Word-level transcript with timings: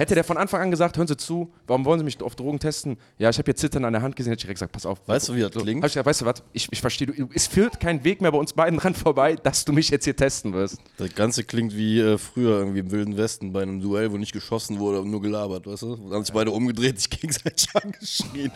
Hätte 0.00 0.14
der 0.14 0.24
von 0.24 0.38
Anfang 0.38 0.62
an 0.62 0.70
gesagt, 0.70 0.96
hören 0.96 1.06
Sie 1.06 1.16
zu, 1.18 1.52
warum 1.66 1.84
wollen 1.84 1.98
Sie 1.98 2.04
mich 2.06 2.22
auf 2.22 2.34
Drogen 2.34 2.58
testen? 2.58 2.96
Ja, 3.18 3.28
ich 3.28 3.36
habe 3.36 3.44
hier 3.44 3.54
Zittern 3.54 3.84
an 3.84 3.92
der 3.92 4.00
Hand 4.00 4.16
gesehen, 4.16 4.30
hätte 4.30 4.38
ich 4.38 4.44
direkt 4.44 4.56
gesagt, 4.56 4.72
pass 4.72 4.86
auf. 4.86 5.06
Weißt 5.06 5.28
du, 5.28 5.34
wie 5.34 5.42
das 5.42 5.50
klingt? 5.50 5.84
Ich 5.84 5.92
gesagt, 5.92 6.06
weißt 6.06 6.22
du 6.22 6.24
was, 6.24 6.42
ich, 6.54 6.68
ich 6.70 6.80
verstehe, 6.80 7.08
du, 7.08 7.28
es 7.34 7.46
führt 7.46 7.80
kein 7.80 8.02
Weg 8.02 8.22
mehr 8.22 8.32
bei 8.32 8.38
uns 8.38 8.54
beiden 8.54 8.78
dran 8.78 8.94
vorbei, 8.94 9.36
dass 9.36 9.66
du 9.66 9.74
mich 9.74 9.90
jetzt 9.90 10.04
hier 10.04 10.16
testen 10.16 10.54
wirst. 10.54 10.78
Das 10.96 11.14
Ganze 11.14 11.44
klingt 11.44 11.76
wie 11.76 12.00
äh, 12.00 12.16
früher 12.16 12.60
irgendwie 12.60 12.78
im 12.78 12.90
Wilden 12.90 13.18
Westen 13.18 13.52
bei 13.52 13.60
einem 13.60 13.82
Duell, 13.82 14.10
wo 14.10 14.16
nicht 14.16 14.32
geschossen 14.32 14.78
wurde 14.78 15.02
und 15.02 15.10
nur 15.10 15.20
gelabert, 15.20 15.66
weißt 15.66 15.82
du? 15.82 15.96
Dann 15.96 16.14
haben 16.14 16.24
sich 16.24 16.32
beide 16.32 16.50
umgedreht, 16.50 16.98
sich 16.98 17.10
gegenseitig 17.10 17.68
angeschrien. 17.74 18.52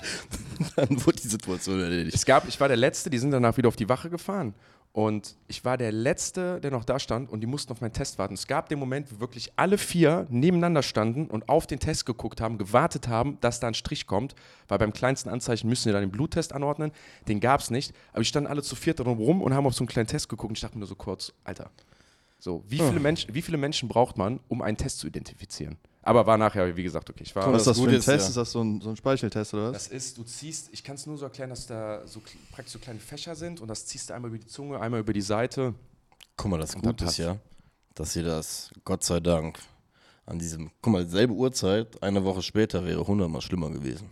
Dann 0.76 1.04
wurde 1.04 1.20
die 1.20 1.28
Situation 1.28 1.78
erledigt. 1.78 2.16
Es 2.16 2.24
gab, 2.24 2.48
ich 2.48 2.58
war 2.58 2.68
der 2.68 2.78
Letzte, 2.78 3.10
die 3.10 3.18
sind 3.18 3.32
danach 3.32 3.54
wieder 3.58 3.68
auf 3.68 3.76
die 3.76 3.90
Wache 3.90 4.08
gefahren. 4.08 4.54
Und 4.94 5.34
ich 5.48 5.64
war 5.64 5.76
der 5.76 5.90
Letzte, 5.90 6.60
der 6.60 6.70
noch 6.70 6.84
da 6.84 7.00
stand 7.00 7.28
und 7.28 7.40
die 7.40 7.48
mussten 7.48 7.72
auf 7.72 7.80
meinen 7.80 7.92
Test 7.92 8.16
warten. 8.16 8.34
Es 8.34 8.46
gab 8.46 8.68
den 8.68 8.78
Moment, 8.78 9.10
wo 9.10 9.18
wirklich 9.18 9.52
alle 9.56 9.76
vier 9.76 10.24
nebeneinander 10.30 10.84
standen 10.84 11.26
und 11.26 11.48
auf 11.48 11.66
den 11.66 11.80
Test 11.80 12.06
geguckt 12.06 12.40
haben, 12.40 12.58
gewartet 12.58 13.08
haben, 13.08 13.36
dass 13.40 13.58
da 13.58 13.66
ein 13.66 13.74
Strich 13.74 14.06
kommt, 14.06 14.36
weil 14.68 14.78
beim 14.78 14.92
kleinsten 14.92 15.30
Anzeichen 15.30 15.68
müssen 15.68 15.86
wir 15.86 15.94
dann 15.94 16.02
den 16.02 16.12
Bluttest 16.12 16.52
anordnen. 16.52 16.92
Den 17.26 17.40
gab 17.40 17.58
es 17.58 17.70
nicht. 17.70 17.92
Aber 18.12 18.20
die 18.20 18.26
standen 18.26 18.48
alle 18.48 18.62
zu 18.62 18.76
viert 18.76 19.00
drum 19.00 19.18
rum 19.18 19.42
und 19.42 19.52
haben 19.52 19.66
auf 19.66 19.74
so 19.74 19.82
einen 19.82 19.88
kleinen 19.88 20.06
Test 20.06 20.28
geguckt 20.28 20.50
und 20.50 20.58
ich 20.58 20.60
dachte 20.60 20.76
mir 20.76 20.80
nur 20.82 20.88
so 20.88 20.94
kurz, 20.94 21.32
Alter, 21.42 21.72
so, 22.38 22.62
wie 22.68 22.78
viele, 22.78 23.00
Mensch, 23.00 23.26
wie 23.32 23.42
viele 23.42 23.58
Menschen 23.58 23.88
braucht 23.88 24.16
man, 24.16 24.38
um 24.46 24.62
einen 24.62 24.76
Test 24.76 25.00
zu 25.00 25.08
identifizieren? 25.08 25.76
Aber 26.06 26.26
war 26.26 26.36
nachher, 26.36 26.76
wie 26.76 26.82
gesagt, 26.82 27.08
okay, 27.08 27.22
ich 27.22 27.34
war. 27.34 27.50
Was 27.50 27.62
ist 27.62 27.66
das 27.66 27.76
das 27.78 27.84
für 27.84 27.90
ein 27.90 27.96
ist, 27.96 28.04
Test? 28.04 28.24
ja. 28.24 28.28
Ist 28.28 28.36
das 28.36 28.52
so 28.52 28.62
ein, 28.62 28.80
so 28.82 28.90
ein 28.90 28.96
Speicheltest 28.96 29.54
oder 29.54 29.72
was? 29.72 29.72
Das 29.72 29.88
ist, 29.88 30.18
du 30.18 30.22
ziehst, 30.22 30.68
ich 30.70 30.84
kann 30.84 30.96
es 30.96 31.06
nur 31.06 31.16
so 31.16 31.24
erklären, 31.24 31.48
dass 31.48 31.66
da 31.66 32.06
so 32.06 32.20
praktisch 32.52 32.74
so 32.74 32.78
kleine 32.78 33.00
Fächer 33.00 33.34
sind 33.34 33.60
und 33.62 33.68
das 33.68 33.86
ziehst 33.86 34.10
du 34.10 34.14
einmal 34.14 34.30
über 34.30 34.38
die 34.38 34.46
Zunge, 34.46 34.78
einmal 34.78 35.00
über 35.00 35.14
die 35.14 35.22
Seite. 35.22 35.74
Guck 36.36 36.50
mal, 36.50 36.58
das 36.60 36.74
Gute 36.74 37.06
ist 37.06 37.16
ja, 37.16 37.38
dass 37.94 38.14
ihr 38.16 38.22
das, 38.22 38.70
Gott 38.84 39.02
sei 39.02 39.20
Dank, 39.20 39.58
an 40.26 40.38
diesem, 40.38 40.70
guck 40.82 40.92
mal, 40.92 41.08
selbe 41.08 41.32
Uhrzeit, 41.32 42.02
eine 42.02 42.22
Woche 42.24 42.42
später 42.42 42.84
wäre 42.84 43.06
hundertmal 43.06 43.40
schlimmer 43.40 43.70
gewesen. 43.70 44.10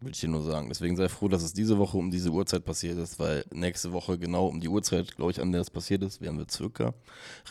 Will 0.00 0.12
ich 0.12 0.20
dir 0.20 0.28
nur 0.28 0.42
sagen. 0.42 0.68
Deswegen 0.68 0.94
sei 0.96 1.08
froh, 1.08 1.28
dass 1.28 1.42
es 1.42 1.54
diese 1.54 1.78
Woche 1.78 1.96
um 1.96 2.10
diese 2.10 2.30
Uhrzeit 2.30 2.64
passiert 2.64 2.98
ist, 2.98 3.18
weil 3.18 3.44
nächste 3.52 3.92
Woche 3.92 4.18
genau 4.18 4.46
um 4.46 4.60
die 4.60 4.68
Uhrzeit, 4.68 5.16
glaube 5.16 5.32
ich, 5.32 5.40
an 5.40 5.52
der 5.52 5.62
es 5.62 5.70
passiert 5.70 6.02
ist, 6.02 6.20
wären 6.20 6.38
wir 6.38 6.46
circa 6.50 6.92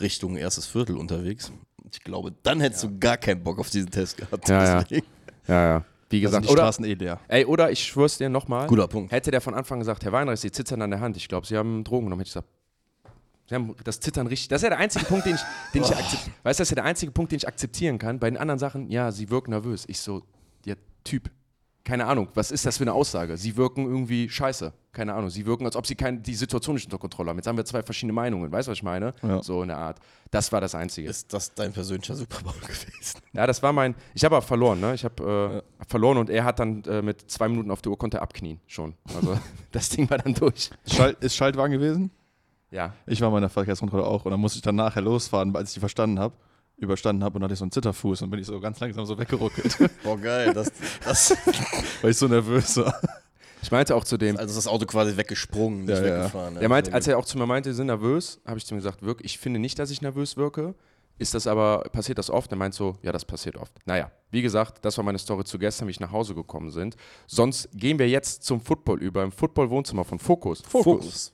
Richtung 0.00 0.36
erstes 0.36 0.66
Viertel 0.66 0.96
unterwegs. 0.96 1.50
Ich 1.90 2.00
glaube, 2.00 2.34
dann 2.42 2.60
hättest 2.60 2.84
du 2.84 2.98
gar 2.98 3.16
keinen 3.16 3.42
Bock 3.42 3.58
auf 3.58 3.70
diesen 3.70 3.90
Test 3.90 4.16
gehabt. 4.16 4.48
Ja, 4.48 4.64
ja. 4.64 4.82
Deswegen. 4.82 5.06
Ja, 5.46 5.68
ja. 5.68 5.84
Wie 6.08 6.18
sind 6.18 6.26
gesagt, 6.26 6.44
die 6.44 6.48
oder, 6.50 6.62
Straßen 6.62 6.84
eh 6.84 6.94
leer. 6.94 7.20
ey, 7.28 7.44
oder 7.44 7.70
ich 7.70 7.82
schwör's 7.82 8.18
dir 8.18 8.28
nochmal, 8.28 8.68
Guter 8.68 8.86
Punkt. 8.86 9.10
hätte 9.10 9.30
der 9.30 9.40
von 9.40 9.54
Anfang 9.54 9.80
gesagt, 9.80 10.04
Herr 10.04 10.12
Weinreich, 10.12 10.40
Sie 10.40 10.52
zittern 10.52 10.82
an 10.82 10.90
der 10.90 11.00
Hand. 11.00 11.16
Ich 11.16 11.28
glaube, 11.28 11.46
Sie 11.46 11.56
haben 11.56 11.82
Drogen 11.82 12.06
genommen. 12.06 12.20
Hätte 12.20 12.28
ich 12.28 12.34
gesagt, 12.34 12.48
Sie 13.48 13.54
haben 13.54 13.74
das 13.84 14.00
Zittern 14.00 14.26
richtig. 14.26 14.48
Das 14.48 14.58
ist 14.58 14.64
ja 14.64 14.70
der 14.70 14.78
einzige 14.78 15.04
Punkt, 15.04 15.26
den 15.26 15.34
ich, 15.34 15.40
den 15.74 15.82
ich 15.82 15.90
akzeptieren 15.96 16.34
Weißt 16.42 16.58
du, 16.58 16.62
das 16.62 16.66
ist 16.66 16.70
ja 16.70 16.74
der 16.76 16.84
einzige 16.84 17.12
Punkt, 17.12 17.32
den 17.32 17.38
ich 17.38 17.48
akzeptieren 17.48 17.98
kann. 17.98 18.18
Bei 18.18 18.28
den 18.30 18.36
anderen 18.36 18.58
Sachen, 18.58 18.90
ja, 18.90 19.10
Sie 19.12 19.30
wirken 19.30 19.50
nervös. 19.50 19.84
Ich 19.88 20.00
so, 20.00 20.22
ja, 20.64 20.74
Typ. 21.04 21.30
Keine 21.84 22.06
Ahnung, 22.06 22.28
was 22.34 22.50
ist 22.50 22.66
das 22.66 22.78
für 22.78 22.84
eine 22.84 22.92
Aussage? 22.92 23.36
Sie 23.36 23.56
wirken 23.56 23.84
irgendwie 23.84 24.28
scheiße. 24.28 24.72
Keine 24.96 25.12
Ahnung. 25.12 25.28
Sie 25.28 25.44
wirken, 25.44 25.66
als 25.66 25.76
ob 25.76 25.86
sie 25.86 25.94
kein, 25.94 26.22
die 26.22 26.34
Situation 26.34 26.74
nicht 26.74 26.86
unter 26.86 26.96
Kontrolle 26.96 27.28
haben. 27.28 27.36
Jetzt 27.36 27.46
haben 27.46 27.58
wir 27.58 27.66
zwei 27.66 27.82
verschiedene 27.82 28.14
Meinungen. 28.14 28.50
Weißt 28.50 28.66
du, 28.66 28.70
was 28.70 28.78
ich 28.78 28.82
meine? 28.82 29.12
Ja. 29.22 29.42
So 29.42 29.60
in 29.60 29.68
der 29.68 29.76
Art. 29.76 29.98
Das 30.30 30.50
war 30.52 30.62
das 30.62 30.74
Einzige. 30.74 31.06
Ist 31.06 31.34
das 31.34 31.52
dein 31.52 31.74
persönlicher 31.74 32.14
Super 32.14 32.42
Bowl 32.42 32.54
gewesen? 32.62 33.20
Ja, 33.34 33.46
das 33.46 33.62
war 33.62 33.74
mein. 33.74 33.94
Ich 34.14 34.24
habe 34.24 34.36
aber 34.36 34.46
verloren, 34.46 34.80
ne? 34.80 34.94
Ich 34.94 35.04
habe 35.04 35.62
äh, 35.78 35.84
verloren 35.86 36.16
und 36.16 36.30
er 36.30 36.44
hat 36.44 36.60
dann 36.60 36.82
äh, 36.84 37.02
mit 37.02 37.30
zwei 37.30 37.46
Minuten 37.46 37.70
auf 37.70 37.82
der 37.82 37.92
Uhr 37.92 37.98
konnte 37.98 38.16
er 38.16 38.22
abknien 38.22 38.58
schon. 38.66 38.94
Also 39.14 39.38
das 39.70 39.90
Ding 39.90 40.08
war 40.08 40.16
dann 40.16 40.32
durch. 40.32 40.70
Schalt, 40.86 41.22
ist 41.22 41.36
Schaltwagen 41.36 41.72
gewesen? 41.74 42.10
Ja. 42.70 42.94
Ich 43.06 43.20
war 43.20 43.30
bei 43.30 43.40
der 43.40 43.50
Verkehrskontrolle 43.50 44.06
auch 44.06 44.24
und 44.24 44.30
dann 44.30 44.40
musste 44.40 44.56
ich 44.56 44.62
dann 44.62 44.76
nachher 44.76 45.02
losfahren, 45.02 45.54
als 45.54 45.68
ich 45.70 45.74
die 45.74 45.80
verstanden 45.80 46.18
habe, 46.18 46.34
überstanden 46.78 47.22
habe 47.22 47.34
und 47.34 47.42
dann 47.42 47.48
hatte 47.48 47.52
ich 47.52 47.58
so 47.58 47.66
einen 47.66 47.72
Zitterfuß 47.72 48.22
und 48.22 48.30
bin 48.30 48.40
ich 48.40 48.46
so 48.46 48.58
ganz 48.60 48.80
langsam 48.80 49.04
so 49.04 49.18
weggeruckelt, 49.18 49.76
Boah, 50.02 50.18
geil. 50.18 50.54
Das, 50.54 50.72
das, 51.04 51.36
weil 52.00 52.12
ich 52.12 52.16
so 52.16 52.28
nervös 52.28 52.78
war. 52.78 52.98
Ich 53.62 53.70
meinte 53.70 53.94
auch 53.96 54.04
zu 54.04 54.16
dem. 54.16 54.36
also 54.36 54.50
ist 54.50 54.56
das 54.56 54.66
Auto 54.72 54.86
quasi 54.86 55.16
weggesprungen, 55.16 55.84
nicht 55.84 55.98
Ja, 55.98 56.04
weggefahren. 56.04 56.56
Er 56.56 56.68
meint, 56.68 56.92
als 56.92 57.06
er 57.08 57.18
auch 57.18 57.24
zu 57.24 57.38
mir 57.38 57.46
meinte, 57.46 57.70
Sie 57.72 57.76
sind 57.76 57.86
nervös, 57.86 58.40
habe 58.46 58.58
ich 58.58 58.66
zu 58.66 58.74
ihm 58.74 58.78
gesagt, 58.78 59.02
wirk, 59.02 59.20
ich 59.22 59.38
finde 59.38 59.58
nicht, 59.58 59.78
dass 59.78 59.90
ich 59.90 60.02
nervös 60.02 60.36
wirke. 60.36 60.74
Ist 61.18 61.32
das 61.32 61.46
aber, 61.46 61.80
passiert 61.92 62.18
das 62.18 62.28
oft? 62.28 62.50
Er 62.52 62.58
meint 62.58 62.74
so, 62.74 62.96
ja, 63.02 63.10
das 63.10 63.24
passiert 63.24 63.56
oft. 63.56 63.72
Naja, 63.86 64.10
wie 64.30 64.42
gesagt, 64.42 64.84
das 64.84 64.98
war 64.98 65.04
meine 65.04 65.18
Story 65.18 65.44
zu 65.44 65.58
gestern, 65.58 65.88
wie 65.88 65.92
ich 65.92 66.00
nach 66.00 66.12
Hause 66.12 66.34
gekommen 66.34 66.70
sind. 66.70 66.94
Sonst 67.26 67.70
gehen 67.72 67.98
wir 67.98 68.08
jetzt 68.08 68.44
zum 68.44 68.60
Football 68.60 69.02
über, 69.02 69.22
im 69.22 69.32
Football-Wohnzimmer 69.32 70.04
von 70.04 70.18
Fokus. 70.18 70.60
Fokus. 70.60 71.32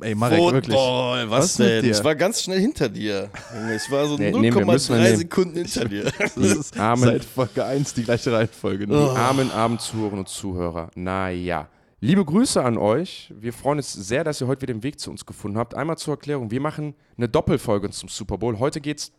Ey, 0.00 0.14
Marek, 0.14 0.40
wirklich. 0.40 0.64
Football, 0.76 1.30
was, 1.30 1.44
Was 1.44 1.58
mit 1.60 1.68
denn? 1.68 1.90
Ich 1.92 2.02
war 2.04 2.14
ganz 2.16 2.42
schnell 2.42 2.58
hinter 2.60 2.88
dir. 2.88 3.30
Ich 3.76 3.90
war 3.92 4.06
so 4.06 4.16
Nee, 4.16 4.32
nehmen 4.32 4.56
wir, 4.58 4.66
müssen 4.66 4.94
wir 4.96 5.00
0,3 5.00 5.04
nehmen. 5.04 5.16
Sekunden 5.18 5.54
hinter 5.56 5.84
dir. 5.84 6.04
Das 6.18 6.36
ist 6.36 6.76
Armen- 6.78 7.04
seit 7.04 7.24
Folge 7.24 7.64
1 7.64 7.94
die 7.94 8.02
gleiche 8.02 8.32
Reihenfolge. 8.32 8.86
Die 8.86 8.92
nur. 8.92 9.16
armen, 9.16 9.50
armen 9.52 9.78
Zuhörerinnen 9.78 10.20
und 10.20 10.28
Zuhörer. 10.28 10.90
Naja. 10.96 11.68
Liebe 12.00 12.24
Grüße 12.24 12.62
an 12.62 12.76
euch. 12.76 13.32
Wir 13.38 13.52
freuen 13.52 13.78
uns 13.78 13.92
sehr, 13.92 14.24
dass 14.24 14.40
ihr 14.40 14.46
heute 14.48 14.62
wieder 14.62 14.74
den 14.74 14.82
Weg 14.82 14.98
zu 14.98 15.10
uns 15.10 15.24
gefunden 15.24 15.56
habt. 15.58 15.74
Einmal 15.74 15.96
zur 15.96 16.14
Erklärung: 16.14 16.50
Wir 16.50 16.60
machen 16.60 16.94
eine 17.16 17.28
Doppelfolge 17.28 17.88
zum 17.90 18.08
Super 18.08 18.36
Bowl. 18.36 18.58
Heute 18.58 18.80
geht's, 18.80 19.12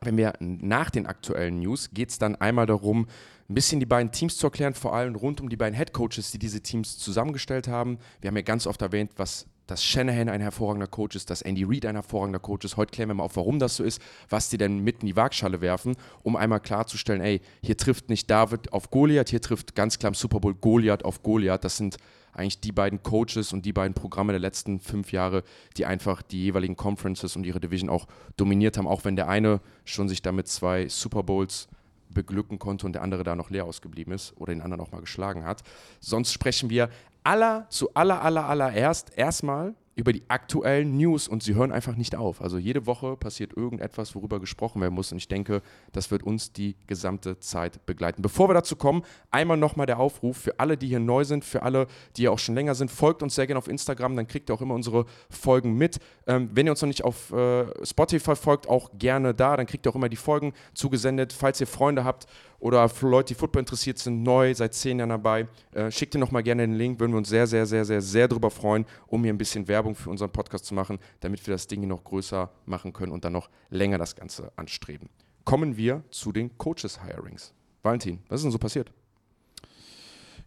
wenn 0.00 0.16
wir 0.16 0.32
nach 0.38 0.88
den 0.90 1.06
aktuellen 1.06 1.58
News, 1.58 1.90
geht 1.92 2.10
es 2.10 2.18
dann 2.18 2.36
einmal 2.36 2.64
darum, 2.66 3.06
ein 3.50 3.54
bisschen 3.54 3.80
die 3.80 3.86
beiden 3.86 4.12
Teams 4.12 4.36
zu 4.38 4.46
erklären, 4.46 4.72
vor 4.74 4.94
allem 4.94 5.14
rund 5.14 5.40
um 5.40 5.48
die 5.48 5.56
beiden 5.56 5.74
Headcoaches, 5.74 6.30
die 6.30 6.38
diese 6.38 6.60
Teams 6.62 6.96
zusammengestellt 6.96 7.66
haben. 7.68 7.98
Wir 8.20 8.28
haben 8.28 8.36
ja 8.36 8.42
ganz 8.42 8.66
oft 8.66 8.80
erwähnt, 8.82 9.10
was 9.16 9.46
dass 9.66 9.82
Shanahan 9.82 10.28
ein 10.28 10.40
hervorragender 10.40 10.86
Coach 10.86 11.16
ist, 11.16 11.30
dass 11.30 11.42
Andy 11.42 11.64
Reid 11.64 11.86
ein 11.86 11.96
hervorragender 11.96 12.38
Coach 12.38 12.64
ist. 12.64 12.76
Heute 12.76 12.92
klären 12.92 13.10
wir 13.10 13.14
mal 13.14 13.24
auf, 13.24 13.36
warum 13.36 13.58
das 13.58 13.76
so 13.76 13.84
ist, 13.84 14.00
was 14.28 14.48
die 14.48 14.58
denn 14.58 14.80
mit 14.80 15.00
in 15.00 15.06
die 15.06 15.16
Waagschale 15.16 15.60
werfen, 15.60 15.96
um 16.22 16.36
einmal 16.36 16.60
klarzustellen, 16.60 17.20
ey, 17.20 17.40
hier 17.62 17.76
trifft 17.76 18.08
nicht 18.08 18.30
David 18.30 18.72
auf 18.72 18.90
Goliath, 18.90 19.30
hier 19.30 19.40
trifft 19.40 19.74
ganz 19.74 19.98
klar 19.98 20.08
im 20.08 20.14
Super 20.14 20.40
Bowl 20.40 20.54
Goliath 20.54 21.04
auf 21.04 21.22
Goliath. 21.22 21.64
Das 21.64 21.76
sind 21.76 21.96
eigentlich 22.32 22.60
die 22.60 22.72
beiden 22.72 23.02
Coaches 23.02 23.52
und 23.52 23.64
die 23.64 23.72
beiden 23.72 23.94
Programme 23.94 24.32
der 24.32 24.40
letzten 24.40 24.78
fünf 24.78 25.10
Jahre, 25.10 25.42
die 25.76 25.86
einfach 25.86 26.22
die 26.22 26.42
jeweiligen 26.42 26.76
Conferences 26.76 27.34
und 27.34 27.44
ihre 27.44 27.60
Division 27.60 27.88
auch 27.88 28.06
dominiert 28.36 28.76
haben, 28.76 28.86
auch 28.86 29.04
wenn 29.04 29.16
der 29.16 29.28
eine 29.28 29.60
schon 29.84 30.08
sich 30.08 30.20
damit 30.20 30.46
zwei 30.48 30.88
Super 30.88 31.22
Bowls 31.22 31.68
beglücken 32.10 32.58
konnte 32.58 32.86
und 32.86 32.92
der 32.92 33.02
andere 33.02 33.24
da 33.24 33.34
noch 33.34 33.50
leer 33.50 33.64
ausgeblieben 33.64 34.12
ist 34.12 34.34
oder 34.36 34.52
den 34.52 34.62
anderen 34.62 34.80
auch 34.82 34.92
mal 34.92 35.00
geschlagen 35.00 35.44
hat. 35.44 35.62
Sonst 36.00 36.32
sprechen 36.32 36.70
wir 36.70 36.88
aller 37.26 37.66
zu 37.70 37.90
aller 37.94 38.22
aller 38.22 38.48
allererst 38.48 39.10
erstmal 39.16 39.74
über 39.96 40.12
die 40.12 40.22
aktuellen 40.28 40.96
News 40.98 41.26
und 41.26 41.42
sie 41.42 41.54
hören 41.54 41.72
einfach 41.72 41.96
nicht 41.96 42.14
auf. 42.16 42.42
Also 42.42 42.58
jede 42.58 42.86
Woche 42.86 43.16
passiert 43.16 43.56
irgendetwas, 43.56 44.14
worüber 44.14 44.38
gesprochen 44.38 44.82
werden 44.82 44.94
muss 44.94 45.10
und 45.10 45.16
ich 45.16 45.26
denke, 45.26 45.62
das 45.92 46.10
wird 46.10 46.22
uns 46.22 46.52
die 46.52 46.76
gesamte 46.86 47.38
Zeit 47.40 47.84
begleiten. 47.86 48.20
Bevor 48.20 48.50
wir 48.50 48.54
dazu 48.54 48.76
kommen, 48.76 49.02
einmal 49.30 49.56
nochmal 49.56 49.86
der 49.86 49.98
Aufruf 49.98 50.36
für 50.36 50.60
alle, 50.60 50.76
die 50.76 50.88
hier 50.88 51.00
neu 51.00 51.24
sind, 51.24 51.46
für 51.46 51.62
alle, 51.62 51.86
die 52.18 52.28
auch 52.28 52.38
schon 52.38 52.54
länger 52.54 52.74
sind, 52.74 52.90
folgt 52.90 53.22
uns 53.22 53.34
sehr 53.34 53.46
gerne 53.46 53.58
auf 53.58 53.68
Instagram, 53.68 54.16
dann 54.16 54.26
kriegt 54.26 54.50
ihr 54.50 54.54
auch 54.54 54.60
immer 54.60 54.74
unsere 54.74 55.06
Folgen 55.30 55.74
mit. 55.78 55.98
Ähm, 56.26 56.50
wenn 56.52 56.66
ihr 56.66 56.72
uns 56.72 56.82
noch 56.82 56.88
nicht 56.88 57.02
auf 57.02 57.32
äh, 57.32 57.64
Spotify 57.82 58.36
folgt, 58.36 58.68
auch 58.68 58.90
gerne 58.98 59.32
da, 59.32 59.56
dann 59.56 59.64
kriegt 59.64 59.86
ihr 59.86 59.90
auch 59.90 59.96
immer 59.96 60.10
die 60.10 60.16
Folgen 60.16 60.52
zugesendet. 60.74 61.32
Falls 61.32 61.58
ihr 61.58 61.66
Freunde 61.66 62.04
habt 62.04 62.26
oder 62.58 62.90
Leute, 63.02 63.28
die 63.28 63.38
Football 63.38 63.60
interessiert 63.60 63.98
sind, 63.98 64.22
neu, 64.22 64.54
seit 64.54 64.74
zehn 64.74 64.98
Jahren 64.98 65.10
dabei, 65.10 65.46
äh, 65.72 65.90
schickt 65.90 66.14
ihr 66.14 66.18
nochmal 66.18 66.42
gerne 66.42 66.62
den 66.62 66.74
Link, 66.74 66.98
würden 67.00 67.12
wir 67.12 67.18
uns 67.18 67.28
sehr, 67.28 67.46
sehr, 67.46 67.66
sehr, 67.66 67.84
sehr, 67.84 68.00
sehr 68.00 68.28
drüber 68.28 68.50
freuen, 68.50 68.86
um 69.06 69.22
hier 69.22 69.32
ein 69.32 69.38
bisschen 69.38 69.68
Werbung 69.68 69.85
für 69.94 70.10
unseren 70.10 70.30
Podcast 70.30 70.64
zu 70.64 70.74
machen, 70.74 70.98
damit 71.20 71.46
wir 71.46 71.54
das 71.54 71.66
Ding 71.66 71.80
hier 71.80 71.88
noch 71.88 72.04
größer 72.04 72.50
machen 72.64 72.92
können 72.92 73.12
und 73.12 73.24
dann 73.24 73.32
noch 73.32 73.48
länger 73.70 73.98
das 73.98 74.16
Ganze 74.16 74.52
anstreben. 74.56 75.08
Kommen 75.44 75.76
wir 75.76 76.02
zu 76.10 76.32
den 76.32 76.56
Coaches-Hirings. 76.58 77.54
Valentin, 77.82 78.18
was 78.28 78.40
ist 78.40 78.44
denn 78.44 78.52
so 78.52 78.58
passiert? 78.58 78.90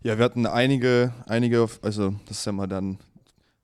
Ja, 0.01 0.17
wir 0.17 0.25
hatten 0.25 0.45
einige, 0.45 1.13
einige, 1.25 1.67
also 1.81 2.15
das 2.25 2.39
ist 2.39 2.45
ja 2.45 2.51
mal 2.51 2.67
dann, 2.67 2.99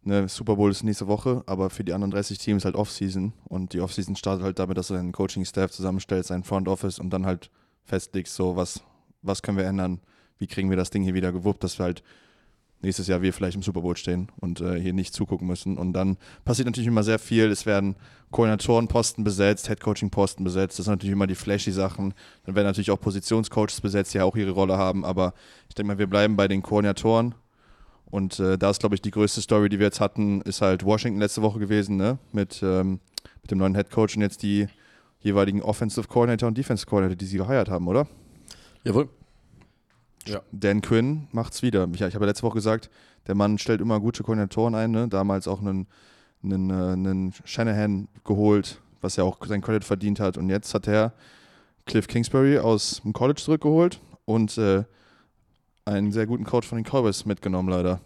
ne, 0.04 0.28
Super 0.28 0.56
Bowl 0.56 0.72
ist 0.72 0.84
nächste 0.84 1.08
Woche, 1.08 1.44
aber 1.46 1.70
für 1.70 1.84
die 1.84 1.94
anderen 1.94 2.12
30 2.12 2.38
Teams 2.38 2.66
halt 2.66 2.76
Offseason 2.76 3.34
und 3.46 3.74
die 3.74 3.82
Offseason 3.82 4.16
startet 4.16 4.44
halt 4.44 4.60
damit, 4.60 4.78
dass 4.78 4.88
du 4.88 4.94
deinen 4.94 5.12
Coaching-Staff 5.12 5.72
zusammenstellst, 5.72 6.30
sein 6.30 6.44
Front 6.44 6.68
Office 6.68 7.00
und 7.00 7.10
dann 7.10 7.26
halt 7.26 7.52
festlegst, 7.84 8.36
so 8.36 8.56
was, 8.56 8.82
was 9.22 9.42
können 9.42 9.58
wir 9.58 9.66
ändern, 9.66 10.02
wie 10.38 10.48
kriegen 10.48 10.70
wir 10.70 10.78
das 10.78 10.90
Ding 10.90 11.04
hier 11.04 11.14
wieder 11.14 11.32
gewuppt, 11.32 11.64
dass 11.64 11.80
wir 11.80 11.86
halt 11.86 12.04
nächstes 12.82 13.08
Jahr 13.08 13.22
wir 13.22 13.34
vielleicht 13.34 13.56
im 13.56 13.64
Super 13.64 13.82
Bowl 13.82 13.98
stehen 13.98 14.28
und 14.40 14.62
äh, 14.62 14.80
hier 14.80 14.94
nicht 14.94 15.14
zugucken 15.14 15.48
müssen. 15.48 15.78
Und 15.78 15.94
dann 15.94 16.18
passiert 16.44 16.68
natürlich 16.68 16.88
immer 16.88 17.04
sehr 17.04 17.20
viel. 17.20 17.50
Es 17.52 17.66
werden 17.66 17.96
Koordinatorenposten 18.32 19.24
besetzt, 19.24 19.70
Headcoaching-Posten 19.70 20.44
besetzt. 20.44 20.78
Das 20.78 20.86
sind 20.86 20.94
natürlich 20.94 21.14
immer 21.14 21.28
die 21.28 21.36
flashy 21.36 21.72
Sachen. 21.72 22.14
Dann 22.46 22.56
werden 22.56 22.68
natürlich 22.68 22.92
auch 22.92 23.00
Positionscoaches 23.00 23.82
besetzt, 23.82 24.14
die 24.14 24.20
ja 24.20 24.24
auch 24.24 24.36
ihre 24.36 24.52
Rolle 24.52 24.78
haben. 24.78 25.06
Aber 25.06 25.34
ich 25.68 25.76
denke 25.76 25.88
mal, 25.88 25.98
wir 25.98 26.08
bleiben 26.08 26.36
bei 26.36 26.48
den 26.48 26.62
Koordinatoren. 26.62 27.36
Und 28.06 28.40
äh, 28.40 28.58
da 28.58 28.70
ist, 28.70 28.80
glaube 28.80 28.96
ich, 28.96 29.02
die 29.02 29.12
größte 29.12 29.42
Story, 29.42 29.68
die 29.68 29.80
wir 29.80 29.88
jetzt 29.88 30.00
hatten, 30.00 30.42
ist 30.42 30.62
halt 30.62 30.86
Washington 30.86 31.20
letzte 31.20 31.42
Woche 31.42 31.60
gewesen, 31.60 31.98
ne? 31.98 32.20
Mit, 32.32 32.62
ähm, 32.64 33.00
mit 33.42 33.52
dem 33.52 33.58
neuen 33.58 33.76
Headcoach 33.76 34.16
und 34.16 34.22
jetzt 34.22 34.44
die 34.44 34.68
jeweiligen 35.20 35.62
Offensive 35.62 36.08
Coordinator 36.08 36.48
und 36.48 36.58
Defense 36.58 36.86
Coordinator, 36.86 37.16
die 37.16 37.26
sie 37.26 37.38
geheiert 37.38 37.68
haben, 37.68 37.88
oder? 37.88 38.08
Jawohl. 38.84 39.10
Dan 40.52 40.82
Quinn 40.82 41.28
macht's 41.32 41.62
wieder. 41.62 41.88
Ich, 41.94 42.02
ich 42.02 42.16
habe 42.16 42.26
ja 42.26 42.30
letzte 42.30 42.44
Woche 42.44 42.56
gesagt, 42.56 42.90
der 43.28 43.36
Mann 43.36 43.58
stellt 43.58 43.82
immer 43.82 44.00
gute 44.00 44.24
Koordinatoren 44.24 44.76
ein. 44.76 44.92
Ne? 44.92 45.08
Damals 45.08 45.48
auch 45.48 45.62
einen, 45.62 45.88
einen, 46.44 46.70
äh, 46.70 46.94
einen 46.94 47.34
Shanahan 47.44 48.08
geholt, 48.24 48.82
was 49.02 49.16
ja 49.16 49.24
auch 49.24 49.38
sein 49.46 49.62
Credit 49.62 49.84
verdient 49.84 50.20
hat. 50.20 50.38
Und 50.38 50.50
jetzt 50.50 50.74
hat 50.74 50.88
er 50.88 51.14
Cliff 51.86 52.08
Kingsbury 52.08 52.60
aus 52.60 53.02
dem 53.04 53.14
College 53.14 53.42
zurückgeholt 53.42 54.00
und 54.26 54.58
äh, 54.58 54.84
einen 55.86 56.12
sehr 56.12 56.26
guten 56.26 56.44
Coach 56.44 56.68
von 56.68 56.78
den 56.78 56.86
Cowboys 56.86 57.26
mitgenommen, 57.26 57.70
leider. 57.70 58.02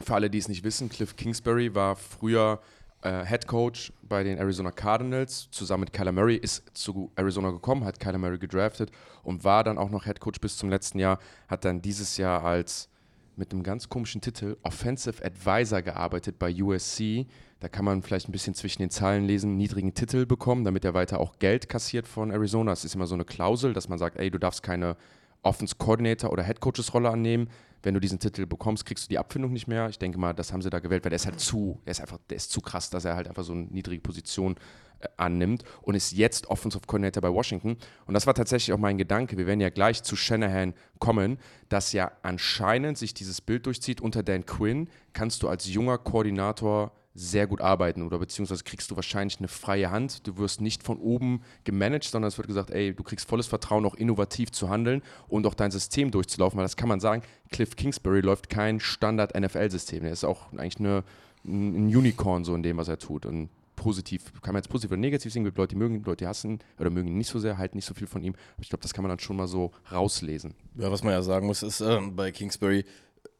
Für 0.00 0.14
alle, 0.14 0.30
die 0.30 0.38
es 0.38 0.48
nicht 0.48 0.64
wissen, 0.64 0.88
Cliff 0.88 1.16
Kingsbury 1.16 1.74
war 1.74 1.96
früher 1.96 2.60
äh, 3.02 3.24
Head 3.24 3.46
Coach 3.46 3.92
bei 4.02 4.22
den 4.22 4.38
Arizona 4.38 4.70
Cardinals. 4.70 5.48
Zusammen 5.50 5.82
mit 5.82 5.92
Kyler 5.92 6.12
Murray 6.12 6.36
ist 6.36 6.62
zu 6.74 7.10
Arizona 7.16 7.50
gekommen, 7.50 7.84
hat 7.84 8.00
Kyler 8.00 8.18
Murray 8.18 8.38
gedraftet 8.38 8.90
und 9.22 9.44
war 9.44 9.64
dann 9.64 9.78
auch 9.78 9.90
noch 9.90 10.04
Head 10.04 10.20
Coach 10.20 10.40
bis 10.40 10.56
zum 10.56 10.70
letzten 10.70 10.98
Jahr. 10.98 11.18
Hat 11.48 11.64
dann 11.64 11.82
dieses 11.82 12.16
Jahr 12.16 12.44
als 12.44 12.88
mit 13.36 13.52
einem 13.52 13.62
ganz 13.62 13.88
komischen 13.88 14.20
Titel 14.20 14.56
Offensive 14.62 15.24
Advisor 15.24 15.82
gearbeitet 15.82 16.38
bei 16.38 16.54
USC. 16.54 17.26
Da 17.60 17.68
kann 17.68 17.84
man 17.84 18.02
vielleicht 18.02 18.28
ein 18.28 18.32
bisschen 18.32 18.54
zwischen 18.54 18.82
den 18.82 18.90
Zeilen 18.90 19.24
lesen, 19.24 19.56
niedrigen 19.56 19.94
Titel 19.94 20.26
bekommen, 20.26 20.64
damit 20.64 20.84
er 20.84 20.94
weiter 20.94 21.20
auch 21.20 21.38
Geld 21.38 21.68
kassiert 21.68 22.06
von 22.06 22.30
Arizona. 22.30 22.72
Es 22.72 22.84
ist 22.84 22.94
immer 22.94 23.06
so 23.06 23.14
eine 23.14 23.24
Klausel, 23.24 23.72
dass 23.72 23.88
man 23.88 23.98
sagt, 23.98 24.18
ey, 24.18 24.30
du 24.30 24.38
darfst 24.38 24.62
keine 24.62 24.96
Offense 25.42 25.76
Coordinator 25.76 26.30
oder 26.30 26.44
Head 26.44 26.60
Coaches 26.60 26.92
Rolle 26.94 27.10
annehmen. 27.10 27.48
Wenn 27.82 27.94
du 27.94 28.00
diesen 28.00 28.18
Titel 28.18 28.46
bekommst, 28.46 28.86
kriegst 28.86 29.04
du 29.04 29.08
die 29.08 29.18
Abfindung 29.18 29.52
nicht 29.52 29.66
mehr. 29.66 29.88
Ich 29.88 29.98
denke 29.98 30.18
mal, 30.18 30.32
das 30.32 30.52
haben 30.52 30.62
sie 30.62 30.70
da 30.70 30.78
gewählt, 30.78 31.04
weil 31.04 31.10
der 31.10 31.16
ist 31.16 31.26
halt 31.26 31.40
zu, 31.40 31.80
der 31.84 31.92
ist 31.92 32.00
einfach, 32.00 32.18
der 32.30 32.36
ist 32.36 32.50
zu 32.50 32.60
krass, 32.60 32.90
dass 32.90 33.04
er 33.04 33.16
halt 33.16 33.28
einfach 33.28 33.44
so 33.44 33.52
eine 33.52 33.62
niedrige 33.62 34.00
Position 34.00 34.56
äh, 35.00 35.08
annimmt 35.16 35.64
und 35.82 35.94
ist 35.94 36.12
jetzt 36.12 36.46
Offensive 36.46 36.86
Coordinator 36.86 37.20
bei 37.20 37.32
Washington. 37.32 37.76
Und 38.06 38.14
das 38.14 38.26
war 38.26 38.34
tatsächlich 38.34 38.72
auch 38.72 38.78
mein 38.78 38.98
Gedanke. 38.98 39.36
Wir 39.36 39.46
werden 39.46 39.60
ja 39.60 39.70
gleich 39.70 40.02
zu 40.02 40.16
Shanahan 40.16 40.74
kommen, 40.98 41.38
dass 41.68 41.92
ja 41.92 42.12
anscheinend 42.22 42.98
sich 42.98 43.14
dieses 43.14 43.40
Bild 43.40 43.66
durchzieht. 43.66 44.00
Unter 44.00 44.22
Dan 44.22 44.46
Quinn 44.46 44.88
kannst 45.12 45.42
du 45.42 45.48
als 45.48 45.66
junger 45.66 45.98
Koordinator 45.98 46.92
sehr 47.14 47.46
gut 47.46 47.60
arbeiten 47.60 48.02
oder 48.02 48.18
beziehungsweise 48.18 48.64
kriegst 48.64 48.90
du 48.90 48.96
wahrscheinlich 48.96 49.38
eine 49.38 49.48
freie 49.48 49.90
Hand. 49.90 50.26
Du 50.26 50.38
wirst 50.38 50.60
nicht 50.60 50.82
von 50.82 50.98
oben 50.98 51.42
gemanagt, 51.64 52.04
sondern 52.04 52.28
es 52.28 52.38
wird 52.38 52.48
gesagt, 52.48 52.70
ey, 52.70 52.94
du 52.94 53.02
kriegst 53.02 53.28
volles 53.28 53.46
Vertrauen, 53.46 53.84
auch 53.84 53.94
innovativ 53.94 54.50
zu 54.50 54.70
handeln 54.70 55.02
und 55.28 55.46
auch 55.46 55.54
dein 55.54 55.70
System 55.70 56.10
durchzulaufen, 56.10 56.56
weil 56.56 56.64
das 56.64 56.76
kann 56.76 56.88
man 56.88 57.00
sagen, 57.00 57.22
Cliff 57.50 57.76
Kingsbury 57.76 58.20
läuft 58.20 58.48
kein 58.48 58.80
Standard-NFL-System. 58.80 60.04
Er 60.04 60.12
ist 60.12 60.24
auch 60.24 60.52
eigentlich 60.52 60.78
eine, 60.78 61.04
ein 61.44 61.94
Unicorn 61.94 62.44
so 62.44 62.54
in 62.54 62.62
dem, 62.62 62.78
was 62.78 62.88
er 62.88 62.98
tut 62.98 63.26
und 63.26 63.50
positiv, 63.76 64.32
kann 64.42 64.54
man 64.54 64.62
jetzt 64.62 64.68
positiv 64.68 64.92
oder 64.92 65.00
negativ 65.00 65.32
sehen, 65.32 65.44
gibt 65.44 65.58
Leute, 65.58 65.74
die 65.74 65.78
mögen, 65.78 66.02
Leute, 66.04 66.24
die 66.24 66.26
hassen 66.26 66.60
oder 66.78 66.90
mögen 66.90 67.08
ihn 67.08 67.18
nicht 67.18 67.30
so 67.30 67.38
sehr, 67.38 67.58
halten 67.58 67.76
nicht 67.76 67.86
so 67.86 67.94
viel 67.94 68.06
von 68.06 68.22
ihm. 68.22 68.34
Aber 68.54 68.62
ich 68.62 68.68
glaube, 68.68 68.82
das 68.82 68.94
kann 68.94 69.02
man 69.02 69.08
dann 69.08 69.18
schon 69.18 69.36
mal 69.36 69.48
so 69.48 69.72
rauslesen. 69.90 70.54
Ja, 70.76 70.90
was 70.90 71.02
man 71.02 71.12
ja 71.12 71.22
sagen 71.22 71.46
muss, 71.46 71.62
ist 71.62 71.80
äh, 71.80 72.00
bei 72.00 72.30
Kingsbury, 72.30 72.84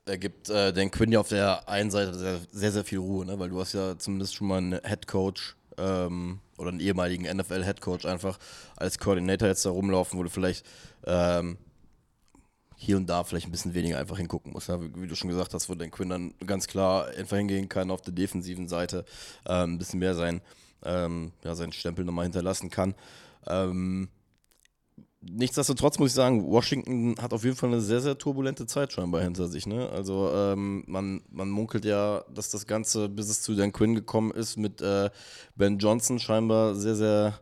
er 0.07 0.19
gibt 0.19 0.51
äh, 0.51 0.73
den 0.73 0.91
Quinn 0.91 1.13
ja 1.13 1.21
auf 1.21 1.29
der 1.29 1.69
einen 1.69 1.91
Seite 1.91 2.15
sehr, 2.15 2.41
sehr, 2.51 2.73
sehr 2.73 2.85
viel 2.85 2.99
Ruhe, 2.99 3.25
ne? 3.25 3.39
weil 3.39 3.51
du 3.51 3.61
hast 3.61 3.73
ja 3.73 3.99
zumindest 3.99 4.35
schon 4.35 4.49
mal 4.49 4.59
einen 4.59 4.81
Head 4.85 5.07
Coach 5.07 5.57
ähm, 5.79 6.41
oder 6.59 6.71
einen 6.71 6.81
ehemaligen 6.81 7.25
NFL 7.25 7.65
Head 7.65 7.81
Coach 7.81 8.05
einfach 8.05 8.39
als 8.77 8.99
Koordinator 8.99 9.49
jetzt 9.49 9.65
da 9.65 9.71
rumlaufen, 9.71 10.19
wo 10.19 10.23
du 10.23 10.31
vielleicht 10.31 10.67
ähm, 11.07 11.57
hier 12.77 12.97
und 12.97 13.07
da 13.07 13.23
vielleicht 13.23 13.47
ein 13.47 13.53
bisschen 13.53 13.75
weniger 13.75 13.99
einfach 13.99 14.19
hingucken 14.19 14.53
musst. 14.53 14.69
Ja? 14.69 14.81
Wie, 14.83 14.91
wie, 15.01 15.07
du 15.07 15.15
schon 15.15 15.31
gesagt 15.31 15.55
hast, 15.55 15.69
wo 15.69 15.75
Dan 15.75 15.93
Quinn 15.93 16.09
dann 16.09 16.35
ganz 16.47 16.67
klar 16.67 17.07
einfach 17.17 17.37
hingehen 17.37 17.69
kann 17.69 17.91
auf 17.91 18.03
der 18.03 18.13
defensiven 18.13 18.69
Seite, 18.69 19.05
ähm, 19.47 19.75
ein 19.75 19.79
bisschen 19.79 20.01
mehr 20.01 20.15
sein, 20.15 20.41
ähm, 20.85 21.33
ja, 21.45 21.55
seinen 21.55 21.73
Stempel 21.73 22.05
nochmal 22.05 22.25
hinterlassen 22.25 22.71
kann. 22.71 22.95
Ähm, 23.47 24.09
Nichtsdestotrotz 25.25 26.01
muss 26.01 26.11
ich 26.11 26.15
sagen, 26.15 26.51
Washington 26.51 27.15
hat 27.21 27.33
auf 27.33 27.45
jeden 27.45 27.55
Fall 27.55 27.69
eine 27.69 27.81
sehr, 27.81 28.01
sehr 28.01 28.19
turbulente 28.19 28.67
Zeit 28.67 28.93
scheinbar 28.93 29.23
hinter 29.23 29.47
sich. 29.47 29.67
Ne? 29.67 29.89
Also 29.89 30.31
ähm, 30.35 30.83
man, 30.89 31.23
man 31.31 31.49
munkelt 31.49 31.85
ja, 31.85 32.25
dass 32.35 32.51
das 32.51 32.67
Ganze, 32.67 33.09
bis 33.09 33.29
es 33.29 33.41
zu 33.41 33.55
Dan 33.55 33.73
Quinn 33.73 33.95
gekommen 33.95 34.33
ist, 34.33 34.57
mit 34.57 34.81
äh, 34.81 35.11
Ben 35.55 35.79
Johnson 35.79 36.19
scheinbar 36.19 36.75
sehr, 36.75 36.97
sehr 36.97 37.41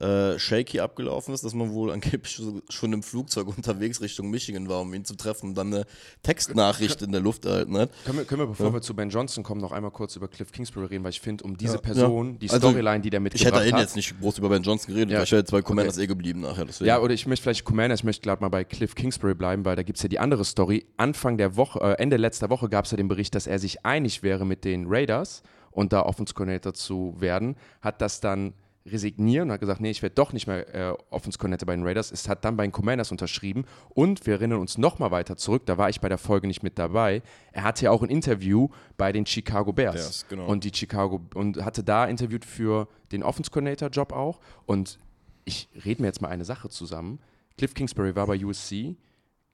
äh, 0.00 0.38
shaky 0.38 0.80
abgelaufen 0.80 1.34
ist, 1.34 1.44
dass 1.44 1.54
man 1.54 1.72
wohl 1.72 1.92
angeblich 1.92 2.40
schon 2.68 2.92
im 2.92 3.02
Flugzeug 3.02 3.46
unterwegs 3.46 4.00
Richtung 4.00 4.30
Michigan 4.30 4.68
war, 4.68 4.80
um 4.80 4.92
ihn 4.92 5.04
zu 5.04 5.14
treffen 5.14 5.50
und 5.50 5.54
dann 5.54 5.72
eine 5.72 5.86
Textnachricht 6.22 7.02
in 7.02 7.12
der 7.12 7.20
Luft 7.20 7.44
erhalten 7.44 7.76
hat. 7.78 7.90
Können 8.04 8.18
wir, 8.18 8.24
können 8.24 8.40
wir 8.42 8.46
bevor 8.48 8.66
ja. 8.66 8.72
wir 8.72 8.82
zu 8.82 8.94
Ben 8.94 9.10
Johnson 9.10 9.44
kommen, 9.44 9.60
noch 9.60 9.72
einmal 9.72 9.92
kurz 9.92 10.16
über 10.16 10.26
Cliff 10.26 10.50
Kingsbury 10.50 10.86
reden, 10.86 11.04
weil 11.04 11.10
ich 11.10 11.20
finde, 11.20 11.44
um 11.44 11.56
diese 11.56 11.74
ja. 11.74 11.80
Person, 11.80 12.38
die 12.38 12.50
also, 12.50 12.68
Storyline, 12.68 13.00
die 13.00 13.10
der 13.10 13.20
mitgebracht 13.20 13.54
hat. 13.54 13.60
Ich 13.60 13.66
hätte 13.66 13.76
hat, 13.76 13.82
jetzt 13.82 13.96
nicht 13.96 14.18
groß 14.20 14.38
über 14.38 14.48
Ben 14.48 14.62
Johnson 14.62 14.92
geredet, 14.92 15.12
ja. 15.12 15.18
weil 15.18 15.24
ich 15.24 15.30
jetzt 15.30 15.52
bei 15.52 15.62
Commanders 15.62 15.96
okay. 15.96 16.04
eh 16.04 16.08
geblieben 16.08 16.40
nachher. 16.40 16.64
Deswegen. 16.64 16.88
Ja, 16.88 16.98
oder 16.98 17.14
ich 17.14 17.26
möchte 17.26 17.44
vielleicht 17.44 17.64
Commanders, 17.64 18.00
ich 18.00 18.04
möchte 18.04 18.22
gerade 18.22 18.42
mal 18.42 18.48
bei 18.48 18.64
Cliff 18.64 18.94
Kingsbury 18.94 19.34
bleiben, 19.34 19.64
weil 19.64 19.76
da 19.76 19.84
gibt 19.84 19.98
es 19.98 20.02
ja 20.02 20.08
die 20.08 20.18
andere 20.18 20.44
Story. 20.44 20.86
Anfang 20.96 21.38
der 21.38 21.56
Woche, 21.56 21.78
äh, 21.80 22.02
Ende 22.02 22.16
letzter 22.16 22.50
Woche 22.50 22.68
gab 22.68 22.86
es 22.86 22.90
ja 22.90 22.96
den 22.96 23.08
Bericht, 23.08 23.34
dass 23.34 23.46
er 23.46 23.60
sich 23.60 23.84
einig 23.86 24.22
wäre 24.22 24.44
mit 24.44 24.64
den 24.64 24.86
Raiders 24.88 25.42
und 25.70 25.92
da 25.92 26.02
Offense 26.02 26.34
Coordinator 26.34 26.74
zu 26.74 27.14
werden, 27.18 27.56
hat 27.80 28.00
das 28.00 28.20
dann 28.20 28.54
resignieren 28.86 29.48
und 29.48 29.52
hat 29.54 29.60
gesagt, 29.60 29.80
nee, 29.80 29.90
ich 29.90 30.02
werde 30.02 30.14
doch 30.14 30.32
nicht 30.32 30.46
mehr 30.46 30.74
äh, 30.74 30.94
Offense 31.10 31.38
Coordinator 31.38 31.66
bei 31.66 31.74
den 31.74 31.86
Raiders. 31.86 32.10
Es 32.10 32.28
hat 32.28 32.44
dann 32.44 32.56
bei 32.56 32.66
den 32.66 32.72
Commanders 32.72 33.10
unterschrieben 33.10 33.64
und 33.90 34.26
wir 34.26 34.34
erinnern 34.34 34.60
uns 34.60 34.76
nochmal 34.76 35.10
weiter 35.10 35.36
zurück, 35.36 35.62
da 35.66 35.78
war 35.78 35.88
ich 35.88 36.00
bei 36.00 36.08
der 36.08 36.18
Folge 36.18 36.46
nicht 36.46 36.62
mit 36.62 36.78
dabei. 36.78 37.22
Er 37.52 37.64
hatte 37.64 37.86
ja 37.86 37.90
auch 37.90 38.02
ein 38.02 38.10
Interview 38.10 38.68
bei 38.96 39.12
den 39.12 39.24
Chicago 39.24 39.72
Bears 39.72 39.94
yes, 39.96 40.26
genau. 40.28 40.46
und 40.46 40.64
die 40.64 40.72
Chicago 40.74 41.20
und 41.34 41.64
hatte 41.64 41.82
da 41.82 42.04
interviewt 42.04 42.44
für 42.44 42.88
den 43.10 43.22
Offense 43.22 43.50
Coordinator 43.50 43.88
Job 43.88 44.12
auch 44.12 44.40
und 44.66 44.98
ich 45.46 45.68
rede 45.84 46.02
mir 46.02 46.08
jetzt 46.08 46.20
mal 46.20 46.28
eine 46.28 46.44
Sache 46.44 46.68
zusammen. 46.68 47.20
Cliff 47.56 47.74
Kingsbury 47.74 48.16
war 48.16 48.26
bei 48.26 48.42
USC, 48.44 48.96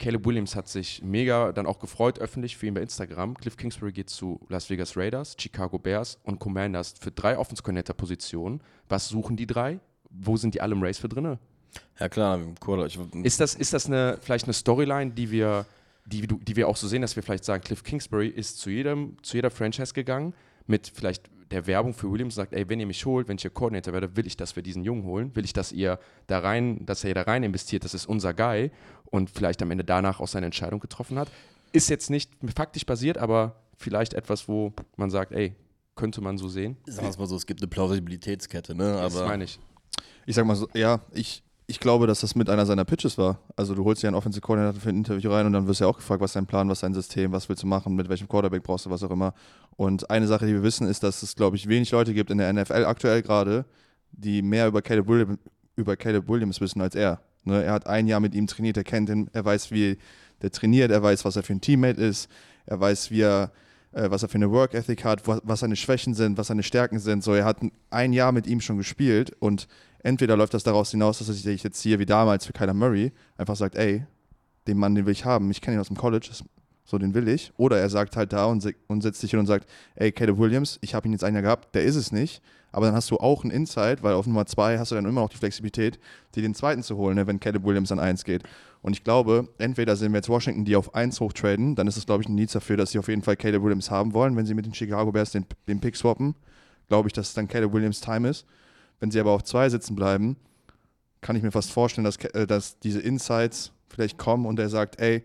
Caleb 0.01 0.25
Williams 0.25 0.57
hat 0.57 0.67
sich 0.67 1.03
mega 1.03 1.53
dann 1.53 1.67
auch 1.67 1.79
gefreut, 1.79 2.19
öffentlich 2.19 2.57
für 2.57 2.67
ihn 2.67 2.75
bei 2.75 2.81
Instagram. 2.81 3.35
Cliff 3.35 3.59
Kingsbury 3.59 3.93
geht 3.93 4.09
zu 4.09 4.41
Las 4.49 4.71
Vegas 4.71 4.97
Raiders, 4.97 5.37
Chicago 5.39 5.79
Bears 5.79 6.19
und 6.25 6.39
Commanders 6.41 6.95
für 6.99 7.11
drei 7.11 7.37
Offense 7.37 7.63
Positionen. 7.63 8.63
Was 8.89 9.09
suchen 9.09 9.37
die 9.37 9.47
drei? 9.47 9.79
Wo 10.09 10.39
sind 10.39 10.55
die 10.55 10.63
alle 10.63 10.75
im 10.75 10.83
Race 10.83 10.99
für 10.99 11.09
drinne? 11.09 11.39
Ja 12.01 12.09
klar, 12.09 12.41
cool. 12.67 12.89
ist 13.23 13.41
das, 13.41 13.55
ist 13.55 13.75
das 13.75 13.87
eine, 13.87 14.19
vielleicht 14.23 14.47
eine 14.47 14.55
Storyline, 14.55 15.11
die 15.13 15.31
wir, 15.31 15.67
die, 16.07 16.27
die 16.27 16.57
wir 16.57 16.67
auch 16.67 16.77
so 16.77 16.89
sehen, 16.89 17.03
dass 17.03 17.15
wir 17.15 17.23
vielleicht 17.23 17.45
sagen, 17.45 17.63
Cliff 17.63 17.85
Kingsbury 17.85 18.29
ist 18.29 18.59
zu, 18.59 18.71
jedem, 18.71 19.19
zu 19.23 19.37
jeder 19.37 19.51
Franchise 19.51 19.93
gegangen 19.93 20.35
mit 20.67 20.91
vielleicht 20.93 21.31
der 21.51 21.67
Werbung 21.67 21.95
für 21.95 22.11
Williams 22.11 22.37
sagt, 22.37 22.53
ey, 22.53 22.69
wenn 22.69 22.81
ihr 22.81 22.87
mich 22.87 23.05
holt, 23.05 23.29
wenn 23.29 23.37
ich 23.37 23.43
hier 23.43 23.51
Coordinator 23.51 23.93
werde, 23.93 24.17
will 24.17 24.27
ich, 24.27 24.37
dass 24.37 24.55
wir 24.57 24.63
diesen 24.63 24.85
Jungen 24.85 25.05
holen, 25.05 25.35
will 25.35 25.45
ich, 25.45 25.53
dass 25.53 25.73
ihr 25.73 25.99
da 26.27 26.39
rein, 26.39 26.85
dass 26.87 27.03
er 27.05 27.15
da 27.15 27.23
rein 27.23 27.43
investiert, 27.43 27.85
das 27.85 27.95
ist 27.95 28.07
unser 28.07 28.35
Guy 28.35 28.71
und 29.07 29.31
vielleicht 29.31 29.61
am 29.63 29.71
Ende 29.71 29.85
danach 29.85 30.21
auch 30.21 30.29
seine 30.29 30.47
Entscheidung 30.47 30.81
getroffen 30.81 31.19
hat. 31.19 31.31
Ist 31.73 31.91
jetzt 31.91 32.11
nicht 32.11 32.31
faktisch 32.55 32.87
basiert, 32.87 33.19
aber 33.19 33.57
vielleicht 33.77 34.15
etwas, 34.15 34.49
wo 34.49 34.73
man 34.97 35.11
sagt, 35.11 35.33
ey, 35.33 35.55
könnte 35.97 36.21
man 36.21 36.39
so 36.39 36.49
sehen. 36.49 36.77
Sagen 36.87 37.07
wir 37.07 37.11
es 37.11 37.19
mal 37.19 37.27
so, 37.27 37.37
es 37.37 37.47
gibt 37.47 37.61
eine 37.61 37.69
Plausibilitätskette, 37.69 38.75
ne? 38.75 38.95
Aber 38.95 39.03
das 39.03 39.15
meine 39.15 39.45
ich. 39.45 39.59
Ich 40.27 40.35
sag 40.35 40.47
mal 40.47 40.57
so, 40.57 40.69
ja, 40.75 41.01
ich, 41.13 41.43
ich 41.71 41.79
glaube, 41.81 42.07
dass 42.07 42.21
das 42.21 42.35
mit 42.35 42.51
einer 42.51 42.67
seiner 42.67 42.85
Pitches 42.85 43.17
war. 43.17 43.39
Also 43.57 43.75
du 43.75 43.85
holst 43.85 44.03
dir 44.03 44.09
einen 44.09 44.17
Offensive 44.17 44.41
Coordinator 44.41 44.81
für 44.81 44.89
ein 44.89 44.97
Interview 44.97 45.31
rein 45.31 45.47
und 45.47 45.53
dann 45.53 45.69
wirst 45.69 45.81
du 45.81 45.85
ja 45.85 45.91
auch 45.91 45.97
gefragt, 45.97 46.21
was 46.21 46.31
ist 46.31 46.37
dein 46.37 46.47
Plan, 46.47 46.69
was 46.69 46.79
ist 46.79 46.83
dein 46.83 46.95
System, 46.95 47.33
was 47.33 47.49
willst 47.49 47.63
du 47.63 47.67
machen, 47.69 47.95
mit 47.95 48.09
welchem 48.09 48.29
Quarterback 48.29 48.65
brauchst 48.65 48.87
du, 48.87 48.91
was 48.91 49.03
auch 49.05 49.11
immer. 49.11 49.33
Und 49.77 50.11
eine 50.11 50.27
Sache, 50.27 50.47
die 50.47 50.53
wir 50.53 50.65
wissen, 50.65 50.89
ist, 50.89 51.03
dass 51.05 51.23
es, 51.23 51.37
glaube 51.37 51.57
ich, 51.57 51.69
wenig 51.69 51.93
Leute 51.93 52.13
gibt 52.13 52.31
in 52.31 52.39
der 52.39 52.53
NFL 52.53 52.85
aktuell 52.85 53.23
gerade, 53.23 53.65
die 54.11 54.43
mehr 54.43 54.67
über 54.67 54.83
Caleb, 54.83 55.07
Williams, 55.07 55.39
über 55.77 55.97
Caleb 55.97 56.29
Williams 56.29 56.61
wissen 56.61 56.81
als 56.81 56.97
er. 56.97 57.21
Ne? 57.45 57.63
Er 57.63 57.73
hat 57.73 57.87
ein 57.87 58.09
Jahr 58.09 58.21
mit 58.21 58.35
ihm 58.35 58.49
trainiert, 58.49 58.77
er 58.77 58.85
kennt 58.85 59.09
ihn, 59.09 59.31
er 59.33 59.45
weiß, 59.45 59.71
wie 59.71 59.97
der 60.43 60.51
trainiert, 60.51 60.91
er 60.91 61.03
weiß, 61.03 61.25
was 61.25 61.37
er 61.37 61.45
für 61.45 61.53
ein 61.53 61.61
Teammate 61.61 62.01
ist, 62.01 62.29
er 62.67 62.81
weiß, 62.81 63.13
wie 63.13 63.23
er 63.23 63.53
äh, 63.93 64.11
was 64.11 64.23
er 64.23 64.29
für 64.29 64.37
eine 64.37 64.51
Work 64.51 64.75
Ethic 64.75 65.05
hat, 65.05 65.23
was 65.27 65.61
seine 65.61 65.77
Schwächen 65.77 66.15
sind, 66.15 66.39
was 66.39 66.49
seine 66.49 66.63
Stärken 66.63 66.99
sind. 66.99 67.25
So, 67.25 67.35
er 67.35 67.45
hat 67.45 67.59
ein 67.91 68.13
Jahr 68.13 68.33
mit 68.33 68.47
ihm 68.47 68.61
schon 68.61 68.77
gespielt 68.77 69.33
und 69.41 69.67
entweder 70.03 70.37
läuft 70.37 70.55
das 70.55 70.63
daraus 70.63 70.91
hinaus, 70.91 71.19
dass 71.19 71.27
sich 71.29 71.63
jetzt 71.63 71.83
hier 71.83 71.99
wie 71.99 72.07
damals 72.07 72.47
für 72.47 72.53
Kyler 72.53 72.75
Murray 72.75 73.13
einfach 73.37 73.57
sagt, 73.57 73.77
ey, 73.77 74.05
den 74.67 74.79
Mann, 74.79 74.95
den 74.95 75.07
will 75.07 75.13
ich 75.13 75.25
haben, 75.25 75.51
ich 75.51 75.61
kenne 75.61 75.77
ihn 75.77 75.81
aus 75.81 75.89
dem 75.89 75.97
College, 75.97 76.31
so 76.85 76.99
den 76.99 77.15
will 77.15 77.29
ich. 77.29 77.53
Oder 77.57 77.79
er 77.79 77.89
sagt 77.89 78.17
halt 78.17 78.33
da 78.33 78.47
und, 78.47 78.67
und 78.89 79.03
setzt 79.03 79.21
sich 79.21 79.31
hin 79.31 79.41
und 79.41 79.47
sagt, 79.47 79.69
ey, 79.95 80.13
Caleb 80.13 80.39
Williams, 80.39 80.79
ich 80.83 80.95
habe 80.95 81.09
ihn 81.09 81.13
jetzt 81.13 81.25
ein 81.25 81.35
Jahr 81.35 81.43
gehabt, 81.43 81.75
der 81.75 81.85
ist 81.85 81.97
es 81.97 82.13
nicht. 82.13 82.43
Aber 82.73 82.87
dann 82.87 82.95
hast 82.95 83.11
du 83.11 83.17
auch 83.17 83.43
einen 83.43 83.51
Insight, 83.51 84.03
weil 84.03 84.15
auf 84.15 84.27
Nummer 84.27 84.47
zwei 84.47 84.79
hast 84.79 84.93
du 84.93 84.95
dann 84.95 85.05
immer 85.05 85.23
noch 85.23 85.29
die 85.29 85.37
Flexibilität, 85.37 85.99
dir 86.35 86.43
den 86.43 86.55
zweiten 86.55 86.83
zu 86.83 86.97
holen, 86.97 87.17
ne, 87.17 87.27
wenn 87.27 87.41
Caleb 87.41 87.65
Williams 87.65 87.91
an 87.91 87.99
eins 87.99 88.25
geht. 88.25 88.45
Und 88.83 88.93
ich 88.93 89.03
glaube, 89.03 89.49
entweder 89.59 89.97
sehen 89.97 90.13
wir 90.13 90.19
jetzt 90.19 90.29
Washington, 90.29 90.65
die 90.65 90.77
auf 90.77 90.95
eins 90.95 91.21
hochtraden, 91.21 91.75
dann 91.75 91.87
ist 91.87 91.97
es, 91.97 92.07
glaube 92.07 92.23
ich, 92.23 92.29
ein 92.29 92.35
Needs 92.35 92.53
dafür, 92.53 92.77
dass 92.77 92.93
sie 92.93 92.99
auf 92.99 93.09
jeden 93.09 93.23
Fall 93.23 93.37
Caleb 93.37 93.63
Williams 93.63 93.91
haben 93.91 94.15
wollen. 94.15 94.37
Wenn 94.37 94.47
sie 94.47 94.55
mit 94.55 94.67
den 94.67 94.75
Chicago 94.75 95.11
Bears 95.11 95.33
den, 95.33 95.47
den 95.69 95.81
Pick 95.81 95.97
swappen, 95.97 96.35
glaube 96.89 97.09
ich, 97.09 97.13
dass 97.13 97.29
es 97.29 97.35
dann 97.35 97.49
Caleb 97.49 97.73
Williams 97.73 98.01
Time 98.01 98.29
ist. 98.29 98.47
Wenn 99.01 99.11
sie 99.11 99.19
aber 99.19 99.33
auf 99.33 99.43
zwei 99.43 99.69
sitzen 99.69 99.97
bleiben, 99.97 100.37
kann 101.21 101.37
ich 101.37 101.43
mir 101.43 101.51
fast 101.51 101.73
vorstellen, 101.73 102.05
dass, 102.05 102.17
äh, 102.17 102.47
dass 102.47 102.79
diese 102.79 103.01
Insights 103.01 103.73
vielleicht 103.89 104.19
kommen 104.19 104.47
und 104.47 104.59
er 104.59 104.69
sagt, 104.69 105.01
ey, 105.01 105.25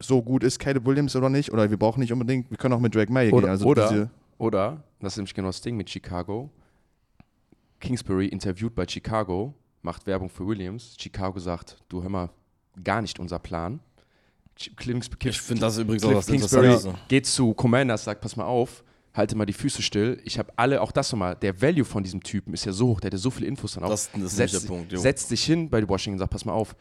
so 0.00 0.22
gut 0.22 0.42
ist 0.42 0.58
Caleb 0.58 0.84
Williams 0.84 1.14
oder 1.16 1.28
nicht, 1.28 1.52
oder 1.52 1.70
wir 1.70 1.76
brauchen 1.76 2.00
nicht 2.00 2.12
unbedingt, 2.12 2.50
wir 2.50 2.56
können 2.56 2.74
auch 2.74 2.80
mit 2.80 2.94
Drake 2.94 3.12
May 3.12 3.30
oder, 3.30 3.42
gehen. 3.42 3.50
Also 3.50 3.66
oder, 3.66 4.10
oder, 4.38 4.82
das 5.00 5.12
ist 5.12 5.18
nämlich 5.18 5.34
genau 5.34 5.48
das 5.48 5.60
Ding 5.60 5.76
mit 5.76 5.88
Chicago. 5.90 6.50
Kingsbury 7.80 8.26
interviewt 8.26 8.74
bei 8.74 8.86
Chicago, 8.88 9.54
macht 9.82 10.06
Werbung 10.06 10.28
für 10.28 10.46
Williams. 10.46 10.96
Chicago 10.98 11.38
sagt, 11.38 11.76
du 11.88 12.02
hör 12.02 12.10
mal, 12.10 12.30
gar 12.82 13.02
nicht 13.02 13.18
unser 13.20 13.38
Plan. 13.38 13.80
Kings, 14.76 15.08
ich 15.24 15.40
finde 15.40 15.60
das 15.60 15.78
übrigens 15.78 16.02
Cliff 16.02 16.14
auch 16.14 16.18
was 16.18 16.26
Kingsbury 16.26 16.76
geht 17.06 17.26
zu 17.26 17.54
Commanders, 17.54 18.02
sagt, 18.02 18.20
pass 18.20 18.34
mal 18.34 18.44
auf, 18.44 18.82
halte 19.18 19.36
mal 19.36 19.44
die 19.44 19.52
Füße 19.52 19.82
still. 19.82 20.18
Ich 20.24 20.38
habe 20.38 20.50
alle, 20.56 20.80
auch 20.80 20.92
das 20.92 21.12
nochmal, 21.12 21.34
der 21.36 21.60
Value 21.60 21.84
von 21.84 22.02
diesem 22.02 22.22
Typen 22.22 22.54
ist 22.54 22.64
ja 22.64 22.72
so 22.72 22.86
hoch, 22.88 23.00
der 23.00 23.08
hat 23.08 23.12
ja 23.14 23.18
so 23.18 23.30
viele 23.30 23.46
Infos 23.48 23.74
dann 23.74 23.84
auch. 23.84 23.90
Das- 23.90 24.10
das 24.12 24.22
ist 24.22 24.36
setzt, 24.36 24.54
nicht 24.54 24.64
der 24.64 24.68
Punkt, 24.68 24.92
jo. 24.92 24.98
setzt 25.00 25.28
sich 25.28 25.44
hin 25.44 25.68
bei 25.68 25.86
Washington 25.86 26.14
und 26.14 26.18
sagt, 26.20 26.30
pass 26.32 26.44
mal 26.46 26.52
auf, 26.54 26.74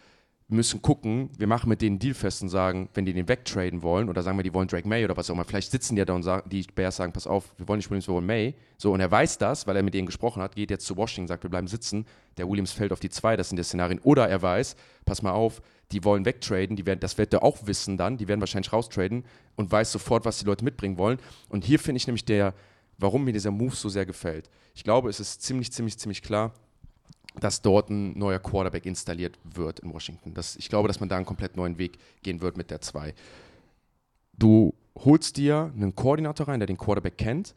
wir 0.49 0.55
müssen 0.55 0.81
gucken, 0.81 1.29
wir 1.37 1.45
machen 1.47 1.67
mit 1.67 1.81
denen 1.81 1.99
Deal 1.99 2.13
fest 2.13 2.41
und 2.41 2.47
sagen, 2.47 2.87
wenn 2.93 3.03
die 3.03 3.11
den 3.11 3.27
wegtraden 3.27 3.83
wollen 3.83 4.07
oder 4.07 4.23
sagen 4.23 4.37
wir, 4.39 4.43
die 4.43 4.53
wollen 4.53 4.69
Drake 4.69 4.87
May 4.87 5.03
oder 5.03 5.17
was 5.17 5.29
auch 5.29 5.33
immer, 5.33 5.43
vielleicht 5.43 5.71
sitzen 5.71 5.95
die 5.95 5.99
ja 5.99 6.05
da 6.05 6.13
und 6.13 6.23
sagen, 6.23 6.49
die 6.49 6.61
Bears 6.73 6.95
sagen, 6.95 7.11
pass 7.11 7.27
auf, 7.27 7.53
wir 7.57 7.67
wollen 7.67 7.79
nicht 7.79 7.89
Williams, 7.89 8.07
wir 8.07 8.13
wollen 8.13 8.25
May. 8.25 8.53
So, 8.77 8.93
und 8.93 9.01
er 9.01 9.11
weiß 9.11 9.39
das, 9.39 9.67
weil 9.67 9.75
er 9.75 9.83
mit 9.83 9.93
denen 9.93 10.05
gesprochen 10.05 10.41
hat, 10.41 10.55
geht 10.55 10.69
jetzt 10.71 10.85
zu 10.85 10.95
Washington, 10.95 11.27
sagt, 11.27 11.43
wir 11.43 11.49
bleiben 11.49 11.67
sitzen, 11.67 12.05
der 12.37 12.47
Williams 12.47 12.71
fällt 12.71 12.93
auf 12.93 13.01
die 13.01 13.09
zwei, 13.09 13.35
das 13.35 13.49
sind 13.49 13.57
die 13.57 13.63
Szenarien. 13.63 13.99
Oder 14.03 14.29
er 14.29 14.41
weiß, 14.41 14.77
pass 15.03 15.21
mal 15.21 15.31
auf, 15.31 15.61
die 15.91 16.03
wollen 16.03 16.25
wegtraden, 16.25 16.75
die 16.75 16.85
werden, 16.85 16.99
das 16.99 17.17
wird 17.17 17.33
er 17.33 17.43
auch 17.43 17.65
wissen 17.65 17.97
dann, 17.97 18.17
die 18.17 18.27
werden 18.27 18.41
wahrscheinlich 18.41 18.73
raustraden 18.73 19.23
und 19.55 19.71
weiß 19.71 19.91
sofort, 19.91 20.25
was 20.25 20.39
die 20.39 20.45
Leute 20.45 20.65
mitbringen 20.65 20.97
wollen. 20.97 21.19
Und 21.49 21.63
hier 21.63 21.79
finde 21.79 21.97
ich 21.97 22.07
nämlich 22.07 22.25
der, 22.25 22.53
warum 22.97 23.23
mir 23.23 23.33
dieser 23.33 23.51
Move 23.51 23.75
so 23.75 23.89
sehr 23.89 24.05
gefällt. 24.05 24.49
Ich 24.75 24.83
glaube, 24.83 25.09
es 25.09 25.19
ist 25.19 25.41
ziemlich, 25.41 25.71
ziemlich, 25.71 25.97
ziemlich 25.97 26.21
klar, 26.21 26.53
dass 27.39 27.61
dort 27.61 27.89
ein 27.89 28.17
neuer 28.17 28.39
Quarterback 28.39 28.85
installiert 28.85 29.37
wird 29.43 29.79
in 29.79 29.93
Washington. 29.93 30.33
Das, 30.33 30.55
ich 30.55 30.69
glaube, 30.69 30.87
dass 30.87 30.99
man 30.99 31.09
da 31.09 31.17
einen 31.17 31.25
komplett 31.25 31.55
neuen 31.55 31.77
Weg 31.77 31.97
gehen 32.23 32.41
wird 32.41 32.57
mit 32.57 32.71
der 32.71 32.81
2. 32.81 33.13
Du 34.33 34.73
holst 34.95 35.37
dir 35.37 35.71
einen 35.75 35.95
Koordinator 35.95 36.47
rein, 36.47 36.59
der 36.59 36.67
den 36.67 36.77
Quarterback 36.77 37.17
kennt, 37.17 37.55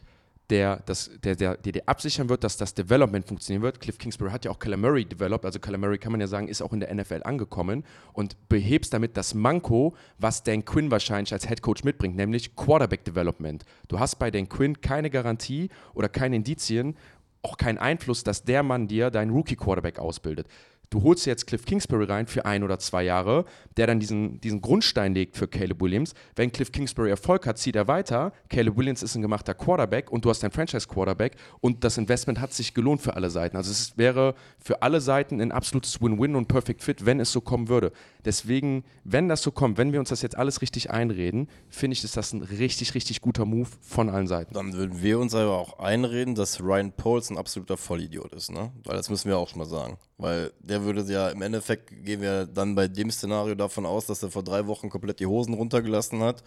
der, 0.51 0.83
das, 0.87 1.11
der, 1.23 1.37
der, 1.37 1.57
der 1.57 1.73
dir 1.73 1.83
absichern 1.87 2.29
wird, 2.29 2.45
dass 2.45 2.57
das 2.57 2.75
Development 2.75 3.27
funktionieren 3.27 3.63
wird. 3.63 3.81
Cliff 3.81 3.99
Kingsbury 3.99 4.31
hat 4.31 4.45
ja 4.45 4.51
auch 4.51 4.59
Murray 4.77 5.05
developed, 5.05 5.45
also 5.45 5.59
Murray 5.79 5.99
kann 5.99 6.13
man 6.13 6.21
ja 6.21 6.27
sagen, 6.27 6.49
ist 6.49 6.61
auch 6.61 6.73
in 6.73 6.81
der 6.81 6.95
NFL 6.95 7.21
angekommen 7.25 7.85
und 8.13 8.37
behebst 8.49 8.93
damit 8.93 9.17
das 9.17 9.35
Manko, 9.35 9.95
was 10.19 10.43
Dan 10.43 10.65
Quinn 10.65 10.91
wahrscheinlich 10.91 11.33
als 11.33 11.49
Head 11.49 11.63
Coach 11.63 11.85
mitbringt, 11.85 12.17
nämlich 12.17 12.57
Quarterback 12.57 13.05
Development. 13.05 13.65
Du 13.89 13.99
hast 13.99 14.17
bei 14.17 14.31
Dan 14.31 14.49
Quinn 14.49 14.81
keine 14.81 15.11
Garantie 15.11 15.71
oder 15.95 16.09
keine 16.09 16.37
Indizien, 16.37 16.97
auch 17.43 17.57
keinen 17.57 17.79
Einfluss, 17.79 18.23
dass 18.23 18.45
der 18.45 18.63
Mann 18.63 18.87
dir 18.87 19.11
deinen 19.11 19.31
Rookie-Quarterback 19.31 19.99
ausbildet. 19.99 20.47
Du 20.91 21.05
holst 21.05 21.25
jetzt 21.25 21.47
Cliff 21.47 21.65
Kingsbury 21.65 22.07
rein 22.07 22.27
für 22.27 22.45
ein 22.45 22.65
oder 22.65 22.81
zwei 22.81 23.05
Jahre, 23.05 23.45
der 23.77 23.87
dann 23.87 24.01
diesen, 24.01 24.41
diesen 24.41 24.61
Grundstein 24.61 25.15
legt 25.15 25.37
für 25.37 25.47
Caleb 25.47 25.81
Williams. 25.81 26.15
Wenn 26.35 26.51
Cliff 26.51 26.73
Kingsbury 26.73 27.11
Erfolg 27.11 27.47
hat, 27.47 27.59
zieht 27.59 27.77
er 27.77 27.87
weiter. 27.87 28.33
Caleb 28.49 28.77
Williams 28.77 29.05
ist 29.05 29.15
ein 29.15 29.23
gemachter 29.23 29.55
Quarterback 29.55 30.11
und 30.11 30.25
du 30.25 30.31
hast 30.31 30.43
einen 30.43 30.51
Franchise-Quarterback 30.51 31.37
und 31.61 31.85
das 31.85 31.97
Investment 31.97 32.41
hat 32.41 32.53
sich 32.53 32.75
gelohnt 32.75 33.01
für 33.01 33.15
alle 33.15 33.31
Seiten. 33.31 33.57
Also 33.57 33.71
es 33.71 33.97
wäre 33.99 34.35
für 34.59 34.83
alle 34.83 35.01
Seiten 35.01 35.41
ein 35.41 35.53
absolutes 35.53 36.03
Win-Win 36.03 36.35
und 36.35 36.49
Perfect 36.49 36.83
Fit, 36.83 37.07
wenn 37.07 37.21
es 37.21 37.31
so 37.31 37.41
kommen 37.41 37.69
würde. 37.69 37.93
Deswegen, 38.25 38.83
wenn 39.05 39.29
das 39.29 39.43
so 39.43 39.53
kommt, 39.53 39.79
wenn 39.79 39.93
wir 39.93 40.01
uns 40.01 40.09
das 40.09 40.23
jetzt 40.23 40.37
alles 40.37 40.61
richtig 40.61 40.91
einreden, 40.91 41.49
finde 41.69 41.95
ich, 41.95 42.03
ist 42.03 42.17
das 42.17 42.33
ein 42.33 42.43
richtig, 42.43 42.95
richtig 42.95 43.21
guter 43.21 43.45
Move 43.45 43.69
von 43.81 44.11
allen 44.11 44.27
Seiten. 44.27 44.55
Dann 44.55 44.73
würden 44.73 45.01
wir 45.01 45.21
uns 45.21 45.37
aber 45.37 45.57
auch 45.57 45.79
einreden, 45.79 46.35
dass 46.35 46.61
Ryan 46.61 46.91
Poles 46.91 47.31
ein 47.31 47.39
absoluter 47.39 47.77
Vollidiot 47.77 48.33
ist, 48.33 48.51
ne? 48.51 48.73
Weil 48.83 48.97
das 48.97 49.09
müssen 49.09 49.29
wir 49.29 49.39
auch 49.39 49.49
schon 49.49 49.59
mal 49.59 49.67
sagen. 49.67 49.97
Weil 50.21 50.53
der 50.61 50.85
würde 50.85 51.01
ja 51.11 51.31
im 51.31 51.41
Endeffekt 51.41 52.05
gehen 52.05 52.21
wir 52.21 52.45
dann 52.45 52.75
bei 52.75 52.89
dem 52.89 53.11
Szenario 53.11 53.55
davon 53.55 53.87
aus, 53.87 54.05
dass 54.07 54.23
er 54.23 54.31
vor 54.31 54.43
drei 54.43 54.67
Wochen 54.67 54.91
komplett 54.91 55.19
die 55.19 55.27
Hosen 55.27 55.55
runtergelassen 55.55 56.21
hat 56.21 56.43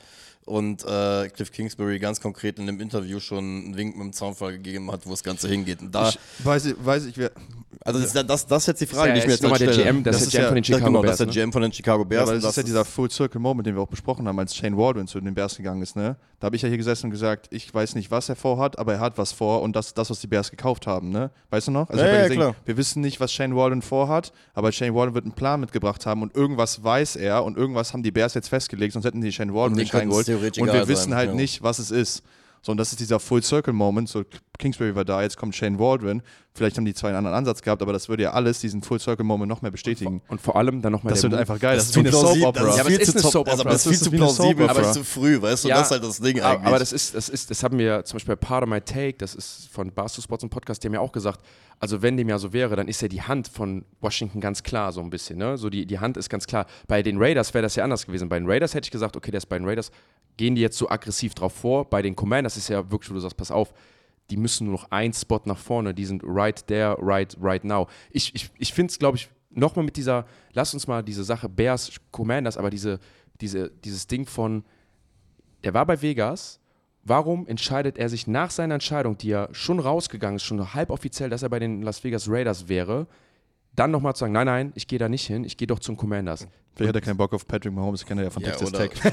und 0.46 0.84
äh, 0.86 1.30
Cliff 1.30 1.52
Kingsbury 1.52 2.00
ganz 2.00 2.20
konkret 2.22 2.60
in 2.60 2.66
dem 2.68 2.80
Interview 2.80 3.20
schon 3.20 3.40
einen 3.44 3.78
Wink 3.78 3.96
mit 3.96 4.04
dem 4.06 4.14
Zaunfall 4.14 4.54
gegeben 4.54 4.92
hat, 4.92 5.06
wo 5.06 5.12
das 5.12 5.24
Ganze 5.24 5.48
hingeht. 5.48 5.82
Und 5.82 5.94
da, 5.96 6.10
Ich 6.10 6.20
weiß, 6.46 6.66
ich- 6.66 6.76
weiß 6.86 7.06
ich, 7.06 7.18
wer. 7.18 7.32
also 7.86 8.00
das, 8.00 8.14
ist- 8.16 8.30
das, 8.30 8.46
das 8.48 8.64
ist 8.64 8.68
jetzt 8.68 8.82
die 8.82 8.86
Frage, 8.88 9.10
Ja, 9.10 9.14
die 9.16 9.20
ich 9.22 9.28
mir 9.28 9.34
ist 9.34 9.42
jetzt 9.42 9.52
halt 9.52 9.62
nochmal 9.62 9.68
der 9.68 9.74
stelle. 9.74 9.92
GM, 9.94 10.04
das, 10.04 10.16
Das 10.18 10.24
ist 10.24 10.34
der 10.34 10.40
GM 10.40 10.44
ja- 10.44 10.48
von 10.50 10.56
den 10.56 10.62
Das, 10.64 10.68
Chicago 10.68 10.86
genau, 10.86 11.02
Bears. 11.02 11.18
das 11.18 11.28
ist 11.28 11.36
der 11.36 11.42
ne? 11.44 11.46
GM 11.48 11.54
von 11.54 11.62
den 11.62 11.72
Chicago 11.74 12.06
Bears. 12.06 12.30
Ja, 12.30 12.36
und 12.36 12.44
das 12.44 12.50
ist 12.52 12.58
ja 12.58 12.64
dieser 12.64 12.86
Full 12.86 13.10
Circle 13.12 13.40
Moment, 13.42 13.68
den 13.68 13.76
wir 13.76 13.82
auch 13.82 13.88
besprochen 13.88 14.28
haben, 14.28 14.40
als 14.40 14.56
Shane 14.56 14.78
Waldron 14.78 15.08
zu 15.08 15.20
den 15.22 15.34
Bears 15.34 15.56
gegangen 15.58 15.82
ist, 15.82 15.96
ne? 15.96 16.16
Da 16.40 16.48
habe 16.48 16.58
ich 16.58 16.62
ja 16.62 16.68
hier 16.68 16.78
gesessen 16.78 17.06
und 17.06 17.12
gesagt, 17.12 17.48
ich 17.52 17.74
weiß 17.74 17.96
nicht, 17.96 18.12
was 18.12 18.28
er 18.28 18.36
vorhat, 18.36 18.78
aber 18.78 18.94
er 18.96 19.00
hat 19.00 19.18
was 19.18 19.32
vor 19.32 19.62
und 19.62 19.78
das, 19.78 19.94
das 19.94 20.10
was 20.10 20.20
die 20.20 20.28
Bears 20.28 20.52
gekauft 20.52 20.88
haben, 20.88 21.10
ne? 21.10 21.32
Weißt 21.52 21.68
du 21.68 21.72
noch? 21.72 21.90
Also 21.90 22.04
Ja, 22.04 22.24
gesehen, 22.24 22.36
klar. 22.38 22.56
wir 22.66 22.76
wissen 22.76 23.02
nicht, 23.02 23.22
was 23.22 23.32
Shane 23.32 23.56
Waldron 23.56 23.82
vorhat, 23.82 24.34
aber 24.54 24.74
Shane 24.74 24.94
Waldron 24.94 25.14
wird 25.16 25.24
einen 25.24 25.34
Plan 25.36 25.62
mitgebracht 25.62 26.06
haben 26.06 26.22
und 26.22 26.36
irgendwas 26.36 26.84
weiß 26.84 27.16
er 27.16 27.46
und 27.46 27.56
irgendwas 27.58 27.94
haben 27.94 28.04
die 28.04 28.12
Bears 28.12 28.34
jetzt 28.34 28.50
festgelegt, 28.50 28.92
sonst 28.92 29.06
hätten 29.06 29.22
die 29.22 29.32
Shane 29.32 29.54
Waldron 29.54 29.78
nicht 29.78 29.94
reingeholt. 29.94 30.26
Theoretisch 30.38 30.62
Und 30.62 30.72
wir 30.74 30.88
wissen 30.88 31.10
sein, 31.10 31.16
halt 31.18 31.30
ja. 31.30 31.36
nicht, 31.36 31.64
was 31.64 31.80
es 31.80 31.92
ist. 31.92 32.24
So, 32.66 32.72
und 32.72 32.78
das 32.78 32.92
ist 32.94 33.02
dieser 33.02 33.20
Full 33.20 33.44
Circle 33.44 33.74
Moment. 33.74 34.08
So, 34.08 34.24
Kingsbury 34.58 34.96
war 34.96 35.04
da, 35.04 35.22
jetzt 35.22 35.36
kommt 35.36 35.54
Shane 35.54 35.78
Waldron. 35.80 36.22
Vielleicht 36.56 36.78
haben 36.78 36.86
die 36.86 36.94
zwei 36.94 37.10
einen 37.10 37.18
anderen 37.18 37.36
Ansatz 37.36 37.62
gehabt, 37.62 37.82
aber 37.82 37.92
das 37.92 38.08
würde 38.08 38.24
ja 38.24 38.32
alles 38.32 38.62
diesen 38.62 38.82
Full 38.82 39.00
Circle 39.02 39.26
Moment 39.26 39.50
noch 39.50 39.62
mehr 39.62 39.72
bestätigen. 39.72 40.22
Und 40.30 40.40
vor 40.40 40.56
allem 40.56 40.82
dann 40.82 40.94
nochmal 40.94 41.12
Das 41.12 41.22
der 41.22 41.32
wird 41.32 41.42
einfach 41.42 41.60
geil. 41.60 41.76
Das, 41.76 41.88
Das 41.88 41.90
ist 41.90 41.96
wie 41.98 42.00
eine 42.00 42.10
ist 42.10 42.16
zu 42.16 42.22
Soap 42.22 42.36
plausibel, 42.38 42.48
Opera. 42.48 42.66
das 42.68 42.78
Ja, 42.78 42.84
ist 42.84 42.88
viel 42.88 42.96
eine 42.96 43.06
zu- 43.06 43.20
Soap 43.20 43.26
also, 43.26 43.40
Opera. 43.40 43.62
aber 43.64 43.70
das 43.72 43.86
ist 43.86 43.90
viel 43.90 44.00
zu 44.02 44.12
plausibel, 44.12 44.70
aber 44.70 44.92
zu 44.94 45.04
früh, 45.04 45.42
weißt 45.42 45.64
du? 45.66 45.68
Ja. 45.68 45.76
Das 45.80 45.88
ist 45.88 45.92
halt 45.92 46.04
das 46.06 46.20
Ding 46.22 46.40
Aber, 46.40 46.52
eigentlich. 46.52 46.68
aber 46.68 46.80
das 46.80 46.94
ist, 46.94 47.16
das 47.16 47.28
ist, 47.28 47.50
das 47.52 47.64
haben 47.64 47.78
wir 47.78 48.06
zum 48.06 48.16
Beispiel 48.18 48.36
Part 48.38 48.64
of 48.64 48.70
My 48.70 48.80
Take, 48.80 49.18
das 49.18 49.36
ist 49.36 49.68
von 49.74 49.92
Barstool 49.92 50.24
Sports 50.24 50.44
und 50.46 50.50
Podcast, 50.52 50.82
die 50.84 50.88
haben 50.88 50.94
ja 50.94 51.00
auch 51.02 51.12
gesagt, 51.12 51.42
also 51.80 52.02
wenn 52.02 52.16
dem 52.16 52.30
ja 52.30 52.38
so 52.40 52.54
wäre, 52.54 52.78
dann 52.78 52.88
ist 52.88 53.02
ja 53.02 53.10
die 53.10 53.24
Hand 53.24 53.50
von 53.50 53.84
Washington 54.00 54.40
ganz 54.40 54.64
klar, 54.64 54.94
so 54.94 55.02
ein 55.02 55.10
bisschen, 55.10 55.38
ne? 55.38 55.58
So 55.58 55.70
die, 55.70 55.86
die 55.86 56.00
Hand 56.00 56.16
ist 56.16 56.30
ganz 56.30 56.46
klar. 56.48 56.66
Bei 56.88 57.02
den 57.04 57.18
Raiders 57.18 57.54
wäre 57.54 57.64
das 57.64 57.76
ja 57.76 57.84
anders 57.84 58.06
gewesen. 58.06 58.30
Bei 58.30 58.40
den 58.40 58.50
Raiders 58.50 58.74
hätte 58.74 58.86
ich 58.86 58.92
gesagt, 58.92 59.18
okay, 59.18 59.32
das 59.32 59.44
ist 59.44 59.48
bei 59.50 59.58
den 59.58 59.68
Raiders, 59.68 59.92
gehen 60.38 60.56
die 60.56 60.62
jetzt 60.62 60.78
so 60.78 60.90
aggressiv 60.90 61.34
drauf 61.36 61.54
vor. 61.54 61.90
Bei 61.90 62.02
den 62.02 62.16
Commanders 62.16 62.58
ist 62.58 62.70
ja 62.70 62.90
wirklich, 62.92 63.10
wo 63.10 63.16
du 63.16 63.20
sagst, 63.20 63.38
pass 63.38 63.52
auf, 63.52 63.74
die 64.30 64.38
müssen 64.38 64.66
nur 64.66 64.74
noch 64.74 64.92
einen 64.92 65.14
Spot 65.14 65.42
nach 65.46 65.58
vorne, 65.58 65.94
die 65.94 66.06
sind 66.06 66.24
right 66.26 66.66
there, 66.68 66.96
right, 67.00 67.36
right 67.42 67.64
now. 67.64 67.88
Ich, 68.12 68.34
ich, 68.34 68.50
ich 68.58 68.74
finde 68.74 68.92
es, 68.92 69.00
glaube 69.00 69.18
ich, 69.18 69.30
nochmal 69.50 69.86
mit 69.86 69.98
dieser, 69.98 70.26
lass 70.54 70.74
uns 70.74 70.88
mal 70.88 71.04
diese 71.04 71.24
Sache 71.24 71.50
Bears, 71.50 71.92
Commanders, 72.12 72.58
aber 72.58 72.70
diese, 72.70 73.00
diese, 73.42 73.70
dieses 73.84 74.08
Ding 74.08 74.26
von, 74.26 74.64
der 75.64 75.74
war 75.74 75.86
bei 75.86 76.02
Vegas. 76.02 76.60
Warum 77.06 77.46
entscheidet 77.48 77.98
er 77.98 78.08
sich 78.08 78.28
nach 78.28 78.50
seiner 78.50 78.76
Entscheidung, 78.76 79.18
die 79.18 79.28
ja 79.28 79.50
schon 79.52 79.80
rausgegangen 79.80 80.38
ist, 80.38 80.44
schon 80.44 80.74
halb 80.74 80.90
offiziell, 80.90 81.30
dass 81.30 81.44
er 81.44 81.50
bei 81.50 81.60
den 81.60 81.82
Las 81.82 82.04
Vegas 82.04 82.30
Raiders 82.30 82.70
wäre, 82.70 83.08
dann 83.76 83.92
nochmal 83.92 84.16
zu 84.16 84.22
sagen, 84.22 84.34
nein, 84.34 84.46
nein, 84.46 84.72
ich 84.76 84.88
gehe 84.88 85.00
da 85.00 85.10
nicht 85.10 85.26
hin, 85.26 85.44
ich 85.44 85.58
gehe 85.58 85.68
doch 85.68 85.80
zum 85.80 85.98
Commanders. 85.98 86.48
Vielleicht 86.76 86.90
hat 86.90 86.96
er 86.96 87.02
keinen 87.02 87.18
Bock 87.18 87.34
auf 87.34 87.48
Patrick 87.48 87.74
Mahomes, 87.74 88.06
kennt 88.06 88.20
er 88.20 88.26
ja 88.26 88.30
von 88.32 88.42
Ja, 88.42 88.52
Texas 88.52 88.72
Tech. 88.72 88.92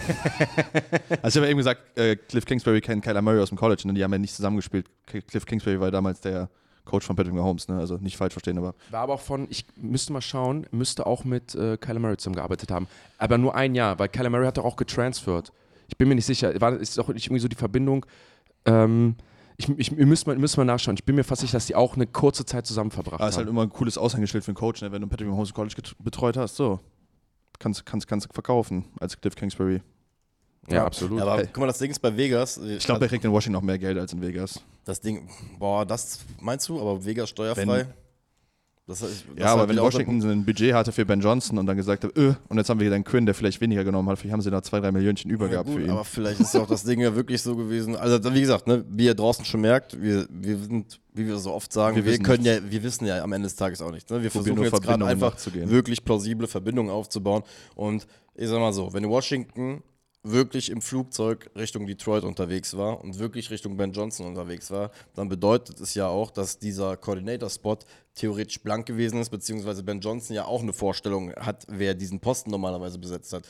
also 1.23 1.29
ich 1.29 1.37
habe 1.37 1.47
ja 1.47 1.50
eben 1.50 1.59
gesagt, 1.59 1.99
äh, 1.99 2.17
Cliff 2.17 2.47
Kingsbury 2.47 2.81
kennt 2.81 3.05
Kyler 3.05 3.21
Murray 3.21 3.40
aus 3.40 3.50
dem 3.50 3.59
College, 3.59 3.83
ne? 3.87 3.93
die 3.93 4.02
haben 4.02 4.12
ja 4.12 4.19
nicht 4.19 4.35
zusammengespielt. 4.35 4.87
Cliff 5.07 5.45
Kingsbury 5.45 5.79
war 5.79 5.90
damals 5.90 6.21
der 6.21 6.49
Coach 6.87 7.07
von 7.07 7.17
Patrick 7.17 7.35
Mahomes, 7.35 7.69
ne? 7.69 7.79
also 7.79 7.97
nicht 7.97 8.17
falsch 8.17 8.33
verstehen, 8.33 8.57
aber 8.57 8.75
War 8.90 9.02
aber 9.02 9.14
auch 9.14 9.21
von, 9.21 9.47
ich 9.50 9.67
müsste 9.76 10.12
mal 10.14 10.23
schauen, 10.23 10.67
müsste 10.71 11.07
auch 11.07 11.25
mit 11.25 11.55
äh, 11.55 11.76
Kyler 11.76 12.00
Murray 12.00 12.17
zusammengearbeitet 12.17 12.71
haben. 12.71 12.87
Aber 13.19 13.37
nur 13.37 13.55
ein 13.55 13.75
Jahr, 13.75 13.99
weil 13.99 14.09
Kyler 14.09 14.31
Murray 14.31 14.47
hat 14.47 14.57
doch 14.57 14.64
auch 14.64 14.76
getransfert. 14.76 15.52
Ich 15.88 15.99
bin 15.99 16.09
mir 16.09 16.14
nicht 16.14 16.26
sicher, 16.26 16.59
war, 16.61 16.75
ist 16.75 16.99
auch 16.99 17.09
nicht 17.09 17.26
irgendwie 17.26 17.40
so 17.40 17.49
die 17.49 17.57
Verbindung. 17.57 18.07
Ähm, 18.64 19.17
ich, 19.61 19.69
ich, 19.79 19.93
ihr 19.97 20.07
müsst 20.07 20.26
mal, 20.26 20.37
müsst 20.37 20.57
mal 20.57 20.64
nachschauen. 20.64 20.97
Ich 20.97 21.05
bin 21.05 21.14
mir 21.17 21.25
fast 21.25 21.40
sicher, 21.43 21.52
dass 21.59 21.67
die 21.67 21.75
auch 21.75 21.95
eine 21.95 22.07
kurze 22.07 22.45
Zeit 22.45 22.67
zusammen 22.67 22.90
verbracht 22.90 23.21
aber 23.21 23.25
es 23.29 23.35
ist 23.35 23.37
haben. 23.38 23.45
halt 23.47 23.50
immer 23.50 23.62
ein 23.62 23.71
cooles 23.71 23.97
Aushängeschild 23.99 24.43
für 24.45 24.49
einen 24.50 24.57
Coach, 24.57 24.83
ne? 24.83 24.90
wenn 24.93 25.02
du 25.02 25.07
Patrick 25.09 25.29
Mahomes 25.29 25.52
College 25.55 25.75
betreut 25.99 26.37
hast, 26.37 26.57
so. 26.57 26.81
Kannst, 27.59 27.85
kannst, 27.85 28.07
kannst 28.09 28.33
verkaufen 28.33 28.87
als 29.00 29.21
Cliff 29.21 29.35
Kingsbury. 29.37 29.83
ja, 30.69 30.85
absolut. 30.87 31.19
Ja, 31.19 31.25
aber 31.26 31.37
Hey. 31.38 31.47
guck 31.52 31.59
mal, 31.59 31.67
das 31.67 31.79
Ding 31.79 31.90
ist 31.90 31.99
bei 32.00 32.17
Vegas. 32.17 32.57
Ich 32.59 32.85
glaube, 32.85 33.00
der 33.00 33.09
kriegt 33.09 33.25
in 33.25 33.31
Washington 33.33 33.52
noch 33.52 33.62
mehr 33.62 33.79
Geld 33.79 33.99
als 33.99 34.12
in 34.14 34.21
Vegas. 34.23 34.61
Das 34.85 35.00
Ding, 35.00 35.29
boah, 35.59 35.85
das 35.85 36.21
meinst 36.40 36.69
du, 36.69 36.81
aber 36.81 37.05
Vegas 37.05 37.29
steuerfrei? 37.31 37.67
Wenn- 37.87 37.87
das, 38.91 39.01
das 39.01 39.25
Ja, 39.37 39.47
aber 39.53 39.61
halt 39.61 39.71
wenn 39.71 39.79
Washington 39.79 40.23
ein 40.31 40.45
Budget 40.45 40.75
hatte 40.75 40.93
für 40.93 41.07
Ben 41.07 41.21
Johnson 41.21 41.59
und 41.59 41.67
dann 41.67 41.77
gesagt 41.77 42.05
hat, 42.05 42.17
öh, 42.17 42.35
und 42.49 42.59
jetzt 42.59 42.69
haben 42.69 42.81
wir 42.81 42.85
hier 42.85 42.91
den 42.97 43.05
Quinn, 43.05 43.25
der 43.25 43.35
vielleicht 43.35 43.61
weniger 43.61 43.85
genommen 43.85 44.09
hat, 44.09 44.19
vielleicht 44.19 44.33
haben 44.33 44.43
sie 44.43 44.51
da 44.51 44.63
zwei, 44.63 44.81
drei 44.81 44.93
Millionchen 44.93 45.31
über 45.31 45.47
Ja, 45.47 45.53
gehabt 45.53 45.69
gut, 45.69 45.79
für 45.79 45.85
ihn. 45.85 45.91
aber 45.91 46.05
vielleicht 46.05 46.41
ist 46.41 46.57
auch 46.57 46.67
das 46.67 46.85
Ding 46.85 47.01
ja 47.01 47.15
wirklich 47.15 47.41
so 47.41 47.57
gewesen. 47.57 47.97
Also 47.97 48.35
wie 48.35 48.41
gesagt, 48.41 48.67
ne, 48.67 48.85
wie 48.91 49.07
ihr 49.07 49.15
draußen 49.15 49.45
schon 49.45 49.61
merkt, 49.63 50.01
wir, 50.01 50.27
wir 50.31 50.59
sind, 50.59 51.01
wie 51.15 51.27
wir 51.27 51.39
so 51.39 51.53
oft 51.53 51.73
sagen, 51.73 51.97
Wir 51.97 52.05
wir, 52.05 52.13
wissen 52.13 52.25
können 52.25 52.45
ja, 52.45 52.59
wir 52.69 52.83
wissen 52.83 53.07
ja 53.07 53.23
am 53.23 53.33
Ende 53.33 53.47
des 53.47 53.57
Tages 53.57 53.81
auch 53.81 53.93
nicht. 53.93 54.11
Ne? 54.11 54.23
Wir 54.23 54.31
versuchen 54.31 54.63
jetzt 54.63 54.83
gerade 54.83 55.05
einfach 55.07 55.37
wirklich 55.55 56.05
plausible 56.05 56.47
Verbindungen 56.49 56.91
aufzubauen. 56.91 57.43
Und 57.75 58.07
ich 58.35 58.49
sag 58.49 58.59
mal 58.59 58.73
so, 58.73 58.93
wenn 58.93 59.09
Washington 59.09 59.83
wirklich 60.23 60.71
im 60.71 60.83
Flugzeug 60.83 61.50
Richtung 61.57 61.87
Detroit 61.87 62.25
unterwegs 62.25 62.77
war 62.77 63.00
und 63.03 63.19
wirklich 63.19 63.50
Richtung 63.50 63.77
Ben 63.77 63.93
Johnson 63.93 64.27
unterwegs 64.27 64.71
war, 64.71 64.91
dann 65.15 65.29
bedeutet 65.29 65.81
es 65.81 65.95
ja 65.95 66.09
auch, 66.09 66.31
dass 66.31 66.59
dieser 66.59 66.97
Coordinator-Spot 66.97 67.79
theoretisch 68.15 68.61
blank 68.62 68.87
gewesen 68.87 69.21
ist, 69.21 69.31
beziehungsweise 69.31 69.83
Ben 69.83 70.00
Johnson 70.00 70.37
ja 70.37 70.45
auch 70.45 70.62
eine 70.62 70.73
Vorstellung 70.75 71.33
hat, 71.37 71.65
wer 71.69 71.95
diesen 71.95 72.21
Posten 72.21 72.50
normalerweise 72.50 72.99
besetzt 72.99 73.33
hat. 73.33 73.45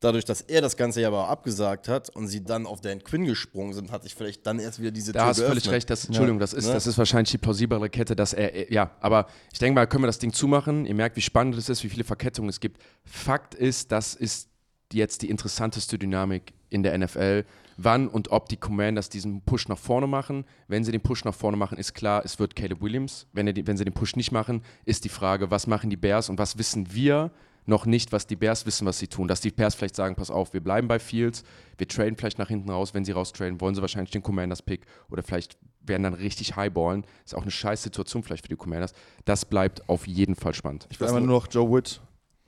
Dadurch, 0.00 0.26
dass 0.26 0.42
er 0.42 0.60
das 0.60 0.76
Ganze 0.76 1.00
ja 1.00 1.08
aber 1.08 1.28
abgesagt 1.28 1.88
hat 1.88 2.10
und 2.10 2.28
sie 2.28 2.44
dann 2.44 2.66
auf 2.66 2.82
Dan 2.82 3.02
Quinn 3.02 3.24
gesprungen 3.24 3.72
sind, 3.72 3.90
hatte 3.90 4.06
ich 4.06 4.14
vielleicht 4.14 4.46
dann 4.46 4.58
erst 4.58 4.78
wieder 4.78 4.90
diese 4.90 5.12
Da 5.12 5.20
Tür 5.20 5.28
hast 5.28 5.40
du 5.40 5.46
völlig 5.46 5.70
recht. 5.70 5.88
Das, 5.88 6.04
Entschuldigung, 6.04 6.38
das 6.38 6.52
ist, 6.52 6.66
ne? 6.66 6.74
das 6.74 6.86
ist 6.86 6.98
wahrscheinlich 6.98 7.30
die 7.30 7.38
plausiblere 7.38 7.88
Kette, 7.88 8.14
dass 8.14 8.34
er, 8.34 8.52
er- 8.52 8.70
ja, 8.72 8.90
aber 9.00 9.26
ich 9.52 9.58
denke 9.58 9.74
mal, 9.76 9.86
können 9.86 10.02
wir 10.02 10.08
das 10.08 10.18
Ding 10.18 10.34
zumachen. 10.34 10.84
Ihr 10.84 10.94
merkt, 10.94 11.16
wie 11.16 11.22
spannend 11.22 11.56
es 11.56 11.70
ist, 11.70 11.82
wie 11.82 11.88
viele 11.88 12.04
Verkettungen 12.04 12.50
es 12.50 12.60
gibt. 12.60 12.82
Fakt 13.04 13.54
ist, 13.54 13.90
das 13.90 14.14
ist 14.14 14.48
jetzt 14.92 15.22
die 15.22 15.30
interessanteste 15.30 15.98
Dynamik 15.98 16.52
in 16.70 16.82
der 16.82 16.96
NFL. 16.96 17.44
Wann 17.76 18.08
und 18.08 18.30
ob 18.30 18.48
die 18.48 18.56
Commanders 18.56 19.08
diesen 19.08 19.42
Push 19.42 19.68
nach 19.68 19.78
vorne 19.78 20.06
machen. 20.06 20.44
Wenn 20.66 20.84
sie 20.84 20.92
den 20.92 21.02
Push 21.02 21.24
nach 21.24 21.34
vorne 21.34 21.56
machen, 21.56 21.78
ist 21.78 21.94
klar, 21.94 22.22
es 22.24 22.38
wird 22.38 22.56
Caleb 22.56 22.80
Williams. 22.80 23.26
Wenn, 23.32 23.46
die, 23.46 23.66
wenn 23.66 23.76
sie 23.76 23.84
den 23.84 23.94
Push 23.94 24.16
nicht 24.16 24.32
machen, 24.32 24.62
ist 24.84 25.04
die 25.04 25.08
Frage, 25.08 25.50
was 25.50 25.66
machen 25.66 25.90
die 25.90 25.96
Bears 25.96 26.28
und 26.28 26.38
was 26.38 26.58
wissen 26.58 26.92
wir, 26.92 27.30
noch 27.66 27.84
nicht, 27.84 28.12
was 28.12 28.26
die 28.26 28.36
Bears 28.36 28.64
wissen, 28.64 28.86
was 28.86 28.98
sie 28.98 29.08
tun. 29.08 29.28
Dass 29.28 29.40
die 29.40 29.50
Bears 29.50 29.74
vielleicht 29.74 29.96
sagen, 29.96 30.14
pass 30.14 30.30
auf, 30.30 30.52
wir 30.52 30.60
bleiben 30.60 30.88
bei 30.88 30.98
Fields, 30.98 31.42
wir 31.76 31.88
traden 31.88 32.16
vielleicht 32.16 32.38
nach 32.38 32.48
hinten 32.48 32.70
raus. 32.70 32.94
Wenn 32.94 33.04
sie 33.04 33.12
raustraden, 33.12 33.60
wollen 33.60 33.74
sie 33.74 33.80
wahrscheinlich 33.80 34.12
den 34.12 34.22
Commanders-Pick 34.22 34.86
oder 35.10 35.22
vielleicht 35.22 35.58
werden 35.82 36.04
dann 36.04 36.14
richtig 36.14 36.56
highballen. 36.56 37.04
Ist 37.24 37.34
auch 37.34 37.42
eine 37.42 37.50
scheiß 37.50 37.82
Situation 37.82 38.22
vielleicht 38.22 38.44
für 38.44 38.48
die 38.48 38.56
Commanders. 38.56 38.92
Das 39.24 39.44
bleibt 39.44 39.88
auf 39.88 40.06
jeden 40.06 40.34
Fall 40.34 40.54
spannend. 40.54 40.86
Ich 40.90 41.00
will 41.00 41.08
einmal 41.08 41.22
nur 41.22 41.40
noch 41.40 41.48
Joe 41.50 41.70
Witt 41.70 42.00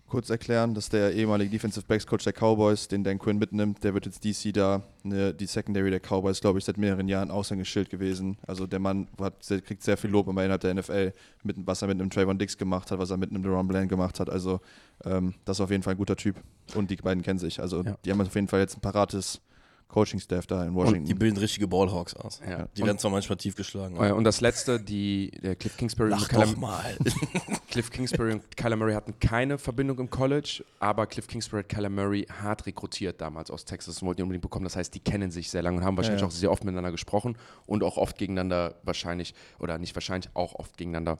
kurz 0.09 0.31
erklären, 0.31 0.75
dass 0.75 0.89
der 0.89 1.15
ehemalige 1.15 1.51
Defensive 1.51 1.87
Backs 1.87 2.07
Coach 2.07 2.25
der 2.25 2.33
Cowboys, 2.33 2.89
den 2.89 3.05
Dan 3.05 3.19
Quinn 3.19 3.39
mitnimmt, 3.39 3.85
der 3.85 3.95
wird 3.95 4.07
jetzt 4.07 4.25
DC 4.25 4.53
da, 4.53 4.83
ne, 5.03 5.33
die 5.35 5.47
Secondary 5.47 5.91
der 5.91 6.01
Cowboys, 6.01 6.41
glaube 6.41 6.59
ich, 6.59 6.65
seit 6.65 6.79
mehreren 6.79 7.09
Jahren 7.09 7.31
Aushängeschild 7.31 7.91
gewesen. 7.91 8.39
Also 8.47 8.67
der 8.67 8.79
Mann 8.79 9.09
hat, 9.21 9.35
kriegt 9.65 9.83
sehr 9.83 9.97
viel 9.97 10.11
Lob 10.11 10.29
immer 10.29 10.43
innerhalb 10.43 10.63
der 10.63 10.75
NFL, 10.75 11.13
mit, 11.43 11.57
was 11.67 11.83
er 11.83 11.89
mit 11.89 12.01
einem 12.01 12.11
Trayvon 12.11 12.39
Dix 12.39 12.57
gemacht 12.57 12.91
hat, 12.91 12.99
was 12.99 13.11
er 13.11 13.17
mit 13.17 13.31
einem 13.31 13.43
Deron 13.43 13.69
Bland 13.69 13.89
gemacht 13.89 14.21
hat. 14.21 14.31
Also 14.31 14.61
ähm, 15.05 15.35
das 15.45 15.59
ist 15.59 15.61
auf 15.61 15.71
jeden 15.71 15.83
Fall 15.83 15.95
ein 15.95 15.99
guter 15.99 16.17
Typ 16.17 16.37
und 16.75 16.91
die 16.91 16.97
beiden 16.97 17.23
kennen 17.23 17.39
sich. 17.39 17.61
Also 17.61 17.83
ja. 17.83 17.97
die 18.05 18.11
haben 18.11 18.21
auf 18.21 18.35
jeden 18.35 18.49
Fall 18.49 18.61
jetzt 18.61 18.77
ein 18.77 18.81
parates 18.81 19.41
Coaching-Staff 19.89 20.47
da 20.47 20.65
in 20.65 20.75
Washington. 20.75 21.01
Und 21.01 21.09
die 21.09 21.15
bilden 21.15 21.39
richtige 21.39 21.67
Ballhawks 21.67 22.15
aus. 22.15 22.41
Ja. 22.47 22.69
Die 22.77 22.85
werden 22.85 22.99
zwar 22.99 23.11
manchmal 23.11 23.39
tief 23.39 23.57
geschlagen. 23.57 23.97
Oh 23.99 24.15
und 24.15 24.25
das 24.25 24.41
letzte, 24.43 24.79
die, 24.79 25.31
der 25.43 25.57
Cliff 25.57 25.77
Kingsbury 25.77 26.11
Lach 26.11 26.21
und 26.21 26.29
Kyler, 26.29 26.57
mal. 26.57 26.99
Cliff 27.71 27.91
Kingsbury 27.91 28.33
und 28.33 28.57
Kyler 28.57 28.77
Murray 28.77 28.93
hatten 28.93 29.19
keine 29.19 29.57
Verbindung 29.57 29.99
im 29.99 30.11
College, 30.11 30.63
aber 30.79 31.07
Cliff 31.07 31.27
Kingsbury 31.27 31.63
und 31.63 31.69
Kyler 31.71 31.89
Murray 31.89 32.27
hart 32.43 32.67
rekrutiert 32.67 33.21
damals 33.21 33.51
aus 33.51 33.65
Texas 33.65 34.03
und 34.03 34.09
wollten 34.09 34.21
ihn 34.21 34.25
unbedingt 34.25 34.43
bekommen. 34.43 34.65
Das 34.65 34.77
heißt, 34.77 34.95
die 34.95 35.01
kennen 35.01 35.31
sich 35.31 35.51
sehr 35.51 35.63
lange 35.63 35.79
und 35.79 35.85
haben 35.85 35.97
wahrscheinlich 35.97 36.21
ja, 36.21 36.27
ja. 36.27 36.33
auch 36.33 36.37
sehr 36.37 36.51
oft 36.51 36.65
miteinander 36.65 36.91
gesprochen 36.91 37.39
und 37.67 37.83
auch 37.83 37.97
oft 37.97 38.19
gegeneinander 38.19 38.75
wahrscheinlich, 38.83 39.35
oder 39.59 39.79
nicht 39.79 39.97
wahrscheinlich, 39.97 40.31
auch 40.35 40.55
oft 40.55 40.77
gegeneinander 40.77 41.19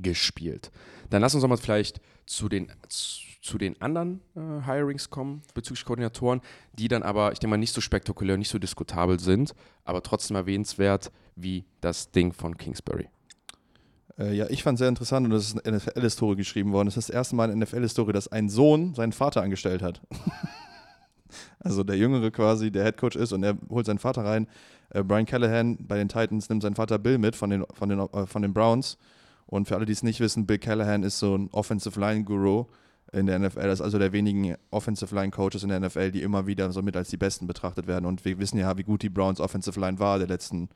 gespielt. 0.00 0.70
Dann 1.10 1.22
lass 1.22 1.34
uns 1.34 1.42
doch 1.42 1.48
mal 1.48 1.56
vielleicht 1.56 2.00
zu 2.26 2.48
den, 2.48 2.72
zu 2.88 3.20
den 3.52 3.80
anderen 3.82 4.22
äh, 4.34 4.64
Hirings 4.64 5.10
kommen 5.10 5.42
bezüglich 5.52 5.84
Koordinatoren, 5.84 6.40
die 6.72 6.88
dann 6.88 7.02
aber, 7.02 7.32
ich 7.32 7.38
denke 7.38 7.50
mal, 7.50 7.58
nicht 7.58 7.74
so 7.74 7.82
spektakulär, 7.82 8.38
nicht 8.38 8.48
so 8.48 8.58
diskutabel 8.58 9.20
sind, 9.20 9.54
aber 9.84 10.02
trotzdem 10.02 10.36
erwähnenswert 10.36 11.12
wie 11.36 11.64
das 11.80 12.10
Ding 12.10 12.32
von 12.32 12.56
Kingsbury. 12.56 13.08
Äh, 14.18 14.34
ja, 14.34 14.46
ich 14.48 14.62
fand 14.62 14.78
sehr 14.78 14.88
interessant 14.88 15.26
und 15.26 15.32
das 15.32 15.48
ist 15.48 15.66
eine 15.66 15.76
NFL-Historie 15.76 16.36
geschrieben 16.36 16.72
worden. 16.72 16.86
Das 16.86 16.96
ist 16.96 17.08
das 17.08 17.14
erste 17.14 17.36
Mal 17.36 17.50
in 17.50 17.58
NFL-Historie, 17.58 18.12
dass 18.12 18.28
ein 18.28 18.48
Sohn 18.48 18.94
seinen 18.94 19.12
Vater 19.12 19.42
angestellt 19.42 19.82
hat. 19.82 20.00
also 21.58 21.84
der 21.84 21.96
Jüngere 21.96 22.30
quasi, 22.30 22.70
der 22.70 22.84
Headcoach 22.84 23.16
ist 23.16 23.32
und 23.32 23.42
er 23.42 23.58
holt 23.68 23.84
seinen 23.84 23.98
Vater 23.98 24.24
rein. 24.24 24.48
Äh, 24.88 25.02
Brian 25.02 25.26
Callahan 25.26 25.76
bei 25.80 25.98
den 25.98 26.08
Titans 26.08 26.48
nimmt 26.48 26.62
seinen 26.62 26.76
Vater 26.76 26.98
Bill 26.98 27.18
mit 27.18 27.36
von 27.36 27.50
den, 27.50 27.66
von 27.74 27.90
den, 27.90 27.98
äh, 27.98 28.26
von 28.26 28.40
den 28.40 28.54
Browns 28.54 28.96
und 29.46 29.68
für 29.68 29.74
alle, 29.74 29.84
die 29.84 29.92
es 29.92 30.02
nicht 30.02 30.20
wissen, 30.20 30.46
Bill 30.46 30.58
Callahan 30.58 31.02
ist 31.02 31.18
so 31.18 31.36
ein 31.36 31.50
Offensive 31.52 32.00
Line 32.00 32.24
Guru 32.24 32.66
in 33.14 33.26
der 33.26 33.38
NFL. 33.38 33.62
Das 33.62 33.80
ist 33.80 33.84
also 33.84 33.98
der 33.98 34.12
wenigen 34.12 34.56
Offensive 34.70 35.14
Line 35.14 35.30
Coaches 35.30 35.62
in 35.62 35.68
der 35.68 35.80
NFL, 35.80 36.10
die 36.10 36.22
immer 36.22 36.46
wieder 36.46 36.72
so 36.72 36.82
mit 36.82 36.96
als 36.96 37.08
die 37.08 37.16
Besten 37.16 37.46
betrachtet 37.46 37.86
werden. 37.86 38.06
Und 38.06 38.24
wir 38.24 38.38
wissen 38.38 38.58
ja, 38.58 38.76
wie 38.76 38.82
gut 38.82 39.02
die 39.02 39.08
Browns 39.08 39.40
Offensive 39.40 39.78
Line 39.78 39.98
war 39.98 40.18
der 40.18 40.28
letzten 40.28 40.68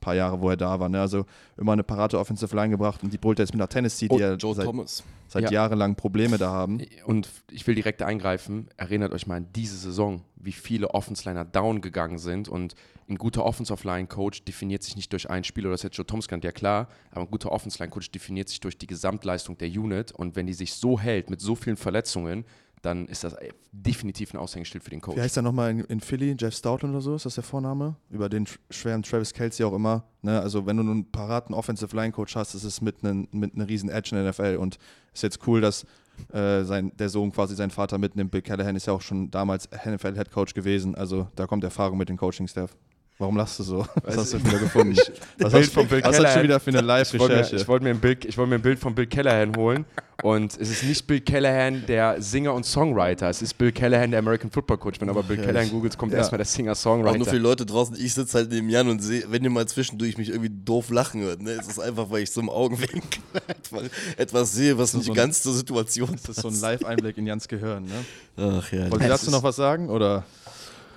paar 0.00 0.14
Jahre, 0.14 0.40
wo 0.40 0.50
er 0.50 0.56
da 0.56 0.78
war. 0.80 0.88
Ne? 0.88 1.00
Also 1.00 1.26
immer 1.56 1.72
eine 1.72 1.82
parate 1.82 2.18
Offensive 2.18 2.54
Line 2.54 2.70
gebracht 2.70 3.02
und 3.02 3.12
die 3.12 3.18
holt 3.22 3.38
jetzt 3.38 3.52
mit 3.52 3.60
nach 3.60 3.68
Tennessee, 3.68 4.08
die 4.08 4.14
oh, 4.14 4.18
ja 4.18 4.34
Joe 4.34 4.54
seit, 4.54 4.64
Thomas. 4.64 5.02
seit 5.26 5.44
ja. 5.44 5.50
jahrelang 5.50 5.96
Probleme 5.96 6.38
da 6.38 6.50
haben. 6.50 6.80
Und 7.04 7.28
ich 7.50 7.66
will 7.66 7.74
direkt 7.74 8.02
eingreifen. 8.02 8.68
Erinnert 8.76 9.12
euch 9.12 9.26
mal 9.26 9.36
an 9.36 9.46
diese 9.54 9.76
Saison, 9.76 10.22
wie 10.36 10.52
viele 10.52 10.94
Offensliner 10.94 11.44
down 11.44 11.80
gegangen 11.80 12.18
sind 12.18 12.48
und 12.48 12.74
ein 13.08 13.16
guter 13.16 13.46
Offensive-Line-Coach 13.46 14.44
definiert 14.44 14.82
sich 14.82 14.94
nicht 14.94 15.10
durch 15.12 15.30
ein 15.30 15.42
Spiel, 15.42 15.64
oder 15.64 15.72
das 15.72 15.82
hätte 15.82 15.96
Joe 15.96 16.06
Thomas 16.06 16.28
genannt, 16.28 16.44
ja 16.44 16.52
klar, 16.52 16.88
aber 17.10 17.22
ein 17.22 17.30
guter 17.30 17.50
Offensive-Line-Coach 17.52 18.10
definiert 18.10 18.50
sich 18.50 18.60
durch 18.60 18.76
die 18.76 18.86
Gesamtleistung 18.86 19.56
der 19.56 19.68
Unit 19.68 20.12
und 20.12 20.36
wenn 20.36 20.46
die 20.46 20.52
sich 20.52 20.74
so 20.74 21.00
hält 21.00 21.30
mit 21.30 21.40
so 21.40 21.54
vielen 21.54 21.78
Verletzungen, 21.78 22.44
dann 22.82 23.06
ist 23.06 23.24
das 23.24 23.36
definitiv 23.72 24.32
ein 24.32 24.38
Aushängeschild 24.38 24.84
für 24.84 24.90
den 24.90 25.00
Coach. 25.00 25.16
Wie 25.16 25.20
heißt 25.20 25.36
er 25.36 25.42
nochmal 25.42 25.70
in, 25.70 25.80
in, 25.80 26.00
Philly? 26.00 26.36
Jeff 26.38 26.54
Stoughton 26.54 26.90
oder 26.90 27.00
so? 27.00 27.14
Ist 27.14 27.26
das 27.26 27.34
der 27.34 27.44
Vorname? 27.44 27.96
Über 28.10 28.28
den 28.28 28.46
schweren 28.70 29.02
Travis 29.02 29.32
Kelsey 29.32 29.64
auch 29.64 29.74
immer. 29.74 30.04
Ne? 30.22 30.40
Also, 30.40 30.66
wenn 30.66 30.76
du 30.76 30.82
einen 30.82 31.10
paraten 31.10 31.54
Offensive 31.54 31.94
Line 31.94 32.12
Coach 32.12 32.36
hast, 32.36 32.54
ist 32.54 32.64
es 32.64 32.80
mit 32.80 33.04
einem 33.04 33.28
mit 33.32 33.52
riesen 33.68 33.90
Edge 33.90 34.16
in 34.16 34.22
der 34.22 34.30
NFL. 34.30 34.56
Und 34.56 34.78
ist 35.12 35.22
jetzt 35.22 35.46
cool, 35.46 35.60
dass 35.60 35.84
äh, 36.32 36.62
sein, 36.64 36.92
der 36.96 37.08
Sohn 37.08 37.32
quasi 37.32 37.54
seinen 37.54 37.70
Vater 37.70 37.98
mitnimmt. 37.98 38.30
Bill 38.30 38.42
Callahan 38.42 38.76
ist 38.76 38.86
ja 38.86 38.92
auch 38.92 39.02
schon 39.02 39.30
damals 39.30 39.68
NFL 39.70 40.14
Head 40.14 40.30
Coach 40.30 40.54
gewesen. 40.54 40.94
Also, 40.94 41.28
da 41.36 41.46
kommt 41.46 41.64
Erfahrung 41.64 41.98
mit 41.98 42.08
dem 42.08 42.16
Coaching-Staff. 42.16 42.76
Warum 43.18 43.36
lachst 43.36 43.58
du 43.58 43.64
so? 43.64 43.78
Was 44.04 44.16
hast 44.16 44.34
du 44.34 44.44
wieder 44.44 44.58
gefunden? 44.58 44.96
was 45.38 45.52
hast, 45.52 45.72
von 45.72 45.88
Bill 45.88 46.02
was 46.04 46.20
hast 46.20 46.36
du 46.36 46.42
wieder 46.44 46.60
für 46.60 46.70
eine 46.70 46.82
Live-Recherche? 46.82 47.56
Ich 47.56 47.66
wollte 47.66 47.84
mir, 47.84 48.00
wollt 48.00 48.24
mir, 48.24 48.28
ein 48.30 48.36
wollt 48.36 48.48
mir 48.48 48.54
ein 48.54 48.62
Bild 48.62 48.78
von 48.78 48.94
Bill 48.94 49.08
Callahan 49.08 49.56
holen. 49.56 49.84
Und 50.22 50.56
es 50.60 50.70
ist 50.70 50.84
nicht 50.84 51.04
Bill 51.06 51.20
Callahan, 51.20 51.84
der 51.86 52.22
Singer 52.22 52.54
und 52.54 52.64
Songwriter. 52.64 53.28
Es 53.28 53.42
ist 53.42 53.58
Bill 53.58 53.72
Callahan, 53.72 54.12
der 54.12 54.20
American 54.20 54.52
Football 54.52 54.78
Coach. 54.78 55.00
Wenn 55.00 55.08
aber 55.08 55.24
Bill 55.24 55.38
ja, 55.38 55.46
Callahan 55.46 55.68
googelt, 55.68 55.98
kommt 55.98 56.12
ja. 56.12 56.18
erstmal 56.18 56.38
der 56.38 56.46
Singer-Songwriter. 56.46 57.14
Auch 57.14 57.18
nur 57.18 57.26
für 57.26 57.38
Leute 57.38 57.66
draußen, 57.66 57.96
ich 57.96 58.14
sitze 58.14 58.38
halt 58.38 58.50
neben 58.50 58.68
Jan 58.68 58.88
und 58.88 59.00
sehe, 59.00 59.24
wenn 59.28 59.42
ihr 59.42 59.50
mal 59.50 59.66
zwischendurch 59.66 60.16
mich 60.16 60.28
irgendwie 60.28 60.50
doof 60.50 60.90
lachen 60.90 61.20
hört, 61.22 61.42
ne, 61.42 61.52
es 61.52 61.66
ist 61.66 61.80
einfach, 61.80 62.10
weil 62.10 62.22
ich 62.22 62.30
so 62.30 62.40
im 62.40 62.50
Augenwinkel 62.50 63.20
etwas 64.16 64.52
sehe, 64.52 64.78
was 64.78 64.94
nicht 64.94 65.06
so 65.06 65.12
ganz 65.12 65.42
zur 65.42 65.54
Situation 65.54 66.14
ist. 66.14 66.28
Das 66.28 66.36
ist 66.36 66.42
so 66.42 66.48
ein 66.48 66.60
Live-Einblick 66.60 67.18
in 67.18 67.26
Jans 67.26 67.48
Gehirn, 67.48 67.84
ne? 67.84 68.04
Ach 68.36 68.72
ja. 68.72 68.90
Wollt 68.90 69.02
ihr 69.02 69.08
dazu 69.08 69.30
noch 69.32 69.42
was 69.42 69.56
sagen, 69.56 69.88
oder? 69.88 70.24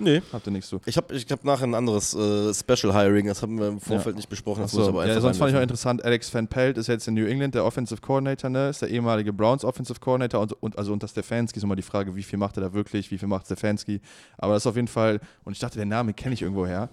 Nee. 0.02 0.22
Habt 0.32 0.46
ihr 0.46 0.50
nichts 0.50 0.68
zu? 0.68 0.80
Ich 0.86 0.96
habe 0.96 1.14
ich 1.14 1.26
hab 1.30 1.44
nachher 1.44 1.64
ein 1.64 1.74
anderes 1.74 2.14
äh, 2.14 2.52
Special 2.52 2.92
Hiring, 2.92 3.26
das 3.26 3.42
haben 3.42 3.58
wir 3.58 3.68
im 3.68 3.80
Vorfeld 3.80 4.14
ja. 4.14 4.18
nicht 4.18 4.28
besprochen. 4.28 4.62
Das 4.62 4.76
aber 4.76 5.06
ja, 5.06 5.20
sonst 5.20 5.38
fand 5.38 5.52
ich 5.52 5.56
auch 5.56 5.62
interessant, 5.62 6.04
Alex 6.04 6.32
Van 6.34 6.48
Pelt 6.48 6.76
ist 6.76 6.88
jetzt 6.88 7.06
in 7.08 7.14
New 7.14 7.26
England 7.26 7.54
der 7.54 7.64
Offensive 7.64 8.00
Coordinator, 8.00 8.50
ne? 8.50 8.70
ist 8.70 8.82
der 8.82 8.88
ehemalige 8.88 9.32
Browns 9.32 9.64
Offensive 9.64 10.00
Coordinator 10.00 10.40
und, 10.40 10.52
und 10.62 10.78
also 10.78 10.92
unter 10.92 11.08
Stefanski 11.08 11.58
ist 11.58 11.62
immer 11.62 11.76
die 11.76 11.82
Frage, 11.82 12.14
wie 12.16 12.22
viel 12.22 12.38
macht 12.38 12.56
er 12.56 12.62
da 12.62 12.72
wirklich, 12.72 13.10
wie 13.10 13.18
viel 13.18 13.28
macht 13.28 13.46
Stefanski. 13.46 14.00
Aber 14.38 14.54
das 14.54 14.64
ist 14.64 14.66
auf 14.66 14.76
jeden 14.76 14.88
Fall, 14.88 15.20
und 15.44 15.52
ich 15.52 15.58
dachte, 15.58 15.76
der 15.76 15.86
Name 15.86 16.12
kenne 16.14 16.34
ich 16.34 16.42
irgendwo 16.42 16.66
her. 16.66 16.88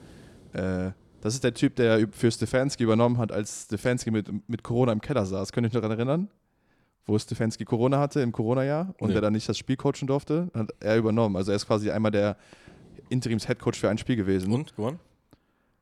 Äh, 0.53 0.91
das 1.21 1.33
ist 1.33 1.43
der 1.43 1.53
Typ, 1.53 1.75
der 1.75 2.07
für 2.11 2.31
Stefanski 2.31 2.83
übernommen 2.83 3.17
hat, 3.17 3.31
als 3.31 3.65
Stefanski 3.65 4.11
mit, 4.11 4.29
mit 4.47 4.63
Corona 4.63 4.91
im 4.91 5.01
Keller 5.01 5.25
saß. 5.25 5.51
Könnt 5.51 5.65
ihr 5.65 5.69
euch 5.69 5.73
daran 5.73 5.91
erinnern? 5.91 6.29
Wo 7.05 7.17
Stefanski 7.17 7.65
Corona 7.65 7.99
hatte 7.99 8.21
im 8.21 8.31
Corona-Jahr 8.31 8.93
und 8.99 9.07
nee. 9.07 9.13
der 9.13 9.21
dann 9.21 9.33
nicht 9.33 9.49
das 9.49 9.57
Spiel 9.57 9.75
coachen 9.75 10.07
durfte, 10.07 10.49
hat 10.53 10.71
er 10.79 10.97
übernommen. 10.97 11.35
Also 11.35 11.51
er 11.51 11.55
ist 11.55 11.65
quasi 11.65 11.89
einmal 11.89 12.11
der 12.11 12.37
Interims-Headcoach 13.09 13.75
für 13.75 13.89
ein 13.89 13.97
Spiel 13.97 14.15
gewesen. 14.15 14.51
Und 14.51 14.75
gewonnen? 14.75 14.99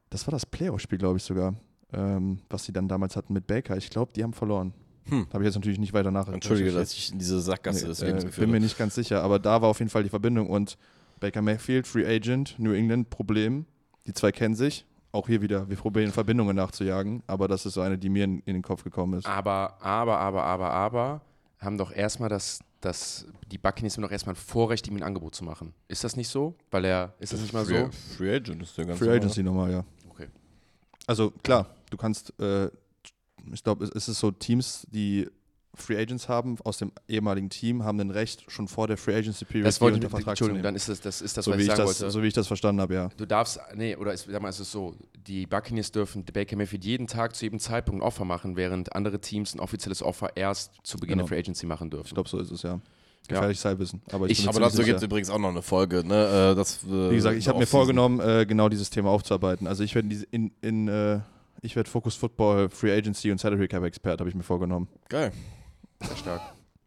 Das 0.09 0.25
war 0.27 0.31
das 0.31 0.45
Playoff-Spiel, 0.45 0.97
glaube 0.97 1.17
ich 1.17 1.23
sogar, 1.23 1.53
ähm, 1.93 2.39
was 2.49 2.63
sie 2.63 2.73
dann 2.73 2.87
damals 2.87 3.15
hatten 3.15 3.33
mit 3.33 3.47
Baker. 3.47 3.77
Ich 3.77 3.89
glaube, 3.89 4.11
die 4.15 4.23
haben 4.23 4.33
verloren. 4.33 4.73
Hm. 5.09 5.27
Habe 5.31 5.43
ich 5.43 5.47
jetzt 5.47 5.55
natürlich 5.55 5.79
nicht 5.79 5.93
weiter 5.93 6.11
nach. 6.11 6.27
Entschuldige, 6.27 6.71
dass 6.71 6.93
ich 6.93 7.11
in 7.11 7.19
diese 7.19 7.39
Sackgasse 7.39 7.83
nee, 7.83 7.89
des 7.89 8.01
Lebens 8.01 8.23
äh, 8.25 8.39
Bin 8.39 8.51
mir 8.51 8.59
nicht 8.59 8.77
ganz 8.77 8.95
sicher, 8.95 9.23
aber 9.23 9.39
da 9.39 9.61
war 9.61 9.69
auf 9.69 9.79
jeden 9.79 9.89
Fall 9.89 10.03
die 10.03 10.09
Verbindung 10.09 10.49
und 10.49 10.77
Baker 11.19 11.41
Mayfield, 11.41 11.87
Free 11.87 12.05
Agent, 12.05 12.55
New 12.57 12.73
England, 12.73 13.09
Problem. 13.09 13.65
Die 14.05 14.13
zwei 14.13 14.31
kennen 14.31 14.55
sich. 14.55 14.85
Auch 15.11 15.27
hier 15.27 15.41
wieder, 15.41 15.69
wir 15.69 15.77
probieren 15.77 16.11
Verbindungen 16.11 16.55
nachzujagen, 16.55 17.23
aber 17.27 17.47
das 17.47 17.65
ist 17.65 17.73
so 17.73 17.81
eine, 17.81 17.97
die 17.97 18.09
mir 18.09 18.25
in, 18.25 18.39
in 18.39 18.53
den 18.53 18.61
Kopf 18.61 18.83
gekommen 18.83 19.17
ist. 19.17 19.25
Aber, 19.25 19.77
aber, 19.81 20.19
aber, 20.19 20.43
aber, 20.43 20.69
aber, 20.69 21.21
haben 21.59 21.77
doch 21.77 21.91
erstmal 21.91 22.29
das 22.29 22.59
dass 22.81 23.25
die 23.51 23.57
Buccaneers 23.57 23.97
noch 23.97 24.11
erstmal 24.11 24.33
ein 24.33 24.37
Vorrecht, 24.37 24.87
ihm 24.87 24.97
ein 24.97 25.03
Angebot 25.03 25.35
zu 25.35 25.43
machen. 25.43 25.73
Ist 25.87 26.03
das 26.03 26.15
nicht 26.15 26.29
so? 26.29 26.55
Weil 26.71 26.85
er, 26.85 27.13
ist 27.19 27.33
das 27.33 27.41
nicht 27.41 27.53
mal 27.53 27.65
Free, 27.65 27.85
so? 27.85 27.91
Free 28.17 28.35
Agent 28.35 28.61
ist 28.61 28.77
der 28.77 28.85
ganze 28.85 29.03
Free 29.03 29.15
Agency 29.15 29.43
nochmal, 29.43 29.71
ja. 29.71 29.85
Okay. 30.09 30.27
Also 31.05 31.31
klar, 31.43 31.67
du 31.89 31.97
kannst, 31.97 32.33
äh, 32.39 32.67
ich 33.51 33.63
glaube, 33.63 33.85
es 33.85 34.07
ist 34.07 34.19
so 34.19 34.31
Teams, 34.31 34.85
die 34.91 35.27
Free 35.77 35.97
Agents 35.97 36.27
haben 36.27 36.57
aus 36.63 36.77
dem 36.77 36.91
ehemaligen 37.07 37.49
Team, 37.49 37.83
haben 37.83 37.99
ein 37.99 38.11
Recht, 38.11 38.49
schon 38.51 38.67
vor 38.67 38.87
der 38.87 38.97
Free 38.97 39.15
Agency 39.15 39.45
Period 39.45 39.67
das 39.67 39.79
wollte, 39.81 39.95
unter 39.95 40.09
Vertrag 40.09 40.29
Entschuldigung, 40.29 40.63
dann 40.63 40.75
ist 40.75 40.89
das, 40.89 41.01
das, 41.01 41.21
ist 41.21 41.37
das 41.37 41.45
so 41.45 41.51
was 41.51 41.59
ich 41.59 41.67
sagen 41.67 41.77
das, 41.79 41.87
wollte. 42.01 42.11
So 42.11 42.23
wie 42.23 42.27
ich 42.27 42.33
das 42.33 42.47
verstanden 42.47 42.81
habe, 42.81 42.93
ja. 42.93 43.09
Du 43.17 43.25
darfst, 43.25 43.59
nee, 43.75 43.95
oder 43.95 44.13
ist, 44.13 44.27
sag 44.29 44.41
mal, 44.41 44.49
es 44.49 44.59
ist 44.59 44.71
so, 44.71 44.95
die 45.27 45.45
Buccaneers 45.45 45.91
dürfen 45.91 46.25
Baker 46.25 46.55
Mayfield 46.55 46.85
jeden 46.85 47.07
Tag 47.07 47.35
zu 47.35 47.45
jedem 47.45 47.59
Zeitpunkt 47.59 48.01
ein 48.01 48.05
Offer 48.05 48.25
machen, 48.25 48.55
während 48.55 48.95
andere 48.95 49.19
Teams 49.19 49.53
ein 49.53 49.59
offizielles 49.59 50.01
Offer 50.01 50.35
erst 50.35 50.71
zu 50.83 50.97
Beginn 50.97 51.17
genau. 51.17 51.23
der 51.23 51.29
Free 51.29 51.39
Agency 51.39 51.65
machen 51.65 51.89
dürfen. 51.89 52.07
Ich 52.07 52.13
glaube, 52.13 52.29
so 52.29 52.39
ist 52.39 52.51
es, 52.51 52.63
ja. 52.63 52.79
Gefährliches 53.27 53.63
ja. 53.63 53.69
Halbwissen. 53.69 54.01
Aber, 54.11 54.29
ich, 54.29 54.39
ich 54.39 54.47
aber 54.47 54.59
dazu 54.59 54.83
gibt 54.83 54.97
es 54.97 55.03
übrigens 55.03 55.29
auch 55.29 55.39
noch 55.39 55.49
eine 55.49 55.61
Folge. 55.61 56.05
Ne? 56.05 56.51
Äh, 56.51 56.55
das, 56.55 56.83
äh, 56.83 57.11
Wie 57.11 57.15
gesagt, 57.15 57.37
ich 57.37 57.47
habe 57.47 57.59
mir 57.59 57.67
vorgenommen, 57.67 58.19
äh, 58.19 58.45
genau 58.45 58.69
dieses 58.69 58.89
Thema 58.89 59.09
aufzuarbeiten. 59.09 59.67
Also 59.67 59.83
ich 59.83 59.95
werde 59.95 60.07
in, 60.31 60.51
in, 60.61 60.87
in 60.87 61.21
ich 61.61 61.75
werde 61.75 61.89
Focus 61.89 62.15
Football, 62.15 62.69
Free 62.69 62.95
Agency 62.95 63.31
und 63.31 63.39
Salary 63.39 63.67
Cap 63.67 63.83
Expert, 63.83 64.19
habe 64.19 64.29
ich 64.29 64.35
mir 64.35 64.43
vorgenommen. 64.43 64.87
Geil. 65.09 65.31
Sehr 66.01 66.17
stark. 66.17 66.41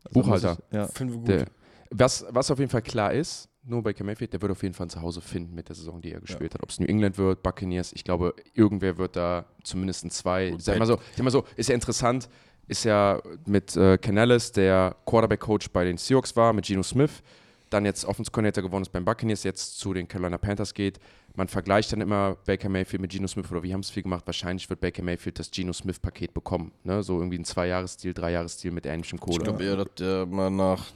Also 0.05 0.21
Buchhalter. 0.21 0.59
Ich, 0.71 0.75
ja. 0.75 0.87
Finden 0.89 1.13
wir 1.13 1.19
gut. 1.21 1.29
Der, 1.29 1.47
was, 1.91 2.25
was 2.31 2.51
auf 2.51 2.59
jeden 2.59 2.71
Fall 2.71 2.83
klar 2.83 3.13
ist, 3.13 3.49
nur 3.63 3.83
Baker 3.83 4.05
Mayfield, 4.05 4.33
der 4.33 4.41
wird 4.41 4.53
auf 4.53 4.63
jeden 4.63 4.75
Fall 4.75 4.89
zu 4.89 5.03
Hause 5.03 5.21
finden 5.21 5.55
mit 5.55 5.69
der 5.69 5.77
Saison, 5.77 6.01
die 6.01 6.13
er 6.13 6.21
gespielt 6.21 6.53
ja. 6.53 6.55
hat. 6.55 6.63
Ob 6.63 6.71
es 6.71 6.81
New 6.81 6.87
England 6.87 7.19
wird, 7.19 7.43
Buccaneers, 7.43 7.93
ich 7.93 8.05
glaube, 8.05 8.35
irgendwer 8.55 8.97
wird 8.97 9.17
da 9.17 9.45
zumindest 9.65 10.05
ein 10.05 10.11
zwei. 10.11 10.55
Sag 10.59 10.79
mal 10.79 10.87
so, 10.87 10.99
sag 11.15 11.25
mal 11.25 11.31
so, 11.31 11.45
ist 11.57 11.69
ja 11.69 11.75
interessant, 11.75 12.29
ist 12.69 12.85
ja 12.85 13.21
mit 13.47 13.77
äh, 13.77 13.99
Canales, 13.99 14.53
der 14.53 14.97
Quarterback-Coach 15.05 15.71
bei 15.71 15.85
den 15.85 15.99
Seahawks 15.99 16.35
war, 16.37 16.53
mit 16.53 16.67
Geno 16.67 16.83
Smith, 16.83 17.23
dann 17.69 17.85
jetzt 17.85 18.05
Offense 18.05 18.31
Coordinator 18.31 18.63
geworden 18.63 18.83
ist 18.83 18.93
beim 18.93 19.05
Buccaneers, 19.05 19.43
jetzt 19.45 19.79
zu 19.79 19.93
den 19.93 20.09
Carolina 20.09 20.39
Panthers 20.39 20.73
geht. 20.73 20.99
Man 21.41 21.49
vergleicht 21.49 21.91
dann 21.91 22.03
immer 22.03 22.37
Baker 22.45 22.69
Mayfield 22.69 23.01
mit 23.01 23.13
Geno 23.13 23.27
Smith 23.27 23.51
oder 23.51 23.63
wie 23.63 23.73
haben 23.73 23.81
es 23.81 23.89
viel 23.89 24.03
gemacht? 24.03 24.25
Wahrscheinlich 24.27 24.69
wird 24.69 24.83
Baker 24.83 25.03
Mayfield 25.03 25.39
das 25.39 25.51
Geno 25.51 25.73
Smith-Paket 25.73 26.35
bekommen. 26.35 26.73
Ne? 26.85 27.03
So 27.03 27.17
irgendwie 27.17 27.39
ein 27.39 27.47
Zwei-Jahres-Deal, 27.47 28.13
Drei-Jahres-Deal 28.13 28.75
mit 28.75 28.85
ähnlichem 28.85 29.19
Kohle. 29.19 29.39
Ich 29.39 29.45
glaube 29.45 29.65
eher, 29.65 29.77
dass 29.77 29.89
der 29.99 30.27
mal 30.27 30.51
nach 30.51 30.89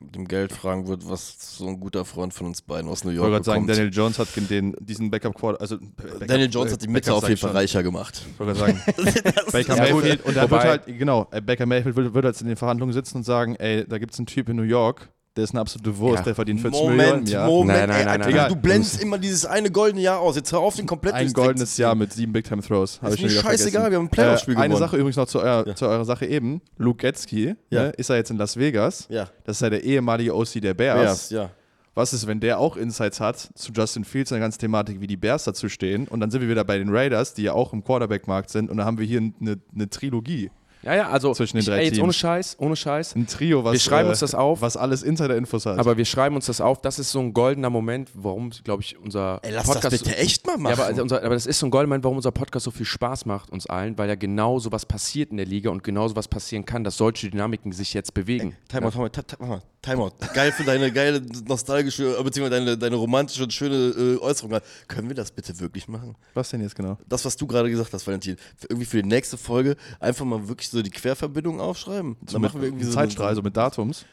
dem 0.00 0.26
Geld 0.26 0.52
fragen 0.52 0.88
wird, 0.88 1.06
was 1.06 1.36
so 1.58 1.68
ein 1.68 1.78
guter 1.78 2.06
Freund 2.06 2.32
von 2.32 2.46
uns 2.46 2.62
beiden 2.62 2.88
aus 2.88 3.04
New 3.04 3.10
Ich 3.10 3.16
York 3.16 3.30
wollte 3.30 3.44
gerade 3.44 3.58
sagen. 3.58 3.66
Daniel 3.66 3.92
Jones 3.92 4.18
hat 4.18 4.28
den, 4.48 4.74
diesen 4.80 5.10
Backup 5.10 5.34
Quarter, 5.34 5.60
also 5.60 5.76
Backup, 5.80 6.26
Daniel 6.26 6.48
Jones 6.50 6.72
hat 6.72 6.80
die 6.80 6.86
äh, 6.86 6.90
Mitte 6.90 7.10
Backup 7.10 7.22
auf 7.24 7.28
jeden 7.28 7.40
Fall 7.40 7.50
ich 7.50 7.56
reicher 7.56 7.82
gemacht. 7.82 8.22
Ich 8.26 8.40
wollte 8.40 8.58
gerade 8.58 8.78
sagen, 8.78 9.22
Baker 9.52 9.76
Mayfield, 9.76 10.24
und 10.24 10.34
er 10.34 10.50
wird 10.50 10.64
halt, 10.64 10.86
genau, 10.86 11.28
äh, 11.30 11.42
Baker 11.42 11.66
Mayfield 11.66 11.94
wird, 11.94 12.14
wird 12.14 12.24
jetzt 12.24 12.40
in 12.40 12.46
den 12.46 12.56
Verhandlungen 12.56 12.94
sitzen 12.94 13.18
und 13.18 13.24
sagen, 13.24 13.54
ey, 13.56 13.86
da 13.86 13.98
gibt 13.98 14.14
es 14.14 14.18
einen 14.18 14.26
Typ 14.26 14.48
in 14.48 14.56
New 14.56 14.62
York, 14.62 15.10
der 15.36 15.44
ist 15.44 15.50
eine 15.50 15.60
absolute 15.60 15.96
Wurst, 15.98 16.18
Ja. 16.18 16.22
der 16.22 16.34
verdient 16.34 16.60
40 16.60 16.80
Millionen 16.80 16.98
im 17.00 17.06
Moment, 17.08 17.28
Jahr. 17.28 17.46
Moment, 17.48 17.78
Nein, 17.78 17.88
nein, 17.88 17.98
ey, 17.98 18.04
nein, 18.04 18.08
Alter, 18.22 18.36
nein, 18.36 18.48
du 18.48 18.54
nein. 18.54 18.62
blendest 18.62 19.02
immer 19.02 19.18
dieses 19.18 19.44
eine 19.46 19.70
goldene 19.70 20.02
Jahr 20.02 20.20
aus. 20.20 20.36
Jetzt 20.36 20.50
hör 20.52 20.60
auf, 20.60 20.76
den 20.76 20.86
komplett 20.86 21.14
Ein 21.14 21.32
goldenes 21.32 21.76
Jahr 21.76 21.94
mit 21.94 22.12
sieben 22.12 22.32
Big 22.32 22.44
Time 22.48 22.62
Throws. 22.62 22.94
Ist 22.94 23.02
mir 23.02 23.28
scheißegal, 23.28 23.42
vergessen. 23.42 23.72
wir 23.74 23.82
haben 23.98 24.06
ein 24.06 24.08
Playoff-Spiel 24.08 24.54
äh, 24.54 24.56
Eine 24.58 24.68
gewonnen. 24.68 24.78
Sache 24.86 24.96
übrigens 24.96 25.16
noch 25.16 25.26
zu 25.26 25.40
eurer, 25.40 25.66
Ja. 25.68 25.74
zu 25.74 25.86
eurer 25.86 26.04
Sache 26.04 26.26
eben. 26.26 26.62
Luke 26.78 26.98
Getzky, 26.98 27.54
Ja. 27.70 27.82
ne, 27.84 27.88
ist 27.90 28.10
er 28.10 28.16
jetzt 28.16 28.30
in 28.30 28.36
Las 28.38 28.56
Vegas. 28.56 29.06
Ja, 29.10 29.28
Das 29.44 29.56
ist 29.58 29.60
ja 29.60 29.70
der 29.70 29.84
ehemalige 29.84 30.34
OC 30.34 30.60
der 30.60 30.74
Bears. 30.74 31.00
Bears, 31.00 31.30
ja. 31.30 31.50
Was 31.94 32.12
ist, 32.12 32.26
wenn 32.26 32.40
der 32.40 32.58
auch 32.58 32.76
Insights 32.76 33.20
hat 33.20 33.38
zu 33.54 33.72
Justin 33.72 34.04
Fields 34.04 34.30
und 34.30 34.36
der 34.36 34.42
ganzen 34.44 34.58
Thematik, 34.60 35.00
wie 35.00 35.06
die 35.06 35.16
Bears 35.16 35.44
dazu 35.44 35.68
stehen? 35.70 36.06
Und 36.08 36.20
dann 36.20 36.30
sind 36.30 36.42
wir 36.42 36.48
wieder 36.50 36.62
bei 36.62 36.76
den 36.76 36.88
Raiders, 36.94 37.32
die 37.32 37.44
ja 37.44 37.52
auch 37.54 37.72
im 37.72 37.82
Quarterback-Markt 37.82 38.50
sind. 38.50 38.70
Und 38.70 38.76
dann 38.76 38.84
haben 38.86 38.98
wir 38.98 39.06
hier 39.06 39.20
eine, 39.20 39.56
eine 39.74 39.88
Trilogie. 39.88 40.50
Ja, 40.82 40.94
ja, 40.94 41.08
also 41.08 41.34
Zwischen 41.34 41.56
den 41.56 41.60
ich, 41.60 41.66
drei 41.66 41.78
ey, 41.78 41.84
jetzt 41.86 41.94
Teams. 41.94 42.04
ohne 42.04 42.12
Scheiß, 42.12 42.56
ohne 42.60 42.76
Scheiß. 42.76 43.16
Ein 43.16 43.26
Trio, 43.26 43.64
was, 43.64 43.72
Wir 43.72 43.80
schreiben 43.80 44.06
äh, 44.08 44.10
uns 44.10 44.20
das 44.20 44.34
auf. 44.34 44.60
was 44.60 44.76
alles 44.76 45.02
Insider-Infos 45.02 45.66
hat. 45.66 45.78
Aber 45.78 45.96
wir 45.96 46.04
schreiben 46.04 46.36
uns 46.36 46.46
das 46.46 46.60
auf. 46.60 46.80
Das 46.80 46.98
ist 47.00 47.10
so 47.10 47.18
ein 47.18 47.32
goldener 47.32 47.70
Moment, 47.70 48.10
warum, 48.14 48.50
glaube 48.62 48.82
ich, 48.82 48.96
unser 48.98 49.40
Ey, 49.42 49.52
lass 49.52 49.66
Podcast. 49.66 49.94
das 49.94 50.02
bitte 50.02 50.16
echt 50.16 50.46
mal 50.46 50.56
machen. 50.58 50.70
ja, 50.70 50.78
aber, 50.78 50.86
also 50.86 51.02
unser, 51.02 51.22
aber 51.24 51.34
das 51.34 51.46
ist 51.46 51.58
so 51.58 51.66
ein 51.66 51.70
goldener 51.70 51.88
Moment, 51.88 52.04
warum 52.04 52.16
unser 52.18 52.30
Podcast 52.30 52.64
so 52.64 52.70
viel 52.70 52.86
Spaß 52.86 53.26
macht 53.26 53.50
uns 53.50 53.66
allen, 53.66 53.98
weil 53.98 54.08
ja 54.08 54.14
genau 54.14 54.58
so 54.60 54.70
was 54.70 54.86
passiert 54.86 55.30
in 55.32 55.38
der 55.38 55.46
Liga 55.46 55.70
und 55.70 55.82
genau 55.82 56.06
so 56.06 56.14
was 56.14 56.28
passieren 56.28 56.64
kann, 56.64 56.84
dass 56.84 56.96
solche 56.98 57.30
Dynamiken 57.30 57.72
sich 57.72 57.92
jetzt 57.92 58.14
bewegen. 58.14 58.56
Timeout, 58.68 58.90
Timeout, 58.90 59.08
Ti- 59.08 59.22
Ti- 59.22 59.36
mach 59.40 59.48
mal, 59.48 59.62
Timeout. 59.82 60.12
Geil 60.34 60.52
für 60.52 60.64
deine 60.64 60.92
geile, 60.92 61.22
nostalgische, 61.48 62.22
beziehungsweise 62.22 62.60
deine, 62.64 62.78
deine 62.78 62.96
romantische 62.96 63.42
und 63.44 63.52
schöne 63.52 63.74
äh, 63.76 64.18
Äußerung. 64.20 64.58
Können 64.88 65.08
wir 65.08 65.14
das 65.16 65.30
bitte 65.30 65.58
wirklich 65.60 65.88
machen? 65.88 66.14
was 66.34 66.50
denn 66.50 66.60
jetzt 66.60 66.74
genau? 66.76 66.98
Das, 67.08 67.24
was 67.24 67.36
du 67.36 67.46
gerade 67.46 67.70
gesagt 67.70 67.92
hast, 67.92 68.06
Valentin. 68.06 68.36
Irgendwie 68.68 68.84
für 68.86 69.02
die 69.02 69.08
nächste 69.08 69.36
Folge 69.36 69.76
einfach 70.00 70.24
mal 70.24 70.46
wirklich 70.48 70.65
so 70.70 70.82
die 70.82 70.90
Querverbindungen 70.90 71.60
aufschreiben. 71.60 72.16
Dann 72.30 72.42
machen 72.42 72.60
wir 72.60 72.68
irgendwie 72.68 72.84
so 72.84 72.92
Zeitstrahl, 72.92 73.34
so 73.34 73.42
mit 73.42 73.56
Datums. 73.56 74.04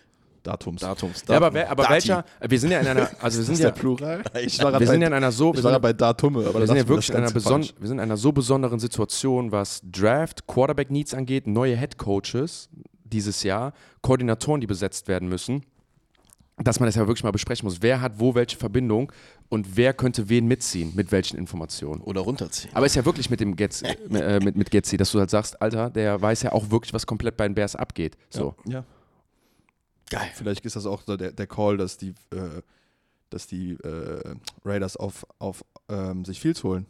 Datums. 0.43 0.81
Datums. 0.81 1.23
Ja, 1.27 1.37
aber, 1.37 1.45
Datum. 1.45 1.53
wer, 1.55 1.71
aber 1.71 1.83
Dati. 1.83 1.93
welcher, 1.93 2.25
wir 2.41 2.59
sind 2.59 2.71
ja 2.71 2.79
in 2.79 2.87
einer, 2.87 3.09
also 3.21 3.37
wir 3.39 3.45
sind 3.45 3.59
ja, 3.59 3.71
Plural? 3.71 4.23
Ich 4.41 4.59
Wir 4.59 4.65
war 4.65 4.79
wir 4.79 4.87
sind 4.87 5.01
ja 5.01 5.09
bei, 5.09 5.15
in 5.15 5.23
einer 5.23 5.31
so, 5.31 5.53
wir 5.53 5.61
sind, 5.61 5.81
bei 5.81 5.93
Datumme, 5.93 6.45
aber 6.45 6.59
wir 6.59 6.67
sind 6.67 6.75
ja 6.75 6.87
wirklich 6.87 7.09
in 7.09 7.15
einer, 7.15 7.31
beson 7.31 7.61
wir 7.61 7.87
sind 7.87 7.97
in 7.97 8.03
einer 8.03 8.17
so 8.17 8.31
besonderen 8.31 8.79
Situation, 8.79 9.51
was 9.51 9.81
Draft, 9.89 10.45
Quarterback 10.45 10.91
Needs 10.91 11.13
angeht, 11.13 11.47
neue 11.47 11.77
Head 11.77 11.97
Coaches 11.97 12.69
dieses 13.05 13.43
Jahr, 13.43 13.73
Koordinatoren, 14.01 14.59
die 14.59 14.67
besetzt 14.67 15.07
werden 15.07 15.29
müssen, 15.29 15.63
dass 16.57 16.79
man 16.79 16.87
das 16.87 16.95
ja 16.95 17.07
wirklich 17.07 17.23
mal 17.23 17.31
besprechen 17.31 17.65
muss. 17.65 17.81
Wer 17.81 18.01
hat 18.01 18.19
wo 18.19 18.35
welche 18.35 18.57
Verbindung 18.57 19.11
und 19.49 19.75
wer 19.75 19.93
könnte 19.93 20.29
wen 20.29 20.47
mitziehen, 20.47 20.93
mit 20.95 21.11
welchen 21.11 21.37
Informationen. 21.37 22.01
Oder 22.01 22.21
runterziehen. 22.21 22.73
Aber 22.75 22.85
ist 22.85 22.95
ja 22.95 23.05
wirklich 23.05 23.29
mit 23.29 23.39
dem 23.39 23.55
Getz, 23.55 23.81
äh, 24.11 24.39
mit, 24.39 24.55
mit 24.55 24.69
Getzi, 24.71 24.97
dass 24.97 25.11
du 25.11 25.19
halt 25.19 25.29
sagst, 25.29 25.61
Alter, 25.61 25.89
der 25.89 26.21
weiß 26.21 26.43
ja 26.43 26.51
auch 26.51 26.69
wirklich, 26.69 26.93
was 26.93 27.07
komplett 27.07 27.37
bei 27.37 27.47
den 27.47 27.55
Bears 27.55 27.75
abgeht. 27.75 28.17
So. 28.29 28.55
Ja. 28.65 28.83
Geil. 30.09 30.29
Vielleicht 30.35 30.65
ist 30.65 30.75
das 30.75 30.85
auch 30.85 31.01
so 31.01 31.17
der, 31.17 31.31
der 31.31 31.47
Call, 31.47 31.77
dass 31.77 31.97
die, 31.97 32.09
äh, 32.31 32.61
dass 33.29 33.47
die 33.47 33.71
äh, 33.83 34.35
Raiders 34.63 34.95
auf, 34.95 35.25
auf 35.39 35.65
ähm, 35.89 36.23
sich 36.23 36.39
Fields 36.39 36.63
holen. 36.63 36.85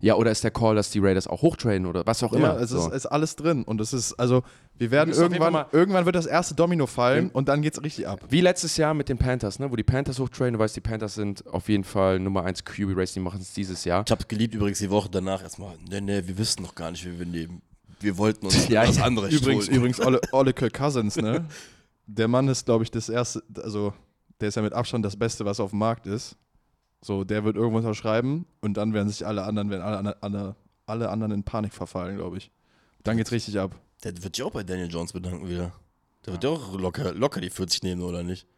Ja, 0.00 0.16
oder 0.16 0.30
ist 0.32 0.42
der 0.42 0.50
Call, 0.50 0.74
dass 0.74 0.90
die 0.90 0.98
Raiders 0.98 1.28
auch 1.28 1.42
hochtraden 1.42 1.86
oder 1.86 2.04
was 2.06 2.22
auch 2.22 2.32
Ja, 2.32 2.38
immer. 2.38 2.60
es 2.60 2.70
so. 2.70 2.88
ist, 2.88 2.92
ist 2.94 3.06
alles 3.06 3.36
drin. 3.36 3.62
Und 3.62 3.80
es 3.80 3.92
ist, 3.92 4.14
also, 4.14 4.42
wir 4.76 4.90
werden 4.90 5.14
irgendwann, 5.14 5.64
irgendwann 5.72 6.04
wird 6.06 6.16
das 6.16 6.26
erste 6.26 6.54
Domino 6.56 6.86
fallen 6.86 7.26
Ja. 7.26 7.30
und 7.34 7.48
dann 7.48 7.62
geht's 7.62 7.80
richtig 7.82 8.08
ab. 8.08 8.20
Wie 8.28 8.40
letztes 8.40 8.76
Jahr 8.76 8.94
mit 8.94 9.08
den 9.08 9.16
Panthers, 9.16 9.58
ne? 9.60 9.70
wo 9.70 9.76
die 9.76 9.84
Panthers 9.84 10.18
hochtraden. 10.18 10.54
Du 10.54 10.58
weißt, 10.58 10.74
die 10.74 10.80
Panthers 10.80 11.14
sind 11.14 11.46
auf 11.46 11.68
jeden 11.68 11.84
Fall 11.84 12.18
Nummer 12.18 12.42
1 12.44 12.64
QB 12.64 12.96
Race, 12.96 13.12
die 13.12 13.20
machen 13.20 13.40
es 13.40 13.54
dieses 13.54 13.84
Jahr. 13.84 14.02
Ich 14.04 14.10
hab's 14.10 14.26
geliebt 14.26 14.54
übrigens 14.54 14.78
die 14.80 14.90
Woche 14.90 15.08
danach 15.10 15.42
erstmal. 15.42 15.76
Nee, 15.88 16.00
nee, 16.00 16.22
wir 16.26 16.36
wissen 16.36 16.62
noch 16.62 16.74
gar 16.74 16.90
nicht, 16.90 17.04
wie 17.06 17.18
wir 17.18 17.26
nehmen. 17.26 17.62
Wir 18.00 18.18
wollten 18.18 18.44
uns 18.46 18.66
Ja, 18.68 18.84
das 18.84 18.96
ja. 18.96 19.04
andere 19.04 19.28
Übrigens, 19.28 19.68
holen. 19.68 19.76
übrigens 19.76 20.00
Olle, 20.00 20.20
Olle 20.32 20.52
Kirk 20.52 20.74
Cousins, 20.74 21.16
ne? 21.16 21.46
Der 22.08 22.26
Mann 22.28 22.48
ist, 22.48 22.66
glaube 22.66 22.82
ich, 22.84 22.90
das 22.90 23.08
erste, 23.08 23.42
also, 23.62 23.92
der 24.40 24.48
ist 24.48 24.56
ja 24.56 24.62
mit 24.62 24.72
Abstand 24.72 25.04
das 25.04 25.16
Beste, 25.16 25.44
was 25.44 25.60
auf 25.60 25.70
dem 25.70 25.78
Markt 25.78 26.06
ist. 26.06 26.36
So, 27.06 27.22
der 27.22 27.44
wird 27.44 27.54
irgendwo 27.54 27.76
unterschreiben 27.78 28.46
und 28.60 28.76
dann 28.76 28.92
werden 28.92 29.08
sich 29.08 29.24
alle 29.24 29.44
anderen, 29.44 29.70
werden 29.70 29.82
alle, 29.82 30.20
alle, 30.20 30.56
alle 30.86 31.08
anderen 31.08 31.30
in 31.32 31.44
Panik 31.44 31.72
verfallen, 31.72 32.16
glaube 32.16 32.38
ich. 32.38 32.50
Dann 33.04 33.16
geht's 33.16 33.30
richtig 33.30 33.56
ab. 33.60 33.76
Der 34.02 34.12
wird 34.24 34.34
sich 34.34 34.44
auch 34.44 34.50
bei 34.50 34.64
Daniel 34.64 34.90
Jones 34.90 35.12
bedanken 35.12 35.48
wieder. 35.48 35.70
Der 36.26 36.32
wird 36.32 36.42
ja 36.42 36.50
auch 36.50 36.76
locker, 36.76 37.12
locker 37.14 37.40
die 37.40 37.50
40 37.50 37.84
nehmen, 37.84 38.02
oder 38.02 38.24
nicht? 38.24 38.48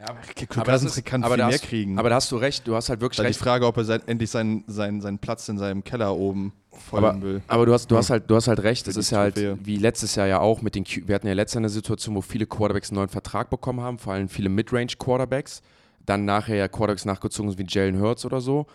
Ja, 0.00 0.08
aber, 0.08 0.18
Kirk 0.34 0.56
aber 0.58 0.64
das 0.72 0.80
Cousins 0.82 0.96
ist- 0.98 1.04
kann 1.06 1.22
aber 1.22 1.34
viel 1.34 1.38
da 1.38 1.46
mehr 1.46 1.54
hast, 1.54 1.62
kriegen. 1.64 1.96
Aber 1.98 2.08
da 2.10 2.16
hast 2.16 2.32
du 2.32 2.36
recht, 2.36 2.66
du 2.66 2.74
hast 2.74 2.88
halt 2.88 3.00
wirklich 3.00 3.18
Ist 3.18 3.24
halt 3.24 3.28
die 3.28 3.38
recht. 3.38 3.42
Frage, 3.42 3.66
ob 3.66 3.76
er 3.76 3.84
sein, 3.84 4.02
endlich 4.06 4.30
seinen, 4.30 4.64
seinen, 4.66 5.00
seinen 5.00 5.18
Platz 5.20 5.48
in 5.48 5.56
seinem 5.56 5.84
Keller 5.84 6.14
oben 6.16 6.52
folgen 6.70 7.06
Aber, 7.06 7.22
will. 7.22 7.42
aber 7.46 7.66
du 7.66 7.72
hast, 7.72 7.88
du 7.88 7.96
hast 7.96 8.10
halt, 8.10 8.28
du 8.28 8.34
hast 8.34 8.48
halt 8.48 8.58
recht. 8.64 8.88
Es 8.88 8.96
ist 8.96 9.10
ja 9.10 9.18
halt 9.20 9.36
wie 9.64 9.76
letztes 9.76 10.16
Jahr 10.16 10.26
ja 10.26 10.40
auch 10.40 10.60
mit 10.60 10.74
den. 10.74 10.82
Q 10.84 11.02
wir 11.06 11.14
hatten 11.14 11.28
ja 11.28 11.32
letztes 11.34 11.54
Jahr 11.54 11.60
eine 11.60 11.68
Situation, 11.70 12.16
wo 12.16 12.20
viele 12.20 12.46
Quarterbacks 12.46 12.90
einen 12.90 12.96
neuen 12.96 13.08
Vertrag 13.08 13.48
bekommen 13.48 13.80
haben, 13.80 13.98
vor 13.98 14.12
allem 14.12 14.28
viele 14.28 14.48
Midrange 14.48 14.88
Quarterbacks. 14.98 15.62
Dann 16.06 16.24
nachher 16.24 16.56
ja 16.56 16.68
Quarterbacks 16.68 17.04
nachgezogen 17.04 17.50
sind 17.50 17.58
wie 17.58 17.66
Jalen 17.68 18.00
Hurts 18.00 18.24
oder 18.24 18.40
so. 18.40 18.66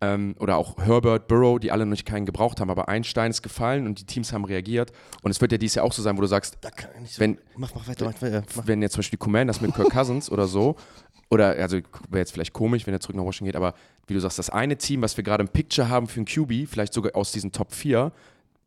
Ähm, 0.00 0.36
oder 0.38 0.56
auch 0.56 0.76
Herbert, 0.78 1.26
Burrow, 1.26 1.58
die 1.58 1.72
alle 1.72 1.84
noch 1.84 1.90
nicht 1.90 2.06
keinen 2.06 2.24
gebraucht 2.24 2.60
haben, 2.60 2.70
aber 2.70 2.88
ein 2.88 3.02
Stein 3.02 3.30
ist 3.32 3.42
gefallen 3.42 3.84
und 3.86 3.98
die 3.98 4.04
Teams 4.06 4.32
haben 4.32 4.44
reagiert. 4.44 4.92
Und 5.22 5.32
es 5.32 5.40
wird 5.40 5.50
ja 5.50 5.58
dieses 5.58 5.74
Jahr 5.74 5.84
auch 5.84 5.92
so 5.92 6.02
sein, 6.02 6.16
wo 6.16 6.20
du 6.20 6.28
sagst, 6.28 6.56
so. 7.04 7.20
wenn, 7.20 7.38
mach, 7.56 7.74
mach 7.74 7.88
weiter, 7.88 8.04
mach 8.04 8.22
weiter. 8.22 8.44
Wenn 8.64 8.80
jetzt 8.80 8.92
zum 8.92 9.00
Beispiel 9.00 9.16
die 9.16 9.24
Commanders 9.24 9.60
mit 9.60 9.74
Kirk 9.74 9.90
Cousins 9.90 10.30
oder 10.30 10.46
so, 10.46 10.76
oder 11.30 11.48
also 11.48 11.78
wäre 12.08 12.20
jetzt 12.20 12.32
vielleicht 12.32 12.52
komisch, 12.52 12.86
wenn 12.86 12.94
er 12.94 13.00
zurück 13.00 13.16
nach 13.16 13.24
Washington 13.24 13.46
geht, 13.46 13.56
aber 13.56 13.74
wie 14.06 14.14
du 14.14 14.20
sagst, 14.20 14.38
das 14.38 14.50
eine 14.50 14.76
Team, 14.76 15.02
was 15.02 15.16
wir 15.16 15.24
gerade 15.24 15.42
im 15.42 15.48
Picture 15.48 15.88
haben 15.88 16.06
für 16.06 16.20
einen 16.20 16.26
QB, 16.26 16.70
vielleicht 16.70 16.94
sogar 16.94 17.16
aus 17.16 17.32
diesen 17.32 17.52
Top 17.52 17.72
4, 17.72 18.12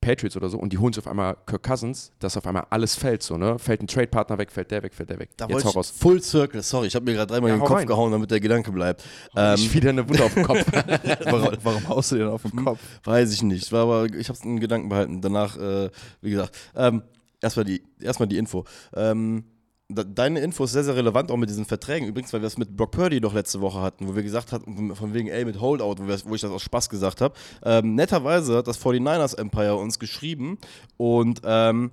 Patriots 0.01 0.35
oder 0.35 0.49
so, 0.49 0.57
und 0.57 0.73
die 0.73 0.77
holen 0.79 0.91
sich 0.91 1.03
auf 1.03 1.09
einmal 1.09 1.37
Kirk 1.45 1.63
Cousins, 1.63 2.11
dass 2.19 2.35
auf 2.35 2.45
einmal 2.47 2.65
alles 2.71 2.95
fällt, 2.95 3.23
so, 3.23 3.37
ne? 3.37 3.59
Fällt 3.59 3.81
ein 3.81 3.87
Trade-Partner 3.87 4.37
weg, 4.37 4.51
fällt 4.51 4.71
der 4.71 4.81
weg, 4.83 4.93
fällt 4.93 5.09
der 5.11 5.19
weg. 5.19 5.29
Da 5.37 5.47
jetzt 5.47 5.63
hau 5.63 5.69
raus. 5.69 5.93
Full 5.95 6.21
Circle, 6.21 6.61
sorry, 6.63 6.87
ich 6.87 6.95
habe 6.95 7.05
mir 7.05 7.13
gerade 7.13 7.31
dreimal 7.31 7.49
Ja, 7.49 7.55
in 7.55 7.61
den 7.61 7.67
Kopf 7.67 7.77
rein. 7.77 7.87
gehauen, 7.87 8.11
damit 8.11 8.31
der 8.31 8.39
Gedanke 8.39 8.71
bleibt. 8.71 9.03
Ähm, 9.33 9.55
ich 9.55 9.73
wieder 9.73 9.89
eine 9.91 10.09
Wunde 10.09 10.23
auf 10.25 10.33
dem 10.33 10.43
Kopf. 10.43 10.65
warum, 11.23 11.57
warum 11.63 11.87
haust 11.87 12.11
du 12.11 12.17
den 12.17 12.27
auf 12.27 12.41
den 12.41 12.65
Kopf? 12.65 12.79
Weiß 13.05 13.31
ich 13.31 13.43
nicht. 13.43 13.71
War 13.71 13.83
aber, 13.83 14.05
ich 14.05 14.27
habe 14.27 14.37
es 14.37 14.43
in 14.43 14.59
Gedanken 14.59 14.89
behalten. 14.89 15.21
Danach, 15.21 15.57
äh, 15.57 15.89
wie 16.21 16.31
gesagt, 16.31 16.57
ähm, 16.75 17.03
erstmal 17.39 17.63
die, 17.63 17.81
erstmal 18.01 18.27
die 18.27 18.37
Info. 18.37 18.65
Ähm, 18.93 19.45
deine 19.93 20.39
Info 20.39 20.63
ist 20.63 20.73
sehr, 20.73 20.83
sehr 20.83 20.95
relevant, 20.95 21.31
auch 21.31 21.37
mit 21.37 21.49
diesen 21.49 21.65
Verträgen. 21.65 22.07
Übrigens, 22.07 22.33
weil 22.33 22.41
wir 22.41 22.47
es 22.47 22.57
mit 22.57 22.75
Brock 22.75 22.91
Purdy 22.91 23.21
doch 23.21 23.33
letzte 23.33 23.61
Woche 23.61 23.81
hatten, 23.81 24.07
wo 24.07 24.15
wir 24.15 24.23
gesagt 24.23 24.51
hatten, 24.51 24.95
von 24.95 25.13
wegen, 25.13 25.27
ey, 25.27 25.45
mit 25.45 25.59
Holdout, 25.59 25.95
wo, 25.99 26.07
wir, 26.07 26.17
wo 26.25 26.35
ich 26.35 26.41
das 26.41 26.51
aus 26.51 26.61
Spaß 26.63 26.89
gesagt 26.89 27.21
habe. 27.21 27.35
Ähm, 27.63 27.95
netterweise 27.95 28.57
hat 28.57 28.67
das 28.67 28.79
49ers 28.79 29.37
Empire 29.37 29.75
uns 29.75 29.99
geschrieben 29.99 30.57
und 30.97 31.41
ähm, 31.43 31.91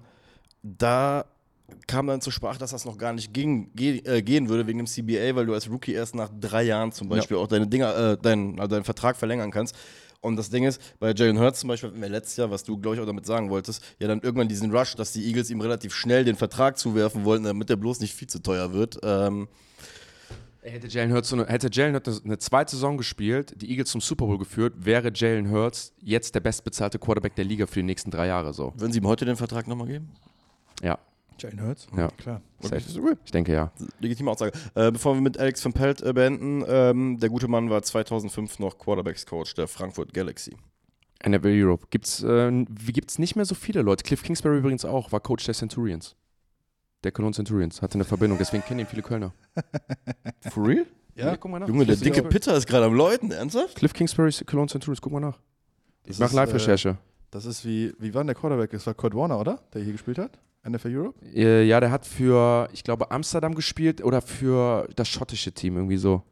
da 0.63 1.25
kam 1.87 2.07
dann 2.07 2.21
zur 2.21 2.33
Sprache, 2.33 2.59
dass 2.59 2.71
das 2.71 2.85
noch 2.85 2.99
gar 2.99 3.13
nicht 3.13 3.33
ging, 3.33 3.71
ge 3.75 4.01
äh, 4.05 4.23
gehen 4.23 4.49
würde 4.49 4.67
wegen 4.67 4.79
dem 4.79 4.87
CBA, 4.87 5.37
weil 5.37 5.47
du 5.47 5.55
als 5.55 5.71
Rookie 5.71 5.93
erst 5.93 6.15
nach 6.15 6.31
drei 6.41 6.63
Jahren 6.63 6.93
zum 6.93 7.09
Beispiel 7.09 7.37
auch 7.37 7.47
deine 7.47 7.67
Dinger, 7.67 7.97
äh, 7.97 8.17
deinen, 8.17 8.59
also 8.59 8.75
deinen 8.75 8.85
Vertrag 8.85 9.17
verlängern 9.17 9.51
kannst. 9.51 9.77
Und 10.21 10.37
das 10.37 10.51
Ding 10.51 10.65
ist, 10.65 10.81
bei 10.99 11.13
Jalen 11.13 11.39
Hurts 11.39 11.61
zum 11.61 11.69
Beispiel 11.69 11.91
hatten 11.91 12.03
wir 12.03 12.09
letztes 12.09 12.37
Jahr, 12.37 12.51
was 12.51 12.65
du, 12.65 12.77
glaube 12.77 12.97
ich, 12.97 13.03
auch 13.03 13.07
damit 13.07 13.25
sagen 13.25 13.51
wolltest, 13.51 13.85
ja 14.01 14.09
dann 14.09 14.21
irgendwann 14.21 14.49
diesen 14.49 14.75
Rush, 14.75 14.97
dass 14.97 15.13
die 15.13 15.25
Eagles 15.27 15.51
ihm 15.51 15.61
relativ 15.61 15.95
schnell 15.95 16.25
den 16.25 16.37
Vertrag 16.37 16.77
zuwerfen 16.77 17.25
wollten, 17.25 17.45
damit 17.45 17.69
der 17.69 17.77
bloß 17.77 18.01
nicht 18.01 18.15
viel 18.15 18.29
zu 18.29 18.41
teuer 18.41 18.73
wird. 18.73 18.99
Ähm, 19.03 19.49
Hätte 20.61 20.89
Jalen 20.89 21.13
Hurts, 21.13 21.33
eine, 21.33 21.47
hätte 21.47 21.71
Jalen 21.71 21.95
Hurts 21.95 22.23
eine 22.25 22.37
zweite 22.37 22.73
Saison 22.73 22.99
gespielt, 22.99 23.55
die 23.57 23.71
Eagles 23.71 23.91
zum 23.91 24.01
Super 24.01 24.27
Bowl 24.27 24.39
geführt, 24.39 24.75
wäre 24.77 25.11
Jalen 25.15 25.51
Hurts 25.51 25.95
jetzt 26.03 26.35
der 26.35 26.41
bestbezahlte 26.41 26.99
Quarterback 26.99 27.35
der 27.37 27.45
Liga 27.45 27.67
für 27.67 27.77
die 27.77 27.85
nächsten 27.85 28.11
drei 28.11 28.27
Jahre 28.27 28.53
so. 28.53 28.75
würden 28.77 28.93
sie 28.93 28.99
ihm 28.99 29.07
heute 29.07 29.25
den 29.25 29.37
Vertrag 29.37 29.67
nochmal 29.69 29.87
geben? 29.87 30.11
Ja, 30.83 30.99
Jane 31.39 31.63
Hurts? 31.63 31.87
Ja. 31.97 32.09
Klar. 32.19 32.43
ist. 32.61 32.99
Ich 33.25 33.31
denke 33.31 33.53
ja. 33.53 33.71
Legitime 34.01 34.31
Aussage. 34.31 34.53
Äh, 34.75 34.91
bevor 34.93 35.15
wir 35.15 35.21
mit 35.21 35.39
Alex 35.39 35.65
van 35.65 35.73
Pelt 35.73 36.03
äh, 36.03 36.13
beenden, 36.13 36.65
ähm, 36.67 37.19
der 37.19 37.29
gute 37.29 37.49
Mann 37.49 37.71
war 37.71 37.83
2005 37.83 38.59
noch 38.59 38.79
Quarterbacks-Coach 38.79 39.55
der 39.55 39.69
Frankfurt 39.69 40.13
Galaxy. 40.13 40.57
NFL 41.27 41.63
Europe. 41.63 41.87
Gibt's, 41.91 42.23
äh, 42.23 42.65
wie 42.69 42.93
gibt's 42.93 43.19
nicht 43.19 43.37
mehr 43.37 43.45
so 43.45 43.55
viele 43.55 43.83
Leute. 43.83 44.05
Cliff 44.05 44.23
Kingsbury 44.23 44.59
übrigens 44.59 44.85
auch, 44.85 45.11
war 45.13 45.21
Coach 45.21 45.45
der 45.45 45.55
Centurions. 45.55 46.17
Der 47.05 47.13
Cologne 47.13 47.35
Centurions. 47.35 47.81
Hatte 47.83 47.95
eine 47.95 48.05
Verbindung, 48.05 48.39
deswegen 48.39 48.63
kennen 48.65 48.81
ihn 48.81 48.87
viele 48.87 49.03
Kölner. 49.03 49.33
For 50.51 50.67
real? 50.67 50.87
Ja. 51.15 51.37
guck 51.37 51.51
mal 51.51 51.59
nach. 51.59 51.69
Junge, 51.69 51.87
der 51.87 51.97
dicke. 51.97 52.23
Pitter 52.23 52.57
ist 52.57 52.67
gerade 52.67 52.87
am 52.87 52.95
Läuten, 52.95 53.31
ernsthaft? 53.33 53.77
Cliff 53.77 53.93
Kingsbury, 53.93 54.33
Cologne 54.47 54.69
Centurions, 54.69 55.01
guck 55.01 55.13
mal 55.13 55.21
nach. 55.21 55.39
Das 56.05 56.17
Ich 56.17 56.19
mache 56.21 56.31
ist, 56.31 56.35
Live-Recherche. 56.35 56.89
Äh, 56.91 56.95
das 57.31 57.45
ist 57.45 57.65
wie, 57.65 57.93
wie 57.99 58.15
war 58.15 58.23
denn 58.23 58.29
der 58.29 58.37
Quarterback? 58.37 58.71
Das 58.71 58.87
war 58.87 58.95
Kurt 58.95 59.15
Warner, 59.15 59.39
oder? 59.39 59.61
Der 59.75 59.83
hier 59.83 59.93
gespielt 59.93 60.19
hat? 60.19 60.39
NFL 60.69 60.97
Europe? 60.97 61.19
Äh, 61.35 61.65
ja, 61.65 61.81
der 61.81 61.91
hat 61.91 62.07
für, 62.07 62.69
ich 62.73 62.83
glaube, 62.85 63.11
Amsterdam 63.11 63.55
gespielt 63.55 64.03
oder 64.03 64.21
für 64.23 64.89
das 64.97 65.09
schottische 65.09 65.53
Team 65.53 65.77
irgendwie 65.77 65.97
so. 65.99 66.23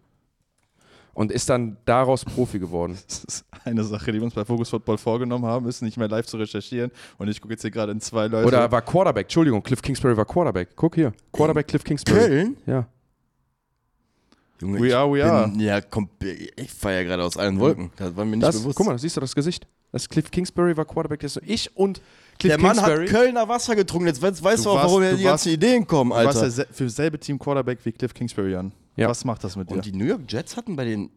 und 1.15 1.33
ist 1.33 1.49
dann 1.49 1.77
daraus 1.87 2.25
Profi 2.25 2.59
geworden. 2.59 2.97
Das 3.09 3.25
ist 3.25 3.45
eine 3.65 3.83
Sache, 3.85 4.13
die 4.13 4.19
wir 4.19 4.25
uns 4.25 4.35
bei 4.35 4.45
Focus 4.45 4.69
Football 4.71 4.99
vorgenommen 4.99 5.45
haben, 5.47 5.67
ist 5.67 5.83
nicht 5.83 5.97
mehr 5.97 6.09
live 6.09 6.27
zu 6.27 6.37
recherchieren. 6.37 6.91
Und 7.19 7.29
ich 7.29 7.41
gucke 7.41 7.55
jetzt 7.55 7.63
hier 7.63 7.71
gerade 7.71 7.91
in 7.93 8.01
zwei 8.01 8.27
Leute. 8.29 8.47
Oder 8.47 8.71
war 8.71 8.83
Quarterback, 8.83 9.25
Entschuldigung, 9.27 9.63
Cliff 9.63 9.83
Kingsbury 9.83 10.17
war 10.17 10.25
Quarterback. 10.27 10.69
Guck 10.77 10.95
hier, 10.95 11.13
Quarterback 11.33 11.67
Cliff 11.69 11.83
Kingsbury. 11.85 12.19
Köln? 12.21 12.57
Ja. 12.67 12.87
Junge, 14.61 14.81
We 14.81 14.97
are, 14.97 15.11
we 15.13 15.23
are. 15.25 15.49
bin- 15.49 15.61
Ja, 15.61 15.81
komm, 15.83 16.09
ich 16.57 16.71
feiere 16.73 17.05
gerade 17.05 17.23
aus 17.25 17.37
allen 17.37 17.59
Wolken. 17.61 17.91
Das 17.97 18.17
war 18.17 18.25
mir 18.25 18.37
nicht 18.37 18.43
Das, 18.47 18.59
bewusst. 18.61 18.77
guck 18.77 18.87
mal, 18.87 18.99
siehst 18.99 19.17
du 19.17 19.21
das 19.21 19.35
Gesicht? 19.35 19.67
Das 19.93 20.09
Cliff 20.09 20.31
Kingsbury 20.31 20.77
war 20.77 20.85
Quarterback. 20.87 21.21
Das 21.21 21.39
ich 21.45 21.77
und 21.77 22.01
Cliff 22.39 22.53
der 22.55 22.61
Mann 22.61 22.73
Kingsbury. 22.77 23.07
hat 23.09 23.15
Kölner 23.15 23.49
Wasser 23.49 23.77
getrunken. 23.77 24.07
Jetzt 24.09 24.21
weißt, 24.23 24.43
weißt 24.43 24.65
du, 24.65 24.71
Du 24.71 24.71
auch, 24.71 24.77
warum 24.77 25.01
warst- 25.03 25.13
du 25.13 25.17
die 25.17 25.23
ganzen 25.25 25.31
warst- 25.31 25.47
Ideen 25.47 25.87
kommen, 25.87 26.11
du 26.11 26.17
warst 26.17 26.39
Alter. 26.43 26.57
ja 26.59 26.65
für 26.73 26.85
dasselbe 26.85 27.19
Team 27.19 27.39
Quarterback 27.39 27.79
wie 27.85 27.93
Cliff 27.93 28.13
Kingsbury 28.15 28.57
an. 28.57 28.73
Ja. 28.97 29.09
Was 29.09 29.25
macht 29.25 29.45
das 29.45 29.57
mit 29.57 29.71
dir? 29.71 29.75
Und 29.75 29.85
die 29.85 29.93
New 29.93 30.05
York 30.07 30.23
Jets 30.29 30.57
hatten 30.57 30.75
bei 30.77 30.85
den 30.85 31.11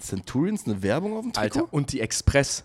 Centurions 0.00 0.66
eine 0.66 0.82
Werbung 0.82 1.14
auf 1.16 1.22
dem 1.22 1.32
Trikot? 1.32 1.60
Alter, 1.60 1.72
und 1.72 1.92
die 1.92 2.00
Express. 2.00 2.64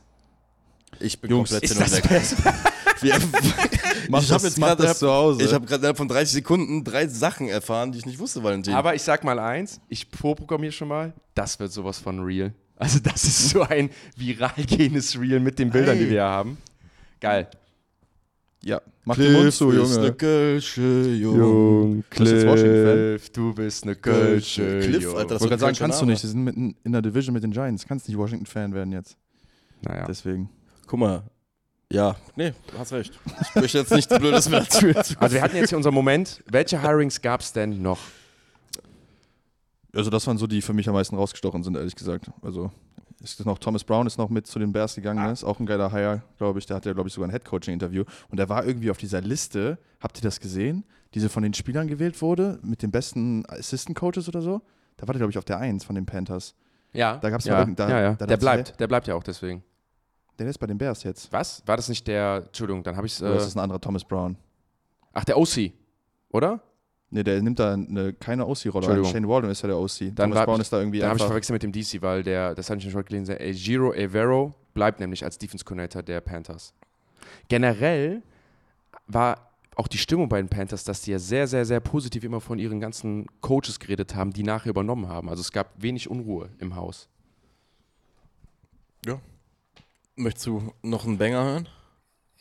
Ich 0.99 1.19
bin 1.21 1.31
Jungs, 1.31 1.49
komplett 1.51 1.71
Ist 1.71 1.77
hin 1.77 1.85
und 1.85 1.91
weg. 1.93 2.09
best? 2.09 2.35
Wir- 3.01 3.15
Mach 4.09 4.21
ich 4.21 4.31
habe 4.31 4.43
jetzt 4.43 4.57
gerade 4.57 4.83
das 4.83 4.99
zu 4.99 5.09
Hause. 5.09 5.43
Ich 5.43 5.53
habe 5.53 5.65
gerade 5.65 5.79
innerhalb 5.79 5.97
von 5.97 6.07
30 6.07 6.33
Sekunden 6.33 6.83
drei 6.83 7.07
Sachen 7.07 7.47
erfahren, 7.47 7.91
die 7.91 7.99
ich 7.99 8.05
nicht 8.05 8.19
wusste, 8.19 8.43
Valentin. 8.43 8.73
Aber 8.73 8.93
ich 8.93 9.01
sag 9.01 9.23
mal 9.23 9.39
eins, 9.39 9.79
ich 9.87 10.07
vorprogrammiere 10.19 10.71
schon 10.73 10.89
mal, 10.89 11.13
das 11.33 11.57
wird 11.59 11.71
sowas 11.71 11.97
von 11.99 12.19
real. 12.19 12.53
Also 12.75 12.99
das 12.99 13.23
ist 13.23 13.49
so 13.51 13.61
ein 13.61 13.89
viral 14.17 14.51
gehendes 14.67 15.17
Reel 15.19 15.39
mit 15.39 15.59
den 15.59 15.69
Bildern, 15.69 15.95
die 15.97 16.03
Ey. 16.03 16.09
wir 16.09 16.15
hier 16.21 16.23
haben. 16.29 16.57
Geil. 17.21 17.47
Ja, 18.63 18.82
mach 19.06 19.15
den 19.15 19.34
Mund 19.34 19.52
zu, 19.54 19.71
Junge. 19.71 20.13
Kölsche, 20.13 20.82
Junge. 21.10 22.04
Bist 22.10 22.19
du 22.19 22.36
jetzt 22.36 22.45
Washington-Fan? 22.47 22.93
Cliff, 22.95 23.30
du 23.32 23.54
bist 23.54 23.84
eine 23.84 23.95
Kölsche. 23.95 24.80
Cliff, 24.80 25.04
Junge. 25.04 25.17
Alter, 25.17 25.21
Ich 25.24 25.28
das 25.30 25.41
wollte 25.41 25.50
gerade 25.50 25.60
sagen, 25.62 25.78
kannst 25.78 26.00
du 26.00 26.06
Name. 26.06 26.12
nicht. 26.13 26.21
Sie 26.21 26.28
sind 26.28 26.43
mitten 26.43 26.76
in 26.84 26.91
der 26.91 27.02
Division 27.02 27.34
mit 27.34 27.43
den 27.43 27.52
Giants. 27.52 27.86
Kannst 27.88 28.08
nicht 28.08 28.17
Washington-Fan 28.17 28.74
werden 28.74 28.93
jetzt. 28.93 29.17
Naja. 29.82 30.06
Deswegen. 30.08 30.50
Guck 30.88 31.00
mal. 31.00 31.24
Ja, 31.91 32.15
nee, 32.38 32.54
du 32.71 32.78
hast 32.80 32.93
recht. 32.93 33.12
Ich 33.50 33.56
möchte 33.62 33.80
jetzt 33.80 33.91
nichts 33.91 34.17
Blödes 34.17 34.47
mehr 34.47 34.62
dazu. 34.62 34.88
Also 35.19 35.36
wir 35.36 35.41
hatten 35.41 35.58
jetzt 35.58 35.69
hier 35.69 35.78
unseren 35.78 35.93
Moment. 35.93 36.41
Welche 36.50 36.82
Hirings 36.82 37.21
gab 37.21 37.41
es 37.41 37.52
denn 37.52 37.82
noch? 37.82 38.00
Also 39.93 40.10
das 40.10 40.26
waren 40.26 40.38
so, 40.38 40.47
die 40.47 40.62
für 40.62 40.74
mich 40.74 40.88
am 40.88 40.93
meisten 40.95 41.17
rausgestochen 41.17 41.63
sind, 41.63 41.76
ehrlich 41.76 41.95
gesagt. 41.95 42.32
Also 42.41 42.71
ist 43.23 43.45
noch 43.45 43.57
Thomas 43.60 43.84
Brown 43.84 44.07
ist 44.07 44.17
noch 44.17 44.29
mit 44.29 44.47
zu 44.47 44.57
den 44.60 44.71
Bears 44.73 44.95
gegangen, 44.95 45.23
ne? 45.23 45.31
ist 45.31 45.43
auch 45.43 45.60
ein 45.60 45.65
geiler 45.65 45.91
Hire, 45.91 46.23
glaube 46.38 46.60
ich. 46.60 46.65
Der 46.65 46.77
hatte, 46.77 46.93
glaube 46.93 47.07
ich, 47.07 47.13
sogar 47.13 47.27
ein 47.29 47.31
Head-Coaching-Interview. 47.31 48.03
Und 48.29 48.38
der 48.38 48.49
war 48.49 48.65
irgendwie 48.65 48.89
auf 48.91 48.97
dieser 48.97 49.21
Liste, 49.21 49.77
habt 49.99 50.17
ihr 50.17 50.21
das 50.23 50.39
gesehen? 50.39 50.84
Diese 51.13 51.29
von 51.29 51.43
den 51.43 51.53
Spielern 51.53 51.88
gewählt 51.88 52.21
wurde, 52.21 52.60
mit 52.63 52.81
den 52.81 52.89
besten 52.91 53.43
Assistant-Coaches 53.47 54.27
oder 54.27 54.41
so? 54.41 54.62
Da 54.97 55.07
war 55.07 55.13
der, 55.13 55.19
glaube 55.19 55.31
ich, 55.31 55.38
auf 55.38 55.45
der 55.45 55.60
1 55.60 55.84
von 55.84 55.95
den 55.95 56.05
Panthers. 56.05 56.55
Ja, 56.93 57.17
Da 57.17 57.29
gab's 57.29 57.45
ja, 57.45 57.53
mal 57.53 57.60
irgend- 57.62 57.79
da- 57.79 57.89
ja, 57.89 58.01
ja. 58.01 58.13
da 58.15 58.25
Der 58.25 58.38
bleibt, 58.38 58.79
der 58.79 58.88
bleibt 58.88 59.07
ja 59.07 59.15
auch 59.15 59.23
deswegen. 59.23 59.63
Der 60.39 60.47
ist 60.47 60.57
bei 60.57 60.67
den 60.67 60.77
Bears 60.77 61.03
jetzt. 61.03 61.31
Was? 61.31 61.62
War 61.65 61.77
das 61.77 61.88
nicht 61.89 62.07
der, 62.07 62.43
Entschuldigung, 62.47 62.84
dann 62.84 62.95
habe 62.97 63.05
ich 63.07 63.13
es, 63.13 63.21
ist 63.21 63.29
äh, 63.29 63.34
das 63.34 63.55
ein 63.55 63.60
anderer 63.60 63.79
Thomas 63.79 64.03
Brown? 64.03 64.36
ach, 65.13 65.23
der 65.25 65.38
OC, 65.38 65.73
oder? 66.29 66.62
Ne, 67.13 67.24
der 67.26 67.41
nimmt 67.41 67.60
da 67.60 67.74
eine, 67.74 68.13
keine 68.13 68.47
OC-Rolle. 68.47 69.04
Shane 69.06 69.28
Walden 69.28 69.52
ist 69.52 69.62
ja 69.62 69.67
der 69.67 69.78
OC. 69.78 70.15
Dann 70.15 70.32
Thomas 70.32 70.45
Brown 70.45 70.62
ist 70.62 70.71
da 70.71 70.80
irgendwie 70.80 71.00
Dann 71.00 71.10
habe 71.10 71.19
ich 71.19 71.26
verwechselt 71.26 71.54
mit 71.54 71.63
dem 71.63 71.71
DC, 71.74 72.02
weil 72.02 72.24
der, 72.24 72.56
das 72.56 72.69
hatte 72.69 72.86
ich 72.86 72.91
schon 72.91 73.04
gelesen, 73.04 73.26
der 73.26 73.52
Giro 73.52 73.93
Evero 73.93 74.54
bleibt 74.74 75.02
nämlich 75.02 75.24
als 75.24 75.38
Defense 75.38 75.65
Coordinator 75.65 76.02
der 76.02 76.21
Panthers. 76.21 76.74
Generell 77.50 78.21
war 79.08 79.52
auch 79.76 79.89
die 79.89 79.97
Stimmung 79.97 80.30
bei 80.30 80.41
den 80.41 80.47
Panthers, 80.47 80.86
dass 80.86 81.02
die 81.02 81.12
ja 81.12 81.19
sehr, 81.19 81.47
sehr, 81.47 81.65
sehr 81.65 81.82
positiv 81.82 82.24
immer 82.24 82.39
von 82.39 82.60
ihren 82.60 82.80
ganzen 82.80 83.26
Coaches 83.41 83.80
geredet 83.80 84.15
haben, 84.15 84.32
die 84.32 84.43
nachher 84.43 84.69
übernommen 84.69 85.10
haben. 85.10 85.30
Also 85.30 85.41
es 85.41 85.52
gab 85.52 85.74
wenig 85.82 86.10
Unruhe 86.10 86.50
im 86.60 86.76
Haus. 86.76 87.10
Möchtest 90.15 90.45
du 90.45 90.74
noch 90.84 91.06
einen 91.06 91.17
Banger 91.17 91.43
hören? 91.43 91.69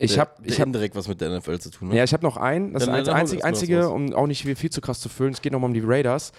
Ich 0.03 0.19
habe 0.19 0.31
ich 0.45 0.59
hab, 0.61 0.67
indirekt 0.67 0.95
was 0.97 1.09
mit 1.09 1.21
der 1.21 1.31
NFL 1.39 1.59
zu 1.59 1.71
tun 1.71 1.89
hat. 1.89 1.97
ja, 1.97 2.05
ich 2.05 2.13
hab 2.13 2.23
noch 2.23 2.37
einen, 2.37 2.73
das 2.73 2.85
ist 2.85 2.89
Dann- 2.89 3.05
das 3.05 3.43
einzige, 3.43 3.91
um 3.91 4.15
auch 4.15 4.27
nicht 4.27 4.43
viel, 4.43 4.71
zu 4.71 4.81
krass 4.81 5.01
zu 5.01 5.09
füllen. 5.09 5.33
Es 5.33 5.43
geht 5.43 5.53
nochmal 5.53 5.69
um 5.69 5.75
die 5.75 5.83
Raiders. 5.85 6.33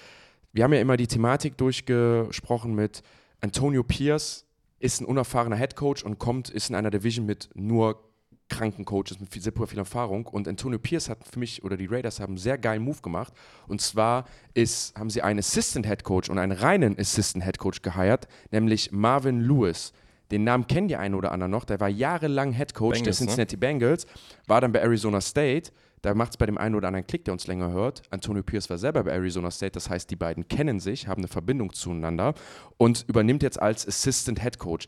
Wir 0.52 0.64
haben 0.64 0.74
ja 0.74 0.82
immer 0.82 0.98
die 0.98 1.08
Thematik 1.08 1.58
durchgesprochen 1.58 2.74
mit 2.76 3.04
Antonio 3.40 3.84
Pierce 3.84 4.46
ist 4.80 5.00
ein 5.00 5.06
unerfahrener 5.06 5.56
Head 5.56 5.76
Coach 5.76 6.04
und 6.04 6.18
kommt, 6.20 6.50
ist 6.50 6.70
in 6.70 6.76
einer 6.76 6.90
Division 6.90 7.26
mit 7.26 7.50
nur 7.54 8.04
kranken 8.50 8.84
Coaches 8.84 9.20
mit 9.20 9.32
viel, 9.32 9.42
super 9.42 9.66
viel 9.68 9.80
Erfahrung. 9.80 10.26
Und 10.26 10.48
Antonio 10.48 10.78
Pierce 10.78 11.08
hat 11.08 11.24
für 11.24 11.40
mich, 11.40 11.64
oder 11.64 11.78
die 11.78 11.86
Raiders 11.86 12.20
haben 12.20 12.32
einen 12.32 12.38
sehr 12.38 12.58
geilen 12.58 12.84
Move 12.84 13.02
gemacht. 13.02 13.34
Und 13.68 13.80
zwar 13.80 14.26
ist, 14.54 14.98
haben 14.98 15.10
sie 15.10 15.22
einen 15.22 15.40
Assistant 15.40 15.86
Head 15.86 16.04
Coach 16.04 16.30
und 16.30 16.38
einen 16.38 16.52
reinen 16.52 17.00
Assistant 17.00 17.46
Head 17.46 17.60
Coach 17.60 17.82
geheiert, 17.82 18.28
nämlich 18.52 18.92
Marvin 18.92 19.40
Lewis. 19.40 19.94
Den 20.32 20.44
Namen 20.44 20.66
kennen 20.68 20.88
die 20.88 20.96
einen 20.96 21.16
oder 21.16 21.32
anderen 21.32 21.52
noch. 21.52 21.66
Der 21.66 21.80
war 21.80 21.90
jahrelang 21.90 22.54
Head 22.54 22.74
Coach 22.74 23.00
der 23.00 23.04
Bengals, 23.04 23.20
ne? 23.20 23.28
Cincinnati 23.28 23.58
Bengals, 23.58 24.08
war 24.48 24.62
dann 24.62 24.72
bei 24.72 24.80
Arizona 24.80 25.22
State. 25.22 25.72
Da 26.02 26.16
macht 26.16 26.32
es 26.32 26.38
bei 26.38 26.48
dem 26.48 26.58
einen 26.58 26.74
oder 26.74 26.88
anderen 26.88 27.06
Klick, 27.06 27.26
der 27.26 27.34
uns 27.34 27.46
länger 27.46 27.72
hört. 27.72 28.02
Antonio 28.10 28.42
Pierce 28.42 28.70
war 28.70 28.78
selber 28.78 29.04
bei 29.04 29.12
Arizona 29.12 29.52
State, 29.52 29.74
das 29.74 29.90
heißt, 29.90 30.10
die 30.10 30.16
beiden 30.16 30.48
kennen 30.48 30.80
sich, 30.80 31.08
haben 31.08 31.22
eine 31.22 31.28
Verbindung 31.28 31.74
zueinander 31.74 32.34
und 32.78 33.06
übernimmt 33.08 33.44
jetzt 33.44 33.62
als 33.62 33.88
Assistant 33.88 34.42
Head 34.42 34.58
Coach. 34.58 34.88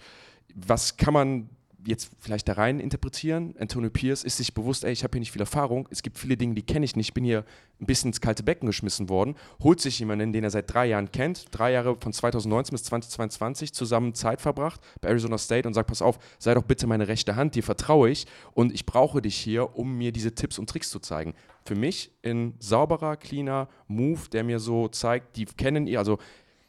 Was 0.56 0.98
kann 0.98 1.14
man 1.14 1.50
jetzt 1.86 2.12
vielleicht 2.20 2.48
da 2.48 2.54
rein 2.54 2.80
interpretieren? 2.80 3.56
Antonio 3.60 3.90
Pierce 3.90 4.24
ist 4.24 4.38
sich 4.38 4.54
bewusst, 4.54 4.84
ey, 4.84 4.92
ich 4.92 5.04
habe 5.04 5.12
hier 5.14 5.20
nicht 5.20 5.32
viel 5.32 5.42
Erfahrung, 5.42 5.88
es 5.92 6.02
gibt 6.02 6.18
viele 6.18 6.38
Dinge, 6.38 6.56
die 6.56 6.62
kenne 6.62 6.86
ich 6.86 6.96
nicht, 6.96 7.10
ich 7.10 7.14
bin 7.14 7.24
hier 7.24 7.46
ein 7.80 7.86
bisschen 7.86 8.10
ins 8.10 8.22
kalte 8.22 8.44
Becken 8.44 8.68
geschmissen 8.68 9.10
worden, 9.10 9.36
holt 9.62 9.82
sich 9.82 10.00
jemanden, 10.00 10.34
den 10.34 10.44
er 10.44 10.50
seit 10.50 10.74
drei 10.74 10.86
Jahren 10.88 11.12
kennt, 11.12 11.46
drei 11.52 11.72
Jahre 11.72 11.96
von 12.00 12.14
2019 12.14 12.74
bis 12.74 12.84
2022 12.84 13.74
zusammen 13.74 14.14
Zeit 14.14 14.42
verbracht 14.42 14.82
bei 15.02 15.10
Arizona 15.10 15.38
State 15.38 15.68
und 15.68 15.74
sagt, 15.74 15.88
pass 15.88 16.02
auf, 16.02 16.20
sei 16.40 16.54
doch 16.54 16.64
bitte 16.64 16.88
meine 16.88 17.08
rechte 17.08 17.36
Hand, 17.36 17.56
dir 17.56 17.64
vertraue 17.64 18.10
ich 18.10 18.26
und 18.54 18.74
ich 18.74 18.86
brauche 18.86 19.22
dich 19.22 19.36
hier, 19.36 19.76
um 19.78 19.98
mir 19.98 20.12
diese 20.12 20.34
Tipps 20.36 20.60
und 20.60 20.70
Tricks 20.70 20.90
zu 20.90 21.00
zeigen. 21.00 21.34
Für 21.66 21.76
mich 21.76 22.12
ein 22.24 22.56
sauberer, 22.60 23.18
cleaner 23.18 23.70
Move, 23.88 24.22
der 24.32 24.44
mir 24.44 24.60
so 24.60 24.88
zeigt, 24.88 25.38
die 25.38 25.46
kennen 25.46 25.88
ihr, 25.88 26.00
also 26.00 26.20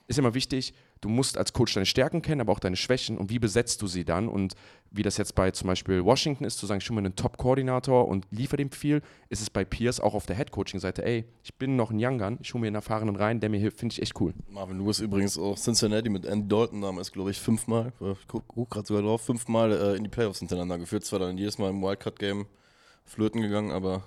ist 0.07 0.19
immer 0.19 0.35
wichtig, 0.35 0.75
du 1.05 1.11
musst 1.11 1.37
als 1.37 1.53
Coach 1.53 1.75
deine 1.75 1.87
Stärken 1.87 2.23
kennen, 2.23 2.41
aber 2.41 2.53
auch 2.53 2.59
deine 2.59 2.77
Schwächen 2.77 3.19
und 3.19 3.29
wie 3.29 3.39
besetzt 3.39 3.83
du 3.83 3.87
sie 3.87 4.05
dann 4.05 4.27
und 4.29 4.55
wie 4.91 5.03
das 5.03 5.19
jetzt 5.19 5.35
bei 5.35 5.51
zum 5.51 5.67
Beispiel 5.67 6.05
Washington 6.05 6.45
ist, 6.45 6.59
zu 6.59 6.67
sagen, 6.67 6.81
ich 6.81 6.89
hole 6.89 7.01
mir 7.01 7.07
einen 7.07 7.17
Top-Koordinator 7.17 8.09
und 8.09 8.27
liefere 8.31 8.57
dem 8.57 8.71
viel, 8.71 9.03
ist 9.29 9.43
es 9.43 9.51
bei 9.51 9.65
Pierce 9.65 10.01
auch 10.01 10.15
auf 10.15 10.25
der 10.25 10.37
Head-Coaching-Seite, 10.37 11.05
ey, 11.05 11.25
ich 11.43 11.55
bin 11.57 11.77
noch 11.77 11.91
ein 11.91 11.99
Young 12.01 12.19
Gun, 12.19 12.39
ich 12.41 12.55
hole 12.55 12.63
mir 12.63 12.69
einen 12.69 12.77
Erfahrenen 12.77 13.17
rein, 13.17 13.41
der 13.41 13.51
mir 13.51 13.59
hilft, 13.59 13.81
finde 13.81 13.93
ich 13.93 14.03
echt 14.03 14.19
cool. 14.21 14.33
Marvin 14.49 14.79
Lewis 14.79 15.01
übrigens 15.01 15.37
auch 15.37 15.59
Cincinnati 15.59 16.09
mit 16.09 16.25
Andy 16.25 16.49
Dalton 16.49 16.81
damals, 16.81 17.13
glaube 17.13 17.31
ich, 17.31 17.39
fünfmal, 17.39 17.93
äh, 18.01 18.13
ich 18.13 18.27
guck, 18.27 18.49
guck 18.49 18.71
gerade 18.71 18.87
sogar 18.87 19.03
drauf, 19.03 19.21
fünfmal 19.23 19.73
äh, 19.73 19.97
in 19.97 20.05
die 20.05 20.11
Playoffs 20.11 20.39
hintereinander 20.39 20.79
geführt. 20.79 21.05
Zwar 21.05 21.19
dann 21.19 21.37
jedes 21.37 21.59
Mal 21.59 21.71
im 21.71 21.83
Wildcard-Game 21.83 22.47
flöten 23.05 23.43
gegangen, 23.43 23.73
aber 23.73 24.05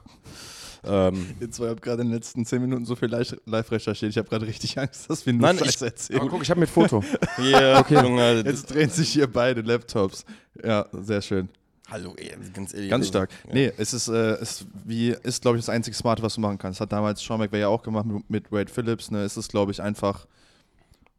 ähm, 0.88 1.36
Ihr 1.40 1.52
zwei 1.52 1.70
habt 1.70 1.82
gerade 1.82 2.02
in 2.02 2.08
den 2.08 2.14
letzten 2.16 2.46
10 2.46 2.62
Minuten 2.62 2.86
so 2.86 2.96
viel 2.96 3.10
live 3.10 3.72
recherchiert. 3.72 4.12
Ich 4.12 4.18
habe 4.18 4.28
gerade 4.30 4.46
richtig 4.48 4.78
Angst, 4.80 5.10
dass 5.10 5.26
wir 5.26 5.34
nur 5.34 5.42
Nein, 5.44 5.58
Scheiß 5.58 5.76
ich- 5.76 5.82
erzählen. 5.82 6.20
Aber 6.22 6.30
guck, 6.30 6.42
ich 6.44 6.50
habe 6.50 6.60
mit 6.60 6.70
Foto. 6.70 7.04
yeah, 7.40 7.80
okay. 7.80 8.02
Junge, 8.02 8.44
Jetzt 8.46 8.74
drehen 8.74 8.90
sich 8.90 9.10
hier 9.10 9.28
beide 9.28 9.62
Laptops. 9.62 10.26
Ja, 10.64 10.88
sehr 10.94 11.22
schön. 11.22 11.50
hallo, 11.90 12.14
ey, 12.18 12.32
ganz 12.54 12.74
ehrlich. 12.74 12.90
Ganz 12.90 13.04
also, 13.04 13.10
stark. 13.10 13.30
Ja. 13.48 13.54
Nee, 13.54 13.72
es 13.78 13.94
ist, 13.94 14.08
äh, 14.08 14.34
es 14.34 14.66
wie, 14.86 15.10
ist 15.24 15.42
glaube 15.42 15.58
ich, 15.58 15.66
das 15.66 15.74
einzige 15.74 15.96
Smarte, 15.96 16.24
was 16.24 16.36
du 16.36 16.42
machen 16.42 16.58
kannst. 16.58 16.82
Hat 16.82 16.92
damals 16.92 17.22
Sean 17.22 17.40
McVay 17.40 17.60
ja 17.62 17.68
auch 17.68 17.84
gemacht 17.84 18.06
mit, 18.06 18.30
mit 18.30 18.52
Wade 18.52 18.72
Phillips. 18.72 19.12
Ne? 19.12 19.24
Es 19.24 19.38
ist, 19.38 19.50
glaube 19.50 19.72
ich, 19.72 19.82
einfach 19.82 20.26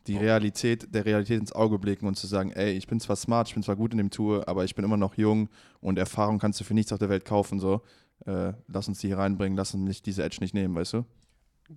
die 0.07 0.17
Realität, 0.17 0.89
der 0.95 1.05
Realität 1.05 1.39
ins 1.39 1.53
Auge 1.53 1.79
blicken 1.79 2.07
und 2.07 2.17
zu 2.17 2.27
sagen, 2.27 2.51
ey, 2.53 2.73
ich 2.73 2.87
bin 2.87 2.99
zwar 2.99 3.15
smart, 3.17 3.49
ich 3.49 3.55
bin 3.55 3.63
zwar 3.63 3.77
gut 3.77 3.93
in 3.93 3.99
dem 3.99 4.09
Tour, 4.11 4.49
aber 4.49 4.65
ich 4.65 4.75
bin 4.75 4.85
immer 4.85 4.97
noch 4.97 5.15
jung 5.19 5.51
und 5.81 5.99
Erfahrung 5.99 6.39
kannst 6.39 6.59
du 6.61 6.65
für 6.65 6.73
nichts 6.73 6.93
auf 6.93 6.99
der 6.99 7.11
Welt 7.11 7.27
kaufen. 7.27 7.61
So. 7.61 7.83
Äh, 8.27 8.53
lass 8.67 8.89
uns 8.89 8.99
die 8.99 9.09
hier 9.09 9.19
reinbringen, 9.19 9.57
lass 9.57 9.75
uns 9.75 9.85
nicht 9.85 10.07
diese 10.07 10.23
Edge 10.23 10.39
nicht 10.41 10.55
nehmen, 10.55 10.75
weißt 10.75 10.95
du? 10.95 11.05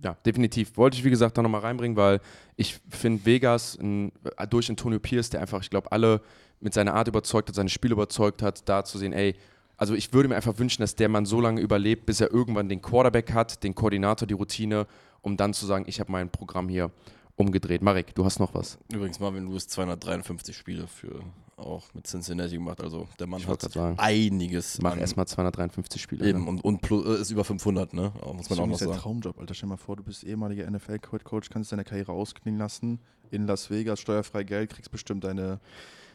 Ja, 0.02 0.14
definitiv. 0.24 0.76
Wollte 0.76 0.96
ich, 0.96 1.04
wie 1.04 1.10
gesagt, 1.10 1.36
da 1.36 1.42
nochmal 1.42 1.60
reinbringen, 1.60 1.96
weil 1.96 2.20
ich 2.56 2.80
finde 2.88 3.24
Vegas 3.26 3.78
ein, 3.78 4.12
durch 4.48 4.70
Antonio 4.70 4.98
Pierce, 4.98 5.30
der 5.30 5.40
einfach, 5.40 5.60
ich 5.60 5.70
glaube, 5.70 5.92
alle 5.92 6.22
mit 6.60 6.72
seiner 6.72 6.94
Art 6.94 7.08
überzeugt 7.08 7.48
hat, 7.48 7.56
seine 7.56 7.68
Spiele 7.68 7.92
überzeugt 7.92 8.40
hat, 8.42 8.68
da 8.68 8.84
zu 8.84 8.98
sehen, 8.98 9.12
ey, 9.12 9.34
also 9.76 9.94
ich 9.94 10.12
würde 10.12 10.28
mir 10.28 10.36
einfach 10.36 10.58
wünschen, 10.58 10.82
dass 10.82 10.94
der 10.94 11.08
Mann 11.08 11.26
so 11.26 11.40
lange 11.40 11.60
überlebt, 11.60 12.06
bis 12.06 12.20
er 12.20 12.30
irgendwann 12.30 12.68
den 12.68 12.80
Quarterback 12.80 13.32
hat, 13.32 13.64
den 13.64 13.74
Koordinator, 13.74 14.26
die 14.26 14.34
Routine, 14.34 14.86
um 15.20 15.36
dann 15.36 15.52
zu 15.54 15.66
sagen, 15.66 15.84
ich 15.88 16.00
habe 16.00 16.12
mein 16.12 16.30
Programm 16.30 16.68
hier 16.68 16.90
umgedreht. 17.36 17.82
Marek, 17.82 18.14
du 18.14 18.24
hast 18.24 18.38
noch 18.38 18.54
was. 18.54 18.78
Übrigens, 18.92 19.18
Marvin 19.18 19.46
Lewis 19.48 19.66
253 19.68 20.56
Spiele 20.56 20.86
für 20.86 21.20
auch 21.64 21.92
mit 21.94 22.06
Cincinnati 22.06 22.54
gemacht. 22.56 22.80
Also 22.80 23.08
der 23.18 23.26
Mann 23.26 23.40
Ich 23.40 23.46
hat 23.48 23.62
sagen. 23.62 23.98
einiges. 23.98 24.80
Mach 24.82 24.96
erstmal 24.96 25.26
253 25.26 26.00
Spiele. 26.02 26.26
Eben, 26.28 26.44
ne? 26.44 26.48
und, 26.50 26.64
und 26.64 26.80
plus, 26.82 27.04
äh, 27.06 27.20
ist 27.20 27.30
über 27.30 27.44
500, 27.44 27.92
ne? 27.94 28.12
Muss 28.34 28.50
man 28.50 28.58
auch 28.60 28.66
noch 28.66 28.72
das 28.72 28.82
ist 28.82 28.86
ein 28.88 28.92
sagen. 28.92 29.00
Traumjob, 29.02 29.38
Alter. 29.38 29.54
Stell 29.54 29.66
dir 29.68 29.70
mal 29.70 29.76
vor, 29.78 29.96
du 29.96 30.02
bist 30.02 30.24
ehemaliger 30.24 30.70
NFL-Coach, 30.70 31.48
kannst 31.50 31.72
deine 31.72 31.84
Karriere 31.84 32.12
ausklingen 32.12 32.58
lassen 32.58 33.00
in 33.30 33.46
Las 33.46 33.70
Vegas, 33.70 34.00
steuerfrei 34.00 34.44
Geld, 34.44 34.70
kriegst 34.70 34.90
bestimmt 34.90 35.24
deine. 35.24 35.60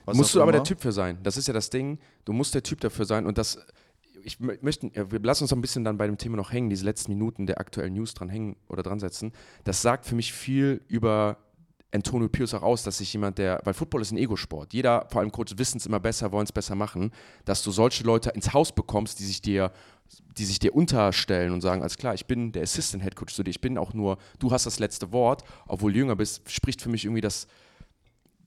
was 0.06 0.16
musst 0.18 0.36
du 0.36 0.42
aber 0.42 0.52
der. 0.52 0.64
Typ 0.64 0.82
für 0.82 0.92
sein. 0.92 1.18
Das 1.24 1.38
ist 1.38 1.48
ja 1.48 1.54
das 1.54 1.70
Ding. 1.70 2.00
Du 2.26 2.34
musst 2.34 2.54
der 2.54 2.64
Typ 2.64 2.80
dafür 2.82 3.06
sein 3.06 3.26
und 3.26 3.38
das. 3.38 3.60
Ich 4.24 4.38
mö- 4.40 4.58
möchte, 4.62 4.92
wir 4.94 5.20
lassen 5.22 5.46
uns 5.46 5.54
ein 5.54 5.62
bisschen 5.62 5.86
dann 5.86 5.98
bei 5.98 6.06
dem 6.06 6.18
Thema 6.18 6.36
noch 6.36 6.52
hängen, 6.52 6.70
diese 6.70 6.84
letzten 6.84 7.14
Minuten 7.14 7.46
der 7.48 7.60
aktuellen 7.62 7.94
News 7.94 8.14
dran 8.14 8.28
hängen 8.28 8.58
oder 8.68 8.84
dran 8.84 9.00
setzen. 9.00 9.32
Das 9.64 9.82
sagt 9.82 10.06
für 10.06 10.16
mich 10.16 10.34
viel 10.34 10.82
über 10.90 11.38
Antonio 11.94 12.28
Pierce 12.28 12.54
auch 12.54 12.64
aus, 12.64 12.84
dass 12.84 12.98
sich 12.98 13.14
jemand, 13.14 13.38
der, 13.38 13.62
weil 13.64 13.74
Football 13.74 14.02
ist 14.02 14.12
ein 14.12 14.18
Ego-Sport. 14.18 14.74
Jeder, 14.74 15.08
vor 15.10 15.22
allem 15.22 15.32
Coach, 15.32 15.54
wissen 15.58 15.78
es 15.78 15.86
immer 15.86 16.00
besser, 16.00 16.32
wollen 16.32 16.46
es 16.46 16.52
besser 16.52 16.76
machen, 16.76 17.12
dass 17.46 17.64
du 17.64 17.72
solche 17.72 18.04
Leute 18.04 18.30
ins 18.32 18.54
Haus 18.54 18.74
bekommst, 18.74 19.20
die 19.20 19.26
sich 19.26 19.42
dir, 19.42 19.72
die 20.38 20.46
sich 20.46 20.60
dir 20.60 20.76
unterstellen 20.76 21.54
und 21.54 21.62
sagen, 21.62 21.82
alles 21.82 21.98
klar, 21.98 22.14
ich 22.14 22.26
bin 22.26 22.52
der 22.52 22.64
Assistant 22.64 23.04
Head 23.04 23.16
Coach 23.16 23.34
zu 23.34 23.44
dir, 23.44 23.52
ich 23.52 23.62
bin 23.62 23.78
auch 23.78 23.94
nur, 23.94 24.18
du 24.40 24.52
hast 24.52 24.66
das 24.66 24.80
letzte 24.80 25.12
Wort, 25.14 25.44
obwohl 25.66 25.94
du 25.94 26.00
jünger 26.00 26.18
bist, 26.18 26.50
spricht 26.52 26.82
für 26.82 26.90
mich 26.90 27.06
irgendwie 27.06 27.22
das, 27.22 27.48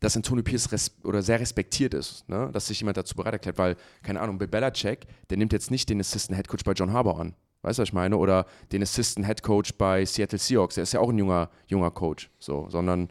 dass 0.00 0.16
Antonio 0.16 0.42
Pierce 0.42 0.70
res 0.72 0.92
oder 1.02 1.22
sehr 1.22 1.40
respektiert 1.40 1.94
ist, 1.94 2.28
ne? 2.28 2.50
dass 2.52 2.66
sich 2.66 2.80
jemand 2.80 2.98
dazu 2.98 3.14
bereit 3.14 3.34
erklärt, 3.34 3.56
weil, 3.56 3.76
keine 4.02 4.20
Ahnung, 4.20 4.38
Bill 4.38 4.48
Belichick, 4.48 5.06
der 5.30 5.38
nimmt 5.38 5.52
jetzt 5.52 5.70
nicht 5.70 5.88
den 5.88 6.00
Assistant 6.00 6.36
Head 6.36 6.48
Coach 6.48 6.64
bei 6.64 6.72
John 6.72 6.92
Harbour 6.92 7.18
an. 7.18 7.34
Weißt 7.62 7.78
du, 7.78 7.82
was 7.82 7.88
ich 7.90 7.92
meine? 7.92 8.16
Oder 8.16 8.46
den 8.72 8.82
Assistant 8.82 9.26
Head 9.26 9.42
Coach 9.42 9.74
bei 9.74 10.04
Seattle 10.06 10.38
Seahawks, 10.38 10.76
der 10.76 10.82
ist 10.82 10.92
ja 10.92 11.00
auch 11.00 11.10
ein 11.10 11.18
junger, 11.18 11.50
junger 11.66 11.90
Coach, 11.90 12.30
so, 12.38 12.66
sondern 12.70 13.08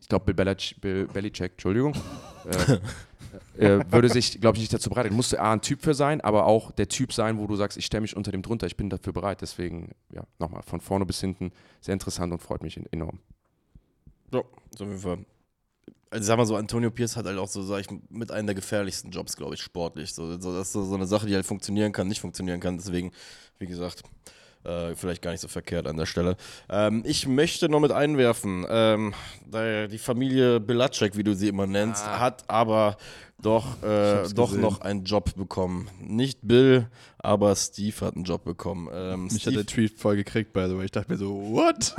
ich 0.00 0.08
glaube, 0.08 0.24
Bill, 0.24 0.34
Belichick, 0.34 0.80
Bill 0.80 1.06
Belichick, 1.06 1.52
Entschuldigung, 1.52 1.94
äh, 3.58 3.66
äh, 3.78 3.84
würde 3.90 4.08
sich, 4.08 4.40
glaube 4.40 4.56
ich, 4.56 4.62
nicht 4.62 4.72
dazu 4.72 4.90
bereit. 4.90 5.12
Musste 5.12 5.40
A 5.40 5.52
ein 5.52 5.60
Typ 5.60 5.82
für 5.82 5.94
sein, 5.94 6.20
aber 6.20 6.46
auch 6.46 6.72
der 6.72 6.88
Typ 6.88 7.12
sein, 7.12 7.38
wo 7.38 7.46
du 7.46 7.56
sagst, 7.56 7.78
ich 7.78 7.86
stelle 7.86 8.00
mich 8.02 8.16
unter 8.16 8.32
dem 8.32 8.42
drunter, 8.42 8.66
ich 8.66 8.76
bin 8.76 8.90
dafür 8.90 9.12
bereit. 9.12 9.40
Deswegen, 9.42 9.92
ja, 10.12 10.24
nochmal, 10.38 10.62
von 10.62 10.80
vorne 10.80 11.06
bis 11.06 11.20
hinten 11.20 11.52
sehr 11.80 11.92
interessant 11.92 12.32
und 12.32 12.40
freut 12.40 12.62
mich 12.62 12.80
enorm. 12.90 13.20
Ja, 14.32 14.42
so 14.76 14.84
auf 14.84 14.90
jeden 14.90 15.02
Fall. 15.02 15.18
Also 16.12 16.26
sag 16.26 16.38
mal 16.38 16.46
so, 16.46 16.56
Antonio 16.56 16.90
Pierce 16.90 17.16
hat 17.16 17.26
halt 17.26 17.38
auch 17.38 17.46
so, 17.46 17.62
sag 17.62 17.80
ich, 17.80 17.86
mit 18.08 18.32
einem 18.32 18.46
der 18.46 18.56
gefährlichsten 18.56 19.12
Jobs, 19.12 19.36
glaube 19.36 19.54
ich, 19.54 19.60
sportlich. 19.60 20.12
So, 20.12 20.40
so, 20.40 20.52
das 20.52 20.68
ist 20.68 20.72
so 20.72 20.94
eine 20.94 21.06
Sache, 21.06 21.26
die 21.26 21.34
halt 21.36 21.46
funktionieren 21.46 21.92
kann, 21.92 22.08
nicht 22.08 22.20
funktionieren 22.20 22.58
kann. 22.58 22.78
Deswegen, 22.78 23.12
wie 23.58 23.66
gesagt, 23.66 24.02
äh, 24.64 24.94
vielleicht 24.94 25.22
gar 25.22 25.30
nicht 25.32 25.40
so 25.40 25.48
verkehrt 25.48 25.86
an 25.86 25.96
der 25.96 26.06
Stelle. 26.06 26.36
Ähm, 26.68 27.02
ich 27.06 27.26
möchte 27.26 27.68
noch 27.68 27.80
mit 27.80 27.92
einwerfen, 27.92 28.66
ähm, 28.68 29.14
die 29.90 29.98
Familie 29.98 30.60
Bilacek, 30.60 31.16
wie 31.16 31.22
du 31.24 31.34
sie 31.34 31.48
immer 31.48 31.66
nennst, 31.66 32.04
Ah. 32.06 32.18
hat 32.20 32.44
aber 32.48 32.96
doch, 33.42 33.82
äh, 33.82 34.22
doch 34.34 34.48
gesehen. 34.50 34.60
noch 34.60 34.80
einen 34.80 35.04
Job 35.04 35.34
bekommen. 35.34 35.88
Nicht 36.00 36.40
Bill, 36.42 36.88
aber 37.18 37.54
Steve 37.56 37.94
hat 38.00 38.14
einen 38.16 38.24
Job 38.24 38.44
bekommen. 38.44 38.88
Ähm, 38.92 39.24
Mich 39.24 39.34
hat 39.34 39.40
Steve, 39.40 39.56
der 39.56 39.66
Tweet 39.66 39.98
voll 39.98 40.16
gekriegt, 40.16 40.52
by 40.52 40.66
the 40.68 40.76
way. 40.76 40.84
Ich 40.86 40.90
dachte 40.90 41.10
mir 41.12 41.18
so, 41.18 41.34
what? 41.50 41.94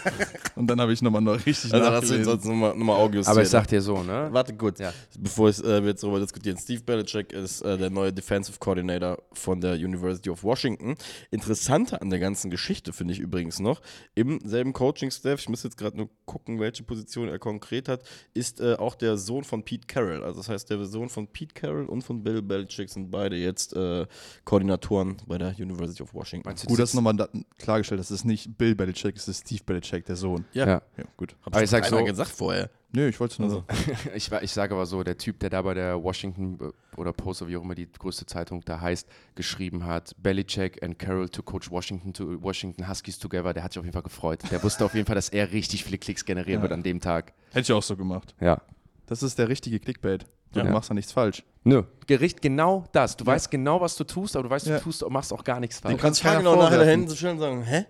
und 0.56 0.66
dann 0.66 0.80
habe 0.80 0.92
ich 0.92 1.02
nochmal 1.02 1.22
noch 1.22 1.34
richtig 1.46 1.72
also 1.72 1.86
hast 1.86 2.02
du 2.10 2.14
nachgelesen. 2.18 2.24
sonst 2.24 2.44
nochmal 2.44 2.76
noch 2.76 2.84
mal 2.84 2.96
Audio 2.96 3.22
Aber 3.26 3.42
ich 3.42 3.48
sag 3.48 3.66
dir 3.68 3.80
so, 3.80 4.02
ne? 4.02 4.28
Warte 4.32 4.54
kurz, 4.54 4.78
Ja. 4.80 4.92
bevor 5.18 5.48
ich, 5.48 5.62
äh, 5.62 5.82
wir 5.82 5.90
jetzt 5.90 6.02
darüber 6.02 6.20
diskutieren. 6.20 6.56
Steve 6.58 6.82
Belichick 6.82 7.32
ist 7.32 7.62
äh, 7.62 7.78
der 7.78 7.90
neue 7.90 8.12
Defensive 8.12 8.58
Coordinator 8.58 9.18
von 9.32 9.60
der 9.60 9.74
University 9.74 10.30
of 10.30 10.42
Washington. 10.42 10.96
Interessanter 11.30 12.00
an 12.02 12.10
der 12.10 12.18
ganzen 12.18 12.50
Geschichte 12.50 12.92
finde 12.92 13.14
ich 13.14 13.20
übrigens 13.20 13.58
noch, 13.60 13.80
im 14.14 14.40
selben 14.44 14.72
Coaching-Staff, 14.72 15.40
ich 15.40 15.48
muss 15.48 15.62
jetzt 15.62 15.76
gerade 15.76 15.96
nur 15.96 16.08
gucken, 16.24 16.60
welche 16.60 16.82
Position 16.82 17.28
er 17.28 17.38
konkret 17.38 17.88
hat, 17.88 18.02
ist 18.34 18.60
äh, 18.60 18.74
auch 18.74 18.94
der 18.94 19.16
Sohn 19.16 19.44
von 19.44 19.62
Pete 19.64 19.86
Carroll. 19.86 20.22
Also 20.24 20.40
das 20.40 20.48
heißt, 20.48 20.70
der 20.70 20.83
Sohn 20.86 21.08
von 21.08 21.26
Pete 21.26 21.54
Carroll 21.54 21.86
und 21.86 22.02
von 22.02 22.22
Bill 22.22 22.42
Belichick 22.42 22.88
sind 22.90 23.10
beide 23.10 23.36
jetzt 23.36 23.74
äh, 23.74 24.06
Koordinatoren 24.44 25.16
bei 25.26 25.38
der 25.38 25.54
University 25.58 26.02
of 26.02 26.14
Washington. 26.14 26.48
Meinst 26.48 26.64
du, 26.64 26.68
Gut, 26.68 26.78
dass 26.78 26.90
sitzen- 26.92 26.96
nochmal 27.04 27.16
da- 27.16 27.28
klargestellt. 27.58 28.00
Es 28.00 28.10
ist 28.10 28.24
nicht 28.24 28.56
Bill 28.58 28.74
Belichick, 28.74 29.16
es 29.16 29.28
ist 29.28 29.46
Steve 29.46 29.62
Belichick, 29.64 30.04
der 30.04 30.16
Sohn. 30.16 30.44
Ja, 30.52 30.66
Ja. 30.66 30.82
Ja, 30.96 31.04
gut. 31.16 31.34
hab 31.44 31.54
Aber 31.54 31.62
ich 31.64 31.70
sag 31.70 31.84
so- 31.86 32.02
gesagt 32.04 32.30
vorher. 32.30 32.70
Nö, 32.96 33.08
ich 33.08 33.18
wollte 33.18 33.32
es 33.32 33.38
nur 33.40 33.48
Also. 33.48 33.64
so. 33.68 33.92
Ich, 34.14 34.30
wa- 34.30 34.40
ich 34.40 34.52
sage 34.52 34.72
aber 34.72 34.86
so, 34.86 35.02
der 35.02 35.18
Typ, 35.18 35.40
der 35.40 35.50
da 35.50 35.62
bei 35.62 35.74
der 35.74 36.00
Washington 36.00 36.58
äh, 36.60 36.96
oder 37.00 37.12
Post 37.12 37.42
oder 37.42 37.50
wie 37.50 37.56
auch 37.56 37.62
immer 37.62 37.74
die 37.74 37.90
größte 37.90 38.24
Zeitung 38.26 38.62
da 38.64 38.80
heißt, 38.80 39.08
geschrieben 39.34 39.84
hat, 39.84 40.14
Belichick 40.22 40.80
and 40.82 40.96
Carroll 40.96 41.28
to 41.28 41.42
coach 41.42 41.70
Washington 41.72 42.12
to 42.12 42.40
Washington 42.40 42.88
Huskies 42.88 43.18
together, 43.18 43.52
der 43.52 43.64
hat 43.64 43.72
sich 43.72 43.80
auf 43.80 43.84
jeden 43.84 43.94
Fall 43.94 44.02
gefreut. 44.04 44.42
Der 44.52 44.62
wusste 44.62 44.84
auf 44.84 44.94
jeden 44.94 45.06
Fall, 45.06 45.16
dass 45.16 45.28
er 45.28 45.50
richtig 45.50 45.82
viele 45.82 45.98
Klicks 45.98 46.24
generieren 46.24 46.60
Ja. 46.60 46.62
wird 46.62 46.72
an 46.72 46.84
dem 46.84 47.00
Tag. 47.00 47.32
Hätte 47.48 47.60
ich 47.62 47.72
auch 47.72 47.82
so 47.82 47.96
gemacht. 47.96 48.32
Ja. 48.40 48.62
Das 49.06 49.24
ist 49.24 49.38
der 49.40 49.48
richtige 49.48 49.80
Clickbait. 49.80 50.24
Du 50.54 50.60
Ja. 50.60 50.70
machst 50.70 50.90
da 50.90 50.94
nichts 50.94 51.12
falsch. 51.12 51.42
Nö, 51.64 51.82
Gericht 52.06 52.40
genau 52.42 52.84
das. 52.92 53.16
Du 53.16 53.24
weißt 53.26 53.50
genau, 53.50 53.80
was 53.80 53.96
du 53.96 54.04
tust, 54.04 54.36
aber 54.36 54.44
du 54.44 54.50
weißt, 54.50 54.66
Ja. 54.66 54.76
du 54.78 54.82
tust, 54.84 55.04
machst 55.08 55.32
auch 55.32 55.44
gar 55.44 55.60
nichts 55.60 55.78
falsch. 55.80 55.96
Du 55.96 56.00
kannst 56.00 56.20
Fragen 56.22 56.36
keiner 56.38 56.50
auch 56.50 56.56
nachher 56.56 56.78
dahin 56.78 57.08
zu 57.08 57.16
stellen 57.16 57.34
und 57.34 57.40
sagen, 57.40 57.62
hä? 57.62 57.84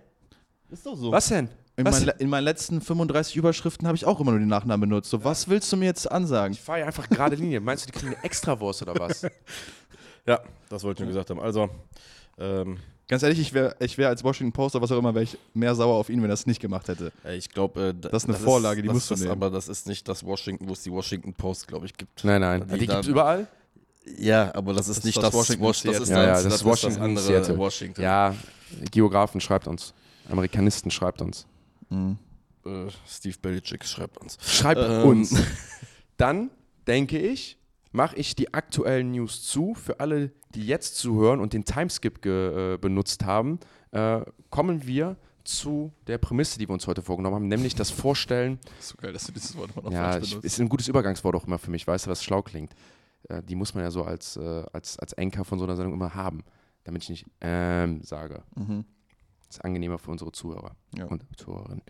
Ist 0.69 0.85
doch 0.85 0.95
so. 0.95 1.11
Was 1.11 1.27
denn? 1.27 1.49
In, 1.77 1.85
Was? 1.85 2.05
mein, 2.05 2.15
in 2.19 2.29
meinen 2.29 2.45
letzten 2.45 2.79
35 2.79 3.35
Überschriften 3.35 3.85
habe 3.85 3.97
ich 3.97 4.05
auch 4.05 4.19
immer 4.21 4.31
nur 4.31 4.39
den 4.39 4.47
Nachnamen 4.47 4.89
benutzt. 4.89 5.09
So, 5.09 5.23
was 5.25 5.49
willst 5.49 5.71
du 5.73 5.77
mir 5.77 5.85
jetzt 5.85 6.09
ansagen? 6.09 6.53
Ich 6.53 6.61
fahre 6.61 6.79
ja 6.79 6.85
einfach 6.85 7.09
gerade 7.09 7.35
Linie. 7.35 7.59
Meinst 7.59 7.85
du, 7.85 7.91
die 7.91 7.99
kriegen 7.99 8.13
eine 8.15 8.23
Extrawurst 8.23 8.81
oder 8.81 8.95
was? 8.99 9.25
Ja, 10.27 10.39
das 10.69 10.83
wollte 10.83 11.03
ich 11.03 11.05
nur 11.05 11.09
gesagt 11.09 11.29
haben. 11.29 11.39
Also, 11.39 11.69
ähm, 12.37 12.77
Ganz 13.07 13.21
ehrlich, 13.21 13.39
ich 13.39 13.53
wäre 13.53 13.75
ich 13.79 13.99
wär 13.99 14.07
als 14.09 14.23
Washington 14.23 14.51
Post 14.51 14.75
oder 14.75 14.81
was 14.81 14.91
auch 14.91 14.97
immer, 14.97 15.13
wäre 15.13 15.23
ich 15.25 15.37
mehr 15.53 15.75
sauer 15.75 15.93
auf 15.95 16.09
ihn, 16.09 16.23
wenn 16.23 16.29
er 16.31 16.33
es 16.33 16.47
nicht 16.47 16.59
gemacht 16.59 16.87
hätte. 16.87 17.11
Ich 17.37 17.49
glaube, 17.49 17.89
äh, 17.89 17.93
da- 17.93 18.09
Das 18.09 18.23
ist 18.23 18.29
eine 18.29 18.37
Vorlage, 18.39 18.81
die 18.81 18.87
das, 18.87 18.95
musst 18.95 19.09
du 19.11 19.13
das, 19.13 19.21
nehmen. 19.21 19.31
Aber 19.33 19.51
das 19.51 19.67
ist 19.67 19.85
nicht 19.87 20.07
das 20.07 20.23
Washington, 20.23 20.67
wo 20.67 20.73
es 20.73 20.81
die 20.81 20.91
Washington 20.91 21.31
Post, 21.33 21.67
glaube 21.67 21.85
ich, 21.85 21.93
gibt. 21.95 22.23
Nein, 22.23 22.41
nein. 22.41 22.65
Die 22.67 22.79
Die, 22.79 22.87
gibt 22.87 22.99
es 23.01 23.07
überall? 23.07 23.47
Ja, 24.17 24.51
aber 24.55 24.73
das 24.73 24.87
ist 24.87 24.89
Das 24.89 24.97
ist 24.99 25.05
nicht 25.05 25.17
das 25.17 25.25
das, 25.25 25.33
Washington 25.35 25.63
Washington. 25.65 25.93
Das 25.99 26.03
ist. 26.03 26.09
Ja, 26.09 26.15
das, 26.15 26.25
ja, 26.25 26.33
das 26.33 26.43
das, 26.45 26.53
ist 26.55 26.65
Washington 26.65 26.95
das 26.99 27.03
andere 27.05 27.25
Seattle. 27.25 27.57
Washington. 27.59 28.01
Ja, 28.01 28.35
Geografen 28.91 29.39
schreibt 29.39 29.67
uns. 29.67 29.93
Amerikanisten 30.27 30.89
schreibt 30.89 31.21
uns. 31.21 31.45
Mhm. 31.89 32.17
Äh, 32.65 32.87
Steve 33.07 33.35
Belichick 33.39 33.85
schreibt 33.85 34.17
uns. 34.17 34.39
Schreibt 34.41 34.81
Ähm. 34.81 35.03
uns. 35.07 35.35
Dann 36.17 36.49
denke 36.87 37.19
ich, 37.19 37.57
mache 37.95 38.15
ich 38.17 38.35
die 38.35 38.53
aktuellen 38.53 39.11
News 39.11 39.43
zu. 39.43 39.73
Für 39.73 39.99
alle, 39.99 40.31
die 40.53 40.65
jetzt 40.65 40.97
zuhören 40.97 41.39
und 41.39 41.53
den 41.53 41.65
Timeskip 41.65 42.25
äh, 42.25 42.77
benutzt 42.77 43.25
haben, 43.25 43.59
äh, 43.91 44.21
kommen 44.49 44.85
wir 44.85 45.17
zu 45.43 45.93
der 46.07 46.17
Prämisse, 46.17 46.59
die 46.59 46.67
wir 46.67 46.73
uns 46.73 46.87
heute 46.87 47.01
vorgenommen 47.01 47.35
haben, 47.35 47.47
nämlich 47.47 47.75
das 47.75 47.91
Vorstellen. 47.91 48.59
So 48.79 48.95
geil, 48.97 49.13
dass 49.13 49.25
du 49.25 49.31
dieses 49.31 49.55
Wort 49.55 49.71
immer 49.75 49.83
noch 49.83 49.91
Ja, 49.91 50.17
ich, 50.17 50.35
ist 50.43 50.59
ein 50.59 50.69
gutes 50.69 50.87
Übergangswort 50.87 51.35
auch 51.35 51.45
immer 51.45 51.59
für 51.59 51.71
mich, 51.71 51.85
weißt 51.87 52.05
du, 52.07 52.09
was 52.11 52.23
schlau 52.23 52.41
klingt. 52.41 52.73
Äh, 53.29 53.41
die 53.43 53.55
muss 53.55 53.73
man 53.73 53.83
ja 53.83 53.91
so 53.91 54.03
als, 54.03 54.37
äh, 54.37 54.63
als, 54.73 54.99
als 54.99 55.13
Anchor 55.13 55.45
von 55.45 55.59
so 55.59 55.65
einer 55.65 55.75
Sendung 55.75 55.93
immer 55.93 56.13
haben, 56.13 56.43
damit 56.83 57.03
ich 57.03 57.09
nicht 57.09 57.25
ähm 57.41 58.01
sage. 58.03 58.43
Mhm. 58.55 58.85
Das 59.47 59.57
ist 59.57 59.65
angenehmer 59.65 59.99
für 59.99 60.11
unsere 60.11 60.31
Zuhörer 60.31 60.75
Ja. 60.97 61.05
und 61.05 61.23
Zuhörerinnen. 61.37 61.83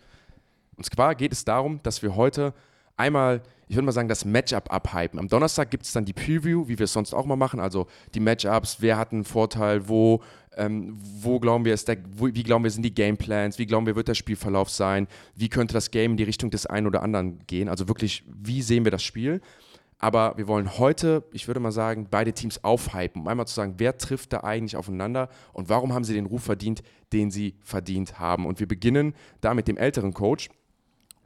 Und 0.76 0.84
zwar 0.84 1.14
geht 1.14 1.32
es 1.32 1.44
darum, 1.44 1.82
dass 1.82 2.02
wir 2.02 2.14
heute 2.14 2.52
einmal, 2.96 3.42
ich 3.68 3.76
würde 3.76 3.86
mal 3.86 3.92
sagen, 3.92 4.08
das 4.08 4.24
Matchup 4.24 4.72
abhypen. 4.72 5.18
Am 5.18 5.28
Donnerstag 5.28 5.70
gibt 5.70 5.84
es 5.84 5.92
dann 5.92 6.04
die 6.04 6.12
Preview, 6.12 6.68
wie 6.68 6.78
wir 6.78 6.84
es 6.84 6.92
sonst 6.92 7.14
auch 7.14 7.26
mal 7.26 7.36
machen, 7.36 7.60
also 7.60 7.86
die 8.14 8.20
Matchups, 8.20 8.78
wer 8.80 8.96
hat 8.96 9.12
einen 9.12 9.24
Vorteil, 9.24 9.88
wo, 9.88 10.22
ähm, 10.56 10.96
wo 10.96 11.40
glauben 11.40 11.64
wir, 11.64 11.74
ist 11.74 11.88
der, 11.88 11.98
wo, 12.16 12.26
wie 12.26 12.42
glauben 12.42 12.64
wir, 12.64 12.70
sind 12.70 12.84
die 12.84 12.94
Gameplans, 12.94 13.58
wie 13.58 13.66
glauben 13.66 13.86
wir, 13.86 13.96
wird 13.96 14.08
der 14.08 14.14
Spielverlauf 14.14 14.70
sein, 14.70 15.08
wie 15.34 15.48
könnte 15.48 15.74
das 15.74 15.90
Game 15.90 16.12
in 16.12 16.16
die 16.16 16.24
Richtung 16.24 16.50
des 16.50 16.66
einen 16.66 16.86
oder 16.86 17.02
anderen 17.02 17.40
gehen, 17.46 17.68
also 17.68 17.88
wirklich, 17.88 18.24
wie 18.26 18.62
sehen 18.62 18.84
wir 18.84 18.92
das 18.92 19.02
Spiel. 19.02 19.40
Aber 19.98 20.36
wir 20.36 20.46
wollen 20.46 20.78
heute, 20.78 21.24
ich 21.32 21.46
würde 21.46 21.58
mal 21.58 21.72
sagen, 21.72 22.08
beide 22.10 22.34
Teams 22.34 22.62
aufhypen, 22.62 23.22
um 23.22 23.28
einmal 23.28 23.46
zu 23.46 23.54
sagen, 23.54 23.76
wer 23.78 23.96
trifft 23.96 24.32
da 24.32 24.40
eigentlich 24.40 24.76
aufeinander 24.76 25.30
und 25.54 25.70
warum 25.70 25.94
haben 25.94 26.04
sie 26.04 26.12
den 26.12 26.26
Ruf 26.26 26.44
verdient, 26.44 26.82
den 27.14 27.30
sie 27.30 27.54
verdient 27.62 28.18
haben. 28.18 28.44
Und 28.44 28.60
wir 28.60 28.68
beginnen 28.68 29.14
da 29.40 29.54
mit 29.54 29.68
dem 29.68 29.78
älteren 29.78 30.12
Coach 30.12 30.50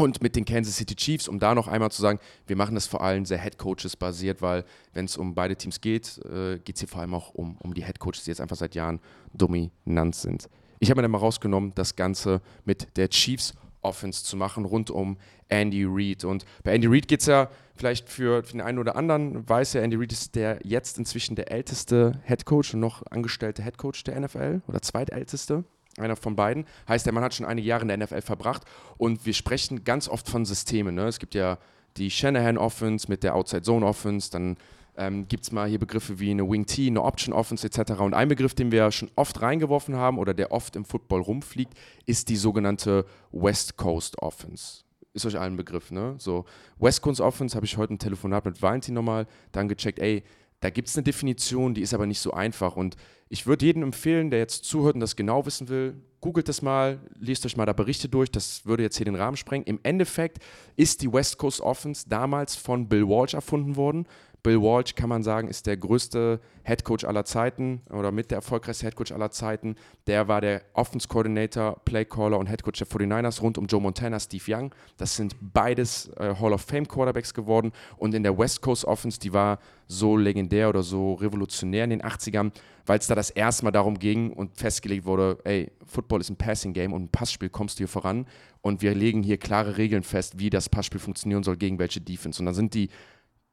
und 0.01 0.23
mit 0.23 0.35
den 0.35 0.47
Kansas 0.47 0.77
City 0.77 0.97
Chiefs, 0.97 1.29
um 1.29 1.39
da 1.39 1.55
noch 1.55 1.69
einmal 1.69 1.91
zu 1.91 2.01
sagen, 2.01 2.19
wir 2.47 2.57
machen 2.57 2.75
das 2.75 2.87
vor 2.87 3.03
allem 3.03 3.27
sehr 3.27 3.39
Head 3.39 3.59
Coaches 3.59 3.97
basiert, 3.97 4.41
weil 4.41 4.65
wenn 4.95 5.05
es 5.05 5.19
um 5.19 5.35
beide 5.35 5.57
Teams 5.57 5.81
geht, 5.81 6.19
äh, 6.25 6.59
geht 6.59 6.77
es 6.77 6.81
hier 6.81 6.89
vor 6.89 7.03
allem 7.03 7.15
auch 7.15 7.35
um, 7.35 7.59
um 7.59 7.75
die 7.75 7.85
Head 7.85 7.99
Coaches, 7.99 8.25
die 8.25 8.31
jetzt 8.31 8.41
einfach 8.41 8.57
seit 8.57 8.75
Jahren 8.75 9.01
dominant 9.35 10.15
sind. 10.15 10.49
Ich 10.79 10.89
habe 10.89 10.99
mir 10.99 11.03
dann 11.03 11.11
mal 11.11 11.19
rausgenommen, 11.19 11.73
das 11.75 11.97
Ganze 11.97 12.41
mit 12.65 12.97
der 12.97 13.11
Chiefs 13.11 13.53
Offense 13.83 14.25
zu 14.25 14.37
machen, 14.37 14.65
rund 14.65 14.91
um 14.91 15.19
Andy 15.49 15.85
Reid. 15.87 16.25
Und 16.25 16.45
bei 16.65 16.75
Andy 16.75 16.87
Reid 16.87 17.07
geht 17.07 17.21
es 17.21 17.27
ja 17.27 17.51
vielleicht 17.75 18.09
für, 18.09 18.43
für 18.43 18.53
den 18.53 18.61
einen 18.61 18.79
oder 18.79 18.97
anderen, 18.97 19.47
weiß 19.49 19.75
ja, 19.75 19.83
Andy 19.83 19.97
Reid 19.97 20.13
ist 20.13 20.35
der 20.35 20.61
jetzt 20.65 20.99
inzwischen 20.99 21.37
der 21.37 21.51
älteste 21.51 22.21
Head 22.25 22.47
Coach 22.47 22.75
und 22.75 22.81
noch 22.81 23.07
angestellte 23.11 23.63
Head 23.63 23.77
Coach 23.77 24.05
der 24.05 24.19
NFL 24.19 24.63
oder 24.67 24.81
zweitälteste. 24.81 25.65
Einer 25.99 26.17
von 26.17 26.37
beiden. 26.37 26.67
Heißt, 26.89 27.05
der 27.05 27.13
Mann 27.13 27.25
hat 27.25 27.35
schon 27.35 27.47
einige 27.47 27.67
Jahre 27.67 27.83
in 27.83 27.89
der 27.89 27.99
NFL 27.99 28.23
verbracht 28.23 28.63
und 28.97 29.27
wir 29.27 29.35
sprechen 29.35 29.85
ganz 29.85 30.09
oft 30.09 30.29
von 30.29 30.45
Systemen. 30.45 30.95
Ne? 30.95 31.07
Es 31.07 31.19
gibt 31.19 31.35
ja 31.35 31.59
die 31.97 32.11
Shanahan 32.11 32.59
Offense 32.59 33.09
mit 33.09 33.23
der 33.23 33.35
Outside 33.35 33.63
Zone 33.63 33.85
Offense, 33.85 34.31
dann 34.31 34.57
ähm, 34.97 35.27
gibt 35.29 35.45
es 35.45 35.53
mal 35.53 35.69
hier 35.69 35.79
Begriffe 35.79 36.21
wie 36.21 36.31
eine 36.31 36.49
Wing 36.49 36.67
T, 36.67 36.87
eine 36.87 37.03
Option 37.03 37.33
Offense 37.33 37.67
etc. 37.67 37.93
Und 38.01 38.15
ein 38.15 38.29
Begriff, 38.29 38.55
den 38.55 38.71
wir 38.71 38.91
schon 38.93 39.11
oft 39.17 39.41
reingeworfen 39.41 39.97
haben 39.97 40.19
oder 40.19 40.35
der 40.35 40.53
oft 40.53 40.77
im 40.77 40.85
Football 40.85 41.23
rumfliegt, 41.23 41.75
ist 42.07 42.29
die 42.29 42.37
sogenannte 42.37 43.07
West 43.33 43.77
Coast 43.77 44.21
Offense. 44.23 44.85
Ist 45.13 45.27
euch 45.27 45.39
allen 45.39 45.55
ein 45.55 45.57
Begriff, 45.57 45.91
ne? 45.91 46.15
So, 46.19 46.45
West 46.79 47.03
Coast 47.03 47.21
Offense 47.21 47.57
habe 47.57 47.67
ich 47.67 47.77
heute 47.77 47.95
ein 47.95 47.99
Telefonat 47.99 48.45
mit 48.45 48.63
Valentin 48.63 48.95
nochmal 48.95 49.27
dann 49.51 49.69
gecheckt, 49.69 49.99
ey, 49.99 50.23
da 50.61 50.71
gibt 50.71 50.89
es 50.89 50.97
eine 50.97 51.05
Definition, 51.05 51.75
die 51.75 51.81
ist 51.81 51.95
aber 51.95 52.07
nicht 52.07 52.21
so 52.21 52.33
einfach. 52.33 52.77
Und 52.77 52.97
ich 53.29 53.47
würde 53.47 53.65
jedem 53.65 53.83
empfehlen, 53.83 54.31
der 54.31 54.41
jetzt 54.41 54.65
zuhört 54.65 54.95
und 54.95 55.01
das 55.01 55.17
genau 55.17 55.47
wissen 55.47 55.69
will, 55.69 55.95
googelt 56.21 56.49
das 56.49 56.61
mal, 56.61 57.01
lest 57.19 57.47
euch 57.47 57.57
mal 57.57 57.65
da 57.65 57.73
Berichte 57.73 58.09
durch, 58.09 58.31
das 58.31 58.67
würde 58.67 58.83
jetzt 58.83 58.97
hier 58.97 59.07
den 59.07 59.15
Rahmen 59.15 59.37
sprengen. 59.37 59.67
Im 59.67 59.81
Endeffekt 59.83 60.39
ist 60.77 61.01
die 61.03 61.13
West 61.13 61.39
Coast 61.39 61.61
Offense 61.61 62.09
damals 62.09 62.57
von 62.57 62.89
Bill 62.89 63.09
Walsh 63.09 63.35
erfunden 63.35 63.77
worden. 63.77 64.07
Bill 64.43 64.61
Walsh, 64.61 64.95
kann 64.95 65.09
man 65.09 65.23
sagen, 65.23 65.49
ist 65.49 65.67
der 65.67 65.77
größte 65.77 66.41
Headcoach 66.63 67.07
aller 67.07 67.25
Zeiten 67.25 67.83
oder 67.91 68.13
mit 68.13 68.31
der 68.31 68.37
erfolgreichste 68.37 68.87
Headcoach 68.87 69.13
aller 69.13 69.31
Zeiten. 69.31 69.77
Der 70.07 70.29
war 70.29 70.41
der 70.41 70.63
Offense 70.73 71.09
Coordinator, 71.09 71.81
Play 71.85 72.05
Caller 72.05 72.39
und 72.39 72.47
Headcoach 72.47 72.79
der 72.79 72.87
49ers 72.87 73.41
rund 73.43 73.59
um 73.59 73.67
Joe 73.67 73.81
Montana, 73.81 74.19
Steve 74.19 74.45
Young. 74.47 74.75
Das 74.97 75.17
sind 75.17 75.37
beides 75.41 76.09
äh, 76.17 76.35
Hall 76.41 76.53
of 76.53 76.63
Fame 76.63 76.87
Quarterbacks 76.87 77.35
geworden. 77.35 77.73
Und 77.97 78.15
in 78.15 78.23
der 78.23 78.39
West 78.39 78.63
Coast 78.63 78.85
Offense, 78.85 79.19
die 79.19 79.33
war 79.33 79.59
so 79.87 80.17
legendär 80.17 80.69
oder 80.69 80.83
so 80.83 81.15
revolutionär 81.15 81.85
in 81.85 81.91
den 81.91 82.03
80ern, 82.03 82.53
weil 82.87 82.99
es 82.99 83.09
da 83.09 83.15
das 83.15 83.31
erste 83.31 83.65
Mal 83.65 83.73
darum 83.73 83.99
ging 83.99 84.33
und 84.33 84.57
festgelegt 84.57 85.05
wurde, 85.05 85.39
ey, 85.45 85.73
Football 85.85 86.21
ist 86.21 86.31
ein 86.31 86.37
Passing 86.37 86.73
Game 86.73 86.93
und 86.93 87.03
ein 87.03 87.09
Passspiel 87.09 87.49
kommst 87.49 87.79
du 87.79 87.81
hier 87.81 87.89
voran 87.89 88.27
und 88.63 88.83
wir 88.83 88.95
legen 88.95 89.23
hier 89.23 89.39
klare 89.39 89.77
Regeln 89.77 90.03
fest, 90.03 90.39
wie 90.39 90.51
das 90.51 90.69
Passspiel 90.69 91.01
funktionieren 91.01 91.43
soll 91.43 91.57
gegen 91.57 91.79
welche 91.79 92.01
Defense. 92.01 92.41
Und 92.41 92.47
dann 92.47 92.55
sind 92.55 92.75
die 92.75 92.89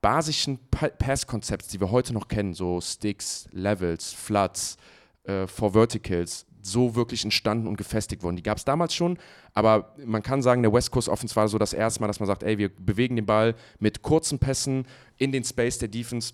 basischen 0.02 0.60
Pass-Konzepts, 0.70 1.70
die 1.70 1.80
wir 1.80 1.91
heute 1.91 2.14
noch 2.14 2.28
kennen, 2.28 2.54
so 2.54 2.80
Sticks, 2.82 3.48
Levels, 3.52 4.14
Floods, 4.14 4.78
äh, 5.24 5.48
Four 5.48 5.74
Verticals, 5.74 6.45
so 6.62 6.95
wirklich 6.95 7.24
entstanden 7.24 7.68
und 7.68 7.78
gefestigt 7.78 8.24
worden. 8.24 8.36
Die 8.36 8.43
gab 8.43 8.58
es 8.58 8.66
damals 8.66 8.93
schon, 8.93 9.18
aber 9.54 9.95
man 10.06 10.22
kann 10.22 10.41
sagen, 10.41 10.62
der 10.62 10.74
West 10.74 10.91
Coast 10.91 11.10
Offense 11.10 11.36
war 11.36 11.48
so 11.48 11.58
das 11.58 11.74
erste 11.74 12.02
Mal, 12.02 12.08
dass 12.08 12.20
man 12.20 12.28
sagt, 12.28 12.43
ey, 12.43 12.58
wir 12.58 12.70
bewegen 12.70 13.16
den 13.16 13.26
Ball 13.26 13.56
mit 13.80 14.02
kurzen 14.02 14.39
Pässen 14.39 14.86
in 15.18 15.32
den 15.32 15.43
Space 15.43 15.78
der 15.80 15.88
Defense 15.88 16.34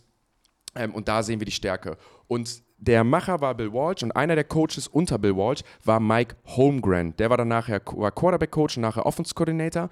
ähm, 0.75 0.93
und 0.93 1.07
da 1.07 1.23
sehen 1.23 1.39
wir 1.39 1.45
die 1.45 1.51
Stärke. 1.51 1.97
Und 2.27 2.63
der 2.77 3.03
Macher 3.05 3.39
war 3.39 3.55
Bill 3.55 3.71
Walsh 3.71 4.03
und 4.03 4.11
einer 4.11 4.35
der 4.35 4.43
Coaches 4.43 4.87
unter 4.87 5.17
Bill 5.17 5.37
Walsh 5.37 5.61
war 5.85 6.01
Mike 6.01 6.35
Holmgren. 6.45 7.15
Der 7.15 7.29
war 7.29 7.37
dann 7.37 7.47
nachher 7.47 7.79
Quarterback-Coach 7.79 8.77
und 8.77 8.81
nachher 8.81 9.05
Offense-Coordinator. 9.05 9.89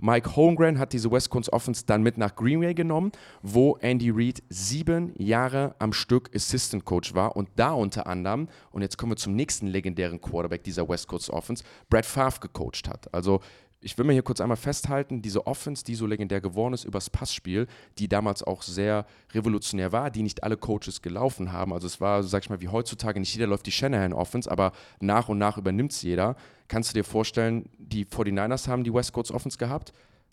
Mike 0.00 0.36
Holmgren 0.36 0.78
hat 0.78 0.92
diese 0.92 1.10
West 1.10 1.30
Coast 1.30 1.52
Offense 1.52 1.84
dann 1.86 2.02
mit 2.02 2.18
nach 2.18 2.34
Greenway 2.34 2.74
genommen, 2.74 3.12
wo 3.42 3.76
Andy 3.80 4.10
Reid 4.10 4.42
sieben 4.48 5.12
Jahre 5.16 5.74
am 5.78 5.92
Stück 5.92 6.30
Assistant 6.34 6.84
Coach 6.84 7.14
war 7.14 7.36
und 7.36 7.48
da 7.56 7.72
unter 7.72 8.06
anderem, 8.06 8.48
und 8.70 8.82
jetzt 8.82 8.98
kommen 8.98 9.12
wir 9.12 9.16
zum 9.16 9.34
nächsten 9.34 9.66
legendären 9.66 10.20
Quarterback 10.20 10.64
dieser 10.64 10.88
West 10.88 11.08
Coast 11.08 11.30
Offense, 11.30 11.64
Brad 11.88 12.06
Favre 12.06 12.40
gecoacht 12.40 12.88
hat. 12.88 13.12
Also 13.12 13.40
ich 13.82 13.98
will 13.98 14.04
mir 14.04 14.12
hier 14.12 14.22
kurz 14.22 14.40
einmal 14.40 14.56
festhalten, 14.56 15.22
diese 15.22 15.46
Offense, 15.46 15.84
die 15.84 15.96
so 15.96 16.06
legendär 16.06 16.40
geworden 16.40 16.72
ist 16.72 16.84
übers 16.84 17.10
Passspiel, 17.10 17.66
die 17.98 18.08
damals 18.08 18.42
auch 18.42 18.62
sehr 18.62 19.04
revolutionär 19.32 19.92
war, 19.92 20.10
die 20.10 20.22
nicht 20.22 20.44
alle 20.44 20.56
Coaches 20.56 21.02
gelaufen 21.02 21.52
haben. 21.52 21.72
Also 21.72 21.86
es 21.86 22.00
war, 22.00 22.22
sag 22.22 22.44
ich 22.44 22.50
mal, 22.50 22.60
wie 22.60 22.68
heutzutage, 22.68 23.18
nicht 23.18 23.34
jeder 23.34 23.48
läuft 23.48 23.66
die 23.66 23.72
Shanahan 23.72 24.12
Offense, 24.12 24.50
aber 24.50 24.72
nach 25.00 25.28
und 25.28 25.38
nach 25.38 25.58
übernimmt 25.58 25.92
es 25.92 26.02
jeder. 26.02 26.36
Kannst 26.68 26.90
du 26.90 26.94
dir 26.94 27.04
vorstellen, 27.04 27.68
die 27.78 28.06
49ers 28.06 28.68
haben 28.68 28.84
die 28.84 28.94
West 28.94 29.12
Coast 29.12 29.32
Offense 29.32 29.58
gehabt, 29.58 29.92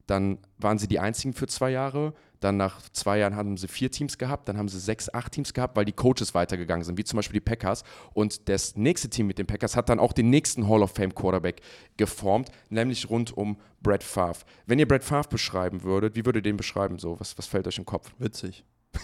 dann 0.10 0.40
waren 0.58 0.78
sie 0.78 0.88
die 0.88 1.00
einzigen 1.00 1.34
für 1.34 1.48
zwei 1.48 1.70
Jahre. 1.72 2.14
Dann 2.40 2.56
nach 2.56 2.82
zwei 2.94 3.20
Jahren 3.20 3.36
haben 3.36 3.58
sie 3.58 3.68
vier 3.68 3.92
Teams 3.92 4.18
gehabt, 4.18 4.48
dann 4.48 4.58
haben 4.58 4.70
sie 4.70 4.80
sechs, 4.80 5.14
acht 5.14 5.34
Teams 5.34 5.54
gehabt, 5.54 5.76
weil 5.76 5.84
die 5.84 5.92
Coaches 5.92 6.34
weitergegangen 6.34 6.86
sind, 6.86 6.98
wie 6.98 7.04
zum 7.04 7.18
Beispiel 7.18 7.34
die 7.42 7.46
Packers. 7.46 7.84
Und 8.14 8.48
das 8.48 8.78
nächste 8.78 9.10
Team 9.10 9.28
mit 9.28 9.38
den 9.38 9.46
Packers 9.46 9.76
hat 9.76 9.90
dann 9.90 10.00
auch 10.00 10.14
den 10.14 10.30
nächsten 10.30 10.70
Hall 10.70 10.82
of 10.82 10.92
Fame 10.92 11.14
Quarterback 11.14 11.62
geformt, 11.98 12.50
nämlich 12.70 13.10
rund 13.10 13.36
um 13.36 13.58
Brett 13.82 14.04
Favre. 14.04 14.46
Wenn 14.66 14.80
ihr 14.80 14.88
Brett 14.88 15.04
Favre 15.04 15.28
beschreiben 15.30 15.84
würdet, 15.84 16.16
wie 16.16 16.26
würdet 16.26 16.46
ihr 16.46 16.52
den 16.52 16.58
beschreiben? 16.58 16.98
So, 16.98 17.20
was, 17.20 17.38
was 17.38 17.46
fällt 17.46 17.68
euch 17.68 17.78
im 17.78 17.86
Kopf? 17.86 18.10
Witzig. 18.20 18.64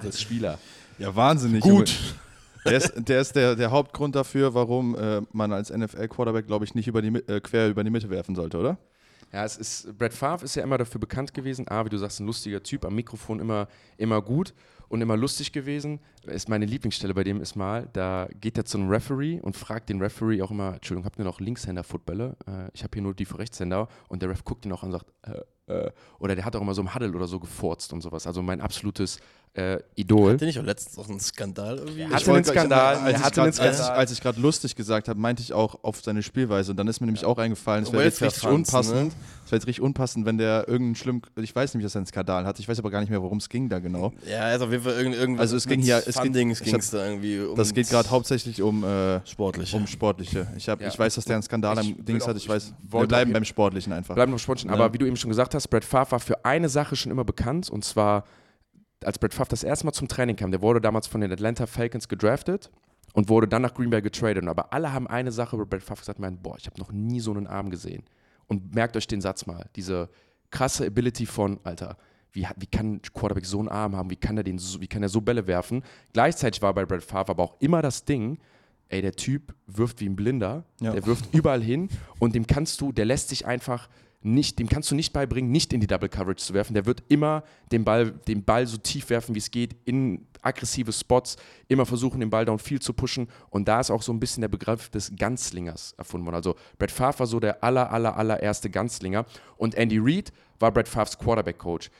Als 0.00 0.20
Spieler. 0.20 0.58
Ja, 0.98 1.14
wahnsinnig. 1.14 1.62
Gut. 1.62 1.96
Der 2.64 2.76
ist, 2.78 2.92
der, 2.96 3.20
ist 3.20 3.36
der, 3.36 3.56
der 3.56 3.70
Hauptgrund 3.70 4.14
dafür, 4.14 4.54
warum 4.54 4.96
äh, 4.96 5.22
man 5.32 5.52
als 5.52 5.70
NFL-Quarterback, 5.70 6.46
glaube 6.46 6.64
ich, 6.64 6.74
nicht 6.74 6.88
über 6.88 7.02
die, 7.02 7.08
äh, 7.08 7.40
quer 7.40 7.68
über 7.68 7.84
die 7.84 7.90
Mitte 7.90 8.10
werfen 8.10 8.34
sollte, 8.34 8.58
oder? 8.58 8.78
Ja, 9.32 9.44
es 9.44 9.56
ist, 9.56 9.98
Brett 9.98 10.14
Favre 10.14 10.44
ist 10.44 10.54
ja 10.54 10.62
immer 10.62 10.78
dafür 10.78 11.00
bekannt 11.00 11.34
gewesen, 11.34 11.66
A, 11.68 11.84
wie 11.84 11.88
du 11.88 11.98
sagst, 11.98 12.20
ein 12.20 12.26
lustiger 12.26 12.62
Typ, 12.62 12.84
am 12.84 12.94
Mikrofon 12.94 13.40
immer, 13.40 13.66
immer 13.96 14.22
gut 14.22 14.54
und 14.88 15.00
immer 15.00 15.16
lustig 15.16 15.52
gewesen. 15.52 15.98
Ist 16.24 16.48
meine 16.48 16.66
Lieblingsstelle 16.66 17.14
bei 17.14 17.24
dem 17.24 17.40
ist 17.40 17.56
mal, 17.56 17.88
da 17.92 18.28
geht 18.40 18.56
er 18.56 18.64
zu 18.64 18.78
einem 18.78 18.88
Referee 18.88 19.40
und 19.40 19.56
fragt 19.56 19.88
den 19.88 20.00
Referee 20.00 20.40
auch 20.40 20.52
immer, 20.52 20.74
Entschuldigung, 20.74 21.04
habt 21.04 21.18
ihr 21.18 21.24
noch 21.24 21.40
Linkshänder-Footballer? 21.40 22.36
Äh, 22.46 22.70
ich 22.74 22.84
habe 22.84 22.92
hier 22.94 23.02
nur 23.02 23.14
die 23.14 23.24
für 23.24 23.38
Rechtshänder 23.38 23.88
und 24.08 24.22
der 24.22 24.30
Ref 24.30 24.44
guckt 24.44 24.64
ihn 24.66 24.72
auch 24.72 24.84
an 24.84 24.92
und 24.92 25.00
sagt, 25.00 25.12
äh, 25.22 25.40
äh, 25.66 25.90
oder 26.18 26.34
der 26.34 26.44
hat 26.44 26.54
auch 26.56 26.60
immer 26.60 26.74
so 26.74 26.82
im 26.82 26.94
Huddle 26.94 27.12
oder 27.12 27.26
so 27.26 27.40
gefurzt 27.40 27.92
und 27.92 28.02
sowas. 28.02 28.26
Also 28.26 28.42
mein 28.42 28.60
absolutes 28.60 29.18
äh, 29.56 29.78
Idol. 29.94 30.32
Hatte 30.32 30.46
nicht 30.46 30.58
auch 30.58 30.64
letztens 30.64 30.98
auch 30.98 31.08
einen 31.08 31.20
Skandal 31.20 31.78
irgendwie? 31.78 32.06
Hatte 32.06 32.32
einen 32.34 32.44
Skandal, 32.44 32.96
er 32.96 33.02
Als 33.04 33.18
ich 33.18 33.24
hatte 33.24 33.42
einen 33.42 33.52
Skandal. 33.52 33.70
als 33.76 33.80
ich- 33.80 33.94
als 33.94 34.10
ich 34.12 34.20
gerade 34.20 34.40
lustig 34.40 34.74
gesagt 34.74 35.06
habe, 35.08 35.20
meinte 35.20 35.42
ich 35.42 35.52
auch 35.52 35.78
auf 35.84 36.00
seine 36.02 36.24
Spielweise. 36.24 36.72
Und 36.72 36.76
dann 36.76 36.88
ist 36.88 36.98
mir 37.00 37.06
nämlich 37.06 37.24
auch 37.24 37.38
eingefallen, 37.38 37.84
es 37.84 37.92
wäre 37.92 38.02
jetzt 38.02 38.20
richtig 38.20 38.48
unpassend. 38.48 38.94
ne? 38.96 39.10
Es 39.44 39.52
wäre 39.52 39.58
jetzt 39.60 39.66
richtig 39.68 39.80
unpassend, 39.82 40.26
wenn 40.26 40.38
der 40.38 40.66
irgendeinen 40.66 40.96
schlimm. 40.96 41.22
Ich 41.36 41.54
weiß 41.54 41.72
nämlich, 41.74 41.86
dass 41.86 41.94
er 41.94 42.00
einen 42.00 42.06
Skandal 42.06 42.44
hat. 42.46 42.58
Ich 42.58 42.68
weiß 42.68 42.80
aber 42.80 42.90
gar 42.90 42.98
nicht 43.00 43.10
mehr, 43.10 43.22
worum 43.22 43.38
es 43.38 43.48
ging 43.48 43.68
da 43.68 43.78
genau. 43.78 44.12
Ja, 44.28 44.40
also 44.40 44.64
auf 44.64 44.72
jeden 44.72 44.82
Fall 44.82 44.94
irgend, 44.94 45.14
irgendwas 45.14 45.42
Also 45.42 45.56
es 45.56 45.68
ging 45.68 45.80
hier- 45.80 45.98
es 45.98 46.06
geht- 46.06 46.14
Fundings 46.16 46.60
ging 46.60 46.72
hab- 46.74 46.80
es 46.80 46.90
da 46.90 47.06
irgendwie 47.06 47.38
um. 47.40 47.54
Das 47.56 47.72
geht 47.72 47.88
gerade 47.88 48.10
hauptsächlich 48.10 48.60
um, 48.60 48.82
äh, 48.82 49.24
sportlich. 49.24 49.72
um 49.72 49.86
Sportliche. 49.86 50.48
Ich, 50.56 50.68
hab, 50.68 50.80
Ja. 50.80 50.88
ich 50.88 50.98
weiß, 50.98 51.14
dass 51.14 51.26
der 51.26 51.36
einen 51.36 51.42
Skandal 51.44 51.78
Ich 51.78 51.94
am 51.96 52.04
Dings 52.04 52.26
hat. 52.26 52.36
Ich 52.36 52.48
weiß, 52.48 52.72
wir 52.90 53.06
bleiben 53.06 53.32
beim 53.32 53.44
Sportlichen 53.44 53.92
einfach. 53.92 54.16
Bleiben 54.16 54.32
noch 54.32 54.38
Sportchen. 54.40 54.70
Ja. 54.70 54.74
Aber 54.74 54.92
wie 54.92 54.98
du 54.98 55.06
eben 55.06 55.16
schon 55.16 55.30
gesagt 55.30 55.54
hast, 55.54 55.68
Brett 55.68 55.84
Favre 55.84 56.10
war 56.10 56.20
für 56.20 56.44
eine 56.44 56.68
Sache 56.68 56.96
schon 56.96 57.12
immer 57.12 57.24
bekannt. 57.24 57.70
Und 57.70 57.84
zwar, 57.84 58.24
als 59.02 59.18
Brett 59.18 59.34
Favre 59.34 59.48
das 59.50 59.64
erste 59.64 59.86
Mal 59.86 59.92
zum 59.92 60.08
Training 60.08 60.36
kam, 60.36 60.50
der 60.50 60.62
wurde 60.62 60.80
damals 60.80 61.06
von 61.06 61.20
den 61.20 61.32
Atlanta 61.32 61.66
Falcons 61.66 62.08
gedraftet 62.08 62.70
und 63.12 63.28
wurde 63.28 63.48
dann 63.48 63.62
nach 63.62 63.74
Green 63.74 63.90
Bay 63.90 64.00
getradet. 64.02 64.46
Aber 64.46 64.72
alle 64.72 64.92
haben 64.92 65.06
eine 65.06 65.32
Sache 65.32 65.56
über 65.56 65.66
Brett 65.66 65.82
Favre 65.82 66.00
gesagt, 66.00 66.18
meinen, 66.18 66.38
boah, 66.42 66.56
ich 66.58 66.66
habe 66.66 66.78
noch 66.78 66.92
nie 66.92 67.20
so 67.20 67.30
einen 67.32 67.46
Arm 67.46 67.70
gesehen. 67.70 68.04
Und 68.46 68.74
merkt 68.74 68.96
euch 68.96 69.06
den 69.06 69.20
Satz 69.20 69.46
mal, 69.46 69.68
diese 69.76 70.10
krasse 70.50 70.86
Ability 70.86 71.26
von, 71.26 71.58
Alter, 71.64 71.96
wie, 72.32 72.46
wie 72.56 72.66
kann 72.66 73.00
Quarterback 73.02 73.46
so 73.46 73.58
einen 73.58 73.68
Arm 73.68 73.94
haben, 73.96 74.10
wie 74.10 74.16
kann 74.16 74.36
er 74.36 74.42
den 74.44 74.58
so, 74.58 74.80
wie 74.80 74.86
kann 74.88 75.02
er 75.02 75.08
so 75.08 75.20
Bälle 75.20 75.46
werfen? 75.46 75.82
Gleichzeitig 76.12 76.60
war 76.62 76.74
bei 76.74 76.84
Brett 76.84 77.02
Favre 77.04 77.30
aber 77.30 77.42
auch 77.42 77.56
immer 77.60 77.80
das 77.82 78.04
Ding, 78.04 78.38
ey, 78.88 79.00
der 79.02 79.12
Typ 79.12 79.54
wirft 79.66 80.00
wie 80.00 80.08
ein 80.08 80.16
Blinder, 80.16 80.64
Ja. 80.80 80.92
der 80.92 81.06
wirft 81.06 81.32
überall 81.34 81.62
hin 81.62 81.88
und 82.18 82.34
dem 82.34 82.46
kannst 82.46 82.80
du, 82.80 82.92
der 82.92 83.04
lässt 83.04 83.28
sich 83.28 83.46
einfach 83.46 83.88
nicht, 84.24 84.58
dem 84.58 84.68
kannst 84.68 84.90
du 84.90 84.94
nicht 84.94 85.12
beibringen, 85.12 85.52
nicht 85.52 85.72
in 85.74 85.80
die 85.80 85.86
Double 85.86 86.08
Coverage 86.08 86.42
zu 86.42 86.54
werfen. 86.54 86.72
Der 86.72 86.86
wird 86.86 87.02
immer 87.08 87.44
den 87.70 87.84
Ball, 87.84 88.10
den 88.10 88.42
Ball 88.42 88.66
so 88.66 88.78
tief 88.78 89.10
werfen, 89.10 89.34
wie 89.34 89.38
es 89.38 89.50
geht, 89.50 89.76
in 89.84 90.26
aggressive 90.40 90.92
Spots, 90.92 91.36
immer 91.68 91.84
versuchen, 91.84 92.20
den 92.20 92.30
Ball 92.30 92.46
down 92.46 92.58
viel 92.58 92.80
zu 92.80 92.94
pushen. 92.94 93.28
Und 93.50 93.68
da 93.68 93.80
ist 93.80 93.90
auch 93.90 94.02
so 94.02 94.12
ein 94.12 94.20
bisschen 94.20 94.40
der 94.40 94.48
Begriff 94.48 94.88
des 94.88 95.14
Ganzlingers 95.14 95.92
erfunden 95.98 96.26
worden. 96.26 96.36
Also 96.36 96.54
Brett 96.78 96.90
Favre 96.90 97.18
war 97.18 97.26
so 97.26 97.38
der 97.38 97.62
aller, 97.62 97.92
aller, 97.92 98.16
allererste 98.16 98.70
Ganzlinger. 98.70 99.26
Und 99.58 99.74
Andy 99.74 99.98
Reid 99.98 100.32
war 100.58 100.72
Brett 100.72 100.88
Favres 100.88 101.18
Quarterback-Coach. 101.18 101.90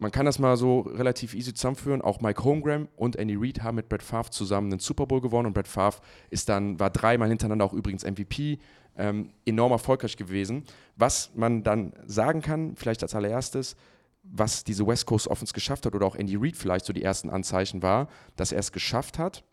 Man 0.00 0.10
kann 0.10 0.26
das 0.26 0.38
mal 0.38 0.56
so 0.56 0.80
relativ 0.80 1.34
easy 1.34 1.54
zusammenführen. 1.54 2.02
Auch 2.02 2.20
Mike 2.20 2.44
Holmgren 2.44 2.88
und 2.96 3.16
Andy 3.16 3.36
Reid 3.36 3.62
haben 3.62 3.76
mit 3.76 3.88
Brett 3.88 4.02
Favre 4.02 4.30
zusammen 4.30 4.70
den 4.70 4.80
Super 4.80 5.06
Bowl 5.06 5.20
gewonnen 5.20 5.46
und 5.46 5.54
Brett 5.54 5.68
Favre 5.68 6.02
ist 6.30 6.48
dann, 6.48 6.78
war 6.78 6.90
dreimal 6.90 7.28
hintereinander 7.28 7.64
auch 7.64 7.72
übrigens 7.72 8.04
MVP, 8.04 8.58
ähm, 8.96 9.30
enorm 9.44 9.72
erfolgreich 9.72 10.16
gewesen. 10.16 10.64
Was 10.96 11.30
man 11.34 11.62
dann 11.62 11.92
sagen 12.06 12.40
kann, 12.42 12.76
vielleicht 12.76 13.02
als 13.02 13.14
allererstes, 13.14 13.76
was 14.22 14.64
diese 14.64 14.86
West 14.86 15.06
Coast 15.06 15.28
Offense 15.28 15.52
geschafft 15.52 15.86
hat 15.86 15.94
oder 15.94 16.06
auch 16.06 16.16
Andy 16.16 16.36
Reid 16.36 16.56
vielleicht 16.56 16.84
so 16.84 16.92
die 16.92 17.02
ersten 17.02 17.30
Anzeichen 17.30 17.82
war, 17.82 18.08
dass 18.36 18.52
er 18.52 18.58
es 18.58 18.72
geschafft 18.72 19.18
hat, 19.18 19.44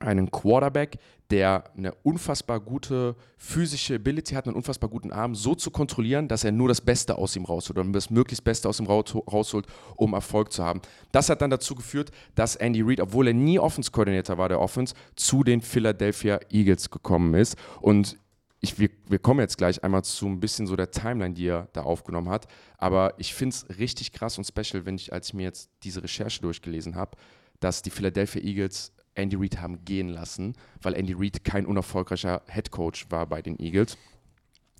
einen 0.00 0.30
Quarterback, 0.30 0.98
der 1.30 1.64
eine 1.76 1.94
unfassbar 2.02 2.60
gute 2.60 3.16
physische 3.36 3.94
Ability 3.94 4.34
hat, 4.34 4.46
einen 4.46 4.56
unfassbar 4.56 4.90
guten 4.90 5.12
Arm, 5.12 5.34
so 5.34 5.54
zu 5.54 5.70
kontrollieren, 5.70 6.28
dass 6.28 6.44
er 6.44 6.52
nur 6.52 6.68
das 6.68 6.80
Beste 6.80 7.16
aus 7.16 7.36
ihm 7.36 7.44
rausholt 7.44 7.78
oder 7.78 7.88
das 7.90 8.10
möglichst 8.10 8.44
Beste 8.44 8.68
aus 8.68 8.80
ihm 8.80 8.86
raus- 8.86 9.14
rausholt, 9.14 9.66
um 9.96 10.12
Erfolg 10.12 10.52
zu 10.52 10.64
haben. 10.64 10.82
Das 11.12 11.28
hat 11.30 11.40
dann 11.40 11.50
dazu 11.50 11.74
geführt, 11.74 12.10
dass 12.34 12.56
Andy 12.56 12.82
Reid, 12.82 13.00
obwohl 13.00 13.28
er 13.28 13.34
nie 13.34 13.58
Offense-Coordinator 13.58 14.36
war 14.36 14.48
der 14.48 14.60
Offense, 14.60 14.94
zu 15.14 15.44
den 15.44 15.60
Philadelphia 15.60 16.40
Eagles 16.50 16.90
gekommen 16.90 17.34
ist. 17.34 17.56
Und 17.80 18.18
ich, 18.64 18.78
wir, 18.78 18.90
wir 19.08 19.18
kommen 19.18 19.40
jetzt 19.40 19.58
gleich 19.58 19.82
einmal 19.82 20.04
zu 20.04 20.26
ein 20.26 20.38
bisschen 20.38 20.68
so 20.68 20.76
der 20.76 20.92
Timeline, 20.92 21.34
die 21.34 21.48
er 21.48 21.68
da 21.72 21.82
aufgenommen 21.82 22.28
hat. 22.28 22.46
Aber 22.78 23.14
ich 23.18 23.34
finde 23.34 23.54
es 23.56 23.78
richtig 23.78 24.12
krass 24.12 24.38
und 24.38 24.44
special, 24.44 24.86
wenn 24.86 24.94
ich, 24.94 25.12
als 25.12 25.28
ich 25.28 25.34
mir 25.34 25.42
jetzt 25.42 25.68
diese 25.82 26.02
Recherche 26.02 26.40
durchgelesen 26.40 26.94
habe, 26.94 27.18
dass 27.58 27.82
die 27.82 27.90
Philadelphia 27.90 28.40
Eagles 28.40 28.92
Andy 29.14 29.36
Reid 29.36 29.60
haben 29.60 29.84
gehen 29.84 30.08
lassen, 30.08 30.54
weil 30.80 30.94
Andy 30.94 31.12
Reid 31.12 31.44
kein 31.44 31.66
unerfolgreicher 31.66 32.42
Head 32.48 32.70
Coach 32.70 33.06
war 33.10 33.26
bei 33.26 33.42
den 33.42 33.58
Eagles. 33.58 33.98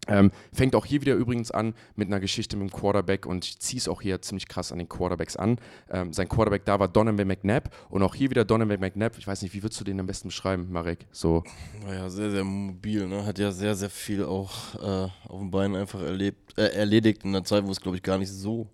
Ähm, 0.09 0.32
fängt 0.53 0.74
auch 0.74 0.84
hier 0.84 1.00
wieder 1.00 1.14
übrigens 1.14 1.53
an 1.53 1.74
mit 1.94 2.09
einer 2.09 2.18
Geschichte 2.18 2.57
mit 2.57 2.68
dem 2.68 2.72
Quarterback 2.76 3.24
und 3.24 3.44
ich 3.44 3.61
ziehe 3.61 3.78
es 3.78 3.86
auch 3.86 4.03
hier 4.03 4.20
ziemlich 4.20 4.48
krass 4.48 4.72
an 4.72 4.78
den 4.78 4.88
Quarterbacks 4.88 5.36
an. 5.36 5.59
Ähm, 5.90 6.12
sein 6.12 6.28
Quarterback 6.28 6.64
da 6.64 6.80
war 6.80 6.88
Donovan 6.88 7.26
McNabb 7.28 7.72
und 7.88 8.03
auch 8.03 8.14
hier 8.16 8.28
wieder 8.30 8.44
Donovan 8.44 8.80
McNabb. 8.80 9.16
Ich 9.18 9.28
weiß 9.28 9.42
nicht, 9.42 9.55
wie 9.55 9.62
würdest 9.62 9.80
du 9.80 9.84
den 9.84 10.00
am 10.00 10.07
besten 10.07 10.28
beschreiben, 10.28 10.66
Marek? 10.72 11.07
So, 11.12 11.44
War 11.84 11.94
ja 11.94 12.11
sehr, 12.11 12.32
sehr 12.32 12.42
mobil, 12.42 13.07
ne? 13.07 13.24
Hat 13.24 13.38
ja 13.38 13.53
sehr, 13.53 13.76
sehr 13.76 13.90
viel 13.90 14.24
auch 14.24 14.74
äh, 14.74 15.09
auf 15.28 15.38
den 15.38 15.53
Beinen 15.53 15.76
einfach 15.76 16.03
erlebt, 16.03 16.59
äh, 16.59 16.74
erledigt 16.74 17.22
in 17.22 17.30
einer 17.30 17.44
Zeit, 17.44 17.64
wo 17.64 17.70
es, 17.70 17.80
glaube 17.80 17.96
ich, 17.96 18.03
gar 18.03 18.18
nicht 18.18 18.30
so, 18.32 18.66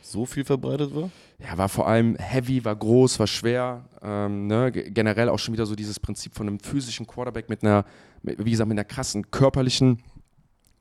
so 0.00 0.24
viel 0.24 0.44
verbreitet 0.44 0.94
war. 0.94 1.10
ja, 1.38 1.58
war 1.58 1.68
vor 1.68 1.86
allem 1.86 2.16
heavy, 2.16 2.64
war 2.64 2.74
groß, 2.74 3.18
war 3.18 3.26
schwer. 3.26 3.84
Ähm, 4.02 4.46
ne? 4.46 4.72
Ge- 4.72 4.88
Generell 4.90 5.28
auch 5.28 5.38
schon 5.38 5.52
wieder 5.52 5.66
so 5.66 5.74
dieses 5.76 6.00
Prinzip 6.00 6.34
von 6.34 6.48
einem 6.48 6.60
physischen 6.60 7.06
Quarterback 7.06 7.50
mit 7.50 7.62
einer, 7.62 7.84
wie 8.22 8.50
gesagt, 8.50 8.68
mit 8.68 8.78
einer 8.78 8.84
krassen 8.84 9.30
körperlichen 9.30 10.02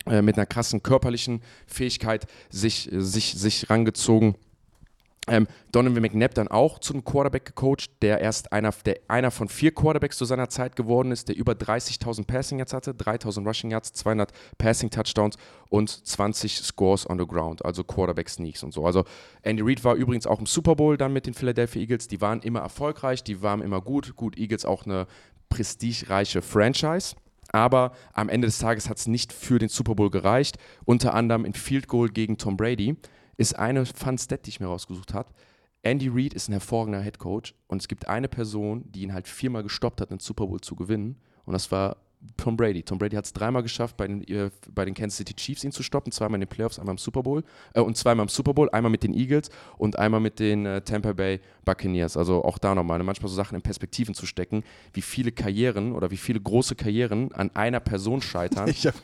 äh, 0.09 0.21
mit 0.21 0.37
einer 0.37 0.45
krassen 0.45 0.83
körperlichen 0.83 1.41
Fähigkeit 1.65 2.27
sich, 2.49 2.89
sich, 2.91 3.33
sich 3.33 3.69
rangezogen. 3.69 4.35
Ähm, 5.29 5.45
Donovan 5.73 6.01
McNabb 6.01 6.33
dann 6.35 6.47
auch 6.47 6.79
zu 6.79 6.93
einem 6.93 7.03
Quarterback 7.03 7.43
gecoacht, 7.43 7.89
der 8.01 8.21
erst 8.21 8.53
einer, 8.53 8.71
der 8.85 8.99
einer 9.09 9.29
von 9.29 9.49
vier 9.49 9.73
Quarterbacks 9.73 10.15
zu 10.15 10.23
seiner 10.23 10.47
Zeit 10.47 10.77
geworden 10.77 11.11
ist, 11.11 11.27
der 11.27 11.35
über 11.35 11.51
30.000 11.51 12.25
Passing 12.25 12.59
Yards 12.59 12.73
hatte, 12.73 12.91
3.000 12.91 13.45
Rushing 13.45 13.71
Yards, 13.71 13.91
200 13.91 14.31
Passing 14.57 14.89
Touchdowns 14.89 15.35
und 15.67 15.89
20 15.89 16.59
Scores 16.59 17.09
on 17.09 17.19
the 17.19 17.27
Ground, 17.27 17.65
also 17.65 17.83
Quarterback 17.83 18.29
Sneaks 18.29 18.63
und 18.63 18.73
so. 18.73 18.85
Also 18.85 19.03
Andy 19.41 19.61
Reid 19.61 19.83
war 19.83 19.95
übrigens 19.95 20.25
auch 20.25 20.39
im 20.39 20.45
Super 20.45 20.77
Bowl 20.77 20.95
dann 20.95 21.11
mit 21.11 21.25
den 21.25 21.33
Philadelphia 21.33 21.81
Eagles. 21.81 22.07
Die 22.07 22.21
waren 22.21 22.41
immer 22.41 22.61
erfolgreich, 22.61 23.21
die 23.21 23.41
waren 23.41 23.61
immer 23.61 23.81
gut. 23.81 24.15
Gut, 24.15 24.37
Eagles 24.37 24.63
auch 24.63 24.85
eine 24.85 25.07
prestigereiche 25.49 26.41
Franchise. 26.41 27.17
Aber 27.51 27.91
am 28.13 28.29
Ende 28.29 28.47
des 28.47 28.59
Tages 28.59 28.89
hat 28.89 28.97
es 28.97 29.07
nicht 29.07 29.31
für 29.33 29.59
den 29.59 29.69
Super 29.69 29.95
Bowl 29.95 30.09
gereicht. 30.09 30.57
Unter 30.85 31.13
anderem 31.13 31.45
in 31.45 31.53
Field 31.53 31.87
Goal 31.87 32.09
gegen 32.09 32.37
Tom 32.37 32.57
Brady 32.57 32.97
ist 33.37 33.57
eine 33.57 33.85
Fun 33.85 34.17
Stat, 34.17 34.45
die 34.45 34.49
ich 34.49 34.59
mir 34.59 34.67
rausgesucht 34.67 35.13
habe. 35.13 35.31
Andy 35.83 36.09
Reid 36.09 36.33
ist 36.33 36.49
ein 36.49 36.53
hervorragender 36.53 37.01
Head 37.01 37.19
Coach 37.19 37.53
und 37.67 37.81
es 37.81 37.87
gibt 37.87 38.07
eine 38.07 38.27
Person, 38.27 38.91
die 38.91 39.03
ihn 39.03 39.13
halt 39.13 39.27
viermal 39.27 39.63
gestoppt 39.63 40.01
hat, 40.01 40.09
einen 40.09 40.19
Super 40.19 40.47
Bowl 40.47 40.59
zu 40.59 40.75
gewinnen. 40.75 41.17
Und 41.45 41.53
das 41.53 41.71
war 41.71 41.97
Tom 42.35 42.57
Brady. 42.57 42.83
Tom 42.83 42.97
Brady 42.97 43.15
hat 43.15 43.25
es 43.25 43.33
dreimal 43.33 43.61
geschafft, 43.63 43.95
bei 43.97 44.07
den, 44.07 44.23
äh, 44.27 44.49
bei 44.73 44.85
den 44.85 44.93
Kansas 44.93 45.17
City 45.17 45.33
Chiefs 45.35 45.63
ihn 45.63 45.71
zu 45.71 45.83
stoppen. 45.83 46.11
Zweimal 46.11 46.35
in 46.37 46.41
den 46.41 46.47
Playoffs, 46.49 46.79
einmal 46.79 46.93
im 46.93 46.97
Super 46.97 47.23
Bowl. 47.23 47.43
Äh, 47.73 47.81
und 47.81 47.95
zweimal 47.97 48.23
im 48.25 48.29
Super 48.29 48.53
Bowl, 48.53 48.69
einmal 48.71 48.89
mit 48.91 49.03
den 49.03 49.13
Eagles 49.13 49.49
und 49.77 49.97
einmal 49.99 50.19
mit 50.19 50.39
den 50.39 50.65
äh, 50.65 50.81
Tampa 50.81 51.13
Bay 51.13 51.39
Buccaneers. 51.65 52.17
Also 52.17 52.43
auch 52.43 52.57
da 52.57 52.73
nochmal, 52.75 52.97
ne, 52.97 53.03
manchmal 53.03 53.29
so 53.29 53.35
Sachen 53.35 53.55
in 53.55 53.61
Perspektiven 53.61 54.13
zu 54.15 54.25
stecken, 54.25 54.63
wie 54.93 55.01
viele 55.01 55.31
Karrieren 55.31 55.93
oder 55.93 56.09
wie 56.11 56.17
viele 56.17 56.39
große 56.39 56.75
Karrieren 56.75 57.31
an 57.33 57.51
einer 57.55 57.79
Person 57.79 58.21
scheitern. 58.21 58.67
Ich, 58.77 58.85
hab- 58.87 58.95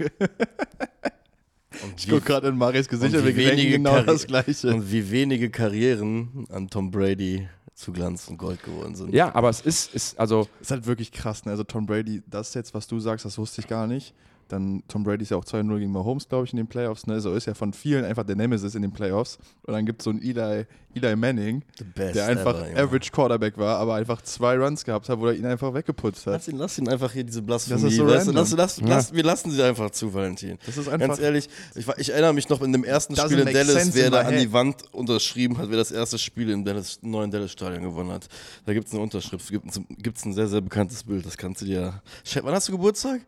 Und 1.83 1.93
ich 1.97 2.07
gucke 2.07 2.21
gerade 2.21 2.47
in 2.49 2.57
Marius 2.57 2.87
Gesicht 2.87 3.15
und 3.15 3.21
und 3.21 3.35
wir 3.35 3.49
denken 3.49 3.71
genau 3.71 3.95
Karri- 3.95 4.05
das 4.05 4.27
Gleiche. 4.27 4.67
Und 4.73 4.91
wie 4.91 5.09
wenige 5.09 5.49
Karrieren 5.49 6.45
an 6.49 6.69
Tom 6.69 6.91
Brady 6.91 7.47
zu 7.73 7.91
Glanz 7.91 8.27
und 8.27 8.37
Gold 8.37 8.63
geworden 8.63 8.95
sind. 8.95 9.13
ja, 9.13 9.33
aber 9.33 9.49
es 9.49 9.61
ist, 9.61 9.93
ist 9.93 10.19
also 10.19 10.47
ist 10.61 10.71
halt 10.71 10.85
wirklich 10.85 11.11
krass, 11.11 11.45
ne? 11.45 11.51
Also 11.51 11.63
Tom 11.63 11.85
Brady, 11.85 12.21
das 12.27 12.53
jetzt, 12.53 12.73
was 12.73 12.87
du 12.87 12.99
sagst, 12.99 13.25
das 13.25 13.37
wusste 13.37 13.61
ich 13.61 13.67
gar 13.67 13.87
nicht. 13.87 14.13
Dann 14.53 14.83
Tom 14.87 15.03
Brady 15.03 15.23
ist 15.23 15.31
ja 15.31 15.37
auch 15.37 15.45
2-0 15.45 15.79
gegen 15.79 15.91
Mahomes, 15.91 16.29
glaube 16.29 16.45
ich, 16.45 16.53
in 16.53 16.57
den 16.57 16.67
Playoffs. 16.67 17.07
Ne? 17.07 17.19
So 17.19 17.33
ist 17.33 17.47
ja 17.47 17.55
von 17.55 17.73
vielen 17.73 18.05
einfach 18.05 18.23
der 18.23 18.35
Nemesis 18.35 18.75
in 18.75 18.83
den 18.83 18.91
Playoffs. 18.91 19.39
Und 19.63 19.73
dann 19.73 19.83
gibt 19.83 20.01
es 20.01 20.03
so 20.03 20.11
einen 20.11 20.21
Eli, 20.21 20.67
Eli 20.93 21.15
Manning, 21.15 21.63
der 21.97 22.27
einfach 22.27 22.63
ever. 22.63 22.83
Average 22.83 23.09
Quarterback 23.11 23.57
war, 23.57 23.79
aber 23.79 23.95
einfach 23.95 24.21
zwei 24.21 24.55
Runs 24.55 24.85
gehabt 24.85 25.09
hat, 25.09 25.19
wo 25.19 25.25
er 25.25 25.33
ihn 25.33 25.47
einfach 25.47 25.73
weggeputzt 25.73 26.27
hat. 26.27 26.33
Lass 26.33 26.47
ihn, 26.47 26.57
lass 26.59 26.77
ihn 26.77 26.87
einfach 26.87 27.11
hier 27.11 27.23
diese 27.23 27.41
Blasphemie. 27.41 27.81
Das 27.81 27.91
ist 27.91 27.97
so 27.97 28.05
weißt 28.05 28.31
lass, 28.31 28.51
lass, 28.51 28.77
Ja. 28.77 28.87
lass, 28.89 29.11
wir 29.11 29.23
lassen 29.23 29.49
sie 29.49 29.63
einfach 29.63 29.89
zu, 29.89 30.13
Valentin. 30.13 30.59
Das 30.67 30.77
ist 30.77 30.87
einfach. 30.87 31.07
Ganz 31.07 31.19
ehrlich, 31.19 31.49
ich, 31.73 31.87
ich 31.97 32.11
erinnere 32.11 32.33
mich 32.33 32.47
noch 32.47 32.61
in 32.61 32.71
dem 32.73 32.83
ersten 32.83 33.15
Spiel 33.15 33.39
in 33.39 33.51
Dallas, 33.51 33.95
wer 33.95 34.11
da 34.11 34.21
an 34.21 34.37
die 34.37 34.53
Wand 34.53 34.83
unterschrieben 34.93 35.57
hat, 35.57 35.71
wer 35.71 35.77
das 35.77 35.91
erste 35.91 36.19
Spiel 36.19 36.51
im 36.51 36.63
Dallas, 36.63 36.99
neuen 37.01 37.31
Dallas-Stadion 37.31 37.81
gewonnen 37.81 38.11
hat. 38.11 38.27
Da 38.67 38.73
gibt 38.73 38.85
es 38.85 38.93
eine 38.93 39.01
Unterschrift, 39.01 39.49
gibt 39.49 39.65
es 39.67 39.81
gibt's 39.97 40.25
ein 40.25 40.33
sehr, 40.33 40.47
sehr 40.47 40.61
bekanntes 40.61 41.03
Bild, 41.03 41.25
das 41.25 41.37
kannst 41.37 41.63
du 41.63 41.65
dir... 41.65 42.03
Wann 42.43 42.53
hast 42.53 42.67
du 42.67 42.73
Geburtstag? 42.73 43.21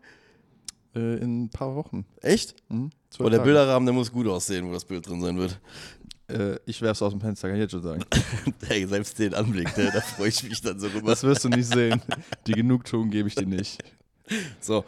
Äh, 0.96 1.16
in 1.18 1.44
ein 1.44 1.50
paar 1.50 1.74
Wochen. 1.76 2.04
Echt? 2.22 2.54
Mhm. 2.68 2.90
Aber 3.18 3.30
der 3.30 3.38
Tage. 3.38 3.50
Bilderrahmen, 3.50 3.86
der 3.86 3.94
muss 3.94 4.10
gut 4.10 4.26
aussehen, 4.26 4.68
wo 4.68 4.72
das 4.72 4.84
Bild 4.84 5.06
drin 5.06 5.20
sein 5.20 5.38
wird. 5.38 5.60
Äh, 6.28 6.56
ich 6.66 6.82
werf's 6.82 7.00
aus 7.02 7.12
dem 7.12 7.20
Fenster, 7.20 7.48
kann 7.48 7.56
ich 7.56 7.62
jetzt 7.62 7.70
schon 7.72 7.82
sagen. 7.82 8.02
Hey, 8.66 8.86
selbst 8.86 9.18
den 9.18 9.32
Anblick, 9.34 9.76
ne, 9.76 9.90
da 9.92 10.00
freue 10.00 10.28
ich 10.28 10.42
mich 10.42 10.60
dann 10.60 10.80
so 10.80 10.88
rüber. 10.88 11.10
Das 11.10 11.22
wirst 11.22 11.44
du 11.44 11.48
nicht 11.48 11.66
sehen. 11.66 12.02
Die 12.46 12.52
Genugtuung 12.52 13.10
gebe 13.10 13.28
ich 13.28 13.34
dir 13.36 13.46
nicht. 13.46 13.78
So, 14.60 14.84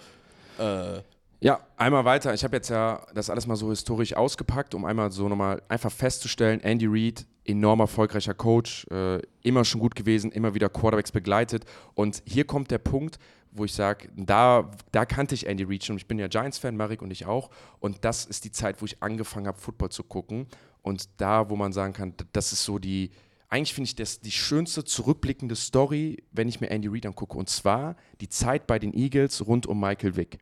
äh, 0.59 1.01
Ja, 1.41 1.61
einmal 1.77 2.05
weiter. 2.05 2.35
Ich 2.35 2.43
habe 2.43 2.57
jetzt 2.57 2.69
ja 2.71 3.07
das 3.15 3.31
alles 3.31 3.47
mal 3.47 3.55
so 3.55 3.71
historisch 3.71 4.15
ausgepackt, 4.15 4.75
um 4.75 4.85
einmal 4.85 5.13
so 5.13 5.29
nochmal 5.29 5.63
einfach 5.69 5.93
festzustellen, 5.93 6.61
Andy 6.61 6.87
Reid, 6.89 7.25
enorm 7.45 7.81
erfolgreicher 7.81 8.35
Coach, 8.35 8.87
äh, 8.91 9.21
immer 9.43 9.65
schon 9.65 9.81
gut 9.81 9.95
gewesen, 9.95 10.33
immer 10.33 10.55
wieder 10.55 10.69
Quarterbacks 10.69 11.13
begleitet. 11.13 11.65
Und 11.95 12.23
hier 12.27 12.45
kommt 12.45 12.73
der 12.73 12.79
Punkt, 12.79 13.21
wo 13.53 13.65
ich 13.65 13.73
sage, 13.73 14.09
da, 14.17 14.71
da 14.93 15.05
kannte 15.05 15.35
ich 15.35 15.47
Andy 15.47 15.65
Reid 15.65 15.85
schon. 15.85 15.97
Ich 15.97 16.07
bin 16.07 16.19
ja 16.19 16.29
Giants-Fan, 16.29 16.77
Marek 16.77 17.03
und 17.03 17.11
ich 17.11 17.27
auch. 17.27 17.51
Und 17.81 18.05
das 18.05 18.25
ist 18.25 18.45
die 18.45 18.53
Zeit, 18.53 18.81
wo 18.81 18.87
ich 18.87 19.03
angefangen 19.03 19.47
habe, 19.47 19.59
Football 19.59 19.91
zu 19.91 20.03
gucken. 20.03 20.47
Und 20.83 21.09
da, 21.19 21.51
wo 21.51 21.57
man 21.57 21.73
sagen 21.73 21.93
kann, 21.93 22.15
das 22.33 22.53
ist 22.53 22.65
so 22.65 22.79
die, 22.79 23.11
eigentlich 23.49 23.75
finde 23.75 23.89
ich 23.89 23.97
das 23.97 24.21
die 24.21 24.31
schönste 24.31 24.85
zurückblickende 24.85 25.57
Story, 25.57 26.23
wenn 26.33 26.49
ich 26.49 26.61
mir 26.61 26.71
Andy 26.71 26.89
Reid 26.89 27.07
angucke. 27.07 27.37
Und 27.37 27.49
zwar 27.49 27.97
die 28.21 28.29
Zeit 28.29 28.67
bei 28.67 28.79
den 28.79 28.95
Eagles 28.95 29.47
rund 29.47 29.67
um 29.67 29.81
Michael 29.81 30.17
Vick. 30.17 30.39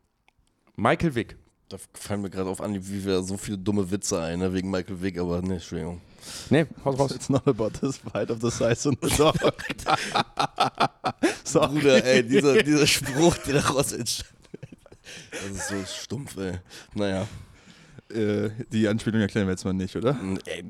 Michael 0.77 1.15
Vick. 1.15 1.37
da 1.69 1.79
fallen 1.95 2.21
mir 2.23 2.31
gerade 2.31 2.51
auf 2.51 2.61
an, 2.61 2.75
wie 2.75 3.05
wir 3.05 3.23
so 3.23 3.37
viele 3.37 3.59
dumme 3.59 3.91
Witze 3.91 4.21
ein, 4.21 4.41
ne, 4.41 4.53
wegen 4.53 4.71
Michael 4.71 5.01
Vick, 5.01 5.19
aber 5.19 5.41
ne, 5.43 5.55
Entschuldigung. 5.55 6.01
Nee, 6.51 6.67
haus 6.85 6.99
raus. 6.99 7.13
It's 7.13 7.29
not 7.29 7.47
about 7.47 7.71
the 7.81 7.93
fight 7.93 8.31
of 8.31 8.41
the 8.41 8.51
size 8.51 8.89
of 8.89 8.97
the 9.03 9.09
dog. 9.17 9.37
Sorry. 11.45 11.69
Bruder, 11.69 12.05
ey, 12.05 12.23
dieser, 12.23 12.63
dieser 12.63 12.87
Spruch, 12.87 13.37
der 13.39 13.55
daraus 13.55 13.93
entstand. 13.93 14.31
Das 15.31 15.51
ist 15.57 15.69
so 15.69 16.03
stumpf, 16.03 16.37
ey. 16.37 16.59
Naja, 16.95 17.27
Äh, 18.09 18.51
die 18.71 18.87
Anspielung 18.87 19.21
erklären 19.21 19.49
wir 19.49 19.53
jetzt 19.53 19.65
mal 19.65 19.73
nicht, 19.73 19.97
oder? 19.97 20.17
ey, 20.45 20.65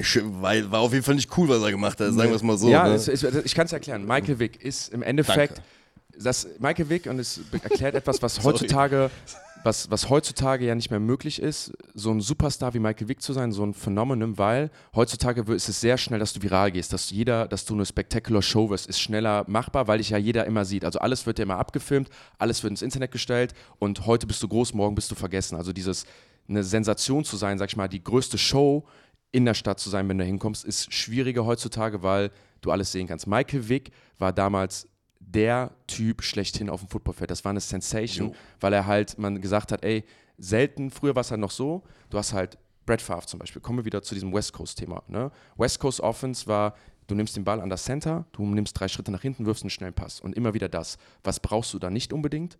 schön, 0.00 0.40
weil, 0.42 0.70
war 0.70 0.80
auf 0.80 0.92
jeden 0.92 1.04
Fall 1.04 1.16
nicht 1.16 1.36
cool, 1.36 1.48
was 1.48 1.60
er 1.60 1.72
gemacht 1.72 1.98
hat, 1.98 2.12
sagen 2.12 2.30
wir 2.30 2.36
es 2.36 2.42
mal 2.42 2.56
so. 2.56 2.68
ja, 2.68 2.86
ne? 2.88 2.94
es, 2.94 3.08
es, 3.08 3.24
ich 3.24 3.54
kann 3.54 3.66
es 3.66 3.72
erklären. 3.72 4.06
Michael 4.06 4.38
Vick 4.38 4.62
ist 4.62 4.92
im 4.92 5.02
Endeffekt, 5.02 5.56
Danke. 5.58 6.22
das 6.22 6.46
Michael 6.60 6.88
Vick 6.88 7.06
und 7.06 7.18
es 7.18 7.40
erklärt 7.50 7.96
etwas, 7.96 8.22
was 8.22 8.40
heutzutage, 8.44 9.10
was, 9.64 9.90
was 9.90 10.08
heutzutage 10.08 10.66
ja 10.66 10.74
nicht 10.74 10.90
mehr 10.90 11.00
möglich 11.00 11.40
ist, 11.40 11.72
so 11.94 12.10
ein 12.10 12.20
Superstar 12.20 12.74
wie 12.74 12.78
Michael 12.78 13.08
Vick 13.08 13.22
zu 13.22 13.32
sein, 13.32 13.52
so 13.52 13.64
ein 13.64 13.74
Phänomen, 13.74 14.38
weil 14.38 14.70
heutzutage 14.94 15.42
ist 15.52 15.68
es 15.68 15.80
sehr 15.80 15.98
schnell, 15.98 16.18
dass 16.18 16.32
du 16.32 16.42
viral 16.42 16.72
gehst, 16.72 16.92
dass 16.92 17.10
jeder, 17.10 17.48
dass 17.48 17.64
du 17.64 17.74
eine 17.74 17.86
spectacular 17.86 18.42
Show 18.42 18.70
wirst, 18.70 18.86
ist 18.88 19.00
schneller 19.00 19.44
machbar, 19.48 19.88
weil 19.88 19.98
dich 19.98 20.10
ja 20.10 20.18
jeder 20.18 20.46
immer 20.46 20.64
sieht. 20.64 20.84
Also 20.84 20.98
alles 20.98 21.26
wird 21.26 21.38
ja 21.38 21.44
immer 21.44 21.58
abgefilmt, 21.58 22.08
alles 22.38 22.62
wird 22.62 22.72
ins 22.72 22.82
Internet 22.82 23.10
gestellt 23.12 23.54
und 23.78 24.06
heute 24.06 24.26
bist 24.26 24.42
du 24.42 24.48
groß, 24.48 24.74
morgen 24.74 24.94
bist 24.94 25.10
du 25.10 25.14
vergessen. 25.14 25.56
Also 25.56 25.72
dieses 25.72 26.04
eine 26.48 26.64
Sensation 26.64 27.24
zu 27.24 27.36
sein, 27.36 27.58
sag 27.58 27.68
ich 27.68 27.76
mal, 27.76 27.88
die 27.88 28.02
größte 28.02 28.38
Show 28.38 28.84
in 29.30 29.44
der 29.44 29.54
Stadt 29.54 29.80
zu 29.80 29.88
sein, 29.88 30.08
wenn 30.08 30.18
du 30.18 30.24
hinkommst, 30.24 30.64
ist 30.64 30.92
schwieriger 30.92 31.44
heutzutage, 31.46 32.02
weil 32.02 32.30
du 32.60 32.70
alles 32.70 32.92
sehen 32.92 33.06
kannst. 33.06 33.26
Michael 33.26 33.68
Vick 33.68 33.90
war 34.18 34.32
damals 34.32 34.86
der 35.26 35.72
Typ 35.86 36.22
schlechthin 36.22 36.68
auf 36.68 36.80
dem 36.80 36.88
Footballfeld. 36.88 37.30
Das 37.30 37.44
war 37.44 37.50
eine 37.50 37.60
Sensation, 37.60 38.28
Jo. 38.28 38.34
weil 38.60 38.72
er 38.72 38.86
halt, 38.86 39.18
man 39.18 39.40
gesagt 39.40 39.72
hat, 39.72 39.84
ey, 39.84 40.04
selten, 40.38 40.90
früher 40.90 41.14
war 41.14 41.20
es 41.20 41.30
halt 41.30 41.40
noch 41.40 41.50
so, 41.50 41.82
du 42.10 42.18
hast 42.18 42.32
halt 42.32 42.58
Brett 42.84 43.00
Favre 43.00 43.26
zum 43.26 43.38
Beispiel, 43.38 43.62
kommen 43.62 43.78
wir 43.78 43.84
wieder 43.84 44.02
zu 44.02 44.14
diesem 44.14 44.32
West 44.32 44.52
Coast-Thema. 44.52 45.02
Ne? 45.06 45.30
West 45.56 45.78
Coast 45.78 46.00
Offense 46.00 46.46
war, 46.46 46.74
du 47.06 47.14
nimmst 47.14 47.36
den 47.36 47.44
Ball 47.44 47.60
an 47.60 47.70
das 47.70 47.84
Center, 47.84 48.26
du 48.32 48.44
nimmst 48.44 48.78
drei 48.78 48.88
Schritte 48.88 49.12
nach 49.12 49.22
hinten, 49.22 49.46
wirfst 49.46 49.62
einen 49.62 49.70
schnellen 49.70 49.94
Pass 49.94 50.20
und 50.20 50.36
immer 50.36 50.54
wieder 50.54 50.68
das. 50.68 50.98
Was 51.22 51.40
brauchst 51.40 51.72
du 51.74 51.78
da 51.78 51.90
nicht 51.90 52.12
unbedingt? 52.12 52.58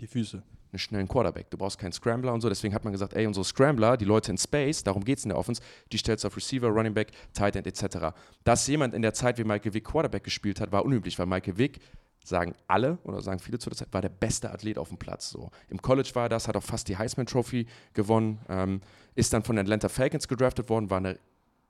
Die 0.00 0.06
Füße. 0.06 0.42
Einen 0.72 0.78
schnellen 0.78 1.08
Quarterback. 1.08 1.50
Du 1.50 1.56
brauchst 1.56 1.78
keinen 1.78 1.92
Scrambler 1.92 2.32
und 2.32 2.40
so. 2.40 2.48
Deswegen 2.48 2.74
hat 2.74 2.84
man 2.84 2.92
gesagt, 2.92 3.14
ey, 3.14 3.26
unsere 3.26 3.44
Scrambler, 3.44 3.96
die 3.96 4.04
Leute 4.04 4.30
in 4.30 4.38
Space, 4.38 4.82
darum 4.82 5.04
geht 5.04 5.18
es 5.18 5.24
in 5.24 5.30
der 5.30 5.38
Offense, 5.38 5.62
die 5.92 5.98
stellst 5.98 6.24
du 6.24 6.28
auf 6.28 6.36
Receiver, 6.36 6.68
Running 6.68 6.94
Back, 6.94 7.08
Tight 7.32 7.56
End 7.56 7.66
etc. 7.66 8.14
Dass 8.44 8.66
jemand 8.66 8.94
in 8.94 9.02
der 9.02 9.14
Zeit 9.14 9.38
wie 9.38 9.44
Michael 9.44 9.74
Vick 9.74 9.84
Quarterback 9.84 10.24
gespielt 10.24 10.60
hat, 10.60 10.72
war 10.72 10.84
unüblich, 10.84 11.18
weil 11.18 11.26
Michael 11.26 11.58
Vick, 11.58 11.80
sagen 12.28 12.54
alle 12.66 12.98
oder 13.04 13.22
sagen 13.22 13.38
viele 13.38 13.58
zu 13.58 13.70
der 13.70 13.76
Zeit, 13.76 13.88
war 13.92 14.02
der 14.02 14.10
beste 14.10 14.50
Athlet 14.50 14.78
auf 14.78 14.88
dem 14.88 14.98
Platz. 14.98 15.30
So. 15.30 15.50
Im 15.68 15.80
College 15.80 16.10
war 16.14 16.24
er 16.24 16.28
das, 16.28 16.46
hat 16.46 16.56
auch 16.56 16.62
fast 16.62 16.88
die 16.88 16.96
Heisman 16.96 17.26
Trophy 17.26 17.66
gewonnen, 17.94 18.38
ähm, 18.48 18.80
ist 19.14 19.32
dann 19.32 19.42
von 19.42 19.56
den 19.56 19.64
Atlanta 19.64 19.88
Falcons 19.88 20.28
gedraftet 20.28 20.68
worden, 20.68 20.90
war 20.90 20.98
eine 20.98 21.18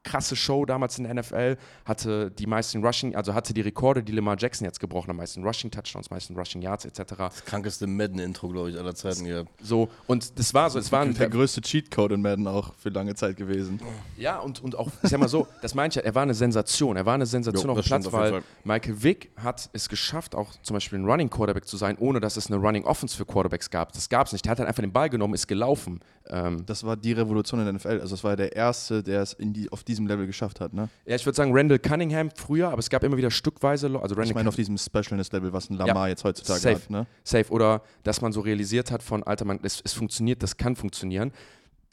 krasse 0.08 0.36
Show 0.36 0.64
damals 0.64 0.98
in 0.98 1.04
der 1.04 1.14
NFL, 1.14 1.56
hatte 1.84 2.30
die 2.30 2.46
meisten 2.46 2.84
Rushing, 2.84 3.14
also 3.14 3.34
hatte 3.34 3.52
die 3.52 3.60
Rekorde, 3.60 4.02
die 4.02 4.12
Lamar 4.12 4.36
Jackson 4.38 4.64
jetzt 4.64 4.80
gebrochen 4.80 5.08
hat, 5.08 5.16
meisten 5.16 5.44
Rushing 5.44 5.70
Touchdowns, 5.70 6.10
meisten 6.10 6.34
Rushing 6.36 6.62
Yards 6.62 6.84
etc. 6.84 7.14
Das 7.18 7.44
krankeste 7.44 7.86
Madden-Intro, 7.86 8.48
glaube 8.48 8.70
ich, 8.70 8.78
aller 8.78 8.94
Zeiten 8.94 9.24
gehabt. 9.24 9.50
So, 9.62 9.88
und 10.06 10.38
das 10.38 10.54
war 10.54 10.70
so, 10.70 10.78
es 10.78 10.90
war 10.90 11.02
ein, 11.02 11.14
der 11.14 11.28
größte 11.28 11.60
Cheatcode 11.60 12.12
in 12.12 12.22
Madden 12.22 12.46
auch 12.46 12.74
für 12.74 12.88
lange 12.88 13.14
Zeit 13.14 13.36
gewesen. 13.36 13.80
ja, 14.16 14.38
und, 14.38 14.62
und 14.62 14.76
auch, 14.76 14.88
ich 15.02 15.10
sag 15.10 15.20
mal 15.20 15.28
so, 15.28 15.46
das 15.62 15.74
meine 15.74 15.90
ich 15.90 15.94
ja, 15.96 16.02
er 16.02 16.14
war 16.14 16.22
eine 16.22 16.34
Sensation, 16.34 16.96
er 16.96 17.06
war 17.06 17.14
eine 17.14 17.26
Sensation 17.26 17.66
Jo, 17.66 17.72
auf 17.72 17.80
dem 17.80 17.86
Platz, 17.86 18.12
weil 18.12 18.30
Fall. 18.30 18.42
Michael 18.64 19.02
Vick 19.02 19.30
hat 19.36 19.68
es 19.72 19.88
geschafft, 19.88 20.34
auch 20.34 20.52
zum 20.62 20.74
Beispiel 20.74 20.98
ein 20.98 21.04
Running 21.04 21.28
Quarterback 21.30 21.66
zu 21.66 21.76
sein, 21.76 21.96
ohne 21.98 22.20
dass 22.20 22.36
es 22.36 22.50
eine 22.50 22.56
Running 22.56 22.84
Offense 22.84 23.16
für 23.16 23.24
Quarterbacks 23.26 23.70
gab. 23.70 23.92
Das 23.92 24.08
gab 24.08 24.26
es 24.26 24.32
nicht. 24.32 24.44
Der 24.44 24.52
hat 24.52 24.58
dann 24.58 24.66
einfach 24.66 24.82
den 24.82 24.92
Ball 24.92 25.10
genommen, 25.10 25.34
ist 25.34 25.46
gelaufen. 25.48 26.00
Ähm, 26.28 26.64
Das 26.66 26.84
war 26.84 26.96
die 26.96 27.12
Revolution 27.12 27.60
in 27.60 27.66
der 27.66 27.74
NFL. 27.74 28.00
Also 28.00 28.14
das 28.14 28.24
war 28.24 28.36
der 28.36 28.54
Erste, 28.54 29.02
der 29.02 29.22
es 29.22 29.32
in 29.32 29.52
die, 29.52 29.70
auf 29.72 29.82
diesem 29.98 30.06
Level 30.06 30.26
geschafft 30.26 30.60
hat. 30.60 30.72
Ne? 30.72 30.88
ja, 31.04 31.16
ich 31.16 31.26
würde 31.26 31.36
sagen, 31.36 31.50
Randall 31.54 31.78
Cunningham 31.78 32.30
früher, 32.30 32.68
aber 32.68 32.78
es 32.78 32.88
gab 32.88 33.02
immer 33.02 33.16
wieder 33.16 33.30
stückweise, 33.30 33.86
also 33.86 34.14
Randall 34.14 34.26
Ich 34.26 34.34
meine 34.34 34.48
auf 34.48 34.56
diesem 34.56 34.78
Specialness-Level, 34.78 35.52
was 35.52 35.70
ein 35.70 35.74
Lamar 35.74 36.08
jetzt 36.08 36.24
heutzutage 36.24 36.60
safe. 36.60 36.74
hat. 36.76 36.90
Ne? 36.90 37.06
Safe. 37.24 37.50
Oder 37.50 37.82
dass 38.04 38.20
man 38.20 38.32
so 38.32 38.40
realisiert 38.40 38.90
hat 38.90 39.02
von, 39.02 39.22
Alter, 39.22 39.44
man, 39.44 39.60
es, 39.62 39.80
es 39.84 39.92
funktioniert, 39.92 40.42
das 40.42 40.56
kann 40.56 40.76
funktionieren. 40.76 41.32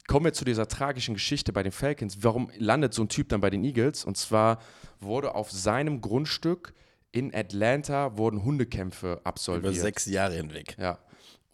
Kommen 0.07 0.25
wir 0.25 0.33
zu 0.33 0.45
dieser 0.45 0.67
tragischen 0.67 1.15
Geschichte 1.15 1.51
bei 1.51 1.63
den 1.63 1.71
Falcons. 1.71 2.19
Warum 2.21 2.51
landet 2.57 2.93
so 2.93 3.01
ein 3.01 3.09
Typ 3.09 3.29
dann 3.29 3.41
bei 3.41 3.49
den 3.49 3.63
Eagles? 3.63 4.05
Und 4.05 4.17
zwar 4.17 4.59
wurde 4.99 5.33
auf 5.33 5.51
seinem 5.51 5.99
Grundstück 6.01 6.73
in 7.11 7.33
Atlanta 7.33 8.17
wurden 8.17 8.43
Hundekämpfe 8.43 9.13
Über 9.13 9.21
absolviert. 9.23 9.75
sechs 9.75 10.05
Jahre 10.05 10.33
hinweg. 10.35 10.75
Ja. 10.77 10.99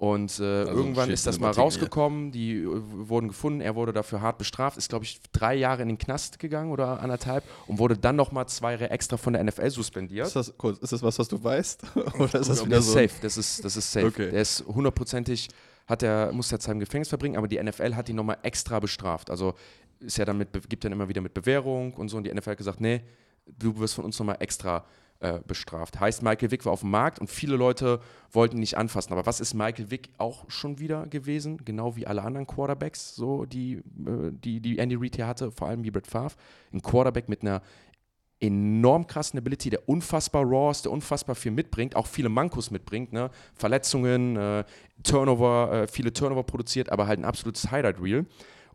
Und 0.02 0.40
äh, 0.40 0.44
Also 0.44 0.72
irgendwann 0.72 1.12
ist 1.12 1.28
das 1.28 1.40
mal 1.40 1.52
rausgekommen, 1.52 2.32
die 2.32 2.56
äh, 2.56 2.68
wurden 2.68 3.28
gefunden, 3.28 3.62
er 3.62 3.76
wurde 3.76 3.94
dafür 3.94 4.20
hart 4.20 4.40
bestraft, 4.40 4.76
ist, 4.76 4.90
glaube 4.90 5.06
ich, 5.06 5.22
drei 5.32 5.54
Jahre 5.54 5.84
in 5.84 5.90
den 5.90 6.00
Knast 6.00 6.40
gegangen 6.40 6.72
oder 6.72 7.02
anderthalb 7.02 7.44
und 7.68 7.78
wurde 7.78 7.96
dann 7.96 8.16
nochmal 8.16 8.48
zwei 8.48 8.72
Jahre 8.72 8.90
extra 8.90 9.18
von 9.18 9.34
der 9.34 9.44
NFL 9.44 9.70
suspendiert. 9.70 10.26
Ist 10.26 10.36
das, 10.36 10.58
kurz, 10.58 10.80
ist 10.80 10.92
das 10.92 11.04
was, 11.04 11.20
was 11.20 11.28
du 11.28 11.44
weißt? 11.44 11.84
Oder 12.16 12.40
ist 12.40 12.50
das 12.50 12.58
der 12.58 12.66
wieder 12.66 12.78
ist 12.80 12.88
so? 12.88 12.94
safe, 12.94 13.12
das 13.22 13.38
ist, 13.38 13.64
das 13.64 13.78
ist 13.78 13.92
safe. 13.92 14.08
Okay. 14.08 14.32
Der 14.32 14.42
ist 14.42 14.66
hundertprozentig, 14.66 15.50
hat 15.86 16.02
er, 16.02 16.32
muss 16.32 16.52
er 16.52 16.60
Zeit 16.60 16.74
im 16.74 16.80
Gefängnis 16.80 17.10
verbringen, 17.10 17.38
aber 17.38 17.48
die 17.48 17.62
NFL 17.62 17.94
hat 17.94 18.10
ihn 18.10 18.16
nochmal 18.16 18.40
extra 18.42 18.80
bestraft. 18.80 19.30
Also 19.30 19.54
ist 20.00 20.18
ja 20.18 20.26
dann 20.26 20.40
mit, 20.40 20.68
gibt 20.68 20.84
dann 20.84 20.94
immer 20.94 21.10
wieder 21.10 21.22
mit 21.22 21.36
Bewährung 21.36 21.94
und 21.94 22.10
so 22.10 22.18
und 22.18 22.24
die 22.24 22.34
NFL 22.34 22.50
hat 22.50 22.58
gesagt, 22.58 22.82
nee, 22.82 23.02
du 23.46 23.78
wirst 23.78 23.94
von 23.94 24.06
uns 24.06 24.18
nochmal 24.18 24.38
extra 24.40 24.84
äh, 25.22 25.40
bestraft. 25.46 26.00
Heißt, 26.00 26.24
Michael 26.24 26.52
Vick 26.52 26.66
war 26.66 26.74
auf 26.74 26.82
dem 26.82 26.90
Markt 26.90 27.20
und 27.20 27.30
viele 27.30 27.56
Leute 27.56 28.00
wollten 28.32 28.58
ihn 28.58 28.62
nicht 28.62 28.78
anfassen. 28.78 29.14
Aber 29.14 29.26
was 29.26 29.40
ist 29.40 29.54
Michael 29.54 29.92
Vick 29.92 30.10
auch 30.18 30.50
schon 30.50 30.80
wieder 30.80 31.06
gewesen? 31.08 31.64
Genau 31.64 31.96
wie 31.96 32.08
alle 32.08 32.24
anderen 32.24 32.48
Quarterbacks, 32.48 33.16
so 33.16 33.46
die, 33.46 33.74
äh, 33.74 34.32
die, 34.32 34.60
die 34.60 34.80
Andy 34.80 34.96
Reid 34.96 35.16
hier 35.16 35.28
hatte, 35.28 35.52
vor 35.52 35.68
allem 35.68 35.84
wie 35.84 35.92
Brett 35.92 36.08
Favre. 36.08 36.34
Ein 36.74 36.82
Quarterback 36.82 37.30
mit 37.30 37.44
einer 37.44 37.62
enorm 38.40 39.06
krassen 39.06 39.38
Ability, 39.38 39.70
der 39.70 39.88
unfassbar 39.88 40.44
raw 40.44 40.72
ist, 40.72 40.86
der 40.86 40.92
unfassbar 40.92 41.36
viel 41.36 41.52
mitbringt, 41.52 41.96
auch 41.96 42.08
viele 42.08 42.30
Mankos 42.30 42.72
mitbringt, 42.72 43.14
ne? 43.14 43.30
Verletzungen, 43.54 44.36
äh, 44.36 44.64
Turnover, 45.04 45.84
äh, 45.84 45.88
viele 45.88 46.12
Turnover 46.12 46.44
produziert, 46.44 46.92
aber 46.92 47.06
halt 47.06 47.20
ein 47.20 47.26
absolutes 47.26 47.70
Highlight-Reel. 47.70 48.26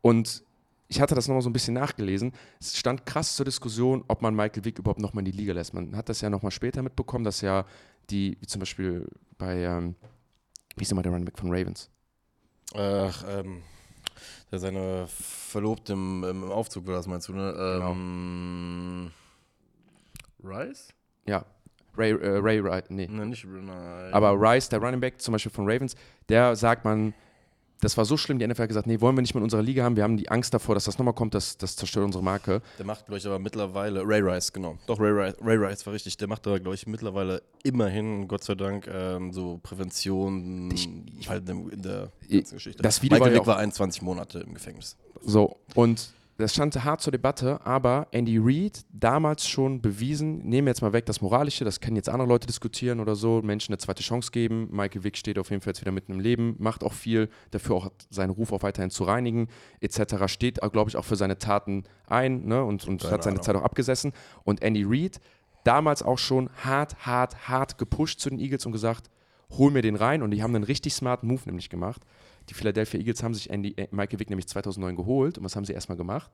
Und 0.01 0.45
ich 0.89 1.01
hatte 1.01 1.15
das 1.15 1.29
nochmal 1.29 1.43
so 1.43 1.51
ein 1.51 1.53
bisschen 1.53 1.75
nachgelesen. 1.75 2.33
Es 2.61 2.77
stand 2.77 3.07
krass 3.07 3.37
zur 3.37 3.45
Diskussion, 3.45 4.05
ob 4.09 4.23
man 4.23 4.35
Michael 4.35 4.65
Vick 4.65 4.79
überhaupt 4.79 5.01
nochmal 5.01 5.27
in 5.27 5.33
die 5.33 5.37
Liga 5.37 5.53
lässt. 5.53 5.75
Man 5.75 5.97
hat 5.97 6.09
das 6.09 6.21
ja 6.21 6.31
nochmal 6.31 6.53
später 6.53 6.83
mitbekommen, 6.83 7.25
dass 7.25 7.41
ja 7.41 7.65
die, 8.11 8.37
wie 8.41 8.47
zum 8.47 8.61
Beispiel 8.61 9.09
bei, 9.39 9.63
ähm, 9.63 9.97
wie 10.77 10.83
ist 10.83 10.93
immer 10.93 11.03
der 11.03 11.13
Running 11.13 11.27
Back 11.27 11.39
von 11.39 11.51
Ravens? 11.51 11.91
Ach, 12.75 13.25
ähm, 13.29 13.63
der 14.51 14.59
seine 14.59 15.07
Verlobte 15.09 15.93
im, 15.93 16.25
im 16.25 16.45
Aufzug 16.51 16.87
war, 16.87 16.95
das 16.95 17.07
meinst 17.07 17.29
du, 17.29 17.33
ne? 17.33 17.53
Genau. 17.53 17.93
Ähm, 17.93 19.11
Rice? 20.43 20.89
Ja, 21.27 21.45
Ray, 21.97 22.13
äh, 22.13 22.39
Ray 22.39 22.63
Wright, 22.63 22.91
nee. 22.91 23.07
Ne, 23.09 23.27
nicht 23.27 23.45
Nein. 23.45 24.13
Aber 24.13 24.33
Rice, 24.33 24.69
der 24.69 24.81
Running 24.81 25.01
Back 25.01 25.21
zum 25.21 25.33
Beispiel 25.33 25.53
von 25.53 25.69
Ravens, 25.69 25.97
der 26.29 26.55
sagt 26.55 26.85
man, 26.85 27.15
das 27.81 27.97
war 27.97 28.05
so 28.05 28.17
schlimm, 28.17 28.39
die 28.39 28.47
NFL 28.47 28.63
hat 28.63 28.69
gesagt, 28.69 28.87
nee, 28.87 29.01
wollen 29.01 29.17
wir 29.17 29.21
nicht 29.23 29.35
mehr 29.35 29.41
in 29.41 29.45
unserer 29.45 29.63
Liga 29.63 29.85
haben, 29.85 29.97
wir 29.97 30.03
haben 30.03 30.17
die 30.17 30.29
Angst 30.31 30.55
davor, 30.55 30.75
dass 30.75 30.85
das 30.85 30.99
nochmal 30.99 31.15
kommt, 31.15 31.35
das, 31.35 31.59
das 31.59 31.77
zerstört 31.77 32.05
unsere 32.07 32.25
Marke. 32.25 32.63
Der 32.79 32.87
macht, 32.87 33.05
glaube 33.07 33.19
ich, 33.19 33.27
aber 33.27 33.39
mittlerweile, 33.39 34.03
Ray 34.05 34.21
Rice, 34.23 34.53
genau. 34.53 34.79
Doch, 34.87 34.99
Ray 34.99 35.11
Rice, 35.11 35.35
Ray 35.43 35.57
Rice 35.57 35.85
war 35.87 35.93
richtig. 35.93 36.17
Der 36.17 36.27
macht 36.29 36.47
aber, 36.47 36.59
glaube 36.59 36.75
ich, 36.75 36.87
mittlerweile 36.87 37.43
immerhin, 37.65 38.29
Gott 38.29 38.45
sei 38.45 38.55
Dank, 38.55 38.87
ähm, 38.93 39.33
so 39.33 39.59
Prävention 39.63 40.71
Ich- 40.73 40.89
ich- 41.19 41.29
halt 41.29 41.49
in, 41.49 41.69
in 41.71 41.83
der 41.83 42.11
I- 42.29 42.39
ganzen 42.39 42.55
Geschichte. 42.57 42.83
das 42.83 43.03
Video 43.03 43.17
Michael 43.19 43.31
war 43.33 43.37
ja 43.37 43.43
auch- 43.43 43.47
war 43.47 43.57
21 43.59 44.03
Monate 44.03 44.41
im 44.41 44.55
Gefängnis. 44.55 44.97
So, 45.23 45.57
und 45.75 46.15
das 46.39 46.53
stand 46.53 46.85
hart 46.85 47.01
zur 47.01 47.13
Debatte, 47.13 47.65
aber 47.65 48.09
Andy 48.11 48.39
Reid 48.39 48.85
damals 48.93 49.49
schon 49.49 49.81
bewiesen, 49.81 50.39
nehmen 50.41 50.67
wir 50.67 50.71
jetzt 50.71 50.83
mal 50.83 50.93
weg 50.93 51.07
das 51.07 51.23
Moralische, 51.23 51.65
das 51.65 51.81
können 51.81 51.97
jetzt 51.97 52.11
andere 52.11 52.29
Leute 52.29 52.47
diskutieren 52.47 53.01
oder 53.01 53.15
so, 53.15 53.41
Menschen 53.43 53.73
eine 53.73 53.79
zweite 53.79 54.03
Chance 54.03 54.31
geben. 54.33 54.69
Michael 54.71 55.03
Vick 55.03 55.17
steht 55.17 55.39
auf 55.39 55.51
jeden 55.51 55.63
Fall 55.63 55.71
jetzt 55.71 55.81
wieder 55.81 55.93
mitten 55.93 56.13
im 56.13 56.21
Leben, 56.21 56.55
macht 56.59 56.85
auch 56.85 56.93
viel, 56.93 57.31
dafür 57.53 57.77
auch 57.77 57.91
seinen 58.11 58.31
Ruf 58.31 58.53
auch 58.53 58.63
weiterhin 58.63 58.91
zu 58.91 59.05
reinigen, 59.05 59.49
etc. 59.81 60.27
Steht, 60.27 60.61
glaube 60.73 60.91
ich, 60.91 60.97
auch 60.97 61.05
für 61.05 61.17
seine 61.17 61.39
Taten 61.39 61.85
ein 62.07 62.45
ne? 62.45 62.63
und, 62.63 62.87
und 62.87 63.03
hat 63.11 63.23
seine 63.23 63.37
Ahnung. 63.37 63.43
Zeit 63.43 63.57
auch 63.57 63.63
abgesessen. 63.63 64.13
Und 64.45 64.63
Andy 64.63 64.85
Reid 64.87 65.21
damals 65.65 66.03
auch 66.03 66.19
schon 66.19 66.51
hart, 66.63 67.07
hart, 67.07 67.49
hart 67.49 67.79
gepusht 67.79 68.21
zu 68.21 68.29
den 68.29 68.39
Eagles 68.39 68.67
und 68.67 68.73
gesagt, 68.73 69.11
hol 69.51 69.71
mir 69.71 69.83
den 69.83 69.97
rein 69.97 70.23
und 70.23 70.33
die 70.33 70.43
haben 70.43 70.55
einen 70.55 70.65
richtig 70.65 70.95
smarten 70.95 71.29
Move 71.29 71.43
nämlich 71.47 71.71
gemacht. 71.71 72.03
Die 72.49 72.55
Philadelphia 72.55 73.01
Eagles 73.01 73.23
haben 73.23 73.35
sich 73.35 73.51
Andy, 73.51 73.75
äh, 73.77 73.89
Michael 73.91 74.19
Vick 74.19 74.31
nämlich 74.31 74.47
2009 74.49 74.97
geholt 74.97 75.39
und 75.39 75.45
was 75.45 75.57
haben 75.57 75.65
sie 75.65 75.73
erstmal 75.73 75.97
gemacht? 75.97 76.31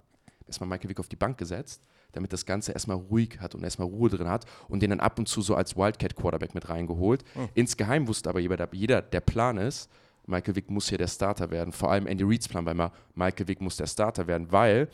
Erstmal 0.47 0.69
Michael 0.69 0.91
Vick 0.91 1.01
auf 1.01 1.09
die 1.09 1.17
Bank 1.17 1.39
gesetzt, 1.39 1.83
damit 2.13 2.33
das 2.33 2.45
Ganze 2.45 2.73
erstmal 2.73 2.97
ruhig 2.97 3.39
hat 3.41 3.55
und 3.55 3.63
erstmal 3.63 3.89
Ruhe 3.89 4.11
drin 4.11 4.29
hat 4.29 4.45
und 4.69 4.83
den 4.83 4.91
dann 4.91 5.01
ab 5.01 5.19
und 5.19 5.29
zu 5.29 5.41
so 5.41 5.55
als 5.55 5.77
Wildcat-Quarterback 5.77 6.55
mit 6.55 6.69
reingeholt. 6.69 7.25
Insgeheim 7.55 8.09
wusste 8.09 8.29
aber 8.29 8.41
jeder, 8.41 8.69
jeder, 8.73 9.03
der 9.03 9.21
Plan 9.21 9.57
ist, 9.57 9.91
Michael 10.27 10.57
Vick 10.57 10.71
muss 10.71 10.89
hier 10.89 10.99
der 10.99 11.09
Starter 11.09 11.51
werden. 11.51 11.73
Vor 11.73 11.91
allem 11.91 12.07
Andy 12.07 12.25
Reids 12.25 12.49
Plan 12.49 12.65
war 12.65 12.73
immer, 12.73 12.93
Michael 13.15 13.49
Vick 13.49 13.61
muss 13.61 13.77
der 13.77 13.87
Starter 13.87 14.27
werden, 14.27 14.51
weil 14.53 14.89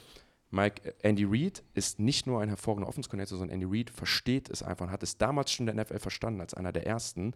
Mike, 0.50 0.94
Andy 1.02 1.24
Reid 1.28 1.62
ist 1.74 1.98
nicht 1.98 2.26
nur 2.26 2.40
ein 2.40 2.48
hervorragender 2.48 2.88
offense 2.88 3.08
Coordinator, 3.08 3.38
sondern 3.38 3.60
Andy 3.60 3.66
Reid 3.68 3.90
versteht 3.90 4.48
es 4.48 4.62
einfach 4.62 4.86
und 4.86 4.92
hat 4.92 5.02
es 5.02 5.18
damals 5.18 5.52
schon 5.52 5.68
in 5.68 5.76
der 5.76 5.84
NFL 5.84 5.98
verstanden, 5.98 6.40
als 6.40 6.54
einer 6.54 6.72
der 6.72 6.86
ersten, 6.86 7.34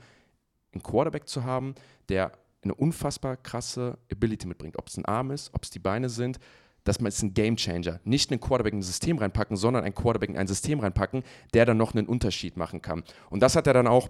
einen 0.72 0.82
Quarterback 0.82 1.28
zu 1.28 1.44
haben, 1.44 1.74
der 2.08 2.32
eine 2.62 2.74
unfassbar 2.74 3.36
krasse 3.36 3.98
Ability 4.10 4.46
mitbringt. 4.46 4.78
Ob 4.78 4.88
es 4.88 4.96
ein 4.96 5.04
Arm 5.04 5.30
ist, 5.30 5.52
ob 5.54 5.64
es 5.64 5.70
die 5.70 5.78
Beine 5.78 6.08
sind, 6.08 6.38
dass 6.84 7.00
man 7.00 7.08
ist 7.08 7.22
ein 7.22 7.34
Game 7.34 7.56
Changer. 7.56 8.00
Nicht 8.04 8.30
einen 8.30 8.40
Quarterback 8.40 8.72
in 8.72 8.80
ein 8.80 8.82
System 8.82 9.18
reinpacken, 9.18 9.56
sondern 9.56 9.84
einen 9.84 9.94
Quarterback 9.94 10.30
in 10.30 10.36
ein 10.36 10.46
System 10.46 10.80
reinpacken, 10.80 11.22
der 11.54 11.66
dann 11.66 11.76
noch 11.76 11.94
einen 11.94 12.06
Unterschied 12.06 12.56
machen 12.56 12.82
kann. 12.82 13.04
Und 13.30 13.40
das 13.40 13.56
hat 13.56 13.66
er 13.66 13.72
dann 13.72 13.86
auch 13.86 14.08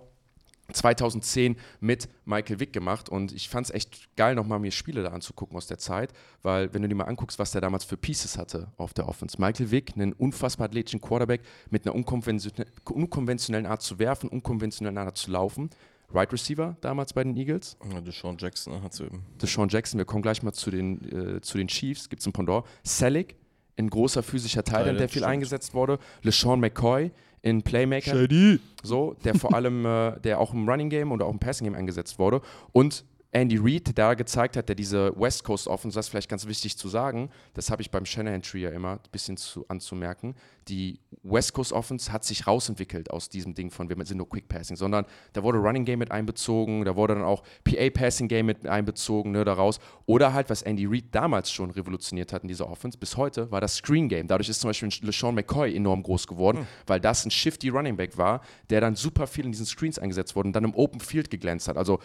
2010 0.72 1.57
mit 1.80 2.09
Michael 2.24 2.61
Vick 2.61 2.72
gemacht 2.72 3.09
und 3.09 3.32
ich 3.32 3.48
fand 3.48 3.66
es 3.66 3.74
echt 3.74 4.16
geil, 4.16 4.34
nochmal 4.34 4.59
mir 4.59 4.70
Spiele 4.70 5.03
da 5.03 5.11
anzugucken 5.11 5.57
aus 5.57 5.66
der 5.66 5.78
Zeit, 5.78 6.12
weil 6.42 6.72
wenn 6.72 6.82
du 6.82 6.88
dir 6.88 6.94
mal 6.94 7.05
anguckst, 7.05 7.38
was 7.38 7.50
der 7.50 7.61
damals 7.61 7.84
für 7.84 7.96
Pieces 7.96 8.38
hatte 8.38 8.68
auf 8.76 8.94
der 8.94 9.09
Offense. 9.09 9.40
Michael 9.40 9.70
Vick, 9.70 9.92
einen 9.94 10.12
unfassbar 10.12 10.66
athletischen 10.66 11.00
Quarterback 11.00 11.42
mit 11.70 11.84
einer 11.84 11.94
unkonventionellen 11.94 13.66
Art 13.66 13.82
zu 13.82 13.98
werfen, 13.98 14.28
unkonventionellen 14.28 14.98
Art 14.98 15.16
zu 15.16 15.30
laufen. 15.30 15.70
Right 16.15 16.33
Receiver 16.33 16.77
damals 16.81 17.13
bei 17.13 17.25
den 17.25 17.37
Eagles. 17.37 17.77
Ja, 17.93 18.01
Deshaun 18.01 18.37
Jackson 18.39 18.75
ne, 18.75 18.83
hat 18.83 18.93
so 18.93 19.05
eben. 19.05 19.25
Deshaun 19.41 19.69
Jackson, 19.69 19.99
wir 19.99 20.05
kommen 20.05 20.23
gleich 20.23 20.43
mal 20.43 20.53
zu 20.53 20.71
den, 20.71 21.37
äh, 21.37 21.41
zu 21.41 21.59
den 21.59 21.69
Chiefs, 21.69 22.09
gibt 22.09 22.21
es 22.21 22.27
ein 22.27 22.33
Pendant. 22.33 22.65
Selig, 22.83 23.37
ein 23.77 23.89
großer 23.89 24.23
physischer 24.23 24.65
Teil, 24.65 24.85
der 24.85 25.09
viel 25.09 25.21
stimmt. 25.21 25.27
eingesetzt 25.27 25.75
wurde. 25.75 25.99
LeSean 26.23 26.61
McCoy, 26.61 27.11
ein 27.45 27.63
Playmaker, 27.63 28.13
Shady. 28.13 28.61
so, 28.83 29.17
der 29.25 29.35
vor 29.35 29.55
allem, 29.55 29.85
äh, 29.85 30.21
der 30.21 30.39
auch 30.39 30.53
im 30.53 30.69
Running 30.69 30.91
Game 30.91 31.13
oder 31.13 31.27
auch 31.27 31.33
im 31.33 31.39
Passing 31.39 31.67
Game 31.67 31.75
eingesetzt 31.75 32.19
wurde. 32.19 32.41
Und 32.73 33.05
Andy 33.35 33.57
Reid, 33.57 33.97
der 33.97 34.14
gezeigt 34.14 34.59
hat, 34.59 34.68
der 34.68 34.76
diese 34.76 35.18
West 35.18 35.43
Coast 35.43 35.66
Offense, 35.66 35.97
das 35.97 36.07
ist 36.07 36.11
vielleicht 36.11 36.28
ganz 36.28 36.47
wichtig 36.47 36.76
zu 36.76 36.89
sagen, 36.89 37.30
das 37.55 37.70
habe 37.70 37.80
ich 37.80 37.91
beim 37.91 38.05
Shanahan 38.05 38.43
Tree 38.43 38.61
ja 38.61 38.70
immer 38.70 38.93
ein 38.93 39.01
bisschen 39.11 39.39
zu, 39.39 39.64
anzumerken, 39.68 40.35
die 40.68 41.01
West 41.22 41.55
Coast 41.55 41.72
Offense 41.72 42.12
hat 42.12 42.24
sich 42.24 42.47
rausentwickelt 42.47 43.11
aus 43.11 43.30
diesem 43.30 43.55
Ding 43.55 43.70
von, 43.70 43.89
wir 43.89 44.05
sind 44.05 44.18
nur 44.18 44.28
Quick 44.28 44.49
Passing, 44.49 44.76
sondern 44.76 45.07
da 45.33 45.43
wurde 45.43 45.59
Running 45.59 45.85
Game 45.87 46.01
mit 46.01 46.11
einbezogen, 46.11 46.85
da 46.85 46.95
wurde 46.95 47.14
dann 47.14 47.24
auch 47.24 47.43
PA 47.64 47.91
Passing 47.91 48.28
Game 48.28 48.47
mit 48.47 48.66
einbezogen, 48.66 49.33
ne, 49.33 49.45
daraus. 49.45 49.80
Oder 50.07 50.35
halt, 50.35 50.51
was 50.51 50.62
Andy 50.62 50.87
Reid 50.87 51.07
damals 51.12 51.51
schon 51.51 51.70
revolutioniert 51.70 52.33
hat 52.33 52.43
in 52.43 52.49
dieser 52.49 52.68
Offense, 52.68 52.99
bis 52.99 53.16
heute, 53.16 53.51
war 53.51 53.61
das 53.61 53.76
Screen 53.76 54.09
Game. 54.09 54.26
Dadurch 54.26 54.49
ist 54.49 54.61
zum 54.61 54.68
Beispiel 54.68 54.91
LeSean 55.03 55.35
McCoy 55.35 55.74
enorm 55.74 56.03
groß 56.03 56.26
geworden, 56.26 56.66
weil 56.87 57.01
das 57.01 57.24
ein 57.24 57.30
shifty 57.30 57.70
Running 57.70 57.97
Back 57.97 58.18
war, 58.18 58.43
der 58.70 58.80
dann 58.80 58.95
super 58.95 59.26
viel 59.26 59.47
in 59.47 59.53
diesen 59.53 59.66
Screens 59.66 59.99
eingesetzt 59.99 60.37
wurde 60.37 60.49
und 60.49 60.53
dann 60.53 60.64
im 60.64 60.74
Open 60.74 61.01
Field 61.01 61.30
geglänzt 61.30 61.68
hat. 61.68 61.76
Also 61.76 61.99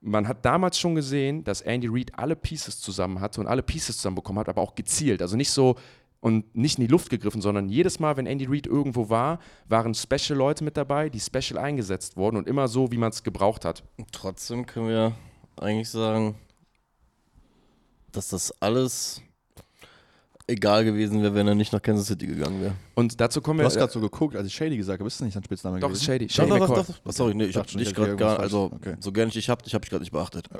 man 0.00 0.26
hat 0.26 0.44
damals 0.44 0.78
schon 0.78 0.94
gesehen, 0.94 1.44
dass 1.44 1.60
Andy 1.60 1.88
Reid 1.88 2.18
alle 2.18 2.36
Pieces 2.36 2.80
zusammen 2.80 3.20
hatte 3.20 3.40
und 3.40 3.46
alle 3.46 3.62
Pieces 3.62 3.96
zusammenbekommen 3.96 4.40
hat, 4.40 4.48
aber 4.48 4.62
auch 4.62 4.74
gezielt. 4.74 5.20
Also 5.22 5.36
nicht 5.36 5.50
so 5.50 5.76
und 6.20 6.54
nicht 6.54 6.78
in 6.78 6.84
die 6.84 6.90
Luft 6.90 7.10
gegriffen, 7.10 7.40
sondern 7.40 7.68
jedes 7.68 7.98
Mal, 7.98 8.16
wenn 8.16 8.26
Andy 8.26 8.46
Reid 8.46 8.66
irgendwo 8.66 9.08
war, 9.08 9.38
waren 9.68 9.94
Special 9.94 10.38
Leute 10.38 10.64
mit 10.64 10.76
dabei, 10.76 11.08
die 11.08 11.20
Special 11.20 11.58
eingesetzt 11.58 12.16
wurden 12.16 12.36
und 12.36 12.46
immer 12.46 12.68
so, 12.68 12.92
wie 12.92 12.98
man 12.98 13.10
es 13.10 13.22
gebraucht 13.22 13.64
hat. 13.64 13.82
Trotzdem 14.12 14.66
können 14.66 14.88
wir 14.88 15.14
eigentlich 15.56 15.90
sagen, 15.90 16.34
dass 18.12 18.28
das 18.28 18.52
alles 18.60 19.22
egal 20.50 20.84
gewesen 20.84 21.22
wäre, 21.22 21.34
wenn 21.34 21.46
er 21.48 21.54
nicht 21.54 21.72
nach 21.72 21.80
Kansas 21.82 22.06
City 22.06 22.26
gegangen 22.26 22.60
wäre. 22.60 22.74
Und 22.94 23.20
dazu 23.20 23.40
kommen 23.40 23.58
Du 23.58 23.62
wir. 23.62 23.66
hast 23.66 23.76
gerade 23.76 23.92
so 23.92 24.00
geguckt, 24.00 24.36
als 24.36 24.46
ich 24.46 24.54
Shady 24.54 24.76
gesagt 24.76 25.00
habe, 25.00 25.06
ist 25.08 25.20
das 25.20 25.24
nicht 25.26 25.36
ein 25.36 25.44
Spitzname 25.44 25.80
doch, 25.80 25.88
gewesen? 25.88 26.04
Shady. 26.04 26.26
Doch, 26.26 26.34
Shady 26.34 26.48
doch, 26.50 26.58
McCoy. 26.58 26.76
doch, 26.76 26.98
doch. 27.04 27.12
Sorry, 27.12 27.34
nee, 27.34 27.44
ich 27.44 27.50
Ich 27.50 27.56
habe 27.56 27.62
dachte 27.64 27.72
schon, 27.72 27.78
dich 27.80 27.88
ich 27.88 27.94
gerade 27.94 28.16
gar, 28.16 28.38
also 28.40 28.70
okay. 28.74 28.96
so 29.00 29.12
gern 29.12 29.28
ich 29.28 29.34
dich 29.34 29.48
hab, 29.48 29.66
ich 29.66 29.72
habe 29.74 29.82
dich 29.82 29.90
gerade 29.90 30.02
nicht 30.02 30.12
beachtet. 30.12 30.48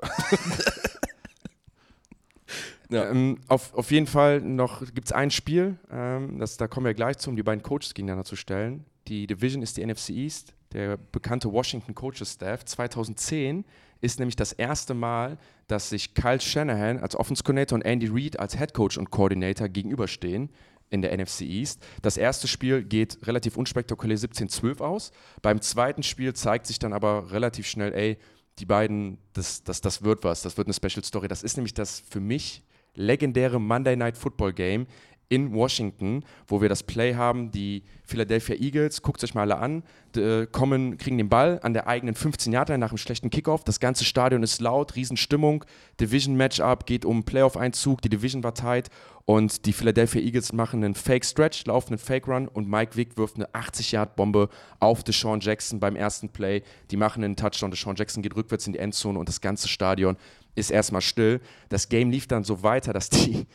Ja. 2.92 3.08
Ähm, 3.08 3.38
auf, 3.46 3.72
auf 3.74 3.92
jeden 3.92 4.08
Fall 4.08 4.40
noch 4.40 4.80
gibt 4.80 5.06
es 5.06 5.12
ein 5.12 5.30
Spiel, 5.30 5.76
ähm, 5.92 6.40
das, 6.40 6.56
da 6.56 6.66
kommen 6.66 6.86
wir 6.86 6.94
gleich 6.94 7.18
zu, 7.18 7.30
um 7.30 7.36
die 7.36 7.44
beiden 7.44 7.62
Coaches 7.62 7.94
gegeneinander 7.94 8.24
zu 8.24 8.34
stellen. 8.34 8.84
Die 9.06 9.28
Division 9.28 9.62
ist 9.62 9.76
die 9.76 9.86
NFC 9.86 10.10
East. 10.10 10.54
Der 10.72 10.96
bekannte 10.96 11.52
Washington 11.52 11.94
Coaches 11.94 12.32
Staff 12.32 12.64
2010 12.64 13.64
ist 14.00 14.18
nämlich 14.18 14.34
das 14.34 14.52
erste 14.52 14.94
Mal, 14.94 15.38
dass 15.70 15.90
sich 15.90 16.14
Kyle 16.14 16.40
Shanahan 16.40 16.98
als 16.98 17.14
Offense 17.16 17.42
Coordinator 17.42 17.76
und 17.76 17.82
Andy 17.82 18.08
Reid 18.10 18.38
als 18.38 18.58
Head 18.58 18.74
Coach 18.74 18.98
und 18.98 19.10
Coordinator 19.10 19.68
gegenüberstehen 19.68 20.50
in 20.90 21.02
der 21.02 21.16
NFC 21.16 21.42
East. 21.42 21.82
Das 22.02 22.16
erste 22.16 22.48
Spiel 22.48 22.82
geht 22.82 23.18
relativ 23.26 23.56
unspektakulär 23.56 24.18
17-12 24.18 24.80
aus. 24.80 25.12
Beim 25.40 25.60
zweiten 25.60 26.02
Spiel 26.02 26.34
zeigt 26.34 26.66
sich 26.66 26.78
dann 26.78 26.92
aber 26.92 27.30
relativ 27.30 27.66
schnell, 27.66 27.94
ey, 27.94 28.18
die 28.58 28.66
beiden, 28.66 29.18
das, 29.32 29.62
das, 29.62 29.80
das 29.80 30.02
wird 30.02 30.24
was, 30.24 30.42
das 30.42 30.56
wird 30.56 30.66
eine 30.66 30.74
Special 30.74 31.04
Story. 31.04 31.28
Das 31.28 31.42
ist 31.42 31.56
nämlich 31.56 31.74
das 31.74 32.00
für 32.00 32.20
mich 32.20 32.62
legendäre 32.94 33.60
Monday 33.60 33.96
Night 33.96 34.16
Football 34.16 34.52
Game 34.52 34.86
in 35.30 35.54
Washington, 35.54 36.24
wo 36.48 36.60
wir 36.60 36.68
das 36.68 36.82
Play 36.82 37.14
haben, 37.14 37.52
die 37.52 37.84
Philadelphia 38.04 38.56
Eagles, 38.56 39.00
guckt 39.00 39.22
euch 39.22 39.32
mal 39.32 39.42
alle 39.42 39.58
an, 39.58 39.84
äh, 40.16 40.46
kommen, 40.46 40.98
kriegen 40.98 41.18
den 41.18 41.28
Ball 41.28 41.60
an 41.62 41.72
der 41.72 41.86
eigenen 41.86 42.16
15-Yard-Line 42.16 42.80
nach 42.80 42.90
einem 42.90 42.98
schlechten 42.98 43.30
Kickoff. 43.30 43.62
Das 43.62 43.78
ganze 43.78 44.04
Stadion 44.04 44.42
ist 44.42 44.60
laut, 44.60 44.96
Riesenstimmung. 44.96 45.64
Division-Matchup 46.00 46.84
geht 46.84 47.04
um 47.04 47.22
Playoff-Einzug, 47.22 48.02
die 48.02 48.08
Division 48.08 48.42
war 48.42 48.54
tight 48.54 48.90
und 49.24 49.66
die 49.66 49.72
Philadelphia 49.72 50.20
Eagles 50.20 50.52
machen 50.52 50.82
einen 50.82 50.96
Fake-Stretch, 50.96 51.64
laufen 51.66 51.92
einen 51.92 51.98
Fake-Run 51.98 52.48
und 52.48 52.68
Mike 52.68 52.96
Vick 52.96 53.16
wirft 53.16 53.36
eine 53.36 53.46
80-Yard-Bombe 53.50 54.48
auf 54.80 55.04
Deshaun 55.04 55.38
Jackson 55.38 55.78
beim 55.78 55.94
ersten 55.94 56.30
Play. 56.30 56.62
Die 56.90 56.96
machen 56.96 57.22
einen 57.22 57.36
Touchdown, 57.36 57.70
Deshaun 57.70 57.94
Jackson 57.94 58.24
geht 58.24 58.34
rückwärts 58.34 58.66
in 58.66 58.72
die 58.72 58.80
Endzone 58.80 59.16
und 59.16 59.28
das 59.28 59.40
ganze 59.40 59.68
Stadion 59.68 60.16
ist 60.56 60.72
erstmal 60.72 61.02
still. 61.02 61.40
Das 61.68 61.88
Game 61.88 62.10
lief 62.10 62.26
dann 62.26 62.42
so 62.42 62.64
weiter, 62.64 62.92
dass 62.92 63.08
die 63.08 63.46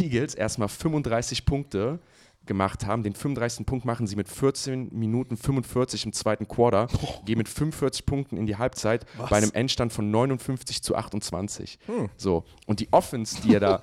Eagles 0.00 0.34
erstmal 0.34 0.68
35 0.68 1.44
Punkte 1.44 1.98
gemacht 2.46 2.86
haben. 2.86 3.02
Den 3.02 3.14
35. 3.14 3.64
Punkt 3.66 3.84
machen 3.84 4.06
sie 4.06 4.16
mit 4.16 4.28
14 4.28 4.88
Minuten 4.92 5.36
45 5.36 6.06
im 6.06 6.12
zweiten 6.12 6.48
Quarter, 6.48 6.88
gehen 7.24 7.38
mit 7.38 7.48
45 7.48 8.04
Punkten 8.04 8.36
in 8.36 8.46
die 8.46 8.56
Halbzeit 8.56 9.06
bei 9.30 9.36
einem 9.36 9.52
Endstand 9.52 9.92
von 9.92 10.10
59 10.10 10.82
zu 10.82 10.96
28. 10.96 11.78
So, 12.16 12.44
und 12.66 12.80
die 12.80 12.88
Offense, 12.92 13.40
die 13.42 13.54
er 13.54 13.60
da 13.60 13.82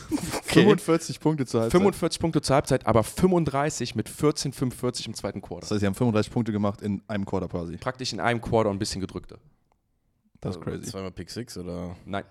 45 0.44 1.20
Punkte 1.20 1.46
zur 1.46 1.62
Halbzeit. 1.62 1.80
45 1.80 2.20
Punkte 2.20 2.42
zur 2.42 2.54
Halbzeit, 2.56 2.86
aber 2.86 3.04
35 3.04 3.94
mit 3.94 4.08
14, 4.08 4.52
45 4.52 5.06
im 5.06 5.14
zweiten 5.14 5.40
Quarter. 5.40 5.60
Das 5.60 5.70
heißt, 5.70 5.80
sie 5.80 5.86
haben 5.86 5.94
35 5.94 6.32
Punkte 6.32 6.52
gemacht 6.52 6.82
in 6.82 7.02
einem 7.06 7.24
Quarter 7.24 7.48
quasi. 7.48 7.76
Praktisch 7.76 8.12
in 8.12 8.18
einem 8.20 8.40
Quarter 8.40 8.70
und 8.70 8.76
ein 8.76 8.80
bisschen 8.80 9.00
gedrückter. 9.00 9.38
Das 10.40 10.56
ist 10.56 10.62
crazy. 10.62 10.84
Zweimal 10.90 11.12
Pick 11.12 11.30
Six 11.30 11.56
oder? 11.58 11.94
Nein, 12.06 12.24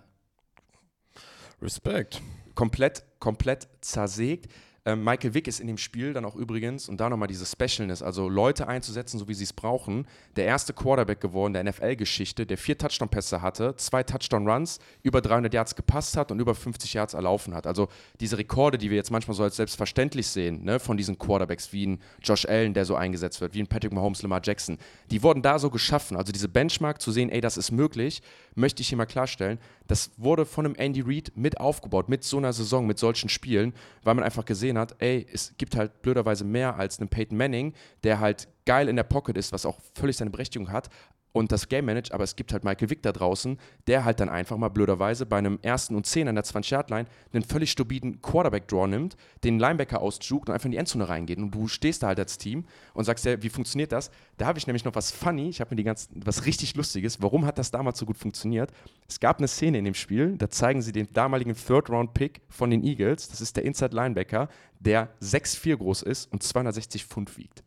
Respekt. 1.61 2.21
Komplett, 2.59 3.05
komplett 3.19 3.69
zersägt. 3.79 4.51
Ähm, 4.85 5.01
Michael 5.03 5.33
Vick 5.33 5.47
ist 5.47 5.61
in 5.61 5.67
dem 5.67 5.77
Spiel 5.77 6.11
dann 6.11 6.25
auch 6.25 6.35
übrigens, 6.35 6.89
und 6.89 6.99
da 6.99 7.09
nochmal 7.09 7.29
diese 7.29 7.45
Specialness, 7.45 8.01
also 8.01 8.27
Leute 8.27 8.67
einzusetzen, 8.67 9.17
so 9.17 9.29
wie 9.29 9.33
sie 9.33 9.45
es 9.45 9.53
brauchen, 9.53 10.05
der 10.35 10.43
erste 10.43 10.73
Quarterback 10.73 11.21
geworden 11.21 11.53
der 11.53 11.63
NFL-Geschichte, 11.63 12.45
der 12.45 12.57
vier 12.57 12.77
Touchdown-Pässe 12.77 13.41
hatte, 13.41 13.75
zwei 13.77 14.03
Touchdown-Runs, 14.03 14.79
über 15.03 15.21
300 15.21 15.53
Yards 15.53 15.75
gepasst 15.75 16.17
hat 16.17 16.31
und 16.31 16.41
über 16.41 16.53
50 16.53 16.93
Yards 16.93 17.13
erlaufen 17.13 17.53
hat. 17.53 17.65
Also 17.65 17.87
diese 18.19 18.37
Rekorde, 18.37 18.77
die 18.77 18.89
wir 18.89 18.97
jetzt 18.97 19.11
manchmal 19.11 19.35
so 19.35 19.43
als 19.43 19.55
selbstverständlich 19.55 20.27
sehen, 20.27 20.65
ne, 20.65 20.79
von 20.81 20.97
diesen 20.97 21.17
Quarterbacks 21.17 21.71
wie 21.71 21.87
ein 21.87 22.01
Josh 22.21 22.45
Allen, 22.45 22.73
der 22.73 22.83
so 22.83 22.95
eingesetzt 22.95 23.39
wird, 23.39 23.53
wie 23.53 23.61
ein 23.61 23.67
Patrick 23.67 23.93
Mahomes, 23.93 24.21
Lamar 24.21 24.41
Jackson, 24.43 24.77
die 25.11 25.23
wurden 25.23 25.41
da 25.41 25.59
so 25.59 25.69
geschaffen. 25.69 26.17
Also 26.17 26.33
diese 26.33 26.49
Benchmark 26.49 27.01
zu 27.01 27.13
sehen, 27.13 27.29
ey, 27.29 27.39
das 27.39 27.55
ist 27.55 27.71
möglich, 27.71 28.21
möchte 28.55 28.81
ich 28.81 28.89
hier 28.89 28.97
mal 28.97 29.05
klarstellen, 29.05 29.59
das 29.89 30.11
wurde 30.17 30.45
von 30.45 30.65
einem 30.65 30.75
Andy 30.75 31.01
Reid 31.01 31.31
mit 31.35 31.59
aufgebaut, 31.59 32.09
mit 32.09 32.23
so 32.23 32.37
einer 32.37 32.53
Saison, 32.53 32.85
mit 32.85 32.99
solchen 32.99 33.27
Spielen, 33.27 33.73
weil 34.03 34.13
man 34.13 34.23
einfach 34.23 34.45
gesehen 34.45 34.77
hat, 34.77 34.95
ey, 34.99 35.25
es 35.33 35.55
gibt 35.57 35.75
halt 35.75 36.03
blöderweise 36.03 36.45
mehr 36.45 36.77
als 36.77 36.99
einen 36.99 37.09
Peyton 37.09 37.35
Manning, 37.35 37.73
der 38.03 38.19
halt 38.19 38.47
geil 38.65 38.87
in 38.87 38.95
der 38.95 39.03
Pocket 39.03 39.35
ist, 39.35 39.51
was 39.51 39.65
auch 39.65 39.79
völlig 39.95 40.15
seine 40.15 40.29
Berechtigung 40.29 40.71
hat 40.71 40.89
und 41.31 41.51
das 41.51 41.69
Game 41.69 41.85
managt, 41.85 42.11
aber 42.11 42.23
es 42.23 42.35
gibt 42.35 42.53
halt 42.53 42.63
Michael 42.63 42.89
Vick 42.89 43.03
da 43.03 43.11
draußen, 43.11 43.57
der 43.87 44.03
halt 44.03 44.19
dann 44.19 44.29
einfach 44.29 44.57
mal 44.57 44.69
blöderweise 44.69 45.25
bei 45.25 45.37
einem 45.37 45.59
ersten 45.61 45.95
und 45.95 46.05
zehn 46.05 46.27
an 46.27 46.35
der 46.35 46.43
20-Yard-Line 46.43 47.07
einen 47.33 47.43
völlig 47.43 47.71
stupiden 47.71 48.21
Quarterback-Draw 48.21 48.87
nimmt, 48.87 49.15
den 49.43 49.59
Linebacker 49.59 50.01
ausjuckt 50.01 50.49
und 50.49 50.53
einfach 50.53 50.65
in 50.65 50.71
die 50.71 50.77
Endzone 50.77 51.07
reingeht. 51.07 51.37
Und 51.37 51.51
du 51.51 51.67
stehst 51.67 52.03
da 52.03 52.07
halt 52.07 52.19
als 52.19 52.37
Team 52.37 52.65
und 52.93 53.03
sagst 53.03 53.25
ja, 53.25 53.41
wie 53.41 53.49
funktioniert 53.49 53.91
das? 53.91 54.09
Da 54.37 54.47
habe 54.47 54.57
ich 54.57 54.65
nämlich 54.65 54.85
noch 54.85 54.95
was 54.95 55.11
funny, 55.11 55.49
ich 55.49 55.61
habe 55.61 55.71
mir 55.71 55.77
die 55.77 55.83
ganzen, 55.83 56.21
was 56.25 56.45
richtig 56.45 56.75
Lustiges. 56.75 57.21
Warum 57.21 57.45
hat 57.45 57.57
das 57.57 57.71
damals 57.71 57.99
so 57.99 58.05
gut 58.05 58.17
funktioniert? 58.17 58.71
Es 59.07 59.19
gab 59.19 59.37
eine 59.37 59.47
Szene 59.47 59.77
in 59.77 59.85
dem 59.85 59.93
Spiel, 59.93 60.35
da 60.37 60.49
zeigen 60.49 60.81
sie 60.81 60.91
den 60.91 61.11
damaligen 61.13 61.55
Third-Round-Pick 61.55 62.41
von 62.49 62.71
den 62.71 62.83
Eagles, 62.83 63.29
das 63.29 63.41
ist 63.41 63.55
der 63.55 63.65
Inside-Linebacker, 63.65 64.49
der 64.79 65.09
6'4 65.21 65.77
groß 65.77 66.01
ist 66.03 66.31
und 66.31 66.41
260 66.41 67.05
Pfund 67.05 67.37
wiegt. 67.37 67.63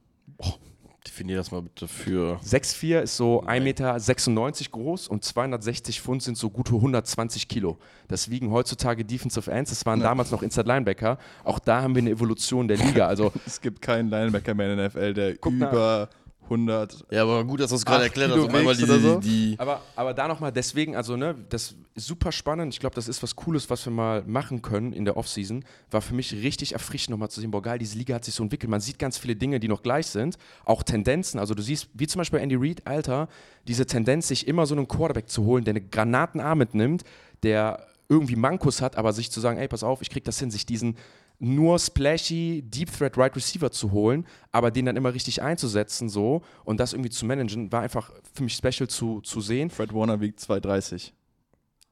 Definier 1.07 1.37
das 1.37 1.51
mal 1.51 1.63
bitte 1.63 1.89
für. 1.89 2.39
6'4 2.45 3.01
ist 3.01 3.17
so 3.17 3.43
1,96 3.43 3.61
Meter 3.61 4.71
groß 4.71 5.09
und 5.09 5.25
260 5.25 6.01
Pfund 6.01 6.23
sind 6.23 6.39
so 6.39 6.49
gute 6.49 6.75
120 6.75 7.49
Kilo. 7.49 7.79
Das 8.07 8.31
wiegen 8.31 8.51
heutzutage 8.53 9.05
Defensive 9.05 9.51
Ends, 9.51 9.71
das 9.71 9.85
waren 9.85 10.01
damals 10.01 10.31
noch 10.31 10.43
Inside 10.43 10.69
Linebacker. 10.69 11.19
Auch 11.43 11.59
da 11.59 11.83
haben 11.83 11.95
wir 11.95 12.03
eine 12.03 12.11
Evolution 12.11 12.69
der 12.69 12.77
Liga. 12.77 13.07
Also 13.07 13.33
Es 13.47 13.61
gibt 13.61 13.83
keinen 13.83 14.11
Linebacker 14.11 14.55
mehr 14.55 14.71
in 14.71 14.79
der 14.79 14.89
NFL, 14.89 15.15
der 15.15 15.37
Guck 15.37 15.55
nach. 15.55 16.09
Über 16.55 16.73
100. 16.73 17.05
Ja, 17.11 17.23
aber 17.23 17.45
gut, 17.45 17.61
dass 17.61 17.71
du 17.71 17.77
es 17.77 17.85
gerade 17.85 18.05
erklärt 18.05 18.31
hast. 18.31 18.39
Auf 18.39 18.55
einmal 18.55 18.83
oder 18.83 18.99
so? 18.99 19.21
die, 19.21 19.55
Aber, 19.59 19.83
aber 19.97 20.15
da 20.15 20.29
nochmal, 20.29 20.53
deswegen, 20.53 20.97
also 20.97 21.17
ne, 21.17 21.35
das 21.49 21.75
ist 21.95 22.07
super 22.07 22.33
spannend. 22.33 22.73
Ich 22.75 22.81
glaube, 22.81 22.95
das 22.95 23.09
ist 23.09 23.23
was 23.23 23.37
Cooles, 23.37 23.69
was 23.71 23.85
wir 23.87 23.93
mal 23.93 24.23
machen 24.25 24.63
können 24.63 24.93
in 24.93 25.05
der 25.05 25.17
Offseason. 25.17 25.65
War 25.91 26.01
für 26.01 26.15
mich 26.15 26.33
richtig 26.33 26.73
erfrischend, 26.73 27.11
nochmal 27.11 27.31
zu 27.31 27.41
sehen, 27.41 27.51
boah 27.51 27.63
geil, 27.63 27.79
diese 27.79 27.99
Liga 27.99 28.15
hat 28.15 28.25
sich 28.25 28.35
so 28.35 28.43
entwickelt. 28.43 28.71
Man 28.71 28.81
sieht 28.81 28.99
ganz 28.99 29.19
viele 29.19 29.37
Dinge, 29.37 29.61
die 29.61 29.69
noch 29.69 29.83
gleich 29.83 30.07
sind. 30.07 30.37
Auch 30.65 30.83
Tendenzen. 30.83 31.39
Also 31.39 31.55
du 31.55 31.63
siehst, 31.63 31.89
wie 31.95 32.07
zum 32.07 32.21
Beispiel 32.21 32.41
Andy 32.41 32.57
Reid, 32.57 32.87
Alter, 32.87 33.29
diese 33.67 33.87
Tendenz, 33.87 34.29
sich 34.29 34.49
immer 34.49 34.67
so 34.67 34.75
einen 34.75 34.89
Quarterback 34.89 35.29
zu 35.29 35.45
holen, 35.45 35.65
der 35.65 35.73
eine 35.73 35.83
Granatenarm 35.83 36.59
mitnimmt, 36.59 37.05
der 37.43 37.87
irgendwie 38.09 38.37
Mankos 38.37 38.83
hat, 38.83 38.97
aber 38.97 39.13
sich 39.13 39.31
zu 39.31 39.41
sagen, 39.41 39.59
ey, 39.59 39.69
pass 39.69 39.83
auf, 39.83 40.03
ich 40.03 40.11
krieg 40.11 40.25
das 40.25 40.39
hin, 40.39 40.51
sich 40.51 40.67
diesen 40.67 40.97
nur 41.43 41.79
splashy 41.79 42.63
Deep 42.65 42.91
Threat 42.97 43.19
Right 43.19 43.35
Receiver 43.35 43.71
zu 43.71 43.91
holen, 43.91 44.27
aber 44.53 44.71
den 44.71 44.87
dann 44.87 44.97
immer 44.97 45.13
richtig 45.13 45.43
einzusetzen 45.43 46.09
so 46.09 46.43
und 46.65 46.79
das 46.79 46.93
irgendwie 46.93 47.11
zu 47.11 47.27
managen, 47.27 47.73
war 47.73 47.83
einfach 47.83 48.13
für 48.33 48.45
mich 48.45 48.55
special 48.55 48.89
zu, 48.89 49.21
zu 49.23 49.41
sehen. 49.41 49.69
Fred 49.69 49.93
Warner 49.93 50.21
wiegt 50.21 50.39
230. 50.41 51.13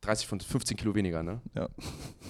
30 0.03 0.27
von 0.29 0.41
15 0.41 0.79
Kilo 0.79 0.95
weniger, 0.95 1.23
ne? 1.23 1.43
Ja. 1.55 1.69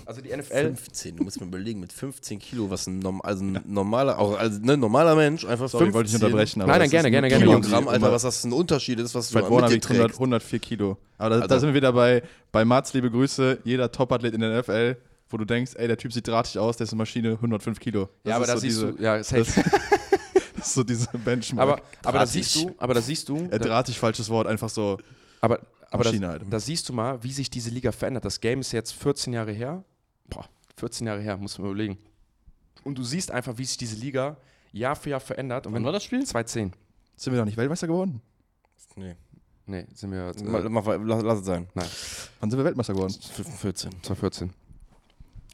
Also 0.05 0.21
die 0.21 0.37
NFL, 0.37 0.75
15, 0.75 1.16
du 1.16 1.23
musst 1.23 1.41
mir 1.41 1.47
überlegen, 1.47 1.79
mit 1.79 1.93
15 1.93 2.41
Kilo, 2.41 2.68
was 2.68 2.89
ein, 2.89 2.99
norm, 2.99 3.21
also 3.23 3.45
ein 3.45 3.61
normaler, 3.64 4.18
auch 4.18 4.37
also, 4.37 4.59
ne, 4.61 4.77
normaler 4.77 5.14
Mensch, 5.14 5.45
einfach 5.45 5.68
Sorry, 5.68 5.85
15 5.85 5.95
wollte 5.95 6.09
ich 6.09 6.14
unterbrechen. 6.16 6.62
aber 6.62 6.73
Nein, 6.73 6.81
nein, 6.81 6.91
gerne, 6.91 7.07
ein 7.07 7.12
gerne, 7.12 7.29
gerne, 7.29 7.45
Kilogramm. 7.45 7.87
Alter, 7.87 8.11
was 8.11 8.23
das 8.23 8.43
ein 8.43 8.53
Unterschied 8.53 8.99
ist, 8.99 9.14
was 9.14 9.31
Fred 9.31 9.45
du 9.45 9.51
Warner 9.51 9.71
wiegt 9.71 9.85
100, 9.85 10.07
trägst. 10.09 10.18
104 10.18 10.59
Kilo. 10.59 10.97
Aber 11.16 11.31
da, 11.31 11.37
da 11.37 11.43
Also- 11.43 11.59
sind 11.61 11.68
wir 11.68 11.75
wieder 11.75 11.93
bei, 11.93 12.23
bei 12.51 12.64
Mats, 12.64 12.93
liebe 12.93 13.09
Grüße, 13.09 13.59
jeder 13.62 13.93
Topathlet 13.93 14.35
in 14.35 14.41
der 14.41 14.51
NFL, 14.62 14.97
wo 15.31 15.37
du 15.37 15.45
denkst, 15.45 15.72
ey, 15.76 15.87
der 15.87 15.97
Typ 15.97 16.12
sieht 16.12 16.28
drahtig 16.28 16.59
aus, 16.59 16.76
der 16.76 16.85
ist 16.85 16.93
eine 16.93 16.99
Maschine, 16.99 17.33
105 17.33 17.81
Kilo. 17.81 18.09
Das 18.24 18.31
ja, 18.31 18.37
aber 18.37 18.45
ist 18.45 18.51
da 18.51 18.55
so 18.57 18.61
siehst 18.61 18.76
diese, 18.76 18.93
du, 18.93 19.03
ja, 19.03 19.22
safe. 19.22 19.64
Das 20.57 20.68
ist 20.68 20.74
so 20.74 20.85
diese 20.85 21.07
Benchmark. 21.16 21.68
aber, 21.68 21.83
aber 22.05 22.18
da 22.18 22.26
siehst 22.26 22.55
du, 22.57 22.74
aber 22.76 22.93
da 22.93 23.01
siehst 23.01 23.31
du, 23.31 23.37
äh, 23.51 23.59
drahtig, 23.59 23.99
falsches 23.99 24.28
Wort, 24.28 24.47
einfach 24.47 24.68
so 24.68 24.99
aber, 25.41 25.61
aber 25.91 26.05
Maschine 26.05 26.26
da, 26.26 26.33
halt. 26.33 26.43
da 26.51 26.61
siehst 26.61 26.87
du 26.87 26.93
mal, 26.93 27.22
wie 27.22 27.33
sich 27.33 27.49
diese 27.49 27.70
Liga 27.70 27.93
verändert. 27.93 28.26
Das 28.26 28.41
Game 28.43 28.61
ist 28.61 28.72
jetzt 28.72 28.93
14 28.93 29.33
Jahre 29.33 29.53
her. 29.53 29.83
Boah, 30.28 30.47
14 30.76 31.07
Jahre 31.07 31.22
her, 31.22 31.39
muss 31.39 31.59
man 31.59 31.70
überlegen. 31.70 31.97
Und 32.85 32.99
du 32.99 33.05
siehst 33.05 33.31
einfach, 33.31 33.57
wie 33.57 33.64
sich 33.64 33.78
diese 33.78 33.97
Liga 33.97 34.37
Jahr 34.72 34.97
für 34.97 35.11
Jahr 35.11 35.20
verändert. 35.20 35.66
Und 35.66 35.72
Wann 35.72 35.85
war 35.85 35.93
das 35.93 36.05
Spiel? 36.05 36.24
2010. 36.24 36.72
Sind 37.16 37.33
wir 37.33 37.39
doch 37.39 37.47
nicht 37.47 37.57
Weltmeister 37.57 37.87
geworden? 37.87 38.20
Nee. 38.97 39.16
Nee, 39.66 39.87
sind 39.95 40.11
wir 40.11 40.28
äh, 40.28 40.99
lass, 41.05 41.22
lass 41.22 41.39
es 41.41 41.47
sein. 41.47 41.68
nein, 41.74 41.87
Wann 42.41 42.51
sind 42.51 42.59
wir 42.59 42.64
Weltmeister 42.64 42.93
geworden? 42.93 43.14
14. 43.14 43.91
2014. 44.03 44.51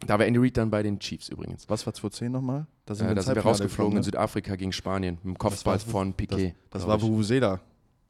Da 0.07 0.18
war 0.18 0.26
Andy 0.26 0.38
Reid 0.38 0.57
dann 0.57 0.70
bei 0.70 0.82
den 0.82 0.99
Chiefs 0.99 1.28
übrigens. 1.30 1.68
Was 1.68 1.86
war 1.86 1.94
2010 1.94 2.30
nochmal? 2.32 2.66
Da 2.84 2.92
Äh, 2.94 3.14
da 3.14 3.22
sind 3.22 3.34
wir 3.34 3.42
rausgeflogen 3.42 3.53
in 3.62 3.68
geflogen, 3.68 3.94
ne? 3.99 4.03
Südafrika 4.03 4.57
gegen 4.57 4.72
Spanien 4.72 5.14
mit 5.16 5.24
dem 5.24 5.38
Kopfball 5.38 5.76
das? 5.76 5.84
von 5.84 6.12
Piquet. 6.12 6.55
Das 6.70 6.82
glaub 6.82 6.88
war 6.88 6.97
ich. 6.99 7.03
Vuvuzela. 7.03 7.61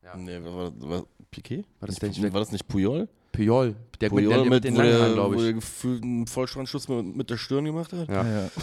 Ja. 0.03 0.17
Nee, 0.17 0.39
was 0.43 0.53
war, 0.55 0.91
war 0.91 1.05
Piquet? 1.31 1.65
War 1.81 1.87
das 1.89 2.01
Nicht- 2.03 2.23
war 2.33 2.41
das 2.41 2.51
nicht 2.53 2.67
Puyol? 2.67 3.09
Puyol, 3.33 3.77
der, 4.01 4.09
Puyol 4.09 4.29
der, 4.29 4.37
der 4.39 4.45
mit, 4.45 4.53
mit 4.55 4.65
den 4.65 4.75
langen 4.77 4.93
Haaren, 4.95 5.13
glaube 5.15 5.37
wo 5.37 5.41
der 5.41 5.49
ich. 5.51 5.55
gefühlt 5.57 6.03
einen 6.03 6.27
Vollspannschuss 6.27 6.89
mit, 6.89 7.17
mit 7.17 7.29
der 7.31 7.37
Stirn 7.37 7.65
gemacht 7.67 7.93
hat? 7.93 8.09
Ja. 8.09 8.25
Ja. 8.43 8.51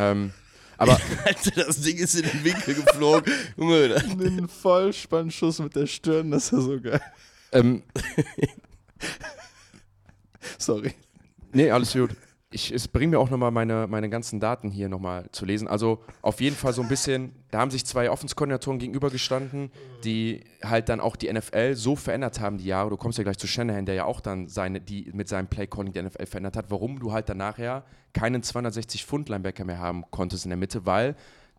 Ähm, 0.00 0.32
aber 0.76 0.92
Alter, 1.24 1.50
das 1.66 1.80
Ding 1.80 1.96
ist 1.98 2.14
in 2.14 2.22
den 2.22 2.44
Winkel 2.44 2.74
geflogen. 2.74 3.32
Junge, 3.56 3.96
Einen 4.08 4.48
Vollspannschuss 4.48 5.58
mit 5.58 5.74
der 5.74 5.86
Stirn, 5.88 6.30
das 6.30 6.44
ist 6.44 6.52
ja 6.52 6.60
so 6.60 6.80
geil. 6.80 7.00
ähm, 7.50 7.82
Sorry. 10.58 10.94
Nee, 11.52 11.70
alles 11.70 11.92
gut. 11.92 12.10
Ich, 12.50 12.72
es 12.72 12.88
bringt 12.88 13.10
mir 13.10 13.18
auch 13.18 13.28
nochmal 13.28 13.50
meine, 13.50 13.86
meine 13.88 14.08
ganzen 14.08 14.40
Daten 14.40 14.70
hier 14.70 14.88
nochmal 14.88 15.26
zu 15.32 15.44
lesen. 15.44 15.68
Also 15.68 16.02
auf 16.22 16.40
jeden 16.40 16.56
Fall 16.56 16.72
so 16.72 16.80
ein 16.80 16.88
bisschen, 16.88 17.32
da 17.50 17.58
haben 17.58 17.70
sich 17.70 17.84
zwei 17.84 18.10
Offenskoordinatoren 18.10 18.78
gegenübergestanden, 18.78 19.70
die 20.02 20.44
halt 20.64 20.88
dann 20.88 21.00
auch 21.00 21.16
die 21.16 21.30
NFL 21.30 21.74
so 21.74 21.94
verändert 21.94 22.40
haben 22.40 22.56
die 22.56 22.64
Jahre. 22.64 22.88
Du 22.88 22.96
kommst 22.96 23.18
ja 23.18 23.24
gleich 23.24 23.36
zu 23.36 23.46
Shanahan, 23.46 23.84
der 23.84 23.96
ja 23.96 24.04
auch 24.06 24.20
dann 24.20 24.48
seine, 24.48 24.80
die 24.80 25.10
mit 25.12 25.28
seinem 25.28 25.48
Playcalling 25.48 25.92
die 25.92 26.00
NFL 26.00 26.24
verändert 26.24 26.56
hat, 26.56 26.70
warum 26.70 26.98
du 26.98 27.12
halt 27.12 27.28
dann 27.28 27.36
nachher 27.36 27.84
keinen 28.14 28.42
260 28.42 29.04
Pfund 29.04 29.28
Linebacker 29.28 29.66
mehr 29.66 29.78
haben 29.78 30.04
konntest 30.10 30.46
in 30.46 30.50
der 30.50 30.58
Mitte, 30.58 30.86
weil 30.86 31.16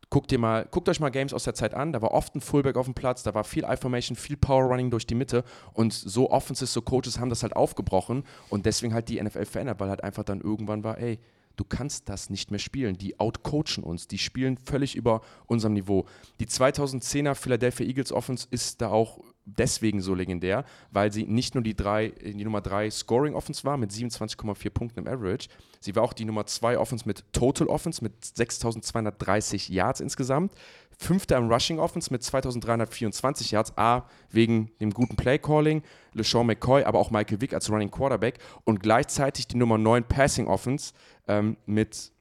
guckt 0.09 0.31
dir 0.31 0.39
mal, 0.39 0.67
guckt 0.71 0.89
euch 0.89 0.99
mal 0.99 1.09
Games 1.09 1.33
aus 1.33 1.43
der 1.43 1.53
Zeit 1.53 1.73
an, 1.73 1.93
da 1.93 2.01
war 2.01 2.11
oft 2.11 2.35
ein 2.35 2.41
Fullback 2.41 2.77
auf 2.77 2.85
dem 2.85 2.95
Platz, 2.95 3.23
da 3.23 3.33
war 3.33 3.43
viel 3.43 3.63
I-Formation, 3.63 4.15
viel 4.15 4.37
Power 4.37 4.63
Running 4.63 4.89
durch 4.89 5.05
die 5.05 5.15
Mitte 5.15 5.43
und 5.73 5.93
so 5.93 6.31
Offenses, 6.31 6.73
so 6.73 6.81
Coaches 6.81 7.19
haben 7.19 7.29
das 7.29 7.43
halt 7.43 7.55
aufgebrochen 7.55 8.23
und 8.49 8.65
deswegen 8.65 8.93
halt 8.93 9.09
die 9.09 9.21
NFL 9.21 9.45
verändert, 9.45 9.79
weil 9.79 9.89
halt 9.89 10.03
einfach 10.03 10.23
dann 10.23 10.41
irgendwann 10.41 10.83
war, 10.83 10.97
ey, 10.97 11.19
du 11.55 11.63
kannst 11.65 12.07
das 12.09 12.29
nicht 12.29 12.51
mehr 12.51 12.59
spielen. 12.59 12.97
Die 12.97 13.19
outcoachen 13.19 13.83
uns, 13.83 14.07
die 14.07 14.17
spielen 14.17 14.57
völlig 14.57 14.95
über 14.95 15.21
unserem 15.45 15.73
Niveau. 15.73 16.05
Die 16.39 16.47
2010er 16.47 17.35
Philadelphia 17.35 17.85
Eagles 17.85 18.13
Offense 18.13 18.47
ist 18.49 18.81
da 18.81 18.89
auch 18.89 19.19
deswegen 19.57 20.01
so 20.01 20.13
legendär, 20.13 20.65
weil 20.91 21.11
sie 21.11 21.25
nicht 21.25 21.55
nur 21.55 21.63
die, 21.63 21.75
drei, 21.75 22.09
die 22.09 22.43
Nummer 22.43 22.61
3 22.61 22.89
Scoring 22.89 23.35
Offense 23.35 23.63
war 23.63 23.77
mit 23.77 23.91
27,4 23.91 24.69
Punkten 24.69 24.99
im 24.99 25.07
Average, 25.07 25.49
sie 25.79 25.95
war 25.95 26.03
auch 26.03 26.13
die 26.13 26.25
Nummer 26.25 26.45
2 26.45 26.77
Offense 26.77 27.07
mit 27.07 27.23
Total 27.33 27.67
Offense 27.67 28.03
mit 28.03 28.13
6.230 28.23 29.71
Yards 29.71 29.99
insgesamt. 29.99 30.53
Fünfter 30.97 31.37
im 31.37 31.49
Rushing 31.49 31.79
Offense 31.79 32.11
mit 32.11 32.23
2324 32.23 33.51
Yards. 33.51 33.77
A, 33.77 34.03
wegen 34.31 34.69
dem 34.81 34.91
guten 34.91 35.15
Play 35.15 35.39
Calling, 35.39 35.81
LeSean 36.13 36.45
McCoy, 36.45 36.83
aber 36.83 36.99
auch 36.99 37.09
Michael 37.09 37.39
Vick 37.39 37.53
als 37.53 37.69
Running 37.69 37.89
Quarterback. 37.89 38.39
Und 38.65 38.81
gleichzeitig 38.81 39.47
die 39.47 39.55
Nummer 39.55 39.77
9 39.77 40.03
Passing 40.03 40.47
Offense 40.47 40.93
ähm, 41.27 41.55
mit 41.65 42.11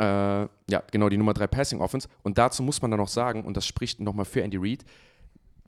äh, 0.00 0.02
ja, 0.04 0.82
genau, 0.90 1.08
die 1.08 1.18
Nummer 1.18 1.34
3 1.34 1.46
Passing 1.46 1.80
Offense. 1.80 2.08
Und 2.22 2.38
dazu 2.38 2.62
muss 2.62 2.80
man 2.80 2.90
dann 2.90 3.00
noch 3.00 3.08
sagen, 3.08 3.44
und 3.44 3.56
das 3.56 3.66
spricht 3.66 4.00
nochmal 4.00 4.24
für 4.24 4.42
Andy 4.42 4.56
Reid, 4.58 4.84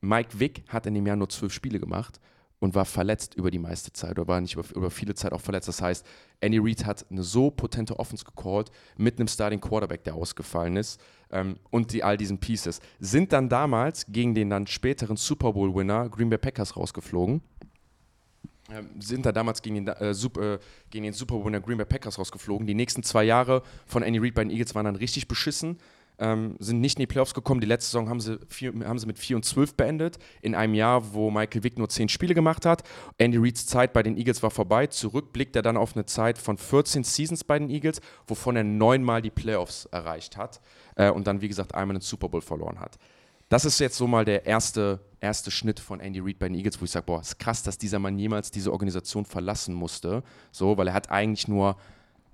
Mike 0.02 0.38
Vick 0.38 0.64
hat 0.68 0.84
in 0.86 0.94
dem 0.94 1.06
Jahr 1.06 1.16
nur 1.16 1.30
zwölf 1.30 1.52
Spiele 1.52 1.80
gemacht 1.80 2.20
und 2.58 2.74
war 2.74 2.84
verletzt 2.84 3.34
über 3.34 3.50
die 3.50 3.58
meiste 3.58 3.92
Zeit 3.92 4.12
oder 4.12 4.28
war 4.28 4.40
nicht 4.40 4.54
über, 4.54 4.64
über 4.74 4.90
viele 4.90 5.14
Zeit 5.14 5.32
auch 5.32 5.40
verletzt. 5.40 5.68
Das 5.68 5.80
heißt, 5.80 6.06
Andy 6.40 6.58
Reid 6.58 6.84
hat 6.84 7.06
eine 7.10 7.22
so 7.22 7.50
potente 7.50 7.98
Offense 7.98 8.24
gecallt 8.24 8.70
mit 8.96 9.18
einem 9.18 9.28
Starting 9.28 9.60
Quarterback, 9.60 10.04
der 10.04 10.14
ausgefallen 10.14 10.76
ist 10.76 11.00
ähm, 11.30 11.56
und 11.70 11.92
die, 11.92 12.02
all 12.02 12.16
diesen 12.16 12.38
Pieces. 12.38 12.80
Sind 13.00 13.32
dann 13.32 13.48
damals 13.48 14.06
gegen 14.06 14.34
den 14.34 14.50
dann 14.50 14.66
späteren 14.66 15.16
Super 15.16 15.52
Bowl-Winner 15.52 16.08
Green 16.08 16.30
Bay 16.30 16.38
Packers 16.38 16.76
rausgeflogen. 16.76 17.40
Ähm, 18.70 18.90
sind 19.00 19.26
da 19.26 19.32
damals 19.32 19.62
gegen 19.62 19.84
den, 19.84 19.88
äh, 19.88 20.14
Super, 20.14 20.54
äh, 20.54 20.58
gegen 20.90 21.04
den 21.04 21.12
Super 21.14 21.34
Bowl-Winner 21.34 21.60
Green 21.60 21.78
Bay 21.78 21.86
Packers 21.86 22.18
rausgeflogen. 22.18 22.66
Die 22.66 22.74
nächsten 22.74 23.02
zwei 23.02 23.24
Jahre 23.24 23.62
von 23.86 24.02
Andy 24.02 24.18
Reid 24.20 24.34
bei 24.34 24.44
den 24.44 24.50
Eagles 24.50 24.74
waren 24.74 24.84
dann 24.84 24.96
richtig 24.96 25.26
beschissen 25.28 25.78
ähm, 26.18 26.56
sind 26.58 26.80
nicht 26.80 26.98
in 26.98 27.00
die 27.00 27.06
Playoffs 27.06 27.34
gekommen. 27.34 27.60
Die 27.60 27.66
letzte 27.66 27.86
Saison 27.86 28.08
haben 28.08 28.20
sie, 28.20 28.38
vier, 28.48 28.72
haben 28.84 28.98
sie 28.98 29.06
mit 29.06 29.18
4 29.18 29.36
und 29.36 29.44
12 29.44 29.74
beendet. 29.74 30.18
In 30.40 30.54
einem 30.54 30.74
Jahr, 30.74 31.14
wo 31.14 31.30
Michael 31.30 31.64
Vick 31.64 31.78
nur 31.78 31.88
10 31.88 32.08
Spiele 32.08 32.34
gemacht 32.34 32.66
hat. 32.66 32.82
Andy 33.18 33.38
Reids 33.38 33.66
Zeit 33.66 33.92
bei 33.92 34.02
den 34.02 34.16
Eagles 34.16 34.42
war 34.42 34.50
vorbei. 34.50 34.86
Zurück 34.86 35.32
blickt 35.32 35.56
er 35.56 35.62
dann 35.62 35.76
auf 35.76 35.96
eine 35.96 36.06
Zeit 36.06 36.38
von 36.38 36.58
14 36.58 37.04
Seasons 37.04 37.44
bei 37.44 37.58
den 37.58 37.70
Eagles, 37.70 38.00
wovon 38.26 38.56
er 38.56 38.64
neunmal 38.64 39.22
die 39.22 39.30
Playoffs 39.30 39.86
erreicht 39.86 40.36
hat. 40.36 40.60
Äh, 40.96 41.10
und 41.10 41.26
dann, 41.26 41.40
wie 41.40 41.48
gesagt, 41.48 41.74
einmal 41.74 41.96
den 41.96 42.02
Super 42.02 42.28
Bowl 42.28 42.42
verloren 42.42 42.78
hat. 42.78 42.98
Das 43.48 43.64
ist 43.64 43.80
jetzt 43.80 43.96
so 43.96 44.06
mal 44.06 44.24
der 44.24 44.46
erste, 44.46 45.00
erste 45.20 45.50
Schnitt 45.50 45.80
von 45.80 46.00
Andy 46.00 46.20
Reid 46.20 46.38
bei 46.38 46.48
den 46.48 46.54
Eagles, 46.54 46.80
wo 46.80 46.84
ich 46.84 46.90
sage, 46.90 47.04
boah, 47.06 47.20
ist 47.20 47.38
krass, 47.38 47.62
dass 47.62 47.76
dieser 47.76 47.98
Mann 47.98 48.18
jemals 48.18 48.50
diese 48.50 48.72
Organisation 48.72 49.24
verlassen 49.24 49.74
musste. 49.74 50.22
So, 50.52 50.78
weil 50.78 50.88
er 50.88 50.94
hat 50.94 51.10
eigentlich 51.10 51.48
nur 51.48 51.76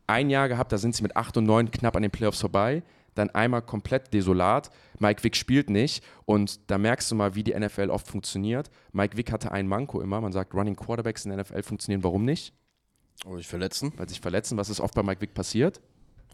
ein 0.07 0.31
Jahr 0.31 0.49
gehabt, 0.49 0.73
da 0.73 0.79
sind 0.79 0.95
sie 0.95 1.03
mit 1.03 1.17
8 1.17 1.39
und 1.39 1.45
9 1.45 1.71
knapp 1.71 1.97
an 1.97 2.03
den 2.03 2.11
Playoffs 2.11 2.41
vorbei 2.41 2.83
dann 3.19 3.31
einmal 3.31 3.63
komplett 3.63 4.13
desolat. 4.15 4.71
Mike 4.99 5.23
Wick 5.25 5.37
spielt 5.37 5.71
nicht 5.71 6.05
und 6.25 6.71
da 6.71 6.79
merkst 6.79 7.11
du 7.11 7.15
mal, 7.15 7.35
wie 7.35 7.45
die 7.45 7.59
NFL 7.59 7.91
oft 7.91 8.09
funktioniert. 8.09 8.71
Mike 8.93 9.17
Wick 9.17 9.33
hatte 9.33 9.53
einen 9.53 9.69
Manko 9.69 10.01
immer. 10.01 10.21
Man 10.21 10.33
sagt, 10.33 10.55
Running 10.55 10.77
Quarterbacks 10.77 11.25
in 11.25 11.31
der 11.31 11.43
NFL 11.43 11.63
funktionieren. 11.63 12.03
Warum 12.03 12.25
nicht? 12.25 12.53
Oh, 13.27 13.37
sich 13.37 13.49
verletzen. 13.49 13.93
Weil 13.97 14.09
sich 14.09 14.21
verletzen. 14.21 14.57
Was 14.57 14.71
ist 14.71 14.81
oft 14.81 14.95
bei 14.95 15.03
Mike 15.03 15.21
Wick 15.21 15.35
passiert? 15.35 15.81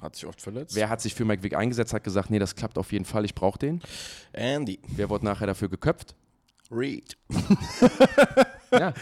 Hat 0.02 0.16
sich 0.16 0.26
oft 0.26 0.40
verletzt. 0.40 0.74
Wer 0.74 0.88
hat 0.88 1.00
sich 1.00 1.14
für 1.14 1.24
Mike 1.24 1.42
Wick 1.42 1.54
eingesetzt, 1.54 1.94
hat 1.94 2.04
gesagt, 2.04 2.30
nee, 2.30 2.38
das 2.38 2.54
klappt 2.54 2.78
auf 2.78 2.92
jeden 2.92 3.04
Fall, 3.04 3.24
ich 3.24 3.34
brauche 3.34 3.58
den. 3.58 3.80
Andy. 4.32 4.80
Wer 4.88 5.08
wurde 5.08 5.24
nachher 5.24 5.46
dafür 5.46 5.68
geköpft? 5.68 6.14
Reed. 6.70 7.16
ja. 8.72 8.92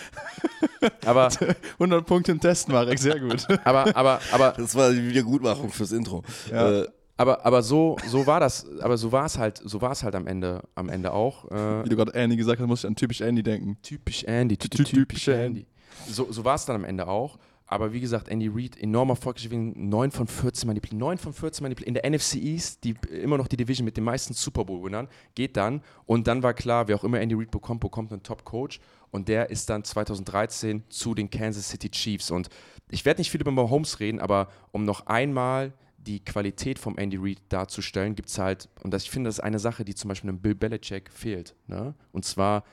Aber 1.05 1.29
100 1.75 2.07
Punkte 2.07 2.33
im 2.33 2.41
Test, 2.41 2.69
Marek, 2.69 2.99
sehr 2.99 3.19
gut. 3.19 3.47
aber, 3.65 3.97
aber, 3.97 4.21
aber, 4.33 4.53
Das 4.53 4.75
war 4.75 4.93
die 4.93 5.09
Wiedergutmachung 5.09 5.71
fürs 5.71 5.93
Intro. 5.93 6.23
Ja. 6.51 6.83
Äh, 6.83 6.89
aber, 7.23 7.47
aber 7.47 7.63
so, 7.63 7.97
so 8.09 8.27
war 8.27 8.41
das, 8.41 8.67
aber 8.81 8.97
so 8.99 9.13
war 9.13 9.25
es 9.27 9.39
halt, 9.39 9.61
so 9.65 9.81
war 9.81 9.93
es 9.93 10.03
halt 10.03 10.15
am 10.15 10.27
Ende, 10.27 10.63
am 10.75 10.89
Ende 10.89 11.13
auch. 11.13 11.51
Äh, 11.51 11.85
Wie 11.85 11.89
du 11.89 11.97
gerade 11.97 12.13
Andy 12.15 12.37
gesagt 12.37 12.61
hast, 12.61 12.67
muss 12.67 12.81
ich 12.85 12.87
an 12.89 12.97
typisch 12.97 13.21
Andy 13.21 13.43
denken. 13.43 13.77
Typisch 13.83 14.25
Andy, 14.25 14.57
ty- 14.57 14.69
Ty- 14.69 14.85
typisch 14.85 15.29
Andy. 15.29 15.67
So, 16.09 16.31
so 16.33 16.45
war 16.45 16.57
es 16.57 16.65
dann 16.65 16.77
am 16.77 16.85
Ende 16.85 17.07
auch. 17.07 17.39
Aber 17.67 17.93
wie 17.95 18.01
gesagt, 18.01 18.29
Andy 18.29 18.49
Reid, 18.53 18.77
enorm 18.79 19.09
erfolgreich 19.11 19.45
gewesen, 19.45 19.73
9 19.89 20.11
von 20.11 20.27
14 20.27 20.67
Manipul 20.67 20.99
9 20.99 21.17
von 21.17 21.33
14 21.33 21.63
Manipul 21.65 21.87
in 21.87 21.95
der 21.95 22.05
NFC 22.11 22.35
East, 22.35 22.85
die 22.85 22.95
immer 23.23 23.39
noch 23.39 23.47
die 23.49 23.57
Division 23.57 23.87
mit 23.87 23.97
den 23.97 24.05
meisten 24.05 24.35
Super 24.35 24.65
Bowl-Winnern, 24.67 25.09
geht 25.35 25.57
dann. 25.57 25.81
Und 26.05 26.27
dann 26.27 26.43
war 26.43 26.53
klar, 26.53 26.89
wer 26.89 26.97
auch 26.97 27.05
immer 27.05 27.19
Andy 27.21 27.35
Reid 27.35 27.51
bekommt, 27.51 27.81
bekommt 27.81 28.13
einen 28.13 28.23
Top-Coach. 28.23 28.79
Und 29.11 29.29
der 29.29 29.49
ist 29.49 29.71
dann 29.71 29.85
2013 29.85 30.83
zu 30.91 31.15
den 31.15 31.31
Kansas 31.31 31.69
City 31.71 31.89
Chiefs. 31.91 32.31
Und 32.31 32.49
ich 32.91 33.05
werde 33.07 33.21
nicht 33.21 33.31
viel 33.31 33.41
über 33.41 33.51
Mahomes 33.53 34.01
reden, 34.01 34.19
aber 34.21 34.49
um 34.73 34.85
noch 34.85 35.07
einmal 35.07 35.73
die 36.07 36.25
Qualität 36.25 36.79
vom 36.79 36.99
Andy 36.99 37.17
Reid 37.17 37.39
darzustellen, 37.49 38.15
gibt 38.15 38.29
es 38.29 38.39
halt, 38.39 38.69
und 38.83 38.93
das, 38.93 39.05
ich 39.05 39.11
finde, 39.11 39.29
das 39.29 39.39
ist 39.39 39.45
eine 39.45 39.59
Sache, 39.59 39.85
die 39.85 39.95
zum 39.95 40.09
Beispiel 40.09 40.31
einem 40.31 40.41
Bill 40.41 40.55
Belichick 40.55 41.11
fehlt. 41.11 41.55
Ne? 41.67 41.95
Und 42.13 42.25
zwar 42.25 42.65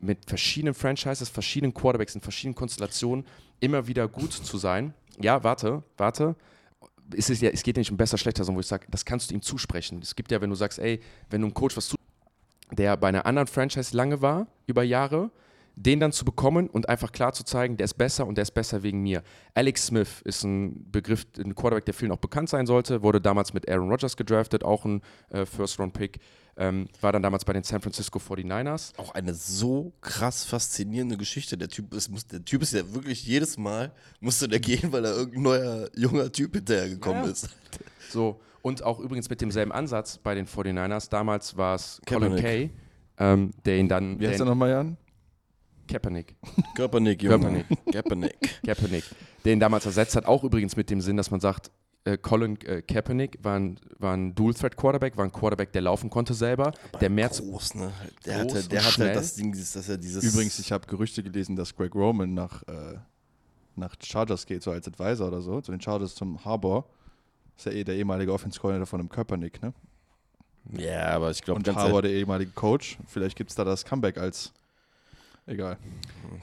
mit 0.00 0.26
verschiedenen 0.26 0.74
Franchises, 0.74 1.28
verschiedenen 1.28 1.74
Quarterbacks 1.74 2.14
in 2.14 2.20
verschiedenen 2.20 2.54
Konstellationen 2.54 3.24
immer 3.60 3.86
wieder 3.86 4.06
gut 4.06 4.32
zu 4.32 4.58
sein. 4.58 4.94
Ja, 5.20 5.42
warte, 5.42 5.82
warte. 5.96 6.36
Es, 7.14 7.30
ist 7.30 7.42
ja, 7.42 7.50
es 7.50 7.62
geht 7.62 7.76
ja 7.76 7.80
nicht 7.80 7.90
um 7.90 7.96
besser, 7.96 8.18
schlechter, 8.18 8.44
sondern 8.44 8.58
wo 8.58 8.60
ich 8.60 8.66
sage, 8.66 8.86
das 8.90 9.04
kannst 9.04 9.30
du 9.30 9.34
ihm 9.34 9.42
zusprechen. 9.42 10.00
Es 10.02 10.14
gibt 10.14 10.30
ja, 10.30 10.40
wenn 10.40 10.50
du 10.50 10.56
sagst, 10.56 10.78
ey, 10.78 11.00
wenn 11.30 11.40
du 11.40 11.46
einem 11.46 11.54
Coach 11.54 11.76
was 11.76 11.88
zu, 11.88 11.96
der 12.70 12.96
bei 12.96 13.08
einer 13.08 13.26
anderen 13.26 13.48
Franchise 13.48 13.96
lange 13.96 14.20
war, 14.20 14.46
über 14.66 14.82
Jahre, 14.82 15.30
den 15.80 16.00
dann 16.00 16.12
zu 16.12 16.24
bekommen 16.24 16.68
und 16.68 16.88
einfach 16.88 17.12
klar 17.12 17.32
zu 17.32 17.44
zeigen, 17.44 17.76
der 17.76 17.84
ist 17.84 17.94
besser 17.94 18.26
und 18.26 18.36
der 18.36 18.42
ist 18.42 18.50
besser 18.52 18.82
wegen 18.82 19.00
mir. 19.02 19.22
Alex 19.54 19.86
Smith 19.86 20.20
ist 20.24 20.42
ein 20.44 20.90
Begriff, 20.90 21.24
ein 21.38 21.54
Quarterback, 21.54 21.84
der 21.84 21.94
vielen 21.94 22.10
auch 22.12 22.18
bekannt 22.18 22.48
sein 22.48 22.66
sollte, 22.66 23.02
wurde 23.02 23.20
damals 23.20 23.52
mit 23.54 23.68
Aaron 23.70 23.88
Rodgers 23.88 24.16
gedraftet, 24.16 24.64
auch 24.64 24.84
ein 24.84 25.02
äh, 25.30 25.46
First-Round-Pick, 25.46 26.18
ähm, 26.56 26.88
war 27.00 27.12
dann 27.12 27.22
damals 27.22 27.44
bei 27.44 27.52
den 27.52 27.62
San 27.62 27.80
Francisco 27.80 28.18
49ers. 28.18 28.98
auch 28.98 29.14
eine 29.14 29.32
so 29.34 29.92
krass 30.00 30.44
faszinierende 30.44 31.16
Geschichte. 31.16 31.56
Der 31.56 31.68
Typ 31.68 31.94
ist, 31.94 32.08
muss, 32.08 32.26
der 32.26 32.44
Typ 32.44 32.62
ist 32.62 32.72
ja 32.72 32.92
wirklich 32.92 33.24
jedes 33.24 33.56
Mal 33.56 33.92
musste 34.20 34.48
der 34.48 34.58
gehen, 34.58 34.90
weil 34.90 35.02
da 35.02 35.10
irgendein 35.12 35.42
neuer 35.42 35.88
junger 35.94 36.32
Typ 36.32 36.54
hinterhergekommen 36.56 37.24
Ja. 37.24 37.30
ist. 37.30 37.48
So, 38.10 38.40
und 38.62 38.82
auch 38.82 38.98
übrigens 38.98 39.30
mit 39.30 39.40
demselben 39.40 39.70
Ansatz 39.70 40.18
bei 40.18 40.34
den 40.34 40.46
49ers. 40.46 41.08
Damals 41.10 41.56
war 41.56 41.76
es 41.76 42.00
Colin 42.08 42.34
Kaepernick. 42.34 42.42
Kay, 42.44 42.70
ähm, 43.18 43.52
der 43.64 43.78
ihn 43.78 43.88
dann. 43.88 44.18
Wie 44.18 44.26
heißt 44.26 44.40
der 44.40 44.46
nochmal, 44.46 44.70
Jan? 44.70 44.96
Kaepernick. 45.88 46.36
Kaepernick, 46.76 47.22
Junge. 47.22 47.38
Kaepernick. 47.38 47.92
Kaepernick. 47.92 48.62
Kaepernick. 48.64 49.04
Der 49.44 49.52
ihn 49.52 49.60
damals 49.60 49.86
ersetzt 49.86 50.14
hat, 50.14 50.26
auch 50.26 50.44
übrigens 50.44 50.76
mit 50.76 50.90
dem 50.90 51.00
Sinn, 51.00 51.16
dass 51.16 51.30
man 51.30 51.40
sagt, 51.40 51.70
äh, 52.04 52.16
Colin 52.16 52.60
äh, 52.62 52.82
Kaepernick 52.82 53.38
war 53.42 53.58
ein, 53.58 53.80
war 53.98 54.16
ein 54.16 54.34
Dual-Threat-Quarterback, 54.34 55.16
war 55.16 55.24
ein 55.24 55.32
Quarterback, 55.32 55.72
der 55.72 55.82
laufen 55.82 56.10
konnte 56.10 56.34
selber, 56.34 56.72
der 57.00 57.10
mehr 57.10 57.28
groß, 57.28 57.74
ne? 57.74 57.92
Der 58.24 58.42
groß 58.44 58.54
hatte, 58.54 58.68
der 58.68 58.78
und 58.78 58.84
hatte 58.84 58.94
schnell. 58.94 59.14
das 59.14 59.34
Ding, 59.34 59.52
dass 59.52 59.88
er 59.88 59.98
dieses. 59.98 60.24
Übrigens, 60.24 60.58
ich 60.58 60.70
habe 60.72 60.86
Gerüchte 60.86 61.22
gelesen, 61.22 61.56
dass 61.56 61.74
Greg 61.74 61.94
Roman 61.94 62.32
nach, 62.34 62.62
äh, 62.68 62.98
nach 63.76 63.94
Chargers 64.02 64.46
geht, 64.46 64.62
so 64.62 64.70
als 64.70 64.86
Advisor 64.86 65.28
oder 65.28 65.40
so, 65.40 65.60
zu 65.60 65.72
den 65.72 65.80
Chargers 65.80 66.14
zum 66.14 66.44
Harbor. 66.44 66.88
Ist 67.56 67.66
ja 67.66 67.72
eh 67.72 67.82
der 67.82 67.96
ehemalige 67.96 68.32
Offense 68.32 68.60
Coordinator 68.60 68.86
von 68.86 69.00
dem 69.00 69.08
Kaepernick, 69.08 69.60
ne? 69.60 69.74
Ja, 70.76 71.08
aber 71.08 71.30
ich 71.30 71.42
glaube, 71.42 71.58
Und 71.58 71.68
ehrlich, 71.68 72.00
der 72.02 72.10
ehemalige 72.10 72.50
Coach. 72.52 72.98
Vielleicht 73.06 73.36
gibt 73.36 73.50
es 73.50 73.56
da 73.56 73.64
das 73.64 73.84
Comeback 73.84 74.18
als. 74.18 74.52
Egal. 75.48 75.78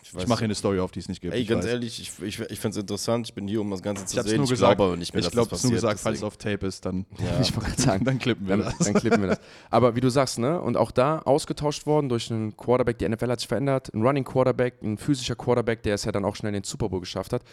ich, 0.02 0.14
Ich 0.18 0.28
mache 0.28 0.40
hier 0.40 0.46
eine 0.46 0.56
Story 0.56 0.80
auf, 0.80 0.92
die 0.92 1.00
es 1.00 1.08
nicht 1.08 1.22
gibt. 1.22 1.34
Ey, 1.34 1.42
ich 1.42 1.48
ganz 1.48 1.64
weiß. 1.64 1.72
ehrlich, 1.74 2.00
ich, 2.02 2.12
ich, 2.24 2.40
ich 2.40 2.60
finde 2.60 2.70
es 2.76 2.82
interessant. 2.82 3.28
Ich 3.28 3.34
bin 3.36 3.48
hier, 3.48 3.62
um 3.62 3.70
das 3.70 3.84
Ganze 3.84 4.04
zu 4.06 4.18
Ich 4.18 4.24
sehen. 4.24 4.38
nur 4.38 4.46
ich 4.46 4.50
gesagt. 4.50 4.78
glaube 4.78 4.92
aber 4.92 4.98
nicht 4.98 5.14
mehr, 5.14 5.20
Ich 5.20 5.26
dass 5.28 5.34
glaube, 5.34 5.50
das 5.52 5.60
es 5.60 5.64
nur 5.66 5.74
gesagt, 5.74 6.00
falls 6.00 6.16
es 6.16 6.22
deswegen- 6.22 6.28
auf 6.28 6.38
Tape 6.38 6.66
ist, 6.66 6.86
dann, 6.86 7.06
Ja. 7.20 7.40
Ich 7.42 7.56
wollte 7.56 7.80
sagen, 7.82 8.04
dann 8.04 8.18
klippen 8.18 8.48
wir 8.48 8.58
dann, 8.58 8.66
das. 8.78 8.80
dann 8.80 8.94
klippen 8.96 9.22
wir 9.22 9.28
das. 9.30 9.40
Aber 9.70 9.96
wie 9.96 10.02
du 10.02 10.10
sagst, 10.10 10.40
ne? 10.40 10.60
Und 10.60 10.76
auch 10.76 10.90
da 10.92 11.20
ausgetauscht 11.20 11.86
worden 11.86 12.10
durch 12.10 12.32
einen 12.32 12.58
Quarterback, 12.58 12.98
die 12.98 13.08
NFL 13.08 13.30
hat 13.30 13.40
sich 13.40 13.48
verändert, 13.48 13.94
ein 13.94 14.02
Running 14.02 14.24
Quarterback, 14.24 14.82
ein 14.82 14.98
physischer 14.98 15.36
Quarterback, 15.36 15.84
der 15.84 15.94
es 15.96 16.04
ja 16.06 16.12
dann 16.12 16.26
auch 16.26 16.36
schnell 16.36 16.50
in 16.50 16.62
den 16.62 16.64
Super 16.64 16.90
Bowl 16.90 17.00
geschafft 17.00 17.32
hat. 17.32 17.44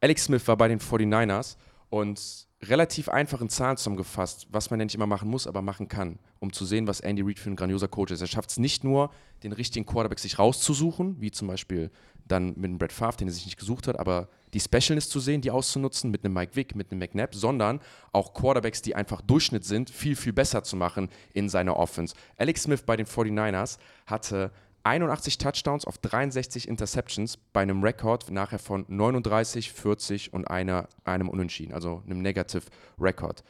Alex 0.00 0.24
Smith 0.24 0.48
war 0.48 0.56
bei 0.56 0.68
den 0.68 0.80
49ers 0.80 1.56
und 1.90 2.45
relativ 2.62 3.08
einfach 3.08 3.40
in 3.40 3.48
Zahlen 3.48 3.76
zusammengefasst, 3.76 4.46
was 4.50 4.70
man 4.70 4.80
ja 4.80 4.86
nicht 4.86 4.94
immer 4.94 5.06
machen 5.06 5.28
muss, 5.28 5.46
aber 5.46 5.60
machen 5.60 5.88
kann, 5.88 6.18
um 6.38 6.52
zu 6.52 6.64
sehen, 6.64 6.86
was 6.86 7.00
Andy 7.00 7.22
Reid 7.22 7.38
für 7.38 7.50
ein 7.50 7.56
grandioser 7.56 7.88
Coach 7.88 8.12
ist. 8.12 8.22
Er 8.22 8.26
schafft 8.26 8.50
es 8.50 8.58
nicht 8.58 8.82
nur, 8.82 9.10
den 9.42 9.52
richtigen 9.52 9.84
Quarterback 9.84 10.18
sich 10.18 10.38
rauszusuchen, 10.38 11.20
wie 11.20 11.30
zum 11.30 11.48
Beispiel 11.48 11.90
dann 12.26 12.48
mit 12.56 12.64
einem 12.64 12.78
Brett 12.78 12.92
Favre, 12.92 13.18
den 13.18 13.28
er 13.28 13.34
sich 13.34 13.44
nicht 13.44 13.58
gesucht 13.58 13.86
hat, 13.86 14.00
aber 14.00 14.28
die 14.54 14.60
Specialness 14.60 15.08
zu 15.08 15.20
sehen, 15.20 15.42
die 15.42 15.50
auszunutzen, 15.50 16.10
mit 16.10 16.24
einem 16.24 16.34
Mike 16.34 16.56
Vick, 16.56 16.74
mit 16.74 16.90
einem 16.90 16.98
McNabb, 16.98 17.34
sondern 17.34 17.80
auch 18.12 18.32
Quarterbacks, 18.32 18.82
die 18.82 18.94
einfach 18.94 19.20
Durchschnitt 19.20 19.64
sind, 19.64 19.90
viel, 19.90 20.16
viel 20.16 20.32
besser 20.32 20.62
zu 20.62 20.76
machen 20.76 21.08
in 21.34 21.48
seiner 21.48 21.76
Offense. 21.76 22.14
Alex 22.36 22.62
Smith 22.62 22.82
bei 22.82 22.96
den 22.96 23.06
49ers 23.06 23.78
hatte 24.06 24.50
81 24.86 25.38
Touchdowns 25.38 25.84
auf 25.84 25.98
63 25.98 26.68
Interceptions 26.68 27.38
bei 27.52 27.62
einem 27.62 27.82
Rekord 27.82 28.30
nachher 28.30 28.60
von 28.60 28.84
39, 28.86 29.72
40 29.72 30.32
und 30.32 30.48
einer, 30.48 30.88
einem 31.04 31.28
Unentschieden, 31.28 31.74
also 31.74 32.02
einem 32.06 32.22
Negative 32.22 32.62
Record. 32.98 33.42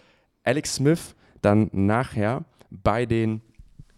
Alex 0.45 0.76
Smith 0.76 1.14
dann 1.43 1.68
nachher 1.72 2.45
bei 2.70 3.05
den 3.05 3.43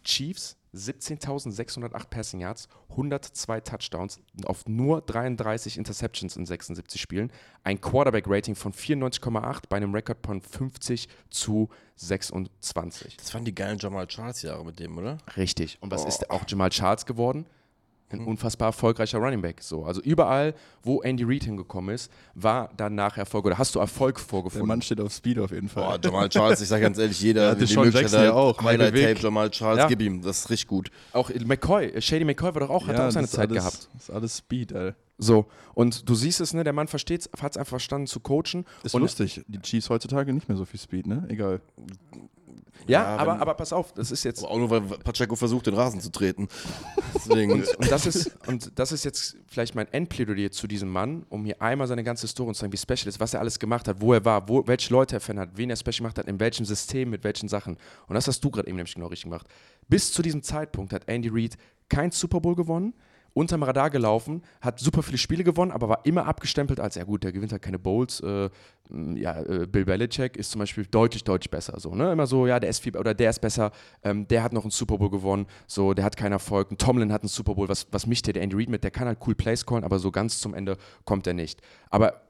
Chiefs 0.02 0.57
17.608 0.74 2.08
Passing 2.10 2.40
Yards, 2.40 2.68
102 2.90 3.60
Touchdowns 3.60 4.20
auf 4.44 4.66
nur 4.66 5.00
33 5.02 5.78
Interceptions 5.78 6.36
in 6.36 6.46
76 6.46 7.00
Spielen, 7.00 7.32
ein 7.64 7.80
Quarterback-Rating 7.80 8.54
von 8.54 8.72
94,8 8.72 9.62
bei 9.68 9.76
einem 9.78 9.94
Rekord 9.94 10.18
von 10.24 10.40
50 10.40 11.08
zu 11.30 11.68
26. 11.96 13.16
Das 13.16 13.34
waren 13.34 13.44
die 13.44 13.54
geilen 13.54 13.78
Jamal 13.78 14.06
Charles 14.06 14.42
Jahre 14.42 14.64
mit 14.64 14.78
dem, 14.78 14.96
oder? 14.98 15.18
Richtig. 15.36 15.78
Und 15.80 15.90
was 15.90 16.04
Oh. 16.04 16.08
ist 16.08 16.30
auch 16.30 16.42
Jamal 16.46 16.70
Charles 16.70 17.06
geworden? 17.06 17.46
Ein 18.10 18.24
unfassbar 18.24 18.68
erfolgreicher 18.68 19.18
Running 19.18 19.42
Back. 19.42 19.62
So. 19.62 19.84
Also 19.84 20.00
überall, 20.00 20.54
wo 20.82 21.02
Andy 21.02 21.24
Reid 21.24 21.44
hingekommen 21.44 21.94
ist, 21.94 22.10
war 22.34 22.70
dann 22.76 22.94
nachher 22.94 23.20
Erfolg 23.20 23.44
oder 23.44 23.58
hast 23.58 23.74
du 23.74 23.80
Erfolg 23.80 24.16
Der 24.16 24.24
vorgefunden. 24.24 24.66
Mann 24.68 24.82
steht 24.82 25.00
auf 25.00 25.12
Speed 25.12 25.38
auf 25.38 25.50
jeden 25.50 25.68
Fall. 25.68 25.84
Boah, 25.84 25.98
Jamal 26.02 26.28
Charles, 26.28 26.60
ich 26.60 26.68
sag 26.68 26.80
ganz 26.80 26.98
ehrlich, 26.98 27.20
jeder, 27.20 27.42
Ja, 27.48 27.48
der 27.48 27.54
die 27.56 27.60
Deshaun 27.66 27.84
Möglichkeit 27.84 28.12
Jackson 28.12 28.24
ja 28.24 28.32
auch, 28.32 28.62
Highlight 28.62 28.94
Michael 28.94 29.14
Tape. 29.14 29.24
Jamal 29.26 29.50
Charles, 29.50 29.78
Ja. 29.78 29.86
gib 29.88 30.00
ihm, 30.00 30.22
das 30.22 30.38
ist 30.40 30.50
richtig 30.50 30.68
gut. 30.68 30.90
auch 31.12 31.30
McCoy, 31.46 32.00
Shady 32.00 32.24
McCoy 32.24 32.54
war 32.54 32.60
doch 32.60 32.70
auch, 32.70 32.86
hat 32.86 32.98
auch 32.98 33.10
seine 33.10 33.28
Zeit 33.28 33.50
alles, 33.50 33.62
gehabt. 33.62 33.88
Das 33.94 34.02
ist 34.04 34.10
alles 34.10 34.36
Speed, 34.38 34.72
ey. 34.72 34.92
So, 35.18 35.46
und 35.74 36.08
du 36.08 36.14
siehst 36.14 36.40
es, 36.40 36.54
ne, 36.54 36.62
der 36.64 36.72
Mann 36.72 36.86
versteht 36.88 37.28
hat 37.40 37.52
es 37.52 37.56
einfach 37.58 37.70
verstanden 37.70 38.06
zu 38.06 38.20
coachen. 38.20 38.64
Ist 38.84 38.94
und, 38.94 39.02
lustig. 39.02 39.44
Die 39.48 39.58
Chiefs 39.60 39.90
heutzutage 39.90 40.32
nicht 40.32 40.48
mehr 40.48 40.56
so 40.56 40.64
viel 40.64 40.78
Speed, 40.78 41.06
ne? 41.08 41.26
Egal. 41.28 41.60
Ja, 42.86 43.02
Ja, 43.02 43.16
aber, 43.16 43.32
wenn- 43.34 43.40
aber 43.40 43.54
pass 43.54 43.72
auf, 43.72 43.92
das 43.92 44.12
ist 44.12 44.22
jetzt. 44.22 44.44
Aber 44.44 44.52
auch 44.52 44.58
nur, 44.58 44.70
weil 44.70 44.80
Pacheco 44.82 45.34
versucht, 45.34 45.66
den 45.66 45.74
Rasen 45.74 46.00
zu 46.00 46.10
treten. 46.12 46.46
Deswegen, 47.14 47.50
Und, 47.52 47.66
und, 47.76 47.90
das 47.90 48.06
ist, 48.06 48.30
und 48.46 48.78
das 48.78 48.92
ist 48.92 49.04
jetzt 49.04 49.36
vielleicht 49.48 49.74
mein 49.74 49.88
Endplädoyer 49.92 50.52
zu 50.52 50.68
diesem 50.68 50.88
Mann, 50.88 51.26
um 51.28 51.44
hier 51.44 51.60
einmal 51.60 51.88
seine 51.88 52.04
ganze 52.04 52.28
Story 52.28 52.52
zu 52.54 52.60
zeigen, 52.60 52.72
wie 52.72 52.76
special 52.76 53.08
ist, 53.08 53.18
was 53.18 53.34
er 53.34 53.40
alles 53.40 53.58
gemacht 53.58 53.88
hat, 53.88 54.00
wo 54.00 54.12
er 54.14 54.24
war, 54.24 54.48
wo, 54.48 54.64
welche 54.68 54.92
Leute 54.92 55.16
er 55.16 55.20
fan 55.20 55.40
hat, 55.40 55.50
wen 55.56 55.68
er 55.70 55.76
special 55.76 55.96
gemacht 55.98 56.18
hat, 56.18 56.28
in 56.28 56.38
welchem 56.38 56.64
System, 56.64 57.10
mit 57.10 57.24
welchen 57.24 57.48
Sachen. 57.48 57.76
Und 58.06 58.14
das 58.14 58.28
hast 58.28 58.42
du 58.44 58.50
gerade 58.50 58.68
eben 58.68 58.76
nämlich 58.76 58.94
genau 58.94 59.08
richtig 59.08 59.24
gemacht. 59.24 59.48
Bis 59.88 60.12
zu 60.12 60.22
diesem 60.22 60.42
Zeitpunkt 60.44 60.92
hat 60.92 61.08
Andy 61.08 61.28
Reid 61.32 61.58
kein 61.88 62.12
Super 62.12 62.40
Bowl 62.40 62.54
gewonnen, 62.54 62.94
unterm 63.38 63.62
Radar 63.62 63.90
gelaufen, 63.90 64.42
hat 64.60 64.80
super 64.80 65.02
viele 65.02 65.16
Spiele 65.16 65.44
gewonnen, 65.44 65.70
aber 65.70 65.88
war 65.88 66.00
immer 66.04 66.26
abgestempelt 66.26 66.80
als, 66.80 66.96
ja 66.96 67.04
gut, 67.04 67.22
der 67.22 67.32
gewinnt 67.32 67.52
halt 67.52 67.62
keine 67.62 67.78
Bowls. 67.78 68.20
Äh, 68.20 68.50
ja, 69.14 69.40
äh, 69.42 69.66
Bill 69.66 69.84
Belichick 69.84 70.36
ist 70.36 70.50
zum 70.50 70.58
Beispiel 70.58 70.86
deutlich, 70.86 71.22
deutlich 71.22 71.50
besser. 71.50 71.78
So, 71.78 71.94
ne? 71.94 72.12
Immer 72.12 72.26
so, 72.26 72.46
ja, 72.46 72.58
der 72.58 72.70
ist 72.70 72.80
viel, 72.80 72.96
oder 72.96 73.14
der 73.14 73.30
ist 73.30 73.40
besser, 73.40 73.70
ähm, 74.02 74.26
der 74.26 74.42
hat 74.42 74.52
noch 74.52 74.62
einen 74.62 74.72
Super 74.72 74.98
Bowl 74.98 75.10
gewonnen, 75.10 75.46
so, 75.66 75.94
der 75.94 76.04
hat 76.04 76.16
keinen 76.16 76.32
Erfolg. 76.32 76.70
Ein 76.70 76.78
Tomlin 76.78 77.12
hat 77.12 77.22
einen 77.22 77.28
Super 77.28 77.54
Bowl, 77.54 77.68
was, 77.68 77.86
was 77.92 78.06
mich 78.06 78.22
der, 78.22 78.34
der 78.34 78.42
Andy 78.42 78.56
Reid 78.56 78.68
mit, 78.68 78.82
der 78.82 78.90
kann 78.90 79.06
halt 79.06 79.18
cool 79.26 79.34
Plays 79.34 79.64
callen, 79.64 79.84
aber 79.84 79.98
so 79.98 80.10
ganz 80.10 80.40
zum 80.40 80.54
Ende 80.54 80.76
kommt 81.04 81.26
er 81.26 81.34
nicht. 81.34 81.62
Aber 81.90 82.22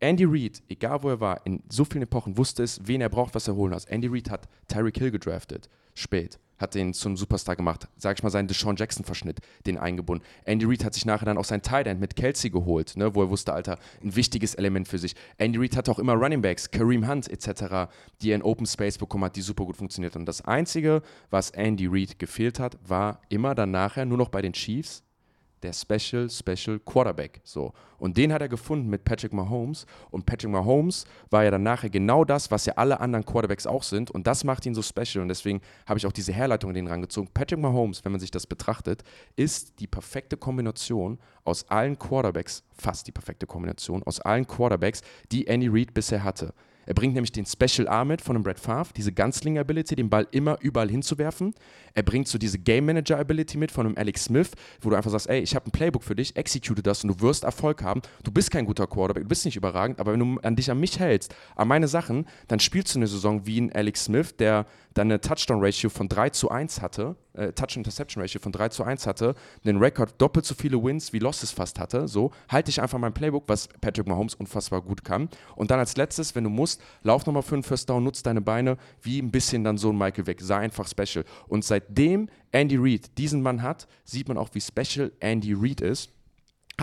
Andy 0.00 0.24
Reid, 0.24 0.62
egal 0.68 1.02
wo 1.04 1.10
er 1.10 1.20
war, 1.20 1.46
in 1.46 1.62
so 1.70 1.84
vielen 1.84 2.02
Epochen 2.02 2.36
wusste 2.36 2.64
es, 2.64 2.80
wen 2.84 3.00
er 3.00 3.08
braucht, 3.08 3.36
was 3.36 3.46
er 3.46 3.54
holen 3.54 3.72
muss. 3.72 3.84
Andy 3.84 4.08
Reid 4.08 4.28
hat 4.30 4.48
Tyreek 4.66 4.98
Hill 4.98 5.12
gedraftet, 5.12 5.68
spät, 5.94 6.38
hat 6.58 6.74
den 6.74 6.94
zum 6.94 7.16
Superstar 7.16 7.56
gemacht, 7.56 7.88
sag 7.96 8.16
ich 8.16 8.22
mal, 8.22 8.30
seinen 8.30 8.48
Deshaun 8.48 8.76
Jackson-Verschnitt, 8.76 9.40
den 9.66 9.78
eingebunden. 9.78 10.24
Andy 10.44 10.64
Reid 10.64 10.84
hat 10.84 10.94
sich 10.94 11.04
nachher 11.04 11.26
dann 11.26 11.38
auch 11.38 11.44
sein 11.44 11.62
Tight 11.62 11.98
mit 11.98 12.16
Kelsey 12.16 12.50
geholt, 12.50 12.96
ne, 12.96 13.14
wo 13.14 13.22
er 13.22 13.30
wusste, 13.30 13.52
Alter, 13.52 13.78
ein 14.02 14.14
wichtiges 14.14 14.54
Element 14.54 14.88
für 14.88 14.98
sich. 14.98 15.14
Andy 15.38 15.58
Reid 15.58 15.76
hat 15.76 15.88
auch 15.88 15.98
immer 15.98 16.14
Running 16.14 16.42
Backs, 16.42 16.70
Kareem 16.70 17.08
Hunt 17.08 17.28
etc., 17.28 17.90
die 18.20 18.30
er 18.30 18.36
in 18.36 18.42
Open 18.42 18.66
Space 18.66 18.98
bekommen 18.98 19.24
hat, 19.24 19.36
die 19.36 19.42
super 19.42 19.64
gut 19.64 19.76
funktioniert. 19.76 20.16
Und 20.16 20.26
das 20.26 20.42
Einzige, 20.42 21.02
was 21.30 21.50
Andy 21.50 21.86
Reid 21.86 22.18
gefehlt 22.18 22.60
hat, 22.60 22.78
war 22.88 23.20
immer 23.28 23.54
dann 23.54 23.70
nachher 23.70 24.06
nur 24.06 24.18
noch 24.18 24.28
bei 24.28 24.42
den 24.42 24.52
Chiefs 24.52 25.02
der 25.62 25.72
Special, 25.72 26.28
Special 26.28 26.78
Quarterback. 26.80 27.40
So. 27.44 27.72
Und 27.98 28.16
den 28.16 28.32
hat 28.32 28.42
er 28.42 28.48
gefunden 28.48 28.88
mit 28.88 29.04
Patrick 29.04 29.32
Mahomes. 29.32 29.86
Und 30.10 30.26
Patrick 30.26 30.50
Mahomes 30.50 31.04
war 31.30 31.44
ja 31.44 31.50
dann 31.50 31.62
nachher 31.62 31.90
genau 31.90 32.24
das, 32.24 32.50
was 32.50 32.66
ja 32.66 32.74
alle 32.74 33.00
anderen 33.00 33.24
Quarterbacks 33.24 33.66
auch 33.66 33.82
sind. 33.82 34.10
Und 34.10 34.26
das 34.26 34.44
macht 34.44 34.66
ihn 34.66 34.74
so 34.74 34.82
special. 34.82 35.22
Und 35.22 35.28
deswegen 35.28 35.60
habe 35.86 35.98
ich 35.98 36.06
auch 36.06 36.12
diese 36.12 36.32
Herleitung 36.32 36.70
in 36.70 36.74
den 36.74 36.88
rangezogen. 36.88 37.30
Patrick 37.32 37.60
Mahomes, 37.60 38.04
wenn 38.04 38.12
man 38.12 38.20
sich 38.20 38.30
das 38.30 38.46
betrachtet, 38.46 39.02
ist 39.36 39.78
die 39.80 39.86
perfekte 39.86 40.36
Kombination 40.36 41.18
aus 41.44 41.68
allen 41.70 41.98
Quarterbacks, 41.98 42.64
fast 42.72 43.06
die 43.06 43.12
perfekte 43.12 43.46
Kombination 43.46 44.02
aus 44.02 44.20
allen 44.20 44.46
Quarterbacks, 44.46 45.02
die 45.30 45.46
Andy 45.46 45.68
Reid 45.68 45.94
bisher 45.94 46.24
hatte. 46.24 46.54
Er 46.86 46.94
bringt 46.94 47.14
nämlich 47.14 47.32
den 47.32 47.46
Special 47.46 47.88
Arm 47.88 48.08
mit 48.08 48.20
von 48.20 48.34
dem 48.34 48.42
Brett 48.42 48.58
Favre, 48.58 48.92
diese 48.96 49.12
Gunslinger-Ability, 49.12 49.96
den 49.96 50.10
Ball 50.10 50.26
immer 50.30 50.58
überall 50.60 50.88
hinzuwerfen. 50.88 51.54
Er 51.94 52.02
bringt 52.02 52.28
so 52.28 52.38
diese 52.38 52.58
Game 52.58 52.86
Manager-Ability 52.86 53.58
mit 53.58 53.70
von 53.70 53.86
einem 53.86 53.96
Alex 53.96 54.24
Smith, 54.24 54.50
wo 54.80 54.90
du 54.90 54.96
einfach 54.96 55.10
sagst, 55.10 55.28
ey, 55.28 55.40
ich 55.40 55.54
habe 55.54 55.68
ein 55.68 55.70
Playbook 55.70 56.02
für 56.02 56.14
dich, 56.14 56.36
execute 56.36 56.84
das 56.84 57.04
und 57.04 57.08
du 57.08 57.20
wirst 57.20 57.44
Erfolg 57.44 57.82
haben. 57.82 58.02
Du 58.24 58.32
bist 58.32 58.50
kein 58.50 58.66
guter 58.66 58.86
Quarterback, 58.86 59.24
du 59.24 59.28
bist 59.28 59.44
nicht 59.44 59.56
überragend, 59.56 60.00
aber 60.00 60.12
wenn 60.12 60.20
du 60.20 60.40
an 60.40 60.56
dich 60.56 60.70
an 60.70 60.80
mich 60.80 60.98
hältst, 60.98 61.34
an 61.56 61.68
meine 61.68 61.88
Sachen, 61.88 62.26
dann 62.48 62.60
spielst 62.60 62.94
du 62.94 62.98
eine 62.98 63.06
Saison 63.06 63.46
wie 63.46 63.60
ein 63.60 63.72
Alex 63.72 64.04
Smith, 64.04 64.36
der 64.36 64.66
dann 64.94 65.08
eine 65.08 65.20
Touchdown-Ratio 65.20 65.90
von 65.90 66.08
3 66.08 66.30
zu 66.30 66.50
1 66.50 66.82
hatte, 66.82 67.16
äh, 67.34 67.52
Touch-Interception-Ratio 67.52 68.40
von 68.40 68.52
3 68.52 68.68
zu 68.68 68.84
1 68.84 69.06
hatte, 69.06 69.34
den 69.64 69.78
Rekord 69.78 70.20
doppelt 70.20 70.44
so 70.44 70.54
viele 70.54 70.82
Wins 70.82 71.12
wie 71.12 71.18
Losses 71.18 71.50
fast 71.50 71.78
hatte. 71.78 72.08
So, 72.08 72.30
halte 72.48 72.70
ich 72.70 72.80
einfach 72.80 72.98
mein 72.98 73.14
Playbook, 73.14 73.44
was 73.46 73.68
Patrick 73.80 74.06
Mahomes 74.06 74.34
unfassbar 74.34 74.82
gut 74.82 75.04
kann. 75.04 75.28
Und 75.56 75.70
dann 75.70 75.78
als 75.78 75.96
letztes, 75.96 76.34
wenn 76.34 76.44
du 76.44 76.50
musst, 76.50 76.80
lauf 77.02 77.26
nochmal 77.26 77.42
für 77.42 77.54
einen 77.54 77.62
First 77.62 77.88
Down, 77.90 78.04
nutz 78.04 78.22
deine 78.22 78.40
Beine, 78.40 78.76
wie 79.02 79.20
ein 79.20 79.30
bisschen 79.30 79.64
dann 79.64 79.78
so 79.78 79.90
ein 79.90 79.98
Michael 79.98 80.26
Vick. 80.26 80.40
Sei 80.40 80.56
einfach 80.56 80.88
special. 80.88 81.24
Und 81.48 81.64
seitdem 81.64 82.28
Andy 82.50 82.76
Reid 82.78 83.16
diesen 83.18 83.42
Mann 83.42 83.62
hat, 83.62 83.86
sieht 84.04 84.28
man 84.28 84.36
auch, 84.36 84.50
wie 84.52 84.60
special 84.60 85.12
Andy 85.20 85.54
Reid 85.54 85.80
ist 85.80 86.10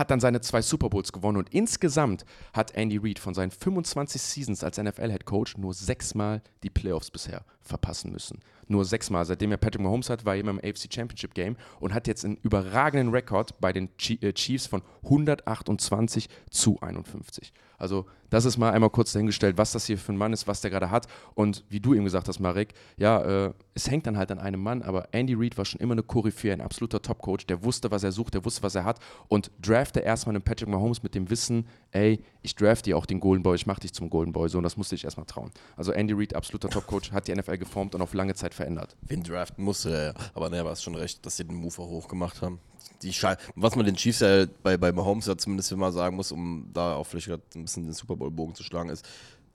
hat 0.00 0.10
dann 0.10 0.18
seine 0.18 0.40
zwei 0.40 0.62
Super 0.62 0.88
Bowls 0.88 1.12
gewonnen 1.12 1.36
und 1.36 1.50
insgesamt 1.50 2.24
hat 2.52 2.74
Andy 2.74 2.96
Reid 2.96 3.18
von 3.18 3.34
seinen 3.34 3.50
25 3.50 4.20
Seasons 4.20 4.64
als 4.64 4.78
NFL-Head 4.78 5.26
Coach 5.26 5.58
nur 5.58 5.74
sechsmal 5.74 6.42
die 6.62 6.70
Playoffs 6.70 7.10
bisher 7.10 7.44
verpassen 7.60 8.10
müssen. 8.10 8.40
Nur 8.66 8.84
sechsmal. 8.84 9.26
Seitdem 9.26 9.52
er 9.52 9.58
Patrick 9.58 9.82
Mahomes 9.82 10.08
hat, 10.08 10.24
war 10.24 10.34
er 10.34 10.40
immer 10.40 10.52
im 10.52 10.58
AFC 10.58 10.92
Championship 10.92 11.34
Game 11.34 11.56
und 11.80 11.92
hat 11.92 12.06
jetzt 12.06 12.24
einen 12.24 12.36
überragenden 12.36 13.10
Rekord 13.10 13.60
bei 13.60 13.72
den 13.72 13.90
äh, 14.22 14.32
Chiefs 14.32 14.66
von 14.66 14.82
128 15.04 16.28
zu 16.50 16.80
51. 16.80 17.52
Also 17.76 18.06
das 18.30 18.44
ist 18.44 18.56
mal 18.56 18.72
einmal 18.72 18.90
kurz 18.90 19.12
dahingestellt, 19.12 19.58
was 19.58 19.72
das 19.72 19.86
hier 19.86 19.98
für 19.98 20.12
ein 20.12 20.16
Mann 20.16 20.32
ist, 20.32 20.46
was 20.46 20.60
der 20.60 20.70
gerade 20.70 20.90
hat. 20.90 21.06
Und 21.34 21.64
wie 21.68 21.80
du 21.80 21.94
eben 21.94 22.04
gesagt 22.04 22.28
hast, 22.28 22.40
Marek, 22.40 22.74
ja, 22.96 23.46
äh, 23.46 23.52
es 23.74 23.90
hängt 23.90 24.06
dann 24.06 24.16
halt 24.16 24.30
an 24.30 24.38
einem 24.38 24.62
Mann, 24.62 24.82
aber 24.82 25.08
Andy 25.12 25.34
Reid 25.34 25.58
war 25.58 25.64
schon 25.64 25.80
immer 25.80 25.92
eine 25.92 26.02
Koryphäe, 26.02 26.52
ein 26.52 26.60
absoluter 26.60 27.02
Top-Coach, 27.02 27.46
der 27.46 27.64
wusste, 27.64 27.90
was 27.90 28.02
er 28.02 28.12
sucht, 28.12 28.34
der 28.34 28.44
wusste, 28.44 28.62
was 28.62 28.74
er 28.74 28.84
hat 28.84 28.98
und 29.28 29.50
drafte 29.60 30.00
erstmal 30.00 30.34
einen 30.34 30.42
Patrick 30.42 30.68
Mahomes 30.68 31.02
mit 31.02 31.14
dem 31.14 31.30
Wissen, 31.30 31.66
ey, 31.92 32.22
ich 32.42 32.54
draft 32.54 32.86
dir 32.86 32.96
auch 32.96 33.06
den 33.06 33.20
Golden 33.20 33.42
Boy, 33.42 33.56
ich 33.56 33.66
mach 33.66 33.78
dich 33.78 33.92
zum 33.92 34.10
Golden 34.10 34.32
Boy, 34.32 34.48
so 34.48 34.58
und 34.58 34.64
das 34.64 34.76
musste 34.76 34.94
ich 34.94 35.04
erstmal 35.04 35.26
trauen. 35.26 35.50
Also 35.76 35.92
Andy 35.92 36.14
Reid, 36.14 36.34
absoluter 36.34 36.68
Top-Coach, 36.68 37.12
hat 37.12 37.28
die 37.28 37.34
NFL 37.34 37.58
geformt 37.58 37.94
und 37.94 38.02
auf 38.02 38.14
lange 38.14 38.34
Zeit 38.34 38.54
verändert. 38.54 38.96
wen 39.02 39.22
draften 39.22 39.64
musste 39.64 39.90
er. 39.90 40.14
Aber 40.34 40.50
naja, 40.50 40.64
war 40.64 40.72
es 40.72 40.82
schon 40.82 40.94
recht, 40.94 41.24
dass 41.26 41.36
sie 41.36 41.44
den 41.44 41.56
Move 41.56 41.82
auch 41.82 41.88
hoch 41.88 42.08
gemacht 42.08 42.42
haben. 42.42 42.60
Die 43.02 43.12
Schei 43.12 43.36
was 43.54 43.76
man 43.76 43.86
den 43.86 43.96
Chiefs 43.96 44.20
ja 44.20 44.46
bei, 44.62 44.76
bei 44.76 44.92
Mahomes 44.92 45.26
ja 45.26 45.36
zumindest 45.36 45.74
mal 45.76 45.92
sagen 45.92 46.16
muss, 46.16 46.32
um 46.32 46.68
da 46.72 46.96
auch 46.96 47.06
vielleicht 47.06 47.28
grad 47.28 47.40
ein 47.54 47.62
bisschen 47.62 47.84
den 47.84 47.92
Super 47.92 48.16
Bowl-Bogen 48.16 48.54
zu 48.54 48.62
schlagen, 48.62 48.90
ist, 48.90 49.06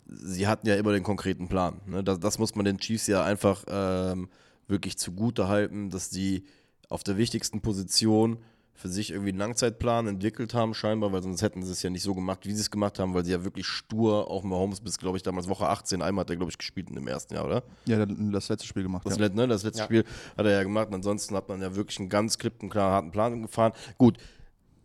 sie 0.08 0.48
hatten 0.48 0.68
ja 0.68 0.76
immer 0.76 0.94
den 0.94 1.04
konkreten 1.04 1.48
Plan. 1.48 1.80
Ne? 1.86 2.04
Das, 2.04 2.20
das 2.20 2.40
muss 2.40 2.56
man 2.56 2.66
den 2.66 2.78
Chiefs 2.80 3.08
ja 3.08 3.24
einfach 3.24 3.64
ähm, 3.68 4.30
wirklich 4.68 4.98
zugute 4.98 5.48
halten, 5.48 5.90
dass 5.90 6.10
die 6.10 6.46
auf 6.90 7.04
der 7.04 7.18
wichtigsten 7.18 7.62
Position 7.62 8.38
für 8.76 8.90
sich 8.90 9.12
irgendwie 9.12 9.30
einen 9.30 9.40
Langzeitplan 9.40 10.06
entwickelt 10.08 10.54
haben, 10.54 10.74
scheinbar, 10.74 11.14
weil 11.14 11.24
sonst 11.24 11.42
hätten 11.42 11.64
sie 11.64 11.72
es 11.72 11.82
ja 11.82 11.90
nicht 11.90 12.04
so 12.04 12.14
gemacht, 12.14 12.46
wie 12.46 12.52
sie 12.52 12.60
es 12.60 12.70
gemacht 12.70 13.00
haben, 13.00 13.14
weil 13.14 13.24
sie 13.24 13.32
ja 13.32 13.44
wirklich 13.44 13.66
stur 13.66 14.30
auch 14.30 14.44
Mahomes 14.44 14.82
bis, 14.82 14.98
glaube 14.98 15.16
ich, 15.18 15.24
damals 15.24 15.48
Woche 15.48 15.68
18, 15.68 16.02
einmal 16.02 16.24
hat 16.24 16.30
er, 16.30 16.36
glaube 16.36 16.52
ich, 16.52 16.58
gespielt 16.58 16.90
in 16.90 16.96
dem 16.96 17.08
ersten 17.08 17.34
Jahr, 17.34 17.46
oder? 17.46 17.64
Ja, 17.86 18.06
das 18.06 18.50
letzte 18.50 18.68
Spiel 18.68 18.84
gemacht. 18.84 19.06
Das, 19.06 19.18
ja. 19.18 19.30
ne, 19.30 19.48
das 19.48 19.64
letzte 19.64 19.80
Ja. 19.80 19.86
Spiel 19.86 20.04
hat 20.38 20.46
er 20.46 20.52
ja 20.52 20.64
gemacht. 20.64 20.90
Und 20.90 20.96
ansonsten 20.96 21.36
hat 21.36 21.48
man 21.48 21.62
ja 21.62 21.74
wirklich 21.74 22.00
einen 22.00 22.10
ganz 22.10 22.38
klipp 22.38 22.62
und 22.62 22.70
klaren 22.70 22.92
harten 22.92 23.12
Plan 23.12 23.42
gefahren. 23.42 23.72
Gut, 23.98 24.18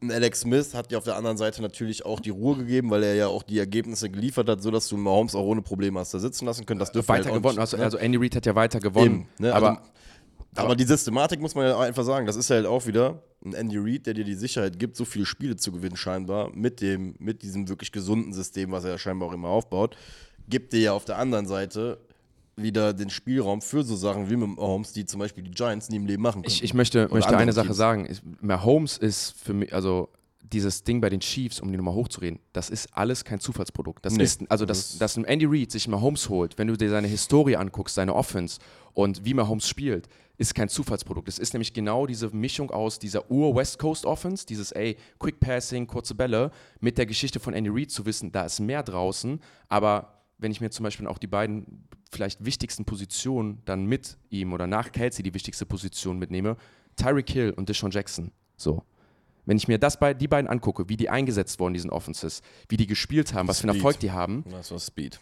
ein 0.01 0.13
Alex 0.13 0.41
Smith 0.41 0.73
hat 0.75 0.93
ja 0.93 0.99
auf 0.99 1.05
der 1.05 1.17
anderen 1.17 1.37
Seite 1.37 1.61
natürlich 1.61 2.07
auch 2.07 2.21
die 2.21 2.31
Ruhe 2.31 2.57
gegeben, 2.57 2.91
weil 2.91 3.03
er 3.03 3.15
ja 3.15 3.27
auch 3.27 3.43
die 3.43 3.59
Ergebnisse 3.59 4.09
geliefert 4.09 4.49
hat, 4.49 4.63
sodass 4.63 4.89
du 4.89 4.97
Mahomes 4.97 5.35
auch 5.35 5.45
ohne 5.45 5.63
Probleme 5.63 5.99
hast 5.99 6.15
da 6.15 6.19
sitzen 6.19 6.47
lassen 6.47 6.65
können. 6.65 6.81
Das 6.81 6.93
dürfte 6.93 7.09
Weiter 7.09 7.31
halt 7.31 7.35
gewonnen, 7.35 7.57
nicht, 7.57 7.61
also, 7.61 7.77
ne? 7.77 7.85
also 7.85 7.99
Andy 7.99 8.19
Reid 8.19 8.37
hat 8.37 8.47
ja 8.47 8.55
weiter 8.55 8.81
gewonnen, 8.81 9.27
Eben, 9.39 9.45
ne? 9.47 9.55
aber 9.55 9.83
also, 10.55 10.67
aber 10.67 10.77
die 10.77 10.85
Systematik 10.85 11.41
muss 11.41 11.55
man 11.55 11.67
ja 11.67 11.79
einfach 11.79 12.05
sagen, 12.05 12.27
das 12.27 12.37
ist 12.37 12.51
halt 12.51 12.67
auch 12.67 12.87
wieder 12.87 13.23
ein 13.45 13.55
Andy 13.55 13.79
Reid, 13.79 14.07
der 14.07 14.15
dir 14.15 14.25
die 14.25 14.35
Sicherheit 14.35 14.79
gibt, 14.79 14.97
so 14.97 15.05
viele 15.05 15.27
Spiele 15.27 15.57
zu 15.57 15.73
gewinnen 15.73 15.97
scheinbar 15.97 16.51
mit 16.55 16.81
dem 16.81 17.15
mit 17.19 17.43
diesem 17.43 17.69
wirklich 17.69 17.93
gesunden 17.93 18.33
System, 18.33 18.71
was 18.71 18.85
er 18.85 18.99
scheinbar 18.99 19.29
auch 19.29 19.33
immer 19.33 19.49
aufbaut, 19.49 19.97
gibt 20.49 20.73
dir 20.73 20.81
ja 20.81 20.93
auf 20.93 21.05
der 21.05 21.19
anderen 21.19 21.47
Seite 21.47 21.99
wieder 22.57 22.93
den 22.93 23.09
Spielraum 23.11 23.63
für 23.63 23.83
so 23.83 23.97
Sachen 23.97 24.29
wie 24.29 24.37
mit 24.37 24.49
Mahomes, 24.57 24.93
die 24.93 25.07
zum 25.07 25.21
Beispiel 25.21 25.43
die 25.43 25.53
Giants 25.53 25.89
nie 25.89 25.97
im 25.97 26.07
Leben 26.07 26.23
machen 26.23 26.43
können. 26.43 26.53
Ich, 26.53 26.63
ich 26.63 26.75
möchte, 26.75 27.07
Oder 27.07 27.15
möchte 27.15 27.37
eine 27.37 27.53
Sache 27.53 27.67
Teams. 27.69 27.77
sagen. 27.79 28.07
Ich, 28.11 28.21
Mahomes 28.43 28.99
ist 28.99 29.35
für 29.43 29.55
mich, 29.55 29.73
also 29.73 30.11
dieses 30.43 30.83
Ding 30.83 31.01
bei 31.01 31.09
den 31.09 31.21
Chiefs, 31.21 31.61
um 31.61 31.71
die 31.71 31.77
nochmal 31.77 31.95
hochzureden, 31.95 32.41
das 32.53 32.71
ist 32.71 32.89
alles 32.93 33.25
kein 33.25 33.41
Zufallsprodukt. 33.41 34.05
Das 34.05 34.15
Nee, 34.15 34.25
ist, 34.25 34.43
also 34.51 34.67
dass, 34.67 34.99
dass 34.99 35.17
ein 35.17 35.25
Andy 35.25 35.47
Reid 35.47 35.71
sich 35.71 35.87
Mahomes 35.89 36.29
holt, 36.29 36.59
wenn 36.59 36.67
du 36.69 36.77
dir 36.77 36.91
seine 36.91 37.07
Historie 37.07 37.57
anguckst, 37.57 37.95
seine 37.95 38.15
Offense 38.15 38.59
und 38.93 39.25
wie 39.25 39.33
Mahomes 39.33 39.69
spielt, 39.69 40.09
ist 40.41 40.55
kein 40.55 40.71
Zufallsprodukt. 40.71 41.29
Es 41.29 41.39
ist 41.39 41.53
nämlich 41.53 41.75
genau 41.75 42.07
diese 42.07 42.35
Mischung 42.35 42.71
aus 42.71 42.99
dieser 42.99 43.31
Ur-West 43.31 43.79
Coast 43.79 44.07
Offense, 44.07 44.47
dieses 44.47 44.73
ey, 44.73 44.97
Quick 45.19 45.39
Passing, 45.39 45.87
kurze 45.87 46.15
Bälle, 46.15 46.51
mit 46.81 46.97
der 46.97 47.05
Geschichte 47.05 47.39
von 47.39 47.53
Andy 47.53 47.69
Reid 47.71 47.91
zu 47.91 48.07
wissen, 48.07 48.33
da 48.33 48.47
ist 48.47 48.59
mehr 48.59 48.83
draußen, 48.83 49.39
aber 49.69 50.23
wenn 50.39 50.51
ich 50.51 50.63
mir 50.63 50.71
zum 50.71 50.85
Beispiel 50.85 51.07
auch 51.07 51.19
die 51.19 51.27
beiden 51.27 51.87
vielleicht 52.11 52.43
wichtigsten 52.43 52.87
Positionen 52.87 53.61
dann 53.67 53.85
mit 53.85 54.17
ihm 54.31 54.55
oder 54.55 54.67
nach 54.67 54.93
Kelsey 54.93 55.23
die 55.23 55.35
wichtigste 55.35 55.67
Position 55.67 56.19
mitnehme, 56.19 56.57
Tyreek 56.97 57.29
Hill 57.29 57.51
und 57.51 57.69
Deshaun 57.69 57.91
Jackson. 57.91 58.33
So. 58.57 58.83
Wenn 59.45 59.59
ich 59.59 59.69
mir 59.69 59.79
das 59.79 60.01
bei, 60.01 60.15
die 60.15 60.29
beiden 60.29 60.49
angucke, 60.49 60.89
wie 60.89 60.97
die 60.97 61.11
eingesetzt 61.11 61.61
wurden, 61.61 61.75
diesen 61.75 61.91
Offenses, 61.91 62.41
wie 62.71 62.79
die 62.79 62.87
gespielt 62.87 63.35
haben, 63.35 63.47
was 63.47 63.61
für 63.61 63.69
einen. 63.69 63.77
Erfolg 63.77 63.99
die 63.99 64.11
haben, 64.11 64.45
das 64.51 64.71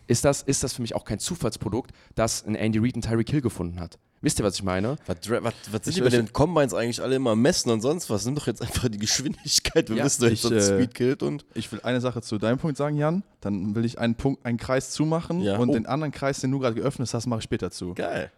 ist 0.07 0.25
das, 0.25 0.43
ist 0.43 0.63
das 0.63 0.75
für 0.75 0.83
mich 0.83 0.95
auch 0.95 1.05
kein 1.05 1.19
Zufallsprodukt, 1.19 1.91
dass 2.15 2.45
ein 2.45 2.55
Andy 2.55 2.79
Reid 2.79 2.95
einen 2.95 3.03
Tyreek 3.03 3.31
Hill 3.31 3.41
gefunden 3.41 3.81
hat. 3.81 3.99
Wisst 4.21 4.41
ihr, 4.41 4.45
was 4.45 4.57
ich 4.57 4.63
meine? 4.65 4.97
Was, 5.07 5.17
was, 5.31 5.43
was 5.45 5.53
sind 5.85 5.89
Ich- 5.89 5.95
die 5.95 6.01
bei 6.01 6.07
ich- 6.09 6.15
den 6.15 6.33
Combines 6.33 6.75
eigentlich 6.75 7.01
alle 7.03 7.15
immer 7.17 7.37
messen 7.37 7.71
und 7.71 7.81
sonst 7.81 8.11
was? 8.11 8.27
Nimm 8.27 8.35
doch 8.35 8.47
jetzt 8.49 8.61
einfach 8.63 8.89
die 8.89 8.99
Geschwindigkeit. 8.99 9.89
Wir 9.91 9.97
Ja, 9.99 10.05
wissen 10.05 10.23
doch 10.23 10.31
ich, 10.31 10.43
jetzt, 10.43 10.53
dass 10.53 10.69
äh, 10.71 10.75
Speed 10.77 10.95
killt 10.95 11.23
und. 11.23 11.45
Ich 11.55 11.71
will 11.71 11.81
eine 11.83 12.01
Sache 12.01 12.21
zu 12.23 12.39
deinem 12.39 12.59
Punkt 12.59 12.77
sagen, 12.77 12.97
Jan. 12.97 13.23
Dann 13.41 13.75
will 13.77 13.85
ich 13.85 13.99
einen 13.99 14.17
Punkt, 14.17 14.45
einen 14.45 14.59
Kreis 14.59 14.91
zumachen 14.91 15.41
Ja. 15.43 15.57
und 15.59 15.71
Oh. 15.71 15.73
den 15.73 15.87
anderen 15.87 16.13
Kreis, 16.13 16.41
den 16.41 16.51
du 16.51 16.59
gerade 16.59 16.75
geöffnet 16.75 17.13
hast, 17.15 17.27
mache 17.27 17.39
ich 17.39 17.45
später 17.45 17.71
zu. 17.71 17.95
Geil. 17.95 18.33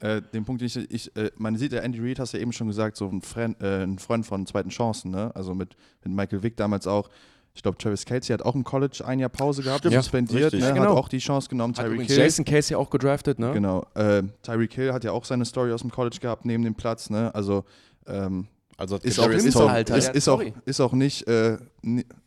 Äh, 0.00 0.22
den 0.32 0.44
Punkt, 0.44 0.60
den 0.62 0.66
ich, 0.66 0.76
ich 0.90 1.16
äh, 1.16 1.30
man 1.36 1.56
sieht 1.56 1.72
ja, 1.72 1.80
Andy 1.80 1.98
Reid, 2.00 2.20
hast 2.20 2.32
du 2.32 2.36
ja 2.38 2.42
eben 2.42 2.52
schon 2.52 2.68
gesagt, 2.68 2.96
so 2.96 3.08
ein, 3.08 3.20
Freund, 3.20 3.60
äh, 3.60 3.82
ein 3.82 3.98
Freund 3.98 4.24
von 4.24 4.46
zweiten 4.46 4.68
Chancen, 4.70 5.10
ne? 5.10 5.32
Also 5.34 5.54
mit, 5.54 5.76
mit 6.04 6.14
Michael 6.14 6.42
Vick 6.42 6.56
damals 6.56 6.86
auch. 6.86 7.10
Ich 7.58 7.62
glaube, 7.62 7.76
Travis 7.76 8.04
Casey 8.04 8.32
hat 8.32 8.42
auch 8.42 8.54
im 8.54 8.62
College 8.62 9.02
ein 9.04 9.18
Jahr 9.18 9.30
Pause 9.30 9.64
gehabt, 9.64 9.80
Stimmt, 9.80 9.96
suspendiert, 9.96 10.52
ne? 10.52 10.60
Genau. 10.60 10.80
hat 10.80 10.88
auch 10.90 11.08
die 11.08 11.18
Chance 11.18 11.48
genommen. 11.48 11.74
Tyreek 11.74 12.06
Hill. 12.06 12.16
Jason 12.16 12.44
Casey 12.44 12.76
auch 12.76 12.88
gedraftet, 12.88 13.40
ne? 13.40 13.52
Genau. 13.52 13.84
Äh, 13.94 14.22
Tyreek 14.44 14.72
Hill 14.74 14.92
hat 14.92 15.02
ja 15.02 15.10
auch 15.10 15.24
seine 15.24 15.44
Story 15.44 15.72
aus 15.72 15.80
dem 15.80 15.90
College 15.90 16.18
gehabt, 16.20 16.44
neben 16.44 16.62
dem 16.62 16.76
Platz, 16.76 17.10
ne? 17.10 17.34
Also 17.34 17.64
ähm, 18.06 18.46
Also 18.78 18.96
ist, 18.96 19.18
auch, 19.18 19.28
ist, 19.28 19.56
auch, 19.56 19.68
Alter, 19.68 19.96
ist, 19.96 20.14
ist, 20.14 20.28
auch, 20.28 20.40
ist 20.64 20.80
auch 20.80 20.92
nicht, 20.92 21.26
äh, 21.26 21.58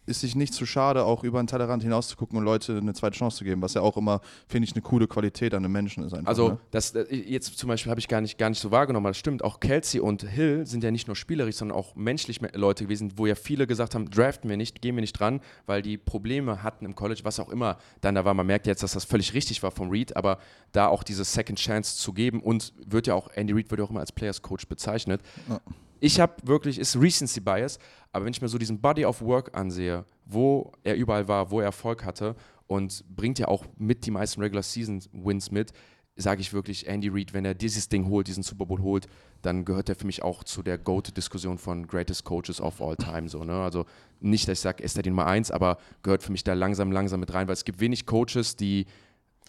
ist 0.06 0.20
sich 0.20 0.36
nicht 0.36 0.54
zu 0.54 0.66
schade, 0.66 1.06
auch 1.06 1.24
über 1.24 1.42
den 1.42 1.48
Tellerrand 1.48 1.82
hinaus 1.82 2.10
zu 2.10 2.18
gucken 2.18 2.38
und 2.38 2.44
Leute 2.44 2.76
eine 2.78 2.94
zweite 2.94 3.18
Chance 3.18 3.38
zu 3.38 3.46
geben, 3.46 3.62
was 3.62 3.74
ja 3.74 3.80
auch 3.80 3.96
immer, 3.96 4.20
finde 4.50 4.66
ich, 4.68 4.74
eine 4.74 4.82
coole 4.82 5.08
Qualität 5.08 5.54
an 5.54 5.64
einem 5.64 5.72
Menschen 5.72 6.04
ist 6.04 6.14
einfach. 6.14 6.28
Also, 6.28 6.50
ne? 6.50 6.58
das 6.72 6.94
äh, 6.94 7.16
jetzt 7.16 7.58
zum 7.58 7.70
Beispiel 7.70 7.90
habe 7.90 8.02
ich 8.02 8.10
gar 8.10 8.20
nicht, 8.20 8.38
gar 8.38 8.50
nicht 8.50 8.60
so 8.60 8.70
wahrgenommen, 8.70 9.06
aber 9.06 9.12
das 9.12 9.18
stimmt. 9.18 9.46
Auch 9.46 9.62
Kelsey 9.62 10.02
und 10.02 10.24
Hill 10.24 10.66
sind 10.68 10.84
ja 10.84 10.92
nicht 10.92 11.08
nur 11.08 11.16
spielerisch, 11.16 11.56
sondern 11.56 11.78
auch 11.78 11.96
menschlich 11.96 12.42
me- 12.42 12.52
Leute 12.54 12.84
gewesen, 12.84 13.14
wo 13.16 13.28
ja 13.28 13.36
viele 13.36 13.66
gesagt 13.66 13.96
haben: 13.96 14.10
draften 14.10 14.50
wir 14.50 14.58
nicht, 14.58 14.82
gehen 14.82 14.96
wir 14.96 15.02
nicht 15.02 15.14
dran, 15.14 15.40
weil 15.68 15.82
die 15.82 15.98
Probleme 15.98 16.64
hatten 16.64 16.84
im 16.84 16.96
College, 16.96 17.22
was 17.24 17.40
auch 17.40 17.48
immer 17.48 17.78
dann 18.02 18.16
da 18.16 18.26
war. 18.26 18.34
Man 18.34 18.48
merkt 18.48 18.68
jetzt, 18.68 18.84
dass 18.84 18.92
das 18.92 19.06
völlig 19.06 19.34
richtig 19.34 19.64
war 19.64 19.72
vom 19.72 19.90
Reed, 19.90 20.18
aber 20.18 20.38
da 20.74 20.88
auch 20.88 21.04
diese 21.04 21.24
Second 21.24 21.60
Chance 21.60 21.96
zu 21.96 22.12
geben 22.12 22.42
und 22.42 22.74
wird 22.86 23.08
ja 23.08 23.14
auch, 23.14 23.30
Andy 23.36 23.54
Reid 23.54 23.72
wird 23.72 23.80
ja 23.80 23.86
auch 23.86 23.90
immer 23.90 24.02
als 24.02 24.12
Players 24.12 24.42
Coach 24.42 24.68
bezeichnet. 24.68 25.22
Ja. 25.48 25.62
Ich 26.04 26.20
habe 26.20 26.34
wirklich, 26.44 26.80
ist 26.80 27.00
Recency 27.00 27.40
Bias, 27.40 27.78
aber 28.12 28.26
wenn 28.26 28.34
ich 28.34 28.42
mir 28.42 28.48
so 28.48 28.58
diesen 28.58 28.82
Body 28.82 29.06
of 29.06 29.22
Work 29.22 29.56
ansehe, 29.56 30.04
wo 30.26 30.72
er 30.84 30.96
überall 30.96 31.28
war, 31.28 31.52
wo 31.52 31.60
er 31.60 31.66
Erfolg 31.66 32.04
hatte 32.04 32.36
und 32.66 33.06
bringt 33.16 33.38
ja 33.38 33.48
auch 33.48 33.66
mit 33.78 34.04
die 34.08 34.12
meisten 34.12 34.42
Regular 34.42 34.64
Season 34.64 35.00
Wins 35.14 35.52
mit, 35.52 35.74
sage 36.16 36.42
ich 36.42 36.54
wirklich, 36.54 36.88
Andy 36.88 37.08
Reid, 37.10 37.36
wenn 37.36 37.46
er 37.46 37.54
dieses 37.54 37.88
Ding 37.88 38.10
holt, 38.10 38.28
diesen 38.28 38.42
Super 38.42 38.66
Bowl 38.66 38.82
holt, 38.82 39.08
dann 39.44 39.64
gehört 39.64 39.90
er 39.90 39.96
für 39.96 40.08
mich 40.08 40.24
auch 40.24 40.44
zu 40.44 40.64
der 40.64 40.80
GOAT-Diskussion 40.80 41.60
von 41.60 41.86
Greatest 41.86 42.24
Coaches 42.24 42.60
of 42.60 42.82
All 42.82 42.96
Time. 42.96 43.30
So, 43.30 43.44
ne? 43.44 43.62
Also 43.62 43.86
nicht, 44.20 44.48
dass 44.48 44.58
ich 44.58 44.62
sage, 44.62 44.84
ist 44.84 44.98
er 44.98 45.04
die 45.04 45.12
Nummer 45.12 45.28
eins, 45.28 45.52
aber 45.52 45.78
gehört 46.02 46.24
für 46.24 46.32
mich 46.32 46.44
da 46.44 46.54
langsam, 46.54 46.92
langsam 46.92 47.20
mit 47.20 47.32
rein, 47.32 47.48
weil 47.48 47.54
es 47.54 47.64
gibt 47.64 47.80
wenig 47.80 48.08
Coaches, 48.08 48.56
die 48.56 48.88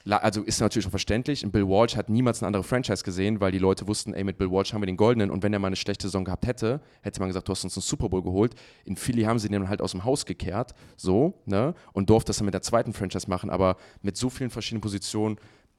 also 0.09 0.43
ist 0.43 0.61
natürlich 0.61 0.85
schon 0.85 0.91
verständlich. 0.91 1.45
Und 1.45 1.53
Bill 1.53 1.67
Walsh 1.67 1.97
hat 1.97 2.09
niemals 2.09 2.43
eine 2.43 2.49
andere 2.49 2.65
Franchise 2.65 3.05
gesehen, 3.05 3.41
weil 3.41 3.53
die 3.53 3.59
Leute 3.59 3.87
wussten, 3.87 4.15
ey, 4.15 4.25
mit 4.25 4.39
Bill 4.39 4.51
Walsh 4.51 4.73
haben 4.73 4.83
wir 4.83 4.87
den 4.87 4.97
Goldenen 4.97 5.31
und 5.31 5.43
wenn 5.43 5.53
er 5.53 5.59
mal 5.59 5.69
eine 5.69 5.77
schlechte 5.77 6.09
Saison 6.09 6.25
gehabt 6.25 6.47
hätte, 6.47 6.81
hätte 7.03 7.21
man 7.21 7.29
gesagt, 7.29 7.49
du 7.49 7.53
hast 7.53 7.65
uns 7.65 7.77
einen 7.77 7.83
Super 7.83 8.09
Bowl 8.09 8.23
geholt. 8.23 8.55
In 8.85 8.97
Philly 8.97 9.23
haben 9.23 9.39
sie 9.39 9.49
den 9.49 9.69
halt 9.69 9.81
aus 9.81 9.93
dem 9.93 10.05
Haus 10.05 10.27
gekehrt, 10.27 10.75
so, 10.97 11.35
ne, 11.47 11.75
und 11.93 12.11
durfte 12.11 12.31
das 12.31 12.39
dann 12.39 12.47
mit 12.47 12.55
der 12.55 12.63
zweiten 12.63 12.93
Franchise 12.93 13.29
machen, 13.29 13.51
aber 13.51 13.77
mit 14.03 14.17
so 14.17 14.31
vielen 14.31 14.51
verschiedenen 14.51 14.81
Positionen, 14.81 15.37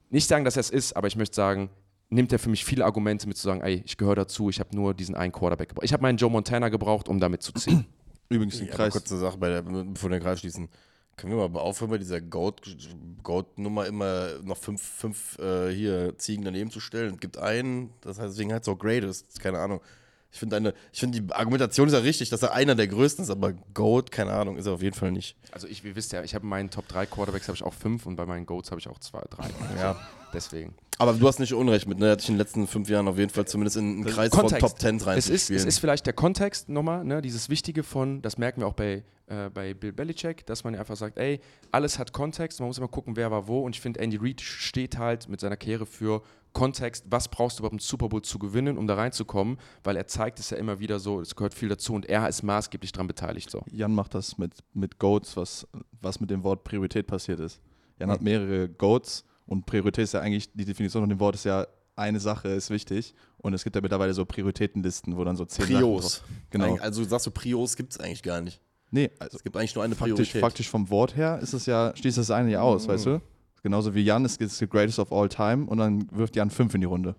nicht 0.09 0.27
sagen, 0.27 0.45
dass 0.45 0.55
er 0.55 0.61
es 0.61 0.69
ist, 0.69 0.95
aber 0.95 1.07
ich 1.07 1.15
möchte 1.15 1.35
sagen, 1.35 1.69
nimmt 2.09 2.31
er 2.31 2.39
für 2.39 2.49
mich 2.49 2.63
viele 2.63 2.85
Argumente 2.85 3.27
mit 3.27 3.37
zu 3.37 3.43
sagen, 3.43 3.61
ey, 3.61 3.81
ich 3.85 3.97
gehöre 3.97 4.15
dazu, 4.15 4.49
ich 4.49 4.59
habe 4.59 4.75
nur 4.75 4.93
diesen 4.93 5.15
einen 5.15 5.31
Quarterback 5.31 5.69
gebraucht. 5.69 5.85
Ich 5.85 5.93
habe 5.93 6.03
meinen 6.03 6.17
Joe 6.17 6.29
Montana 6.29 6.69
gebraucht, 6.69 7.09
um 7.09 7.19
damit 7.19 7.41
zu 7.41 7.51
ziehen. 7.53 7.85
Übrigens 8.29 8.57
den 8.57 8.67
Ja, 8.67 8.89
kurze 8.89 9.17
Sache, 9.17 9.37
bei 9.37 9.49
der, 9.49 9.61
bevor 9.63 10.09
wir 10.09 10.17
den 10.17 10.23
Kreis 10.23 10.39
schließen. 10.39 10.69
Können 11.15 11.37
wir 11.37 11.47
mal 11.47 11.59
aufhören, 11.59 11.91
bei 11.91 11.97
dieser 11.97 12.21
Goat-Nummer 12.21 13.85
immer 13.85 14.39
noch 14.43 14.57
fünf, 14.57 14.81
fünf 14.81 15.37
äh, 15.37 15.71
hier 15.71 16.17
Ziegen 16.17 16.43
daneben 16.43 16.71
zu 16.71 16.79
stellen? 16.79 17.13
Es 17.13 17.19
gibt 17.19 17.37
einen, 17.37 17.91
das 18.01 18.19
heißt, 18.19 18.33
deswegen 18.33 18.51
heißt 18.51 18.63
es 18.63 18.73
auch 18.73 18.79
Greatest, 18.79 19.39
keine 19.39 19.59
Ahnung. 19.59 19.79
Ich 20.31 20.39
finde 20.39 20.55
eine, 20.55 20.73
ich 20.91 20.99
finde 20.99 21.21
die 21.21 21.31
Argumentation 21.31 21.87
ist 21.87 21.93
ja 21.93 21.99
richtig, 21.99 22.31
dass 22.31 22.41
er 22.41 22.53
einer 22.53 22.73
der 22.73 22.87
größten 22.87 23.23
ist, 23.23 23.29
aber 23.29 23.53
Goat, 23.75 24.09
keine 24.09 24.33
Ahnung, 24.33 24.57
ist 24.57 24.65
er 24.65 24.73
auf 24.73 24.81
jeden 24.81 24.95
Fall 24.95 25.11
nicht. 25.11 25.37
Also 25.51 25.67
ich, 25.67 25.83
ihr 25.83 25.95
wisst 25.95 26.11
ja, 26.11 26.23
ich 26.23 26.33
habe 26.33 26.43
in 26.43 26.49
meinen 26.49 26.71
Top 26.71 26.87
3 26.87 27.05
Quarterbacks 27.05 27.47
habe 27.47 27.55
ich 27.55 27.63
auch 27.63 27.73
fünf 27.73 28.07
und 28.07 28.15
bei 28.15 28.25
meinen 28.25 28.47
Goats 28.47 28.71
habe 28.71 28.81
ich 28.81 28.87
auch 28.87 28.97
zwei, 28.97 29.21
drei. 29.29 29.47
Ja. 29.77 29.95
Deswegen. 30.33 30.73
Aber 30.99 31.13
du 31.13 31.27
hast 31.27 31.39
nicht 31.39 31.53
Unrecht 31.53 31.87
mit, 31.87 31.99
ne? 31.99 32.07
Er 32.07 32.11
hat 32.13 32.21
sich 32.21 32.29
in 32.29 32.35
den 32.35 32.39
letzten 32.39 32.67
fünf 32.67 32.89
Jahren 32.89 33.07
auf 33.07 33.17
jeden 33.17 33.31
Fall 33.31 33.45
zumindest 33.45 33.77
in 33.77 33.83
einen 33.83 34.05
Kreis 34.05 34.31
Kontext. 34.31 34.59
von 34.59 34.69
Top 34.69 34.79
10 34.79 34.97
Es 35.17 35.29
ist, 35.29 35.49
es 35.49 35.65
ist 35.65 35.79
vielleicht 35.79 36.05
der 36.05 36.13
Kontext 36.13 36.69
nochmal, 36.69 37.03
ne, 37.03 37.21
dieses 37.21 37.49
Wichtige 37.49 37.83
von, 37.83 38.21
das 38.21 38.37
merken 38.37 38.61
wir 38.61 38.67
auch 38.67 38.73
bei, 38.73 39.03
äh, 39.27 39.49
bei 39.53 39.73
Bill 39.73 39.91
Belichick, 39.91 40.45
dass 40.45 40.63
man 40.63 40.73
ja 40.73 40.79
einfach 40.79 40.95
sagt, 40.95 41.17
ey, 41.17 41.39
alles 41.71 41.97
hat 41.97 42.13
Kontext, 42.13 42.59
man 42.59 42.67
muss 42.67 42.77
immer 42.77 42.87
gucken, 42.87 43.15
wer 43.15 43.31
war 43.31 43.47
wo 43.47 43.61
und 43.61 43.75
ich 43.75 43.81
finde, 43.81 43.99
Andy 43.99 44.17
Reid 44.17 44.41
steht 44.41 44.97
halt 44.97 45.27
mit 45.27 45.39
seiner 45.39 45.57
Karriere 45.57 45.85
für 45.85 46.21
Kontext, 46.53 47.05
was 47.09 47.27
brauchst 47.27 47.57
du 47.57 47.61
überhaupt 47.61 47.73
im 47.73 47.79
Super 47.79 48.09
Bowl 48.09 48.21
zu 48.21 48.37
gewinnen, 48.37 48.77
um 48.77 48.85
da 48.85 48.95
reinzukommen, 48.95 49.57
weil 49.83 49.97
er 49.97 50.07
zeigt 50.07 50.39
es 50.39 50.51
ja 50.51 50.57
immer 50.57 50.79
wieder 50.79 50.99
so, 50.99 51.19
es 51.19 51.35
gehört 51.35 51.55
viel 51.55 51.69
dazu 51.69 51.93
und 51.93 52.05
er 52.05 52.29
ist 52.29 52.43
maßgeblich 52.43 52.91
daran 52.91 53.07
beteiligt. 53.07 53.49
So. 53.49 53.63
Jan 53.71 53.95
macht 53.95 54.13
das 54.13 54.37
mit, 54.37 54.53
mit 54.73 54.99
Goats, 54.99 55.35
was, 55.35 55.67
was 55.99 56.19
mit 56.19 56.29
dem 56.29 56.43
Wort 56.43 56.63
Priorität 56.63 57.07
passiert 57.07 57.39
ist. 57.39 57.59
Jan 57.99 58.11
hat 58.11 58.21
mehrere 58.21 58.69
Goats 58.69 59.23
und 59.45 59.65
Priorität 59.65 60.03
ist 60.05 60.13
ja 60.13 60.21
eigentlich, 60.21 60.51
die 60.53 60.65
Definition 60.65 61.03
von 61.03 61.09
dem 61.09 61.19
Wort 61.19 61.35
ist 61.35 61.45
ja, 61.45 61.67
eine 61.95 62.19
Sache 62.19 62.47
ist 62.49 62.69
wichtig 62.71 63.13
und 63.37 63.53
es 63.53 63.63
gibt 63.63 63.75
ja 63.75 63.81
mittlerweile 63.81 64.13
so 64.15 64.25
Prioritätenlisten, 64.25 65.15
wo 65.15 65.23
dann 65.23 65.35
so 65.35 65.45
zehn 65.45 65.65
Sachen 65.65 65.75
Prios. 65.77 66.19
drauf- 66.19 66.23
Genau. 66.49 66.77
Also 66.77 67.03
sagst 67.03 67.27
du, 67.27 67.31
Prios 67.31 67.75
gibt 67.75 67.91
es 67.93 67.99
eigentlich 67.99 68.23
gar 68.23 68.41
nicht. 68.41 68.59
Nee, 68.89 69.11
also 69.19 69.37
Es 69.37 69.43
gibt 69.43 69.55
eigentlich 69.57 69.75
nur 69.75 69.83
eine 69.83 69.93
faktisch, 69.95 70.13
Priorität. 70.15 70.41
faktisch 70.41 70.69
vom 70.69 70.89
Wort 70.89 71.15
her 71.15 71.39
ist 71.39 71.53
es 71.53 71.65
ja, 71.67 71.93
schließt 71.95 72.17
das 72.17 72.31
eine 72.31 72.49
ja 72.51 72.61
aus, 72.61 72.87
weißt 72.87 73.05
du? 73.05 73.21
Genauso 73.61 73.93
wie 73.95 74.01
Jan 74.01 74.25
ist 74.25 74.41
es 74.41 74.57
the 74.57 74.67
greatest 74.67 74.99
of 74.99 75.11
all 75.13 75.29
time 75.29 75.65
und 75.67 75.77
dann 75.77 76.07
wirft 76.11 76.35
Jan 76.35 76.49
fünf 76.49 76.73
in 76.73 76.81
die 76.81 76.87
Runde. 76.87 77.15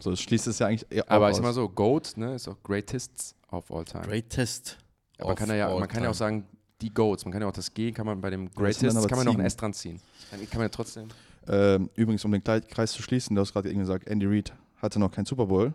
So, 0.00 0.10
das 0.10 0.20
schließt 0.20 0.46
es 0.46 0.58
ja 0.60 0.66
eigentlich 0.68 0.86
eher 0.90 1.10
Aber 1.10 1.26
auch 1.26 1.30
ich 1.30 1.36
sag 1.36 1.42
mal 1.42 1.48
aus. 1.48 1.54
so, 1.56 1.68
GOAT 1.68 2.12
ne, 2.16 2.34
ist 2.34 2.46
auch 2.46 2.56
Greatest 2.62 3.34
of 3.50 3.70
all 3.72 3.84
time. 3.84 4.04
Greatest. 4.06 4.78
Aber 5.18 5.28
man 5.28 5.36
kann 5.36 5.48
ja, 5.56 5.78
man 5.78 5.88
kann 5.88 6.02
ja 6.04 6.10
auch 6.10 6.14
sagen, 6.14 6.46
die 6.80 6.90
Goats, 6.94 7.24
man 7.24 7.32
kann 7.32 7.42
ja 7.42 7.48
auch 7.48 7.52
das 7.52 7.74
G, 7.74 7.90
kann 7.90 8.06
man 8.06 8.20
bei 8.20 8.30
dem 8.30 8.50
Greatest, 8.50 9.08
kann 9.08 9.18
man 9.18 9.26
noch 9.26 9.34
ein. 9.34 9.40
S 9.44 9.56
dran 9.56 9.72
ziehen. 9.74 10.00
Dann 10.30 10.40
kann 10.48 10.58
man 10.58 10.66
ja 10.66 10.68
trotzdem. 10.68 11.08
Ähm, 11.48 11.88
übrigens, 11.94 12.24
um 12.24 12.32
den 12.32 12.44
Kreis 12.44 12.92
zu 12.92 13.02
schließen, 13.02 13.34
du 13.34 13.40
hast 13.40 13.52
gerade 13.52 13.70
eben 13.70 13.80
gesagt, 13.80 14.06
Andy 14.06 14.26
Reid 14.26 14.52
hatte 14.76 14.98
noch 14.98 15.10
keinen 15.10 15.24
Super 15.24 15.46
Bowl. 15.46 15.72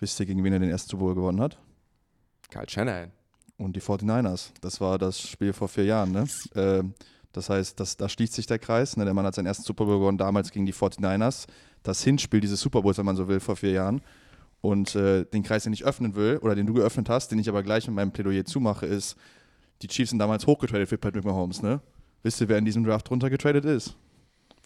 Wisst 0.00 0.18
ihr, 0.20 0.26
gegen 0.26 0.42
wen 0.44 0.52
er 0.52 0.58
den 0.58 0.70
ersten 0.70 0.90
Super 0.90 1.04
Bowl 1.04 1.14
gewonnen 1.14 1.40
hat? 1.40 1.58
Kyle 2.50 2.68
Shanahan. 2.68 3.10
Und 3.56 3.74
die 3.74 3.80
49ers. 3.80 4.50
Das 4.60 4.80
war 4.80 4.98
das 4.98 5.20
Spiel 5.20 5.52
vor 5.52 5.68
vier 5.68 5.84
Jahren. 5.84 6.12
Ne? 6.12 6.26
Ähm, 6.54 6.94
das 7.32 7.50
heißt, 7.50 7.78
das, 7.78 7.96
da 7.96 8.08
schließt 8.08 8.32
sich 8.32 8.46
der 8.46 8.58
Kreis. 8.58 8.96
Ne? 8.96 9.04
Der 9.04 9.14
Mann 9.14 9.26
hat 9.26 9.34
seinen 9.34 9.46
ersten 9.46 9.64
Super 9.64 9.84
Bowl 9.84 9.98
gewonnen, 9.98 10.18
damals 10.18 10.50
gegen 10.50 10.66
die 10.66 10.74
49ers. 10.74 11.46
Das 11.82 12.02
Hinspiel 12.02 12.40
dieses 12.40 12.60
Super 12.60 12.82
Bowls, 12.82 12.98
wenn 12.98 13.06
man 13.06 13.16
so 13.16 13.28
will, 13.28 13.40
vor 13.40 13.56
vier 13.56 13.72
Jahren. 13.72 14.00
Und 14.60 14.94
äh, 14.96 15.24
den 15.24 15.42
Kreis, 15.42 15.64
den 15.64 15.72
ich 15.72 15.84
öffnen 15.84 16.14
will, 16.16 16.38
oder 16.38 16.54
den 16.54 16.66
du 16.66 16.74
geöffnet 16.74 17.08
hast, 17.08 17.30
den 17.30 17.38
ich 17.38 17.48
aber 17.48 17.62
gleich 17.62 17.86
mit 17.86 17.94
meinem 17.94 18.12
Plädoyer 18.12 18.44
zumache, 18.44 18.86
ist, 18.86 19.16
die 19.82 19.86
Chiefs 19.86 20.10
sind 20.10 20.18
damals 20.18 20.46
hochgetradet 20.46 20.88
für 20.88 20.98
Patrick 20.98 21.24
Mahomes. 21.24 21.62
Ne? 21.62 21.80
Wisst 22.22 22.40
ihr, 22.40 22.48
wer 22.48 22.58
in 22.58 22.64
diesem 22.64 22.82
Draft 22.82 23.10
runtergetradet 23.10 23.64
ist? 23.64 23.96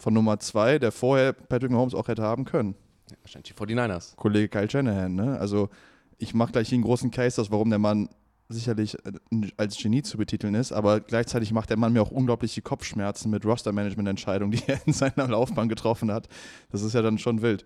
Von 0.03 0.13
Nummer 0.13 0.37
zwei, 0.37 0.79
der 0.79 0.91
vorher 0.91 1.31
Patrick 1.31 1.71
Mahomes 1.71 1.95
auch 1.95 2.09
hätte 2.09 2.23
haben 2.23 2.43
können. 2.43 2.75
Ja, 3.09 3.15
wahrscheinlich 3.21 3.53
die 3.53 3.57
49ers. 3.57 4.17
Kollege 4.17 4.49
Kyle 4.49 4.69
Shanahan. 4.69 5.15
Ne? 5.15 5.39
Also 5.39 5.69
ich 6.17 6.33
mache 6.33 6.51
gleich 6.51 6.67
hier 6.67 6.75
einen 6.75 6.83
großen 6.83 7.09
Case 7.09 7.39
aus, 7.39 7.49
warum 7.51 7.69
der 7.69 7.79
Mann 7.79 8.09
sicherlich 8.49 8.97
äh, 9.05 9.13
als 9.55 9.77
Genie 9.77 10.03
zu 10.03 10.17
betiteln 10.17 10.55
ist, 10.55 10.73
aber 10.73 10.99
gleichzeitig 10.99 11.53
macht 11.53 11.69
der 11.69 11.77
Mann 11.77 11.93
mir 11.93 12.01
auch 12.01 12.11
unglaublich 12.11 12.53
die 12.53 12.61
Kopfschmerzen 12.61 13.31
mit 13.31 13.45
Roster-Management-Entscheidungen, 13.45 14.51
die 14.51 14.61
er 14.67 14.85
in 14.85 14.91
seiner 14.91 15.25
Laufbahn 15.25 15.69
getroffen 15.69 16.11
hat. 16.11 16.27
Das 16.69 16.81
ist 16.81 16.91
ja 16.91 17.01
dann 17.01 17.17
schon 17.17 17.41
wild. 17.41 17.63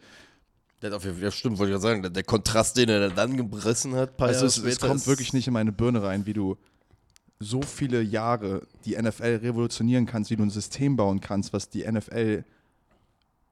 Der 0.84 0.92
hat 0.92 0.98
auf 0.98 1.06
jeden 1.06 1.20
Fall, 1.20 1.32
stimmt, 1.32 1.58
wollte 1.58 1.74
ich 1.74 1.82
gerade 1.82 2.02
sagen. 2.04 2.14
Der, 2.14 2.24
Kontrast, 2.24 2.78
den 2.78 2.90
er 2.90 3.10
dann 3.10 3.36
gebrissen 3.36 3.96
hat, 3.96 4.16
paar 4.16 4.28
Also 4.28 4.46
Jahre 4.46 4.70
es, 4.70 4.76
es 4.76 4.80
kommt 4.80 5.08
wirklich 5.08 5.34
nicht 5.34 5.48
in 5.48 5.54
meine 5.54 5.72
Birne 5.72 6.04
rein, 6.04 6.28
wie 6.28 6.34
du 6.34 6.56
so 7.40 7.62
viele 7.62 8.02
Jahre 8.02 8.62
die 8.86 8.96
NFL 9.00 9.40
revolutionieren 9.44 10.06
kannst, 10.06 10.32
wie 10.32 10.36
du 10.36 10.44
ein 10.44 10.50
System 10.50 10.96
bauen 10.96 11.22
kannst, 11.22 11.54
was 11.54 11.70
die 11.70 11.90
NFL 11.90 12.44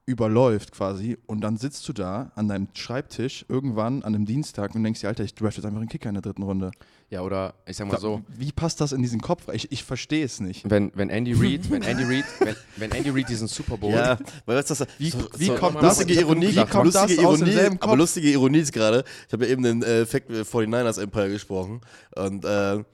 überläuft 0.08 0.70
quasi 0.70 1.18
und 1.26 1.40
dann 1.40 1.56
sitzt 1.56 1.88
du 1.88 1.92
da 1.92 2.30
an 2.36 2.46
deinem 2.46 2.68
Schreibtisch 2.74 3.44
irgendwann 3.48 4.04
an 4.04 4.14
einem 4.14 4.24
Dienstag 4.24 4.72
und 4.76 4.84
denkst 4.84 5.00
dir, 5.00 5.08
Alter, 5.08 5.24
ich 5.24 5.34
draft 5.34 5.56
jetzt 5.56 5.66
einfach 5.66 5.80
einen 5.80 5.88
Kicker 5.88 6.08
in 6.08 6.14
der 6.14 6.22
dritten 6.22 6.44
Runde. 6.44 6.70
Ja, 7.10 7.22
oder 7.22 7.54
ich 7.66 7.76
sag 7.76 7.88
mal 7.88 7.98
so, 7.98 8.22
Wie 8.28 8.52
passt 8.52 8.80
das 8.80 8.92
in 8.92 9.02
diesen 9.02 9.20
Kopf? 9.20 9.48
Ich, 9.52 9.72
ich 9.72 9.82
verstehe 9.82 10.24
es 10.24 10.38
nicht. 10.38 10.68
wenn, 10.70 10.92
wenn 10.94 11.10
Andy 11.10 11.32
Reid, 11.36 11.68
wenn 11.72 11.82
Andy 11.82 12.04
Reid, 12.04 12.24
wenn, 12.38 12.54
wenn 12.76 12.90
Andy 12.92 13.10
Reid 13.10 13.28
diesen 13.28 13.48
Super 13.48 13.78
Bowl. 13.78 13.90
Ja, 13.90 14.16
weil 14.44 14.56
was 14.56 14.66
das 14.66 14.86
Wie- 14.98 15.10
so, 15.10 15.18
wie 15.38 15.46
so, 15.46 15.54
kommt 15.56 15.76
das- 15.82 15.98
lustige 15.98 16.12
ich 16.12 16.18
hab 16.18 16.24
Ironie, 16.26 16.48
wie 16.50 16.64
kommt 16.66 16.94
das 16.94 17.02
lustige 17.02 17.26
aus 17.26 17.38
Ironie, 17.38 17.50
demselben 17.50 17.76
aber 17.80 17.86
Kopf? 17.90 17.98
lustige 17.98 18.30
Ironie 18.30 18.58
ist 18.58 18.72
gerade. 18.72 19.04
Ich 19.26 19.32
habe 19.32 19.44
ja 19.44 19.50
eben 19.50 19.62
den 19.64 19.82
äh, 19.82 20.06
Fact 20.06 20.30
äh, 20.30 20.42
49ers 20.42 21.00
Empire 21.02 21.30
gesprochen 21.30 21.80
und 22.14 22.44
äh, 22.44 22.84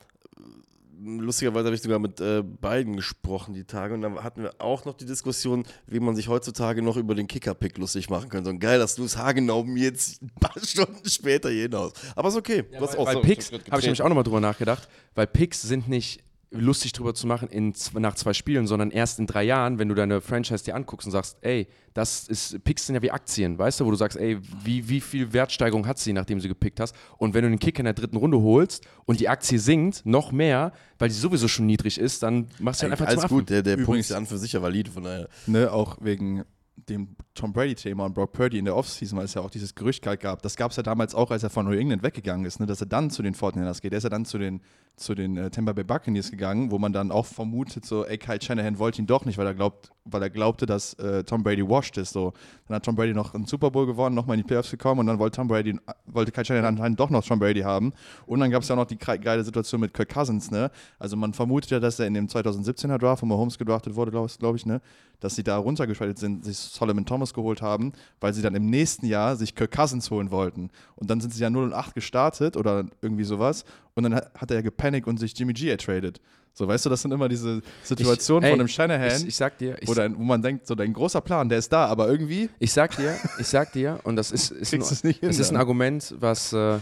lustigerweise 1.04 1.66
habe 1.66 1.74
ich 1.74 1.82
sogar 1.82 1.98
mit 1.98 2.20
äh, 2.20 2.42
beiden 2.42 2.96
gesprochen 2.96 3.54
die 3.54 3.64
Tage 3.64 3.94
und 3.94 4.02
dann 4.02 4.22
hatten 4.22 4.42
wir 4.42 4.54
auch 4.58 4.84
noch 4.84 4.94
die 4.94 5.04
Diskussion, 5.06 5.64
wie 5.86 6.00
man 6.00 6.14
sich 6.16 6.28
heutzutage 6.28 6.82
noch 6.82 6.96
über 6.96 7.14
den 7.14 7.26
Kicker-Pick 7.28 7.78
lustig 7.78 8.10
machen 8.10 8.28
kann. 8.28 8.44
So 8.44 8.50
ein 8.50 8.60
geil, 8.60 8.78
dass 8.78 8.94
du 8.94 9.04
es 9.04 9.16
haargenau 9.16 9.64
mir 9.64 9.84
jetzt 9.84 10.22
ein 10.22 10.30
paar 10.40 10.54
Stunden 10.64 11.08
später 11.08 11.50
hier 11.50 11.62
hinaus. 11.62 11.92
Aber 12.16 12.28
ist 12.28 12.36
okay. 12.36 12.64
du 12.70 12.80
hast 12.80 12.96
auch 12.96 13.06
Weil 13.06 13.14
so- 13.14 13.20
Picks, 13.22 13.50
habe 13.52 13.78
ich 13.80 13.84
nämlich 13.84 14.02
auch 14.02 14.08
nochmal 14.08 14.24
drüber 14.24 14.40
nachgedacht, 14.40 14.88
weil 15.14 15.26
Picks 15.26 15.62
sind 15.62 15.88
nicht 15.88 16.22
lustig 16.52 16.92
drüber 16.92 17.14
zu 17.14 17.26
machen 17.26 17.48
in, 17.48 17.74
nach 17.94 18.14
zwei 18.14 18.32
Spielen, 18.32 18.66
sondern 18.66 18.90
erst 18.90 19.18
in 19.18 19.26
drei 19.26 19.42
Jahren, 19.42 19.78
wenn 19.78 19.88
du 19.88 19.94
deine 19.94 20.20
Franchise 20.20 20.64
dir 20.64 20.74
anguckst 20.74 21.06
und 21.06 21.12
sagst, 21.12 21.38
ey, 21.40 21.66
das 21.94 22.28
ist, 22.28 22.62
pickst 22.64 22.86
sind 22.86 22.94
ja 22.94 23.02
wie 23.02 23.10
Aktien, 23.10 23.58
weißt 23.58 23.80
du, 23.80 23.86
wo 23.86 23.90
du 23.90 23.96
sagst, 23.96 24.18
ey, 24.18 24.38
wie, 24.64 24.88
wie 24.88 25.00
viel 25.00 25.32
Wertsteigerung 25.32 25.86
hat 25.86 25.98
sie, 25.98 26.12
nachdem 26.12 26.40
sie 26.40 26.48
gepickt 26.48 26.80
hast? 26.80 26.94
Und 27.18 27.34
wenn 27.34 27.42
du 27.44 27.50
den 27.50 27.58
Kick 27.58 27.78
in 27.78 27.84
der 27.84 27.94
dritten 27.94 28.16
Runde 28.16 28.40
holst 28.40 28.86
und 29.04 29.20
die 29.20 29.28
Aktie 29.28 29.58
sinkt, 29.58 30.04
noch 30.04 30.32
mehr, 30.32 30.72
weil 30.98 31.08
die 31.08 31.14
sowieso 31.14 31.48
schon 31.48 31.66
niedrig 31.66 31.98
ist, 31.98 32.22
dann 32.22 32.48
machst 32.58 32.80
du 32.80 32.84
halt 32.84 32.92
einfach 32.92 33.06
Alles 33.06 33.20
zum 33.22 33.28
gut, 33.28 33.50
der, 33.50 33.62
der 33.62 33.76
Punkt 33.78 34.00
ist 34.00 34.10
ja 34.10 34.16
an 34.16 34.26
für 34.26 34.38
sich 34.38 34.52
ja 34.52 34.62
valide, 34.62 34.90
von 34.90 35.04
daher. 35.04 35.28
Ne, 35.46 35.72
auch 35.72 35.98
wegen 36.00 36.44
dem 36.88 37.16
Tom 37.34 37.52
Brady-Thema 37.52 38.06
und 38.06 38.14
Brock 38.14 38.32
Purdy 38.32 38.58
in 38.58 38.64
der 38.64 38.76
Offseason, 38.76 39.18
weil 39.18 39.26
es 39.26 39.34
ja 39.34 39.42
auch 39.42 39.50
dieses 39.50 39.74
Gerücht 39.74 40.06
halt 40.06 40.20
gab. 40.20 40.42
Das 40.42 40.56
gab 40.56 40.70
es 40.70 40.76
ja 40.76 40.82
damals 40.82 41.14
auch, 41.14 41.30
als 41.30 41.42
er 41.42 41.50
von 41.50 41.66
New 41.66 41.72
England 41.72 42.02
weggegangen 42.02 42.44
ist, 42.44 42.60
ne, 42.60 42.66
dass 42.66 42.80
er 42.80 42.86
dann 42.86 43.10
zu 43.10 43.22
den 43.22 43.34
Fortinanders 43.34 43.80
geht. 43.80 43.92
Er 43.92 43.98
ist 43.98 44.04
ja 44.04 44.10
dann 44.10 44.24
zu 44.24 44.38
den, 44.38 44.60
zu 44.96 45.14
den 45.14 45.36
äh, 45.36 45.50
Tampa 45.50 45.72
Bay 45.72 45.84
Buccaneers 45.84 46.30
gegangen, 46.30 46.70
wo 46.70 46.78
man 46.78 46.92
dann 46.92 47.10
auch 47.10 47.26
vermutet, 47.26 47.84
so, 47.84 48.04
ey, 48.04 48.18
Kyle 48.18 48.40
Shanahan 48.40 48.78
wollte 48.78 49.00
ihn 49.00 49.06
doch 49.06 49.24
nicht, 49.24 49.38
weil 49.38 49.46
er, 49.46 49.54
glaubt, 49.54 49.90
weil 50.04 50.22
er 50.22 50.30
glaubte, 50.30 50.66
dass 50.66 50.94
äh, 50.94 51.24
Tom 51.24 51.42
Brady 51.42 51.66
washed 51.68 51.96
ist. 51.96 52.12
So. 52.12 52.32
Dann 52.68 52.76
hat 52.76 52.84
Tom 52.84 52.94
Brady 52.94 53.14
noch 53.14 53.34
einen 53.34 53.46
Super 53.46 53.70
Bowl 53.70 53.86
gewonnen, 53.86 54.14
nochmal 54.14 54.36
in 54.36 54.42
die 54.42 54.46
Playoffs 54.46 54.70
gekommen 54.70 55.00
und 55.00 55.06
dann 55.06 55.18
wollte 55.18 55.36
Tom 55.36 55.48
Brady, 55.48 55.78
wollte 56.06 56.30
Kyle 56.32 56.44
Shanahan 56.44 56.74
anscheinend 56.74 57.00
doch 57.00 57.10
noch 57.10 57.24
Tom 57.24 57.38
Brady 57.38 57.60
haben. 57.60 57.92
Und 58.26 58.40
dann 58.40 58.50
gab 58.50 58.62
es 58.62 58.68
ja 58.68 58.74
auch 58.74 58.80
noch 58.80 58.86
die 58.86 58.98
geile 58.98 59.42
Situation 59.44 59.80
mit 59.80 59.94
Kirk 59.94 60.10
Cousins, 60.10 60.50
ne? 60.50 60.70
Also 60.98 61.16
man 61.16 61.32
vermutet 61.32 61.70
ja, 61.70 61.80
dass 61.80 61.98
er 61.98 62.06
in 62.06 62.14
dem 62.14 62.26
2017er 62.26 62.98
Draft, 62.98 63.22
wo 63.22 63.26
Mahomes 63.26 63.58
gedraftet 63.58 63.94
wurde, 63.94 64.10
glaube 64.10 64.30
glaub 64.38 64.56
ich, 64.56 64.66
ne? 64.66 64.80
Dass 65.20 65.36
sie 65.36 65.44
da 65.44 65.56
runtergeschaltet 65.56 66.18
sind, 66.18 66.44
sich 66.44 66.56
Solomon 66.56 67.06
Thomas 67.06 67.32
geholt 67.32 67.62
haben, 67.62 67.92
weil 68.20 68.34
sie 68.34 68.42
dann 68.42 68.54
im 68.54 68.66
nächsten 68.66 69.06
Jahr 69.06 69.36
sich 69.36 69.54
Kirk 69.54 69.70
Cousins 69.70 70.10
holen 70.10 70.30
wollten. 70.30 70.70
Und 70.96 71.10
dann 71.10 71.20
sind 71.20 71.32
sie 71.32 71.42
ja 71.42 71.50
0 71.50 71.64
und 71.64 71.72
8 71.72 71.94
gestartet 71.94 72.56
oder 72.56 72.84
irgendwie 73.00 73.24
sowas. 73.24 73.64
Und 73.94 74.04
dann 74.04 74.14
hat 74.14 74.50
er 74.50 74.56
ja 74.56 74.62
gepanikt 74.62 75.06
und 75.06 75.18
sich 75.18 75.38
Jimmy 75.38 75.52
G 75.52 75.68
ertradet. 75.68 76.20
So, 76.54 76.68
weißt 76.68 76.84
du, 76.84 76.90
das 76.90 77.02
sind 77.02 77.12
immer 77.12 77.28
diese 77.28 77.62
Situationen 77.82 78.42
Ich- 78.44 78.48
ey, 78.48 78.52
von 78.52 78.60
einem 78.60 78.68
Shanahan, 78.68 79.20
Ich, 79.22 79.28
ich 79.28 79.36
sag 79.36 79.56
dir, 79.58 79.76
ich, 79.80 79.88
wo, 79.88 79.94
dein, 79.94 80.16
wo 80.16 80.22
man 80.22 80.42
denkt, 80.42 80.66
so 80.66 80.74
dein 80.74 80.92
großer 80.92 81.20
Plan, 81.22 81.48
der 81.48 81.58
ist 81.58 81.72
da, 81.72 81.86
aber 81.86 82.08
irgendwie 82.08 82.50
ich 82.58 82.72
sag 82.72 82.96
dir, 82.96 83.16
ich 83.38 83.46
sag 83.46 83.72
dir, 83.72 84.00
und 84.04 84.16
das 84.16 84.32
ist, 84.32 84.50
ist, 84.50 84.74
ein, 84.74 85.12
hin. 85.12 85.16
es 85.22 85.38
ist 85.38 85.50
ein. 85.50 85.56
Argument, 85.56 86.14
was 86.18 86.52
äh, 86.52 86.78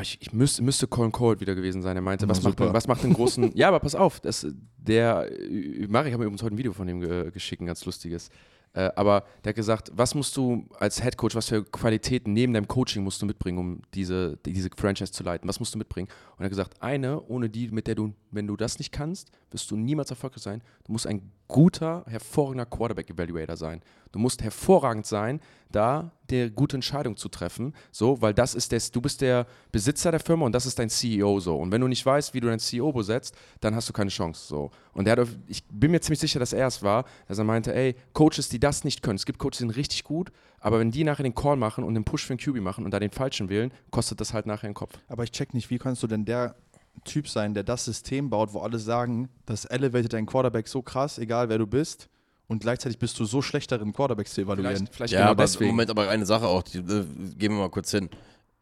ich, 0.00 0.18
ich 0.20 0.32
müsste, 0.32 0.62
müsste 0.62 0.86
Colin 0.86 1.12
Cole 1.12 1.40
wieder 1.40 1.54
gewesen 1.54 1.82
sein. 1.82 1.96
Er 1.96 2.02
meinte, 2.02 2.28
was 2.28 2.42
macht, 2.42 2.58
super. 2.58 2.72
was 2.72 2.86
macht 2.86 3.02
den 3.02 3.12
großen. 3.12 3.50
ja, 3.54 3.68
aber 3.68 3.80
pass 3.80 3.94
auf, 3.94 4.20
das, 4.20 4.46
der, 4.78 5.30
äh, 5.32 5.86
Marek 5.88 6.12
hat 6.12 6.18
mir 6.18 6.24
übrigens 6.26 6.42
heute 6.42 6.54
ein 6.54 6.58
Video 6.58 6.72
von 6.72 6.88
ihm 6.88 7.00
ge 7.00 7.30
geschickt, 7.30 7.60
ein 7.60 7.66
ganz 7.66 7.84
lustiges. 7.84 8.30
Äh, 8.72 8.90
aber 8.94 9.24
der 9.42 9.50
hat 9.50 9.56
gesagt, 9.56 9.90
was 9.94 10.14
musst 10.14 10.36
du 10.36 10.68
als 10.78 11.02
Head 11.02 11.16
Coach, 11.16 11.34
was 11.34 11.48
für 11.48 11.64
Qualitäten 11.64 12.32
neben 12.32 12.52
deinem 12.52 12.68
Coaching 12.68 13.02
musst 13.02 13.20
du 13.20 13.26
mitbringen, 13.26 13.58
um 13.58 13.82
diese, 13.94 14.36
die- 14.46 14.52
diese 14.52 14.70
Franchise 14.76 15.10
zu 15.12 15.24
leiten? 15.24 15.48
Was 15.48 15.58
musst 15.58 15.74
du 15.74 15.78
mitbringen? 15.78 16.06
Und 16.36 16.40
er 16.40 16.44
hat 16.44 16.50
gesagt, 16.50 16.80
eine, 16.80 17.20
ohne 17.22 17.50
die, 17.50 17.68
mit 17.70 17.88
der 17.88 17.96
du, 17.96 18.14
wenn 18.30 18.46
du 18.46 18.56
das 18.56 18.78
nicht 18.78 18.92
kannst, 18.92 19.32
wirst 19.50 19.68
du 19.72 19.76
niemals 19.76 20.10
erfolgreich 20.10 20.42
sein. 20.42 20.62
Du 20.90 20.94
musst 20.94 21.06
ein 21.06 21.30
guter, 21.46 22.04
hervorragender 22.08 22.66
Quarterback-Evaluator 22.66 23.56
sein. 23.56 23.80
Du 24.10 24.18
musst 24.18 24.42
hervorragend 24.42 25.06
sein, 25.06 25.38
da 25.70 26.10
der 26.30 26.50
gute 26.50 26.76
Entscheidung 26.76 27.16
zu 27.16 27.28
treffen, 27.28 27.74
so, 27.92 28.20
weil 28.20 28.34
das 28.34 28.56
ist 28.56 28.72
der, 28.72 28.80
du 28.92 29.00
bist 29.00 29.20
der 29.20 29.46
Besitzer 29.70 30.10
der 30.10 30.18
Firma 30.18 30.46
und 30.46 30.52
das 30.52 30.66
ist 30.66 30.80
dein 30.80 30.90
CEO 30.90 31.38
so. 31.38 31.56
Und 31.56 31.70
wenn 31.70 31.80
du 31.80 31.86
nicht 31.86 32.04
weißt, 32.04 32.34
wie 32.34 32.40
du 32.40 32.48
deinen 32.48 32.58
CEO 32.58 32.90
besetzt, 32.90 33.36
dann 33.60 33.76
hast 33.76 33.88
du 33.88 33.92
keine 33.92 34.10
Chance 34.10 34.48
so. 34.48 34.72
Und 34.92 35.04
der 35.04 35.16
hat, 35.16 35.28
ich 35.46 35.62
bin 35.66 35.92
mir 35.92 36.00
ziemlich 36.00 36.18
sicher, 36.18 36.40
dass 36.40 36.52
er 36.52 36.66
es 36.66 36.82
war, 36.82 37.04
dass 37.28 37.38
er 37.38 37.44
meinte, 37.44 37.72
ey, 37.72 37.94
Coaches, 38.12 38.48
die 38.48 38.58
das 38.58 38.82
nicht 38.82 39.00
können, 39.00 39.14
es 39.14 39.26
gibt 39.26 39.38
Coaches, 39.38 39.58
die 39.58 39.62
sind 39.62 39.76
richtig 39.76 40.02
gut, 40.02 40.32
aber 40.58 40.80
wenn 40.80 40.90
die 40.90 41.04
nachher 41.04 41.22
den 41.22 41.36
Call 41.36 41.54
machen 41.54 41.84
und 41.84 41.94
den 41.94 42.02
Push 42.02 42.26
für 42.26 42.34
den 42.34 42.40
QB 42.44 42.60
machen 42.60 42.84
und 42.84 42.90
da 42.90 42.98
den 42.98 43.12
falschen 43.12 43.48
wählen, 43.48 43.72
kostet 43.92 44.20
das 44.20 44.34
halt 44.34 44.46
nachher 44.46 44.68
den 44.68 44.74
Kopf. 44.74 44.98
Aber 45.06 45.22
ich 45.22 45.30
check 45.30 45.54
nicht, 45.54 45.70
wie 45.70 45.78
kannst 45.78 46.02
du 46.02 46.08
denn 46.08 46.24
der 46.24 46.56
Typ 47.04 47.28
sein, 47.28 47.54
der 47.54 47.62
das 47.62 47.84
System 47.84 48.30
baut, 48.30 48.52
wo 48.52 48.60
alle 48.60 48.78
sagen, 48.78 49.28
das 49.46 49.64
elevated 49.64 50.12
deinen 50.12 50.26
Quarterback 50.26 50.68
so 50.68 50.82
krass, 50.82 51.18
egal 51.18 51.48
wer 51.48 51.58
du 51.58 51.66
bist, 51.66 52.08
und 52.50 52.60
gleichzeitig 52.62 52.98
bist 52.98 53.18
du 53.20 53.24
so 53.24 53.42
schlecht 53.42 53.70
darin, 53.70 53.92
Quarterbacks 53.92 54.34
zu 54.34 54.40
evaluieren. 54.40 54.88
vielleicht 54.90 55.12
Ja, 55.12 55.20
genau 55.20 55.30
aber 55.30 55.44
deswegen. 55.44 55.70
Moment, 55.70 55.88
aber 55.88 56.08
eine 56.08 56.26
Sache 56.26 56.48
auch, 56.48 56.64
die, 56.64 56.78
äh, 56.78 57.04
gehen 57.38 57.52
wir 57.52 57.60
mal 57.60 57.70
kurz 57.70 57.92
hin. 57.92 58.10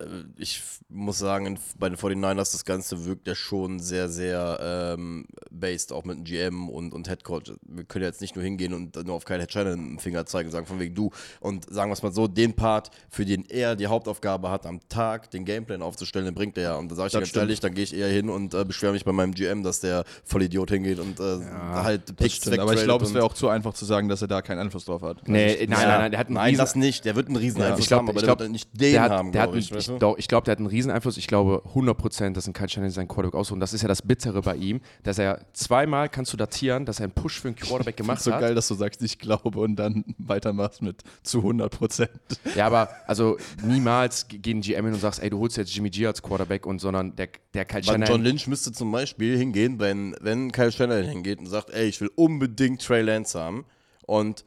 Äh, 0.00 0.04
Ich 0.36 0.62
muss 0.88 1.18
sagen, 1.18 1.58
bei 1.78 1.88
den 1.88 1.98
49ers, 1.98 2.52
das 2.52 2.64
Ganze 2.64 3.04
wirkt 3.04 3.26
ja 3.26 3.34
schon 3.34 3.78
sehr, 3.80 4.08
sehr 4.08 4.94
ähm, 4.96 5.26
based, 5.50 5.92
auch 5.92 6.04
mit 6.04 6.16
dem 6.18 6.24
GM 6.24 6.68
und, 6.70 6.92
und 6.94 7.08
Head 7.08 7.24
Coach. 7.24 7.52
Wir 7.62 7.84
können 7.84 8.04
ja 8.04 8.08
jetzt 8.08 8.20
nicht 8.20 8.34
nur 8.36 8.44
hingehen 8.44 8.72
und 8.72 8.96
nur 9.04 9.14
auf 9.16 9.24
keinen 9.24 9.40
Head 9.40 9.56
einen 9.66 9.98
Finger 9.98 10.24
zeigen 10.24 10.48
und 10.48 10.52
sagen, 10.52 10.66
von 10.66 10.78
wegen 10.80 10.94
du. 10.94 11.10
Und 11.40 11.66
sagen 11.72 11.90
wir 11.90 11.94
es 11.94 12.02
mal 12.02 12.12
so, 12.12 12.26
den 12.28 12.54
Part, 12.54 12.90
für 13.10 13.24
den 13.26 13.44
er 13.50 13.76
die 13.76 13.86
Hauptaufgabe 13.86 14.50
hat, 14.50 14.64
am 14.66 14.80
Tag 14.88 15.30
den 15.30 15.44
Gameplan 15.44 15.82
aufzustellen, 15.82 16.24
den 16.26 16.34
bringt 16.34 16.56
er 16.56 16.62
ja. 16.64 16.76
Und 16.76 16.90
da 16.90 16.94
sage 16.96 17.08
ich 17.08 17.12
dir 17.12 17.18
Das 17.18 17.20
ganz 17.20 17.28
stimmt. 17.30 17.42
ehrlich, 17.42 17.60
dann 17.60 17.74
gehe 17.74 17.84
ich 17.84 17.94
eher 17.94 18.08
hin 18.08 18.30
und 18.30 18.54
äh, 18.54 18.64
beschwere 18.64 18.92
mich 18.92 19.04
bei 19.04 19.12
meinem 19.12 19.34
GM, 19.34 19.62
dass 19.62 19.80
der 19.80 20.04
Vollidiot 20.24 20.70
hingeht 20.70 21.00
und 21.00 21.20
äh, 21.20 21.38
halt 21.72 22.08
Das 22.08 22.16
Picks 22.16 22.36
stimmt, 22.36 22.60
aber 22.60 22.72
ich 22.74 22.84
glaube, 22.84 23.04
es 23.04 23.12
wäre 23.12 23.24
auch 23.24 23.34
zu 23.34 23.48
einfach 23.48 23.74
zu 23.74 23.84
sagen, 23.84 24.08
dass 24.08 24.22
er 24.22 24.28
da 24.28 24.40
keinen 24.42 24.60
Einfluss 24.60 24.86
drauf 24.86 25.02
hat. 25.02 25.28
Nee, 25.28 25.44
Also 25.52 25.58
nein, 25.64 25.70
Ja. 25.70 25.76
nein, 25.88 25.98
nein, 26.00 26.10
der 26.12 26.20
hat 26.20 26.26
einen 26.28 26.34
Nein, 26.36 26.44
riesen- 26.50 26.58
das 26.58 26.74
nicht. 26.76 27.04
Der 27.04 27.14
wird 27.16 27.26
einen 27.26 27.36
riesen 27.36 27.60
Ja. 27.60 27.66
Einfluss 27.66 27.80
Ich 27.82 27.88
glaub- 27.88 27.98
haben, 28.00 28.08
aber 28.08 28.16
ich 28.18 28.22
der 28.24 28.26
glaub, 28.28 28.38
wird 28.40 28.50
nicht 28.52 28.70
den 28.72 28.92
der 28.92 29.02
hat, 29.02 29.10
haben, 29.10 29.32
der 29.32 29.42
hat 29.42 29.54
ich. 29.54 29.87
Du? 29.88 29.98
glaub- 29.98 30.18
ich 30.18 30.28
glaube, 30.28 30.44
der 30.44 30.52
hat 30.52 30.58
einen 30.58 30.66
riesen 30.68 30.90
Einfluss. 30.90 31.16
Ich 31.16 31.26
glaube 31.26 31.62
100%, 31.74 32.32
dass 32.32 32.46
ein 32.46 32.52
Kyle 32.52 32.68
Shanahan 32.68 32.90
seinen 32.90 33.08
Quarterback 33.08 33.34
aussucht. 33.38 33.54
Und 33.54 33.60
das 33.60 33.72
ist 33.72 33.82
ja 33.82 33.88
das 33.88 34.02
Bittere 34.02 34.42
bei 34.42 34.56
ihm, 34.56 34.80
dass 35.02 35.18
er 35.18 35.40
zweimal 35.52 36.08
kannst 36.08 36.32
du 36.32 36.36
datieren, 36.36 36.84
dass 36.84 37.00
er 37.00 37.04
einen 37.04 37.12
Push 37.12 37.40
für 37.40 37.48
einen 37.48 37.56
Quarterback 37.56 37.96
gemacht 37.96 38.20
so 38.22 38.32
hat. 38.32 38.40
geil, 38.40 38.54
dass 38.54 38.68
du 38.68 38.74
sagst, 38.74 39.02
ich 39.02 39.18
glaube 39.18 39.58
und 39.58 39.76
dann 39.76 40.04
weitermachst 40.18 40.82
mit 40.82 41.02
zu 41.22 41.38
100 41.38 41.76
Prozent. 41.76 42.10
Ja, 42.54 42.66
aber 42.66 42.88
also 43.06 43.36
niemals 43.64 44.28
ge- 44.28 44.38
gehen 44.38 44.60
GM 44.60 44.84
hin 44.84 44.94
und 44.94 45.00
sagst, 45.00 45.22
ey, 45.22 45.30
du 45.30 45.38
holst 45.38 45.56
jetzt 45.56 45.74
Jimmy 45.74 45.90
G 45.90 46.06
als 46.06 46.22
Quarterback 46.22 46.66
und 46.66 46.80
sondern 46.80 47.14
der, 47.16 47.28
der 47.54 47.64
Kyle 47.64 47.86
Weil 47.86 47.94
John 47.94 48.02
Shanahan. 48.06 48.22
Lynch 48.22 48.46
müsste 48.46 48.72
zum 48.72 48.90
Beispiel 48.92 49.36
hingehen, 49.36 49.78
wenn, 49.78 50.14
wenn 50.20 50.52
Kyle 50.52 50.72
Shanahan 50.72 51.04
hingeht 51.04 51.38
und 51.38 51.46
sagt, 51.46 51.70
ey, 51.70 51.86
ich 51.88 52.00
will 52.00 52.10
unbedingt 52.14 52.82
Trey 52.84 53.02
Lance 53.02 53.38
haben 53.38 53.64
und 54.06 54.44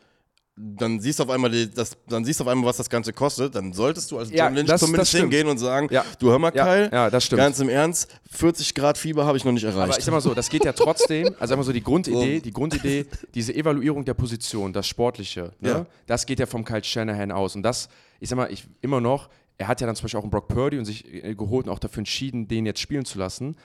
dann 0.57 0.99
siehst 0.99 1.18
du 1.19 1.23
auf 1.23 1.30
einmal, 1.30 1.49
die, 1.49 1.69
das, 1.72 1.98
dann 2.07 2.26
siehst 2.26 2.40
du 2.40 2.44
auf 2.44 2.48
einmal, 2.49 2.68
was 2.69 2.78
das 2.78 2.90
Ganze 2.90 3.14
kostet, 3.14 3.56
dann 3.56 3.72
solltest 3.73 4.11
du 4.11 4.18
als 4.19 4.30
John 4.30 4.38
Ja, 4.38 4.48
Lynch 4.49 4.68
das- 4.68 4.82
zumindest 4.82 5.14
das 5.14 5.19
hingehen 5.22 5.48
und 5.48 5.57
sagen, 5.57 5.88
Ja. 5.90 6.03
du 6.19 6.30
hör 6.30 6.40
mal, 6.40 6.52
Ja, 6.53 6.65
Kyle, 6.65 6.90
ja, 6.91 7.10
das 7.10 7.23
stimmt. 7.26 7.38
ganz 7.40 7.60
im 7.60 7.69
Ernst, 7.69 8.10
40 8.30 8.76
Grad 8.76 8.98
Fieber 8.98 9.26
habe 9.26 9.38
ich 9.38 9.45
noch 9.45 9.53
nicht 9.53 9.64
erreicht. 9.64 9.90
Aber 9.90 9.98
ich 9.98 10.03
sag 10.03 10.11
mal 10.11 10.19
so, 10.22 10.34
das 10.34 10.49
geht 10.49 10.65
ja 10.65 10.73
trotzdem, 10.73 11.34
also 11.40 11.56
mal 11.56 11.64
so, 11.64 11.72
die 11.72 11.82
Grundidee, 11.82 12.41
die 12.41 12.52
Grundidee, 12.52 13.06
diese 13.34 13.56
Evaluierung 13.56 14.03
der 14.03 14.14
Position, 14.14 14.73
das 14.73 14.88
Sportliche, 14.88 15.53
ne, 15.60 15.69
Ja. 15.69 15.86
das 16.06 16.26
geht 16.26 16.40
ja 16.40 16.45
vom 16.45 16.65
Kyle 16.65 16.84
Shanahan 16.84 17.32
aus. 17.32 17.56
Und 17.56 17.64
das, 17.64 17.88
ich 18.19 18.28
sag 18.30 18.36
mal, 18.36 18.52
ich 18.52 18.65
immer 18.82 18.99
noch, 18.99 19.30
er 19.57 19.68
hat 19.69 19.80
ja 19.80 19.88
dann 19.88 19.95
zum 19.95 20.03
Beispiel 20.03 20.19
auch 20.19 20.23
einen 20.23 20.32
Brock 20.32 20.49
Purdy 20.49 20.78
und 20.78 20.86
sich 20.86 21.06
äh, 21.11 21.34
geholt 21.34 21.68
und 21.68 21.73
auch 21.73 21.80
dafür 21.80 21.99
entschieden, 21.99 22.48
den 22.48 22.65
jetzt 22.65 22.80
spielen 22.82 23.06
zu 23.06 23.18
lassen. 23.19 23.56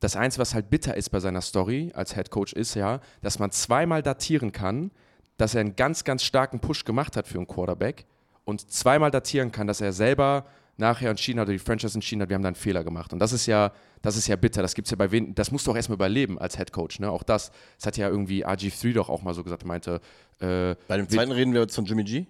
Das 0.00 0.16
Einzige, 0.16 0.40
was 0.42 0.54
halt 0.54 0.70
bitter 0.70 0.96
ist 0.96 1.10
bei 1.10 1.20
seiner 1.20 1.40
Story 1.42 1.90
als 1.94 2.14
Head 2.14 2.30
Coach, 2.30 2.52
ist 2.52 2.74
ja, 2.74 3.00
dass 3.22 3.38
man 3.38 3.50
zweimal 3.50 4.02
datieren 4.02 4.52
kann, 4.52 4.90
dass 5.36 5.54
er 5.54 5.60
einen 5.60 5.76
ganz, 5.76 6.04
ganz 6.04 6.22
starken 6.22 6.60
Push 6.60 6.84
gemacht 6.84 7.16
hat 7.16 7.26
für 7.26 7.38
einen 7.38 7.46
Quarterback 7.46 8.06
und 8.44 8.70
zweimal 8.70 9.10
datieren 9.10 9.52
kann, 9.52 9.66
dass 9.66 9.80
er 9.80 9.92
selber 9.92 10.46
nachher 10.78 11.10
entschieden 11.10 11.40
hat 11.40 11.46
oder 11.46 11.54
die 11.54 11.58
Franchise 11.58 11.94
entschieden 11.94 12.22
hat, 12.22 12.28
wir 12.28 12.34
haben 12.34 12.42
da 12.42 12.48
einen 12.48 12.56
Fehler 12.56 12.84
gemacht. 12.84 13.12
Und 13.12 13.18
das 13.18 13.32
ist 13.32 13.46
ja, 13.46 13.72
das 14.02 14.16
ist 14.16 14.26
ja 14.28 14.36
bitter. 14.36 14.62
Das 14.62 14.74
gibt's 14.74 14.90
ja 14.90 14.96
bei 14.96 15.10
wen, 15.10 15.34
das 15.34 15.50
musst 15.50 15.66
du 15.66 15.70
auch 15.70 15.76
erstmal 15.76 15.96
überleben 15.96 16.38
als 16.38 16.56
Head 16.56 16.72
Coach, 16.72 17.00
ne? 17.00 17.10
Auch 17.10 17.22
das. 17.22 17.50
Das 17.78 17.86
hat 17.86 17.96
ja 17.96 18.08
irgendwie 18.08 18.44
RG3 18.44 18.92
doch 18.92 19.08
auch 19.08 19.22
mal 19.22 19.34
so 19.34 19.42
gesagt, 19.42 19.64
meinte, 19.64 20.00
äh, 20.40 20.74
Bei 20.86 20.96
dem 20.98 21.08
zweiten 21.08 21.32
reden 21.32 21.54
wir 21.54 21.62
jetzt 21.62 21.74
von 21.74 21.86
Jimmy 21.86 22.04
G? 22.04 22.26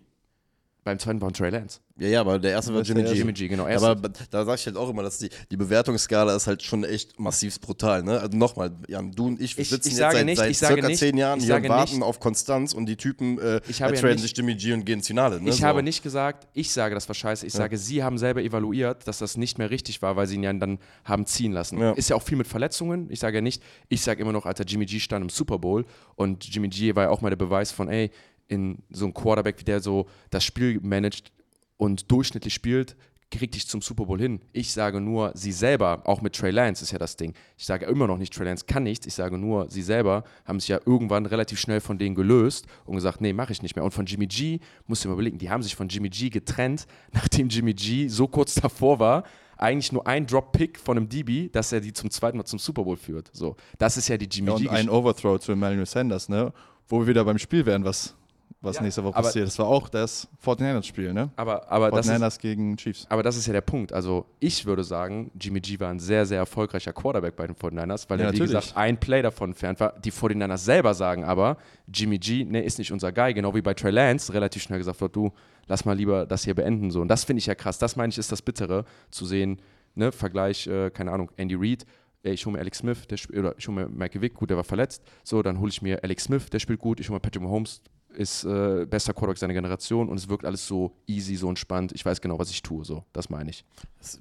Beim 0.86 1.00
zweiten 1.00 1.20
war 1.20 1.32
Trey 1.32 1.50
Lance. 1.50 1.80
Ja, 1.98 2.06
ja, 2.08 2.20
aber 2.20 2.38
der 2.38 2.52
erste 2.52 2.72
war 2.72 2.82
Jimmy 2.82 3.02
der 3.02 3.12
G. 3.12 3.18
Jimmy 3.18 3.32
G, 3.32 3.48
genau. 3.48 3.66
Er 3.66 3.82
Aber 3.82 4.08
da 4.30 4.44
sage 4.44 4.54
ich 4.60 4.66
halt 4.66 4.76
auch 4.76 4.88
immer, 4.88 5.02
dass 5.02 5.18
die, 5.18 5.30
die 5.50 5.56
Bewertungsskala 5.56 6.36
ist 6.36 6.46
halt 6.46 6.62
schon 6.62 6.84
echt 6.84 7.18
massiv 7.18 7.60
brutal. 7.60 8.02
Ne? 8.04 8.20
Also 8.20 8.36
nochmal, 8.36 8.70
Jan, 8.86 9.10
du 9.10 9.26
und 9.26 9.40
ich, 9.40 9.56
wir 9.56 9.62
Ich- 9.62 9.70
sitzen 9.70 9.88
ich 9.88 9.94
jetzt 9.94 9.98
sage 10.00 10.16
seit, 10.18 10.26
nicht- 10.26 10.38
seit 10.38 10.50
ich 10.50 10.58
circa 10.58 10.86
nicht- 10.86 10.98
zehn 10.98 11.16
Jahren 11.16 11.38
ich 11.40 11.46
hier 11.46 11.56
und 11.56 11.68
warten 11.68 11.94
nicht- 11.94 12.02
auf 12.04 12.20
Konstanz 12.20 12.72
und 12.72 12.86
die 12.86 12.96
Typen 12.96 13.38
äh, 13.40 13.60
Ich 13.66 13.80
ja 13.80 13.90
traden 13.90 14.18
sich 14.18 14.36
Jimmy 14.36 14.54
G 14.54 14.72
und 14.74 14.84
gehen 14.84 14.98
ins 15.00 15.08
Finale. 15.08 15.40
Ne? 15.40 15.50
Ich 15.50 15.56
so. 15.56 15.64
habe 15.64 15.82
nicht 15.82 16.04
gesagt, 16.04 16.46
ich 16.52 16.70
sage, 16.70 16.94
das 16.94 17.08
war 17.08 17.14
scheiße. 17.14 17.44
Ich 17.46 17.52
sage, 17.52 17.78
sie 17.78 18.04
haben 18.04 18.18
selber 18.18 18.42
evaluiert, 18.42 19.08
dass 19.08 19.18
das 19.18 19.36
nicht 19.36 19.58
mehr 19.58 19.70
richtig 19.70 20.00
war, 20.02 20.14
weil 20.14 20.28
sie 20.28 20.36
ihn 20.36 20.44
ja 20.44 20.52
dann 20.52 20.78
haben 21.04 21.26
ziehen 21.26 21.50
lassen. 21.50 21.80
Ja. 21.80 21.92
Ist 21.92 22.10
ja 22.10 22.14
auch 22.16 22.22
viel 22.22 22.36
mit 22.38 22.46
Verletzungen. 22.46 23.08
Ich 23.10 23.18
sage 23.18 23.38
ja 23.38 23.40
nicht, 23.40 23.60
ich 23.88 24.02
sage 24.02 24.22
immer 24.22 24.32
noch, 24.32 24.46
Alter, 24.46 24.64
Jimmy 24.64 24.86
G 24.86 25.00
stand 25.00 25.22
im 25.24 25.28
Super 25.30 25.58
Bowl 25.58 25.84
und 26.14 26.44
Jimmy 26.46 26.68
G 26.68 26.94
war 26.94 27.04
ja 27.04 27.10
auch 27.10 27.22
mal 27.22 27.30
der 27.30 27.36
Beweis 27.36 27.72
von, 27.72 27.88
ey, 27.88 28.10
in 28.48 28.82
so 28.90 29.06
einem 29.06 29.14
Quarterback, 29.14 29.58
wie 29.58 29.64
der 29.64 29.80
so 29.80 30.06
das 30.30 30.44
Spiel 30.44 30.80
managt 30.82 31.32
und 31.76 32.10
durchschnittlich 32.10 32.54
spielt, 32.54 32.96
kriegt 33.30 33.54
dich 33.54 33.66
zum 33.66 33.82
Super 33.82 34.06
Bowl 34.06 34.20
hin. 34.20 34.40
Ich 34.52 34.72
sage 34.72 35.00
nur, 35.00 35.32
sie 35.34 35.52
selber, 35.52 36.02
auch 36.04 36.22
mit 36.22 36.34
Trey 36.34 36.50
Lance 36.50 36.84
ist 36.84 36.92
ja 36.92 36.98
das 36.98 37.16
Ding. 37.16 37.34
Ich 37.56 37.66
sage 37.66 37.86
immer 37.86 38.06
noch 38.06 38.18
nicht, 38.18 38.32
Trey 38.32 38.46
Lance 38.46 38.64
kann 38.66 38.84
nichts. 38.84 39.06
Ich 39.06 39.14
sage 39.14 39.36
nur, 39.36 39.68
sie 39.68 39.82
selber 39.82 40.24
haben 40.44 40.60
sich 40.60 40.68
ja 40.68 40.80
irgendwann 40.86 41.26
relativ 41.26 41.58
schnell 41.58 41.80
von 41.80 41.98
denen 41.98 42.14
gelöst 42.14 42.66
und 42.84 42.94
gesagt, 42.94 43.20
nee, 43.20 43.32
mache 43.32 43.52
ich 43.52 43.62
nicht 43.62 43.74
mehr. 43.74 43.84
Und 43.84 43.90
von 43.90 44.06
Jimmy 44.06 44.26
G, 44.26 44.60
musst 44.86 45.02
du 45.02 45.08
dir 45.08 45.10
mal 45.10 45.14
überlegen, 45.14 45.38
die 45.38 45.50
haben 45.50 45.62
sich 45.62 45.74
von 45.74 45.88
Jimmy 45.88 46.08
G 46.08 46.30
getrennt, 46.30 46.86
nachdem 47.12 47.48
Jimmy 47.48 47.74
G 47.74 48.08
so 48.08 48.28
kurz 48.28 48.54
davor 48.54 48.98
war, 49.00 49.24
eigentlich 49.58 49.90
nur 49.90 50.06
ein 50.06 50.26
Drop-Pick 50.26 50.78
von 50.78 50.96
einem 50.96 51.08
DB, 51.08 51.48
dass 51.48 51.72
er 51.72 51.80
die 51.80 51.92
zum 51.92 52.10
zweiten 52.10 52.36
Mal 52.36 52.44
zum 52.44 52.58
Super 52.58 52.84
Bowl 52.84 52.96
führt. 52.96 53.30
So, 53.32 53.56
das 53.78 53.96
ist 53.96 54.08
ja 54.08 54.16
die 54.16 54.26
Jimmy 54.26 54.50
Ja, 54.50 54.56
G. 54.56 54.68
und 54.68 54.74
ein 54.74 54.88
Overthrow 54.90 55.40
zu 55.40 55.52
Emmanuel 55.52 55.86
Sanders, 55.86 56.28
ne? 56.28 56.52
Wo 56.88 57.00
wir 57.00 57.06
wieder 57.08 57.24
beim 57.24 57.38
Spiel 57.38 57.66
wären, 57.66 57.82
was 57.84 58.14
was 58.60 58.76
Ja, 58.76 58.82
nächste 58.82 59.04
Woche 59.04 59.14
aber- 59.16 59.26
passiert. 59.28 59.46
Das 59.46 59.58
war 59.58 59.66
auch 59.66 59.88
das 59.88 60.28
49ers-Spiel, 60.44 61.12
ne? 61.12 61.30
Aber, 61.36 61.70
aber 61.70 61.90
das 61.90 62.06
ist, 62.06 62.12
49ers 62.12 62.38
gegen 62.40 62.76
Chiefs. 62.76 63.06
Aber 63.08 63.22
das 63.22 63.36
ist 63.36 63.46
ja 63.46 63.52
der 63.52 63.60
Punkt. 63.60 63.92
Also 63.92 64.26
ich 64.40 64.64
würde 64.66 64.82
sagen, 64.82 65.30
Jimmy 65.40 65.60
G 65.60 65.78
war 65.78 65.90
ein 65.90 66.00
sehr, 66.00 66.24
sehr 66.26 66.38
erfolgreicher 66.38 66.92
Quarterback 66.92 67.36
bei 67.36 67.46
den 67.46 67.54
49ers, 67.54 68.08
weil 68.08 68.18
Ja, 68.18 68.26
er, 68.26 68.32
wie 68.32 68.38
natürlich. 68.38 68.52
gesagt, 68.60 68.76
ein 68.76 68.98
Play 68.98 69.22
davon 69.22 69.50
entfernt 69.50 69.78
war. 69.80 69.92
Die 70.00 70.10
49ers 70.10 70.58
selber 70.64 70.94
sagen 70.94 71.24
aber, 71.24 71.58
Jimmy 71.92 72.18
G, 72.18 72.44
ne, 72.44 72.62
ist 72.62 72.78
nicht 72.78 72.92
unser 72.92 73.12
Guy, 73.12 73.34
genau 73.34 73.54
wie 73.54 73.62
bei 73.62 73.74
Trey 73.74 73.90
Lance 73.92 74.32
relativ 74.32 74.62
schnell 74.62 74.78
gesagt 74.78 75.00
wird, 75.00 75.14
du, 75.14 75.32
lass 75.66 75.84
mal 75.84 75.96
lieber 75.96 76.26
das 76.26 76.44
hier 76.44 76.54
beenden. 76.54 76.90
So. 76.90 77.00
Und 77.02 77.08
das 77.08 77.24
finde 77.24 77.38
ich 77.38 77.46
ja 77.46 77.54
krass. 77.54 77.78
Das 77.78 77.94
meine 77.96 78.10
ich, 78.10 78.18
ist 78.18 78.32
das 78.32 78.42
Bittere, 78.42 78.84
zu 79.10 79.26
sehen, 79.26 79.60
ne, 79.94 80.10
Vergleich, 80.12 80.66
äh, 80.66 80.90
keine 80.90 81.12
Ahnung, 81.12 81.30
Andy 81.36 81.54
Reid, 81.56 81.86
ey, 82.22 82.32
ich 82.32 82.44
hole 82.46 82.54
mir 82.54 82.60
Alex 82.60 82.78
Smith, 82.78 83.06
der 83.06 83.18
oder 83.38 83.54
ich 83.56 83.68
hole 83.68 83.82
mir 83.82 83.88
Michael 83.88 84.20
Vick, 84.22 84.34
gut, 84.34 84.50
der 84.50 84.56
war 84.56 84.64
verletzt. 84.64 85.02
So, 85.22 85.42
dann 85.42 85.60
hole 85.60 85.70
ich 85.70 85.80
mir 85.82 86.02
Alex 86.02 86.24
Smith, 86.24 86.50
der 86.50 86.58
spielt 86.58 86.80
gut, 86.80 86.98
ich 86.98 87.08
hole 87.08 87.16
mir 87.16 87.20
Patrick 87.20 87.42
Mahomes, 87.42 87.80
ist 88.16 88.44
äh, 88.44 88.86
bester 88.86 89.12
Quarterback 89.12 89.38
seiner 89.38 89.54
Generation 89.54 90.08
und 90.08 90.16
es 90.16 90.28
wirkt 90.28 90.44
alles 90.44 90.66
so 90.66 90.92
easy, 91.06 91.36
so 91.36 91.48
entspannt. 91.48 91.92
Ich 91.92 92.04
weiß 92.04 92.20
genau, 92.20 92.38
was 92.38 92.50
ich 92.50 92.62
tue, 92.62 92.84
so. 92.84 93.04
Das 93.12 93.28
meine 93.28 93.50
ich. 93.50 93.64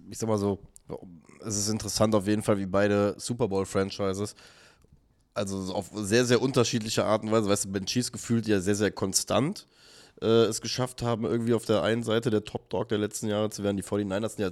Ich 0.09 0.17
sag 0.17 0.27
mal 0.27 0.37
so, 0.37 0.59
es 1.45 1.57
ist 1.57 1.69
interessant 1.69 2.13
auf 2.15 2.27
jeden 2.27 2.43
Fall, 2.43 2.57
wie 2.57 2.65
beide 2.65 3.15
Super 3.17 3.47
Bowl-Franchises, 3.47 4.35
also 5.33 5.61
so 5.61 5.73
auf 5.73 5.89
sehr, 5.93 6.25
sehr 6.25 6.41
unterschiedliche 6.41 7.05
Art 7.05 7.23
und 7.23 7.31
Weise, 7.31 7.49
weißt 7.49 7.65
du, 7.65 7.71
Ben 7.71 7.85
Chiefs 7.85 8.11
gefühlt 8.11 8.47
ja 8.47 8.59
sehr, 8.59 8.75
sehr 8.75 8.91
konstant 8.91 9.67
äh, 10.21 10.45
es 10.45 10.61
geschafft 10.61 11.01
haben, 11.01 11.25
irgendwie 11.25 11.53
auf 11.53 11.65
der 11.65 11.83
einen 11.83 12.03
Seite 12.03 12.29
der 12.29 12.43
Top-Dog 12.43 12.89
der 12.89 12.97
letzten 12.97 13.27
Jahre 13.27 13.49
zu 13.49 13.63
werden. 13.63 13.77
Die 13.77 13.83
49ers 13.83 14.35
sind 14.35 14.39
ja 14.39 14.51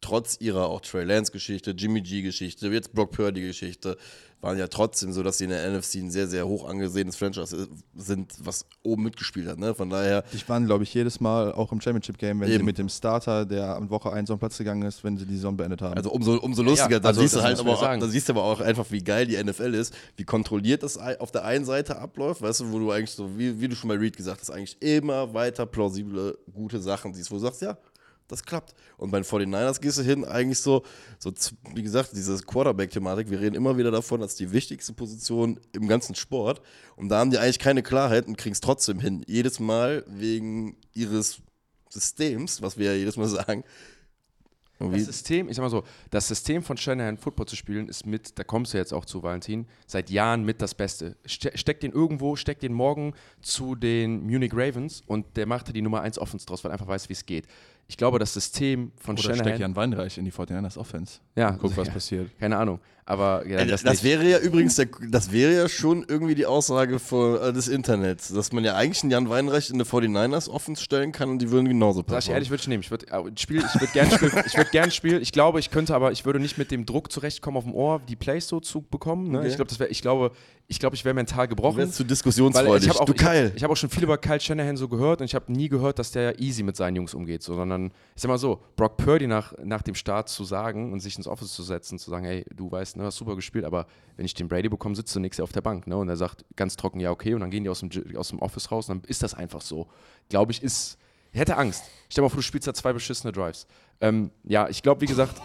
trotz 0.00 0.36
ihrer 0.40 0.66
auch 0.68 0.80
Trey 0.80 1.04
Lance-Geschichte, 1.04 1.72
Jimmy 1.72 2.00
G-Geschichte, 2.00 2.68
jetzt 2.68 2.92
Brock 2.92 3.10
Purdy-Geschichte, 3.12 3.96
waren 4.40 4.56
ja 4.56 4.68
trotzdem 4.68 5.12
so, 5.12 5.24
dass 5.24 5.38
sie 5.38 5.44
in 5.44 5.50
der 5.50 5.68
NFC 5.68 5.96
ein 5.96 6.12
sehr, 6.12 6.28
sehr 6.28 6.46
hoch 6.46 6.68
angesehenes 6.68 7.16
Franchise 7.16 7.66
sind, 7.96 8.32
was 8.40 8.66
oben 8.84 9.02
mitgespielt 9.02 9.48
hat. 9.48 9.58
Ne? 9.58 9.74
Von 9.74 9.90
daher, 9.90 10.22
Die 10.32 10.48
waren, 10.48 10.64
glaube 10.66 10.84
ich, 10.84 10.94
jedes 10.94 11.18
Mal 11.18 11.52
auch 11.52 11.72
im 11.72 11.80
Championship-Game, 11.80 12.38
wenn 12.38 12.46
sie 12.48 12.54
Eben. 12.54 12.64
mit 12.64 12.78
dem 12.78 12.88
Starter, 12.88 13.44
der 13.44 13.74
am 13.74 13.90
Woche 13.90 14.12
1 14.12 14.30
am 14.30 14.38
Platz 14.38 14.56
gegangen 14.56 14.82
ist, 14.82 15.02
wenn 15.02 15.16
sie 15.18 15.26
die 15.26 15.34
Saison 15.34 15.56
beendet 15.56 15.82
haben. 15.82 15.94
Also 15.96 16.12
umso, 16.12 16.36
umso 16.38 16.62
lustiger, 16.62 16.88
Ja, 16.92 17.00
da 17.00 17.08
also 17.08 17.20
siehst 17.20 17.34
du 17.34 17.38
das 17.38 17.44
halt 17.46 17.56
muss 17.56 17.60
aber 17.62 17.70
man 17.70 17.76
auch, 17.78 17.82
sagen. 17.82 18.00
da 18.00 18.06
siehst 18.06 18.28
du 18.28 18.32
aber 18.34 18.44
auch 18.44 18.60
einfach, 18.60 18.86
wie 18.92 19.02
geil 19.02 19.26
die 19.26 19.42
NFL 19.42 19.74
ist, 19.74 19.92
wie 20.16 20.24
kontrolliert 20.24 20.84
das 20.84 20.96
auf 20.98 21.32
der 21.32 21.44
einen 21.44 21.64
Seite 21.64 21.98
abläuft, 21.98 22.40
weißt 22.40 22.60
du, 22.60 22.70
wo 22.70 22.78
du 22.78 22.92
eigentlich 22.92 23.10
so, 23.10 23.36
wie, 23.36 23.60
wie 23.60 23.66
du 23.66 23.74
schon 23.74 23.88
bei 23.88 23.96
Reed 23.96 24.16
gesagt 24.16 24.40
hast, 24.40 24.50
eigentlich 24.50 24.80
immer 24.80 25.34
weiter 25.34 25.66
plausible, 25.66 26.38
gute 26.54 26.78
Sachen 26.78 27.12
siehst, 27.12 27.32
wo 27.32 27.34
du 27.34 27.40
sagst, 27.40 27.60
ja, 27.62 27.76
das 28.28 28.44
klappt. 28.44 28.74
Und 28.96 29.10
bei 29.10 29.18
den 29.18 29.24
49ers 29.24 29.80
gehst 29.80 29.98
du 29.98 30.02
hin, 30.02 30.24
eigentlich 30.24 30.60
so, 30.60 30.84
so 31.18 31.32
wie 31.74 31.82
gesagt, 31.82 32.10
diese 32.12 32.38
Quarterback-Thematik, 32.38 33.30
wir 33.30 33.40
reden 33.40 33.56
immer 33.56 33.76
wieder 33.76 33.90
davon, 33.90 34.20
dass 34.20 34.36
die 34.36 34.52
wichtigste 34.52 34.92
Position 34.92 35.58
im 35.72 35.88
ganzen 35.88 36.14
Sport 36.14 36.60
und 36.96 37.08
da 37.08 37.18
haben 37.18 37.30
die 37.30 37.38
eigentlich 37.38 37.58
keine 37.58 37.82
Klarheit 37.82 38.26
und 38.26 38.36
kriegen 38.36 38.52
es 38.52 38.60
trotzdem 38.60 39.00
hin. 39.00 39.24
Jedes 39.26 39.58
Mal 39.58 40.04
wegen 40.06 40.76
ihres 40.94 41.40
Systems, 41.88 42.62
was 42.62 42.78
wir 42.78 42.92
ja 42.92 42.98
jedes 42.98 43.16
Mal 43.16 43.28
sagen. 43.28 43.64
Das 44.78 45.06
System, 45.06 45.48
ich 45.48 45.56
sag 45.56 45.62
mal 45.64 45.70
so, 45.70 45.82
das 46.10 46.28
System 46.28 46.62
von 46.62 46.76
Shanahan 46.76 47.16
Football 47.16 47.46
zu 47.46 47.56
spielen 47.56 47.88
ist 47.88 48.06
mit, 48.06 48.38
da 48.38 48.44
kommst 48.44 48.72
du 48.72 48.78
jetzt 48.78 48.94
auch 48.94 49.04
zu 49.04 49.24
Valentin, 49.24 49.66
seit 49.88 50.08
Jahren 50.08 50.44
mit 50.44 50.62
das 50.62 50.74
Beste. 50.74 51.16
Ste 51.26 51.50
steck 51.56 51.80
den 51.80 51.90
irgendwo, 51.90 52.36
steck 52.36 52.60
den 52.60 52.72
morgen 52.72 53.14
zu 53.42 53.74
den 53.74 54.24
Munich 54.24 54.52
Ravens 54.54 55.02
und 55.06 55.36
der 55.36 55.46
macht 55.46 55.74
die 55.74 55.82
Nummer 55.82 56.02
1 56.02 56.18
Offense 56.18 56.46
draus, 56.46 56.62
weil 56.62 56.70
er 56.70 56.74
einfach 56.74 56.86
weiß, 56.86 57.08
wie 57.08 57.14
es 57.14 57.26
geht. 57.26 57.48
Ich 57.90 57.96
glaube, 57.96 58.18
das 58.18 58.34
System 58.34 58.92
von 58.96 59.14
Oder 59.14 59.22
Shanahan. 59.22 59.46
steck 59.46 59.60
Jan 59.60 59.74
Weinreich 59.74 60.18
in 60.18 60.26
die 60.26 60.32
49ers 60.32 60.76
Offense. 60.76 61.20
Ja, 61.34 61.52
Guck, 61.52 61.74
was 61.74 61.86
ja. 61.88 61.94
passiert. 61.94 62.38
Keine 62.38 62.58
Ahnung. 62.58 62.80
Aber 63.06 63.46
ja, 63.46 63.60
Äh, 63.60 63.66
das, 63.66 63.82
das, 63.82 64.04
wäre 64.04 64.28
ja 64.28 64.38
übrigens, 64.38 64.76
der, 64.76 64.88
das 65.08 65.32
wäre 65.32 65.54
ja 65.54 65.68
schon 65.70 66.04
irgendwie 66.06 66.34
die 66.34 66.44
Aussage 66.44 66.98
von, 66.98 67.40
äh, 67.40 67.50
des 67.54 67.66
Internets, 67.66 68.28
dass 68.28 68.52
man 68.52 68.62
ja 68.62 68.76
eigentlich 68.76 69.02
einen 69.02 69.10
Jan 69.10 69.30
Weinreich 69.30 69.70
in 69.70 69.76
eine 69.76 69.84
49ers 69.84 70.50
Offense 70.50 70.82
stellen 70.82 71.12
kann 71.12 71.30
und 71.30 71.38
die 71.38 71.50
würden 71.50 71.66
genauso 71.66 72.04
Sag 72.06 72.18
ich 72.18 72.28
ehrlich, 72.28 72.50
würde 72.50 72.60
ich 72.60 72.68
nehmen. 72.68 72.82
Ich 72.82 72.90
würde 72.90 73.06
Spiel, 73.38 73.64
ich 73.64 73.80
würde 73.80 73.92
gern 73.94 74.10
spielen. 74.10 74.32
Ich 74.46 74.56
würde 74.58 74.70
gern 74.70 74.90
spielen. 74.90 75.22
Ich 75.22 75.32
glaube, 75.32 75.58
ich 75.58 75.70
könnte, 75.70 75.94
aber 75.94 76.12
ich 76.12 76.26
würde 76.26 76.40
nicht 76.40 76.58
mit 76.58 76.70
dem 76.70 76.84
Druck 76.84 77.10
zurechtkommen, 77.10 77.56
auf 77.56 77.64
dem 77.64 77.74
Ohr 77.74 78.02
die 78.06 78.16
Plays 78.16 78.46
so 78.46 78.60
zu 78.60 78.82
bekommen. 78.82 79.30
Ne? 79.30 79.38
Okay. 79.38 79.48
Ich 79.48 79.56
glaube, 79.56 79.70
das 79.70 79.78
wäre, 79.78 79.88
ich 79.88 80.02
glaube, 80.02 80.32
ich 80.70 80.78
glaube, 80.78 80.94
ich 80.94 81.04
wäre 81.04 81.14
mental 81.14 81.46
Du 81.48 81.56
gebrochen. 81.56 81.78
wärst 81.78 81.94
zu 81.94 82.04
diskussionsfreudig. 82.04 82.84
ich 82.84 82.90
habe 82.90 83.00
auch, 83.00 83.06
du 83.06 83.14
ich 83.14 83.18
Keil. 83.18 83.52
ich 83.56 83.64
hab 83.64 83.70
auch 83.70 83.76
schon 83.76 83.88
viel 83.88 84.02
über 84.02 84.18
Kyle 84.18 84.38
Shanahan 84.38 84.76
so 84.76 84.86
gehört 84.86 85.22
und 85.22 85.24
ich 85.24 85.34
habe 85.34 85.50
nie 85.50 85.70
gehört, 85.70 85.98
dass 85.98 86.10
der 86.10 86.38
easy 86.40 86.62
mit 86.62 86.76
seinen 86.76 86.96
Jungs 86.96 87.14
umgeht. 87.14 87.42
So, 87.42 87.54
sondern, 87.54 87.86
ich 88.14 88.20
sag 88.20 88.28
mal 88.28 88.36
so, 88.36 88.60
Brock 88.76 88.98
Purdy 88.98 89.26
nach, 89.26 89.54
nach 89.64 89.80
dem 89.80 89.94
Start 89.94 90.28
zu 90.28 90.44
sagen 90.44 90.92
und 90.92 91.00
sich 91.00 91.16
ins 91.16 91.26
Office 91.26 91.54
zu 91.54 91.62
setzen, 91.62 91.98
zu 91.98 92.10
sagen, 92.10 92.26
hey, 92.26 92.44
du 92.54 92.70
weißt, 92.70 92.98
ne, 92.98 93.04
hast 93.04 93.16
super 93.16 93.34
gespielt, 93.34 93.64
aber 93.64 93.86
wenn 94.16 94.26
ich 94.26 94.34
den 94.34 94.46
Brady 94.46 94.68
bekomme, 94.68 94.94
sitzt 94.94 95.16
du 95.16 95.20
nächstes 95.20 95.38
Jahr 95.38 95.44
auf 95.44 95.52
der 95.52 95.62
Bank. 95.62 95.86
Ne? 95.86 95.96
Und 95.96 96.10
er 96.10 96.16
sagt 96.18 96.44
ganz 96.54 96.76
trocken, 96.76 97.00
ja, 97.00 97.10
okay, 97.12 97.32
und 97.32 97.40
dann 97.40 97.50
gehen 97.50 97.64
die 97.64 97.70
aus 97.70 97.80
dem, 97.80 97.90
aus 98.16 98.28
dem 98.28 98.40
Office 98.40 98.70
raus 98.70 98.90
und 98.90 99.02
dann 99.02 99.08
ist 99.08 99.22
das 99.22 99.32
einfach 99.32 99.62
so. 99.62 99.86
Glaube 100.28 100.52
ich, 100.52 100.62
ist. 100.62 100.98
Ich 101.32 101.40
hätte 101.40 101.56
Angst. 101.56 101.84
Stell 102.10 102.20
dir 102.22 102.26
mal 102.26 102.28
vor, 102.28 102.36
du 102.38 102.42
spielst 102.42 102.68
da 102.68 102.74
zwei 102.74 102.92
beschissene 102.92 103.32
Drives. 103.32 103.66
Ähm, 104.02 104.30
ja, 104.44 104.68
ich 104.68 104.82
glaube, 104.82 105.00
wie 105.00 105.06
gesagt, 105.06 105.40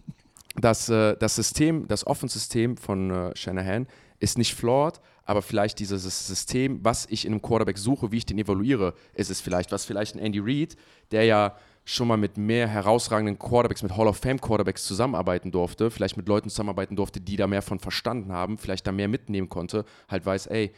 das, 0.60 0.90
äh, 0.90 1.16
das 1.16 1.34
System, 1.34 1.88
das 1.88 2.06
Offensystem 2.06 2.76
von 2.76 3.10
äh, 3.10 3.36
Shanahan 3.36 3.86
ist 4.18 4.38
nicht 4.38 4.54
flawed, 4.54 5.00
aber 5.24 5.42
vielleicht 5.42 5.78
dieses 5.78 6.26
System, 6.26 6.84
was 6.84 7.06
ich 7.10 7.24
in 7.24 7.32
einem 7.32 7.42
Quarterback 7.42 7.78
suche, 7.78 8.12
wie 8.12 8.18
ich 8.18 8.26
den 8.26 8.38
evaluiere, 8.38 8.94
ist 9.14 9.30
es 9.30 9.40
vielleicht. 9.40 9.72
Was 9.72 9.84
vielleicht 9.84 10.14
ein 10.14 10.20
Andy 10.20 10.38
Reid, 10.38 10.76
der 11.10 11.24
ja 11.24 11.56
schon 11.84 12.08
mal 12.08 12.16
mit 12.16 12.36
mehr 12.36 12.66
herausragenden 12.66 13.38
Quarterbacks, 13.38 13.82
mit 13.82 13.96
Hall 13.96 14.08
of 14.08 14.16
Fame 14.16 14.40
Quarterbacks 14.40 14.84
zusammenarbeiten 14.84 15.52
durfte, 15.52 15.90
vielleicht 15.90 16.16
mit 16.16 16.28
Leuten 16.28 16.50
zusammenarbeiten 16.50 16.96
durfte, 16.96 17.20
die 17.20 17.36
da 17.36 17.46
mehr 17.46 17.62
von 17.62 17.78
verstanden 17.78 18.32
haben, 18.32 18.58
vielleicht 18.58 18.86
da 18.86 18.92
mehr 18.92 19.08
mitnehmen 19.08 19.48
konnte, 19.48 19.84
halt 20.08 20.26
weiß, 20.26 20.48
ey, 20.48 20.72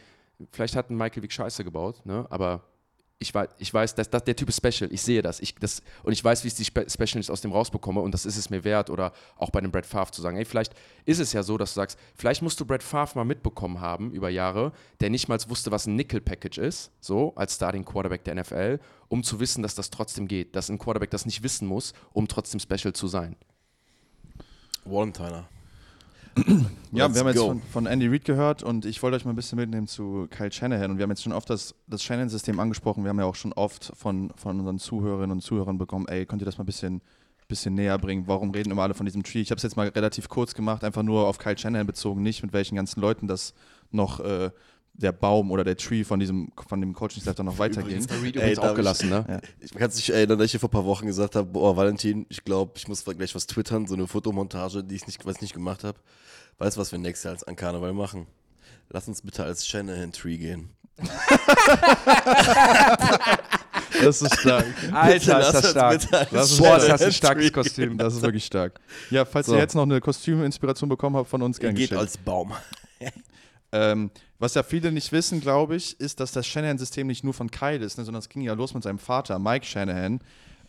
vielleicht 0.52 0.76
hat 0.76 0.90
ein 0.90 0.96
Michael 0.96 1.22
Vick 1.22 1.32
Scheiße 1.32 1.64
gebaut, 1.64 2.04
ne? 2.04 2.26
aber 2.28 2.62
ich 3.20 3.34
weiß, 3.34 3.48
ich 3.58 3.74
weiß 3.74 3.94
dass, 3.96 4.10
dass 4.10 4.24
der 4.24 4.36
Typ 4.36 4.48
ist 4.48 4.64
special. 4.64 4.92
Ich 4.92 5.02
sehe 5.02 5.22
das. 5.22 5.40
Ich, 5.40 5.54
das 5.56 5.82
und 6.04 6.12
ich 6.12 6.22
weiß, 6.22 6.44
wie 6.44 6.48
ich 6.48 6.54
die 6.54 6.64
Spe 6.64 6.86
Specialness 6.88 7.30
aus 7.30 7.40
dem 7.40 7.52
rausbekomme 7.52 8.00
und 8.00 8.12
das 8.12 8.24
ist 8.24 8.36
es 8.36 8.48
mir 8.48 8.62
wert. 8.62 8.90
Oder 8.90 9.12
auch 9.36 9.50
bei 9.50 9.60
dem 9.60 9.72
Brad 9.72 9.86
Favre 9.86 10.12
zu 10.12 10.22
sagen, 10.22 10.36
ey, 10.36 10.44
vielleicht 10.44 10.72
ist 11.04 11.18
es 11.18 11.32
ja 11.32 11.42
so, 11.42 11.58
dass 11.58 11.74
du 11.74 11.80
sagst, 11.80 11.98
vielleicht 12.14 12.42
musst 12.42 12.60
du 12.60 12.64
Brad 12.64 12.82
Favre 12.82 13.18
mal 13.18 13.24
mitbekommen 13.24 13.80
haben 13.80 14.12
über 14.12 14.28
Jahre, 14.28 14.72
der 15.00 15.10
nicht 15.10 15.28
mal 15.28 15.38
wusste, 15.48 15.70
was 15.70 15.86
ein 15.86 15.96
Nickel-Package 15.96 16.58
ist, 16.58 16.92
so 17.00 17.32
als 17.34 17.56
Starting 17.56 17.84
Quarterback 17.84 18.24
der 18.24 18.36
NFL, 18.36 18.78
um 19.08 19.24
zu 19.24 19.40
wissen, 19.40 19.62
dass 19.62 19.74
das 19.74 19.90
trotzdem 19.90 20.28
geht. 20.28 20.54
Dass 20.54 20.68
ein 20.68 20.78
Quarterback 20.78 21.10
das 21.10 21.26
nicht 21.26 21.42
wissen 21.42 21.66
muss, 21.66 21.94
um 22.12 22.28
trotzdem 22.28 22.60
special 22.60 22.92
zu 22.92 23.08
sein. 23.08 23.36
Wallentiner. 24.84 25.48
Ja, 26.90 27.12
wir 27.12 27.20
haben 27.20 27.28
jetzt 27.28 27.38
von, 27.38 27.60
von 27.70 27.86
Andy 27.86 28.06
Reid 28.08 28.24
gehört 28.24 28.62
und 28.62 28.86
ich 28.86 29.02
wollte 29.02 29.16
euch 29.16 29.24
mal 29.26 29.32
ein 29.32 29.36
bisschen 29.36 29.56
mitnehmen 29.56 29.86
zu 29.86 30.26
Kyle 30.30 30.50
Shanahan. 30.50 30.92
Und 30.92 30.96
wir 30.96 31.02
haben 31.02 31.10
jetzt 31.10 31.22
schon 31.22 31.34
oft 31.34 31.50
das, 31.50 31.74
das 31.86 32.02
Shanahan-System 32.02 32.58
angesprochen. 32.58 33.04
Wir 33.04 33.10
haben 33.10 33.18
ja 33.18 33.26
auch 33.26 33.34
schon 33.34 33.52
oft 33.52 33.92
von, 33.94 34.32
von 34.36 34.58
unseren 34.58 34.78
Zuhörerinnen 34.78 35.32
und 35.32 35.40
Zuhörern 35.42 35.76
bekommen, 35.76 36.06
ey, 36.08 36.24
könnt 36.24 36.40
ihr 36.40 36.46
das 36.46 36.56
mal 36.56 36.64
ein 36.64 36.66
bisschen, 36.66 37.02
bisschen 37.46 37.74
näher 37.74 37.98
bringen? 37.98 38.24
Warum 38.26 38.52
reden 38.52 38.70
immer 38.70 38.82
alle 38.82 38.94
von 38.94 39.04
diesem 39.04 39.22
Tree? 39.22 39.42
Ich 39.42 39.50
habe 39.50 39.58
es 39.58 39.64
jetzt 39.64 39.76
mal 39.76 39.88
relativ 39.88 40.30
kurz 40.30 40.54
gemacht, 40.54 40.82
einfach 40.82 41.02
nur 41.02 41.26
auf 41.26 41.38
Kyle 41.38 41.58
Shanahan 41.58 41.86
bezogen, 41.86 42.22
nicht 42.22 42.42
mit 42.42 42.54
welchen 42.54 42.76
ganzen 42.76 43.00
Leuten 43.00 43.26
das 43.26 43.52
noch 43.90 44.20
äh, 44.20 44.50
der 45.00 45.12
Baum 45.12 45.50
oder 45.52 45.64
der 45.64 45.76
Tree 45.76 46.02
von 46.04 46.18
diesem 46.20 46.50
von 46.66 46.80
dem 46.80 46.92
Coaching-Staff 46.92 47.36
dann 47.36 47.46
noch 47.46 47.58
Ey, 47.58 47.70
übrigens 47.70 48.06
darf 48.08 48.18
auch 48.58 48.70
ich- 48.70 48.74
gelassen, 48.76 49.08
ne? 49.08 49.40
Ich 49.60 49.72
kann 49.72 49.90
dich 49.90 50.10
erinnern, 50.12 50.38
dass 50.38 50.46
ich 50.46 50.50
hier 50.50 50.60
vor 50.60 50.68
ein 50.68 50.72
paar 50.72 50.84
Wochen 50.84 51.06
gesagt 51.06 51.36
habe, 51.36 51.46
boah, 51.48 51.76
Valentin, 51.76 52.26
ich 52.28 52.44
glaube, 52.44 52.72
ich 52.76 52.88
muss 52.88 53.04
gleich 53.04 53.34
was 53.34 53.46
twittern, 53.46 53.86
so 53.86 53.94
eine 53.94 54.06
Fotomontage, 54.06 54.82
die 54.84 54.96
ich 54.96 55.06
nicht, 55.06 55.24
was 55.24 55.36
ich 55.36 55.42
nicht 55.42 55.54
gemacht 55.54 55.84
habe. 55.84 55.98
Weißt 56.58 56.76
du, 56.76 56.80
was 56.80 56.90
wir 56.92 56.98
nächstes 56.98 57.24
Jahr 57.24 57.34
als 57.34 57.44
an 57.44 57.54
Karneval 57.56 57.92
machen? 57.94 58.26
Lass 58.90 59.06
uns 59.06 59.22
bitte 59.22 59.44
als 59.44 59.66
Shanahan-Tree 59.66 60.36
gehen. 60.36 60.70
Das 64.02 64.22
ist 64.22 64.40
stark. 64.40 64.66
Alter, 64.92 65.40
ist 65.40 65.52
das 65.54 65.70
stark. 65.70 66.00
Das 66.30 66.50
ist 66.52 66.58
Boah, 66.58 66.76
ist 66.76 66.84
stark. 66.84 66.98
das 66.98 67.02
ein 67.02 67.12
starkes 67.12 67.44
Tree 67.46 67.50
Kostüm. 67.50 67.98
Das 67.98 68.14
ist 68.14 68.22
wirklich 68.22 68.44
stark. 68.44 68.78
Ja, 69.10 69.24
falls 69.24 69.46
So. 69.46 69.54
ihr 69.54 69.58
jetzt 69.60 69.74
noch 69.74 69.82
eine 69.82 70.00
Kostüminspiration 70.00 70.88
bekommen 70.88 71.16
habt 71.16 71.28
von 71.28 71.42
uns, 71.42 71.58
gerne 71.58 71.74
geht 71.74 71.90
geschickt. 71.90 72.00
als 72.00 72.16
Baum. 72.18 72.52
Ähm, 73.72 74.10
was 74.38 74.54
ja 74.54 74.62
viele 74.62 74.92
nicht 74.92 75.12
wissen, 75.12 75.40
glaube 75.40 75.76
ich, 75.76 75.98
ist, 76.00 76.20
dass 76.20 76.32
das 76.32 76.46
Shanahan-System 76.46 77.06
nicht 77.06 77.24
nur 77.24 77.34
von 77.34 77.50
Kyle 77.50 77.84
ist, 77.84 77.98
ne, 77.98 78.04
sondern 78.04 78.20
es 78.20 78.28
ging 78.28 78.42
ja 78.42 78.54
los 78.54 78.74
mit 78.74 78.82
seinem 78.82 78.98
Vater, 78.98 79.38
Mike 79.38 79.66
Shanahan. 79.66 80.20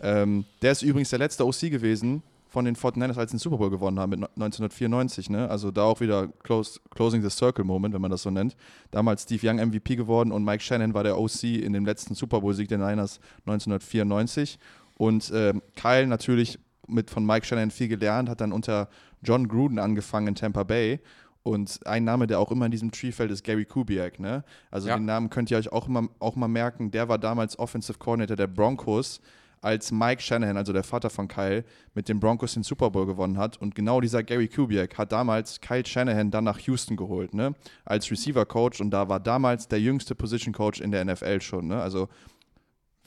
Ähm, 0.02 0.46
der 0.62 0.72
ist 0.72 0.82
übrigens 0.82 1.10
der 1.10 1.20
letzte 1.20 1.46
OC 1.46 1.72
gewesen 1.72 2.24
von 2.50 2.66
den 2.66 2.76
49ers, 2.76 3.18
als 3.18 3.32
sie 3.32 3.38
den 3.38 3.40
Super 3.40 3.58
Bowl 3.58 3.70
gewonnen 3.70 4.00
haben 4.00 4.10
mit 4.10 4.20
1994. 4.22 5.30
Ne? 5.30 5.50
Also 5.50 5.70
da 5.70 5.84
auch 5.84 6.02
wieder 6.02 6.30
close, 6.44 6.80
Closing 6.90 7.22
the 7.22 7.30
Circle 7.30 7.64
Moment, 7.64 7.94
wenn 7.94 8.02
man 8.02 8.10
das 8.10 8.24
so 8.24 8.32
nennt. 8.32 8.56
Damals 8.90 9.24
Steve 9.24 9.48
Young 9.48 9.58
MVP 9.58 9.96
geworden 9.96 10.32
und 10.32 10.44
Mike 10.44 10.64
Shanahan 10.64 10.94
war 10.94 11.04
der 11.04 11.20
OC 11.20 11.44
in 11.44 11.74
dem 11.74 11.86
letzten 11.86 12.16
Super 12.16 12.42
Bowl-Sieg 12.42 12.68
der 12.70 12.80
Niners 12.80 13.20
1994. 13.46 14.58
Und 14.96 15.32
ähm, 15.34 15.62
Kyle 15.76 16.08
natürlich 16.08 16.60
mit 16.88 17.12
von 17.12 17.24
Mike 17.24 17.46
Shanahan 17.46 17.70
viel 17.70 17.88
gelernt, 17.88 18.30
hat 18.30 18.42
dann 18.42 18.52
unter 18.52 18.90
John 19.22 19.48
Gruden 19.48 19.78
angefangen 19.78 20.30
in 20.30 20.36
Tampa 20.36 20.64
Bay. 20.64 21.00
Und 21.50 21.80
ein 21.88 22.04
Name, 22.04 22.28
der 22.28 22.40
auch 22.40 22.52
immer 22.52 22.66
in 22.66 22.72
diesem 22.72 22.92
Tree 22.92 23.12
fällt, 23.12 23.32
ist 23.32 23.44
Gary 23.44 23.66
Kubiak. 23.66 24.20
Ne? 24.20 24.44
Also 24.70 24.88
Ja. 24.88 24.96
den 24.98 25.06
Namen 25.06 25.30
könnt 25.30 25.50
ihr 25.50 25.58
euch 25.58 25.72
auch 25.72 25.88
mal, 25.88 26.08
auch 26.20 26.36
mal 26.36 26.48
merken. 26.48 26.92
Der 26.92 27.10
war 27.10 27.18
damals 27.18 27.58
Offensive 27.58 27.98
Coordinator 27.98 28.36
der 28.36 28.48
Broncos, 28.48 29.20
als 29.62 29.92
Mike 29.92 30.22
Shanahan, 30.22 30.56
also 30.56 30.72
der 30.72 30.84
Vater 30.84 31.10
von 31.10 31.28
Kyle, 31.28 31.66
mit 31.94 32.08
den 32.08 32.20
Broncos 32.20 32.54
den 32.54 32.64
Super 32.64 32.92
Bowl 32.92 33.06
gewonnen 33.06 33.38
hat. 33.38 33.58
Und 33.58 33.76
genau 33.76 34.00
dieser 34.00 34.24
Gary 34.24 34.48
Kubiak 34.48 34.98
hat 34.98 35.12
damals 35.12 35.60
Kyle 35.60 35.86
Shanahan 35.86 36.32
dann 36.32 36.46
nach 36.46 36.60
Houston 36.60 36.96
geholt, 36.96 37.34
ne? 37.34 37.54
Als 37.84 38.10
Receiver-Coach 38.10 38.80
und 38.80 38.92
da 38.92 39.10
war 39.10 39.20
damals 39.20 39.68
der 39.68 39.82
jüngste 39.82 40.16
Position-Coach 40.16 40.80
in 40.80 40.92
der 40.92 41.04
NFL 41.04 41.42
schon, 41.42 41.68
ne? 41.68 41.82
Also 41.82 42.08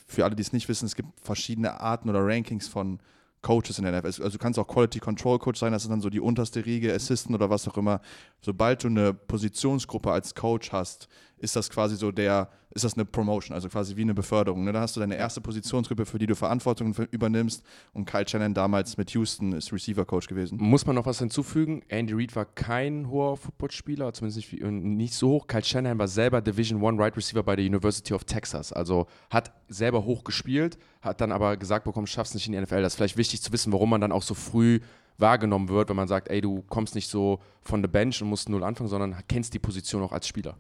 für 0.07 0.25
alle, 0.25 0.35
die 0.37 0.43
es 0.43 0.53
nicht 0.53 0.69
wissen, 0.69 0.85
es 0.85 0.95
gibt 0.95 1.09
verschiedene 1.23 1.81
Arten 1.81 2.11
oder 2.11 2.27
Rankings 2.27 2.69
von 2.69 2.99
Coaches 3.43 3.79
in 3.79 3.85
der 3.85 3.93
NFL. 3.93 4.07
Also 4.07 4.31
du 4.31 4.39
kannst 4.39 4.59
auch 4.59 4.67
Quality 4.67 5.01
Control 5.01 5.39
Coach 5.39 5.59
sein, 5.59 5.73
das 5.73 5.83
ist 5.83 5.91
dann 5.91 6.01
so 6.01 6.11
die 6.11 6.21
unterste 6.21 6.65
Riege, 6.65 6.95
Assistant 6.95 7.35
oder 7.35 7.51
was 7.51 7.69
auch 7.69 7.77
immer. 7.77 8.01
Sobald 8.41 8.85
du 8.85 8.89
eine 8.89 9.13
Positionsgruppe 9.13 10.11
als 10.11 10.35
Coach 10.35 10.73
hast, 10.73 11.09
ist 11.43 11.57
das 11.57 11.69
quasi 11.69 11.97
so 11.97 12.13
der, 12.13 12.49
ist 12.71 12.85
das 12.85 12.95
eine 12.95 13.05
Promotion, 13.05 13.53
also 13.55 13.69
quasi 13.69 13.97
wie 13.97 14.03
eine 14.03 14.15
Beförderung. 14.15 14.65
Ne? 14.65 14.73
Da 14.73 14.81
hast 14.81 14.95
du 14.95 15.01
deine 15.01 15.17
erste 15.17 15.41
Positionsgruppe, 15.41 16.07
für 16.07 16.19
die 16.19 16.27
du 16.27 16.37
Verantwortung 16.37 16.95
übernimmst. 17.11 17.65
Und 17.93 18.05
Kyle 18.05 18.27
Shannon 18.27 18.55
damals 18.55 18.97
mit 18.97 19.11
Houston 19.11 19.53
ist 19.53 19.73
Receiver-Coach 19.73 20.29
gewesen. 20.29 20.59
Muss 20.61 20.87
man 20.87 20.95
noch 20.95 21.05
was 21.05 21.19
hinzufügen? 21.19 21.83
Andy 21.89 22.15
Reid 22.15 22.37
war 22.37 22.45
kein 22.45 23.11
hoher 23.11 23.37
Footballspieler, 23.37 24.13
zumindest 24.13 24.53
nicht, 24.53 24.63
äh, 24.63 24.71
nicht 24.71 25.15
so 25.15 25.31
hoch. 25.31 25.47
Kyle 25.49 25.65
Shanahan 25.65 25.99
war 25.99 26.09
selber 26.09 26.41
Division 26.41 26.81
One 26.81 27.03
Right 27.03 27.17
Receiver 27.17 27.43
bei 27.43 27.57
der 27.57 27.67
University 27.67 28.15
of 28.15 28.23
Texas. 28.25 28.73
Also 28.73 29.09
hat 29.29 29.53
selber 29.69 30.05
hoch 30.05 30.23
gespielt, 30.23 30.79
hat 31.01 31.21
dann 31.21 31.33
aber 31.33 31.57
gesagt 31.57 31.85
bekommen, 31.85 32.07
schaffst 32.07 32.35
nicht 32.35 32.47
in 32.47 32.53
die 32.53 32.61
NFL. 32.61 32.83
Das 32.83 32.93
ist 32.93 32.97
vielleicht 32.97 33.17
wichtig 33.17 33.43
zu 33.43 33.53
wissen, 33.53 33.73
warum 33.73 33.91
man 33.91 34.01
dann 34.01 34.13
auch 34.13 34.23
so 34.23 34.35
früh 34.35 34.79
wahrgenommen 35.19 35.69
wird, 35.69 35.89
wenn 35.89 35.97
man 35.97 36.09
sagt, 36.09 36.29
ey, 36.29 36.41
du 36.41 36.63
kommst 36.69 36.95
nicht 36.95 37.09
so 37.09 37.41
von 37.63 37.83
der 37.83 37.89
Bench 37.89 38.23
und 38.23 38.29
musst 38.29 38.49
null 38.49 38.63
anfangen, 38.63 38.89
sondern 38.89 39.17
kennst 39.29 39.55
die 39.55 39.59
Position 39.59 40.03
auch 40.03 40.13
als 40.13 40.29
Spieler. 40.29 40.57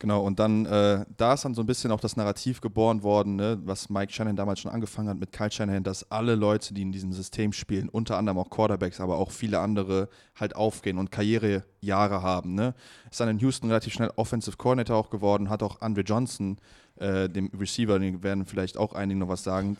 Genau, 0.00 0.22
und 0.22 0.38
dann, 0.38 0.64
äh, 0.64 1.04
da 1.18 1.34
ist 1.34 1.44
dann 1.44 1.52
so 1.52 1.62
ein 1.62 1.66
bisschen 1.66 1.92
auch 1.92 2.00
das 2.00 2.16
Narrativ 2.16 2.62
geboren 2.62 3.02
worden, 3.02 3.36
ne, 3.36 3.60
was 3.66 3.90
Mike 3.90 4.10
Shannon 4.10 4.34
damals 4.34 4.58
schon 4.58 4.70
angefangen 4.70 5.10
hat 5.10 5.18
mit 5.18 5.30
Kyle 5.30 5.50
Shanahan, 5.50 5.84
dass 5.84 6.10
alle 6.10 6.36
Leute, 6.36 6.72
die 6.72 6.80
in 6.80 6.90
diesem 6.90 7.12
System 7.12 7.52
spielen, 7.52 7.90
unter 7.90 8.16
anderem 8.16 8.38
auch 8.38 8.48
Quarterbacks, 8.48 8.98
aber 8.98 9.18
auch 9.18 9.30
viele 9.30 9.60
andere, 9.60 10.08
halt 10.34 10.56
aufgehen 10.56 10.96
und 10.96 11.12
Karrierejahre 11.12 12.22
haben. 12.22 12.54
Ne. 12.54 12.74
Ist 13.10 13.20
dann 13.20 13.28
in 13.28 13.40
Houston 13.40 13.68
relativ 13.68 13.92
schnell 13.92 14.10
Offensive 14.16 14.56
Coordinator 14.56 14.96
auch 14.96 15.10
geworden, 15.10 15.50
hat 15.50 15.62
auch 15.62 15.82
Andre 15.82 16.00
Johnson, 16.00 16.56
äh, 16.96 17.28
dem 17.28 17.48
Receiver, 17.48 17.98
den 17.98 18.22
werden 18.22 18.46
vielleicht 18.46 18.78
auch 18.78 18.94
einige 18.94 19.20
noch 19.20 19.28
was 19.28 19.44
sagen, 19.44 19.76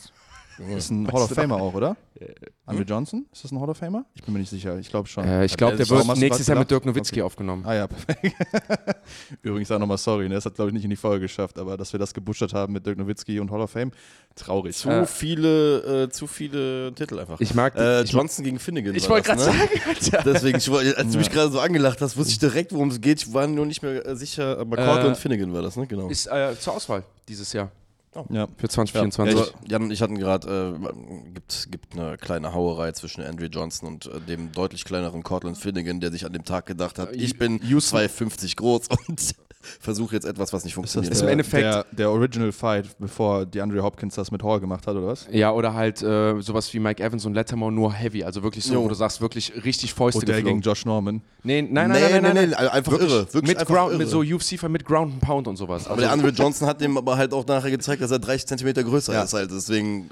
ist 0.76 0.90
ein 0.90 1.10
Hall 1.10 1.22
of 1.22 1.30
Famer 1.30 1.56
auch, 1.56 1.74
oder? 1.74 1.96
Äh, 2.18 2.26
Andre 2.66 2.84
Johnson? 2.84 3.26
Ist 3.32 3.44
das 3.44 3.52
ein 3.52 3.60
Hall 3.60 3.70
of 3.70 3.76
Famer? 3.76 4.04
Ich 4.14 4.22
bin 4.22 4.32
mir 4.34 4.40
nicht 4.40 4.50
sicher. 4.50 4.78
Ich 4.78 4.90
glaube 4.90 5.08
schon. 5.08 5.24
Äh, 5.24 5.44
ich 5.44 5.56
glaube, 5.56 5.76
der 5.76 5.88
wird 5.88 6.16
nächstes 6.18 6.46
Jahr 6.46 6.58
mit 6.58 6.70
Dirk 6.70 6.84
Nowitzki 6.86 7.20
okay. 7.20 7.22
aufgenommen. 7.22 7.64
Ah 7.66 7.74
ja, 7.74 7.86
perfekt. 7.86 8.34
Übrigens 9.42 9.70
auch 9.70 9.78
nochmal 9.78 9.98
sorry, 9.98 10.28
ne? 10.28 10.34
das 10.34 10.44
hat 10.44 10.54
glaube 10.54 10.70
ich 10.70 10.74
nicht 10.74 10.84
in 10.84 10.90
die 10.90 10.96
Folge 10.96 11.22
geschafft, 11.22 11.58
aber 11.58 11.76
dass 11.76 11.92
wir 11.92 11.98
das 11.98 12.14
gebuschert 12.14 12.52
haben 12.52 12.72
mit 12.72 12.86
Dirk 12.86 12.98
Nowitzki 12.98 13.40
und 13.40 13.50
Hall 13.50 13.60
of 13.60 13.70
Fame, 13.70 13.92
traurig. 14.34 14.76
Zu 14.76 14.90
äh, 14.90 15.06
viele, 15.06 16.04
äh, 16.04 16.08
zu 16.10 16.26
viele 16.26 16.92
Titel 16.94 17.18
einfach. 17.18 17.40
Ich 17.40 17.54
mag 17.54 17.76
äh, 17.76 18.02
Johnson 18.02 18.44
gegen 18.44 18.58
Finnegan. 18.58 18.94
Ich 18.94 19.08
wollte 19.08 19.28
gerade 19.28 19.40
ne? 19.40 19.46
sagen, 19.46 20.22
Deswegen, 20.24 20.58
ich, 20.58 20.70
als 20.70 21.12
du 21.12 21.18
mich 21.18 21.30
gerade 21.30 21.50
so 21.50 21.60
angelacht 21.60 22.00
hast, 22.00 22.16
wusste 22.16 22.32
ich 22.32 22.38
direkt, 22.38 22.72
worum 22.72 22.88
es 22.88 23.00
geht. 23.00 23.22
Ich 23.22 23.32
war 23.32 23.46
nur 23.46 23.66
nicht 23.66 23.82
mehr 23.82 24.16
sicher, 24.16 24.58
aber 24.58 24.76
Cortland 24.76 25.16
Finnegan 25.16 25.52
war 25.52 25.62
das, 25.62 25.76
ne? 25.76 25.86
Genau. 25.86 26.08
Ist 26.08 26.26
äh, 26.26 26.54
zur 26.58 26.74
Auswahl 26.74 27.04
dieses 27.28 27.52
Jahr. 27.52 27.70
Oh. 28.14 28.24
Ja. 28.28 28.48
Für 28.56 28.68
2024. 28.68 29.38
Ja, 29.38 29.60
Jan 29.68 29.82
und 29.82 29.90
ich 29.92 30.02
hatten 30.02 30.18
gerade, 30.18 30.76
äh, 30.76 31.32
gibt, 31.32 31.68
gibt 31.70 31.92
eine 31.96 32.16
kleine 32.16 32.52
Hauerei 32.52 32.90
zwischen 32.92 33.22
Andrew 33.22 33.46
Johnson 33.46 33.86
und 33.88 34.06
äh, 34.06 34.20
dem 34.20 34.50
deutlich 34.50 34.84
kleineren 34.84 35.22
Cortland 35.22 35.56
Finnegan, 35.56 36.00
der 36.00 36.10
sich 36.10 36.26
an 36.26 36.32
dem 36.32 36.44
Tag 36.44 36.66
gedacht 36.66 36.98
hat, 36.98 37.14
ich 37.14 37.38
bin 37.38 37.60
2,50 37.60 38.56
groß 38.56 38.88
und 39.08 39.34
versuche 39.60 40.14
jetzt 40.14 40.24
etwas, 40.24 40.52
was 40.52 40.64
nicht 40.64 40.74
funktioniert. 40.74 41.12
Ist 41.12 41.20
das 41.20 41.26
der, 41.26 41.28
im 41.28 41.32
Endeffekt 41.32 41.64
der, 41.64 41.84
der, 41.92 42.10
Original 42.10 42.50
Fight, 42.50 42.86
bevor 42.98 43.44
DeAndre 43.44 43.82
Hopkins 43.82 44.14
das 44.14 44.30
mit 44.30 44.42
Hall 44.42 44.58
gemacht 44.58 44.86
hat, 44.86 44.96
oder 44.96 45.06
was? 45.06 45.28
Ja, 45.30 45.52
oder 45.52 45.74
halt 45.74 46.02
äh, 46.02 46.40
sowas 46.40 46.72
wie 46.72 46.78
Mike 46.78 47.02
Evans 47.02 47.26
und 47.26 47.34
Lettermore 47.34 47.70
nur 47.70 47.92
heavy, 47.92 48.24
also 48.24 48.42
wirklich 48.42 48.64
so, 48.64 48.74
jo. 48.74 48.84
wo 48.84 48.88
du 48.88 48.94
sagst, 48.94 49.20
wirklich 49.20 49.52
richtig 49.64 49.92
Fäuste 49.92 50.20
Und 50.20 50.28
der 50.28 50.36
geflogen. 50.36 50.60
gegen 50.60 50.68
Josh 50.68 50.86
Norman. 50.86 51.20
Nee, 51.42 51.62
nein, 51.62 51.88
nein, 51.88 51.90
nee, 51.90 52.00
nein, 52.00 52.22
nein, 52.22 52.34
nein, 52.34 52.50
nein, 52.50 52.68
einfach 52.68 52.92
wirklich, 52.92 53.10
irre. 53.10 53.26
Wirklich 53.34 53.48
mit, 53.48 53.58
einfach 53.58 53.74
Ground, 53.74 53.92
irre. 53.92 53.98
mit 53.98 54.08
so 54.08 54.20
UFC 54.20 54.68
mit 54.68 54.84
Ground 54.84 55.12
and 55.12 55.20
Pound 55.20 55.48
und 55.48 55.56
sowas. 55.56 55.84
Aber 55.84 55.92
also, 55.92 56.02
der 56.02 56.12
Andre 56.12 56.28
Johnson 56.30 56.66
hat 56.66 56.80
dem 56.80 56.96
aber 56.96 57.16
halt 57.16 57.32
auch 57.34 57.46
nachher 57.46 57.70
gezeigt, 57.70 58.00
dass 58.00 58.10
er 58.10 58.18
30 58.18 58.46
Zentimeter 58.46 58.82
größer 58.82 59.12
ja. 59.12 59.22
ist 59.22 59.34
halt, 59.34 59.50
deswegen... 59.50 60.10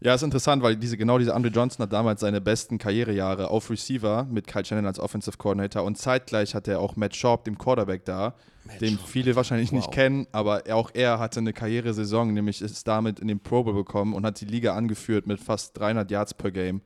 Ja, 0.00 0.14
ist 0.14 0.22
interessant, 0.22 0.62
weil 0.62 0.76
diese, 0.76 0.98
genau 0.98 1.16
dieser 1.16 1.34
Andre 1.34 1.50
Johnson 1.50 1.82
hat 1.84 1.92
damals 1.94 2.20
seine 2.20 2.42
besten 2.42 2.76
Karrierejahre 2.76 3.48
auf 3.48 3.70
Receiver 3.70 4.26
mit 4.30 4.46
Kyle 4.46 4.62
Shannon 4.62 4.84
als 4.84 4.98
Offensive 4.98 5.38
Coordinator 5.38 5.82
und 5.82 5.96
zeitgleich 5.96 6.54
hat 6.54 6.68
er 6.68 6.80
auch 6.80 6.96
Matt 6.96 7.16
Schaub, 7.16 7.44
dem 7.44 7.56
Quarterback 7.56 8.04
da, 8.04 8.34
den 8.80 8.98
viele 8.98 9.36
wahrscheinlich 9.36 9.70
wow. 9.72 9.76
nicht 9.76 9.90
kennen, 9.92 10.26
aber 10.32 10.62
auch 10.70 10.90
er 10.94 11.18
hatte 11.18 11.40
eine 11.40 11.52
Karrieresaison, 11.52 12.32
nämlich 12.32 12.62
ist 12.62 12.86
damit 12.86 13.20
in 13.20 13.28
den 13.28 13.40
Pro 13.40 13.62
Bowl 13.62 13.74
bekommen 13.74 14.14
und 14.14 14.24
hat 14.24 14.40
die 14.40 14.46
Liga 14.46 14.74
angeführt 14.74 15.26
mit 15.26 15.40
fast 15.40 15.78
300 15.78 16.10
Yards 16.10 16.34
per 16.34 16.50
Game 16.50 16.80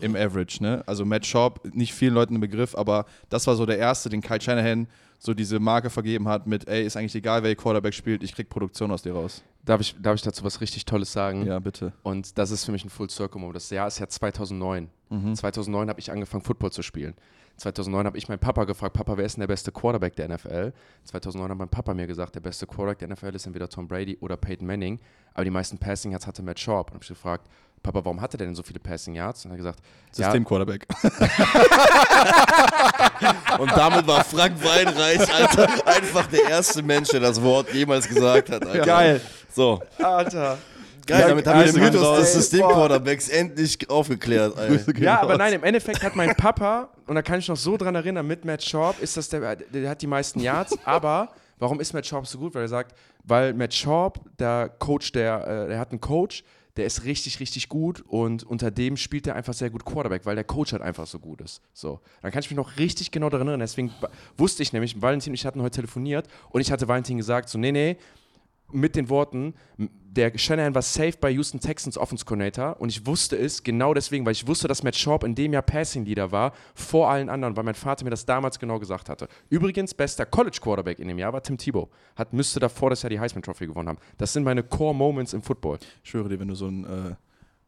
im 0.00 0.16
Average. 0.16 0.62
Ne? 0.62 0.82
Also 0.86 1.04
Matt 1.04 1.26
Schaub, 1.26 1.64
nicht 1.74 1.94
vielen 1.94 2.14
Leuten 2.14 2.34
ein 2.34 2.40
Begriff, 2.40 2.74
aber 2.74 3.06
das 3.28 3.46
war 3.46 3.56
so 3.56 3.66
der 3.66 3.78
erste, 3.78 4.08
den 4.08 4.20
Kyle 4.20 4.40
Shanahan 4.40 4.88
so 5.20 5.34
diese 5.34 5.60
Marke 5.60 5.90
vergeben 5.90 6.26
hat 6.28 6.46
mit, 6.46 6.66
ey, 6.66 6.84
ist 6.84 6.96
eigentlich 6.96 7.14
egal, 7.14 7.42
wer 7.42 7.54
Quarterback 7.54 7.94
spielt, 7.94 8.22
ich 8.22 8.34
krieg 8.34 8.48
Produktion 8.48 8.90
aus 8.90 9.02
dir 9.02 9.12
raus. 9.12 9.42
Darf 9.64 9.82
ich, 9.82 9.94
darf 10.00 10.14
ich 10.14 10.22
dazu 10.22 10.42
was 10.44 10.62
richtig 10.62 10.86
Tolles 10.86 11.12
sagen? 11.12 11.46
Ja, 11.46 11.58
bitte. 11.58 11.92
Und 12.02 12.38
das 12.38 12.50
ist 12.50 12.64
für 12.64 12.72
mich 12.72 12.84
ein 12.84 12.90
Full 12.90 13.10
Circle 13.10 13.38
Moment. 13.38 13.56
Das 13.56 13.68
Jahr 13.68 13.86
ist 13.86 13.98
ja 13.98 14.08
2009. 14.08 14.88
Mhm. 15.10 15.34
2009 15.34 15.88
habe 15.90 16.00
ich 16.00 16.10
angefangen, 16.10 16.42
Football 16.42 16.72
zu 16.72 16.82
spielen. 16.82 17.14
2009 17.60 18.06
habe 18.06 18.16
ich 18.16 18.26
meinen 18.28 18.38
Papa 18.38 18.64
gefragt, 18.64 18.94
Papa, 18.94 19.18
wer 19.18 19.26
ist 19.26 19.36
denn 19.36 19.42
der 19.42 19.48
beste 19.48 19.70
Quarterback 19.70 20.16
der 20.16 20.28
NFL? 20.28 20.72
2009 21.04 21.50
hat 21.50 21.58
mein 21.58 21.68
Papa 21.68 21.92
mir 21.92 22.06
gesagt, 22.06 22.34
der 22.34 22.40
beste 22.40 22.66
Quarterback 22.66 22.98
der 22.98 23.08
NFL 23.08 23.34
ist 23.34 23.44
entweder 23.46 23.68
Tom 23.68 23.86
Brady 23.86 24.16
oder 24.20 24.38
Peyton 24.38 24.66
Manning. 24.66 24.98
Aber 25.34 25.44
die 25.44 25.50
meisten 25.50 25.76
Passing 25.76 26.12
Yards 26.12 26.26
hatte 26.26 26.42
Matt 26.42 26.58
Sharp. 26.58 26.88
Und 26.88 26.94
habe 26.94 27.04
ich 27.04 27.08
gefragt, 27.08 27.46
Papa, 27.82 28.02
warum 28.04 28.20
hat 28.20 28.34
er 28.34 28.38
denn 28.38 28.54
so 28.54 28.62
viele 28.62 28.78
Passing 28.80 29.14
Yards? 29.14 29.44
Und 29.44 29.50
er 29.50 29.52
hat 29.52 29.58
gesagt, 29.58 29.80
System-Quarterback. 30.12 30.86
und 33.58 33.70
damit 33.72 34.06
war 34.06 34.24
Frank 34.24 34.64
Weinreich, 34.64 35.20
Alter, 35.32 35.86
einfach 35.86 36.26
der 36.28 36.48
erste 36.48 36.82
Mensch, 36.82 37.10
der 37.10 37.20
das 37.20 37.42
Wort 37.42 37.72
jemals 37.74 38.08
gesagt 38.08 38.48
hat. 38.50 38.66
Alter. 38.66 38.86
Geil. 38.86 39.20
So. 39.50 39.82
Alter. 39.98 40.56
Geil, 41.10 41.28
damit 41.28 41.46
haben 41.46 41.64
wir 41.64 41.72
den 41.72 41.82
Mythos 41.82 42.18
des 42.18 42.32
System-Quarterbacks 42.34 43.28
endlich 43.28 43.88
aufgeklärt. 43.88 44.54
Ja, 45.00 45.20
aber 45.22 45.38
nein, 45.38 45.54
im 45.54 45.64
Endeffekt 45.64 46.02
hat 46.02 46.16
mein 46.16 46.34
Papa, 46.34 46.90
und 47.06 47.14
da 47.14 47.22
kann 47.22 47.38
ich 47.38 47.48
noch 47.48 47.56
so 47.56 47.76
dran 47.76 47.94
erinnern, 47.94 48.26
mit 48.26 48.44
Matt 48.44 48.62
Schaub, 48.62 49.00
ist 49.00 49.16
das 49.16 49.28
der, 49.28 49.56
der 49.56 49.88
hat 49.88 50.02
die 50.02 50.06
meisten 50.06 50.40
Yards, 50.40 50.76
aber 50.84 51.30
warum 51.58 51.80
ist 51.80 51.92
Matt 51.92 52.06
Schaub 52.06 52.26
so 52.26 52.38
gut? 52.38 52.54
Weil 52.54 52.62
er 52.62 52.68
sagt, 52.68 52.96
weil 53.24 53.54
Matt 53.54 53.74
Schaub, 53.74 54.20
der 54.38 54.68
Coach, 54.68 55.12
der, 55.12 55.46
äh, 55.46 55.68
der 55.68 55.78
hat 55.78 55.90
einen 55.90 56.00
Coach, 56.00 56.44
der 56.76 56.86
ist 56.86 57.04
richtig, 57.04 57.40
richtig 57.40 57.68
gut 57.68 58.02
und 58.06 58.44
unter 58.44 58.70
dem 58.70 58.96
spielt 58.96 59.26
er 59.26 59.34
einfach 59.34 59.54
sehr 59.54 59.70
gut 59.70 59.84
Quarterback, 59.84 60.24
weil 60.24 60.34
der 60.34 60.44
Coach 60.44 60.72
halt 60.72 60.82
einfach 60.82 61.06
so 61.06 61.18
gut 61.18 61.40
ist. 61.40 61.60
So, 61.72 62.00
dann 62.22 62.30
kann 62.30 62.40
ich 62.40 62.50
mich 62.50 62.56
noch 62.56 62.78
richtig 62.78 63.10
genau 63.10 63.28
daran 63.28 63.48
erinnern. 63.48 63.60
Deswegen 63.60 63.92
wusste 64.36 64.62
ich 64.62 64.72
nämlich, 64.72 65.00
Valentin 65.02 65.32
und 65.32 65.34
ich 65.34 65.46
hatten 65.46 65.62
heute 65.62 65.76
telefoniert 65.76 66.26
und 66.50 66.60
ich 66.60 66.70
hatte 66.70 66.88
Valentin 66.88 67.16
gesagt, 67.16 67.48
so, 67.48 67.58
nee, 67.58 67.72
nee, 67.72 67.96
mit 68.72 68.96
den 68.96 69.08
Worten, 69.08 69.54
der 69.76 70.36
Shanahan 70.36 70.74
war 70.74 70.82
safe 70.82 71.14
bei 71.20 71.30
Houston 71.30 71.60
Texans 71.60 71.96
Offense 71.96 72.24
Coordinator 72.24 72.80
und 72.80 72.88
ich 72.88 73.06
wusste 73.06 73.36
es 73.36 73.62
genau 73.62 73.94
deswegen, 73.94 74.26
weil 74.26 74.32
ich 74.32 74.46
wusste, 74.46 74.66
dass 74.66 74.82
Matt 74.82 74.96
Schaub 74.96 75.22
in 75.24 75.34
dem 75.34 75.52
Jahr 75.52 75.62
Passing 75.62 76.04
Leader 76.04 76.32
war, 76.32 76.52
vor 76.74 77.08
allen 77.10 77.28
anderen, 77.28 77.56
weil 77.56 77.64
mein 77.64 77.74
Vater 77.74 78.04
mir 78.04 78.10
das 78.10 78.26
damals 78.26 78.58
genau 78.58 78.78
gesagt 78.78 79.08
hatte. 79.08 79.28
Übrigens, 79.48 79.94
bester 79.94 80.26
College 80.26 80.58
Quarterback 80.60 80.98
in 80.98 81.08
dem 81.08 81.18
Jahr 81.18 81.32
war 81.32 81.42
Tim 81.42 81.58
Tebow. 81.58 81.88
Hat, 82.16 82.32
müsste 82.32 82.58
davor 82.58 82.90
das 82.90 83.02
Jahr 83.02 83.10
die 83.10 83.20
Heisman 83.20 83.42
Trophy 83.42 83.66
gewonnen 83.66 83.88
haben. 83.88 83.98
Das 84.18 84.32
sind 84.32 84.42
meine 84.42 84.62
Core 84.62 84.94
Moments 84.94 85.32
im 85.32 85.42
Football. 85.42 85.78
Ich 86.02 86.10
schwöre 86.10 86.28
dir, 86.28 86.40
wenn 86.40 86.48
du 86.48 86.54
so 86.54 86.66
ein 86.66 86.84
äh 86.84 87.14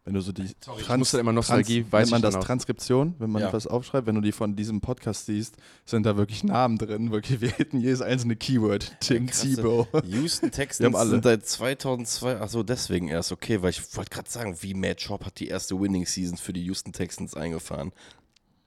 wenn 0.04 0.14
du 0.14 0.20
so 0.20 0.32
die 0.32 0.50
Sorry, 0.60 0.82
Trans 0.82 1.14
immer 1.14 1.32
Nostalgie, 1.32 1.82
Trans, 1.82 1.92
weiß 1.92 2.10
nennt 2.10 2.22
man 2.24 2.32
das 2.32 2.44
Transkription, 2.44 3.14
wenn 3.18 3.30
man 3.30 3.42
ja. 3.42 3.52
was 3.52 3.66
aufschreibt, 3.66 4.06
wenn 4.06 4.16
du 4.16 4.20
die 4.20 4.32
von 4.32 4.56
diesem 4.56 4.80
Podcast 4.80 5.26
siehst, 5.26 5.56
sind 5.84 6.04
da 6.04 6.16
wirklich 6.16 6.42
Namen 6.42 6.78
drin, 6.78 7.12
wirklich 7.12 7.40
wir 7.40 7.50
hätten 7.50 7.80
jedes 7.80 8.02
einzelne 8.02 8.36
Keyword. 8.36 8.96
Tim 9.00 9.28
Tebow. 9.28 9.86
Houston 10.04 10.50
Texans 10.50 10.98
sind 11.10 11.22
seit 11.22 11.46
2002, 11.46 12.40
achso, 12.40 12.62
deswegen 12.62 13.08
erst, 13.08 13.30
okay, 13.30 13.62
weil 13.62 13.70
ich 13.70 13.96
wollte 13.96 14.10
gerade 14.10 14.30
sagen, 14.30 14.56
wie 14.60 14.74
Matt 14.74 15.00
Schaub 15.00 15.24
hat 15.24 15.38
die 15.38 15.48
erste 15.48 15.80
Winning 15.80 16.06
Season 16.06 16.36
für 16.36 16.52
die 16.52 16.64
Houston 16.64 16.92
Texans 16.92 17.34
eingefahren. 17.34 17.92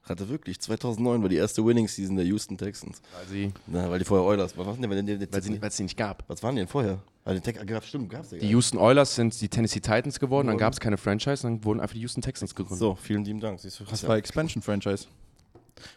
Hatte 0.08 0.28
wirklich. 0.28 0.60
2009 0.60 1.22
war 1.22 1.28
die 1.28 1.36
erste 1.36 1.64
Winning 1.64 1.88
Season 1.88 2.16
der 2.16 2.24
Houston 2.26 2.56
Texans. 2.56 3.02
Weil 3.16 3.26
sie. 3.26 3.52
Na, 3.66 3.90
weil 3.90 3.98
die 3.98 4.04
vorher 4.04 4.26
Oilers. 4.26 4.56
Was 4.56 4.66
waren 4.66 4.80
denn, 4.80 4.90
weil, 4.90 4.98
weil, 5.32 5.42
sie, 5.42 5.60
weil 5.60 5.68
es 5.68 5.76
sie 5.76 5.82
nicht 5.82 5.96
gab. 5.96 6.22
Was 6.28 6.42
waren 6.42 6.54
die 6.54 6.60
denn 6.60 6.68
vorher? 6.68 7.00
Weil 7.24 7.40
den 7.40 7.42
Tech, 7.42 7.56
stimmt, 7.84 8.08
gab's 8.08 8.30
ja 8.30 8.38
Die 8.38 8.50
Houston 8.50 8.78
Oilers 8.78 9.16
sind 9.16 9.40
die 9.40 9.48
Tennessee 9.48 9.80
Titans 9.80 10.20
geworden, 10.20 10.46
dann 10.46 10.58
gab 10.58 10.72
es 10.72 10.78
keine 10.78 10.96
Franchise, 10.96 11.42
dann 11.42 11.64
wurden 11.64 11.80
einfach 11.80 11.94
die 11.94 12.00
Houston 12.02 12.22
Texans 12.22 12.54
gegründet. 12.54 12.78
So, 12.78 12.94
vielen 12.94 13.24
lieben 13.24 13.40
Dank. 13.40 13.58
Siehst 13.58 13.80
du, 13.80 13.84
das 13.84 14.06
war 14.06 14.16
Expansion 14.16 14.62
Franchise. 14.62 15.08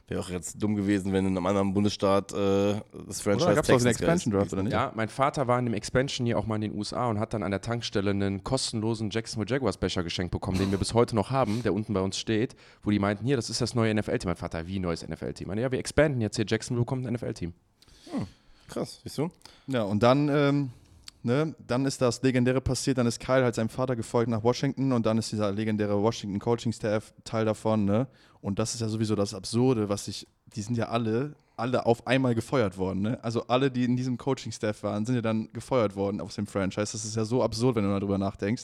Wäre 0.07 0.19
auch 0.21 0.29
jetzt 0.29 0.61
dumm 0.61 0.75
gewesen, 0.75 1.13
wenn 1.13 1.25
in 1.25 1.37
einem 1.37 1.45
anderen 1.45 1.73
Bundesstaat 1.73 2.31
äh, 2.33 2.81
das 3.07 3.21
Franchise 3.21 3.45
oder? 3.45 3.55
Gab's 3.55 3.69
auch 3.69 3.77
einen 3.77 3.87
Expansion 3.87 4.33
Draft, 4.33 4.53
oder 4.53 4.63
nicht? 4.63 4.73
Ja, 4.73 4.91
mein 4.95 5.09
Vater 5.09 5.47
war 5.47 5.59
in 5.59 5.65
dem 5.65 5.73
Expansion 5.73 6.25
hier 6.25 6.37
auch 6.37 6.45
mal 6.45 6.55
in 6.55 6.61
den 6.61 6.75
USA 6.75 7.07
und 7.07 7.19
hat 7.19 7.33
dann 7.33 7.43
an 7.43 7.51
der 7.51 7.61
Tankstelle 7.61 8.11
einen 8.11 8.43
kostenlosen 8.43 9.09
Jacksonville 9.09 9.49
Jaguars 9.49 9.77
Becher 9.77 10.03
geschenkt 10.03 10.31
bekommen, 10.31 10.57
den 10.57 10.71
wir 10.71 10.77
bis 10.77 10.93
heute 10.93 11.15
noch 11.15 11.31
haben, 11.31 11.63
der 11.63 11.73
unten 11.73 11.93
bei 11.93 12.01
uns 12.01 12.17
steht, 12.17 12.55
wo 12.83 12.91
die 12.91 12.99
meinten, 12.99 13.25
hier, 13.25 13.35
das 13.35 13.49
ist 13.49 13.61
das 13.61 13.75
neue 13.75 13.93
NFL-Team. 13.93 14.29
Mein 14.29 14.35
Vater, 14.35 14.67
wie 14.67 14.79
neues 14.79 15.07
NFL-Team? 15.07 15.57
Ja, 15.57 15.71
wir 15.71 15.79
expanden 15.79 16.21
jetzt 16.21 16.35
hier, 16.35 16.45
Jacksonville 16.47 16.81
bekommt 16.81 17.05
ein 17.05 17.13
NFL-Team. 17.13 17.53
Hm, 18.11 18.27
krass, 18.67 18.99
siehst 19.03 19.17
du? 19.17 19.29
Ja, 19.67 19.83
und 19.83 20.03
dann 20.03 20.29
ähm, 20.29 20.69
ne, 21.29 21.55
dann 21.59 21.85
ist 21.85 22.01
das 22.01 22.21
Legendäre 22.23 22.59
passiert, 22.59 22.97
dann 22.97 23.05
ist 23.05 23.19
Kyle 23.19 23.43
halt 23.43 23.53
seinem 23.55 23.69
Vater 23.69 23.95
gefolgt 23.95 24.29
nach 24.29 24.43
Washington 24.43 24.91
und 24.91 25.05
dann 25.05 25.17
ist 25.19 25.31
dieser 25.31 25.51
legendäre 25.51 26.01
Washington 26.01 26.39
Coaching 26.39 26.73
Staff 26.73 27.13
Teil 27.23 27.45
davon, 27.45 27.85
ne? 27.85 28.07
Und 28.41 28.57
das 28.57 28.73
ist 28.73 28.81
ja 28.81 28.87
sowieso 28.87 29.15
das 29.15 29.33
Absurde, 29.33 29.89
was 29.89 30.07
ich, 30.07 30.27
die 30.55 30.61
sind 30.61 30.75
ja 30.75 30.89
alle, 30.89 31.35
alle 31.55 31.85
auf 31.85 32.07
einmal 32.07 32.33
gefeuert 32.33 32.77
worden, 32.77 33.01
ne? 33.01 33.23
Also 33.23 33.45
alle, 33.47 33.69
die 33.69 33.85
in 33.85 33.95
diesem 33.95 34.17
Coaching 34.17 34.51
Staff 34.51 34.81
waren, 34.83 35.05
sind 35.05 35.15
ja 35.15 35.21
dann 35.21 35.53
gefeuert 35.53 35.95
worden 35.95 36.19
aus 36.19 36.35
dem 36.35 36.47
Franchise. 36.47 36.91
Das 36.91 37.05
ist 37.05 37.15
ja 37.15 37.25
so 37.25 37.43
absurd, 37.43 37.75
wenn 37.75 37.83
du 37.83 37.89
mal 37.89 37.99
drüber 37.99 38.17
nachdenkst. 38.17 38.63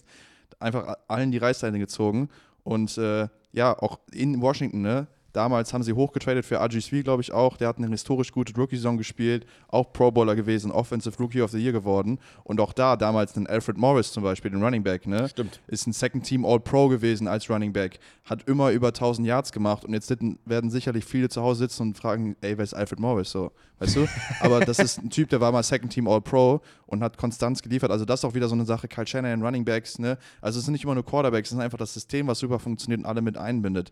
Einfach 0.59 0.95
allen 1.07 1.31
die 1.31 1.37
Reißleine 1.37 1.77
gezogen 1.77 2.29
und 2.63 2.97
äh, 2.97 3.27
ja, 3.51 3.77
auch 3.77 3.99
in 4.11 4.41
Washington, 4.41 4.81
ne? 4.81 5.07
Damals 5.35 5.73
haben 5.73 5.83
sie 5.83 5.91
hochgetradet 5.91 6.45
für 6.45 6.61
RG3, 6.61 7.03
glaube 7.03 7.21
ich 7.21 7.33
auch. 7.33 7.57
Der 7.57 7.67
hat 7.67 7.77
eine 7.77 7.89
historisch 7.89 8.31
gute 8.31 8.55
Rookie-Saison 8.55 8.95
gespielt, 8.95 9.45
auch 9.67 9.91
Pro 9.91 10.09
Bowler 10.09 10.33
gewesen, 10.33 10.71
Offensive 10.71 11.17
Rookie 11.19 11.41
of 11.41 11.51
the 11.51 11.57
Year 11.57 11.73
geworden. 11.73 12.19
Und 12.45 12.61
auch 12.61 12.71
da 12.71 12.95
damals 12.95 13.35
ein 13.35 13.45
Alfred 13.45 13.77
Morris 13.77 14.13
zum 14.13 14.23
Beispiel, 14.23 14.51
den 14.51 14.63
Running 14.63 14.83
Back, 14.83 15.05
ne? 15.07 15.27
Stimmt. 15.27 15.59
Ist 15.67 15.87
ein 15.87 15.91
Second 15.91 16.23
Team 16.23 16.45
All-Pro 16.45 16.87
gewesen 16.87 17.27
als 17.27 17.49
Running 17.49 17.73
Back, 17.73 17.99
hat 18.23 18.47
immer 18.47 18.71
über 18.71 18.87
1000 18.87 19.27
Yards 19.27 19.51
gemacht. 19.51 19.83
Und 19.83 19.93
jetzt 19.93 20.09
werden 20.45 20.69
sicherlich 20.69 21.03
viele 21.03 21.27
zu 21.27 21.41
Hause 21.41 21.59
sitzen 21.59 21.81
und 21.81 21.97
fragen, 21.97 22.37
ey, 22.39 22.57
wer 22.57 22.63
ist 22.63 22.73
Alfred 22.73 23.01
Morris? 23.01 23.29
So, 23.31 23.51
weißt 23.79 23.97
du? 23.97 24.07
Aber 24.39 24.61
das 24.61 24.79
ist 24.79 24.99
ein 24.99 25.09
Typ, 25.09 25.27
der 25.27 25.41
war 25.41 25.51
mal 25.51 25.63
Second 25.63 25.91
Team 25.91 26.07
All-Pro 26.07 26.61
und 26.85 27.03
hat 27.03 27.17
Konstanz 27.17 27.61
geliefert. 27.61 27.91
Also 27.91 28.05
das 28.05 28.21
ist 28.21 28.23
auch 28.23 28.35
wieder 28.35 28.47
so 28.47 28.55
eine 28.55 28.63
Sache. 28.63 28.87
Kyle 28.87 29.05
Shanahan, 29.05 29.41
Running 29.41 29.65
Backs, 29.65 29.99
ne? 29.99 30.17
Also 30.39 30.59
es 30.59 30.65
sind 30.65 30.71
nicht 30.71 30.85
immer 30.85 30.95
nur 30.95 31.05
Quarterbacks, 31.05 31.49
es 31.49 31.57
ist 31.57 31.61
einfach 31.61 31.77
das 31.77 31.93
System, 31.93 32.27
was 32.27 32.39
super 32.39 32.59
funktioniert 32.59 33.01
und 33.01 33.05
alle 33.05 33.21
mit 33.21 33.37
einbindet. 33.37 33.91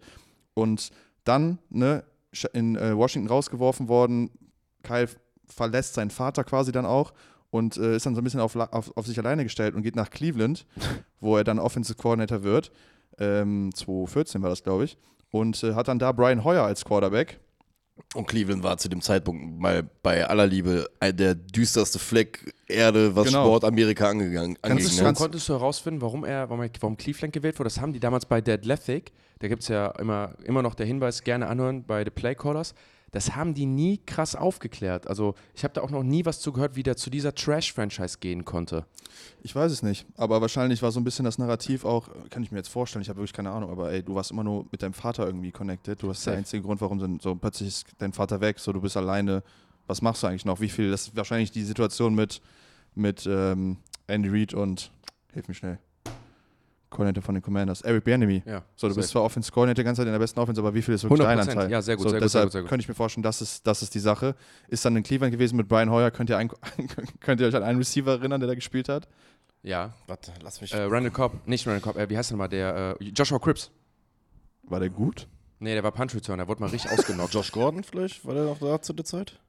Und 0.54 0.92
dann, 1.24 1.60
ne, 1.70 2.04
in 2.54 2.76
äh, 2.76 2.96
Washington 2.96 3.30
rausgeworfen 3.30 3.88
worden. 3.88 4.32
Kyle 4.82 5.08
verlässt 5.48 5.94
seinen 5.94 6.10
Vater 6.10 6.44
quasi 6.44 6.72
dann 6.72 6.86
auch 6.86 7.14
und 7.52 7.78
äh, 7.78 7.96
ist 7.96 8.06
dann 8.06 8.16
so 8.16 8.22
ein 8.22 8.24
bisschen 8.24 8.40
auf, 8.40 8.56
auf, 8.56 8.98
auf, 8.98 9.06
sich 9.06 9.20
alleine 9.20 9.44
gestellt 9.44 9.76
und 9.76 9.84
geht 9.84 9.96
nach 9.96 10.10
Cleveland, 10.10 10.66
wo 11.20 11.38
er 11.38 11.44
dann 11.44 11.60
Offensive 11.60 11.98
Coordinator 11.98 12.44
wird. 12.44 12.72
Ähm, 13.20 13.70
2014 13.74 14.42
war 14.42 14.50
das, 14.50 14.64
glaube 14.64 14.86
ich. 14.86 14.98
Und 15.30 15.64
äh, 15.64 15.74
hat 15.76 15.88
dann 15.88 16.00
da 16.00 16.12
Brian 16.12 16.44
Hoyer 16.44 16.64
als 16.64 16.84
Quarterback. 16.84 17.40
Und 18.16 18.28
Cleveland 18.28 18.64
war 18.64 18.78
zu 18.78 18.90
dem 18.90 19.02
Zeitpunkt 19.02 19.60
mal 19.60 19.88
bei 20.02 20.28
aller 20.28 20.48
Liebe 20.48 20.90
der 21.02 21.36
düsterste 21.36 22.00
Fleck 22.00 22.54
Erde, 22.68 23.16
was 23.16 23.28
genau. 23.28 23.46
Sport 23.46 23.66
Amerika 23.66 24.10
angegangen 24.10 24.56
ist. 24.78 25.02
Ne? 25.02 25.14
Konntest 25.14 25.50
du 25.50 25.54
herausfinden, 25.54 26.02
warum 26.02 26.24
er, 26.24 26.50
warum, 26.50 26.62
er, 26.64 26.70
warum 26.80 26.98
Cleveland 26.98 27.34
gewählt 27.34 27.60
wurde? 27.60 27.70
Das 27.70 27.80
haben 27.80 27.94
die 27.94 28.00
damals 28.00 28.26
bei 28.26 28.42
The 28.44 28.54
Athletic, 28.54 29.12
da 29.40 29.48
gibt 29.48 29.64
es 29.64 29.68
ja 29.68 29.88
immer, 30.00 30.34
immer 30.44 30.62
noch 30.62 30.76
der 30.76 30.86
Hinweis, 30.86 31.24
gerne 31.24 31.48
anhören 31.48 31.86
bei 31.86 32.04
The 32.04 32.10
Playcallers. 32.10 32.74
Das 33.14 33.36
haben 33.36 33.54
die 33.54 33.68
nie 33.68 34.02
krass 34.06 34.36
aufgeklärt. 34.36 35.08
Also 35.08 35.36
ich 35.54 35.64
habe 35.64 35.74
da 35.74 35.82
auch 35.82 35.92
noch 35.92 36.04
nie 36.04 36.26
was 36.26 36.42
zugehört, 36.42 36.76
wie 36.76 36.84
der 36.84 36.98
zu 36.98 37.12
dieser 37.12 37.34
Trash-Franchise 37.34 38.18
gehen 38.20 38.44
konnte. 38.44 38.86
Ich 39.44 39.56
weiß 39.56 39.72
es 39.72 39.84
nicht, 39.84 40.06
aber 40.18 40.42
wahrscheinlich 40.42 40.82
war 40.82 40.92
so 40.92 41.00
ein 41.00 41.04
bisschen 41.04 41.24
das 41.24 41.38
Narrativ 41.38 41.86
auch, 41.86 42.10
kann 42.32 42.42
ich 42.42 42.52
mir 42.52 42.58
jetzt 42.58 42.70
vorstellen, 42.70 43.04
ich 43.04 43.10
habe 43.10 43.18
wirklich 43.20 43.34
keine 43.34 43.52
Ahnung, 43.52 43.70
aber 43.70 43.92
ey, 43.92 44.02
du 44.02 44.16
warst 44.16 44.32
immer 44.32 44.44
nur 44.44 44.66
mit 44.72 44.82
deinem 44.82 44.96
Vater 44.96 45.28
irgendwie 45.28 45.52
connected. 45.52 46.02
Du 46.02 46.10
hast 46.10 46.26
der 46.26 46.36
einzige 46.36 46.64
Grund, 46.64 46.82
warum 46.82 47.00
so, 47.00 47.08
so 47.22 47.36
plötzlich 47.36 47.68
ist 47.68 47.86
dein 48.00 48.14
Vater 48.14 48.42
weg, 48.42 48.58
so 48.58 48.74
du 48.74 48.82
bist 48.82 48.98
alleine. 48.98 49.44
Was 49.86 50.02
machst 50.02 50.24
du 50.24 50.28
eigentlich 50.28 50.46
noch? 50.46 50.60
Wie 50.60 50.70
viel? 50.70 50.90
Das 50.90 51.08
ist 51.08 51.16
wahrscheinlich 51.16 51.52
die 51.52 51.64
Situation 51.64 52.16
mit, 52.16 52.42
mit 52.96 53.28
ähm, 53.28 53.78
Andy 54.08 54.30
Reid 54.30 54.56
und 54.56 54.92
hilf 55.34 55.48
mir 55.48 55.54
schnell. 55.54 55.78
Coordinator 56.94 57.22
von 57.22 57.36
den 57.36 57.42
Commanders, 57.42 57.82
Eric 57.82 58.04
Bieniemy. 58.04 58.44
Ja, 58.46 58.64
so, 58.76 58.88
du 58.88 58.96
bist 58.96 59.10
zwar 59.10 59.24
Offense 59.24 59.52
Coordinator 59.52 59.84
die 59.84 59.86
ganze 59.86 60.02
Zeit 60.02 60.08
in 60.08 60.14
der 60.14 60.20
besten 60.20 60.40
Offense, 60.40 60.62
aber 60.62 60.74
wie 60.74 60.82
viel 60.82 60.94
ist 60.94 61.04
wirklich 61.04 61.22
dein 61.22 61.40
Anteil? 61.40 61.70
Ja, 61.70 61.82
sehr 61.82 61.96
gut, 61.96 62.04
so, 62.04 62.10
sehr, 62.10 62.20
gut 62.20 62.30
sehr, 62.30 62.44
gut, 62.44 62.52
sehr 62.52 62.62
gut. 62.62 62.70
könnte 62.70 62.84
ich 62.84 62.88
mir 62.88 62.96
vorstellen, 62.96 63.24
das 63.24 63.42
ist, 63.42 63.68
das 63.68 63.82
ist 63.82 63.94
die 63.94 64.00
Sache. 64.00 64.36
Ist 64.68 64.86
dann 64.86 64.96
in 64.96 65.04
Cleveland 65.04 65.34
gewesen 65.34 65.58
mit 65.58 65.68
Brian 65.68 65.90
Hoyer. 65.90 66.12
Könnt 66.12 66.30
ihr, 66.30 66.38
ein, 66.38 66.50
könnt 67.20 67.42
ihr 67.42 67.48
euch 67.48 67.56
an 67.56 67.64
einen 67.64 67.78
Receiver 67.80 68.12
erinnern, 68.12 68.40
der 68.40 68.48
da 68.48 68.56
gespielt 68.56 68.88
hat? 68.90 69.08
Ja. 69.64 69.94
Warte, 70.08 70.32
lass 70.42 70.62
mich. 70.62 70.74
Äh, 70.74 70.84
Randall 70.84 71.12
Cobb, 71.12 71.48
nicht 71.48 71.66
Randall 71.68 71.82
Cobb, 71.82 71.98
äh, 71.98 72.10
wie 72.10 72.18
heißt 72.18 72.30
der 72.30 72.38
mal? 72.38 72.48
Der 72.48 72.96
äh, 73.00 73.04
Joshua 73.06 73.40
Cripps. 73.40 73.72
War 74.64 74.80
der 74.80 74.90
gut? 74.90 75.28
Nee, 75.60 75.74
der 75.74 75.84
war 75.84 75.92
Punch 75.92 76.14
Return, 76.14 76.38
der 76.38 76.48
wurde 76.48 76.62
mal 76.62 76.70
richtig 76.70 76.92
ausgenockt. 76.98 77.34
Josh 77.34 77.52
Gordon 77.52 77.84
vielleicht? 77.84 78.26
War 78.26 78.34
der 78.34 78.44
noch 78.44 78.60
da 78.60 78.82
zu 78.82 78.94
der 78.94 79.06
Zeit? 79.06 79.40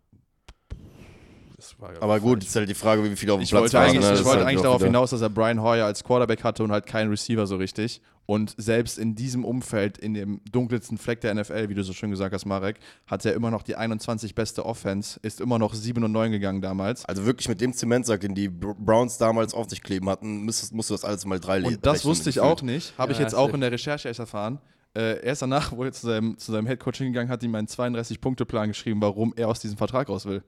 Ja 1.81 2.03
aber 2.03 2.21
gut, 2.21 2.43
ist 2.43 2.55
halt 2.57 2.69
die 2.69 2.75
Frage, 2.75 3.05
wie 3.05 3.17
viele 3.17 3.33
auf 3.33 3.39
dem 3.39 3.45
ich 3.45 3.51
Platz 3.51 3.63
wollte 3.63 3.75
waren. 3.75 3.89
Eigentlich, 3.89 4.05
ne? 4.05 4.13
Ich 4.15 4.25
wollte 4.25 4.39
halt 4.39 4.49
eigentlich 4.49 4.63
darauf 4.63 4.83
hinaus, 4.83 5.11
dass 5.11 5.21
er 5.21 5.31
Brian 5.31 5.63
Hoyer 5.63 5.87
als 5.87 6.05
Quarterback 6.05 6.45
hatte 6.45 6.65
und 6.65 6.73
halt 6.73 6.87
keinen 6.87 7.11
Receiver 7.11 7.47
so 7.47 7.57
richtig. 7.57 8.01
Und 8.27 8.55
selbst 8.57 8.99
in 8.99 9.15
diesem 9.15 9.45
Umfeld, 9.45 9.99
in 9.99 10.15
dem 10.15 10.41
dunkelsten 10.51 10.97
Fleck 10.97 11.21
der 11.21 11.35
NFL, 11.35 11.69
wie 11.69 11.75
du 11.75 11.83
so 11.83 11.93
schön 11.93 12.11
gesagt 12.11 12.33
hast, 12.33 12.47
Marek, 12.47 12.79
hat 13.07 13.25
er 13.27 13.35
immer 13.35 13.51
noch 13.51 13.63
die 13.63 13.77
21 13.77 14.35
beste 14.35 14.65
Offense, 14.65 15.21
ist 15.23 15.41
immer 15.41 15.59
noch 15.59 15.75
7 15.75 16.03
und 16.03 16.13
9 16.13 16.33
gegangen 16.33 16.63
damals. 16.63 17.05
Also 17.05 17.27
wirklich 17.27 17.49
mit 17.49 17.61
dem 17.61 17.75
Zementsack, 17.75 18.21
den 18.21 18.35
die 18.35 18.49
Browns 18.49 19.19
damals 19.19 19.53
auf 19.53 19.69
sich 19.69 19.83
kleben 19.83 20.09
hatten, 20.09 20.45
musst, 20.45 20.73
musst 20.73 20.91
du 20.91 20.95
das 20.95 21.05
alles 21.05 21.27
mal 21.27 21.39
drei 21.39 21.63
Und 21.63 21.85
das 21.85 22.05
wusste 22.05 22.31
ich 22.31 22.41
auch 22.41 22.63
nicht, 22.63 22.97
habe 22.97 23.13
ja, 23.13 23.19
ich 23.19 23.23
jetzt 23.23 23.35
auch 23.35 23.53
in 23.53 23.61
der 23.61 23.73
Recherche 23.73 24.09
erst 24.09 24.21
erfahren. 24.21 24.59
Äh, 24.97 25.25
erst 25.25 25.43
danach, 25.43 25.73
wo 25.73 25.85
er 25.85 25.93
zu 25.93 26.07
seinem, 26.07 26.39
zu 26.39 26.53
seinem 26.53 26.67
Headcoaching 26.67 27.09
gegangen 27.09 27.29
hat, 27.29 27.43
ihm 27.43 27.55
einen 27.55 27.67
32-Punkte-Plan 27.67 28.69
geschrieben, 28.69 29.03
warum 29.03 29.35
er 29.37 29.49
aus 29.49 29.61
diesem 29.61 29.77
Vertrag 29.77 30.09
raus 30.09 30.25
will. 30.25 30.43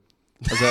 Also 0.49 0.65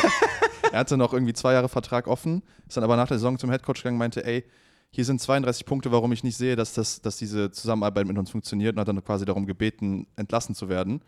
er 0.72 0.78
hatte 0.78 0.96
noch 0.96 1.12
irgendwie 1.12 1.32
zwei 1.32 1.52
Jahre 1.52 1.68
Vertrag 1.68 2.06
offen, 2.06 2.42
ist 2.66 2.76
dann 2.76 2.84
aber 2.84 2.96
nach 2.96 3.08
der 3.08 3.18
Saison 3.18 3.38
zum 3.38 3.50
Headcoach 3.50 3.76
gegangen 3.76 3.96
und 3.96 4.00
meinte, 4.00 4.24
ey, 4.24 4.44
hier 4.90 5.04
sind 5.04 5.20
32 5.20 5.66
Punkte, 5.66 5.92
warum 5.92 6.12
ich 6.12 6.24
nicht 6.24 6.36
sehe, 6.36 6.56
dass, 6.56 6.72
das, 6.74 7.02
dass 7.02 7.16
diese 7.18 7.50
Zusammenarbeit 7.50 8.06
mit 8.06 8.16
uns 8.16 8.30
funktioniert 8.30 8.74
und 8.74 8.80
hat 8.80 8.88
dann 8.88 9.04
quasi 9.04 9.24
darum 9.24 9.46
gebeten, 9.46 10.06
entlassen 10.16 10.54
zu 10.54 10.68
werden. 10.68 11.02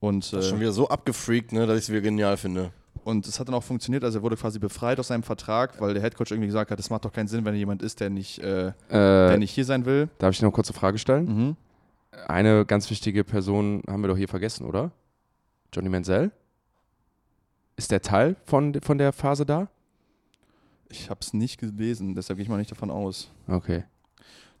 Und, 0.00 0.32
das 0.32 0.44
ist 0.44 0.50
schon 0.50 0.60
wieder 0.60 0.72
so 0.72 0.88
abgefreakt, 0.88 1.52
ne, 1.52 1.66
dass 1.66 1.78
ich 1.78 1.84
es 1.84 1.90
wieder 1.90 2.02
genial 2.02 2.36
finde. 2.36 2.72
Und 3.04 3.26
es 3.26 3.38
hat 3.38 3.48
dann 3.48 3.54
auch 3.54 3.62
funktioniert, 3.62 4.04
also 4.04 4.18
er 4.18 4.22
wurde 4.22 4.36
quasi 4.36 4.58
befreit 4.58 4.98
aus 4.98 5.08
seinem 5.08 5.22
Vertrag, 5.22 5.80
weil 5.80 5.94
der 5.94 6.02
Headcoach 6.02 6.30
irgendwie 6.30 6.48
gesagt 6.48 6.70
hat, 6.70 6.78
es 6.78 6.90
macht 6.90 7.04
doch 7.04 7.12
keinen 7.12 7.28
Sinn, 7.28 7.44
wenn 7.44 7.54
jemand 7.54 7.82
ist, 7.82 8.00
der 8.00 8.10
nicht, 8.10 8.40
äh, 8.40 8.68
äh, 8.68 8.72
der 8.90 9.38
nicht 9.38 9.52
hier 9.52 9.64
sein 9.64 9.86
will. 9.86 10.08
Darf 10.18 10.34
ich 10.34 10.42
noch 10.42 10.48
eine 10.48 10.54
kurze 10.54 10.72
Frage 10.72 10.98
stellen? 10.98 11.24
Mhm. 11.24 11.56
Eine 12.26 12.66
ganz 12.66 12.90
wichtige 12.90 13.24
Person 13.24 13.82
haben 13.88 14.02
wir 14.02 14.08
doch 14.08 14.16
hier 14.16 14.28
vergessen, 14.28 14.66
oder? 14.66 14.90
Johnny 15.72 15.88
Manziel? 15.88 16.32
Ist 17.76 17.90
der 17.90 18.00
Teil 18.00 18.36
von, 18.44 18.80
von 18.80 18.98
der 18.98 19.12
Phase 19.12 19.44
da? 19.44 19.68
Ich 20.88 21.10
habe 21.10 21.20
es 21.20 21.34
nicht 21.34 21.58
gelesen, 21.58 22.14
deshalb 22.14 22.38
gehe 22.38 22.44
ich 22.44 22.48
mal 22.48 22.56
nicht 22.56 22.70
davon 22.70 22.90
aus. 22.90 23.30
Okay. 23.48 23.84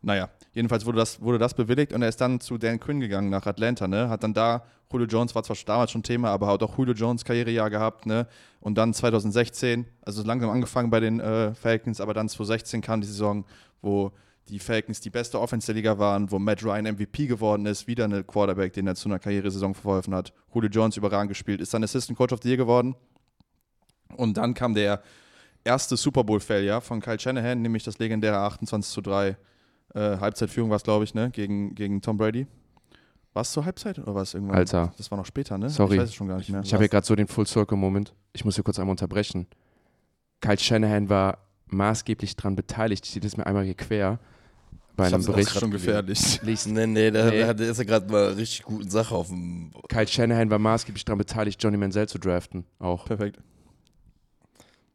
Naja, 0.02 0.28
jedenfalls 0.52 0.84
wurde 0.84 0.98
das, 0.98 1.20
wurde 1.20 1.38
das 1.38 1.54
bewilligt 1.54 1.92
und 1.92 2.02
er 2.02 2.08
ist 2.08 2.20
dann 2.20 2.40
zu 2.40 2.58
Dan 2.58 2.78
Quinn 2.78 3.00
gegangen 3.00 3.30
nach 3.30 3.46
Atlanta, 3.46 3.88
ne? 3.88 4.08
Hat 4.08 4.22
dann 4.22 4.34
da, 4.34 4.64
Julio 4.92 5.06
Jones 5.06 5.34
war 5.34 5.42
zwar 5.42 5.56
damals 5.64 5.90
schon 5.90 6.02
Thema, 6.02 6.30
aber 6.30 6.46
hat 6.48 6.62
auch 6.62 6.76
Julio 6.76 6.94
Jones 6.94 7.24
Karrierejahr 7.24 7.70
gehabt, 7.70 8.06
ne? 8.06 8.26
Und 8.60 8.76
dann 8.76 8.92
2016, 8.92 9.86
also 10.02 10.22
langsam 10.22 10.50
angefangen 10.50 10.90
bei 10.90 11.00
den 11.00 11.18
äh, 11.20 11.54
Falcons, 11.54 12.00
aber 12.00 12.12
dann 12.12 12.28
2016 12.28 12.82
kam 12.82 13.00
die 13.00 13.06
Saison, 13.06 13.44
wo 13.80 14.12
die 14.48 14.58
Falcons 14.58 15.00
die 15.00 15.10
beste 15.10 15.40
Offense 15.40 15.66
der 15.66 15.74
Liga 15.74 15.98
waren, 15.98 16.30
wo 16.30 16.38
Matt 16.38 16.62
Ryan 16.62 16.84
MVP 16.94 17.26
geworden 17.26 17.66
ist, 17.66 17.86
wieder 17.86 18.04
eine 18.04 18.22
Quarterback, 18.22 18.72
den 18.72 18.86
er 18.86 18.94
zu 18.94 19.08
einer 19.08 19.18
Karrieresaison 19.18 19.74
verholfen 19.74 20.14
hat. 20.14 20.32
Julio 20.54 20.70
Jones 20.70 20.96
überragend 20.96 21.28
gespielt, 21.28 21.60
ist 21.60 21.74
dann 21.74 21.82
Assistant 21.82 22.16
Coach 22.16 22.32
of 22.32 22.40
the 22.42 22.48
Year 22.48 22.56
geworden. 22.56 22.94
Und 24.16 24.36
dann 24.36 24.54
kam 24.54 24.74
der 24.74 25.02
erste 25.64 25.96
Super 25.96 26.22
Bowl-Failure 26.24 26.80
von 26.80 27.00
Kyle 27.00 27.18
Shanahan, 27.18 27.60
nämlich 27.60 27.82
das 27.82 27.98
legendäre 27.98 28.38
28 28.38 28.92
zu 28.92 29.00
3 29.00 29.36
äh, 29.94 30.18
Halbzeitführung 30.18 30.70
war 30.70 30.76
es, 30.76 30.82
glaube 30.82 31.04
ich, 31.04 31.14
ne? 31.14 31.30
Gegen, 31.30 31.74
gegen 31.74 32.00
Tom 32.02 32.16
Brady. 32.16 32.46
War 33.32 33.42
es 33.42 33.52
zur 33.52 33.64
Halbzeit 33.64 33.98
oder 33.98 34.14
war 34.14 34.22
es 34.22 34.34
irgendwann? 34.34 34.56
Alter. 34.56 34.92
Das 34.96 35.10
war 35.10 35.18
noch 35.18 35.26
später, 35.26 35.58
ne? 35.58 35.68
Sorry. 35.70 35.94
Ich 35.94 36.00
weiß 36.00 36.08
es 36.08 36.14
schon 36.14 36.28
gar 36.28 36.38
nicht 36.38 36.50
mehr. 36.50 36.62
Ich 36.62 36.72
habe 36.72 36.82
hier 36.82 36.88
gerade 36.88 37.06
so 37.06 37.14
den 37.14 37.26
Full-Circle-Moment. 37.26 38.14
Ich 38.32 38.44
muss 38.44 38.54
hier 38.54 38.64
kurz 38.64 38.78
einmal 38.78 38.92
unterbrechen. 38.92 39.46
Kyle 40.40 40.58
Shanahan 40.58 41.08
war 41.08 41.38
maßgeblich 41.66 42.36
daran 42.36 42.56
beteiligt. 42.56 43.04
Ich 43.06 43.12
sehe 43.12 43.20
das 43.20 43.36
mir 43.36 43.46
einmal 43.46 43.64
hier 43.64 43.74
quer 43.74 44.18
bei 44.96 45.06
einem 45.06 45.24
Bericht. 45.24 45.54
Das 45.54 45.60
schon 45.60 45.70
gefährlich. 45.70 46.40
Liest. 46.42 46.68
Nee, 46.68 46.86
nee, 46.86 47.10
da, 47.10 47.30
nee. 47.30 47.64
ist 47.64 47.78
er 47.78 47.84
gerade 47.84 48.10
mal 48.10 48.32
richtig 48.32 48.62
guten 48.62 48.90
Sache 48.90 49.14
auf 49.14 49.28
dem. 49.28 49.72
Kyle 49.88 50.06
Shanahan 50.06 50.50
war 50.50 50.58
maßgeblich 50.58 51.04
daran 51.04 51.18
beteiligt, 51.18 51.62
Johnny 51.62 51.76
Manziel 51.76 52.08
zu 52.08 52.18
draften. 52.18 52.64
Auch. 52.78 53.04
Perfekt. 53.04 53.38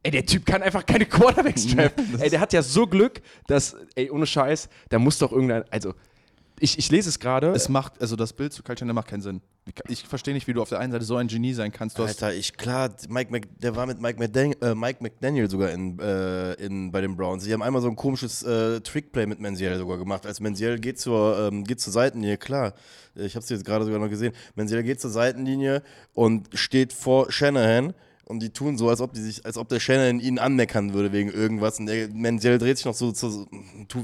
Ey, 0.04 0.12
der 0.12 0.26
Typ 0.26 0.46
kann 0.48 0.64
einfach 0.64 0.86
keine 0.86 1.06
Quarterbacks 1.06 1.68
draften. 1.76 2.20
ey, 2.20 2.30
der 2.30 2.40
hat 2.40 2.54
ja 2.54 2.64
so 2.64 2.88
Glück, 2.88 3.22
dass, 3.48 3.76
ey, 3.96 4.10
ohne 4.10 4.26
Scheiß, 4.26 4.68
da 4.90 4.98
muss 4.98 5.20
doch 5.20 5.32
irgendein, 5.32 5.64
also, 5.70 5.94
ich, 6.62 6.78
ich 6.78 6.92
lese 6.92 7.10
es 7.10 7.20
gerade. 7.20 7.52
Es 7.52 7.70
macht, 7.70 8.00
also 8.02 8.16
das 8.16 8.34
Bild 8.34 8.54
zu 8.54 8.64
Kyle 8.64 8.76
Chandler 8.76 8.94
macht 8.94 9.08
keinen 9.08 9.22
Sinn. 9.22 9.42
Ich 9.88 10.08
verstehe 10.08 10.34
nicht, 10.34 10.48
wie 10.48 10.54
du 10.54 10.62
auf 10.62 10.70
der 10.70 10.80
einen 10.80 10.92
Seite 10.92 11.06
so 11.06 11.16
ein 11.16 11.28
Genie 11.28 11.54
sein 11.54 11.72
kannst. 11.72 11.98
Du 11.98 12.04
Alter, 12.04 12.34
ich, 12.34 12.58
klar, 12.58 12.90
Mike 13.10 13.32
Mc, 13.32 13.48
der 13.60 13.76
war 13.76 13.86
mit 13.86 14.02
Mike 14.02 14.20
McDaniel, 14.20 14.58
äh, 14.62 14.76
Mike 14.76 15.04
McDaniel 15.04 15.50
sogar 15.50 15.72
in, 15.72 16.00
äh, 16.00 16.54
in, 16.54 16.92
bei 16.92 17.02
den 17.02 17.16
Browns. 17.16 17.44
Die 17.44 17.54
haben 17.54 17.62
einmal 17.62 17.82
so 17.82 17.88
ein 17.88 17.96
komisches 17.96 18.44
äh, 18.44 18.82
Trickplay 18.82 19.26
mit 19.26 19.40
Menziel 19.40 19.78
sogar 19.78 19.98
gemacht. 19.98 20.26
Als 20.26 20.40
Menziel 20.40 20.80
geht 20.80 21.00
zur, 21.00 21.38
ähm, 21.40 21.64
geht 21.64 21.80
zur 21.80 21.94
Seitenlinie, 21.94 22.38
klar, 22.38 22.74
ich 23.16 23.36
habe 23.36 23.44
es 23.44 23.50
jetzt 23.50 23.66
gerade 23.66 23.86
sogar 23.86 24.00
noch 24.00 24.10
gesehen. 24.10 24.34
Menziel 24.56 24.84
geht 24.84 25.02
zur 25.02 25.12
Seitenlinie 25.12 25.84
und 26.14 26.50
steht 26.54 26.94
vor 26.94 27.32
Shanahan 27.32 27.94
und 28.26 28.42
die 28.42 28.50
tun 28.50 28.78
so, 28.78 28.90
als 28.90 29.02
ob 29.02 29.14
die 29.14 29.22
sich, 29.22 29.46
als 29.46 29.58
ob 29.58 29.68
der 29.70 29.80
Shannon 29.80 30.20
ihn 30.20 30.40
anmeckern 30.40 30.94
würde 30.94 31.12
wegen 31.12 31.30
irgendwas. 31.32 31.80
Und 31.80 31.88
der 31.88 32.08
Menziel 32.10 32.58
dreht 32.58 32.78
sich 32.78 32.86
noch 32.86 32.94
so, 32.94 33.12
so 33.14 33.48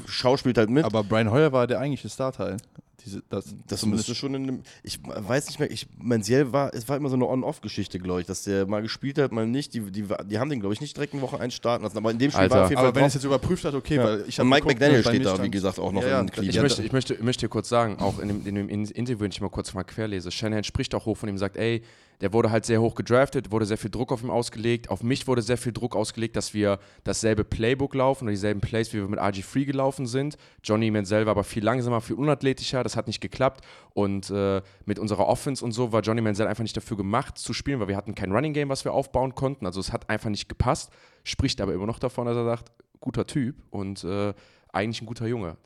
schauspielt 0.07 0.57
halt 0.57 0.69
mit. 0.69 0.83
Aber 0.85 1.03
Brian 1.03 1.31
Hoyer 1.31 1.51
war 1.51 1.67
der 1.67 1.79
eigentliche 1.79 2.09
Starteil. 2.09 2.57
Diese, 3.05 3.23
das, 3.29 3.55
Das 3.67 3.85
müsste 3.85 4.13
schon 4.15 4.33
in 4.33 4.47
dem. 4.47 4.59
Ich 4.83 4.99
weiß 5.05 5.47
nicht 5.47 5.59
mehr, 5.59 5.71
ich, 5.71 5.87
Menziel 5.97 6.51
war, 6.51 6.73
es 6.73 6.89
war 6.89 6.97
immer 6.97 7.07
so 7.07 7.15
eine 7.15 7.25
On-Off-Geschichte, 7.25 7.99
glaube 7.99 8.19
ich, 8.21 8.27
dass 8.27 8.43
der 8.43 8.65
mal 8.67 8.81
gespielt 8.81 9.17
hat, 9.17 9.31
mal 9.31 9.47
nicht. 9.47 9.73
Die, 9.75 9.79
die, 9.79 10.03
die 10.25 10.39
haben 10.39 10.49
den, 10.49 10.59
glaube 10.59 10.73
ich, 10.73 10.81
nicht 10.81 10.97
direkt 10.97 11.13
eine 11.13 11.21
Woche 11.21 11.39
eins 11.39 11.53
starten 11.53 11.85
lassen, 11.85 11.97
aber 11.97 12.11
in 12.11 12.17
dem 12.19 12.31
Spiel 12.31 12.41
Alter. 12.41 12.55
war 12.55 12.63
auf 12.63 12.69
jeden 12.69 12.79
Fall 12.79 12.87
Aber 12.89 12.99
wenn 12.99 13.05
es 13.05 13.13
jetzt 13.13 13.23
überprüft 13.23 13.63
hat, 13.63 13.75
okay, 13.75 13.95
Ja. 13.95 14.03
weil 14.03 14.25
ich 14.27 14.39
Und 14.41 14.45
hab 14.47 14.49
Mike 14.49 14.61
geguckt, 14.67 14.73
McDaniel 14.81 14.97
ne, 14.97 15.03
steht 15.03 15.25
da, 15.25 15.41
wie 15.43 15.49
gesagt, 15.51 15.79
auch 15.79 15.91
noch 15.93 16.01
Ja, 16.01 16.07
ja, 16.09 16.19
in 16.19 16.29
Cleveland. 16.31 16.55
Ich 16.55 16.61
möchte, 16.61 16.83
ich, 16.83 16.91
möchte, 16.91 17.13
ich 17.13 17.21
möchte 17.23 17.45
dir 17.45 17.49
kurz 17.49 17.69
sagen, 17.69 17.97
auch 17.99 18.19
in 18.19 18.27
dem, 18.27 18.45
in 18.45 18.55
dem 18.55 18.67
In- 18.67 18.85
Interview, 18.85 19.21
wenn 19.21 19.31
ich 19.31 19.39
mal 19.39 19.49
kurz 19.51 19.73
mal 19.73 19.83
querlese, 19.83 20.29
Shanahan 20.29 20.65
spricht 20.65 20.93
auch 20.93 21.05
hoch 21.05 21.15
von 21.15 21.29
ihm 21.29 21.33
und 21.35 21.39
sagt, 21.39 21.55
ey, 21.55 21.83
der 22.21 22.33
wurde 22.33 22.49
halt 22.49 22.65
sehr 22.65 22.81
hoch 22.81 22.95
gedraftet, 22.95 23.51
wurde 23.51 23.65
sehr 23.65 23.77
viel 23.77 23.91
Druck 23.91 24.11
auf 24.11 24.23
ihn 24.23 24.29
ausgelegt. 24.29 24.89
Auf 24.89 25.03
mich 25.03 25.27
wurde 25.27 25.41
sehr 25.41 25.57
viel 25.57 25.71
Druck 25.71 25.95
ausgelegt, 25.95 26.35
dass 26.35 26.53
wir 26.53 26.79
dasselbe 27.03 27.43
Playbook 27.43 27.93
laufen 27.93 28.23
oder 28.23 28.31
dieselben 28.31 28.59
Plays, 28.59 28.91
wie 28.93 28.97
wir 28.97 29.07
mit 29.07 29.19
RG3 29.19 29.65
gelaufen 29.65 30.07
sind. 30.07 30.37
Johnny 30.63 30.89
Manziel 30.89 31.25
war 31.25 31.31
aber 31.31 31.43
viel 31.43 31.63
langsamer, 31.63 32.01
viel 32.01 32.15
unathletischer, 32.15 32.83
das 32.83 32.95
hat 32.95 33.07
nicht 33.07 33.21
geklappt. 33.21 33.63
Und 33.93 34.31
äh, 34.31 34.61
mit 34.85 34.97
unserer 34.97 35.27
Offense 35.27 35.63
und 35.63 35.73
so 35.73 35.91
war 35.91 36.01
Johnny 36.01 36.21
Manziel 36.21 36.47
einfach 36.47 36.63
nicht 36.63 36.75
dafür 36.75 36.97
gemacht 36.97 37.37
zu 37.37 37.53
spielen, 37.53 37.79
weil 37.79 37.87
wir 37.87 37.97
hatten 37.97 38.15
kein 38.15 38.31
Running 38.31 38.53
Game, 38.53 38.69
was 38.69 38.83
wir 38.83 38.93
aufbauen 38.93 39.35
konnten. 39.35 39.65
Also 39.67 39.79
es 39.79 39.93
hat 39.93 40.09
einfach 40.09 40.29
nicht 40.29 40.49
gepasst. 40.49 40.91
Spricht 41.23 41.61
aber 41.61 41.73
immer 41.73 41.85
noch 41.85 41.99
davon, 41.99 42.25
dass 42.25 42.35
er 42.35 42.45
sagt, 42.45 42.71
guter 42.99 43.27
Typ 43.27 43.55
und 43.69 44.03
äh, 44.03 44.33
eigentlich 44.73 45.01
ein 45.01 45.05
guter 45.05 45.27
Junge. 45.27 45.57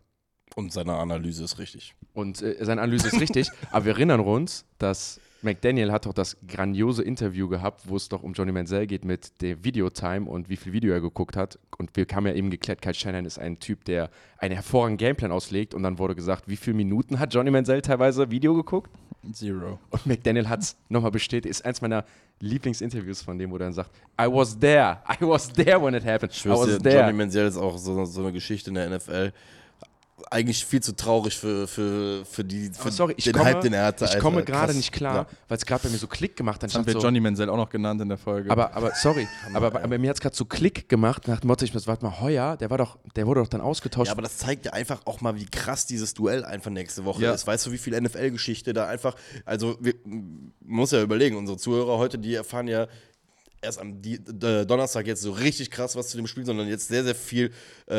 Und 0.56 0.74
seine 0.74 0.96
Analyse 0.96 1.46
ist 1.46 1.60
richtig. 1.60 1.96
Und 2.14 2.42
äh, 2.42 2.58
seine 2.60 2.82
Analyse 2.82 3.08
ist 3.08 3.22
richtig, 3.22 3.50
aber 3.72 3.86
wir 3.86 3.94
erinnern 3.94 4.20
uns, 4.20 4.66
dass 4.80 5.22
McDaniel 5.44 5.92
hat 5.92 6.06
doch 6.06 6.14
das 6.14 6.38
grandiose 6.48 7.04
Interview 7.04 7.48
gehabt, 7.48 7.88
wo 7.88 7.96
es 7.96 8.10
doch 8.10 8.24
um 8.24 8.34
Johnny 8.34 8.52
Manziel 8.52 8.86
geht 8.88 9.06
mit 9.06 9.42
der 9.42 9.64
Videotime 9.64 10.30
und 10.30 10.50
wie 10.50 10.56
viel 10.56 10.74
Video 10.74 10.94
er 10.94 11.02
geguckt 11.02 11.36
hat. 11.36 11.58
Und 11.78 11.96
wir 11.96 12.06
haben 12.14 12.28
ja 12.28 12.34
eben 12.34 12.50
geklärt, 12.50 12.82
Kyle 12.82 12.94
Shanahan 12.94 13.26
ist 13.26 13.40
ein 13.40 13.60
Typ, 13.60 13.86
der 13.86 14.10
einen 14.38 14.54
hervorragenden 14.54 14.98
Gameplan 14.98 15.32
auslegt. 15.32 15.74
Und 15.74 15.84
dann 15.84 15.98
wurde 15.98 16.16
gesagt, 16.16 16.48
wie 16.48 16.56
viele 16.56 16.78
Minuten 16.78 17.20
hat 17.20 17.34
Johnny 17.34 17.52
Manziel 17.52 17.82
teilweise 17.82 18.30
Video 18.30 18.54
geguckt? 18.54 18.92
Zero. 19.34 19.80
Und 19.90 20.06
McDaniel 20.06 20.50
hat 20.50 20.62
es 20.62 20.76
nochmal 20.90 21.12
bestätigt. 21.12 21.52
Ist 21.52 21.66
eins 21.66 21.82
meiner 21.82 22.06
Lieblingsinterviews 22.40 23.22
von 23.22 23.38
dem, 23.38 23.52
wo 23.52 23.56
er 23.56 23.60
dann 23.60 23.74
sagt, 23.74 23.92
I 24.20 24.26
was 24.26 24.58
there, 24.58 25.00
I 25.08 25.24
was 25.24 25.52
there 25.54 25.82
when 25.82 25.94
it 25.94 26.04
happened. 26.06 26.34
Ich 26.34 26.46
I 26.46 26.50
was 26.50 26.66
dir, 26.66 26.80
there. 26.80 27.02
Johnny 27.02 27.14
Manziel 27.14 27.46
ist 27.46 27.58
auch 27.58 27.78
so, 27.78 28.04
so 28.06 28.22
eine 28.22 28.32
Geschichte 28.32 28.72
in 28.72 28.76
der 28.76 28.90
NFL. 28.90 29.32
Eigentlich 30.30 30.66
viel 30.66 30.82
zu 30.82 30.96
traurig 30.96 31.38
für, 31.38 31.68
für, 31.68 32.26
für, 32.26 32.44
die, 32.44 32.70
für 32.70 32.82
Aber 32.82 32.92
sorry, 32.92 33.14
ich 33.18 33.24
den 33.24 33.34
komme, 33.34 33.46
Hype, 33.46 33.62
den 33.62 33.74
er 33.74 33.86
hatte. 33.86 34.06
ich 34.06 34.12
Alter. 34.12 34.22
komme 34.22 34.44
gerade 34.44 34.74
nicht 34.74 34.92
klar, 34.92 35.16
Ja. 35.16 35.26
weil 35.48 35.58
es 35.58 35.66
gerade 35.66 35.84
bei 35.84 35.90
mir 35.90 35.98
so 35.98 36.08
Klick 36.08 36.36
gemacht 36.36 36.62
hat. 36.62 36.70
Das 36.70 36.76
haben 36.76 36.82
Ich 36.82 36.88
wir 36.88 36.94
so, 36.94 37.00
Johnny 37.08 37.20
Menzel 37.20 37.50
auch 37.50 37.58
noch 37.58 37.70
genannt 37.70 38.02
in 38.02 38.10
der 38.10 38.18
Folge. 38.18 38.52
Aber, 38.52 38.74
aber 38.76 38.92
sorry, 38.96 39.28
aber, 39.54 39.68
aber 39.84 39.98
mir 39.98 40.10
hat 40.10 40.18
es 40.18 40.22
gerade 40.22 40.36
so 40.36 40.46
Klick 40.46 40.88
gemacht, 40.90 41.28
nach 41.28 41.40
dem 41.40 41.48
Motto, 41.48 41.66
ich 41.66 41.74
muss, 41.74 41.88
warte 41.88 42.06
mal, 42.06 42.20
Heuer, 42.22 42.58
der 42.58 42.70
war 42.70 42.78
doch, 42.78 42.98
der 43.16 43.26
wurde 43.28 43.42
doch 43.42 43.48
dann 43.48 43.62
ausgetauscht. 43.62 44.08
Ja, 44.08 44.14
aber 44.14 44.22
das 44.22 44.38
zeigt 44.38 44.66
ja 44.66 44.74
einfach 44.74 45.02
auch 45.06 45.22
mal, 45.22 45.36
wie 45.36 45.46
krass 45.46 45.86
dieses 45.86 46.14
Duell 46.14 46.44
einfach 46.46 46.72
nächste 46.72 47.06
Woche 47.06 47.24
Ja. 47.24 47.34
ist. 47.34 47.48
Weißt 47.48 47.66
du, 47.66 47.72
wie 47.72 47.78
viel 47.78 48.00
NFL-Geschichte 48.00 48.74
da 48.74 48.88
einfach. 48.88 49.16
Also, 49.46 49.78
wir, 49.80 49.96
man 50.06 50.52
muss 50.60 50.92
ja 50.92 51.02
überlegen, 51.02 51.36
unsere 51.38 51.58
Zuhörer 51.58 51.98
heute, 51.98 52.18
die 52.20 52.36
erfahren 52.36 52.68
ja 52.68 52.88
erst 53.62 53.80
am 53.80 54.02
Di 54.02 54.16
äh, 54.16 54.66
Donnerstag 54.66 55.06
jetzt 55.08 55.22
so 55.22 55.32
richtig 55.32 55.70
krass 55.70 55.96
was 55.96 56.10
zu 56.10 56.18
dem 56.18 56.26
Spiel, 56.28 56.46
sondern 56.46 56.68
jetzt 56.68 56.88
sehr, 56.88 57.04
sehr 57.04 57.14
viel, 57.16 57.52
äh, 57.88 57.94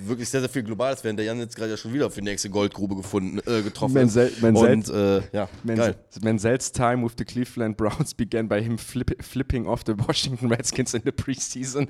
wirklich 0.00 0.28
sehr, 0.28 0.40
sehr 0.40 0.48
viel 0.48 0.62
Globales, 0.62 1.04
während 1.04 1.18
der 1.18 1.26
Jan 1.26 1.38
jetzt 1.38 1.54
gerade 1.56 1.70
ja 1.70 1.76
schon 1.76 1.92
wieder 1.92 2.06
auf 2.06 2.14
die 2.14 2.22
nächste 2.22 2.48
Goldgrube 2.50 2.96
gefunden, 2.96 3.38
äh, 3.46 3.62
getroffen 3.62 3.94
Menzel- 3.94 4.28
ist. 4.28 4.40
Menzel- 4.42 4.72
Und 4.72 4.88
äh, 4.88 5.22
ja, 5.36 5.48
geil. 5.66 5.96
Manzel's 6.22 6.72
time 6.72 7.04
with 7.04 7.12
the 7.18 7.24
Cleveland 7.24 7.76
Browns 7.76 8.14
began 8.16 8.48
by 8.48 8.62
him 8.62 8.78
flip, 8.78 9.22
flipping 9.22 9.66
off 9.66 9.82
the 9.86 9.92
Washington 9.98 10.50
Redskins 10.50 10.94
in 10.94 11.02
the 11.04 11.12
preseason. 11.12 11.86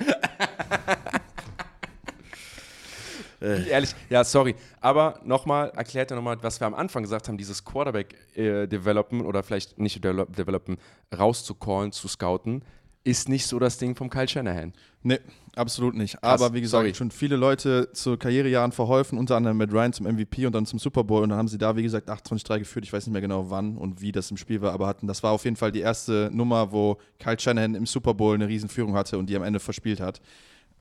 Wie 3.40 3.46
ehrlich, 3.70 3.94
ja, 4.08 4.22
sorry. 4.24 4.54
Aber 4.80 5.20
nochmal, 5.24 5.70
erklärt 5.76 6.10
er 6.10 6.16
nochmal, 6.16 6.38
was 6.42 6.60
wir 6.60 6.66
am 6.66 6.74
Anfang 6.74 7.02
gesagt 7.02 7.28
haben, 7.28 7.38
dieses 7.38 7.64
Quarterback-Developen 7.64 9.20
oder 9.24 9.42
vielleicht 9.42 9.78
nicht 9.78 10.04
develop- 10.04 10.34
Developen 10.34 10.78
rauszucallen, 11.16 11.92
zu 11.92 12.06
scouten, 12.08 12.64
ist 13.04 13.28
nicht 13.28 13.46
so 13.46 13.58
das 13.58 13.78
Ding 13.78 13.96
vom 13.96 14.10
Kyle 14.10 14.28
Shanahan. 14.28 14.72
Nee, 15.02 15.18
absolut 15.56 15.94
nicht. 15.94 16.22
Aber 16.22 16.54
wie 16.54 16.60
gesagt, 16.60 16.82
sorry. 16.82 16.94
schon 16.94 17.10
viele 17.10 17.36
Leute 17.36 17.90
zu 17.92 18.16
Karrierejahren 18.16 18.70
verholfen, 18.70 19.18
unter 19.18 19.36
anderem 19.36 19.56
mit 19.56 19.72
Ryan 19.72 19.92
zum 19.92 20.06
MVP 20.06 20.46
und 20.46 20.54
dann 20.54 20.66
zum 20.66 20.78
Super 20.78 21.02
Bowl. 21.02 21.22
Und 21.22 21.30
dann 21.30 21.38
haben 21.38 21.48
sie 21.48 21.58
da, 21.58 21.76
wie 21.76 21.82
gesagt, 21.82 22.08
28-3 22.08 22.60
geführt. 22.60 22.84
Ich 22.84 22.92
weiß 22.92 23.06
nicht 23.06 23.12
mehr 23.12 23.20
genau 23.20 23.50
wann 23.50 23.76
und 23.76 24.00
wie 24.00 24.12
das 24.12 24.30
im 24.30 24.36
Spiel 24.36 24.60
war, 24.60 24.72
aber 24.72 24.86
hatten, 24.86 25.06
das 25.06 25.22
war 25.22 25.32
auf 25.32 25.44
jeden 25.44 25.56
Fall 25.56 25.72
die 25.72 25.80
erste 25.80 26.30
Nummer, 26.32 26.70
wo 26.70 26.98
Kyle 27.18 27.38
Shanahan 27.38 27.74
im 27.74 27.86
Super 27.86 28.14
Bowl 28.14 28.34
eine 28.34 28.46
Riesenführung 28.46 28.94
hatte 28.94 29.18
und 29.18 29.28
die 29.28 29.36
am 29.36 29.42
Ende 29.42 29.58
verspielt 29.58 30.00
hat. 30.00 30.20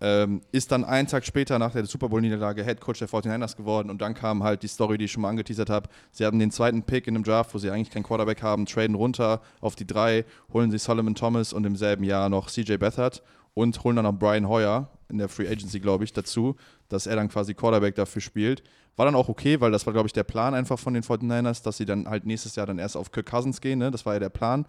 Ähm, 0.03 0.41
ist 0.51 0.71
dann 0.71 0.83
einen 0.83 1.07
Tag 1.07 1.23
später 1.25 1.59
nach 1.59 1.73
der 1.73 1.85
Super 1.85 2.09
Bowl-Niederlage 2.09 2.63
Head 2.63 2.81
Coach 2.81 2.99
der 2.99 3.07
49ers 3.07 3.55
geworden 3.55 3.91
und 3.91 4.01
dann 4.01 4.15
kam 4.15 4.41
halt 4.41 4.63
die 4.63 4.67
Story, 4.67 4.97
die 4.97 5.05
ich 5.05 5.11
schon 5.11 5.21
mal 5.21 5.29
angeteasert 5.29 5.69
habe. 5.69 5.89
Sie 6.11 6.25
haben 6.25 6.39
den 6.39 6.49
zweiten 6.49 6.81
Pick 6.81 7.05
in 7.05 7.15
einem 7.15 7.23
Draft, 7.23 7.53
wo 7.53 7.59
sie 7.59 7.69
eigentlich 7.69 7.91
keinen 7.91 8.01
Quarterback 8.01 8.41
haben, 8.41 8.65
traden 8.65 8.95
runter 8.95 9.41
auf 9.59 9.75
die 9.75 9.85
drei, 9.85 10.25
holen 10.51 10.71
sich 10.71 10.81
Solomon 10.81 11.13
Thomas 11.13 11.53
und 11.53 11.65
im 11.65 11.75
selben 11.75 12.03
Jahr 12.03 12.29
noch 12.29 12.49
CJ 12.49 12.77
Beathard 12.77 13.21
und 13.53 13.83
holen 13.83 13.95
dann 13.95 14.05
noch 14.05 14.17
Brian 14.17 14.47
Hoyer 14.47 14.89
in 15.09 15.19
der 15.19 15.29
Free 15.29 15.47
Agency, 15.47 15.79
glaube 15.79 16.03
ich, 16.03 16.13
dazu, 16.13 16.55
dass 16.89 17.05
er 17.05 17.15
dann 17.15 17.29
quasi 17.29 17.53
Quarterback 17.53 17.93
dafür 17.93 18.23
spielt. 18.23 18.63
War 18.95 19.05
dann 19.05 19.15
auch 19.15 19.29
okay, 19.29 19.61
weil 19.61 19.71
das 19.71 19.85
war, 19.85 19.93
glaube 19.93 20.07
ich, 20.07 20.13
der 20.13 20.23
Plan 20.23 20.55
einfach 20.55 20.79
von 20.79 20.95
den 20.95 21.03
49ers, 21.03 21.63
dass 21.63 21.77
sie 21.77 21.85
dann 21.85 22.09
halt 22.09 22.25
nächstes 22.25 22.55
Jahr 22.55 22.65
dann 22.65 22.79
erst 22.79 22.97
auf 22.97 23.11
Kirk 23.11 23.29
Cousins 23.29 23.61
gehen, 23.61 23.77
ne? 23.77 23.91
das 23.91 24.05
war 24.05 24.13
ja 24.13 24.19
der 24.19 24.29
Plan. 24.29 24.65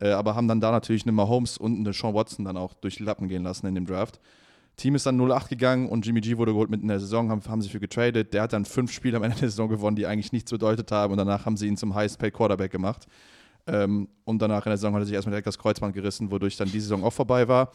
Äh, 0.00 0.10
aber 0.10 0.34
haben 0.34 0.48
dann 0.48 0.60
da 0.60 0.70
natürlich 0.70 1.06
einen 1.06 1.16
Mahomes 1.16 1.56
und 1.56 1.76
einen 1.76 1.92
Sean 1.92 2.14
Watson 2.14 2.44
dann 2.44 2.56
auch 2.56 2.74
durch 2.74 2.96
die 2.96 3.04
Lappen 3.04 3.28
gehen 3.28 3.44
lassen 3.44 3.66
in 3.66 3.74
dem 3.74 3.86
Draft. 3.86 4.20
Team 4.76 4.94
ist 4.94 5.06
dann 5.06 5.20
0-8 5.20 5.48
gegangen 5.48 5.88
und 5.88 6.04
Jimmy 6.04 6.20
G 6.20 6.36
wurde 6.36 6.52
geholt 6.52 6.70
mitten 6.70 6.84
in 6.84 6.88
der 6.88 7.00
Saison, 7.00 7.30
haben, 7.30 7.42
haben 7.46 7.62
sie 7.62 7.68
für 7.68 7.80
getradet. 7.80 8.34
Der 8.34 8.42
hat 8.42 8.52
dann 8.52 8.64
fünf 8.64 8.92
Spiele 8.92 9.16
am 9.16 9.22
Ende 9.22 9.38
der 9.38 9.48
Saison 9.48 9.68
gewonnen, 9.68 9.96
die 9.96 10.06
eigentlich 10.06 10.32
nichts 10.32 10.50
bedeutet 10.50 10.90
haben 10.90 11.12
und 11.12 11.18
danach 11.18 11.46
haben 11.46 11.56
sie 11.56 11.68
ihn 11.68 11.76
zum 11.76 11.94
Highest 11.94 12.18
Paid 12.18 12.34
Quarterback 12.34 12.72
gemacht. 12.72 13.06
Ähm, 13.66 14.08
und 14.24 14.42
danach 14.42 14.66
in 14.66 14.70
der 14.70 14.76
Saison 14.76 14.94
hat 14.94 15.02
er 15.02 15.06
sich 15.06 15.14
erstmal 15.14 15.32
direkt 15.32 15.46
das 15.46 15.58
Kreuzband 15.58 15.94
gerissen, 15.94 16.30
wodurch 16.30 16.56
dann 16.56 16.70
die 16.70 16.80
Saison 16.80 17.04
auch 17.04 17.12
vorbei 17.12 17.48
war. 17.48 17.72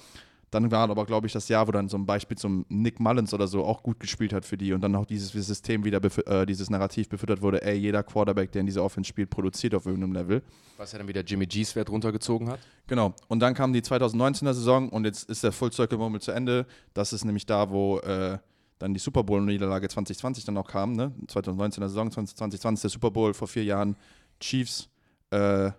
Dann 0.51 0.71
war 0.71 0.89
aber, 0.89 1.05
glaube 1.05 1.27
ich, 1.27 1.33
das 1.33 1.47
Jahr, 1.47 1.67
wo 1.67 1.71
dann 1.71 1.89
so 1.89 1.97
ein 1.97 2.05
Beispiel 2.05 2.37
zum 2.37 2.65
Nick 2.69 2.99
Mullins 2.99 3.33
oder 3.33 3.47
so 3.47 3.63
auch 3.63 3.83
gut 3.83 3.99
gespielt 3.99 4.33
hat 4.33 4.45
für 4.45 4.57
die 4.57 4.73
und 4.73 4.81
dann 4.81 4.95
auch 4.95 5.05
dieses 5.05 5.31
System 5.31 5.83
wieder, 5.83 6.01
äh, 6.27 6.45
dieses 6.45 6.69
Narrativ 6.69 7.07
befüttert 7.07 7.41
wurde, 7.41 7.61
ey, 7.61 7.77
jeder 7.77 8.01
Quarterback, 8.01 8.51
der 8.51 8.61
in 8.61 8.65
dieser 8.65 8.83
Offense 8.83 9.07
spielt, 9.07 9.29
produziert 9.29 9.75
auf 9.75 9.85
irgendeinem 9.85 10.13
Level. 10.13 10.41
Was 10.77 10.91
ja 10.91 10.97
dann 10.97 11.07
wieder 11.07 11.21
Jimmy 11.21 11.45
G's 11.45 11.75
Wert 11.75 11.89
runtergezogen 11.89 12.49
hat. 12.49 12.59
Genau. 12.87 13.13
Und 13.27 13.41
dann 13.41 13.53
kam 13.53 13.73
die 13.73 13.81
2019er 13.81 14.53
Saison 14.53 14.89
und 14.89 15.05
jetzt 15.05 15.29
ist 15.29 15.43
der 15.43 15.51
Full 15.51 15.71
Circle 15.71 15.97
Moment 15.99 16.23
zu 16.23 16.31
Ende. 16.31 16.65
Das 16.93 17.13
ist 17.13 17.25
nämlich 17.25 17.45
da, 17.45 17.69
wo 17.69 17.99
äh, 17.99 18.39
dann 18.79 18.93
die 18.93 18.99
Super 18.99 19.23
Bowl-Niederlage 19.23 19.87
2020 19.89 20.45
dann 20.45 20.57
auch 20.57 20.67
kam. 20.67 20.93
Ne? 20.93 21.13
2019er 21.27 21.89
Saison, 21.89 22.09
2020 22.09 22.81
der 22.81 22.89
Super 22.89 23.11
Bowl 23.11 23.33
vor 23.33 23.47
vier 23.47 23.65
Jahren. 23.65 23.95
Chiefs, 24.39 24.89
äh, 25.31 25.71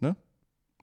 ne? 0.00 0.16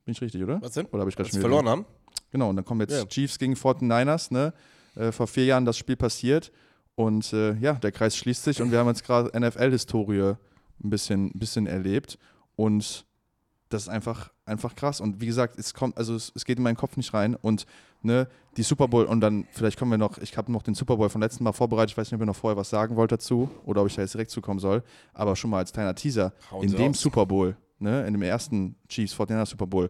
Bin 0.06 0.14
ich 0.14 0.22
richtig, 0.22 0.42
oder? 0.42 0.62
Was 0.62 0.72
denn? 0.72 0.86
Oder 0.88 1.02
habe 1.02 1.10
ich 1.10 1.16
gerade 1.16 1.30
verloren 1.30 1.68
haben? 1.68 1.86
Genau, 2.32 2.50
und 2.50 2.56
dann 2.56 2.66
kommen 2.66 2.82
jetzt 2.82 2.94
Ja. 2.94 3.06
Chiefs 3.06 3.38
gegen 3.38 3.54
49ers, 3.54 4.32
ne? 4.34 4.54
Äh, 4.96 5.12
vor 5.12 5.28
vier 5.28 5.46
Jahren 5.46 5.66
das 5.66 5.78
Spiel 5.78 5.96
passiert. 5.96 6.52
Und 6.96 7.32
äh, 7.34 7.54
ja, 7.56 7.74
der 7.74 7.92
Kreis 7.92 8.16
schließt 8.18 8.44
sich 8.44 8.62
und 8.62 8.72
wir 8.72 8.80
haben 8.80 8.88
jetzt 8.88 9.04
gerade 9.04 9.32
NFL-Historie 9.40 10.34
ein 10.84 10.90
bisschen, 10.90 11.32
bisschen 11.34 11.68
erlebt. 11.68 12.18
Und 12.56 13.06
das 13.70 13.84
ist 13.84 13.90
einfach, 13.90 14.32
einfach 14.46 14.76
krass. 14.76 15.00
Und 15.00 15.22
wie 15.22 15.26
gesagt, 15.26 15.58
es 15.58 15.74
kommt, 15.74 15.98
also 15.98 16.14
es, 16.16 16.32
es 16.36 16.44
geht 16.46 16.58
in 16.58 16.64
meinen 16.64 16.76
Kopf 16.76 16.98
nicht 16.98 17.14
rein. 17.14 17.36
Und 17.36 17.66
ne, 18.02 18.28
die 18.58 18.64
Super 18.64 18.88
Bowl, 18.90 19.06
und 19.06 19.22
dann, 19.22 19.48
vielleicht 19.52 19.80
kommen 19.80 19.92
wir 19.92 19.98
noch, 19.98 20.18
ich 20.18 20.36
habe 20.38 20.52
noch 20.52 20.62
den 20.64 20.76
Super 20.76 20.98
Bowl 20.98 21.10
vom 21.10 21.22
letzten 21.22 21.44
Mal 21.46 21.54
vorbereitet, 21.54 21.92
ich 21.92 21.98
weiß 21.98 22.08
nicht, 22.12 22.16
ob 22.16 22.22
ihr 22.22 22.26
noch 22.26 22.36
vorher 22.36 22.58
was 22.58 22.70
sagen 22.70 22.98
wollt 22.98 23.12
dazu 23.12 23.50
oder 23.66 23.82
ob 23.82 23.88
ich 23.88 23.96
da 23.96 24.02
jetzt 24.02 24.14
direkt 24.14 24.32
zukommen 24.32 24.60
soll. 24.60 24.84
Aber 25.14 25.36
schon 25.38 25.50
mal 25.50 25.60
als 25.60 25.72
kleiner 25.72 25.96
Teaser, 25.96 26.34
Hauen 26.52 26.64
in 26.66 26.72
dem 26.76 26.88
raus. 26.88 27.00
Super 27.00 27.26
Bowl, 27.26 27.56
ne, 27.80 28.06
in 28.06 28.14
dem 28.14 28.22
ersten 28.22 28.76
Chiefs 28.90 29.18
49 29.18 29.52
Super 29.52 29.68
Bowl, 29.68 29.90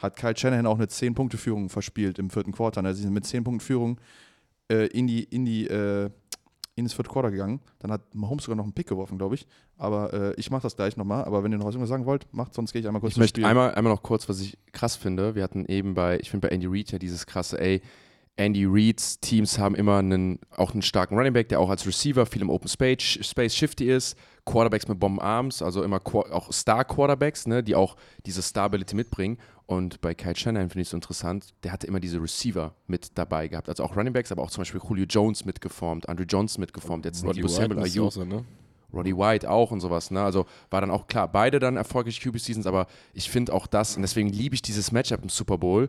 hat 0.00 0.16
Kyle 0.16 0.36
Shanahan 0.36 0.66
auch 0.66 0.76
eine 0.76 0.86
10-Punkte-Führung 0.86 1.68
verspielt 1.68 2.18
im 2.18 2.30
vierten 2.30 2.52
Quarter. 2.52 2.82
Ne? 2.82 2.94
Sie 2.94 3.02
sind 3.02 3.12
mit 3.12 3.24
10 3.24 3.44
Punkten 3.44 3.60
Führung 3.60 4.00
äh, 4.70 4.86
in 4.86 5.06
die, 5.06 5.24
in 5.24 5.44
die, 5.44 5.66
äh, 5.66 6.10
in 6.74 6.84
das 6.84 6.94
vierte 6.94 7.10
Quarter 7.10 7.30
gegangen. 7.30 7.60
Dann 7.78 7.92
hat 7.92 8.14
Mahomes 8.14 8.44
sogar 8.44 8.56
noch 8.56 8.64
einen 8.64 8.72
Pick 8.72 8.88
geworfen, 8.88 9.18
glaube 9.18 9.34
ich. 9.34 9.46
Aber 9.76 10.12
äh, 10.12 10.34
ich 10.36 10.50
mache 10.50 10.62
das 10.62 10.76
gleich 10.76 10.96
nochmal. 10.96 11.24
Aber 11.24 11.44
wenn 11.44 11.52
ihr 11.52 11.58
noch 11.58 11.66
was 11.66 11.88
sagen 11.88 12.06
wollt, 12.06 12.26
macht, 12.32 12.54
sonst 12.54 12.72
gehe 12.72 12.80
ich 12.80 12.86
einmal 12.86 13.00
kurz 13.00 13.12
Ich 13.12 13.16
ins 13.16 13.22
möchte 13.24 13.40
Spiel. 13.40 13.48
einmal, 13.48 13.74
einmal 13.74 13.92
noch 13.92 14.02
kurz, 14.02 14.28
was 14.28 14.40
ich 14.40 14.58
krass 14.72 14.96
finde. 14.96 15.34
Wir 15.34 15.42
hatten 15.42 15.66
eben 15.66 15.94
bei, 15.94 16.18
ich 16.18 16.30
finde 16.30 16.48
bei 16.48 16.54
Andy 16.54 16.66
Reid 16.66 16.92
ja 16.92 16.98
dieses 16.98 17.26
krasse, 17.26 17.60
ey, 17.60 17.82
Andy 18.36 18.64
Reids 18.66 19.20
Teams 19.20 19.58
haben 19.58 19.74
immer 19.74 19.98
einen, 19.98 20.38
auch 20.56 20.72
einen 20.72 20.80
starken 20.80 21.16
Running 21.16 21.34
Back, 21.34 21.50
der 21.50 21.60
auch 21.60 21.68
als 21.68 21.86
Receiver 21.86 22.24
viel 22.24 22.40
im 22.40 22.48
Open 22.48 22.68
Space, 22.68 23.18
Space 23.20 23.54
shifty 23.54 23.90
ist. 23.90 24.16
Quarterbacks 24.46 24.88
mit 24.88 24.98
Bombenarms, 24.98 25.60
also 25.60 25.82
immer 25.82 26.00
auch 26.06 26.50
Star-Quarterbacks, 26.50 27.46
ne, 27.46 27.62
die 27.62 27.74
auch 27.74 27.96
diese 28.24 28.42
Stability 28.42 28.96
mitbringen. 28.96 29.36
Und 29.70 30.00
bei 30.00 30.14
Kyle 30.14 30.34
Shanahan 30.34 30.68
finde 30.68 30.80
ich 30.80 30.88
es 30.88 30.90
so 30.90 30.96
interessant, 30.96 31.54
der 31.62 31.70
hatte 31.70 31.86
immer 31.86 32.00
diese 32.00 32.20
Receiver 32.20 32.74
mit 32.88 33.16
dabei 33.16 33.46
gehabt. 33.46 33.68
Also 33.68 33.84
auch 33.84 33.94
Running 33.94 34.12
Backs, 34.12 34.32
aber 34.32 34.42
auch 34.42 34.50
zum 34.50 34.62
Beispiel 34.62 34.80
Julio 34.82 35.04
Jones 35.04 35.44
mitgeformt, 35.44 36.08
Andrew 36.08 36.24
Johnson 36.24 36.60
mitgeformt, 36.60 37.04
jetzt 37.04 37.24
Roddy 37.24 37.44
White 37.44 37.80
Ayuk. 37.80 38.12
sein, 38.12 38.26
ne? 38.26 38.44
Roddy 38.92 39.16
White 39.16 39.48
auch 39.48 39.70
und 39.70 39.78
sowas. 39.78 40.10
Ne? 40.10 40.20
Also 40.20 40.46
war 40.70 40.80
dann 40.80 40.90
auch 40.90 41.06
klar, 41.06 41.30
beide 41.30 41.60
dann 41.60 41.76
erfolgreiche 41.76 42.20
QB-Seasons, 42.20 42.66
aber 42.66 42.88
ich 43.14 43.30
finde 43.30 43.52
auch 43.52 43.68
das, 43.68 43.94
und 43.94 44.02
deswegen 44.02 44.28
liebe 44.30 44.56
ich 44.56 44.62
dieses 44.62 44.90
Matchup 44.90 45.22
im 45.22 45.28
Super 45.28 45.56
Bowl. 45.56 45.88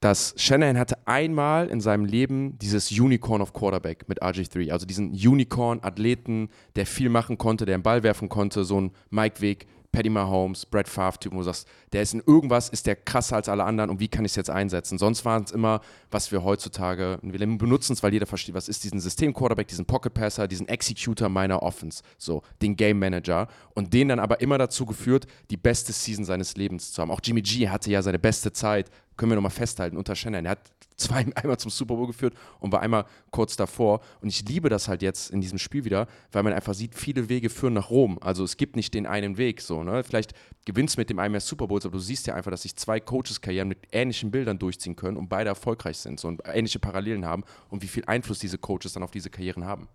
dass 0.00 0.34
Shanahan 0.36 0.78
hatte 0.78 0.96
einmal 1.06 1.68
in 1.68 1.80
seinem 1.80 2.06
Leben 2.06 2.58
dieses 2.58 2.90
Unicorn 2.90 3.42
of 3.42 3.52
Quarterback 3.52 4.08
mit 4.08 4.22
RG3, 4.22 4.72
also 4.72 4.86
diesen 4.86 5.10
Unicorn-Athleten, 5.12 6.48
der 6.74 6.86
viel 6.86 7.10
machen 7.10 7.36
konnte, 7.36 7.66
der 7.66 7.74
einen 7.74 7.84
Ball 7.84 8.02
werfen 8.02 8.30
konnte, 8.30 8.64
so 8.64 8.80
ein 8.80 8.90
Mike 9.10 9.40
Vick, 9.40 9.66
Paddy 9.92 10.08
Mahomes, 10.08 10.64
Brett 10.66 10.88
Favre-Typ, 10.88 11.32
wo 11.32 11.38
du 11.38 11.42
sagst, 11.44 11.68
der 11.92 12.00
ist 12.02 12.14
in 12.14 12.22
irgendwas, 12.26 12.70
ist 12.70 12.86
der 12.86 12.96
krasser 12.96 13.36
als 13.36 13.48
alle 13.48 13.64
anderen 13.64 13.90
und 13.90 14.00
wie 14.00 14.08
kann 14.08 14.24
ich 14.24 14.32
es 14.32 14.36
jetzt 14.36 14.50
einsetzen? 14.50 14.96
Sonst 14.96 15.24
waren 15.26 15.44
es 15.44 15.52
immer, 15.52 15.80
was 16.10 16.32
wir 16.32 16.42
heutzutage, 16.42 17.18
wir 17.20 17.38
benutzen 17.58 17.92
es, 17.92 18.02
weil 18.02 18.12
jeder 18.12 18.26
versteht, 18.26 18.54
was 18.54 18.68
ist 18.68 18.84
diesen 18.84 19.00
System-Quarterback, 19.00 19.68
diesen 19.68 19.84
Pocket-Passer, 19.84 20.48
diesen 20.48 20.66
Executor 20.66 21.28
meiner 21.28 21.62
Offense, 21.62 22.02
so, 22.16 22.42
den 22.62 22.74
Game-Manager 22.74 23.48
und 23.74 23.92
den 23.92 24.08
dann 24.08 24.18
aber 24.18 24.40
immer 24.40 24.56
dazu 24.56 24.86
geführt, 24.86 25.26
die 25.50 25.58
beste 25.58 25.92
Season 25.92 26.24
seines 26.24 26.56
Lebens 26.56 26.92
zu 26.92 27.02
haben. 27.02 27.10
Auch 27.10 27.20
Jimmy 27.22 27.42
G 27.42 27.68
hatte 27.68 27.90
ja 27.90 28.00
seine 28.00 28.18
beste 28.18 28.52
Zeit 28.52 28.90
können 29.16 29.30
wir 29.30 29.36
nochmal 29.36 29.50
festhalten, 29.50 29.96
unter 29.96 30.14
Shannon. 30.16 30.44
Er 30.44 30.52
hat 30.52 30.70
zwei, 30.96 31.26
einmal 31.34 31.58
zum 31.58 31.70
Super 31.70 31.96
Bowl 31.96 32.06
geführt 32.06 32.34
und 32.60 32.72
war 32.72 32.80
einmal 32.80 33.04
kurz 33.30 33.56
davor. 33.56 34.00
Und 34.20 34.28
ich 34.28 34.46
liebe 34.48 34.68
das 34.68 34.88
halt 34.88 35.02
jetzt 35.02 35.30
in 35.30 35.40
diesem 35.40 35.58
Spiel 35.58 35.84
wieder, 35.84 36.06
weil 36.30 36.42
man 36.42 36.52
einfach 36.52 36.74
sieht, 36.74 36.94
viele 36.94 37.28
Wege 37.28 37.50
führen 37.50 37.74
nach 37.74 37.90
Rom. 37.90 38.18
Also 38.20 38.44
es 38.44 38.56
gibt 38.56 38.76
nicht 38.76 38.94
den 38.94 39.06
einen 39.06 39.36
Weg 39.36 39.60
so. 39.60 39.82
Ne? 39.82 40.04
Vielleicht 40.04 40.34
gewinnst 40.64 40.96
du 40.96 41.00
mit 41.00 41.10
dem 41.10 41.18
einen 41.18 41.32
mehr 41.32 41.40
Super 41.40 41.66
Bowls, 41.66 41.84
aber 41.84 41.92
du 41.92 42.02
siehst 42.02 42.26
ja 42.26 42.34
einfach, 42.34 42.50
dass 42.50 42.62
sich 42.62 42.76
zwei 42.76 43.00
Coaches-Karrieren 43.00 43.68
mit 43.68 43.78
ähnlichen 43.92 44.30
Bildern 44.30 44.58
durchziehen 44.58 44.96
können 44.96 45.16
und 45.16 45.28
beide 45.28 45.48
erfolgreich 45.48 45.98
sind 45.98 46.20
so, 46.20 46.28
und 46.28 46.42
ähnliche 46.46 46.78
Parallelen 46.78 47.24
haben 47.24 47.44
und 47.68 47.82
wie 47.82 47.88
viel 47.88 48.04
Einfluss 48.06 48.38
diese 48.38 48.58
Coaches 48.58 48.92
dann 48.92 49.02
auf 49.02 49.10
diese 49.10 49.30
Karrieren 49.30 49.64
haben. 49.64 49.88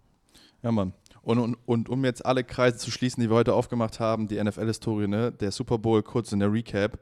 Ja, 0.63 0.71
Mann. 0.71 0.93
Und, 1.21 1.39
und, 1.39 1.57
und 1.65 1.89
um 1.89 2.05
jetzt 2.05 2.25
alle 2.25 2.43
Kreise 2.43 2.77
zu 2.77 2.89
schließen, 2.89 3.21
die 3.21 3.29
wir 3.29 3.35
heute 3.35 3.53
aufgemacht 3.53 3.99
haben, 3.99 4.27
die 4.27 4.41
NFL-Historie, 4.41 5.07
ne? 5.07 5.31
der 5.31 5.51
Super 5.51 5.77
Bowl 5.77 6.01
kurz 6.01 6.31
in 6.31 6.39
der 6.39 6.51
Recap. 6.51 6.99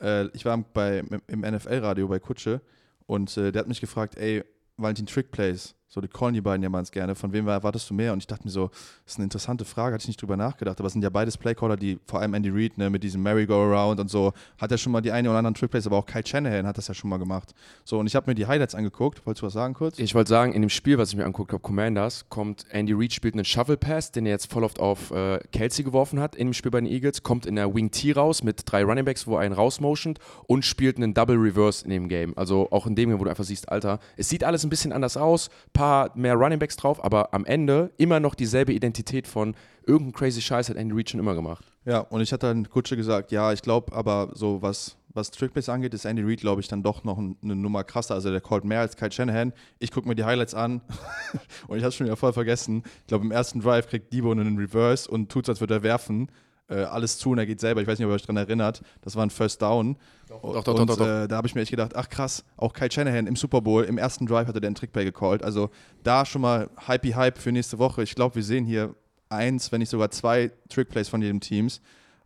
Äh, 0.00 0.28
ich 0.28 0.44
war 0.44 0.58
bei, 0.58 1.02
im 1.26 1.40
NFL-Radio 1.40 2.08
bei 2.08 2.18
Kutsche 2.18 2.60
und 3.06 3.36
äh, 3.36 3.52
der 3.52 3.60
hat 3.60 3.68
mich 3.68 3.80
gefragt, 3.80 4.16
ey, 4.16 4.44
Valentin 4.76 5.06
Trickplays, 5.06 5.74
so, 5.90 6.02
die 6.02 6.08
callen 6.08 6.34
die 6.34 6.42
beiden 6.42 6.62
ja 6.62 6.68
ganz 6.68 6.90
gerne. 6.90 7.14
Von 7.14 7.32
wem 7.32 7.48
erwartest 7.48 7.88
du 7.88 7.94
mehr? 7.94 8.12
Und 8.12 8.18
ich 8.18 8.26
dachte 8.26 8.44
mir 8.44 8.50
so, 8.50 8.68
das 9.04 9.14
ist 9.14 9.16
eine 9.16 9.24
interessante 9.24 9.64
Frage, 9.64 9.94
hatte 9.94 10.02
ich 10.02 10.08
nicht 10.08 10.20
drüber 10.20 10.36
nachgedacht. 10.36 10.78
Aber 10.78 10.86
es 10.86 10.92
sind 10.92 11.02
ja 11.02 11.08
beides 11.08 11.38
Playcaller, 11.38 11.76
die, 11.76 11.98
vor 12.06 12.20
allem 12.20 12.34
Andy 12.34 12.50
Reid, 12.50 12.76
ne, 12.76 12.90
mit 12.90 13.02
diesem 13.02 13.22
Merry-Go-Around 13.22 13.98
und 13.98 14.10
so, 14.10 14.34
hat 14.58 14.70
er 14.70 14.76
schon 14.76 14.92
mal 14.92 15.00
die 15.00 15.12
eine 15.12 15.30
oder 15.30 15.38
anderen 15.38 15.54
Trickplays, 15.54 15.86
aber 15.86 15.96
auch 15.96 16.04
Kai 16.04 16.22
Shanahan 16.22 16.66
hat 16.66 16.76
das 16.76 16.88
ja 16.88 16.94
schon 16.94 17.08
mal 17.08 17.16
gemacht. 17.16 17.54
So, 17.84 17.98
und 17.98 18.06
ich 18.06 18.14
habe 18.14 18.30
mir 18.30 18.34
die 18.34 18.46
Highlights 18.46 18.74
angeguckt. 18.74 19.24
Wolltest 19.24 19.42
du 19.42 19.46
was 19.46 19.54
sagen 19.54 19.72
kurz? 19.72 19.98
Ich 19.98 20.14
wollte 20.14 20.28
sagen, 20.28 20.52
in 20.52 20.60
dem 20.60 20.68
Spiel, 20.68 20.98
was 20.98 21.08
ich 21.08 21.16
mir 21.16 21.24
angeguckt 21.24 21.52
habe, 21.52 21.62
Commanders, 21.62 22.26
kommt 22.28 22.66
Andy 22.70 22.92
Reid 22.92 23.14
spielt 23.14 23.34
einen 23.34 23.46
Shovel 23.46 23.78
Pass, 23.78 24.12
den 24.12 24.26
er 24.26 24.32
jetzt 24.32 24.52
voll 24.52 24.64
oft 24.64 24.80
auf 24.80 25.10
äh, 25.10 25.38
Kelsey 25.52 25.84
geworfen 25.84 26.20
hat 26.20 26.36
in 26.36 26.48
dem 26.48 26.52
Spiel 26.52 26.70
bei 26.70 26.80
den 26.80 26.90
Eagles, 26.90 27.22
kommt 27.22 27.46
in 27.46 27.56
der 27.56 27.74
Wing 27.74 27.90
T 27.90 28.12
raus 28.12 28.42
mit 28.42 28.62
drei 28.66 28.84
Runningbacks, 28.84 29.26
wo 29.26 29.36
er 29.36 29.40
einen 29.40 29.54
rausmotioned 29.54 30.18
und 30.46 30.66
spielt 30.66 30.98
einen 30.98 31.14
Double 31.14 31.36
Reverse 31.36 31.82
in 31.82 31.90
dem 31.90 32.08
Game. 32.08 32.36
Also 32.36 32.68
auch 32.70 32.86
in 32.86 32.94
dem 32.94 33.08
Game, 33.08 33.18
wo 33.18 33.24
du 33.24 33.30
einfach 33.30 33.44
siehst, 33.44 33.70
Alter, 33.70 34.00
es 34.18 34.28
sieht 34.28 34.44
alles 34.44 34.64
ein 34.64 34.70
bisschen 34.70 34.92
anders 34.92 35.16
aus, 35.16 35.48
paar 35.78 36.10
mehr 36.16 36.32
Running 36.32 36.44
Runningbacks 36.44 36.76
drauf, 36.76 37.02
aber 37.04 37.32
am 37.32 37.44
Ende 37.44 37.92
immer 37.98 38.18
noch 38.18 38.34
dieselbe 38.34 38.72
Identität 38.72 39.28
von 39.28 39.54
irgendein 39.86 40.12
crazy 40.12 40.40
Scheiß 40.40 40.68
hat 40.68 40.76
Andy 40.76 40.92
Reid 40.92 41.10
schon 41.10 41.20
immer 41.20 41.36
gemacht. 41.36 41.64
Ja, 41.84 42.00
und 42.00 42.20
ich 42.20 42.32
hatte 42.32 42.48
dann 42.48 42.68
Kutsche 42.68 42.96
gesagt, 42.96 43.30
ja, 43.30 43.52
ich 43.52 43.62
glaube 43.62 43.94
aber 43.94 44.30
so 44.34 44.60
was 44.60 44.96
was 45.14 45.30
Trickplays 45.30 45.68
angeht, 45.68 45.94
ist 45.94 46.04
Andy 46.04 46.22
Reid, 46.22 46.40
glaube 46.40 46.60
ich, 46.60 46.68
dann 46.68 46.82
doch 46.82 47.02
noch 47.02 47.18
eine 47.18 47.56
Nummer 47.56 47.82
krasser. 47.82 48.14
Also 48.14 48.30
der 48.30 48.40
callt 48.40 48.64
mehr 48.64 48.80
als 48.80 48.96
Kyle 48.96 49.10
Shanahan. 49.10 49.52
Ich 49.78 49.90
gucke 49.90 50.06
mir 50.06 50.14
die 50.14 50.24
Highlights 50.24 50.54
an 50.54 50.80
und 51.68 51.78
ich 51.78 51.84
habe 51.84 51.92
schon 51.92 52.06
wieder 52.06 52.16
voll 52.16 52.32
vergessen. 52.32 52.82
Ich 53.00 53.06
glaube, 53.06 53.24
im 53.24 53.30
ersten 53.30 53.60
Drive 53.60 53.88
kriegt 53.88 54.12
Debo 54.12 54.32
einen 54.32 54.58
Reverse 54.58 55.10
und 55.10 55.30
tut 55.30 55.44
es, 55.44 55.48
als 55.48 55.60
würde 55.60 55.74
er 55.74 55.82
werfen 55.82 56.28
äh, 56.68 56.82
alles 56.82 57.18
zu 57.18 57.30
und 57.30 57.38
er 57.38 57.46
geht 57.46 57.60
selber. 57.60 57.80
Ich 57.80 57.86
weiß 57.86 57.98
nicht, 57.98 58.06
ob 58.06 58.12
ihr 58.12 58.14
euch 58.14 58.22
daran 58.22 58.36
erinnert. 58.36 58.82
Das 59.02 59.16
war 59.16 59.24
ein 59.24 59.30
First 59.30 59.62
Down. 59.62 59.96
Doch, 60.28 60.42
doch, 60.42 60.64
doch. 60.64 60.80
Und, 60.80 60.90
doch, 60.90 60.96
doch, 60.96 61.06
äh, 61.06 61.28
da 61.28 61.36
habe 61.36 61.46
ich 61.46 61.54
mir 61.54 61.62
echt 61.62 61.70
gedacht, 61.70 61.96
ach 61.96 62.08
krass, 62.08 62.44
auch 62.56 62.72
Kyle 62.72 62.90
Shanahan 62.90 63.26
im 63.26 63.36
Super 63.36 63.60
Bowl, 63.60 63.84
im 63.84 63.98
ersten 63.98 64.26
Drive 64.26 64.48
hatte 64.48 64.60
der 64.60 64.68
einen 64.68 64.74
Trickplay 64.74 65.04
gecallt. 65.04 65.42
Also 65.42 65.70
da 66.02 66.26
schon 66.26 66.42
mal 66.42 66.70
Hypey 66.86 67.12
Hype 67.12 67.38
für 67.38 67.52
nächste 67.52 67.78
Woche. 67.78 68.02
Ich 68.02 68.14
glaube, 68.14 68.34
wir 68.36 68.42
sehen 68.42 68.64
hier 68.64 68.94
eins, 69.28 69.72
wenn 69.72 69.80
nicht 69.80 69.90
sogar 69.90 70.10
zwei 70.10 70.50
Trickplays 70.68 71.08
von 71.08 71.22
jedem 71.22 71.40
Teams. 71.40 71.80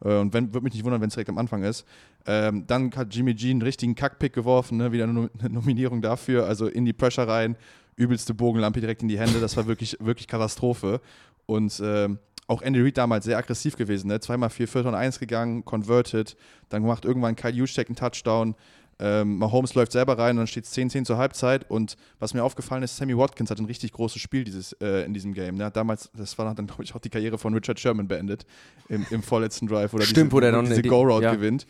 Äh, 0.04 0.18
und 0.18 0.32
würde 0.32 0.60
mich 0.60 0.74
nicht 0.74 0.84
wundern, 0.84 1.00
wenn 1.00 1.08
es 1.08 1.14
direkt 1.14 1.30
am 1.30 1.38
Anfang 1.38 1.62
ist. 1.62 1.84
Ähm, 2.26 2.66
dann 2.66 2.94
hat 2.94 3.14
Jimmy 3.14 3.34
G 3.34 3.50
einen 3.50 3.62
richtigen 3.62 3.94
Kackpick 3.94 4.32
geworfen, 4.32 4.78
ne? 4.78 4.92
wieder 4.92 5.04
eine 5.04 5.28
Nominierung 5.48 6.02
dafür, 6.02 6.46
also 6.46 6.66
in 6.68 6.84
die 6.84 6.92
Pressure 6.92 7.26
rein, 7.26 7.56
übelste 7.96 8.32
Bogenlampe 8.32 8.80
direkt 8.80 9.02
in 9.02 9.08
die 9.08 9.18
Hände, 9.18 9.40
das 9.40 9.56
war 9.56 9.66
wirklich, 9.66 9.96
wirklich 10.00 10.28
Katastrophe. 10.28 11.00
Und 11.46 11.80
ähm, 11.84 12.18
auch 12.52 12.62
Andy 12.62 12.80
Reid 12.80 12.98
damals 12.98 13.24
sehr 13.24 13.38
aggressiv 13.38 13.76
gewesen. 13.76 14.08
Ne? 14.08 14.20
Zweimal 14.20 14.50
vier 14.50 14.68
Viertel 14.68 14.88
und 14.88 14.94
eins 14.94 15.18
gegangen, 15.18 15.64
converted, 15.64 16.36
dann 16.68 16.82
macht 16.82 17.04
irgendwann 17.04 17.34
Kyle 17.34 17.52
Juszczyk 17.52 17.88
einen 17.88 17.96
Touchdown. 17.96 18.54
Ähm, 18.98 19.38
Mahomes 19.38 19.74
läuft 19.74 19.90
selber 19.90 20.16
rein 20.16 20.32
und 20.32 20.38
dann 20.38 20.46
steht 20.46 20.64
es 20.64 20.76
10-10 20.76 21.04
zur 21.04 21.16
Halbzeit. 21.16 21.68
Und 21.68 21.96
was 22.20 22.34
mir 22.34 22.44
aufgefallen 22.44 22.82
ist, 22.82 22.96
Sammy 22.96 23.16
Watkins 23.16 23.50
hat 23.50 23.58
ein 23.58 23.64
richtig 23.64 23.92
großes 23.92 24.20
Spiel 24.20 24.44
dieses, 24.44 24.74
äh, 24.74 25.04
in 25.04 25.14
diesem 25.14 25.34
Game. 25.34 25.56
Ne? 25.56 25.70
Damals, 25.72 26.10
das 26.14 26.38
war 26.38 26.54
dann, 26.54 26.66
glaube 26.66 26.84
ich, 26.84 26.94
auch 26.94 27.00
die 27.00 27.10
Karriere 27.10 27.38
von 27.38 27.54
Richard 27.54 27.80
Sherman 27.80 28.06
beendet 28.06 28.46
im, 28.88 29.04
im 29.10 29.22
vorletzten 29.22 29.66
Drive, 29.66 29.92
wo 29.92 29.98
er 29.98 30.04
Stimmt, 30.04 30.26
diese, 30.26 30.32
wo 30.32 30.40
der 30.40 30.52
dann 30.52 30.66
diese 30.66 30.82
Go-Route 30.82 31.24
ja. 31.24 31.34
gewinnt. 31.34 31.66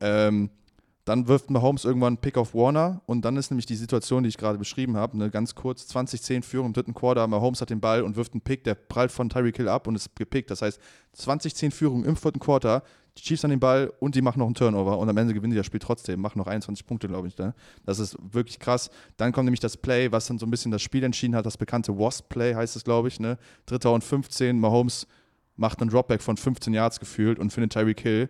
Ähm, 0.00 0.50
dann 1.08 1.26
wirft 1.26 1.48
Mahomes 1.48 1.86
irgendwann 1.86 2.14
einen 2.14 2.16
Pick 2.18 2.36
auf 2.36 2.54
Warner 2.54 3.00
und 3.06 3.24
dann 3.24 3.36
ist 3.36 3.50
nämlich 3.50 3.64
die 3.64 3.76
Situation, 3.76 4.24
die 4.24 4.28
ich 4.28 4.36
gerade 4.36 4.58
beschrieben 4.58 4.96
habe, 4.96 5.16
ne, 5.16 5.30
ganz 5.30 5.54
kurz, 5.54 5.84
20-10 5.90 6.42
Führung 6.42 6.66
im 6.66 6.72
dritten 6.74 6.92
Quarter, 6.92 7.26
Mahomes 7.26 7.62
hat 7.62 7.70
den 7.70 7.80
Ball 7.80 8.02
und 8.02 8.16
wirft 8.16 8.34
einen 8.34 8.42
Pick, 8.42 8.62
der 8.64 8.74
prallt 8.74 9.10
von 9.10 9.30
Tyreek 9.30 9.56
Hill 9.56 9.68
ab 9.68 9.86
und 9.86 9.94
ist 9.94 10.14
gepickt. 10.14 10.50
Das 10.50 10.60
heißt, 10.60 10.78
20-10 11.16 11.70
Führung 11.70 12.04
im 12.04 12.14
vierten 12.14 12.40
Quarter, 12.40 12.82
die 13.16 13.22
Chiefs 13.22 13.42
an 13.42 13.50
den 13.50 13.58
Ball 13.58 13.90
und 14.00 14.16
die 14.16 14.22
machen 14.22 14.40
noch 14.40 14.46
einen 14.46 14.54
Turnover 14.54 14.98
und 14.98 15.08
am 15.08 15.16
Ende 15.16 15.32
gewinnen 15.32 15.52
die 15.52 15.56
das 15.56 15.64
Spiel 15.64 15.80
trotzdem, 15.80 16.20
machen 16.20 16.38
noch 16.38 16.46
21 16.46 16.86
Punkte, 16.86 17.08
glaube 17.08 17.26
ich. 17.26 17.38
Ne? 17.38 17.54
Das 17.86 17.98
ist 17.98 18.16
wirklich 18.20 18.58
krass. 18.58 18.90
Dann 19.16 19.32
kommt 19.32 19.46
nämlich 19.46 19.60
das 19.60 19.78
Play, 19.78 20.12
was 20.12 20.26
dann 20.26 20.38
so 20.38 20.44
ein 20.44 20.50
bisschen 20.50 20.70
das 20.70 20.82
Spiel 20.82 21.04
entschieden 21.04 21.34
hat, 21.34 21.46
das 21.46 21.56
bekannte 21.56 21.98
Wasp-Play 21.98 22.54
heißt 22.54 22.76
es, 22.76 22.84
glaube 22.84 23.08
ich. 23.08 23.18
Ne? 23.18 23.38
Dritter 23.64 23.92
und 23.92 24.04
15, 24.04 24.60
Mahomes 24.60 25.06
macht 25.56 25.80
einen 25.80 25.88
Dropback 25.88 26.20
von 26.20 26.36
15 26.36 26.74
Yards 26.74 27.00
gefühlt 27.00 27.38
und 27.38 27.50
findet 27.50 27.72
Tyreek 27.72 28.00
Hill 28.00 28.28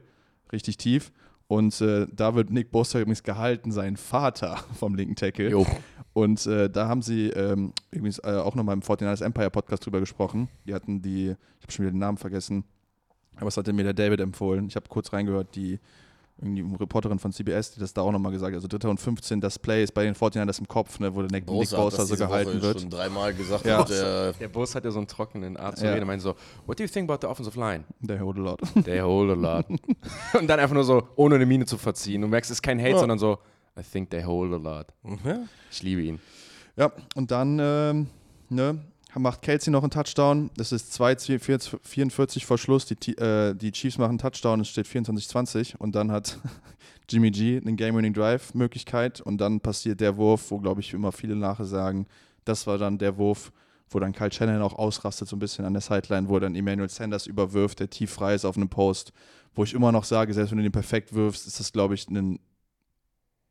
richtig 0.53 0.77
tief 0.77 1.11
und 1.49 1.81
äh, 1.81 2.07
da 2.13 2.35
wird 2.35 2.51
Nick 2.51 2.71
Bosa 2.71 3.01
übrigens 3.01 3.23
gehalten, 3.23 3.73
sein 3.73 3.97
Vater 3.97 4.59
vom 4.79 4.95
linken 4.95 5.17
Tackle. 5.17 5.51
Jo. 5.51 5.67
Und 6.13 6.47
äh, 6.47 6.69
da 6.69 6.89
haben 6.89 7.01
sie 7.01 7.29
ähm, 7.31 7.73
übrigens 7.91 8.19
äh, 8.19 8.37
auch 8.37 8.55
nochmal 8.55 8.75
im 8.75 8.83
49ers 8.83 9.25
Empire 9.25 9.51
Podcast 9.51 9.87
drüber 9.87 10.01
gesprochen. 10.01 10.49
Die 10.67 10.75
hatten 10.75 11.01
die, 11.01 11.27
ich 11.29 11.63
habe 11.63 11.73
schon 11.73 11.85
wieder 11.85 11.93
den 11.93 12.01
Namen 12.01 12.19
vergessen, 12.19 12.65
aber 13.37 13.47
was 13.47 13.57
hatte 13.57 13.73
mir 13.73 13.85
der 13.85 13.95
David 13.95 14.21
empfohlen? 14.21 14.67
Ich 14.67 14.77
habe 14.77 14.89
kurz 14.89 15.13
reingehört, 15.13 15.55
die 15.55 15.79
irgendwie 16.41 16.63
eine 16.63 16.81
Reporterin 16.81 17.19
von 17.19 17.33
CBS, 17.33 17.73
die 17.73 17.81
das 17.81 17.93
da 17.93 18.03
auch 18.03 18.13
nochmal 18.13 18.33
gesagt 18.33 18.53
hat. 18.53 18.57
Also 18.57 18.69
dritter 18.69 18.91
und 18.91 19.01
15, 19.01 19.41
das 19.41 19.59
Play 19.59 19.83
ist 19.83 19.93
bei 19.93 20.05
den 20.05 20.15
49ers 20.15 20.61
im 20.61 20.69
Kopf, 20.69 21.01
ne, 21.01 21.15
wo 21.15 21.23
der 21.23 21.31
Nick, 21.31 21.51
Nick 21.51 21.71
Bosa 21.71 22.05
so 22.05 22.17
gehalten 22.17 22.55
Woche 22.55 22.63
wird. 22.63 22.81
schon 22.81 22.91
dreimal 22.91 23.35
gesagt 23.35 23.67
ja. 23.67 23.79
Hat, 23.79 23.91
der, 23.91 24.33
der 24.35 24.49
Boss 24.49 24.75
hat 24.75 24.85
ja 24.85 24.91
so 24.91 24.99
einen 24.99 25.09
trockenen 25.09 25.57
Art 25.57 25.79
zu 25.79 25.85
ja. 25.85 25.91
reden. 25.91 26.03
Er 26.03 26.07
meint 26.07 26.23
so, 26.23 26.35
what 26.67 26.79
do 26.79 26.85
you 26.85 26.89
think 26.89 27.11
about 27.11 27.27
the 27.27 27.31
offensive 27.31 27.59
line? 27.59 27.85
They 28.07 28.19
hold 28.19 28.37
a 28.37 28.41
lot. 28.41 28.61
They 28.85 29.01
hold 29.01 29.31
a 29.31 29.35
lot. 29.35 29.67
und 30.39 30.47
dann 30.47 30.61
einfach 30.61 30.75
nur 30.75 30.85
so, 30.85 31.09
ohne 31.17 31.35
eine 31.35 31.47
Miene 31.47 31.67
zu 31.67 31.77
verziehen. 31.77 32.23
Du 32.23 32.29
merkst, 32.29 32.51
es 32.51 32.59
ist 32.59 32.63
kein 32.63 32.79
Hate, 32.79 32.91
ja. 32.91 32.99
sondern 32.99 33.19
so, 33.19 33.39
I 33.79 33.83
think 33.83 34.11
they 34.11 34.23
hold 34.23 34.53
a 34.53 34.57
lot. 34.57 34.87
Mhm. 35.03 35.49
Ich 35.71 35.83
liebe 35.83 36.03
ihn. 36.03 36.21
Ja, 36.77 36.93
und 37.17 37.31
dann, 37.33 37.59
ähm, 37.61 38.07
ne, 38.49 38.79
macht 39.15 39.43
Kelsey 39.43 39.73
noch 39.73 39.83
einen 39.83 39.91
Touchdown. 39.91 40.51
Das 40.57 40.73
ist 40.73 40.93
2,44 41.01 42.45
vor 42.45 42.59
Schluss. 42.59 42.87
Die, 42.87 43.17
äh, 43.17 43.55
die 43.55 43.73
Chiefs 43.73 43.99
machen 43.99 44.11
einen 44.11 44.19
Touchdown. 44.19 44.61
Es 44.61 44.69
steht 44.69 44.87
24-20. 44.87 45.77
Und 45.77 45.95
dann 45.95 46.13
hat 46.13 46.39
Jimmy 47.09 47.31
G 47.31 47.59
eine 47.59 47.75
Game-Winning-Drive-Möglichkeit. 47.75 49.21
Und 49.21 49.39
dann 49.39 49.61
passiert 49.61 50.01
der 50.01 50.17
Wurf, 50.17 50.51
wo, 50.51 50.59
glaube 50.59 50.81
ich, 50.81 50.93
immer 50.93 51.13
viele 51.13 51.37
nachher 51.37 51.65
sagen, 51.65 52.07
das 52.45 52.67
war 52.67 52.79
dann 52.79 52.99
der 52.99 53.17
Wurf, 53.17 53.53
wo 53.91 53.99
dann 53.99 54.13
Kyle 54.13 54.33
Shannon 54.33 54.63
auch 54.63 54.75
ausrastet, 54.75 55.29
so 55.29 55.37
ein 55.37 55.39
bisschen 55.39 55.65
an 55.65 55.73
der 55.73 55.83
Sideline, 55.83 56.29
wo 56.29 56.39
dann 56.39 56.55
Emmanuel 56.55 56.91
Sanders 56.91 57.27
überwirft, 57.27 57.81
der 57.81 57.89
tief 57.89 58.11
frei 58.11 58.35
ist 58.35 58.45
auf 58.45 58.57
einem 58.57 58.69
Post. 58.69 59.13
Wo 59.55 59.65
ich 59.65 59.75
immer 59.75 59.93
noch 59.93 60.05
sage, 60.05 60.35
selbst 60.35 60.51
wenn 60.51 60.59
du 60.59 60.63
den 60.63 60.73
perfekt 60.73 61.15
wirfst, 61.15 61.47
ist 61.47 61.59
das, 61.59 61.73
glaube 61.73 61.95
ich, 61.95 62.09
ein 62.09 62.39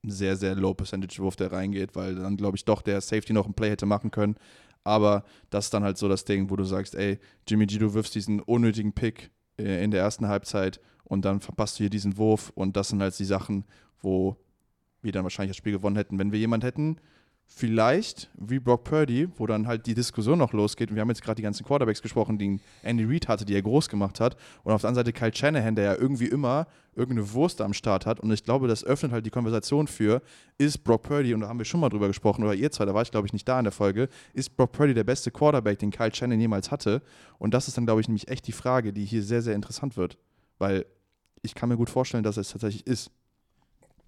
sehr, 0.03 0.35
sehr 0.35 0.55
low 0.55 0.73
Percentage-Wurf, 0.73 1.35
der 1.35 1.51
reingeht, 1.51 1.95
weil 1.95 2.15
dann, 2.15 2.37
glaube 2.37 2.57
ich, 2.57 2.65
doch 2.65 2.81
der 2.81 3.01
Safety 3.01 3.33
noch 3.33 3.47
ein 3.47 3.53
Play 3.53 3.71
hätte 3.71 3.85
machen 3.85 4.11
können. 4.11 4.35
Aber 4.87 5.25
das 5.49 5.65
ist 5.65 5.73
dann 5.73 5.83
halt 5.83 5.97
so 5.97 6.07
das 6.07 6.23
Ding, 6.23 6.49
wo 6.49 6.55
du 6.55 6.63
sagst, 6.63 6.95
ey, 6.95 7.19
Jimmy 7.45 7.65
G, 7.65 7.77
du 7.77 7.93
wirfst 7.93 8.15
diesen 8.15 8.39
unnötigen 8.39 8.93
Pick 8.93 9.31
äh, 9.59 9.83
in 9.83 9.91
der 9.91 10.01
ersten 10.01 10.29
Halbzeit 10.29 10.79
und 11.03 11.25
dann 11.25 11.41
verpasst 11.41 11.77
du 11.77 11.83
hier 11.83 11.89
diesen 11.89 12.17
Wurf 12.17 12.51
und 12.55 12.77
das 12.77 12.87
sind 12.87 13.01
halt 13.01 13.17
die 13.19 13.25
Sachen, 13.25 13.65
wo 14.01 14.37
wir 15.01 15.11
dann 15.11 15.23
wahrscheinlich 15.23 15.51
das 15.51 15.57
Spiel 15.57 15.73
gewonnen 15.73 15.97
hätten. 15.97 16.17
Wenn 16.17 16.31
wir 16.31 16.39
jemanden 16.39 16.65
hätten, 16.65 16.97
vielleicht 17.47 18.29
wie 18.37 18.59
Brock 18.59 18.83
Purdy, 18.83 19.29
wo 19.37 19.47
dann 19.47 19.67
halt 19.67 19.87
die 19.87 19.93
Diskussion 19.93 20.37
noch 20.37 20.53
losgeht. 20.53 20.89
Und 20.89 20.95
wir 20.95 21.01
haben 21.01 21.09
jetzt 21.09 21.23
gerade 21.23 21.37
die 21.37 21.41
ganzen 21.41 21.65
Quarterbacks 21.65 22.01
gesprochen, 22.01 22.37
die 22.37 22.59
Andy 22.83 23.05
Reid 23.05 23.27
hatte, 23.27 23.45
die 23.45 23.55
er 23.55 23.61
groß 23.61 23.89
gemacht 23.89 24.19
hat. 24.19 24.35
Und 24.63 24.73
auf 24.73 24.81
der 24.81 24.89
anderen 24.89 25.05
Seite 25.05 25.13
Kyle 25.17 25.33
Shanahan, 25.33 25.75
der 25.75 25.85
ja 25.85 25.95
irgendwie 25.95 26.27
immer 26.27 26.67
irgendeine 26.93 27.31
Wurst 27.33 27.61
am 27.61 27.73
Start 27.73 28.05
hat. 28.05 28.19
Und 28.19 28.31
ich 28.31 28.43
glaube, 28.43 28.67
das 28.67 28.83
öffnet 28.83 29.11
halt 29.11 29.25
die 29.25 29.29
Konversation 29.29 29.87
für, 29.87 30.21
ist 30.57 30.83
Brock 30.83 31.03
Purdy, 31.03 31.33
und 31.33 31.41
da 31.41 31.47
haben 31.47 31.59
wir 31.59 31.65
schon 31.65 31.79
mal 31.79 31.89
drüber 31.89 32.07
gesprochen, 32.07 32.43
oder 32.43 32.53
ihr 32.53 32.71
zwei, 32.71 32.85
da 32.85 32.93
war 32.93 33.01
ich 33.01 33.11
glaube 33.11 33.27
ich 33.27 33.33
nicht 33.33 33.47
da 33.47 33.57
in 33.59 33.63
der 33.63 33.71
Folge, 33.71 34.09
ist 34.33 34.55
Brock 34.55 34.71
Purdy 34.71 34.93
der 34.93 35.03
beste 35.03 35.31
Quarterback, 35.31 35.79
den 35.79 35.91
Kyle 35.91 36.13
Shanahan 36.13 36.39
jemals 36.39 36.69
hatte? 36.71 37.01
Und 37.39 37.53
das 37.53 37.67
ist 37.67 37.77
dann, 37.77 37.85
glaube 37.85 38.01
ich, 38.01 38.07
nämlich 38.07 38.27
echt 38.27 38.47
die 38.47 38.51
Frage, 38.51 38.93
die 38.93 39.05
hier 39.05 39.23
sehr, 39.23 39.41
sehr 39.41 39.55
interessant 39.55 39.95
wird. 39.95 40.17
Weil 40.57 40.85
ich 41.43 41.55
kann 41.55 41.69
mir 41.69 41.77
gut 41.77 41.89
vorstellen, 41.89 42.23
dass 42.23 42.37
es 42.37 42.49
tatsächlich 42.49 42.85
ist. 42.87 43.11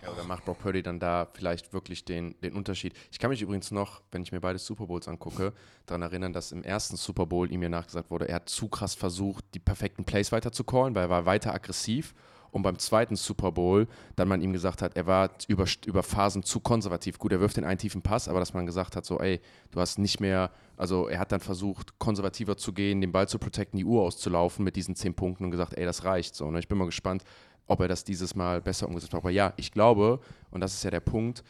Ja, 0.02 0.12
oder 0.12 0.24
macht 0.24 0.46
Brock 0.46 0.60
Purdy 0.60 0.82
dann 0.82 1.00
da 1.00 1.28
vielleicht 1.34 1.74
wirklich 1.74 2.06
den, 2.06 2.40
den 2.42 2.54
Unterschied? 2.54 2.94
Ich 3.12 3.20
kann 3.20 3.30
mich 3.30 3.42
übrigens 3.42 3.72
noch, 3.72 4.02
wenn 4.12 4.22
ich 4.22 4.32
mir 4.32 4.40
beide 4.40 4.58
Super 4.58 4.88
Bowls 4.88 5.08
angucke, 5.08 5.54
daran 5.86 6.02
erinnern, 6.04 6.32
dass 6.32 6.52
im 6.52 6.64
ersten 6.64 6.96
Super 6.96 7.26
Bowl 7.26 7.52
ihm 7.52 7.62
ja 7.62 7.70
nachgesagt 7.70 8.10
wurde, 8.10 8.30
er 8.30 8.36
hat 8.36 8.50
zu 8.50 8.70
krass 8.70 8.96
versucht, 8.96 9.44
die 9.54 9.60
perfekten 9.60 10.06
Plays 10.06 10.32
weiter 10.32 10.52
zu 10.52 10.64
callen, 10.64 10.96
weil 10.96 11.04
er 11.04 11.10
war 11.10 11.26
weiter 11.26 11.54
aggressiv. 11.54 12.14
Und 12.52 12.64
beim 12.64 12.80
zweiten 12.80 13.16
Super 13.16 13.52
Bowl 13.52 13.88
dann 14.16 14.28
man 14.28 14.42
ihm 14.42 14.54
gesagt 14.54 14.82
hat, 14.82 14.96
er 14.96 15.06
war 15.06 15.30
über, 15.48 15.66
über 15.86 16.02
Phasen 16.02 16.44
zu 16.44 16.60
konservativ. 16.60 17.20
Gut, 17.20 17.32
er 17.32 17.40
wirft 17.40 17.58
den 17.58 17.64
einen 17.64 17.78
tiefen 17.78 18.02
Pass, 18.02 18.28
aber 18.28 18.40
dass 18.40 18.54
man 18.54 18.66
gesagt 18.66 18.96
hat, 18.96 19.06
so, 19.06 19.20
ey, 19.20 19.40
du 19.72 19.80
hast 19.80 20.00
nicht 20.00 20.20
mehr, 20.20 20.52
also 20.76 21.08
er 21.08 21.20
hat 21.20 21.32
dann 21.32 21.42
versucht, 21.42 22.00
konservativer 22.00 22.58
zu 22.58 22.74
gehen, 22.74 23.02
den 23.02 23.12
Ball 23.12 23.28
zu 23.28 23.38
protecten, 23.38 23.78
die 23.78 23.86
Uhr 23.86 24.02
auszulaufen 24.02 24.66
mit 24.66 24.76
diesen 24.76 24.96
zehn 24.96 25.14
Punkten 25.14 25.44
und 25.44 25.52
gesagt, 25.52 25.78
ey, 25.78 25.86
das 25.86 26.06
reicht 26.06 26.36
so. 26.36 26.50
Ne? 26.50 26.60
Ich 26.60 26.68
bin 26.68 26.78
mal 26.78 26.86
gespannt, 26.86 27.24
ob 27.70 27.80
er 27.82 27.88
das 27.88 28.04
dieses 28.04 28.36
Mal 28.36 28.62
besser 28.62 28.88
umgesetzt 28.88 29.14
hat. 29.14 29.22
Aber 29.22 29.30
ja, 29.30 29.54
ich 29.58 29.72
glaube, 29.72 30.20
und 30.52 30.62
das 30.62 30.74
ist 30.74 30.84
ja 30.84 30.92
der 30.92 31.00
Punkt, 31.00 31.44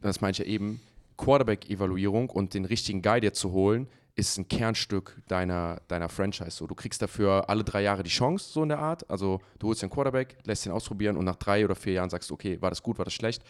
das 0.00 0.20
meine 0.20 0.32
ich 0.32 0.38
ja 0.38 0.44
eben, 0.44 0.80
Quarterback-Evaluierung 1.16 2.30
und 2.30 2.54
den 2.54 2.64
richtigen 2.64 3.02
Guy 3.02 3.20
dir 3.20 3.32
zu 3.32 3.52
holen, 3.52 3.88
ist 4.14 4.38
ein 4.38 4.48
Kernstück 4.48 5.20
deiner, 5.28 5.80
deiner 5.88 6.08
Franchise. 6.08 6.50
So, 6.50 6.66
du 6.66 6.74
kriegst 6.74 7.00
dafür 7.00 7.48
alle 7.48 7.64
drei 7.64 7.82
Jahre 7.82 8.02
die 8.02 8.10
Chance, 8.10 8.50
so 8.52 8.62
in 8.62 8.70
der 8.70 8.78
Art. 8.78 9.08
Also 9.08 9.40
du 9.58 9.68
holst 9.68 9.82
den 9.82 9.90
Quarterback, 9.90 10.36
lässt 10.44 10.66
ihn 10.66 10.72
ausprobieren 10.72 11.16
und 11.16 11.24
nach 11.24 11.36
drei 11.36 11.64
oder 11.64 11.74
vier 11.74 11.94
Jahren 11.94 12.10
sagst 12.10 12.30
du, 12.30 12.34
okay, 12.34 12.60
war 12.60 12.70
das 12.70 12.82
gut, 12.82 12.98
war 12.98 13.04
das 13.04 13.14
schlecht. 13.14 13.42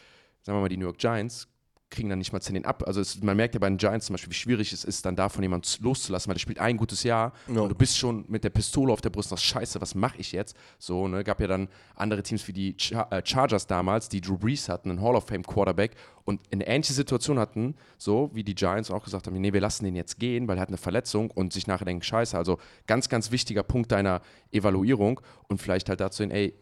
Sagen 0.43 0.59
wir 0.59 0.63
mal, 0.63 0.69
die 0.69 0.77
New 0.77 0.87
York 0.87 0.99
Giants 0.99 1.49
kriegen 1.91 2.09
dann 2.09 2.19
nicht 2.19 2.33
mal 2.33 2.41
10 2.41 2.65
ab. 2.65 2.85
Also 2.87 3.01
es, 3.01 3.21
man 3.23 3.37
merkt 3.37 3.55
ja 3.55 3.61
bei 3.61 3.69
den 3.69 3.77
Giants 3.77 4.07
zum 4.07 4.15
Beispiel, 4.15 4.31
wie 4.31 4.37
schwierig 4.37 4.73
es 4.73 4.85
ist, 4.85 5.05
dann 5.05 5.17
davon 5.17 5.43
jemanden 5.43 5.69
loszulassen, 5.83 6.29
weil 6.29 6.35
der 6.35 6.41
spielt 6.41 6.61
ein 6.61 6.77
gutes 6.77 7.03
Jahr 7.03 7.33
ja. 7.49 7.61
und 7.61 7.69
du 7.69 7.75
bist 7.75 7.99
schon 7.99 8.25
mit 8.29 8.45
der 8.45 8.51
Pistole 8.51 8.93
auf 8.93 9.01
der 9.01 9.11
Brust, 9.11 9.31
was 9.31 9.43
scheiße, 9.43 9.81
was 9.81 9.95
mache 9.95 10.19
ich 10.19 10.33
jetzt? 10.33 10.57
So, 10.79 11.09
ne, 11.09 11.25
gab 11.25 11.41
ja 11.41 11.49
dann 11.49 11.69
andere 11.97 12.23
Teams 12.23 12.47
wie 12.49 12.53
die 12.53 12.77
Char 12.79 13.13
äh, 13.13 13.23
Chargers 13.25 13.67
damals, 13.67 14.09
die 14.09 14.21
Drew 14.21 14.39
Brees 14.39 14.69
hatten, 14.69 14.91
einen 14.91 15.03
Hall 15.03 15.17
of 15.17 15.27
Fame 15.27 15.43
Quarterback 15.43 15.97
und 16.25 16.41
eine 16.53 16.67
ähnliche 16.67 16.93
Situation 16.93 17.39
hatten, 17.39 17.75
so 17.99 18.31
wie 18.33 18.45
die 18.45 18.55
Giants 18.55 18.91
auch 18.91 19.05
gesagt 19.05 19.27
haben, 19.27 19.39
nee, 19.41 19.53
wir 19.53 19.61
lassen 19.61 19.85
den 19.85 19.97
jetzt 19.97 20.19
gehen, 20.19 20.47
weil 20.47 20.59
er 20.59 20.63
hat 20.63 20.69
eine 20.69 20.79
Verletzung 20.79 21.31
und 21.31 21.53
sich 21.53 21.67
nachher 21.67 21.85
denken, 21.85 22.03
scheiße, 22.03 22.37
also 22.37 22.59
ganz, 22.87 23.09
ganz 23.09 23.31
wichtiger 23.33 23.63
Punkt 23.63 23.91
deiner 23.91 24.21
Evaluierung 24.53 25.21
und 25.49 25.61
vielleicht 25.61 25.89
halt 25.89 26.01
dazu 26.01 26.23
hin, 26.23 26.31
ey, 26.31 26.55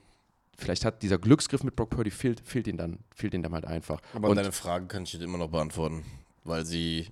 vielleicht 0.58 0.84
hat 0.84 1.02
dieser 1.02 1.18
Glücksgriff 1.18 1.62
mit 1.64 1.76
Brock 1.76 1.90
Purdy 1.90 2.10
fehlt, 2.10 2.40
fehlt 2.44 2.66
ihn 2.66 2.76
dann, 2.76 2.98
fehlt 3.14 3.32
ihn 3.32 3.42
dann 3.42 3.54
halt 3.54 3.64
einfach. 3.64 4.00
Aber 4.12 4.28
und 4.28 4.36
deine 4.36 4.52
Frage 4.52 4.86
kann 4.86 5.04
ich 5.04 5.12
dir 5.12 5.22
immer 5.22 5.38
noch 5.38 5.48
beantworten, 5.48 6.04
weil 6.44 6.66
sie, 6.66 7.08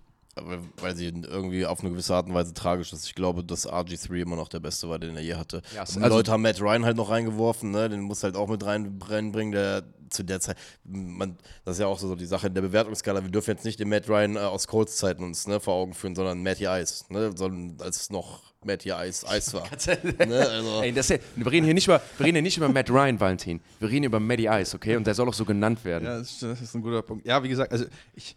weil 0.81 0.95
sie 0.95 1.07
irgendwie 1.07 1.65
auf 1.65 1.81
eine 1.81 1.91
gewisse 1.91 2.15
Art 2.15 2.27
und 2.27 2.35
Weise 2.35 2.53
tragisch 2.53 2.93
ist. 2.93 3.07
Ich 3.07 3.15
glaube, 3.15 3.43
dass 3.43 3.69
RG3 3.69 4.21
immer 4.21 4.37
noch 4.37 4.49
der 4.49 4.61
Beste 4.61 4.89
war, 4.89 4.99
den 4.99 5.17
er 5.17 5.23
je 5.23 5.35
hatte. 5.35 5.63
Ja, 5.75 5.81
also 5.81 6.01
Leute 6.01 6.31
haben 6.31 6.43
Matt 6.43 6.61
Ryan 6.61 6.85
halt 6.85 6.97
noch 6.97 7.11
reingeworfen, 7.11 7.71
ne? 7.71 7.89
den 7.89 8.03
muss 8.03 8.23
halt 8.23 8.37
auch 8.37 8.49
mit 8.49 8.65
reinbringen, 8.65 9.53
der 9.53 9.85
zu 10.11 10.23
der 10.23 10.41
Zeit, 10.41 10.57
man, 10.85 11.37
das 11.65 11.77
ist 11.77 11.81
ja 11.81 11.87
auch 11.87 11.99
so 11.99 12.15
die 12.15 12.27
Sache 12.27 12.47
in 12.47 12.55
der 12.55 12.63
Bewertungsskala, 12.63 13.23
wir 13.23 13.31
dürfen 13.31 13.51
jetzt 13.51 13.65
nicht 13.65 13.81
den 13.81 13.89
Matt 13.89 14.09
Ryan 14.09 14.37
äh, 14.37 14.41
aus 14.41 14.69
Colts 14.69 14.97
Zeiten 14.97 15.25
uns 15.25 15.47
ne, 15.47 15.59
vor 15.59 15.75
Augen 15.75 15.95
führen, 15.95 16.15
sondern 16.15 16.43
Matty 16.43 16.67
Ice, 16.67 17.05
ne, 17.09 17.33
sondern 17.35 17.85
als 17.85 18.11
noch 18.11 18.55
Matty 18.65 18.91
Ice 18.91 19.27
Ice 19.31 19.53
war. 19.53 19.65
ne, 20.27 20.49
also. 20.49 20.83
Ey, 20.83 20.93
das, 20.93 21.09
wir, 21.09 21.21
reden 21.51 21.65
hier 21.65 21.75
nicht 21.75 21.87
über, 21.87 22.01
wir 22.19 22.27
reden 22.27 22.37
hier 22.37 22.43
nicht 22.43 22.57
über 22.57 22.69
Matt 22.69 22.91
Ryan, 22.91 23.19
Valentin. 23.19 23.61
Wir 23.81 23.89
reden 23.89 24.05
über 24.05 24.21
Matty 24.21 24.47
Ice, 24.47 24.77
okay? 24.77 24.97
Und 24.97 25.07
der 25.07 25.15
soll 25.15 25.29
auch 25.29 25.35
so 25.35 25.45
genannt 25.45 25.85
werden. 25.85 26.05
Ja, 26.05 26.19
das 26.19 26.31
ist, 26.33 26.43
das 26.43 26.61
ist 26.61 26.75
ein 26.75 26.83
guter 26.83 27.03
Punkt. 27.03 27.27
Ja, 27.27 27.43
wie 27.43 27.49
gesagt, 27.49 27.73
also 27.73 27.87
ich, 28.15 28.37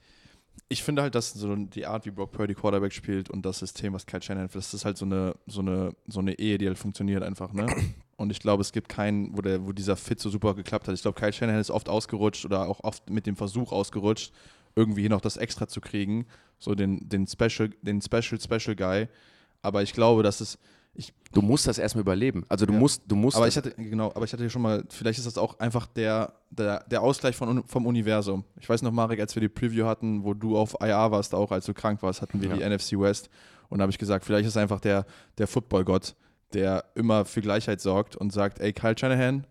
ich 0.68 0.84
finde 0.84 1.02
halt, 1.02 1.15
dass 1.15 1.31
so 1.34 1.56
die 1.56 1.86
Art, 1.86 2.06
wie 2.06 2.11
Brock 2.11 2.31
Purdy 2.31 2.53
Quarterback 2.53 2.94
spielt 2.94 3.30
und 3.30 3.45
das 3.45 3.60
System, 3.60 3.94
was 3.94 4.06
Kyle 4.06 4.22
Shanahan, 4.22 4.49
das 4.52 4.73
ist 4.73 4.86
halt 4.86 4.98
so 4.98 5.06
eine, 5.06 5.36
so 5.48 5.61
eine, 5.61 5.94
so 6.07 6.19
eine 6.19 6.38
Ehe, 6.38 6.57
die 6.57 6.68
halt 6.68 6.77
funktioniert 6.77 7.23
einfach, 7.23 7.53
ne? 7.53 7.68
Und 8.18 8.31
ich 8.31 8.41
glaube, 8.41 8.60
es 8.60 8.73
gibt 8.73 8.90
keinen, 8.90 9.38
wo, 9.38 9.41
der, 9.41 9.65
wo 9.65 9.72
dieser 9.72 9.95
Fit 9.95 10.19
so 10.19 10.30
super 10.30 10.53
geklappt 10.53 10.90
hat. 10.90 10.94
Ich 10.94 11.02
glaube, 11.02 11.18
Kyle 11.18 11.31
Shanahan 11.31 11.61
ist 11.61 11.72
oft 11.72 11.88
ausgerutscht 11.88 12.44
oder 12.44 12.68
auch 12.68 12.84
oft 12.84 13.10
mit 13.10 13.26
dem 13.26 13.38
Versuch 13.38 13.72
ausgerutscht, 13.72 14.34
irgendwie 14.76 15.02
hier 15.02 15.10
noch 15.10 15.22
das 15.22 15.38
Extra 15.38 15.69
zu 15.69 15.80
kriegen. 15.80 16.26
So 16.57 16.76
den, 16.76 17.07
den 17.07 17.27
Special, 17.27 17.69
den 17.81 18.02
Special, 18.02 18.38
Special 18.41 18.76
Guy. 18.76 19.07
Aber 19.61 19.84
ich 19.84 19.94
glaube, 19.94 20.22
dass 20.22 20.41
es. 20.41 20.57
Ich, 20.94 21.14
du 21.32 21.41
musst 21.41 21.68
das 21.68 21.78
erstmal 21.78 22.02
überleben. 22.02 22.45
Also 22.49 22.66
du 22.66 22.74
ja. 22.74 22.80
musst, 22.80 23.03
du 23.07 23.16
musst. 23.16 23.38
Aber 23.38 23.48
ich 23.48 23.56
hatte, 23.56 23.72
genau, 23.72 24.11
aber 24.14 24.26
ich 24.26 24.34
hatte 24.34 24.49
schon 24.49 24.61
mal, 24.61 24.84
vielleicht 24.90 25.20
ist 25.20 25.26
das 25.26 25.38
auch 25.38 25.60
einfach 25.60 25.88
der, 25.88 26.34
der, 26.49 26.84
der 26.90 27.02
Ausgleich 27.02 27.36
von, 27.36 27.64
vom 27.68 27.86
Universum. 27.86 28.44
Ich 28.60 28.68
weiß 28.68 28.82
noch, 28.82 28.91
Marek, 28.91 29.20
als 29.20 29.36
wir 29.36 29.41
die 29.41 29.49
Preview 29.49 29.86
hatten, 29.86 30.24
wo 30.24 30.34
du 30.34 30.57
auf 30.57 30.76
IR 30.82 31.11
warst, 31.11 31.34
auch 31.34 31.52
als 31.52 31.66
du 31.66 31.74
krank 31.74 32.02
warst, 32.02 32.22
hatten 32.22 32.41
wir 32.41 32.49
ja. 32.49 32.57
die 32.57 32.76
NFC 32.76 32.99
West. 32.99 33.30
Und 33.70 33.80
da 33.80 33.84
habe 33.84 33.91
ich 33.91 33.98
gesagt, 33.98 34.26
vielleicht 34.26 34.48
ist 34.48 34.57
einfach 34.57 34.80
der, 34.82 35.06
der 35.38 35.48
Football-Gott, 35.48 36.16
der 36.53 36.86
immer 36.95 37.26
für 37.26 37.41
Gleichheit 37.41 37.80
sorgt 37.80 38.16
und 38.16 38.34
sagt, 38.34 38.60
ey, 38.60 38.74
Kyle 38.74 38.98
Shanahan, 38.98 39.45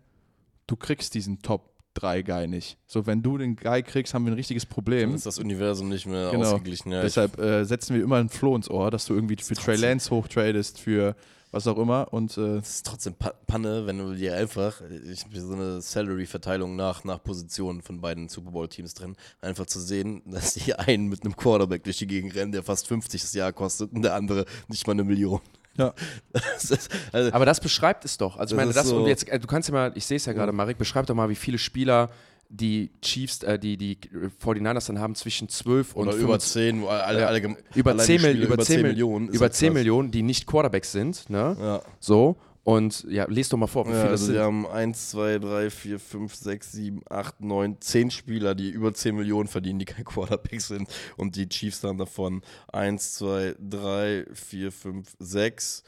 du 0.67 0.75
kriegst 0.75 1.13
diesen 1.13 1.41
Top 1.41 1.71
3 1.99 2.21
Guy 2.21 2.47
nicht. 2.47 2.77
So, 2.87 3.05
wenn 3.05 3.21
du 3.21 3.37
den 3.37 3.55
Guy 3.55 3.83
kriegst, 3.83 4.13
haben 4.13 4.25
wir 4.25 4.31
ein 4.31 4.35
richtiges 4.35 4.65
Problem. 4.65 5.09
Dann 5.09 5.15
ist 5.15 5.25
das 5.25 5.39
Universum 5.39 5.89
nicht 5.89 6.05
mehr 6.05 6.31
genau. 6.31 6.53
ausgeglichen. 6.53 6.91
Ja, 6.91 7.01
Deshalb 7.01 7.39
äh, 7.39 7.63
setzen 7.65 7.95
wir 7.95 8.03
immer 8.03 8.17
ein 8.17 8.29
Floh 8.29 8.55
ins 8.55 8.69
Ohr, 8.69 8.91
dass 8.91 9.05
du 9.05 9.13
irgendwie 9.13 9.35
für 9.37 9.55
Trey 9.55 9.75
Lance 9.75 10.09
hochtradest, 10.11 10.79
für 10.79 11.15
was 11.51 11.67
auch 11.67 11.77
immer. 11.77 12.11
Und, 12.11 12.37
äh 12.37 12.57
das 12.57 12.75
ist 12.75 12.85
trotzdem 12.85 13.15
Panne, 13.47 13.85
wenn 13.85 13.97
du 13.97 14.13
dir 14.13 14.35
einfach, 14.35 14.81
ich 15.11 15.25
habe 15.25 15.39
so 15.39 15.53
eine 15.53 15.81
Salary-Verteilung 15.81 16.75
nach, 16.75 17.03
nach 17.03 17.21
Positionen 17.21 17.81
von 17.81 18.01
beiden 18.01 18.29
Super 18.29 18.51
Bowl-Teams 18.51 18.93
drin, 18.93 19.15
einfach 19.41 19.65
zu 19.65 19.79
sehen, 19.79 20.21
dass 20.25 20.53
die 20.53 20.73
einen 20.75 21.07
mit 21.07 21.23
einem 21.23 21.35
Quarterback 21.35 21.83
durch 21.83 21.97
die 21.97 22.07
Gegend 22.07 22.35
rennen, 22.35 22.51
der 22.51 22.63
fast 22.63 22.87
50 22.87 23.21
das 23.21 23.33
Jahr 23.33 23.53
kostet 23.53 23.91
und 23.93 24.03
der 24.03 24.15
andere 24.15 24.45
nicht 24.67 24.87
mal 24.87 24.93
eine 24.93 25.03
Million. 25.03 25.41
Ja. 25.79 25.93
Das 26.33 26.71
ist, 26.71 26.91
also 27.11 27.33
aber 27.33 27.45
das 27.45 27.59
beschreibt 27.59 28.05
es 28.05 28.17
doch. 28.17 28.37
Also 28.37 28.55
ich 28.55 28.57
meine, 28.57 28.73
das, 28.73 28.87
so 28.87 29.07
jetzt, 29.07 29.27
äh, 29.29 29.39
du 29.39 29.47
kannst 29.47 29.69
ja 29.69 29.73
mal, 29.73 29.91
ich 29.95 30.05
sehe 30.05 30.17
es 30.17 30.25
ja 30.25 30.33
gerade, 30.33 30.51
Marek, 30.51 30.77
beschreib 30.77 31.05
doch 31.05 31.15
mal, 31.15 31.29
wie 31.29 31.35
viele 31.35 31.57
Spieler 31.57 32.09
die 32.49 32.91
Chiefs, 33.01 33.43
äh, 33.43 33.59
die, 33.59 33.77
die 33.77 33.97
49ers 34.43 34.87
dann 34.87 34.99
haben 34.99 35.15
zwischen 35.15 35.49
12 35.49 35.95
und 35.95 36.07
Oder 36.07 36.17
über 36.17 36.39
10, 36.39 36.83
alle, 36.83 37.27
alle, 37.27 37.55
über, 37.75 37.97
10, 37.97 38.19
Spiele, 38.19 38.45
über 38.45 38.57
10, 38.57 38.81
Millionen, 38.81 39.29
über 39.29 39.51
10 39.51 39.73
Millionen, 39.73 40.11
die 40.11 40.23
nicht 40.23 40.47
Quarterbacks 40.47 40.91
sind, 40.91 41.29
ne? 41.29 41.55
Ja. 41.59 41.81
So. 41.99 42.37
Und 42.69 43.03
ja, 43.09 43.25
lest 43.27 43.51
doch 43.51 43.57
mal 43.57 43.65
vor, 43.65 43.87
wie 43.87 43.93
viele 43.93 44.03
ja, 44.03 44.09
also 44.09 44.25
sind. 44.25 44.35
Wir 44.35 44.43
haben 44.43 44.67
1, 44.67 45.09
2, 45.09 45.39
3, 45.39 45.69
4, 45.71 45.99
5, 45.99 46.35
6, 46.35 46.71
7, 46.71 47.01
8, 47.09 47.41
9, 47.41 47.77
10 47.79 48.11
Spieler, 48.11 48.53
die 48.53 48.69
über 48.69 48.93
10 48.93 49.15
Millionen 49.15 49.47
verdienen, 49.47 49.79
die 49.79 49.85
kein 49.85 50.05
Quarterback 50.05 50.61
sind. 50.61 50.87
Und 51.17 51.35
die 51.35 51.49
Chiefs 51.49 51.83
haben 51.83 51.97
davon 51.97 52.43
1, 52.71 53.15
2, 53.15 53.55
3, 53.59 54.25
4, 54.31 54.71
5, 54.71 55.07
6. 55.17 55.83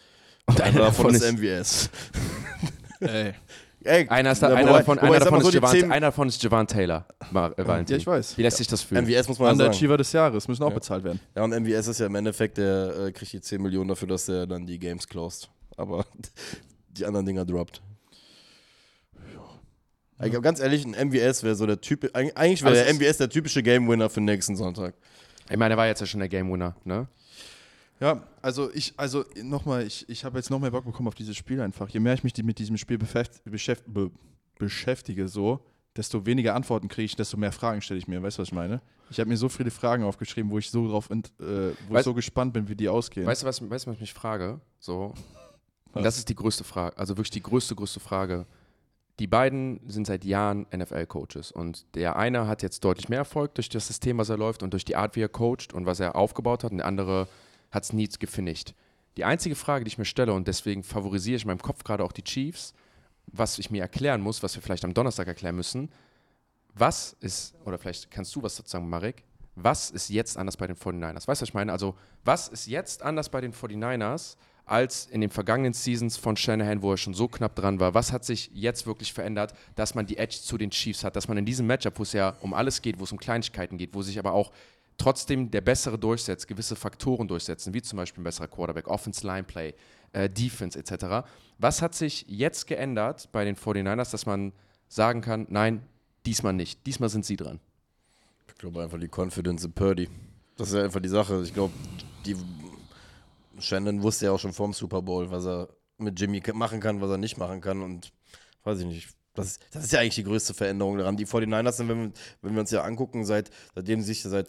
Und 0.48 0.60
einer 0.60 0.80
davon 0.80 1.14
ist 1.14 1.32
MVS. 1.32 1.92
Ey. 3.00 3.34
Ey, 3.84 4.10
einer, 4.10 4.32
ist 4.32 4.42
da, 4.42 4.48
einer, 4.48 4.74
davon, 4.74 4.98
einer, 4.98 5.20
davon 5.20 5.42
so 5.42 5.52
Javant, 5.52 5.84
einer 5.84 6.00
davon 6.00 6.28
ist 6.30 6.42
Javon 6.42 6.66
Taylor, 6.66 7.06
Mar 7.32 7.58
äh. 7.60 7.64
Ja, 7.64 7.98
ich 7.98 8.08
weiß. 8.08 8.38
Wie 8.40 8.42
lässt 8.42 8.58
sich 8.58 8.68
das 8.68 8.82
fühlen? 8.82 9.06
MVS 9.06 9.28
muss 9.28 9.38
man 9.38 9.56
sagen. 9.56 9.70
Achiever 9.70 9.98
des 9.98 10.12
Jahres, 10.12 10.48
müssen 10.48 10.64
auch 10.64 10.70
ja. 10.70 10.76
bezahlt 10.76 11.04
werden. 11.04 11.20
Ja, 11.36 11.44
und 11.44 11.52
MVS 11.52 11.88
ist 11.88 12.00
ja 12.00 12.08
im 12.08 12.16
Endeffekt, 12.16 12.58
der 12.58 13.08
äh, 13.08 13.12
kriegt 13.12 13.34
die 13.34 13.42
10 13.42 13.62
Millionen 13.62 13.88
dafür, 13.88 14.08
dass 14.08 14.28
er 14.28 14.48
dann 14.48 14.66
die 14.66 14.80
Games 14.80 15.08
closed. 15.08 15.48
Aber 15.78 16.06
die 16.98 17.06
anderen 17.06 17.26
Dinger 17.26 17.46
droppt. 17.46 17.82
Ja. 20.20 20.40
Ganz 20.40 20.60
ehrlich, 20.60 20.86
ein 20.86 21.08
MVS 21.08 21.44
wäre 21.44 21.56
so 21.56 21.66
der 21.66 21.82
Typ. 21.82 22.10
Eigentlich 22.14 22.64
wäre 22.64 22.76
der 22.76 22.94
MVS 22.94 23.18
der 23.18 23.30
typische 23.30 23.64
Game 23.64 23.88
Winner 23.88 24.10
für 24.10 24.22
nächsten 24.22 24.56
Sonntag. 24.56 24.94
Ich 25.50 25.58
meine, 25.58 25.74
er 25.74 25.78
war 25.78 25.88
jetzt 25.88 26.00
ja 26.00 26.06
schon 26.06 26.20
der 26.20 26.30
Game 26.30 26.52
Winner, 26.52 26.76
ne? 26.84 27.08
Ja, 28.00 28.24
also 28.42 28.72
ich, 28.74 28.94
also 28.98 29.24
nochmal, 29.44 29.86
ich, 29.86 30.10
ich 30.10 30.26
habe 30.26 30.38
jetzt 30.38 30.50
noch 30.50 30.60
mehr 30.60 30.72
Bock 30.72 30.86
bekommen 30.86 31.08
auf 31.08 31.16
dieses 31.16 31.38
Spiel 31.38 31.62
einfach. 31.62 31.88
Je 31.90 32.00
mehr 32.00 32.14
ich 32.16 32.24
mich 32.24 32.36
mit 32.44 32.58
diesem 32.58 32.78
Spiel 32.78 32.98
beschäft, 32.98 33.84
be, 33.86 34.10
beschäftige, 34.58 35.28
so, 35.28 35.64
desto 35.96 36.26
weniger 36.26 36.56
Antworten 36.56 36.88
kriege 36.88 37.06
ich, 37.06 37.16
desto 37.16 37.38
mehr 37.38 37.52
Fragen 37.52 37.82
stelle 37.82 38.00
ich 38.00 38.08
mir. 38.08 38.24
Weißt 38.24 38.38
du, 38.38 38.42
was 38.42 38.48
ich 38.50 38.54
meine? 38.54 38.82
Ich 39.12 39.20
habe 39.20 39.30
mir 39.30 39.38
so 39.38 39.50
viele 39.50 39.70
Fragen 39.70 40.04
aufgeschrieben, 40.04 40.50
wo 40.50 40.58
ich 40.58 40.72
so 40.72 40.88
drauf, 40.88 41.12
äh, 41.12 41.16
wo 41.16 41.44
weißt, 41.44 42.00
ich 42.00 42.04
so 42.06 42.14
gespannt 42.16 42.54
bin, 42.54 42.68
wie 42.68 42.76
die 42.76 42.90
ausgehen. 42.90 43.28
Weißt 43.28 43.44
du, 43.44 43.48
was, 43.48 43.62
weißt, 43.62 43.86
was 43.86 43.96
ich 43.96 44.02
mich 44.02 44.14
frage? 44.14 44.62
So, 44.80 45.14
und 45.94 46.04
das 46.04 46.18
ist 46.18 46.30
die 46.30 46.36
größte 46.36 46.64
Frage, 46.64 46.98
also 46.98 47.18
wirklich 47.18 47.32
die 47.32 47.42
größte, 47.42 47.76
größte 47.76 48.00
Frage. 48.00 48.46
Die 49.20 49.28
beiden 49.28 49.82
sind 49.88 50.08
seit 50.08 50.24
Jahren 50.26 50.66
NFL-Coaches 50.76 51.52
und 51.52 51.86
der 51.96 52.16
eine 52.16 52.48
hat 52.48 52.64
jetzt 52.64 52.84
deutlich 52.84 53.10
mehr 53.10 53.20
Erfolg 53.20 53.54
durch 53.56 53.70
das 53.70 53.88
System, 53.88 54.18
was 54.18 54.30
er 54.30 54.38
läuft 54.38 54.64
und 54.64 54.72
durch 54.74 54.86
die 54.86 54.96
Art, 54.96 55.16
wie 55.16 55.22
er 55.22 55.30
coacht 55.30 55.74
und 55.74 55.86
was 55.86 56.00
er 56.00 56.16
aufgebaut 56.16 56.64
hat 56.64 56.72
und 56.72 56.78
der 56.78 56.88
andere 56.88 57.28
hat 57.70 57.84
es 57.84 57.94
nie 57.94 58.08
gefinisht. 58.08 58.74
Die 59.18 59.26
einzige 59.26 59.56
Frage, 59.56 59.84
die 59.84 59.90
ich 59.90 59.98
mir 59.98 60.06
stelle 60.06 60.34
und 60.34 60.48
deswegen 60.48 60.84
favorisiere 60.84 61.36
ich 61.36 61.44
in 61.44 61.50
meinem 61.50 61.62
Kopf 61.62 61.84
gerade 61.84 62.04
auch 62.04 62.14
die 62.14 62.24
Chiefs, 62.24 62.74
was 63.28 63.60
ich 63.60 63.70
mir 63.70 63.82
erklären 63.82 64.22
muss, 64.22 64.42
was 64.42 64.56
wir 64.56 64.62
vielleicht 64.62 64.86
am 64.86 64.94
Donnerstag 64.94 65.28
erklären 65.28 65.56
müssen, 65.56 65.92
was 66.74 67.16
ist, 67.20 67.54
oder 67.66 67.78
vielleicht 67.78 68.10
kannst 68.10 68.36
du 68.36 68.42
was 68.42 68.56
sozusagen, 68.56 68.90
Marek, 68.90 69.24
was 69.56 69.92
ist 69.92 70.10
jetzt 70.10 70.38
anders 70.38 70.58
bei 70.58 70.68
den 70.68 70.76
49ers? 70.76 71.28
Weißt 71.28 71.42
du, 71.42 71.44
was 71.44 71.50
ich 71.50 71.54
meine? 71.54 71.72
Also, 71.72 71.96
was 72.24 72.48
ist 72.48 72.68
jetzt 72.68 73.04
anders 73.04 73.30
bei 73.30 73.42
den 73.42 73.54
49ers? 73.54 74.38
Als 74.72 75.06
in 75.06 75.20
den 75.20 75.30
vergangenen 75.30 75.74
Seasons 75.74 76.16
von 76.16 76.38
Shanahan, 76.38 76.82
wo 76.82 76.92
er 76.92 76.98
schon 76.98 77.14
so 77.14 77.28
knapp 77.28 77.56
dran 77.56 77.82
war. 77.82 77.94
Was 77.94 78.14
hat 78.14 78.24
sich 78.24 78.50
jetzt 78.54 78.88
wirklich 78.88 79.12
verändert, 79.12 79.54
dass 79.76 79.96
man 79.96 80.06
die 80.06 80.18
Edge 80.18 80.38
zu 80.42 80.58
den 80.58 80.72
Chiefs 80.72 81.04
hat, 81.04 81.18
dass 81.18 81.28
man 81.28 81.38
in 81.38 81.46
diesem 81.46 81.68
Matchup, 81.68 82.00
wo 82.00 82.04
es 82.04 82.14
ja 82.14 82.36
um 82.40 82.54
alles 82.54 82.82
geht, 82.82 82.98
wo 82.98 83.04
es 83.04 83.12
um 83.12 83.18
Kleinigkeiten 83.18 83.78
geht, 83.78 83.94
wo 83.94 84.02
sich 84.02 84.18
aber 84.18 84.32
auch 84.32 84.52
trotzdem 84.98 85.52
der 85.52 85.60
Bessere 85.60 86.00
durchsetzt, 86.00 86.48
gewisse 86.48 86.78
Faktoren 86.78 87.28
durchsetzen, 87.28 87.74
wie 87.74 87.82
zum 87.82 87.98
Beispiel 87.98 88.22
ein 88.22 88.24
besserer 88.24 88.48
Quarterback, 88.48 88.88
Offense 88.88 89.28
Line 89.28 89.44
Play, 89.44 89.74
äh, 90.14 90.30
Defense 90.30 90.80
etc. 90.80 91.28
Was 91.58 91.82
hat 91.82 91.94
sich 91.94 92.26
jetzt 92.30 92.66
geändert 92.68 93.30
bei 93.34 93.44
den 93.44 93.58
49ers, 93.58 94.12
dass 94.12 94.26
man 94.26 94.54
sagen 94.88 95.20
kann, 95.20 95.48
nein, 95.50 95.82
diesmal 96.26 96.54
nicht. 96.54 96.86
Diesmal 96.86 97.10
sind 97.10 97.26
sie 97.26 97.36
dran. 97.36 97.60
Ich 98.48 98.56
glaube 98.56 98.84
einfach 98.84 99.00
die 99.00 99.10
Confidence 99.14 99.66
in 99.66 99.74
Purdy. 99.74 100.08
Das 100.56 100.70
ist 100.70 100.76
ja 100.76 100.84
einfach 100.84 101.02
die 101.02 101.10
Sache. 101.10 101.42
Ich 101.44 101.54
glaube, 101.54 101.74
die 102.26 102.36
Shannon 103.62 104.02
wusste 104.02 104.26
ja 104.26 104.32
auch 104.32 104.40
schon 104.40 104.54
vorm 104.54 104.74
Super 104.74 105.02
Bowl, 105.02 105.32
was 105.32 105.46
er 105.46 105.70
mit 105.98 106.20
Jimmy 106.20 106.42
machen 106.54 106.80
kann, 106.80 107.02
was 107.02 107.10
er 107.10 107.18
nicht 107.18 107.38
machen 107.38 107.62
kann. 107.62 107.82
Und 107.82 108.12
weiß 108.64 108.80
ich 108.80 108.86
nicht. 108.86 109.10
Das 109.34 109.46
ist, 109.48 109.62
das 109.72 109.86
ist 109.86 109.94
ja 109.94 110.02
eigentlich 110.02 110.16
die 110.16 110.26
größte 110.26 110.54
Veränderung 110.54 110.98
daran. 110.98 111.16
Die 111.16 111.26
49ers 111.26 111.72
sind, 111.72 111.88
wenn 111.88 112.02
wir, 112.02 112.12
wenn 112.42 112.54
wir 112.54 112.60
uns 112.60 112.72
ja 112.72 112.84
angucken, 112.84 113.24
seit, 113.24 113.50
seitdem 113.74 114.02
sich 114.02 114.22
seit 114.24 114.48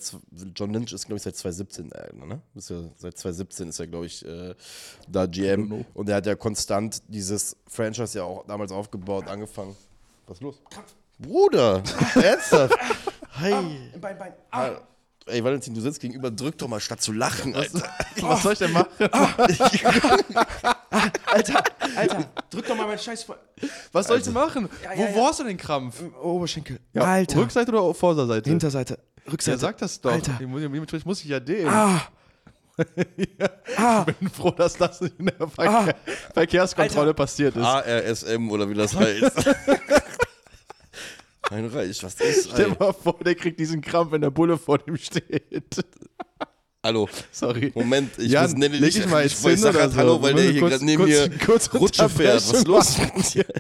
John 0.57 0.73
Lynch 0.73 0.93
ist, 0.93 1.07
glaube 1.07 1.19
ich, 1.19 1.23
seit 1.23 1.37
2017, 1.37 1.93
äh, 1.93 2.27
ne? 2.27 2.43
Ist 2.57 2.71
ja, 2.71 2.83
seit 2.97 3.17
2017 3.17 3.69
ist 3.69 3.79
er, 3.79 3.87
glaube 3.87 4.07
ich, 4.07 4.25
äh, 4.27 4.57
da 5.09 5.27
GM. 5.27 5.85
Und 5.95 6.09
er 6.09 6.17
hat 6.17 6.27
ja 6.27 6.35
konstant 6.35 7.03
dieses 7.07 7.57
Franchise 7.69 8.19
ja 8.19 8.25
auch 8.25 8.45
damals 8.47 8.73
aufgebaut, 8.73 9.29
angefangen. 9.29 9.77
Was 10.27 10.39
ist 10.39 10.43
los? 10.43 10.61
Bruder! 11.17 11.81
Ernsthaft? 12.17 12.77
Hi! 13.35 13.53
Bein, 14.01 14.19
Bein. 14.19 14.33
Ah. 14.51 14.81
Ey, 15.27 15.43
Valentin, 15.45 15.73
du 15.75 15.81
sitzt 15.81 16.01
gegenüber, 16.01 16.31
drück 16.31 16.59
doch 16.59 16.69
mal 16.69 16.81
statt 16.81 17.01
zu 17.01 17.13
lachen, 17.13 17.55
Alter. 17.55 17.83
Was 18.21 18.43
soll 18.43 18.55
ich 18.55 18.59
denn 18.59 18.73
machen? 18.73 18.89
Alter, 21.27 21.63
Alter, 21.97 22.25
drück 22.51 22.67
doch 22.67 22.77
mal 22.77 22.87
meinen 22.87 22.99
Scheiß 22.99 23.23
vor. 23.25 23.37
Was 23.93 24.09
soll 24.09 24.19
ich 24.19 24.25
denn 24.25 24.33
machen? 24.33 24.69
Ja, 24.83 24.91
Wo 24.97 25.03
ja, 25.03 25.09
ja. 25.11 25.27
hast 25.29 25.41
du 25.41 25.45
den 25.45 25.57
Krampf? 25.57 26.03
Oberschenkel. 26.21 26.81
Ja, 26.93 27.03
Alter. 27.03 27.39
Rückseite 27.41 27.71
oder 27.73 27.95
Vorderseite? 27.95 28.51
Hinterseite. 28.51 28.99
Ja, 29.25 29.33
Rückseite. 29.33 29.59
sag 29.59 29.79
das 29.79 30.01
doch. 30.01 30.11
Alter. 30.13 30.39
Ich 30.41 30.47
muss, 30.47 30.63
ich 30.63 31.07
muss 31.07 31.21
ich 31.23 31.29
ja 31.31 31.41
den. 31.41 31.69
Ah. 31.69 32.01
Ah. 33.77 34.05
Ich 34.09 34.17
bin 34.17 34.31
froh, 34.31 34.51
dass 34.51 34.75
das 34.79 35.01
nicht 35.03 35.19
in 35.21 35.27
der 35.27 35.47
Verkehr 35.47 35.95
Verkehrskontrolle 36.33 37.09
Alter. 37.09 37.15
passiert 37.15 37.55
ist. 37.55 37.63
ARSM 37.63 38.51
oder 38.51 38.69
wie 38.69 38.75
das 38.75 38.97
heißt. 38.97 39.45
Ein 41.53 41.67
Reich, 41.67 42.03
was 42.03 42.15
ist 42.15 42.51
Stell 42.53 42.71
dir 42.71 42.77
mal 42.79 42.93
vor, 42.93 43.19
der 43.25 43.35
kriegt 43.35 43.59
diesen 43.61 43.81
Krampf, 43.81 44.13
wenn 44.13 44.21
der 44.23 44.31
Bulle 44.31 44.57
vor 44.59 44.79
dem 44.79 44.97
steht. 44.97 45.85
Hallo. 46.85 47.09
Sorry. 47.31 47.71
Moment, 47.75 48.11
ich 48.19 48.33
Jan, 48.33 48.45
muss 48.51 48.55
nenne 48.59 48.81
dich 48.81 49.07
mal 49.07 49.25
ich, 49.25 49.33
ich 49.35 49.39
hin 49.39 49.57
sag 49.57 49.75
halt 49.79 49.93
so. 49.93 49.99
Hallo, 49.99 50.21
weil 50.23 50.35
der 50.35 50.45
hier 50.51 50.61
kurz- 50.61 50.73
gerade 50.73 50.85
neben 50.85 51.05
kurz- 51.05 51.29
mir 51.29 51.39
kurz 51.47 51.75
Rutsche 51.75 52.09
fährt. 52.09 52.37
Was 52.37 52.53
ist 52.53 52.67
los 52.67 52.99
mit 52.99 53.35
dir? 53.35 53.45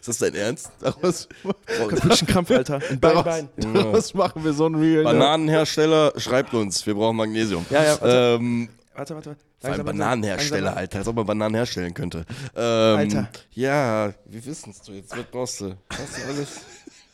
Ist 0.00 0.08
das 0.08 0.18
dein 0.18 0.34
Ernst? 0.36 0.70
Daraus, 0.80 1.28
Wirklich 1.66 2.22
ein 2.22 2.26
Krampf, 2.28 2.50
Alter. 2.52 2.78
Bein, 2.78 3.00
daraus, 3.00 3.24
Bein. 3.24 3.48
daraus 3.74 4.14
machen 4.14 4.44
wir 4.44 4.52
so 4.52 4.66
ein 4.66 4.76
Real. 4.76 5.02
Bananenhersteller, 5.02 6.12
schreibt 6.16 6.54
uns, 6.54 6.86
wir 6.86 6.94
brauchen 6.94 7.16
Magnesium. 7.16 7.66
Ja, 7.70 7.82
ja, 7.82 8.00
warte. 8.00 8.38
Ähm, 8.40 8.68
Warte, 8.94 9.14
warte, 9.16 9.30
warte. 9.30 9.40
Vor 9.66 9.74
allem. 9.74 9.86
Bananenhersteller, 9.86 10.62
Langsam. 10.62 10.78
Alter, 10.78 10.98
als 10.98 11.08
ob 11.08 11.16
man 11.16 11.26
Bananen 11.26 11.54
herstellen 11.54 11.94
könnte. 11.94 12.24
Ähm, 12.54 12.96
Alter. 12.96 13.28
Ja, 13.52 14.12
wir 14.24 14.44
wissen 14.44 14.70
es, 14.70 14.82
du. 14.82 14.92
Jetzt 14.92 15.14
wird 15.14 15.30
brauchst 15.30 15.60
du. 15.60 15.76
Hast 15.90 16.18
du 16.18 16.22
alles? 16.26 16.60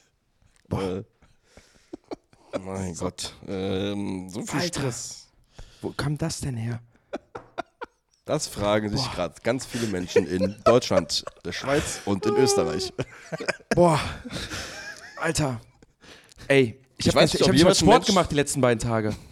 Boah. 0.68 1.04
Äh, 2.52 2.58
mein 2.58 2.94
Gott. 2.94 3.34
Ähm, 3.48 4.28
so 4.28 4.42
viel 4.42 4.60
Alter. 4.60 4.80
Stress. 4.80 5.28
Wo 5.80 5.90
kam 5.90 6.16
das 6.18 6.40
denn 6.40 6.56
her? 6.56 6.80
Das 8.24 8.46
fragen 8.46 8.96
sich 8.96 9.10
gerade 9.12 9.34
ganz 9.42 9.66
viele 9.66 9.88
Menschen 9.88 10.26
in 10.28 10.54
Deutschland, 10.64 11.24
der 11.44 11.50
Schweiz 11.50 12.00
und 12.04 12.24
in 12.24 12.36
Österreich. 12.36 12.92
Boah. 13.74 13.98
Alter. 15.20 15.60
Ey, 16.46 16.78
ich, 17.02 17.08
Ich 17.08 17.14
hab 17.14 17.22
weiß 17.22 17.34
ich 17.34 17.40
nicht, 17.40 17.42
ob 17.42 17.48
mal 17.48 17.56
jemals 17.58 17.78
Sport 17.78 17.94
Mensch- 17.98 18.06
gemacht 18.06 18.30
die 18.30 18.34
letzten 18.36 18.60
beiden 18.60 18.78
Tage. 18.78 19.14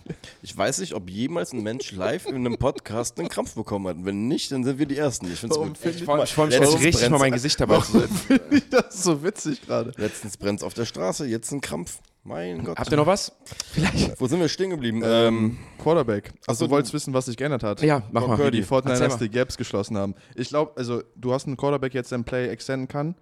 Ich 0.43 0.57
weiß 0.57 0.81
nicht, 0.81 0.95
ob 0.95 1.09
jemals 1.09 1.53
ein 1.53 1.63
Mensch 1.63 1.93
live 1.93 2.27
in 2.27 2.35
einem 2.35 2.57
Podcast 2.59 3.19
einen 3.21 3.29
Krampf 3.29 3.55
bekommen 3.55 3.87
hat. 3.87 3.97
Wenn 4.05 4.27
nicht, 4.27 4.51
dann 4.51 4.65
sind 4.65 4.79
wir 4.81 4.87
die 4.87 4.97
Ersten. 4.97 5.31
Ich 5.33 5.39
finde 5.39 5.55
es 5.55 5.61
gut. 5.61 5.79
Ich 5.85 6.03
freue 6.03 6.27
freu 6.27 6.47
mich 6.47 6.55
jetzt 6.59 6.81
richtig 6.83 7.11
mal 7.11 7.19
mein 7.19 7.31
Gesicht 7.33 7.61
dabei 7.61 7.79
zu 7.79 7.93
sehen. 7.93 8.09
Finde 8.09 8.57
ich 8.57 8.69
das 8.69 9.05
so 9.05 9.23
witzig 9.23 9.63
gerade. 9.65 9.93
Letztens 9.97 10.37
brennt 10.37 10.59
es 10.61 10.65
auf 10.65 10.75
der 10.75 10.85
Straße, 10.87 11.27
jetzt 11.27 11.53
ein 11.53 11.61
Krampf. 11.61 12.01
Mein 12.25 12.65
Gott. 12.65 12.77
Habt 12.79 12.91
ihr 12.91 12.97
noch 12.97 13.07
was? 13.07 13.33
Vielleicht. 13.73 14.21
Wo 14.21 14.27
sind 14.27 14.41
wir 14.41 14.49
stehen 14.49 14.71
geblieben? 14.71 15.03
Ähm, 15.05 15.59
Quarterback. 15.79 16.33
Ach 16.33 16.35
so, 16.47 16.51
Also 16.51 16.65
du 16.67 16.71
wolltest 16.73 16.93
wissen, 16.93 17.15
was 17.15 17.27
sich 17.27 17.37
geändert 17.37 17.63
hat. 17.63 17.81
Ja, 17.83 18.03
mach 18.11 18.27
mal. 18.27 18.37
Wie 18.39 18.51
die 18.51 18.59
Erzähl 18.63 18.79
49ers 18.79 19.09
mal. 19.11 19.19
die 19.19 19.31
Gaps 19.31 19.57
geschlossen 19.57 19.97
haben. 19.97 20.15
Ich 20.35 20.49
glaube, 20.49 20.73
also 20.77 21.03
du 21.15 21.33
hast 21.33 21.47
einen 21.47 21.57
Quarterback 21.57 21.95
jetzt, 21.95 22.11
der 22.11 22.19
ein 22.19 22.25
Play 22.25 22.49
extenden 22.49 22.89
kann. 22.89 23.15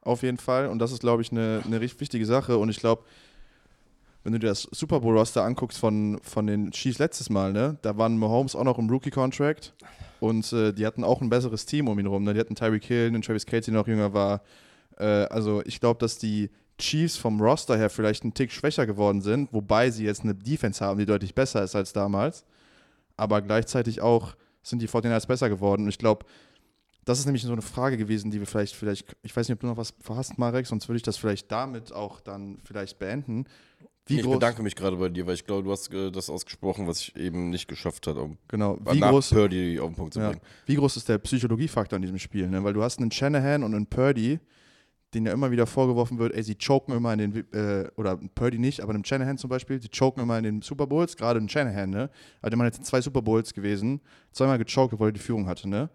Auf 0.00 0.22
jeden 0.22 0.38
Fall. 0.38 0.68
Und 0.68 0.78
das 0.78 0.92
ist, 0.92 1.00
glaube 1.00 1.20
ich, 1.22 1.30
eine, 1.30 1.62
eine 1.64 1.80
richtig 1.80 2.00
wichtige 2.00 2.24
Sache. 2.26 2.56
Und 2.56 2.70
ich 2.70 2.78
glaube, 2.80 3.02
wenn 4.24 4.32
du 4.32 4.38
dir 4.38 4.48
das 4.48 4.68
Super 4.70 5.00
Bowl-Roster 5.00 5.42
anguckst 5.42 5.78
von, 5.78 6.20
von 6.22 6.46
den 6.46 6.70
Chiefs 6.70 6.98
letztes 6.98 7.30
Mal, 7.30 7.52
ne, 7.52 7.78
da 7.82 7.96
waren 7.98 8.18
Mahomes 8.18 8.54
auch 8.54 8.64
noch 8.64 8.78
im 8.78 8.88
Rookie-Contract. 8.88 9.74
Und 10.20 10.52
äh, 10.52 10.72
die 10.72 10.86
hatten 10.86 11.02
auch 11.02 11.20
ein 11.20 11.30
besseres 11.30 11.66
Team 11.66 11.88
um 11.88 11.98
ihn 11.98 12.06
rum. 12.06 12.22
Ne? 12.22 12.32
Die 12.32 12.38
hatten 12.38 12.54
Tyreek 12.54 12.84
Hill, 12.84 13.08
einen 13.08 13.22
Travis 13.22 13.44
Casey, 13.44 13.72
der 13.72 13.80
noch 13.80 13.88
jünger 13.88 14.14
war. 14.14 14.42
Äh, 14.96 15.04
also 15.04 15.62
ich 15.64 15.80
glaube, 15.80 15.98
dass 15.98 16.16
die 16.16 16.50
Chiefs 16.78 17.16
vom 17.16 17.40
Roster 17.40 17.76
her 17.76 17.90
vielleicht 17.90 18.22
einen 18.22 18.32
Tick 18.32 18.52
schwächer 18.52 18.86
geworden 18.86 19.20
sind, 19.20 19.52
wobei 19.52 19.90
sie 19.90 20.04
jetzt 20.04 20.22
eine 20.22 20.34
Defense 20.34 20.84
haben, 20.84 21.00
die 21.00 21.06
deutlich 21.06 21.34
besser 21.34 21.64
ist 21.64 21.74
als 21.74 21.92
damals. 21.92 22.44
Aber 23.16 23.42
gleichzeitig 23.42 24.00
auch 24.00 24.34
sind 24.62 24.80
die 24.80 24.88
49ers 24.88 25.26
besser 25.26 25.48
geworden. 25.48 25.82
Und 25.82 25.88
ich 25.88 25.98
glaube, 25.98 26.24
das 27.04 27.18
ist 27.18 27.26
nämlich 27.26 27.42
so 27.42 27.52
eine 27.52 27.62
Frage 27.62 27.96
gewesen, 27.96 28.30
die 28.30 28.38
wir 28.38 28.46
vielleicht, 28.46 28.76
vielleicht, 28.76 29.16
ich 29.22 29.36
weiß 29.36 29.48
nicht, 29.48 29.56
ob 29.56 29.60
du 29.60 29.66
noch 29.66 29.76
was 29.76 29.92
verhasst, 30.00 30.38
Marek, 30.38 30.66
sonst 30.66 30.88
würde 30.88 30.98
ich 30.98 31.02
das 31.02 31.16
vielleicht 31.16 31.50
damit 31.50 31.92
auch 31.92 32.20
dann 32.20 32.58
vielleicht 32.64 32.98
beenden. 33.00 33.46
Wie 34.06 34.16
ich 34.16 34.22
groß, 34.22 34.34
bedanke 34.34 34.62
mich 34.62 34.74
gerade 34.74 34.96
bei 34.96 35.08
dir, 35.08 35.26
weil 35.26 35.34
ich 35.34 35.44
glaube, 35.44 35.62
du 35.62 35.70
hast 35.70 35.92
äh, 35.94 36.10
das 36.10 36.28
ausgesprochen, 36.28 36.88
was 36.88 37.00
ich 37.00 37.16
eben 37.16 37.50
nicht 37.50 37.68
geschafft 37.68 38.06
habe, 38.08 38.22
um 38.22 38.38
genau, 38.48 38.76
wie 38.90 38.98
groß, 38.98 39.30
Purdy 39.30 39.78
auf 39.78 39.90
den 39.90 39.94
Punkt 39.94 40.14
zu 40.14 40.20
ja, 40.20 40.30
bringen. 40.30 40.42
wie 40.66 40.74
groß 40.74 40.96
ist 40.96 41.08
der 41.08 41.18
Psychologiefaktor 41.18 41.96
in 41.96 42.02
diesem 42.02 42.18
Spiel? 42.18 42.48
Ne? 42.48 42.64
Weil 42.64 42.72
du 42.72 42.82
hast 42.82 42.98
einen 42.98 43.12
Shanahan 43.12 43.62
und 43.62 43.74
einen 43.74 43.86
Purdy, 43.86 44.40
denen 45.14 45.26
ja 45.26 45.32
immer 45.32 45.52
wieder 45.52 45.66
vorgeworfen 45.66 46.18
wird, 46.18 46.34
ey, 46.34 46.42
sie 46.42 46.56
choken 46.56 46.96
immer 46.96 47.12
in 47.12 47.18
den, 47.18 47.52
äh, 47.52 47.88
oder 47.96 48.16
Purdy 48.34 48.58
nicht, 48.58 48.80
aber 48.80 48.92
einem 48.92 49.04
Shanahan 49.04 49.38
zum 49.38 49.50
Beispiel, 49.50 49.78
die 49.78 49.88
choken 49.88 50.22
immer 50.22 50.36
in 50.38 50.44
den 50.44 50.62
Super 50.62 50.88
Bowls, 50.88 51.16
gerade 51.16 51.38
ein 51.38 51.48
Shanahan, 51.48 51.90
ne? 51.90 52.10
Also 52.40 52.50
der 52.50 52.56
Mann 52.56 52.66
jetzt 52.66 52.78
in 52.78 52.84
zwei 52.84 53.00
Super 53.00 53.22
Bowls 53.22 53.54
gewesen, 53.54 54.00
zweimal 54.32 54.58
gechoked, 54.58 54.94
obwohl 54.94 55.10
er 55.10 55.12
die 55.12 55.20
Führung 55.20 55.46
hatte, 55.46 55.68
ne? 55.68 55.90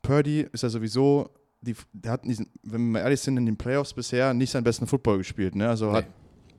Purdy 0.00 0.46
ist 0.52 0.62
ja 0.62 0.70
sowieso, 0.70 1.30
die, 1.60 1.74
der 1.92 2.12
hat, 2.12 2.24
diesen, 2.24 2.46
wenn 2.62 2.80
wir 2.80 2.92
mal 2.92 2.98
ehrlich 3.00 3.20
sind, 3.20 3.36
in 3.36 3.46
den 3.46 3.56
Playoffs 3.56 3.92
bisher 3.92 4.32
nicht 4.32 4.50
seinen 4.50 4.64
besten 4.64 4.86
Football 4.86 5.18
gespielt, 5.18 5.54
ne? 5.54 5.68
Also 5.68 5.92
hat, 5.92 6.06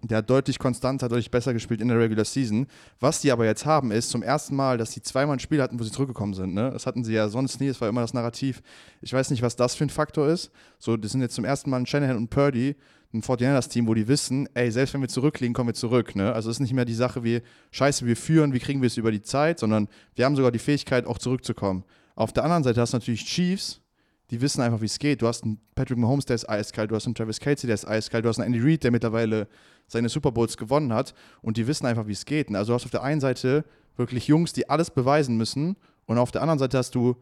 der 0.08 0.20
hat 0.20 0.30
deutlich 0.30 0.60
konstanter, 0.60 1.10
deutlich 1.10 1.32
besser 1.32 1.54
gespielt 1.54 1.82
in 1.82 1.88
der 1.88 2.00
Regular 2.00 2.26
Season. 2.26 2.68
Was 3.00 3.22
die 3.22 3.32
aber 3.32 3.46
jetzt 3.46 3.66
haben, 3.66 3.92
ist 3.92 4.10
zum 4.10 4.24
ersten 4.24 4.56
Mal, 4.56 4.78
dass 4.78 4.92
sie 4.92 5.02
zweimal 5.02 5.38
ein 5.38 5.40
Spiel 5.40 5.62
hatten, 5.62 5.80
wo 5.80 5.84
sie 5.84 5.92
zurückgekommen 5.92 6.34
sind. 6.34 6.54
Ne? 6.54 6.70
Das 6.72 6.86
hatten 6.86 7.04
sie 7.04 7.14
ja 7.14 7.28
sonst 7.30 7.60
nie, 7.60 7.68
das 7.68 7.82
war 7.82 7.90
immer 7.90 8.02
das 8.02 8.14
Narrativ. 8.14 8.62
Ich 9.02 9.14
weiß 9.14 9.30
nicht, 9.32 9.42
was 9.42 9.56
das 9.56 9.76
für 9.76 9.86
ein 9.86 9.90
Faktor 9.90 10.28
ist. 10.28 10.52
So, 10.80 10.98
das 10.98 11.12
sind 11.12 11.22
jetzt 11.22 11.36
zum 11.36 11.46
ersten 11.46 11.70
Mal 11.70 11.78
ein 11.78 11.86
Shanahan 11.86 12.18
und 12.18 12.30
Purdy, 12.30 12.76
ein 13.14 13.22
49ers-Team, 13.22 13.88
wo 13.88 13.94
die 13.94 14.08
wissen, 14.08 14.48
ey, 14.54 14.70
selbst 14.72 14.94
wenn 14.94 15.02
wir 15.02 15.08
zurückliegen, 15.08 15.54
kommen 15.54 15.70
wir 15.70 15.74
zurück. 15.74 16.16
Ne? 16.16 16.34
Also 16.34 16.50
es 16.50 16.58
ist 16.58 16.62
nicht 16.62 16.74
mehr 16.74 16.86
die 16.86 16.94
Sache 16.94 17.24
wie, 17.24 17.42
scheiße, 17.72 18.06
wir 18.06 18.18
führen, 18.18 18.54
wie 18.54 18.60
kriegen 18.60 18.82
wir 18.82 18.88
es 18.88 18.98
über 18.98 19.12
die 19.12 19.22
Zeit, 19.22 19.60
sondern 19.60 19.88
wir 20.16 20.26
haben 20.26 20.36
sogar 20.36 20.52
die 20.52 20.60
Fähigkeit, 20.60 21.06
auch 21.06 21.18
zurückzukommen. 21.18 21.84
Auf 22.16 22.32
der 22.32 22.44
anderen 22.44 22.64
Seite 22.64 22.82
hast 22.82 22.94
du 22.94 22.98
natürlich 22.98 23.26
Chiefs, 23.26 23.82
die 24.32 24.42
wissen 24.42 24.62
einfach, 24.62 24.82
wie 24.82 24.86
es 24.86 25.00
geht. 25.00 25.22
Du 25.22 25.28
hast 25.28 25.44
einen 25.44 25.60
Patrick 25.76 25.98
Mahomes, 25.98 26.26
der 26.26 26.36
ist 26.36 26.50
eiskalt, 26.50 26.92
du 26.92 26.96
hast 26.96 27.06
einen 27.06 27.16
Travis 27.16 27.40
Casey, 27.40 27.68
der 27.68 27.76
ist 27.76 27.88
eiskalt, 27.88 28.26
du 28.26 28.30
hast 28.30 28.40
einen 28.40 28.54
Andy 28.54 28.68
Reid, 28.68 28.84
der 28.84 28.92
mittlerweile 28.92 29.48
seine 29.88 30.10
Super 30.10 30.32
Bowls 30.32 30.58
gewonnen 30.58 30.94
hat 30.94 31.14
und 31.42 31.58
die 31.58 31.68
wissen 31.68 31.86
einfach, 31.86 32.08
wie 32.08 32.14
es 32.14 32.26
geht. 32.26 32.54
Also 32.56 32.72
du 32.72 32.76
hast 32.76 32.86
auf 32.86 32.92
der 32.92 33.04
einen 33.04 33.22
Seite 33.22 33.66
wirklich 33.98 34.28
Jungs, 34.28 34.54
die 34.54 34.70
alles 34.70 34.90
beweisen 34.90 35.38
müssen 35.38 35.76
und 36.06 36.18
auf 36.18 36.32
der 36.32 36.42
anderen 36.42 36.60
Seite 36.60 36.78
hast 36.78 36.96
du 36.96 37.16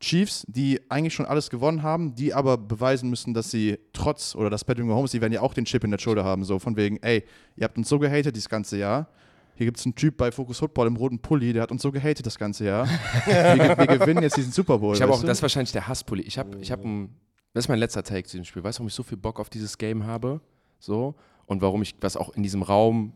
Chiefs, 0.00 0.44
die 0.48 0.80
eigentlich 0.88 1.14
schon 1.14 1.26
alles 1.26 1.50
gewonnen 1.50 1.82
haben, 1.82 2.14
die 2.14 2.32
aber 2.32 2.56
beweisen 2.56 3.10
müssen, 3.10 3.34
dass 3.34 3.50
sie 3.50 3.78
trotz, 3.92 4.36
oder 4.36 4.48
dass 4.48 4.64
Patrick 4.64 4.86
Mahomes, 4.86 5.10
die 5.10 5.20
werden 5.20 5.32
ja 5.32 5.40
auch 5.40 5.54
den 5.54 5.64
Chip 5.64 5.82
in 5.82 5.90
der 5.90 5.98
Schulter 5.98 6.24
haben, 6.24 6.44
so 6.44 6.60
von 6.60 6.76
wegen, 6.76 6.98
ey, 6.98 7.24
ihr 7.56 7.64
habt 7.64 7.76
uns 7.76 7.88
so 7.88 7.98
gehatet 7.98 8.36
dieses 8.36 8.48
ganze 8.48 8.78
Jahr. 8.78 9.08
Hier 9.58 9.66
gibt 9.66 9.78
es 9.78 9.84
einen 9.84 9.96
Typ 9.96 10.16
bei 10.16 10.30
Focus 10.30 10.60
Football 10.60 10.86
im 10.86 10.94
roten 10.94 11.18
Pulli, 11.18 11.52
der 11.52 11.62
hat 11.64 11.72
uns 11.72 11.82
so 11.82 11.90
gehatet 11.90 12.24
das 12.24 12.38
ganze 12.38 12.64
Jahr. 12.64 12.86
wir, 13.26 13.76
wir 13.76 13.98
gewinnen 13.98 14.22
jetzt 14.22 14.36
diesen 14.36 14.52
Super 14.52 14.78
Bowl. 14.78 14.94
Ich 14.94 15.02
habe 15.02 15.12
auch, 15.12 15.20
du? 15.20 15.26
das 15.26 15.38
ist 15.38 15.42
wahrscheinlich 15.42 15.72
der 15.72 15.88
Hasspulli. 15.88 16.22
Ich 16.22 16.38
habe, 16.38 16.58
ich 16.60 16.70
habe, 16.70 17.08
das 17.54 17.64
ist 17.64 17.68
mein 17.68 17.80
letzter 17.80 18.04
Take 18.04 18.28
zu 18.28 18.36
dem 18.36 18.44
Spiel. 18.44 18.62
Weißt 18.62 18.78
du, 18.78 18.82
warum 18.82 18.86
ich 18.86 18.94
so 18.94 19.02
viel 19.02 19.18
Bock 19.18 19.40
auf 19.40 19.50
dieses 19.50 19.76
Game 19.76 20.06
habe? 20.06 20.40
So 20.78 21.16
und 21.46 21.60
warum 21.60 21.82
ich, 21.82 21.96
was 22.00 22.16
auch 22.16 22.36
in 22.36 22.44
diesem 22.44 22.62
Raum, 22.62 23.14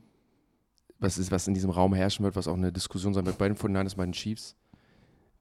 was 0.98 1.16
ist, 1.16 1.30
was 1.30 1.46
in 1.46 1.54
diesem 1.54 1.70
Raum 1.70 1.94
herrschen 1.94 2.24
wird, 2.24 2.34
was 2.34 2.48
auch 2.48 2.56
eine 2.56 2.72
Diskussion 2.72 3.14
sein 3.14 3.24
wird 3.24 3.38
bei 3.38 3.46
den 3.46 3.56
49ers, 3.56 3.94
bei 3.96 4.04
den 4.04 4.12
Chiefs. 4.12 4.56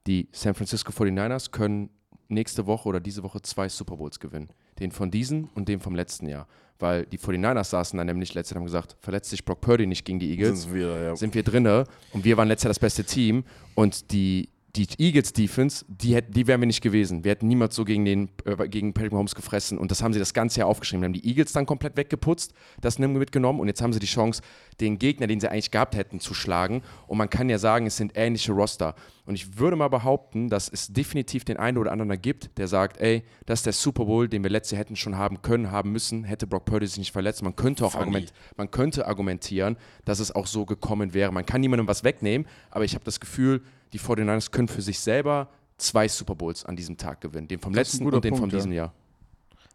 Die 0.05 0.29
San 0.31 0.53
Francisco 0.53 0.91
49ers 0.91 1.49
können 1.49 1.89
nächste 2.27 2.67
Woche 2.67 2.87
oder 2.87 2.99
diese 2.99 3.23
Woche 3.23 3.41
zwei 3.41 3.67
Super 3.69 3.97
Bowls 3.97 4.19
gewinnen. 4.19 4.51
Den 4.81 4.91
von 4.91 5.11
diesen 5.11 5.47
und 5.55 5.69
den 5.69 5.79
vom 5.79 5.95
letzten 5.95 6.27
Jahr. 6.27 6.47
Weil 6.79 7.05
die 7.05 7.19
49ers 7.19 7.65
saßen 7.65 7.95
dann 7.95 8.07
nämlich 8.07 8.33
letztes 8.33 8.51
Jahr 8.51 8.61
und 8.61 8.67
haben 8.67 8.73
gesagt, 8.73 8.97
verletzt 8.99 9.29
sich 9.29 9.45
Brock 9.45 9.61
Purdy 9.61 9.85
nicht 9.85 10.03
gegen 10.03 10.19
die 10.19 10.31
Eagles 10.31 10.63
Sind's 10.63 10.75
wieder, 10.75 11.01
ja. 11.01 11.15
sind 11.15 11.33
wir 11.35 11.43
drinne 11.43 11.85
und 12.11 12.25
wir 12.25 12.35
waren 12.37 12.47
letztes 12.47 12.65
Jahr 12.65 12.71
das 12.71 12.79
beste 12.79 13.03
Team 13.03 13.43
und 13.75 14.11
die 14.11 14.49
die 14.75 14.87
Eagles 14.99 15.33
Defense, 15.33 15.85
die, 15.89 16.15
hätt, 16.15 16.35
die 16.35 16.47
wären 16.47 16.61
wir 16.61 16.67
nicht 16.67 16.81
gewesen. 16.81 17.25
Wir 17.25 17.31
hätten 17.31 17.47
niemals 17.47 17.75
so 17.75 17.83
gegen, 17.83 18.05
den, 18.05 18.29
äh, 18.45 18.69
gegen 18.69 18.93
Patrick 18.93 19.11
Mahomes 19.11 19.35
gefressen. 19.35 19.77
Und 19.77 19.91
das 19.91 20.01
haben 20.01 20.13
sie 20.13 20.19
das 20.19 20.33
ganze 20.33 20.59
Jahr 20.59 20.69
aufgeschrieben. 20.69 21.01
Wir 21.01 21.07
haben 21.07 21.13
die 21.13 21.27
Eagles 21.27 21.51
dann 21.51 21.65
komplett 21.65 21.97
weggeputzt, 21.97 22.53
das 22.79 22.97
mitgenommen. 22.97 23.59
Und 23.59 23.67
jetzt 23.67 23.81
haben 23.81 23.91
sie 23.91 23.99
die 23.99 24.05
Chance, 24.05 24.41
den 24.79 24.97
Gegner, 24.97 25.27
den 25.27 25.41
sie 25.41 25.49
eigentlich 25.49 25.71
gehabt 25.71 25.95
hätten, 25.95 26.21
zu 26.21 26.33
schlagen. 26.33 26.83
Und 27.07 27.17
man 27.17 27.29
kann 27.29 27.49
ja 27.49 27.57
sagen, 27.57 27.85
es 27.85 27.97
sind 27.97 28.13
ähnliche 28.15 28.53
Roster. 28.53 28.95
Und 29.25 29.35
ich 29.35 29.57
würde 29.59 29.75
mal 29.75 29.89
behaupten, 29.89 30.49
dass 30.49 30.69
es 30.69 30.87
definitiv 30.87 31.43
den 31.43 31.57
einen 31.57 31.77
oder 31.77 31.91
anderen 31.91 32.09
da 32.09 32.15
gibt, 32.15 32.57
der 32.57 32.67
sagt, 32.67 32.99
ey, 33.01 33.23
das 33.45 33.59
ist 33.59 33.65
der 33.65 33.73
Super 33.73 34.05
Bowl, 34.05 34.27
den 34.27 34.43
wir 34.43 34.49
letztes 34.49 34.71
Jahr 34.71 34.79
hätten 34.79 34.95
schon 34.95 35.17
haben 35.17 35.41
können, 35.41 35.71
haben 35.71 35.91
müssen, 35.91 36.23
hätte 36.23 36.47
Brock 36.47 36.65
Purdy 36.65 36.87
sich 36.87 36.97
nicht 36.97 37.11
verletzt. 37.11 37.43
Man 37.43 37.55
könnte 37.55 37.85
auch 37.85 37.95
argument, 37.95 38.33
man 38.55 38.71
könnte 38.71 39.05
argumentieren, 39.05 39.77
dass 40.05 40.19
es 40.19 40.31
auch 40.31 40.47
so 40.47 40.65
gekommen 40.65 41.13
wäre. 41.13 41.31
Man 41.31 41.45
kann 41.45 41.61
niemandem 41.61 41.87
was 41.87 42.03
wegnehmen, 42.03 42.47
aber 42.71 42.85
ich 42.85 42.95
habe 42.95 43.03
das 43.03 43.19
Gefühl, 43.19 43.61
die 43.93 43.99
49ers 43.99 44.51
können 44.51 44.67
für 44.67 44.81
sich 44.81 44.99
selber 44.99 45.49
zwei 45.77 46.07
Super 46.07 46.35
Bowls 46.35 46.65
an 46.65 46.75
diesem 46.75 46.97
Tag 46.97 47.21
gewinnen. 47.21 47.47
Den 47.47 47.59
vom 47.59 47.73
letzten 47.73 48.05
und 48.05 48.23
den 48.23 48.33
Punkt, 48.33 48.39
von 48.39 48.49
ja. 48.49 48.55
diesem 48.55 48.71
Jahr. 48.71 48.93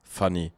Funny. 0.03 0.53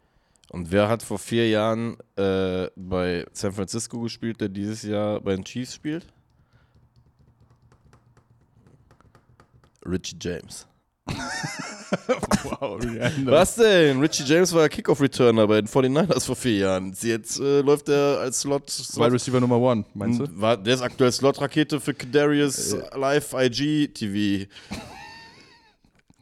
Und 0.51 0.71
wer 0.71 0.89
hat 0.89 1.03
vor 1.03 1.19
vier 1.19 1.49
Jahren 1.49 1.97
äh, 2.17 2.69
bei 2.77 3.27
San 3.33 3.53
Francisco 3.53 4.01
gespielt, 4.01 4.41
der 4.41 4.49
dieses 4.49 4.83
Jahr 4.83 5.21
bei 5.21 5.35
den 5.35 5.45
Chiefs 5.45 5.75
spielt? 5.75 6.07
Richie 9.85 10.17
James. 10.21 10.68
Wow, 12.45 12.79
random. 12.83 13.27
Was 13.27 13.55
denn? 13.57 14.01
Richie 14.01 14.23
James 14.25 14.53
war 14.53 14.69
Kickoff-Returner 14.69 15.47
bei 15.47 15.61
den 15.63 15.69
49ers 15.69 16.27
vor 16.27 16.37
vier 16.37 16.59
Jahren. 16.59 16.95
Jetzt 17.01 17.41
äh, 17.41 17.61
läuft 17.63 17.89
er 17.89 18.19
als 18.21 18.41
Slot. 18.41 18.69
Wide 18.97 19.13
Receiver 19.13 19.41
Nummer 19.41 19.59
One, 19.59 19.85
meinst 19.95 20.21
du? 20.21 20.27
war, 20.41 20.57
der 20.57 20.75
ist 20.75 20.83
aktuell 20.83 21.11
Slot-Rakete 21.13 21.81
für 21.81 21.95
Kadarius 21.95 22.77
Live 22.95 23.33
IG 23.35 23.89
TV. 23.89 24.47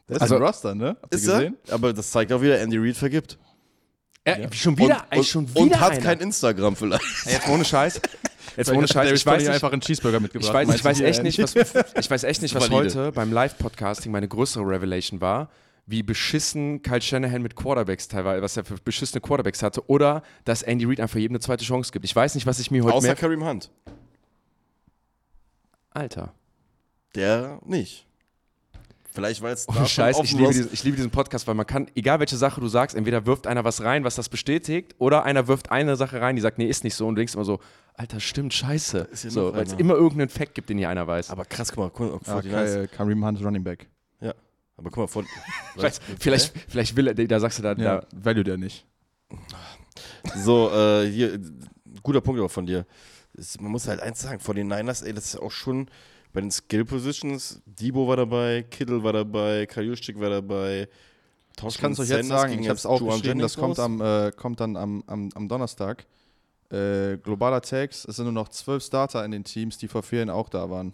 Der 0.07 0.15
ist 0.15 0.21
Also- 0.21 0.37
im 0.37 0.43
Roster, 0.43 0.73
ne? 0.75 0.95
Habt 1.01 1.13
Ist 1.13 1.27
er? 1.27 1.35
gesehen? 1.39 1.57
Aber 1.69 1.91
das 1.93 2.11
zeigt 2.11 2.31
auch 2.31 2.41
wieder, 2.41 2.59
Andy 2.59 2.77
Reid 2.77 2.95
vergibt. 2.95 3.37
Äh, 4.23 4.47
Schon 4.53 4.77
wieder, 4.77 5.05
und, 5.15 5.25
schon 5.25 5.49
wieder 5.49 5.59
und 5.61 5.79
hat 5.79 5.91
einer. 5.93 6.01
kein 6.01 6.19
Instagram 6.19 6.75
vielleicht. 6.75 7.03
Jetzt 7.25 7.47
ohne 7.49 7.63
Scheiß. 7.65 7.99
Jetzt 8.57 8.71
ohne 8.71 8.87
Scheiß. 8.87 9.11
Ich 9.11 9.25
weiß, 9.25 9.43
nicht, 9.43 9.51
einfach 9.51 9.71
einen 9.71 9.81
Cheeseburger 9.81 10.19
mitgebracht. 10.19 10.49
ich 10.49 10.53
weiß, 10.53 10.75
ich 10.75 10.83
weiß 10.83 10.99
echt 11.01 11.23
nicht, 11.23 11.39
was, 11.39 11.55
ich 11.55 12.09
weiß 12.09 12.23
echt 12.23 12.41
nicht, 12.41 12.55
was 12.55 12.69
heute 12.71 13.11
beim 13.11 13.31
Live-Podcasting 13.31 14.11
meine 14.11 14.27
größere 14.27 14.63
Revelation 14.63 15.21
war, 15.21 15.49
wie 15.85 16.01
beschissen 16.01 16.81
Kyle 16.81 17.01
Shanahan 17.01 17.43
mit 17.43 17.55
Quarterbacks 17.55 18.07
teilweise, 18.07 18.41
was 18.41 18.57
er 18.57 18.65
für 18.65 18.75
beschissene 18.75 19.21
Quarterbacks 19.21 19.61
hatte, 19.61 19.87
oder 19.87 20.23
dass 20.43 20.63
Andy 20.63 20.85
Reid 20.85 20.99
einfach 20.99 21.19
jedem 21.19 21.35
eine 21.35 21.39
zweite 21.39 21.63
Chance 21.63 21.91
gibt. 21.91 22.03
Ich 22.03 22.15
weiß 22.15 22.33
nicht, 22.33 22.47
was 22.47 22.59
ich 22.59 22.71
mir 22.71 22.83
heute 22.83 22.95
Außer. 22.95 23.15
Kareem 23.15 23.45
Hunt. 23.45 23.69
Alter. 25.91 26.33
Der 27.15 27.59
nicht. 27.63 28.06
Vielleicht, 29.17 29.41
weil 29.41 29.53
es 29.53 29.67
Ohne 29.67 29.87
Scheiß, 29.87 30.19
ich 30.21 30.33
liebe, 30.33 30.47
diesen, 30.51 30.69
ich 30.71 30.83
liebe 30.83 30.95
diesen 30.95 31.09
Podcast, 31.09 31.47
weil 31.47 31.55
man 31.55 31.65
kann, 31.65 31.87
egal 31.95 32.19
welche 32.19 32.37
Sache 32.37 32.61
du 32.61 32.67
sagst, 32.67 32.95
entweder 32.95 33.25
wirft 33.25 33.47
einer 33.47 33.63
was 33.63 33.81
rein, 33.83 34.03
was 34.03 34.13
das 34.13 34.29
bestätigt, 34.29 34.93
oder 34.99 35.23
einer 35.23 35.47
wirft 35.47 35.71
eine 35.71 35.95
Sache 35.95 36.21
rein, 36.21 36.35
die 36.35 36.41
sagt, 36.43 36.59
nee, 36.59 36.67
ist 36.67 36.83
nicht 36.83 36.93
so, 36.93 37.07
und 37.07 37.15
du 37.15 37.21
denkst 37.21 37.33
immer 37.33 37.43
so, 37.43 37.59
Alter, 37.95 38.19
stimmt, 38.19 38.53
scheiße. 38.53 39.07
Ja 39.11 39.29
so, 39.31 39.55
weil 39.55 39.63
es 39.65 39.73
immer 39.73 39.95
irgendeinen 39.95 40.29
Fact 40.29 40.53
gibt, 40.53 40.69
den 40.69 40.77
hier 40.77 40.87
einer 40.89 41.07
weiß. 41.07 41.31
Aber 41.31 41.45
krass, 41.45 41.69
guck 41.71 41.79
mal, 41.79 41.89
guck 41.89 42.27
mal, 42.27 42.35
Ah, 42.35 42.39
49ers. 42.41 42.73
Kyle- 42.75 42.87
Kareem 42.89 43.25
Hunt 43.25 43.43
Running 43.43 43.63
Back. 43.63 43.87
Ja. 44.21 44.35
Aber 44.75 44.91
guck 44.91 44.97
mal, 44.97 45.07
vor, 45.07 45.23
Weiß, 45.77 45.99
vielleicht, 46.19 46.53
vielleicht 46.67 46.95
will 46.95 47.07
er, 47.07 47.15
da 47.15 47.39
sagst 47.39 47.57
du 47.57 47.63
da, 47.63 47.73
Ja, 47.73 48.01
da 48.01 48.07
value 48.13 48.43
der 48.43 48.57
nicht. 48.57 48.85
So, 50.35 50.69
äh, 50.71 51.09
hier, 51.09 51.39
guter 52.03 52.21
Punkt 52.21 52.39
auch 52.39 52.51
von 52.51 52.67
dir. 52.67 52.85
Man 53.59 53.71
muss 53.71 53.87
halt 53.87 53.99
eins 53.99 54.21
sagen, 54.21 54.39
von 54.39 54.55
den 54.55 54.67
Niners, 54.67 55.01
ey, 55.01 55.13
das 55.13 55.25
ist 55.25 55.37
auch 55.37 55.49
schon 55.51 55.89
bei 56.37 56.41
den 56.41 56.51
Skill 56.51 56.85
Positions, 56.85 57.63
Debo 57.65 58.07
war 58.07 58.15
dabei, 58.15 58.63
Kittle 58.69 59.01
war 59.01 59.11
dabei, 59.11 59.65
Kajuschik 59.65 60.19
war 60.19 60.29
dabei. 60.29 60.87
Ich 61.67 61.79
kann 61.79 61.93
es 61.93 61.99
euch 61.99 62.09
jetzt 62.09 62.27
sagen, 62.27 62.59
ich 62.59 62.69
habe 62.69 62.77
es 62.77 62.85
aufgeschrieben, 62.85 63.39
das 63.39 63.57
kommt, 63.57 63.79
am, 63.79 63.99
äh, 63.99 64.31
kommt 64.37 64.59
dann 64.59 64.77
am, 64.77 65.03
am, 65.07 65.29
am 65.33 65.47
Donnerstag. 65.49 66.05
Äh, 66.69 67.17
globaler 67.23 67.61
Text, 67.61 68.07
es 68.07 68.17
sind 68.17 68.25
nur 68.25 68.33
noch 68.33 68.49
zwölf 68.49 68.83
Starter 68.83 69.25
in 69.25 69.31
den 69.31 69.45
Teams, 69.45 69.79
die 69.79 69.87
vor 69.87 70.03
vier 70.03 70.19
Jahren 70.19 70.29
auch 70.29 70.49
da 70.49 70.69
waren. 70.69 70.93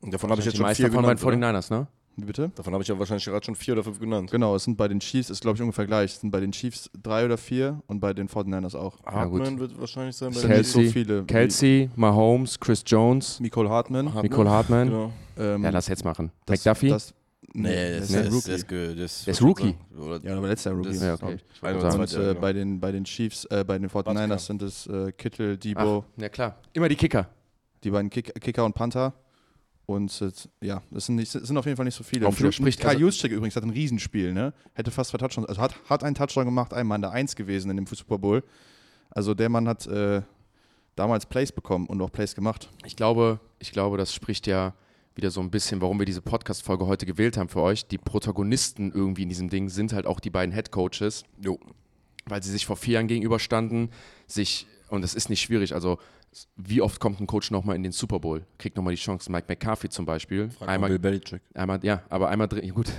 Davon 0.00 0.30
habe 0.30 0.40
ich 0.40 0.46
jetzt 0.46 0.54
die 0.54 0.56
schon 0.56 0.66
meisten 0.66 0.82
vier 0.82 0.90
den 0.90 0.98
oder? 0.98 1.12
49ers, 1.12 1.72
ne? 1.72 1.86
Wie 2.16 2.24
bitte? 2.26 2.50
Davon 2.54 2.72
habe 2.74 2.82
ich 2.82 2.88
ja 2.88 2.98
wahrscheinlich 2.98 3.24
gerade 3.24 3.44
schon 3.44 3.54
vier 3.54 3.72
oder 3.74 3.84
fünf 3.84 3.98
genannt. 3.98 4.30
Genau, 4.30 4.54
es 4.54 4.64
sind 4.64 4.76
bei 4.76 4.86
den 4.86 5.00
Chiefs, 5.00 5.30
ist 5.30 5.40
glaube 5.40 5.56
ich 5.56 5.62
ungefähr 5.62 5.86
gleich. 5.86 6.12
Es 6.12 6.20
sind 6.20 6.30
bei 6.30 6.40
den 6.40 6.52
Chiefs 6.52 6.90
drei 7.02 7.24
oder 7.24 7.38
vier 7.38 7.82
und 7.86 8.00
bei 8.00 8.12
den 8.12 8.28
49ers 8.28 8.76
auch. 8.76 8.98
Ja, 9.06 9.24
gut. 9.24 9.40
Hartman 9.40 9.58
wird 9.58 9.80
wahrscheinlich 9.80 10.14
sein. 10.16 10.28
Bei 10.30 10.34
nicht 10.58 10.66
so 10.68 10.78
Kelsey, 10.80 10.88
viele. 10.92 11.24
Kelsey, 11.24 11.90
Mahomes, 11.96 12.60
Chris 12.60 12.82
Jones, 12.86 13.40
Nicole 13.40 13.70
Hartman. 13.70 14.06
Hartman. 14.06 14.22
Nicole 14.24 14.50
Hartman. 14.50 14.88
Genau. 14.88 15.12
Ähm, 15.38 15.64
Ja, 15.64 15.70
lass 15.70 15.88
jetzt 15.88 16.04
machen. 16.04 16.30
das- 16.46 16.58
McDuffie? 16.64 16.88
Das, 16.90 17.14
Nee, 17.54 17.98
das 17.98 18.10
ja 18.10 18.20
ist, 18.20 18.24
ein 18.24 18.24
das 18.24 18.34
Rookie. 18.34 18.50
ist, 18.54 18.68
ge- 18.68 18.94
das 18.94 19.24
Der 19.24 19.32
ist 19.32 19.42
Rookie. 19.42 19.74
Ja, 20.22 20.36
aber 20.38 20.48
letztes 20.48 20.64
Jahr 20.64 20.74
Rookie. 20.74 20.88
Das- 20.88 21.02
Ja, 21.02 21.14
okay. 21.14 21.36
ich. 21.36 21.62
Ein 21.62 21.76
Und, 21.76 21.82
ja, 21.82 22.20
äh, 22.20 22.28
genau. 22.28 22.40
bei, 22.40 22.52
den, 22.54 22.80
bei 22.80 22.92
den 22.92 23.04
Chiefs, 23.04 23.44
äh, 23.46 23.62
bei 23.66 23.78
den 23.78 23.90
49ers 23.90 24.46
sind 24.46 24.62
es 24.62 24.86
äh, 24.86 25.12
Kittel, 25.12 25.58
Debo, 25.58 26.04
Ach, 26.16 26.20
ja 26.22 26.28
klar. 26.30 26.56
Immer 26.72 26.88
die 26.88 26.96
Kicker. 26.96 27.28
die 27.84 27.90
beiden 27.90 28.08
Kick, 28.10 28.32
Kicker 28.40 28.64
und 28.64 28.74
Panther. 28.74 29.12
Und 29.92 30.20
äh, 30.22 30.30
ja, 30.66 30.82
das 30.90 31.06
sind, 31.06 31.16
nicht, 31.16 31.34
das 31.34 31.42
sind 31.46 31.56
auf 31.56 31.64
jeden 31.66 31.76
Fall 31.76 31.84
nicht 31.84 31.94
so 31.96 32.04
viele. 32.04 32.26
Auch 32.26 32.38
widerspricht- 32.38 32.80
Kai 32.80 32.88
also- 32.90 33.00
Juszczyk 33.00 33.32
übrigens 33.32 33.56
hat 33.56 33.62
ein 33.64 33.70
Riesenspiel, 33.70 34.32
ne? 34.32 34.52
Hätte 34.74 34.90
fast 34.90 35.10
zwei 35.10 35.18
Touchdowns, 35.18 35.48
also 35.48 35.60
hat, 35.60 35.74
hat 35.88 36.04
einen 36.04 36.14
Touchdown 36.14 36.44
gemacht, 36.44 36.72
einmal 36.74 36.96
in 36.96 37.02
der 37.02 37.12
Eins 37.12 37.36
gewesen 37.36 37.70
in 37.70 37.76
dem 37.76 37.86
Super 37.86 38.18
Bowl. 38.18 38.42
Also 39.10 39.34
der 39.34 39.48
Mann 39.48 39.68
hat 39.68 39.86
äh, 39.86 40.22
damals 40.96 41.26
Plays 41.26 41.52
bekommen 41.52 41.86
und 41.86 42.00
auch 42.00 42.10
Plays 42.10 42.34
gemacht. 42.34 42.68
Ich 42.84 42.96
glaube, 42.96 43.40
ich 43.58 43.72
glaube, 43.72 43.96
das 43.98 44.14
spricht 44.14 44.46
ja 44.46 44.74
wieder 45.14 45.30
so 45.30 45.40
ein 45.40 45.50
bisschen, 45.50 45.80
warum 45.82 45.98
wir 45.98 46.06
diese 46.06 46.22
Podcast-Folge 46.22 46.86
heute 46.86 47.04
gewählt 47.04 47.36
haben 47.36 47.50
für 47.50 47.60
euch. 47.60 47.86
Die 47.86 47.98
Protagonisten 47.98 48.90
irgendwie 48.92 49.24
in 49.24 49.28
diesem 49.28 49.50
Ding 49.50 49.68
sind 49.68 49.92
halt 49.92 50.06
auch 50.06 50.20
die 50.20 50.30
beiden 50.30 50.54
Head-Coaches, 50.54 51.24
Jo. 51.44 51.58
weil 52.24 52.42
sie 52.42 52.50
sich 52.50 52.64
vor 52.64 52.76
vier 52.76 52.94
Jahren 52.94 53.08
gegenüberstanden, 53.08 53.90
sich, 54.26 54.66
und 54.88 55.02
das 55.02 55.14
ist 55.14 55.28
nicht 55.28 55.42
schwierig, 55.42 55.74
also 55.74 55.98
wie 56.56 56.80
oft 56.80 56.98
kommt 56.98 57.20
ein 57.20 57.26
Coach 57.26 57.50
nochmal 57.50 57.76
in 57.76 57.82
den 57.82 57.92
Super 57.92 58.18
Bowl? 58.18 58.44
Kriegt 58.58 58.76
nochmal 58.76 58.94
die 58.94 59.00
Chance. 59.00 59.30
Mike 59.30 59.46
McCarthy 59.48 59.88
zum 59.88 60.06
Beispiel. 60.06 60.48
Frag 60.50 60.66
mal 60.66 60.72
einmal, 60.74 60.90
Bill 60.90 60.98
Belichick. 60.98 61.42
einmal, 61.54 61.80
ja, 61.82 62.02
aber 62.08 62.30
einmal 62.30 62.48
drin, 62.48 62.68
gut, 62.74 62.90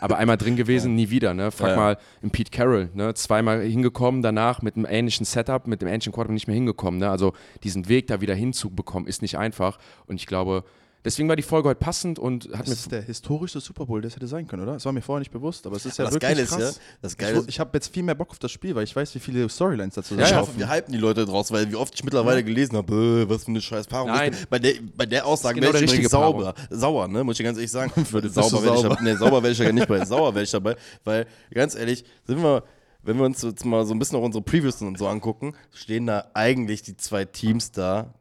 aber 0.00 0.18
einmal 0.18 0.36
drin 0.36 0.54
gewesen, 0.56 0.94
nie 0.94 1.10
wieder, 1.10 1.34
ne? 1.34 1.50
Frag 1.50 1.68
Ja, 1.68 1.74
ja. 1.74 1.76
mal 1.76 1.98
im 2.22 2.30
Pete 2.30 2.50
Carroll, 2.50 2.90
ne? 2.94 3.14
Zweimal 3.14 3.62
hingekommen, 3.62 4.22
danach 4.22 4.62
mit 4.62 4.76
einem 4.76 4.86
ähnlichen 4.88 5.26
Setup, 5.26 5.66
mit 5.66 5.82
dem 5.82 5.88
ähnlichen 5.88 6.12
Quarterback 6.12 6.34
nicht 6.34 6.46
mehr 6.46 6.54
hingekommen, 6.54 7.00
ne? 7.00 7.10
Also 7.10 7.32
diesen 7.64 7.88
Weg 7.88 8.06
da 8.06 8.20
wieder 8.20 8.34
hinzubekommen, 8.34 9.08
ist 9.08 9.22
nicht 9.22 9.36
einfach. 9.38 9.78
Und 10.06 10.16
ich 10.16 10.26
glaube, 10.26 10.64
deswegen 11.08 11.28
war 11.28 11.36
die 11.36 11.42
Folge 11.42 11.68
heute 11.68 11.80
passend 11.80 12.18
und 12.18 12.44
hat 12.52 12.60
Das 12.60 12.66
mir 12.68 12.72
ist 12.74 12.92
der 12.92 13.02
historischste 13.02 13.60
Super 13.60 13.86
Bowl, 13.86 14.00
der 14.00 14.08
es 14.08 14.14
hätte 14.16 14.26
sein 14.26 14.46
können, 14.46 14.62
oder? 14.62 14.74
Das 14.74 14.84
war 14.84 14.92
mir 14.92 15.00
vorher 15.02 15.18
nicht 15.20 15.30
bewusst, 15.32 15.66
aber 15.66 15.76
es 15.76 15.86
ist 15.86 15.98
ja 15.98 16.04
das 16.04 16.14
wirklich 16.14 16.38
ist 16.38 16.50
krass. 16.50 16.76
ja, 16.76 16.82
das 17.02 17.12
Ich, 17.12 17.18
Geile 17.18 17.38
ist, 17.38 17.48
ich 17.48 17.58
habe 17.60 17.70
jetzt 17.74 17.92
viel 17.92 18.02
mehr 18.02 18.14
Bock 18.14 18.30
auf 18.30 18.38
das 18.38 18.50
Spiel, 18.52 18.74
weil 18.74 18.84
ich 18.84 18.94
weiß, 18.94 19.14
wie 19.14 19.18
viele 19.18 19.48
Storylines 19.48 19.94
dazu 19.94 20.14
Ja, 20.14 20.24
ich 20.24 20.30
ja. 20.30 20.40
hoffe, 20.40 20.52
wir 20.56 20.70
hypen 20.70 20.92
die 20.92 20.98
Leute 20.98 21.24
draus, 21.26 21.50
weil 21.50 21.70
wie 21.70 21.76
oft 21.76 21.94
ich 21.94 22.04
mittlerweile 22.04 22.44
gelesen 22.44 22.76
habe, 22.76 23.24
äh, 23.26 23.28
was 23.28 23.44
für 23.44 23.48
eine 23.50 23.60
scheiß 23.60 23.86
Paarung. 23.86 24.10
Nein. 24.10 24.36
Bei 24.50 24.58
der, 24.58 24.74
bei 24.96 25.06
der 25.06 25.26
Aussage 25.26 25.60
genau 25.60 25.72
wäre 25.72 25.82
ich 25.84 25.90
der 25.90 25.94
übrigens 25.98 26.10
sauber, 26.12 26.54
sauer, 26.70 27.08
ne? 27.08 27.24
muss 27.24 27.38
ich 27.40 27.44
ganz 27.44 27.56
ehrlich 27.58 27.70
sagen. 27.72 27.90
Bist 28.12 28.34
sauber 28.34 28.62
wäre 28.62 28.76
ich, 28.76 28.82
dabei- 28.82 29.02
nee, 29.02 29.14
sauber 29.14 29.42
wäre 29.42 29.52
ich 29.52 29.58
ja 29.58 29.72
nicht 29.72 29.88
bei, 29.88 30.04
sauer 30.06 30.34
wäre 30.34 30.44
ich 30.44 30.50
dabei, 30.50 30.76
weil 31.04 31.26
ganz 31.52 31.74
ehrlich, 31.74 32.04
sind 32.26 32.42
wir, 32.42 32.62
wenn 33.02 33.16
wir 33.16 33.24
uns 33.24 33.42
jetzt 33.42 33.64
mal 33.64 33.86
so 33.86 33.94
ein 33.94 33.98
bisschen 33.98 34.18
auch 34.18 34.22
unsere 34.24 34.42
Previews 34.42 34.82
und 34.82 34.98
so 34.98 35.06
angucken, 35.08 35.54
stehen 35.72 36.06
da 36.06 36.26
eigentlich 36.34 36.82
die 36.82 36.96
zwei 36.96 37.24
Teams 37.24 37.70
da, 37.70 38.12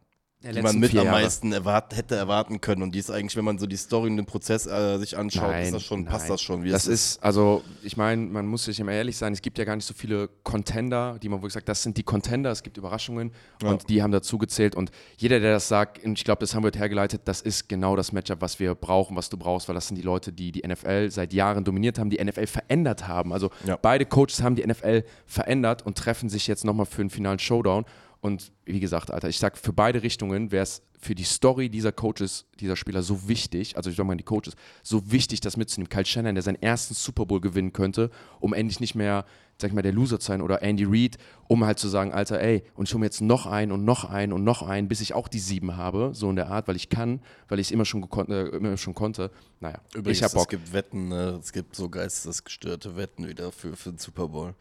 die 0.43 0.61
man 0.61 0.77
mit 0.77 0.95
am 0.95 1.07
meisten 1.07 1.51
erwart 1.51 1.95
hätte 1.95 2.15
erwarten 2.15 2.61
können. 2.61 2.83
Und 2.83 2.93
die 2.93 2.99
ist 2.99 3.09
eigentlich, 3.09 3.35
wenn 3.35 3.45
man 3.45 3.57
so 3.57 3.65
die 3.65 3.75
Story 3.75 4.09
und 4.09 4.17
den 4.17 4.27
Prozess 4.27 4.67
äh, 4.67 4.97
sich 4.99 5.17
anschaut, 5.17 5.55
ist 5.63 5.73
das 5.73 5.83
schon, 5.83 6.05
passt 6.05 6.25
nein. 6.25 6.31
das 6.31 6.41
schon. 6.41 6.63
Wie 6.63 6.69
das 6.69 6.83
es 6.87 7.13
ist, 7.13 7.23
also 7.23 7.63
ich 7.81 7.97
meine, 7.97 8.21
man 8.27 8.45
muss 8.45 8.65
sich 8.65 8.79
immer 8.79 8.91
ehrlich 8.91 9.17
sein, 9.17 9.33
es 9.33 9.41
gibt 9.41 9.57
ja 9.57 9.65
gar 9.65 9.75
nicht 9.75 9.85
so 9.85 9.95
viele 9.95 10.29
Contender, 10.43 11.17
die 11.21 11.27
man 11.29 11.39
wirklich 11.39 11.53
sagt, 11.53 11.67
das 11.67 11.81
sind 11.81 11.97
die 11.97 12.03
Contender, 12.03 12.51
es 12.51 12.61
gibt 12.61 12.77
Überraschungen 12.77 13.31
und 13.63 13.89
die 13.89 14.03
haben 14.03 14.11
dazu 14.11 14.37
gezählt 14.37 14.75
und 14.75 14.91
jeder, 15.17 15.39
der 15.39 15.53
das 15.53 15.67
sagt, 15.67 16.05
ich 16.05 16.23
glaube, 16.23 16.39
das 16.41 16.53
haben 16.53 16.61
wir 16.63 16.67
heute 16.67 16.79
hergeleitet, 16.79 17.21
das 17.25 17.41
ist 17.41 17.67
genau 17.67 17.95
das 17.95 18.11
Matchup, 18.11 18.39
was 18.41 18.59
wir 18.59 18.75
brauchen, 18.75 19.15
was 19.17 19.29
du 19.29 19.37
brauchst, 19.37 19.67
weil 19.67 19.75
das 19.75 19.87
sind 19.87 19.95
die 19.95 20.03
Leute, 20.03 20.31
die 20.31 20.51
die 20.51 20.67
NFL 20.67 21.09
seit 21.09 21.33
Jahren 21.33 21.63
dominiert 21.63 21.97
haben, 21.97 22.11
die 22.11 22.23
NFL 22.23 22.45
verändert 22.47 23.07
haben. 23.07 23.33
Also 23.33 23.49
Ja. 23.65 23.77
beide 23.81 24.05
Coaches 24.05 24.43
haben 24.43 24.55
die 24.55 24.65
NFL 24.65 25.03
verändert 25.25 25.83
und 25.83 25.97
treffen 25.97 26.29
sich 26.29 26.45
jetzt 26.47 26.63
nochmal 26.63 26.85
für 26.85 27.01
einen 27.01 27.09
finalen 27.09 27.39
Showdown. 27.39 27.85
Und 28.21 28.51
wie 28.65 28.79
gesagt, 28.79 29.11
Alter, 29.11 29.29
ich 29.29 29.39
sag, 29.39 29.57
für 29.57 29.73
beide 29.73 30.01
Richtungen 30.03 30.51
wäre 30.51 30.63
es 30.63 30.81
für 30.99 31.13
die 31.13 31.23
Story 31.23 31.69
dieser 31.69 31.91
Coaches, 31.91 32.45
dieser 32.59 32.75
Spieler 32.75 33.03
so 33.03 33.27
wichtig, 33.27 33.77
also 33.77 33.89
ich 33.89 33.95
sag 33.95 34.05
mal 34.05 34.17
die 34.17 34.23
Coaches, 34.23 34.55
so 34.81 35.11
wichtig, 35.11 35.41
das 35.41 35.55
mitzunehmen. 35.55 35.89
Kyle 35.89 36.05
Shannon, 36.05 36.33
der 36.33 36.41
seinen 36.41 36.61
ersten 36.61 36.95
Super 36.95 37.25
Bowl 37.25 37.39
gewinnen 37.39 37.71
könnte, 37.71 38.09
um 38.39 38.53
endlich 38.53 38.79
nicht 38.79 38.95
mehr, 38.95 39.25
sag 39.61 39.69
ich 39.69 39.75
mal, 39.75 39.83
der 39.83 39.93
Loser 39.93 40.19
zu 40.19 40.27
sein 40.27 40.41
oder 40.41 40.63
Andy 40.63 40.85
Reid, 40.87 41.17
um 41.47 41.63
halt 41.65 41.77
zu 41.77 41.87
sagen, 41.87 42.11
Alter, 42.13 42.39
ey, 42.39 42.63
und 42.75 42.87
ich 42.87 42.93
hole 42.93 43.01
mir 43.01 43.05
jetzt 43.05 43.21
noch 43.21 43.45
einen 43.45 43.71
und 43.71 43.85
noch 43.85 44.05
einen 44.05 44.33
und 44.33 44.43
noch 44.43 44.63
einen, 44.63 44.87
bis 44.87 45.01
ich 45.01 45.13
auch 45.13 45.27
die 45.27 45.39
sieben 45.39 45.77
habe, 45.77 46.11
so 46.13 46.29
in 46.29 46.35
der 46.35 46.49
Art, 46.49 46.67
weil 46.67 46.75
ich 46.75 46.89
kann, 46.89 47.21
weil 47.47 47.59
ich 47.59 47.67
es 47.67 47.71
immer 47.71 47.85
schon, 47.85 48.03
äh, 48.29 48.47
immer 48.47 48.77
schon 48.77 48.95
konnte. 48.95 49.29
Naja, 49.59 49.79
Übrigens, 49.93 50.17
ich 50.17 50.23
hab 50.23 50.33
Bock. 50.33 50.41
es 50.43 50.49
gibt 50.49 50.73
Wetten, 50.73 51.09
ne? 51.09 51.39
es 51.39 51.53
gibt 51.53 51.75
so 51.75 51.89
geistesgestörte 51.89 52.95
Wetten 52.95 53.27
wieder 53.27 53.51
für, 53.51 53.75
für 53.75 53.91
den 53.91 53.99
Super 53.99 54.27
Bowl. 54.27 54.55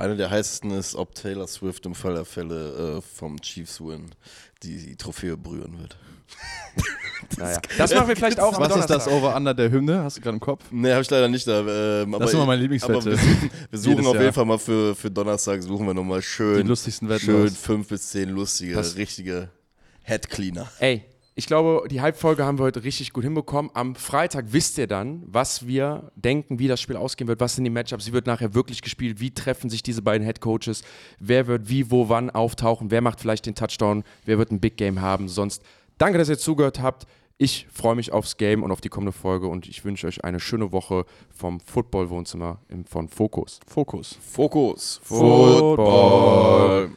Eine 0.00 0.16
der 0.16 0.30
heißesten 0.30 0.70
ist, 0.72 0.94
ob 0.94 1.14
Taylor 1.14 1.46
Swift 1.46 1.84
im 1.86 1.94
Fall 1.94 2.14
der 2.14 2.24
Fälle 2.24 2.98
äh, 2.98 3.00
vom 3.02 3.40
Chiefs 3.40 3.80
Win 3.80 4.06
die, 4.62 4.76
die 4.78 4.96
Trophäe 4.96 5.36
berühren 5.36 5.78
wird. 5.78 5.96
Naja, 7.36 7.60
das 7.76 7.94
machen 7.94 8.08
wir 8.08 8.16
vielleicht 8.16 8.40
auch 8.40 8.58
Was 8.58 8.74
ist 8.76 8.86
das. 8.90 9.06
Over-Under 9.06 9.52
der 9.54 9.70
Hymne? 9.70 10.02
Hast 10.02 10.16
du 10.16 10.20
gerade 10.22 10.36
im 10.36 10.40
Kopf? 10.40 10.64
Nee, 10.70 10.90
habe 10.90 11.02
ich 11.02 11.10
leider 11.10 11.28
nicht 11.28 11.46
da. 11.46 11.60
Ähm, 11.60 12.14
aber 12.14 12.20
Das 12.24 12.30
ist 12.30 12.34
immer 12.34 12.46
meine 12.46 12.56
aber 12.56 12.62
Lieblingswette. 12.62 13.04
wir 13.10 13.16
suchen, 13.18 13.50
wir 13.70 13.78
suchen 13.78 14.06
auf 14.06 14.14
Jahr. 14.14 14.22
jeden 14.24 14.34
Fall 14.34 14.44
mal 14.46 14.58
für, 14.58 14.94
für 14.96 15.10
Donnerstag, 15.10 15.62
suchen 15.62 15.86
wir 15.86 15.94
nochmal 15.94 16.20
Die 16.20 16.26
schön, 16.26 16.66
lustigsten 16.66 17.08
Wetten. 17.08 17.20
schön 17.26 17.50
fünf 17.50 17.88
bis 17.88 18.08
zehn 18.08 18.30
lustige, 18.30 18.74
Das- 18.74 18.96
richtige 18.96 19.50
Head-Cleaner. 20.02 20.66
Ey, 20.78 21.04
ich 21.40 21.46
glaube, 21.46 21.88
die 21.88 22.02
Halbfolge 22.02 22.44
haben 22.44 22.58
wir 22.58 22.64
heute 22.64 22.84
richtig 22.84 23.14
gut 23.14 23.24
hinbekommen. 23.24 23.70
Am 23.72 23.94
Freitag 23.94 24.44
wisst 24.52 24.76
ihr 24.76 24.86
dann, 24.86 25.22
was 25.26 25.66
wir 25.66 26.12
denken, 26.14 26.58
wie 26.58 26.68
das 26.68 26.82
Spiel 26.82 26.96
ausgehen 26.96 27.28
wird, 27.28 27.40
was 27.40 27.54
sind 27.54 27.64
die 27.64 27.70
Matchups, 27.70 28.06
wie 28.06 28.12
wird 28.12 28.26
nachher 28.26 28.52
wirklich 28.52 28.82
gespielt, 28.82 29.20
wie 29.20 29.30
treffen 29.30 29.70
sich 29.70 29.82
diese 29.82 30.02
beiden 30.02 30.22
Headcoaches, 30.22 30.82
wer 31.18 31.46
wird 31.46 31.70
wie, 31.70 31.90
wo, 31.90 32.10
wann 32.10 32.28
auftauchen, 32.28 32.90
wer 32.90 33.00
macht 33.00 33.20
vielleicht 33.20 33.46
den 33.46 33.54
Touchdown, 33.54 34.04
wer 34.26 34.36
wird 34.36 34.50
ein 34.52 34.60
Big 34.60 34.76
Game 34.76 35.00
haben. 35.00 35.28
Sonst 35.28 35.62
danke, 35.96 36.18
dass 36.18 36.28
ihr 36.28 36.36
zugehört 36.38 36.82
habt. 36.82 37.06
Ich 37.38 37.66
freue 37.72 37.94
mich 37.94 38.12
aufs 38.12 38.36
Game 38.36 38.62
und 38.62 38.70
auf 38.70 38.82
die 38.82 38.90
kommende 38.90 39.12
Folge 39.12 39.46
und 39.46 39.66
ich 39.66 39.82
wünsche 39.82 40.06
euch 40.08 40.22
eine 40.22 40.40
schöne 40.40 40.72
Woche 40.72 41.06
vom 41.34 41.58
Football-Wohnzimmer 41.60 42.58
im- 42.68 42.84
von 42.84 43.08
Fokus. 43.08 43.60
Fokus. 43.66 44.18
Fokus. 44.20 45.00
Football. 45.02 46.90